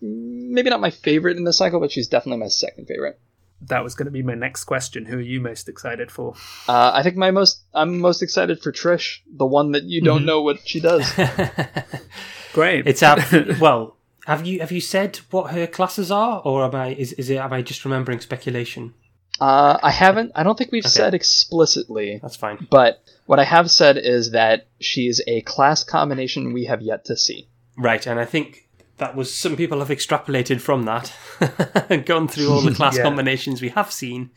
maybe 0.00 0.70
not 0.70 0.80
my 0.80 0.90
favorite 0.90 1.36
in 1.36 1.44
the 1.44 1.52
cycle 1.52 1.80
but 1.80 1.90
she's 1.92 2.08
definitely 2.08 2.38
my 2.40 2.48
second 2.48 2.86
favorite 2.86 3.18
that 3.62 3.82
was 3.82 3.96
going 3.96 4.06
to 4.06 4.12
be 4.12 4.22
my 4.22 4.36
next 4.36 4.62
question. 4.66 5.04
Who 5.06 5.18
are 5.18 5.20
you 5.20 5.40
most 5.40 5.68
excited 5.68 6.12
for? 6.12 6.34
uh, 6.68 6.92
i 6.94 7.02
think 7.02 7.16
my 7.16 7.32
most 7.32 7.62
i'm 7.74 7.98
most 7.98 8.22
excited 8.22 8.62
for 8.62 8.70
trish 8.70 9.18
the 9.26 9.44
one 9.46 9.72
that 9.72 9.82
you 9.84 10.00
don't 10.00 10.22
Mhm. 10.22 10.26
know 10.26 10.42
what 10.42 10.58
she 10.68 10.78
does 10.80 11.04
Great. 12.52 12.86
It's 12.86 13.02
out. 13.02 13.18
well, 13.60 13.96
have 14.26 14.46
you 14.46 14.60
have 14.60 14.72
you 14.72 14.80
said 14.80 15.16
what 15.30 15.52
her 15.52 15.66
classes 15.66 16.10
are, 16.10 16.40
or 16.44 16.64
am 16.64 16.74
I 16.74 16.88
is 16.88 17.12
is 17.14 17.30
it 17.30 17.36
am 17.38 17.52
I 17.52 17.62
just 17.62 17.84
remembering 17.84 18.20
speculation? 18.20 18.94
Uh, 19.40 19.78
I 19.82 19.90
haven't. 19.92 20.32
I 20.34 20.42
don't 20.42 20.56
think 20.58 20.72
we've 20.72 20.84
Okay. 20.84 20.88
said 20.90 21.14
explicitly, 21.14 22.18
That's 22.22 22.36
fine. 22.36 22.66
but 22.70 23.00
what 23.26 23.38
I 23.38 23.44
have 23.44 23.70
said 23.70 23.96
is 23.98 24.32
that 24.32 24.66
she's 24.80 25.20
a 25.28 25.42
class 25.42 25.84
combination 25.84 26.52
we 26.52 26.64
have 26.64 26.82
yet 26.82 27.04
to 27.06 27.16
see. 27.16 27.48
Right, 27.76 28.04
and 28.06 28.18
I 28.18 28.24
think 28.24 28.67
that 28.98 29.16
was 29.16 29.32
some 29.34 29.56
people 29.56 29.78
have 29.80 29.88
extrapolated 29.88 30.60
from 30.60 30.84
that 30.84 31.12
and 31.90 32.04
gone 32.06 32.28
through 32.28 32.50
all 32.50 32.60
the 32.60 32.74
class 32.74 32.96
Yeah. 32.98 33.02
combinations 33.04 33.60
we 33.62 33.70
have 33.70 33.90
seen 33.92 34.30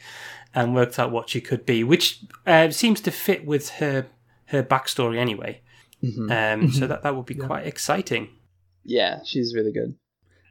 and 0.53 0.75
worked 0.75 0.99
out 0.99 1.11
what 1.11 1.29
she 1.29 1.41
could 1.41 1.65
be, 1.65 1.83
which 1.83 2.19
uh, 2.45 2.69
seems 2.71 3.01
to 3.01 3.11
fit 3.11 3.45
with 3.45 3.69
her 3.81 4.07
her 4.45 4.61
backstory 4.63 5.17
anyway. 5.17 5.61
Um, 6.03 6.71
So 6.71 6.87
that 6.87 7.03
that 7.03 7.15
would 7.15 7.25
be 7.27 7.35
quite 7.35 7.65
exciting. 7.67 8.29
Yeah, 8.83 9.19
she's 9.23 9.53
really 9.55 9.71
good. 9.71 9.95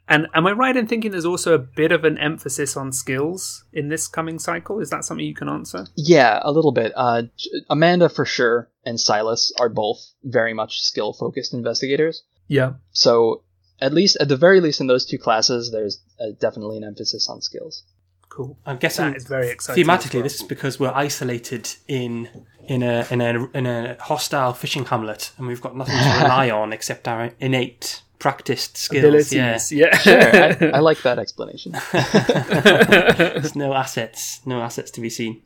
and 0.09 0.27
am 0.35 0.47
I 0.47 0.53
right 0.53 0.77
in 0.77 0.87
thinking 0.87 1.11
there's 1.11 1.25
also 1.27 1.55
a 1.55 1.59
bit 1.59 1.93
of 1.93 2.05
an 2.05 2.17
emphasis 2.19 2.77
on 2.77 2.93
skills 2.93 3.65
in 3.73 3.89
this 3.89 4.09
coming 4.09 4.39
cycle? 4.39 4.81
Is 4.81 4.91
that 4.91 5.05
something 5.05 5.27
you 5.27 5.35
can 5.35 5.49
answer? 5.49 5.87
Yeah, 5.97 6.39
a 6.43 6.51
little 6.53 6.73
bit. 6.73 6.93
Uh, 6.97 7.23
Amanda 7.69 8.09
for 8.09 8.25
sure 8.25 8.71
and 8.85 8.99
Silas 8.99 9.53
are 9.61 9.69
both 9.69 9.99
very 10.25 10.55
much 10.55 10.81
skill 10.81 11.13
focused 11.13 11.53
investigators. 11.53 12.23
Yeah. 12.49 12.75
So 12.93 13.43
at 13.81 13.93
least, 13.93 14.17
at 14.21 14.29
the 14.29 14.37
very 14.37 14.61
least, 14.61 14.81
in 14.81 14.87
those 14.87 15.05
two 15.07 15.19
classes, 15.19 15.71
there's 15.71 16.01
uh, 16.21 16.27
definitely 16.39 16.77
an 16.77 16.85
emphasis 16.85 17.29
on 17.29 17.41
skills. 17.41 17.83
Cool. 18.29 18.57
I'm 18.65 18.77
guessing 18.79 19.07
That 19.11 19.17
is 19.17 19.27
very 19.27 19.49
exciting. 19.51 19.85
thematically 19.85 20.15
well. 20.15 20.23
this 20.23 20.37
is 20.37 20.43
because 20.45 20.79
we're 20.79 20.93
isolated 20.95 21.69
in 21.89 22.29
in 22.69 22.83
a 22.85 23.05
in 23.11 23.21
a 23.21 23.49
in 23.53 23.67
a 23.67 23.97
hostile 24.01 24.53
fishing 24.53 24.85
hamlet 24.85 25.33
and 25.37 25.49
we've 25.49 25.61
got 25.61 25.77
nothing 25.77 25.97
to 25.97 26.23
rely 26.23 26.49
on 26.61 26.73
except 26.73 27.09
our 27.09 27.33
innate 27.41 28.03
practiced 28.21 28.77
skills. 28.77 29.05
abilities. 29.05 29.73
Yeah. 29.73 29.89
Yeah. 29.91 29.99
Sure, 30.59 30.73
I, 30.75 30.77
I 30.77 30.81
like 30.81 31.03
that 31.03 31.19
explanation. 31.19 31.73
There's 31.93 33.57
no 33.57 33.75
assets, 33.75 34.41
no 34.47 34.61
assets 34.61 34.91
to 34.93 35.01
be 35.01 35.11
seen. 35.11 35.43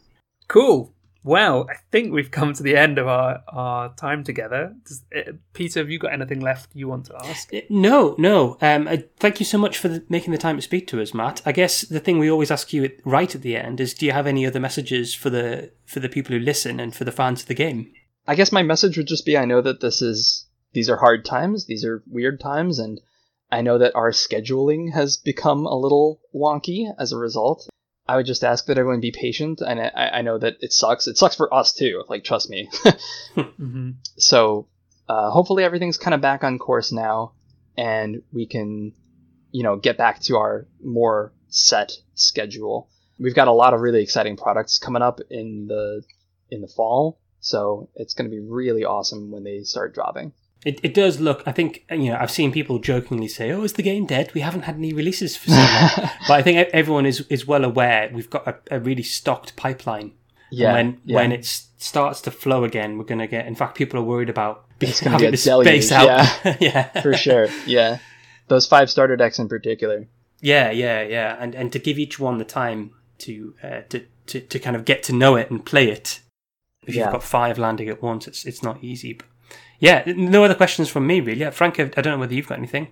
Cool. 0.48 0.92
Well, 1.24 1.66
I 1.70 1.76
think 1.90 2.12
we've 2.12 2.30
come 2.30 2.52
to 2.52 2.62
the 2.62 2.76
end 2.76 2.98
of 2.98 3.08
our, 3.08 3.42
our 3.48 3.94
time 3.94 4.24
together. 4.24 4.76
Does, 4.86 5.02
uh, 5.16 5.32
Peter, 5.54 5.80
have 5.80 5.88
you 5.88 5.98
got 5.98 6.12
anything 6.12 6.40
left 6.40 6.76
you 6.76 6.86
want 6.86 7.06
to 7.06 7.16
ask? 7.16 7.52
Uh, 7.52 7.62
No, 7.70 8.14
no. 8.18 8.58
Um, 8.60 8.86
uh, 8.86 8.98
thank 9.16 9.40
you 9.40 9.46
so 9.46 9.56
much 9.56 9.78
for 9.78 9.88
the, 9.88 10.04
making 10.10 10.32
the 10.32 10.38
time 10.38 10.56
to 10.56 10.62
speak 10.62 10.86
to 10.88 11.00
us, 11.00 11.14
Matt. 11.14 11.40
I 11.46 11.52
guess 11.52 11.80
the 11.80 11.98
thing 11.98 12.18
we 12.18 12.30
always 12.30 12.50
ask 12.50 12.74
you 12.74 12.84
at, 12.84 12.92
right 13.06 13.34
at 13.34 13.40
the 13.40 13.56
end 13.56 13.80
is, 13.80 13.94
do 13.94 14.04
you 14.04 14.12
have 14.12 14.26
any 14.26 14.46
other 14.46 14.60
messages 14.60 15.14
for 15.14 15.30
the 15.30 15.72
for 15.86 16.00
the 16.00 16.10
people 16.10 16.36
who 16.36 16.40
listen 16.40 16.78
and 16.78 16.94
for 16.94 17.04
the 17.04 17.12
fans 17.12 17.40
of 17.40 17.48
the 17.48 17.54
game? 17.54 17.90
I 18.26 18.34
guess 18.34 18.52
my 18.52 18.62
message 18.62 18.98
would 18.98 19.06
just 19.06 19.24
be 19.24 19.38
I 19.38 19.46
know 19.46 19.62
that 19.62 19.80
this 19.80 20.02
is 20.02 20.46
these 20.74 20.90
are 20.90 20.98
hard 20.98 21.24
times, 21.24 21.64
these 21.64 21.86
are 21.86 22.02
weird 22.06 22.38
times, 22.38 22.78
and 22.78 23.00
I 23.50 23.62
know 23.62 23.78
that 23.78 23.94
our 23.94 24.10
scheduling 24.10 24.92
has 24.92 25.16
become 25.16 25.64
a 25.64 25.78
little 25.78 26.20
wonky 26.34 26.92
as 26.98 27.12
a 27.12 27.16
result. 27.16 27.66
I 28.06 28.16
would 28.16 28.26
just 28.26 28.44
ask 28.44 28.66
that 28.66 28.78
everyone 28.78 29.00
be 29.00 29.12
patient, 29.12 29.60
and 29.62 29.80
I, 29.80 30.10
I 30.14 30.22
know 30.22 30.36
that 30.38 30.56
it 30.60 30.72
sucks. 30.72 31.06
It 31.06 31.16
sucks 31.16 31.36
for 31.36 31.52
us 31.52 31.72
too. 31.72 32.04
Like, 32.08 32.24
trust 32.24 32.50
me. 32.50 32.68
hmm 33.34 33.92
so, 34.16 34.68
uh, 35.08 35.30
hopefully, 35.30 35.64
everything's 35.64 35.96
kind 35.96 36.14
of 36.14 36.20
back 36.20 36.44
on 36.44 36.58
course 36.58 36.92
now, 36.92 37.32
and 37.76 38.22
we 38.32 38.46
can, 38.46 38.92
you 39.52 39.62
know, 39.62 39.76
get 39.76 39.96
back 39.96 40.20
to 40.20 40.36
our 40.36 40.66
more 40.82 41.32
set 41.48 41.92
schedule. 42.14 42.90
We've 43.18 43.34
got 43.34 43.48
a 43.48 43.52
lot 43.52 43.74
of 43.74 43.80
really 43.80 44.02
exciting 44.02 44.36
products 44.36 44.78
coming 44.78 45.02
up 45.02 45.20
in 45.30 45.66
the 45.68 46.02
in 46.50 46.60
the 46.60 46.68
fall, 46.68 47.18
so 47.40 47.88
it's 47.94 48.14
going 48.14 48.30
to 48.30 48.34
be 48.34 48.40
really 48.40 48.84
awesome 48.84 49.30
when 49.30 49.44
they 49.44 49.62
start 49.62 49.94
dropping. 49.94 50.32
It, 50.64 50.80
it 50.82 50.94
does 50.94 51.20
look. 51.20 51.42
I 51.46 51.52
think 51.52 51.84
you 51.90 52.10
know. 52.10 52.16
I've 52.18 52.30
seen 52.30 52.50
people 52.52 52.78
jokingly 52.78 53.28
say, 53.28 53.50
"Oh, 53.52 53.62
is 53.62 53.74
the 53.74 53.82
game 53.82 54.06
dead? 54.06 54.32
We 54.34 54.40
haven't 54.40 54.62
had 54.62 54.76
any 54.76 54.92
releases 54.92 55.36
for 55.36 55.50
so 55.50 55.56
long." 55.56 55.90
but 56.28 56.34
I 56.34 56.42
think 56.42 56.68
everyone 56.72 57.06
is 57.06 57.20
is 57.28 57.46
well 57.46 57.64
aware 57.64 58.10
we've 58.12 58.30
got 58.30 58.46
a, 58.48 58.56
a 58.70 58.80
really 58.80 59.02
stocked 59.02 59.56
pipeline. 59.56 60.12
Yeah, 60.50 60.74
And 60.76 60.94
when 60.94 61.00
yeah. 61.04 61.16
when 61.16 61.32
it 61.32 61.44
starts 61.44 62.20
to 62.22 62.30
flow 62.30 62.64
again, 62.64 62.96
we're 62.96 63.04
going 63.04 63.18
to 63.18 63.26
get. 63.26 63.46
In 63.46 63.54
fact, 63.54 63.76
people 63.76 63.98
are 63.98 64.02
worried 64.04 64.30
about 64.30 64.64
It's 64.80 65.00
having 65.00 65.30
to 65.32 65.36
space 65.36 65.92
out. 65.92 66.28
yeah, 66.60 67.00
for 67.02 67.14
sure. 67.14 67.48
Yeah, 67.66 67.98
those 68.48 68.66
five 68.66 68.88
starter 68.90 69.16
decks 69.16 69.38
in 69.38 69.48
particular. 69.48 70.06
Yeah, 70.40 70.70
yeah, 70.70 71.02
yeah, 71.02 71.36
and 71.40 71.54
and 71.54 71.72
to 71.72 71.78
give 71.78 71.98
each 71.98 72.18
one 72.18 72.38
the 72.38 72.44
time 72.44 72.92
to 73.18 73.54
uh, 73.62 73.80
to, 73.90 74.06
to 74.26 74.40
to 74.40 74.58
kind 74.58 74.76
of 74.76 74.84
get 74.84 75.02
to 75.04 75.12
know 75.12 75.36
it 75.36 75.50
and 75.50 75.64
play 75.64 75.88
it. 75.90 76.20
If 76.86 76.94
Yeah. 76.94 77.04
you've 77.04 77.12
got 77.12 77.22
five 77.22 77.58
landing 77.58 77.88
at 77.88 78.02
once, 78.02 78.28
it's 78.28 78.44
it's 78.44 78.62
not 78.62 78.82
easy. 78.84 79.14
But 79.14 79.26
yeah, 79.78 80.02
no 80.06 80.44
other 80.44 80.54
questions 80.54 80.88
from 80.88 81.06
me 81.06 81.20
really. 81.20 81.44
Uh, 81.44 81.50
Frank, 81.50 81.80
I 81.80 81.84
I 81.84 82.00
don't 82.00 82.14
know 82.14 82.18
whether 82.18 82.34
you've 82.34 82.48
got 82.48 82.58
anything. 82.58 82.88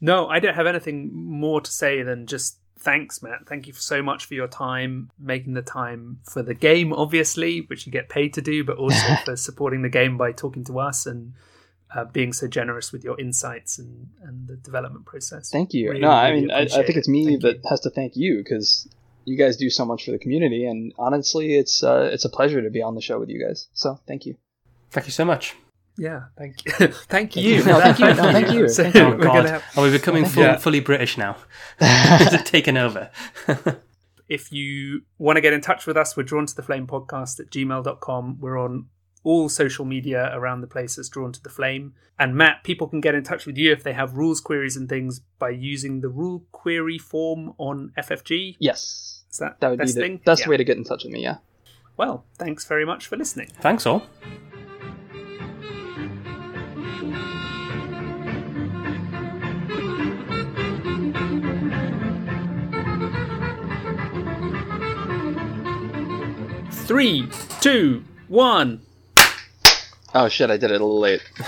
No, 0.00 0.28
I 0.28 0.38
don't 0.38 0.54
have 0.54 0.66
anything 0.66 1.10
more 1.12 1.60
to 1.60 1.70
say 1.70 2.02
than 2.02 2.26
just 2.26 2.58
thanks, 2.78 3.22
Matt. 3.22 3.46
Thank 3.46 3.66
you 3.66 3.72
so 3.72 4.02
much 4.02 4.24
for 4.26 4.34
your 4.34 4.48
time, 4.48 5.10
making 5.18 5.54
the 5.54 5.62
time 5.62 6.18
for 6.24 6.42
the 6.42 6.54
game, 6.54 6.92
obviously, 6.92 7.60
which 7.60 7.86
you 7.86 7.92
get 7.92 8.08
paid 8.08 8.34
to 8.34 8.42
do, 8.42 8.64
but 8.64 8.76
also 8.76 9.14
for 9.24 9.36
supporting 9.36 9.82
the 9.82 9.88
game 9.88 10.16
by 10.16 10.32
talking 10.32 10.64
to 10.64 10.78
us 10.78 11.06
and 11.06 11.32
uh, 11.94 12.04
being 12.06 12.32
so 12.32 12.48
generous 12.48 12.92
with 12.92 13.04
your 13.04 13.18
insights 13.20 13.78
and, 13.78 14.08
and 14.22 14.48
the 14.48 14.56
development 14.56 15.06
process. 15.06 15.50
Thank 15.50 15.72
you. 15.72 15.88
Really, 15.90 16.00
no, 16.00 16.10
I 16.10 16.30
really 16.30 16.40
mean, 16.42 16.50
I, 16.50 16.62
I 16.62 16.66
think 16.66 16.96
it's 16.96 17.08
me 17.08 17.26
Thank 17.26 17.42
that 17.42 17.56
you. 17.56 17.68
has 17.68 17.80
to 17.80 17.90
thank 17.90 18.16
you 18.16 18.38
because 18.38 18.88
you 19.24 19.36
guys 19.36 19.56
do 19.56 19.70
so 19.70 19.84
much 19.84 20.04
for 20.04 20.10
the 20.10 20.18
community, 20.18 20.66
and 20.66 20.92
honestly, 20.98 21.54
it's 21.56 21.82
uh, 21.82 22.10
it's 22.12 22.24
a 22.24 22.30
pleasure 22.30 22.62
to 22.62 22.70
be 22.70 22.82
on 22.82 22.94
the 22.94 23.00
show 23.00 23.18
with 23.18 23.28
you 23.28 23.44
guys. 23.44 23.68
So, 23.72 24.00
thank 24.06 24.26
you. 24.26 24.36
Thank 24.90 25.06
you 25.06 25.12
so 25.12 25.24
much. 25.24 25.54
Yeah, 25.98 26.22
thank 26.38 26.64
you. 26.80 26.86
thank 26.88 27.36
you. 27.36 27.64
No, 27.64 27.80
thank 27.80 27.98
you. 27.98 28.06
No, 28.14 28.32
thank 28.32 28.50
you. 28.50 28.68
So 28.68 28.82
Thank 28.84 28.94
you. 28.94 29.00
Oh 29.02 29.10
we're 29.10 29.16
God, 29.18 29.44
have- 29.46 29.64
oh, 29.76 29.82
are 29.82 29.84
we 29.84 29.90
becoming 29.90 30.24
full, 30.24 30.42
Yeah. 30.42 30.56
fully 30.56 30.80
British 30.80 31.18
now? 31.18 31.36
Is 31.80 32.32
it 32.34 32.46
taken 32.46 32.76
over? 32.76 33.10
if 34.28 34.50
you 34.52 35.02
want 35.18 35.36
to 35.36 35.40
get 35.42 35.52
in 35.52 35.60
touch 35.60 35.86
with 35.86 35.96
us, 35.96 36.16
we're 36.16 36.22
drawn 36.22 36.46
to 36.46 36.56
the 36.56 36.62
flame 36.62 36.86
podcast 36.86 37.38
at 37.40 37.50
gmail.com. 37.50 38.38
We're 38.40 38.56
on 38.58 38.86
all 39.24 39.48
social 39.48 39.84
media 39.84 40.30
around 40.34 40.62
the 40.62 40.66
place 40.66 40.98
as 40.98 41.08
drawn 41.08 41.30
to 41.32 41.42
the 41.42 41.50
flame. 41.50 41.94
And 42.18 42.34
Matt, 42.34 42.64
people 42.64 42.88
can 42.88 43.00
get 43.00 43.14
in 43.14 43.22
touch 43.22 43.46
with 43.46 43.56
you 43.58 43.70
if 43.72 43.82
they 43.84 43.92
have 43.92 44.14
rules 44.14 44.40
queries 44.40 44.76
and 44.76 44.88
things 44.88 45.20
by 45.38 45.50
using 45.50 46.00
the 46.00 46.08
rule 46.08 46.44
query 46.52 46.98
form 46.98 47.52
on 47.58 47.92
FFG. 47.98 48.56
Yes, 48.58 49.24
Is 49.30 49.38
that 49.38 49.60
that 49.60 49.68
would 49.68 49.78
best 49.78 49.94
be 49.94 50.00
the 50.00 50.06
thing? 50.08 50.20
best 50.24 50.42
Yeah. 50.42 50.48
way 50.48 50.56
to 50.56 50.64
get 50.64 50.76
in 50.76 50.84
touch 50.84 51.04
with 51.04 51.12
me. 51.12 51.22
Yeah. 51.22 51.36
Well, 51.96 52.24
thanks 52.38 52.64
very 52.64 52.84
much 52.86 53.06
for 53.06 53.16
listening. 53.16 53.50
Thanks 53.60 53.86
all. 53.86 54.02
Three, 66.92 67.26
two, 67.62 68.04
one. 68.28 68.82
Oh 70.14 70.28
shit! 70.28 70.50
I 70.50 70.58
did 70.58 70.70
it 70.70 70.78
a 70.78 70.84
little 70.84 71.00
late. 71.00 71.22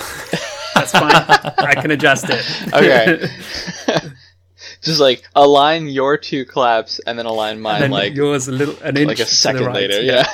That's 0.75 0.91
fine. 0.91 1.13
I 1.13 1.75
can 1.75 1.91
adjust 1.91 2.31
it. 2.31 2.43
Okay. 2.73 3.29
Just 4.81 5.01
like 5.01 5.23
align 5.35 5.87
your 5.89 6.17
two 6.17 6.47
claps 6.47 6.99
and 7.01 7.19
then 7.19 7.27
align 7.27 7.61
mine 7.61 7.83
then 7.83 7.91
like 7.91 8.15
yours 8.15 8.49
a 8.49 8.53
little 8.53 8.75
an 8.83 8.97
inch 8.97 9.09
like 9.09 9.19
a 9.19 9.27
second 9.27 9.67
right. 9.67 9.75
later. 9.75 10.01
Yeah. 10.01 10.25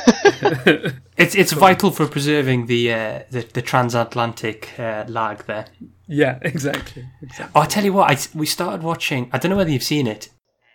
It's 1.16 1.34
it's 1.34 1.50
vital 1.54 1.90
for 1.90 2.06
preserving 2.06 2.66
the 2.66 2.92
uh, 2.92 3.22
the, 3.32 3.40
the 3.52 3.62
transatlantic 3.62 4.78
uh, 4.78 5.06
lag 5.08 5.44
there. 5.46 5.66
Yeah, 6.06 6.38
exactly. 6.42 7.08
exactly. 7.20 7.52
Oh, 7.56 7.62
I 7.62 7.66
tell 7.66 7.84
you 7.84 7.92
what, 7.92 8.12
I, 8.12 8.38
we 8.38 8.46
started 8.46 8.84
watching. 8.84 9.28
I 9.32 9.38
don't 9.38 9.50
know 9.50 9.56
whether 9.56 9.70
you've 9.70 9.82
seen 9.82 10.06
it. 10.06 10.28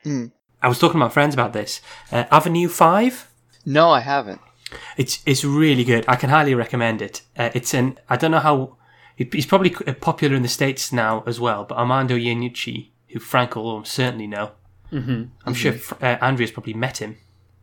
Hmm. 0.04 0.26
I 0.62 0.68
was 0.68 0.78
talking 0.78 1.00
to 1.00 1.06
my 1.06 1.10
friends 1.10 1.34
about 1.34 1.54
this. 1.54 1.80
Uh, 2.12 2.26
Avenue 2.32 2.68
Five. 2.68 3.32
No, 3.66 3.90
I 3.92 4.00
haven't. 4.02 4.42
It's 4.98 5.22
it's 5.26 5.44
really 5.46 5.84
good. 5.84 6.06
I 6.08 6.16
can 6.16 6.30
highly 6.30 6.56
recommend 6.56 7.02
it. 7.02 7.22
Uh, 7.38 7.50
it's 7.54 7.74
an 7.74 7.98
I 8.10 8.18
don't 8.18 8.32
know 8.32 8.40
how 8.40 8.76
he- 9.16 9.30
he's 9.32 9.46
probably 9.46 9.70
popular 9.70 10.36
in 10.36 10.42
the 10.44 10.50
states 10.50 10.92
now 10.92 11.24
as 11.26 11.40
well. 11.40 11.64
But 11.66 11.78
Armando 11.78 12.16
Iannucci, 12.18 12.90
who 13.10 13.20
Frank 13.20 13.56
will 13.56 13.84
certainly 13.86 14.28
know. 14.28 14.52
Mm-hmm. 14.92 15.24
I'm 15.46 15.54
sure 15.54 15.74
Fr- 15.74 15.96
uh, 16.04 16.18
Andrea's 16.22 16.52
probably 16.52 16.74
met 16.74 16.98
him. 16.98 17.18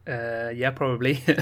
Uh, 0.08 0.50
yeah, 0.54 0.70
probably. 0.70 1.22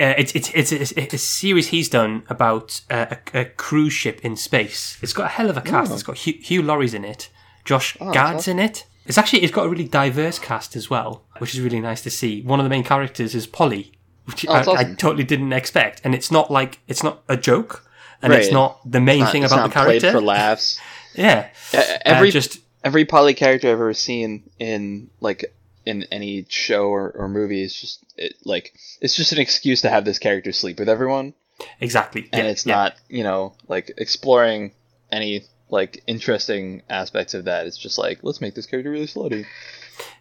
Uh, 0.00 0.12
it's 0.18 0.34
it's 0.34 0.72
it's 0.72 1.14
a 1.14 1.18
series 1.18 1.68
he's 1.68 1.88
done 1.88 2.24
about 2.28 2.80
uh, 2.90 3.06
a, 3.32 3.40
a 3.40 3.44
cruise 3.44 3.92
ship 3.92 4.20
in 4.24 4.34
space. 4.34 4.98
It's 5.02 5.12
got 5.12 5.26
a 5.26 5.28
hell 5.28 5.48
of 5.50 5.56
a 5.56 5.60
cast. 5.60 5.92
It's 5.92 6.02
got 6.02 6.16
Hugh, 6.16 6.34
Hugh 6.42 6.62
Laurie's 6.62 6.94
in 6.94 7.04
it. 7.04 7.30
Josh 7.64 7.96
Gad's 8.12 8.48
in 8.48 8.58
it. 8.58 8.86
It's 9.06 9.18
actually 9.18 9.42
it's 9.42 9.52
got 9.52 9.66
a 9.66 9.68
really 9.68 9.84
diverse 9.88 10.38
cast 10.38 10.76
as 10.76 10.88
well, 10.88 11.24
which 11.38 11.54
is 11.54 11.60
really 11.60 11.80
nice 11.80 12.00
to 12.02 12.10
see. 12.10 12.42
One 12.42 12.58
of 12.60 12.64
the 12.64 12.70
main 12.70 12.84
characters 12.84 13.34
is 13.34 13.46
poly, 13.46 13.92
which 14.24 14.48
I, 14.48 14.62
that's 14.62 14.68
I 14.68 14.94
totally 14.94 15.24
didn't 15.24 15.52
expect, 15.52 16.00
and 16.04 16.14
it's 16.14 16.30
not 16.30 16.50
like 16.50 16.80
it's 16.88 17.02
not 17.02 17.22
a 17.28 17.36
joke, 17.36 17.84
and 18.22 18.32
it's 18.32 18.50
not 18.52 18.80
the 18.90 19.00
main 19.00 19.20
Not- 19.20 19.32
thing 19.32 19.44
about 19.44 19.68
the 19.68 19.74
character. 19.74 20.10
for 20.12 20.20
laughs. 20.20 20.78
yeah, 21.14 21.48
Uh, 21.74 21.82
Every 22.04 22.28
Uh, 22.28 22.32
just 22.32 22.58
every 22.82 23.04
poly 23.04 23.34
character 23.34 23.68
I've 23.68 23.72
ever 23.74 23.94
seen 23.94 24.44
in 24.58 25.10
like 25.20 25.44
in 25.86 26.04
any 26.10 26.46
show 26.48 26.86
or, 26.86 27.10
or 27.10 27.28
movie 27.28 27.62
is 27.62 27.74
just 27.78 28.02
it, 28.16 28.36
like 28.44 28.72
it's 29.02 29.14
just 29.14 29.32
an 29.32 29.38
excuse 29.38 29.82
to 29.82 29.90
have 29.90 30.04
this 30.06 30.18
character 30.18 30.50
sleep 30.52 30.78
with 30.78 30.88
everyone, 30.88 31.34
exactly, 31.80 32.28
and 32.32 32.46
yeah, 32.46 32.50
it's 32.50 32.64
yeah. 32.64 32.74
not 32.74 32.94
you 33.10 33.22
know 33.22 33.52
like 33.68 33.92
exploring 33.98 34.72
any 35.12 35.44
like 35.70 36.02
interesting 36.06 36.82
aspects 36.88 37.34
of 37.34 37.44
that. 37.44 37.66
It's 37.66 37.78
just 37.78 37.98
like 37.98 38.20
let's 38.22 38.40
make 38.40 38.54
this 38.54 38.66
character 38.66 38.90
really 38.90 39.06
slutty. 39.06 39.46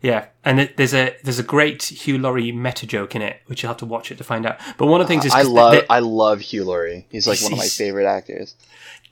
Yeah, 0.02 0.28
and 0.44 0.60
it, 0.62 0.78
there's 0.78 0.94
a 0.94 1.16
there's 1.24 1.40
a 1.40 1.44
great 1.44 1.84
Hugh 1.84 2.18
Laurie 2.18 2.52
meta 2.52 2.86
joke 2.86 3.16
in 3.16 3.22
it, 3.22 3.42
which 3.48 3.64
you'll 3.64 3.72
have 3.72 3.78
to 3.78 3.86
watch 3.86 4.12
it 4.12 4.18
to 4.20 4.24
find 4.24 4.46
out. 4.46 4.60
But 4.78 4.88
one 4.88 5.02
of 5.02 5.08
the 5.08 5.12
things 5.12 5.26
is 5.26 5.34
I 5.34 5.42
love 5.44 5.84
I 5.90 6.00
love 6.00 6.42
Hugh 6.42 6.64
Laurie. 6.64 7.08
He's 7.10 7.28
like 7.28 7.42
one 7.42 7.54
of 7.54 7.58
my 7.58 7.68
favorite 7.68 8.06
actors. 8.06 8.56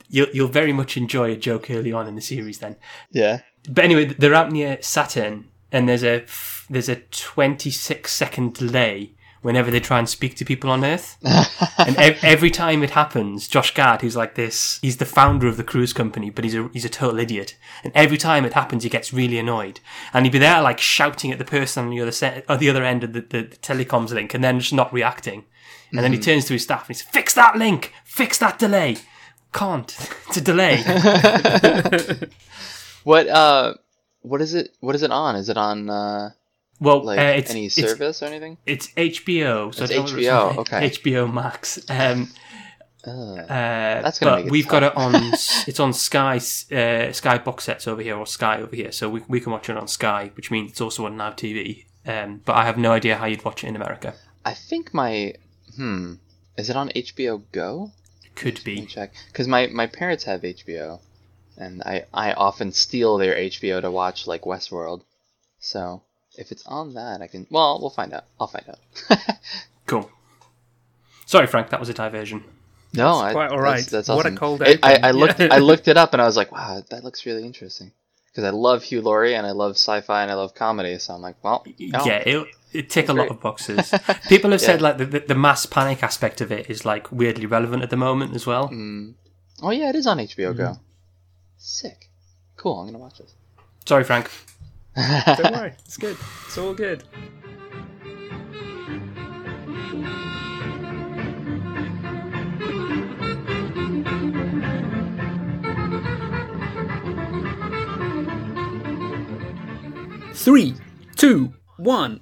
you'll 0.09 0.29
you'll 0.33 0.47
very 0.47 0.73
much 0.73 0.97
enjoy 0.97 1.31
a 1.31 1.35
joke 1.35 1.71
early 1.71 1.91
on 1.91 2.07
in 2.07 2.15
the 2.15 2.21
series 2.21 2.59
then. 2.59 2.75
Yeah. 3.11 3.41
But 3.69 3.85
anyway, 3.85 4.05
they're 4.05 4.33
out 4.33 4.51
near 4.51 4.81
Saturn, 4.81 5.49
and 5.71 5.87
there's 5.87 6.03
a 6.03 6.25
there's 6.69 6.89
a 6.89 6.97
26 6.97 8.11
second 8.11 8.53
delay 8.53 9.13
whenever 9.41 9.71
they 9.71 9.79
try 9.79 9.99
and 9.99 10.07
speak 10.07 10.35
to 10.35 10.45
people 10.45 10.69
on 10.69 10.83
Earth. 10.83 11.17
and 11.77 11.97
ev- 11.97 12.23
every 12.23 12.51
time 12.51 12.83
it 12.83 12.91
happens, 12.91 13.47
Josh 13.47 13.73
Gad, 13.73 14.01
who's 14.01 14.15
like 14.15 14.35
this, 14.35 14.79
he's 14.81 14.97
the 14.97 15.05
founder 15.05 15.47
of 15.47 15.57
the 15.57 15.63
cruise 15.63 15.93
company, 15.93 16.29
but 16.29 16.43
he's 16.43 16.55
a 16.55 16.69
he's 16.73 16.85
a 16.85 16.89
total 16.89 17.19
idiot. 17.19 17.55
And 17.83 17.91
every 17.95 18.17
time 18.17 18.45
it 18.45 18.53
happens, 18.53 18.83
he 18.83 18.89
gets 18.89 19.13
really 19.13 19.37
annoyed, 19.37 19.79
and 20.13 20.25
he'd 20.25 20.31
be 20.31 20.39
there 20.39 20.61
like 20.61 20.79
shouting 20.79 21.31
at 21.31 21.39
the 21.39 21.45
person 21.45 21.85
on 21.85 21.89
the 21.89 22.01
other 22.01 22.11
set, 22.11 22.45
at 22.49 22.59
the 22.59 22.69
other 22.69 22.83
end 22.83 23.03
of 23.03 23.13
the, 23.13 23.21
the, 23.21 23.41
the 23.43 23.57
telecoms 23.57 24.11
link, 24.11 24.33
and 24.33 24.43
then 24.43 24.59
just 24.59 24.73
not 24.73 24.93
reacting. 24.93 25.45
And 25.91 25.99
then 25.99 26.13
he 26.13 26.19
turns 26.19 26.45
to 26.45 26.53
his 26.53 26.63
staff 26.63 26.81
and 26.81 26.87
he 26.89 26.93
says, 26.93 27.07
"Fix 27.11 27.33
that 27.33 27.57
link, 27.57 27.93
fix 28.05 28.37
that 28.37 28.57
delay." 28.57 28.97
Can't. 29.53 29.97
It's 30.29 30.37
a 30.37 30.41
delay. 30.41 30.81
What 33.03 33.27
uh 33.27 33.73
what 34.21 34.41
is 34.41 34.53
it 34.53 34.75
what 34.79 34.95
is 34.95 35.03
it 35.03 35.11
on? 35.11 35.35
Is 35.35 35.49
it 35.49 35.57
on 35.57 35.89
uh 35.89 36.31
Well, 36.81 37.03
like 37.03 37.19
uh, 37.19 37.21
it's, 37.37 37.51
any 37.51 37.67
it's- 37.67 37.75
service 37.89 38.21
or 38.21 38.25
anything? 38.25 38.57
It's 38.65 38.87
HBO, 38.89 39.73
so 39.73 39.83
It's 39.83 39.91
I 39.91 39.95
don't 39.95 40.11
know 40.11 40.17
if 40.17 40.25
HBO, 40.25 40.57
okay. 40.57 40.89
HBO 40.89 41.33
Max. 41.33 41.79
Um, 41.89 42.29
Uh, 43.03 43.09
uh, 43.09 44.01
That's 44.03 44.19
gonna 44.19 44.31
but 44.31 44.37
make 44.39 44.45
it 44.47 44.51
we've 44.51 44.67
got 44.67 44.83
it 44.83 44.95
on. 44.95 45.15
it's 45.67 45.79
on 45.79 45.91
Sky, 45.93 46.35
uh, 46.37 47.11
Sky 47.11 47.37
box 47.39 47.63
sets 47.63 47.87
over 47.87 48.01
here, 48.01 48.15
or 48.15 48.27
Sky 48.27 48.61
over 48.61 48.75
here, 48.75 48.91
so 48.91 49.09
we 49.09 49.21
we 49.27 49.39
can 49.39 49.51
watch 49.51 49.69
it 49.69 49.77
on 49.77 49.87
Sky, 49.87 50.31
which 50.35 50.51
means 50.51 50.71
it's 50.71 50.81
also 50.81 51.05
on 51.07 51.17
Now 51.17 51.31
TV. 51.31 51.85
Um, 52.05 52.41
but 52.45 52.55
I 52.55 52.65
have 52.65 52.77
no 52.77 52.91
idea 52.91 53.15
how 53.17 53.25
you'd 53.25 53.43
watch 53.45 53.63
it 53.63 53.67
in 53.69 53.75
America. 53.75 54.13
I 54.45 54.53
think 54.53 54.93
my 54.93 55.33
hmm 55.75 56.15
is 56.57 56.69
it 56.69 56.75
on 56.75 56.89
HBO 56.89 57.41
Go? 57.51 57.91
Could 58.35 58.63
be. 58.63 58.85
check 58.85 59.13
because 59.27 59.47
my 59.47 59.65
my 59.67 59.87
parents 59.87 60.23
have 60.25 60.41
HBO, 60.41 60.99
and 61.57 61.81
I 61.81 62.05
I 62.13 62.33
often 62.33 62.71
steal 62.71 63.17
their 63.17 63.35
HBO 63.35 63.81
to 63.81 63.89
watch 63.89 64.27
like 64.27 64.43
Westworld. 64.43 65.01
So 65.59 66.03
if 66.37 66.51
it's 66.51 66.65
on 66.65 66.93
that, 66.93 67.21
I 67.21 67.27
can. 67.27 67.47
Well, 67.49 67.79
we'll 67.79 67.89
find 67.89 68.13
out. 68.13 68.25
I'll 68.39 68.47
find 68.47 68.65
out. 68.69 69.19
Cool. 69.87 70.09
Sorry, 71.25 71.47
Frank, 71.47 71.69
that 71.71 71.79
was 71.81 71.89
a 71.89 71.93
diversion. 71.93 72.45
no, 72.93 73.17
I, 73.17 73.33
quite 73.33 73.51
all 73.51 73.59
right. 73.59 73.85
That's, 73.85 74.07
that's 74.07 74.09
What 74.09 74.25
a 74.25 74.31
cold 74.31 74.61
I, 74.63 74.77
I. 74.81 74.99
I 75.03 75.11
looked 75.11 75.41
I 75.41 75.57
looked 75.71 75.89
it 75.89 75.97
up 75.97 76.13
and 76.13 76.21
I 76.21 76.25
was 76.25 76.37
like, 76.37 76.49
wow, 76.51 76.81
that 76.91 77.03
looks 77.03 77.25
really 77.25 77.43
interesting. 77.43 77.91
Because 78.27 78.45
I 78.45 78.51
love 78.51 78.83
Hugh 78.83 79.01
Laurie 79.01 79.35
and 79.35 79.45
I 79.45 79.51
love 79.51 79.71
sci-fi 79.71 80.21
and 80.21 80.31
I 80.31 80.35
love 80.35 80.55
comedy, 80.55 80.97
so 80.99 81.13
I'm 81.13 81.21
like, 81.21 81.35
well, 81.43 81.65
no. 81.77 82.05
Yeah, 82.05 82.23
it 82.25 82.47
it 82.71 82.89
tick 82.89 83.09
a 83.09 83.13
lot 83.13 83.27
of 83.27 83.41
boxes. 83.41 83.93
People 84.29 84.51
have 84.51 84.61
said 84.69 84.81
like 84.81 84.97
the, 84.97 85.05
the 85.05 85.19
the 85.19 85.35
mass 85.35 85.65
panic 85.65 86.01
aspect 86.03 86.39
of 86.39 86.49
it 86.53 86.69
is 86.69 86.85
like 86.85 87.11
weirdly 87.11 87.45
relevant 87.45 87.83
at 87.83 87.89
the 87.89 87.97
moment 87.97 88.33
as 88.33 88.47
well. 88.47 88.69
Mm. 88.69 89.15
Oh 89.61 89.71
yeah, 89.71 89.89
it 89.89 89.95
is 89.95 90.07
on 90.07 90.19
HBO 90.19 90.55
Go. 90.55 90.63
Mm-hmm. 90.63 90.81
Sick. 91.57 92.09
Cool. 92.55 92.79
I'm 92.79 92.85
gonna 92.85 92.97
watch 92.99 93.17
this. 93.17 93.33
Sorry, 93.85 94.05
Frank. 94.05 94.31
Don't 94.95 95.53
worry, 95.53 95.73
it's 95.85 95.97
good. 95.97 96.17
It's 96.45 96.57
all 96.57 96.73
good. 96.73 97.03
Three, 110.33 110.75
two, 111.15 111.53
one. 111.77 112.19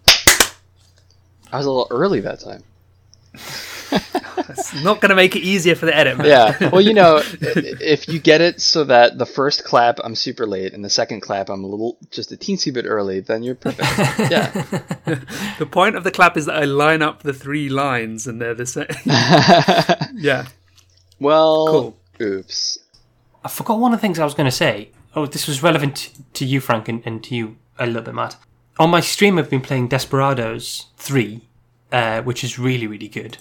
I 1.51 1.57
was 1.57 1.65
a 1.65 1.71
little 1.71 1.87
early 1.89 2.19
that 2.19 2.41
time. 2.41 2.63
It's 3.91 4.83
not 4.83 4.99
going 5.01 5.09
to 5.09 5.15
make 5.15 5.35
it 5.35 5.41
easier 5.41 5.75
for 5.75 5.85
the 5.85 5.95
edit. 5.95 6.17
man. 6.17 6.27
Yeah. 6.27 6.69
Well, 6.69 6.81
you 6.81 6.93
know, 6.93 7.21
if 7.41 8.07
you 8.07 8.19
get 8.19 8.41
it 8.41 8.61
so 8.61 8.83
that 8.85 9.17
the 9.17 9.25
first 9.25 9.63
clap 9.63 9.99
I'm 10.03 10.15
super 10.15 10.45
late 10.47 10.73
and 10.73 10.83
the 10.83 10.89
second 10.89 11.21
clap 11.21 11.49
I'm 11.49 11.63
a 11.63 11.67
little 11.67 11.97
just 12.11 12.31
a 12.31 12.35
teensy 12.37 12.73
bit 12.73 12.85
early, 12.85 13.19
then 13.19 13.43
you're 13.43 13.55
perfect. 13.55 13.87
Yeah. 14.31 14.49
The 15.59 15.65
point 15.69 15.95
of 15.95 16.03
the 16.03 16.11
clap 16.11 16.35
is 16.37 16.45
that 16.45 16.55
I 16.55 16.65
line 16.65 17.01
up 17.01 17.23
the 17.23 17.33
three 17.33 17.69
lines 17.69 18.27
and 18.27 18.41
they're 18.41 18.55
the 18.55 18.65
same. 18.65 18.87
yeah. 20.15 20.47
Well, 21.19 21.67
Cool. 21.67 21.97
oops. 22.21 22.79
I 23.43 23.49
forgot 23.49 23.79
one 23.79 23.93
of 23.93 23.99
the 23.99 24.01
things 24.01 24.19
I 24.19 24.23
was 24.25 24.33
going 24.33 24.49
to 24.49 24.55
say. 24.55 24.91
Oh, 25.15 25.25
this 25.25 25.47
was 25.47 25.63
relevant 25.63 26.11
to 26.33 26.45
you, 26.45 26.59
Frank, 26.59 26.87
and, 26.87 27.01
and 27.05 27.23
to 27.25 27.35
you 27.35 27.57
a 27.77 27.85
little 27.87 28.01
bit, 28.03 28.13
Matt. 28.13 28.35
On 28.77 28.89
my 28.89 28.99
stream, 28.99 29.37
I've 29.37 29.49
been 29.49 29.61
playing 29.61 29.87
Desperados 29.87 30.87
3, 30.97 31.41
uh, 31.91 32.21
which 32.21 32.43
is 32.43 32.59
really, 32.59 32.87
really 32.87 33.07
good. 33.07 33.37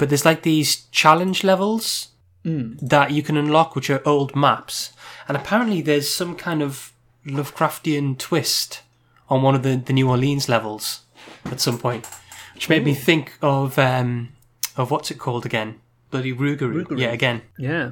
But 0.00 0.08
there's 0.08 0.24
like 0.24 0.44
these 0.44 0.86
challenge 0.92 1.44
levels 1.44 2.08
that 2.42 3.10
you 3.10 3.22
can 3.22 3.36
unlock, 3.36 3.76
which 3.76 3.90
are 3.90 4.00
old 4.08 4.34
maps. 4.34 4.94
And 5.28 5.36
apparently, 5.36 5.82
there's 5.82 6.08
some 6.12 6.36
kind 6.36 6.62
of 6.62 6.94
Lovecraftian 7.26 8.16
twist 8.16 8.80
on 9.28 9.42
one 9.42 9.54
of 9.54 9.62
the, 9.62 9.76
the 9.76 9.92
New 9.92 10.08
Orleans 10.08 10.48
levels 10.48 11.02
at 11.44 11.60
some 11.60 11.76
point, 11.78 12.06
which 12.54 12.70
made 12.70 12.82
me 12.82 12.94
think 12.94 13.34
of 13.42 13.78
um, 13.78 14.30
of 14.74 14.90
what's 14.90 15.10
it 15.10 15.18
called 15.18 15.44
again? 15.44 15.80
Bloody 16.10 16.32
Rougarou. 16.32 16.82
Rougarou. 16.82 16.98
Yeah, 16.98 17.12
again. 17.12 17.42
Yeah. 17.58 17.90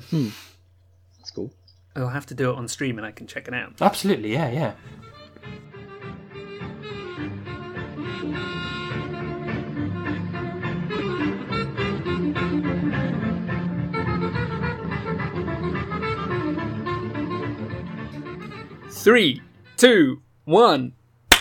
That's 1.18 1.30
cool. 1.30 1.52
I'll 1.94 2.08
have 2.08 2.24
to 2.26 2.34
do 2.34 2.50
it 2.50 2.56
on 2.56 2.68
stream 2.68 2.96
and 2.96 3.06
I 3.06 3.10
can 3.10 3.26
check 3.26 3.48
it 3.48 3.52
out. 3.52 3.82
Absolutely, 3.82 4.32
yeah, 4.32 4.48
yeah. 4.48 4.72
Three, 19.02 19.40
two, 19.76 20.20
one. 20.44 20.92
I 21.32 21.40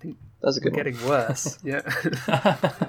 think 0.00 0.16
That's 0.42 0.56
a 0.58 0.60
good 0.60 0.72
one. 0.72 0.76
Getting 0.84 1.06
worse. 1.06 1.58
yeah. 1.64 1.80